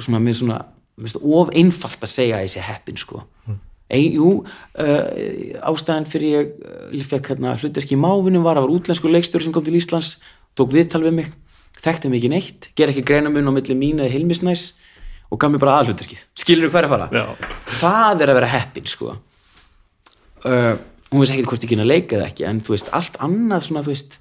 svona 0.00 0.20
með 0.24 0.38
svona 0.40 0.58
veist, 1.00 1.18
of 1.20 1.52
einfalt 1.56 2.04
að 2.04 2.12
segja 2.12 2.38
að 2.38 2.46
ég 2.46 2.52
sé 2.54 2.64
heppin 2.64 3.00
sko 3.00 3.22
Ein, 3.86 4.16
jú, 4.18 4.30
uh, 4.42 5.02
ástæðan 5.70 6.08
fyrir 6.10 6.32
ég 6.32 6.54
uh, 6.98 7.04
fekk 7.06 7.28
hérna 7.30 7.52
hlutverki 7.60 7.94
í 7.94 8.00
mávinum 8.00 8.42
var 8.42 8.58
að 8.58 8.66
var 8.66 8.72
útlensku 8.80 9.06
leikstjóri 9.06 9.46
sem 9.46 9.54
kom 9.54 9.62
til 9.62 9.76
Íslands 9.78 10.16
tók 10.58 10.72
viðtal 10.74 11.04
við 11.04 11.14
mig, 11.20 11.28
þekkti 11.78 12.10
mig 12.10 12.18
ekki 12.18 12.30
neitt 12.32 12.68
ger 12.74 12.90
ekki 12.90 13.04
greinamun 13.06 13.46
á 13.46 13.52
milli 13.54 13.76
mín 13.78 14.00
eða 14.02 14.10
Hilmisnæs 14.10 14.72
og 15.30 15.38
gaf 15.38 15.52
mér 15.52 15.62
bara 15.62 15.76
aðhlutverkið 15.82 16.24
skilur 16.38 16.66
þú 16.66 16.74
hver 16.74 16.88
að 16.88 16.94
fara? 16.96 17.06
Já. 17.14 17.52
það 17.78 18.24
er 18.24 18.32
að 18.32 18.38
vera 18.40 18.52
heppin 18.56 18.88
sko 18.90 19.12
uh, 19.14 20.74
hún 21.12 21.22
veist 21.22 21.34
ekki 21.36 21.46
hvort 21.46 21.66
ekki 21.66 21.78
að 21.78 21.90
leika 21.92 22.18
eða 22.18 22.30
ekki 22.30 22.46
en 22.48 22.62
þú 22.66 22.74
veist, 22.74 22.90
allt 22.96 23.20
annað 23.22 23.68
svona 23.68 23.84
þú 23.86 23.92
veist, 23.92 24.18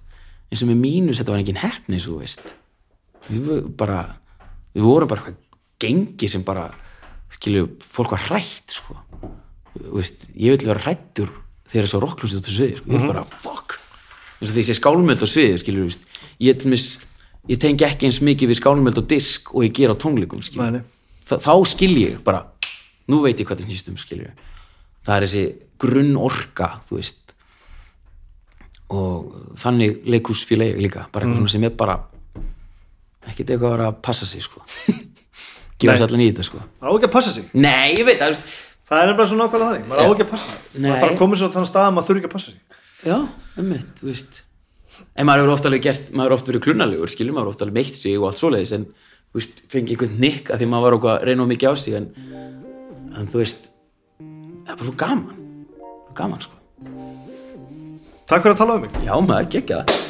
eins 0.52 0.62
og 0.66 0.70
með 0.70 0.82
mínus, 0.84 1.22
þetta 1.22 1.34
var 1.34 1.42
ekki 1.42 1.58
heppni 1.64 2.02
svo 2.04 2.20
þú 2.20 2.22
veist 2.22 2.54
við 3.32 3.72
bara, 3.80 4.04
við 4.76 4.86
vorum 4.86 5.10
bara 5.10 5.26
eitthvað 5.26 5.42
gengi 5.82 6.30
sem 6.30 6.46
bara 6.46 6.68
skilju, 7.34 7.68
fólk 7.82 8.14
var 8.14 8.28
hrætt 8.30 8.78
sko 8.78 9.00
veist, 9.76 10.28
ég 10.34 10.56
vil 10.56 10.70
vera 10.70 10.84
hrættur 10.86 11.34
þegar 11.72 11.88
þessu 11.88 12.02
rocklúsið 12.04 12.40
þetta 12.40 12.56
sviðir 12.56 12.80
sko. 12.80 12.92
ég 12.92 13.04
vil 13.04 13.12
bara, 13.12 13.26
fuck. 13.44 13.78
Eins 14.40 14.50
og 14.50 14.56
því 14.56 14.64
ég 14.64 14.70
sé 14.70 14.78
skálmöld 14.80 15.24
á 15.24 15.28
sviðir 15.30 15.62
skilju, 15.64 15.86
þú 15.86 15.92
veist, 15.92 16.10
ég 16.46 16.66
mis 16.72 16.88
ég 17.50 17.62
tengi 17.62 17.86
ekki 17.86 18.10
eins 18.10 18.22
mikið 18.26 18.52
við 18.52 18.60
skálmöld 18.62 19.00
á 19.00 19.04
disk 19.06 19.54
og 19.54 19.66
ég 19.68 19.76
ger 19.76 19.94
á 19.94 19.96
tónleikum 20.02 20.42
nei. 20.42 20.82
Þa, 21.26 21.38
þá 21.42 21.54
skil 21.70 21.94
ég 21.98 22.20
bara 22.26 22.44
nú 23.10 23.22
veit 23.22 23.40
ég 23.40 23.48
hvað 23.48 23.62
það 23.62 23.70
snýst 23.70 23.92
um 23.92 24.00
skilju 24.02 24.34
það 25.06 25.16
er 25.16 25.28
þessi 25.28 25.46
grunn 25.82 26.18
orka 26.18 26.76
þú 26.88 27.00
veist. 27.00 27.22
Og 28.96 29.56
þannig 29.60 30.04
leikús 30.10 30.44
fíla 30.46 30.70
ég 30.70 30.82
líka 30.82 31.08
bara 31.12 31.26
eitthvað 31.26 31.42
svona 31.42 31.54
sem 31.56 31.66
er 31.66 31.74
bara 31.78 32.00
ekkert 33.26 33.50
eitthvað 33.50 33.68
að 33.70 33.76
vera 33.76 33.90
að 33.90 34.02
passa 34.06 34.28
sig 34.30 34.46
sko. 34.46 34.62
Nei. 35.86 35.98
sér 35.98 36.06
allan 36.06 36.24
í 36.24 36.30
þetta 36.30 36.46
sko. 36.48 36.62
Það 36.80 36.88
á 36.88 36.94
ekki 36.96 37.08
að 37.10 37.14
passa 37.14 37.34
sig? 37.36 37.48
Nei, 37.54 37.96
ég 37.98 38.06
veit 38.08 38.20
það, 38.22 38.32
veist, 38.32 38.46
Það 38.86 39.02
er 39.02 39.10
nefnilega 39.10 39.30
svona 39.32 39.46
nákvæmlega 39.46 39.70
þannig, 39.72 39.86
maður 39.90 40.06
á 40.06 40.10
ekki 40.14 40.26
að 40.26 40.32
passa 40.32 40.50
sig. 40.52 40.60
Maður 40.76 41.00
þarf 41.02 41.14
að 41.16 41.22
koma 41.22 41.38
sér 41.40 41.50
á 41.50 41.54
þannig 41.56 41.70
stað 41.72 41.86
að 41.86 41.94
maður 41.96 42.08
þurfi 42.10 42.22
ekki 42.22 42.30
að 42.30 42.36
passa 42.36 42.52
sig. 42.52 42.82
Já, 43.06 43.16
einmitt, 43.58 43.88
þú 43.98 44.10
veist. 44.12 44.42
En 45.16 45.28
maður 45.28 45.42
hefur 45.42 45.54
ofta 45.56 45.72
alveg 45.72 45.86
gert, 45.88 46.12
maður 46.12 46.30
hefur 46.30 46.38
ofta 46.38 46.52
verið 46.52 46.64
klunnalegur 46.68 47.12
skilur, 47.12 47.34
maður 47.34 47.48
hefur 47.50 47.56
ofta 47.56 47.66
alveg 47.66 47.80
meitt 47.80 47.98
sig 47.98 48.20
og 48.20 48.28
allt 48.30 48.42
svoleiðis 48.42 48.76
en, 48.78 48.86
þú 49.34 49.42
veist, 49.42 49.64
fengi 49.74 49.96
einhvern 49.96 50.20
nikk 50.22 50.54
að 50.54 50.62
því 50.62 50.70
maður 50.70 50.86
var 50.86 50.98
okkur 51.00 51.14
að 51.16 51.26
reyna 51.32 51.50
mikið 51.50 51.74
á 51.74 51.76
sig 51.82 51.98
en, 51.98 52.08
en 53.18 53.32
þú 53.34 53.42
veist 53.42 53.70
það 54.22 54.74
er 54.76 54.78
bara 54.78 54.90
svo 54.92 54.98
gaman. 55.02 55.46
Svo 56.06 56.18
gaman, 56.22 56.46
sko. 56.46 56.62
Takk 58.30 58.46
fyrir 58.46 58.54
að 58.54 58.62
tala 58.62 58.78
um 58.78 58.86
mig. 58.86 59.02
Já, 59.02 59.16
maður 59.18 59.50
gekkja 59.58 59.82
það 59.82 60.05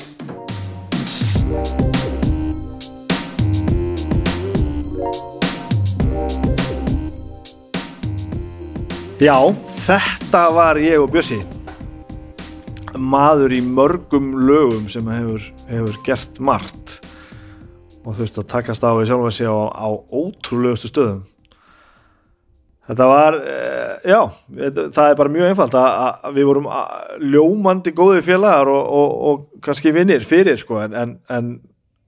Já, 9.21 9.37
þetta 9.85 10.41
var 10.53 10.79
ég 10.81 10.99
og 10.99 11.11
Bjössi. 11.13 11.39
Maður 12.95 13.53
í 13.57 13.61
mörgum 13.63 14.33
lögum 14.47 14.87
sem 14.91 15.07
hefur, 15.11 15.45
hefur 15.69 15.97
gert 16.05 16.39
margt 16.39 16.97
og 18.05 18.13
þurfti 18.19 18.41
að 18.43 18.49
takast 18.51 18.83
á 18.85 18.91
við 18.95 19.09
sjálfa 19.09 19.31
sig 19.33 19.49
á, 19.49 19.57
á 19.71 19.87
ótrúlegustu 20.13 20.91
stöðum. 20.91 21.23
Þetta 22.85 23.05
var 23.09 23.37
eh, 23.41 23.93
já, 24.11 24.19
það 24.93 25.07
er 25.09 25.15
bara 25.17 25.31
mjög 25.33 25.47
einfalt 25.49 25.77
að, 25.79 25.87
að 26.29 26.35
við 26.37 26.49
vorum 26.51 26.67
að- 26.69 27.15
ljómandi 27.33 27.93
góði 27.97 28.21
félagar 28.27 28.69
og, 28.69 28.83
og, 28.99 29.15
og 29.31 29.63
kannski 29.65 29.93
vinnir 29.95 30.21
fyrir 30.27 30.59
sko 30.61 30.83
en, 30.83 31.15
en, 31.33 31.47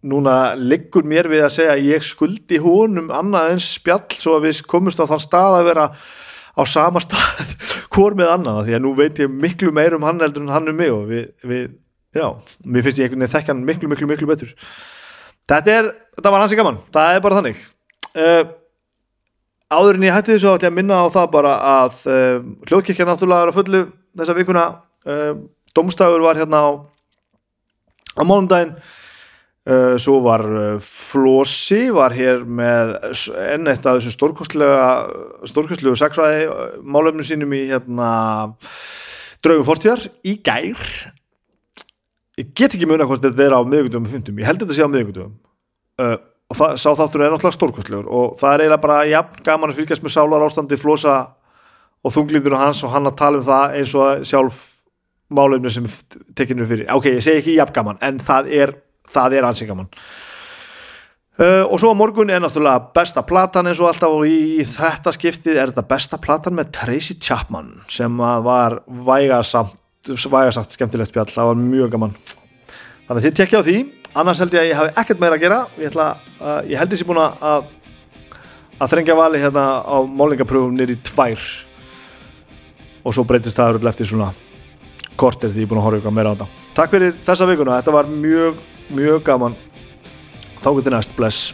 núna 0.08 0.54
liggur 0.54 1.08
mér 1.10 1.26
við 1.32 1.48
að 1.48 1.56
segja 1.56 1.74
að 1.74 1.88
ég 1.90 2.06
skuldi 2.06 2.60
honum 2.62 3.10
annað 3.10 3.56
en 3.56 3.64
spjall 3.66 4.06
svo 4.22 4.38
að 4.38 4.46
við 4.52 4.62
komumst 4.70 5.02
á 5.02 5.10
þann 5.10 5.24
stað 5.26 5.58
að 5.58 5.70
vera 5.72 5.88
á 6.58 6.64
sama 6.66 7.02
stað 7.04 7.54
hvor 7.94 8.18
með 8.18 8.34
annan 8.34 8.64
því 8.66 8.78
að 8.78 8.84
nú 8.84 8.94
veit 8.98 9.20
ég 9.22 9.32
miklu 9.32 9.72
meir 9.76 9.96
um 9.98 10.06
hann 10.08 10.22
heldur 10.24 10.46
en 10.46 10.54
hann 10.54 10.70
um 10.72 10.78
mig 10.78 10.92
og 10.94 11.08
við, 11.10 11.30
við 11.46 11.66
já, 12.18 12.28
mér 12.66 12.86
finnst 12.86 13.02
ég 13.02 13.08
einhvern 13.08 13.24
veginn 13.24 13.34
þekka 13.36 13.54
hann 13.54 13.66
miklu, 13.68 13.90
miklu, 13.92 14.10
miklu 14.10 14.30
betur. 14.30 14.54
Þetta 15.48 15.76
er, 15.80 15.90
þetta 16.18 16.34
var 16.34 16.44
hansi 16.44 16.60
gaman 16.60 16.80
það 16.94 17.16
er 17.16 17.24
bara 17.26 17.40
þannig. 17.40 17.64
Uh, 18.18 18.44
áður 19.72 20.00
en 20.00 20.08
ég 20.08 20.16
hætti 20.18 20.34
þessu 20.36 20.52
átti 20.52 20.70
að 20.70 20.78
minna 20.80 21.02
á 21.02 21.06
það 21.14 21.32
bara 21.38 21.56
að 21.78 22.00
uh, 22.12 22.38
hljóðkirkja 22.70 23.08
náttúrulega 23.08 23.48
er 23.48 23.54
að 23.54 23.60
fullu 23.62 23.84
þessa 24.18 24.38
vikuna. 24.38 24.68
Uh, 25.08 25.34
domstafur 25.78 26.26
var 26.26 26.40
hérna 26.40 26.64
á 26.64 26.70
á 28.18 28.22
mánudaginn. 28.26 28.74
uh, 28.78 29.07
svo 30.00 30.22
var 30.24 30.44
uh, 30.48 30.84
Flossi 30.84 31.88
var 31.92 32.16
hér 32.16 32.46
með 32.46 32.94
enn 33.52 33.68
eitt 33.68 33.84
af 33.84 33.98
þessum 33.98 34.16
stórkostlega 34.16 34.86
stórkostlegu 35.50 35.98
saksvæði 36.00 36.46
málefnum 36.88 37.28
sínum 37.28 37.56
í 37.58 37.66
hérna 37.68 38.12
draugum 39.44 39.68
fortíðar 39.68 40.08
í 40.24 40.38
gær. 40.46 40.88
Ég 42.38 42.54
get 42.56 42.78
ekki 42.78 42.88
muna 42.90 43.08
hvort 43.10 43.24
þetta 43.26 43.48
er 43.48 43.58
á 43.58 43.62
miðvikudum 43.66 44.08
og 44.08 44.14
fundum, 44.14 44.40
ég 44.40 44.48
held 44.48 44.62
þetta 44.62 44.78
sé 44.78 44.86
á 44.86 44.94
miðvikudum 44.94 45.36
uh, 46.04 46.18
og 46.48 46.56
það, 46.56 46.78
sá 46.80 46.90
þáttur 46.96 47.26
er 47.26 47.34
náttúrulega 47.34 47.58
stórkostlegur 47.58 48.08
og 48.08 48.38
það 48.40 48.54
er 48.54 48.64
eiginlega 48.64 48.84
bara 48.86 48.98
jafn 49.10 49.44
gaman 49.44 49.74
að 49.74 49.82
fylgjast 49.82 50.06
með 50.06 50.16
sálar 50.16 50.46
ástandi 50.46 50.80
flosa 50.80 51.18
og 52.06 52.14
þunglindunum 52.16 52.62
hans 52.62 52.84
og 52.86 52.94
hann 52.94 53.10
að 53.10 53.18
tala 53.20 53.42
um 53.42 53.48
það 53.48 53.78
eins 53.80 53.96
og 53.98 54.28
sjálf 54.28 54.62
málefni 55.28 55.72
sem 55.74 55.88
tekinu 56.38 56.68
fyrir, 56.70 56.88
ok, 56.94 57.10
ég 57.18 57.26
segi 57.26 57.42
ekki 57.42 57.58
jafn 57.58 57.76
gaman 57.76 57.98
en 58.06 58.22
það 58.24 58.52
er, 58.56 58.76
það 59.14 59.38
er 59.38 59.48
ansi 59.48 59.68
gaman. 59.70 59.90
Uh, 61.38 61.68
og 61.70 61.78
svo 61.78 61.92
á 61.94 62.00
morgun 62.00 62.32
er 62.34 62.42
náttúrulega 62.42 62.90
besta 62.98 63.22
platan 63.22 63.70
eins 63.70 63.82
og 63.82 63.92
alltaf 63.92 64.10
og 64.10 64.26
í 64.26 64.64
þetta 64.66 65.14
skiptið 65.14 65.60
er 65.60 65.70
þetta 65.70 65.86
besta 65.86 66.18
platan 66.18 66.56
með 66.58 66.72
Tracy 66.80 67.20
Chapman 67.22 67.76
sem 67.94 68.16
var 68.18 68.80
vægasamt 68.88 69.76
vægasagt 70.08 70.74
skemmtilegt 70.74 71.12
spjall, 71.12 71.28
það 71.30 71.50
var 71.52 71.58
mjög 71.60 71.94
gaman. 71.94 72.14
Þannig 73.08 73.18
að 73.18 73.26
þið 73.26 73.38
tekja 73.42 73.60
á 73.60 73.68
því. 73.68 73.78
Annars 74.18 74.40
held 74.42 74.56
ég 74.56 74.62
að 74.62 74.70
ég 74.70 74.80
hafi 74.80 74.94
ekkert 75.02 75.22
meira 75.22 75.38
að 75.38 75.44
gera. 75.44 75.58
Ég, 75.78 75.92
ætla, 75.92 76.06
uh, 76.40 76.62
ég 76.66 76.80
held 76.80 76.94
þessi 76.94 77.08
búin 77.08 77.20
að 77.22 77.74
að 78.78 78.92
þrengja 78.94 79.18
vali 79.18 79.42
hérna 79.42 79.66
á 79.82 79.98
málingapröfum 80.06 80.76
nýri 80.78 80.98
tvær. 81.06 81.42
Og 83.06 83.16
svo 83.16 83.26
breytist 83.28 83.58
það 83.58 83.76
örugglega 83.76 83.96
eftir 83.96 84.10
svona 84.10 84.32
kortir 85.18 85.54
því 85.54 85.64
ég 85.64 85.68
er 85.68 85.72
búin 85.72 85.82
að 85.82 85.88
horfa 85.88 86.02
ykkur 86.02 86.14
meira 86.14 86.34
á 86.34 86.36
þetta. 86.36 86.66
Takk 86.78 86.94
fyrir 86.94 87.16
þessa 87.26 87.48
vikuna, 87.50 87.80
þetta 87.80 87.96
var 87.96 88.12
mjög 88.12 88.60
mjög 88.90 89.24
gaman. 89.28 89.56
Þá 90.62 90.70
getur 90.78 90.96
næst, 90.96 91.16
bless 91.18 91.54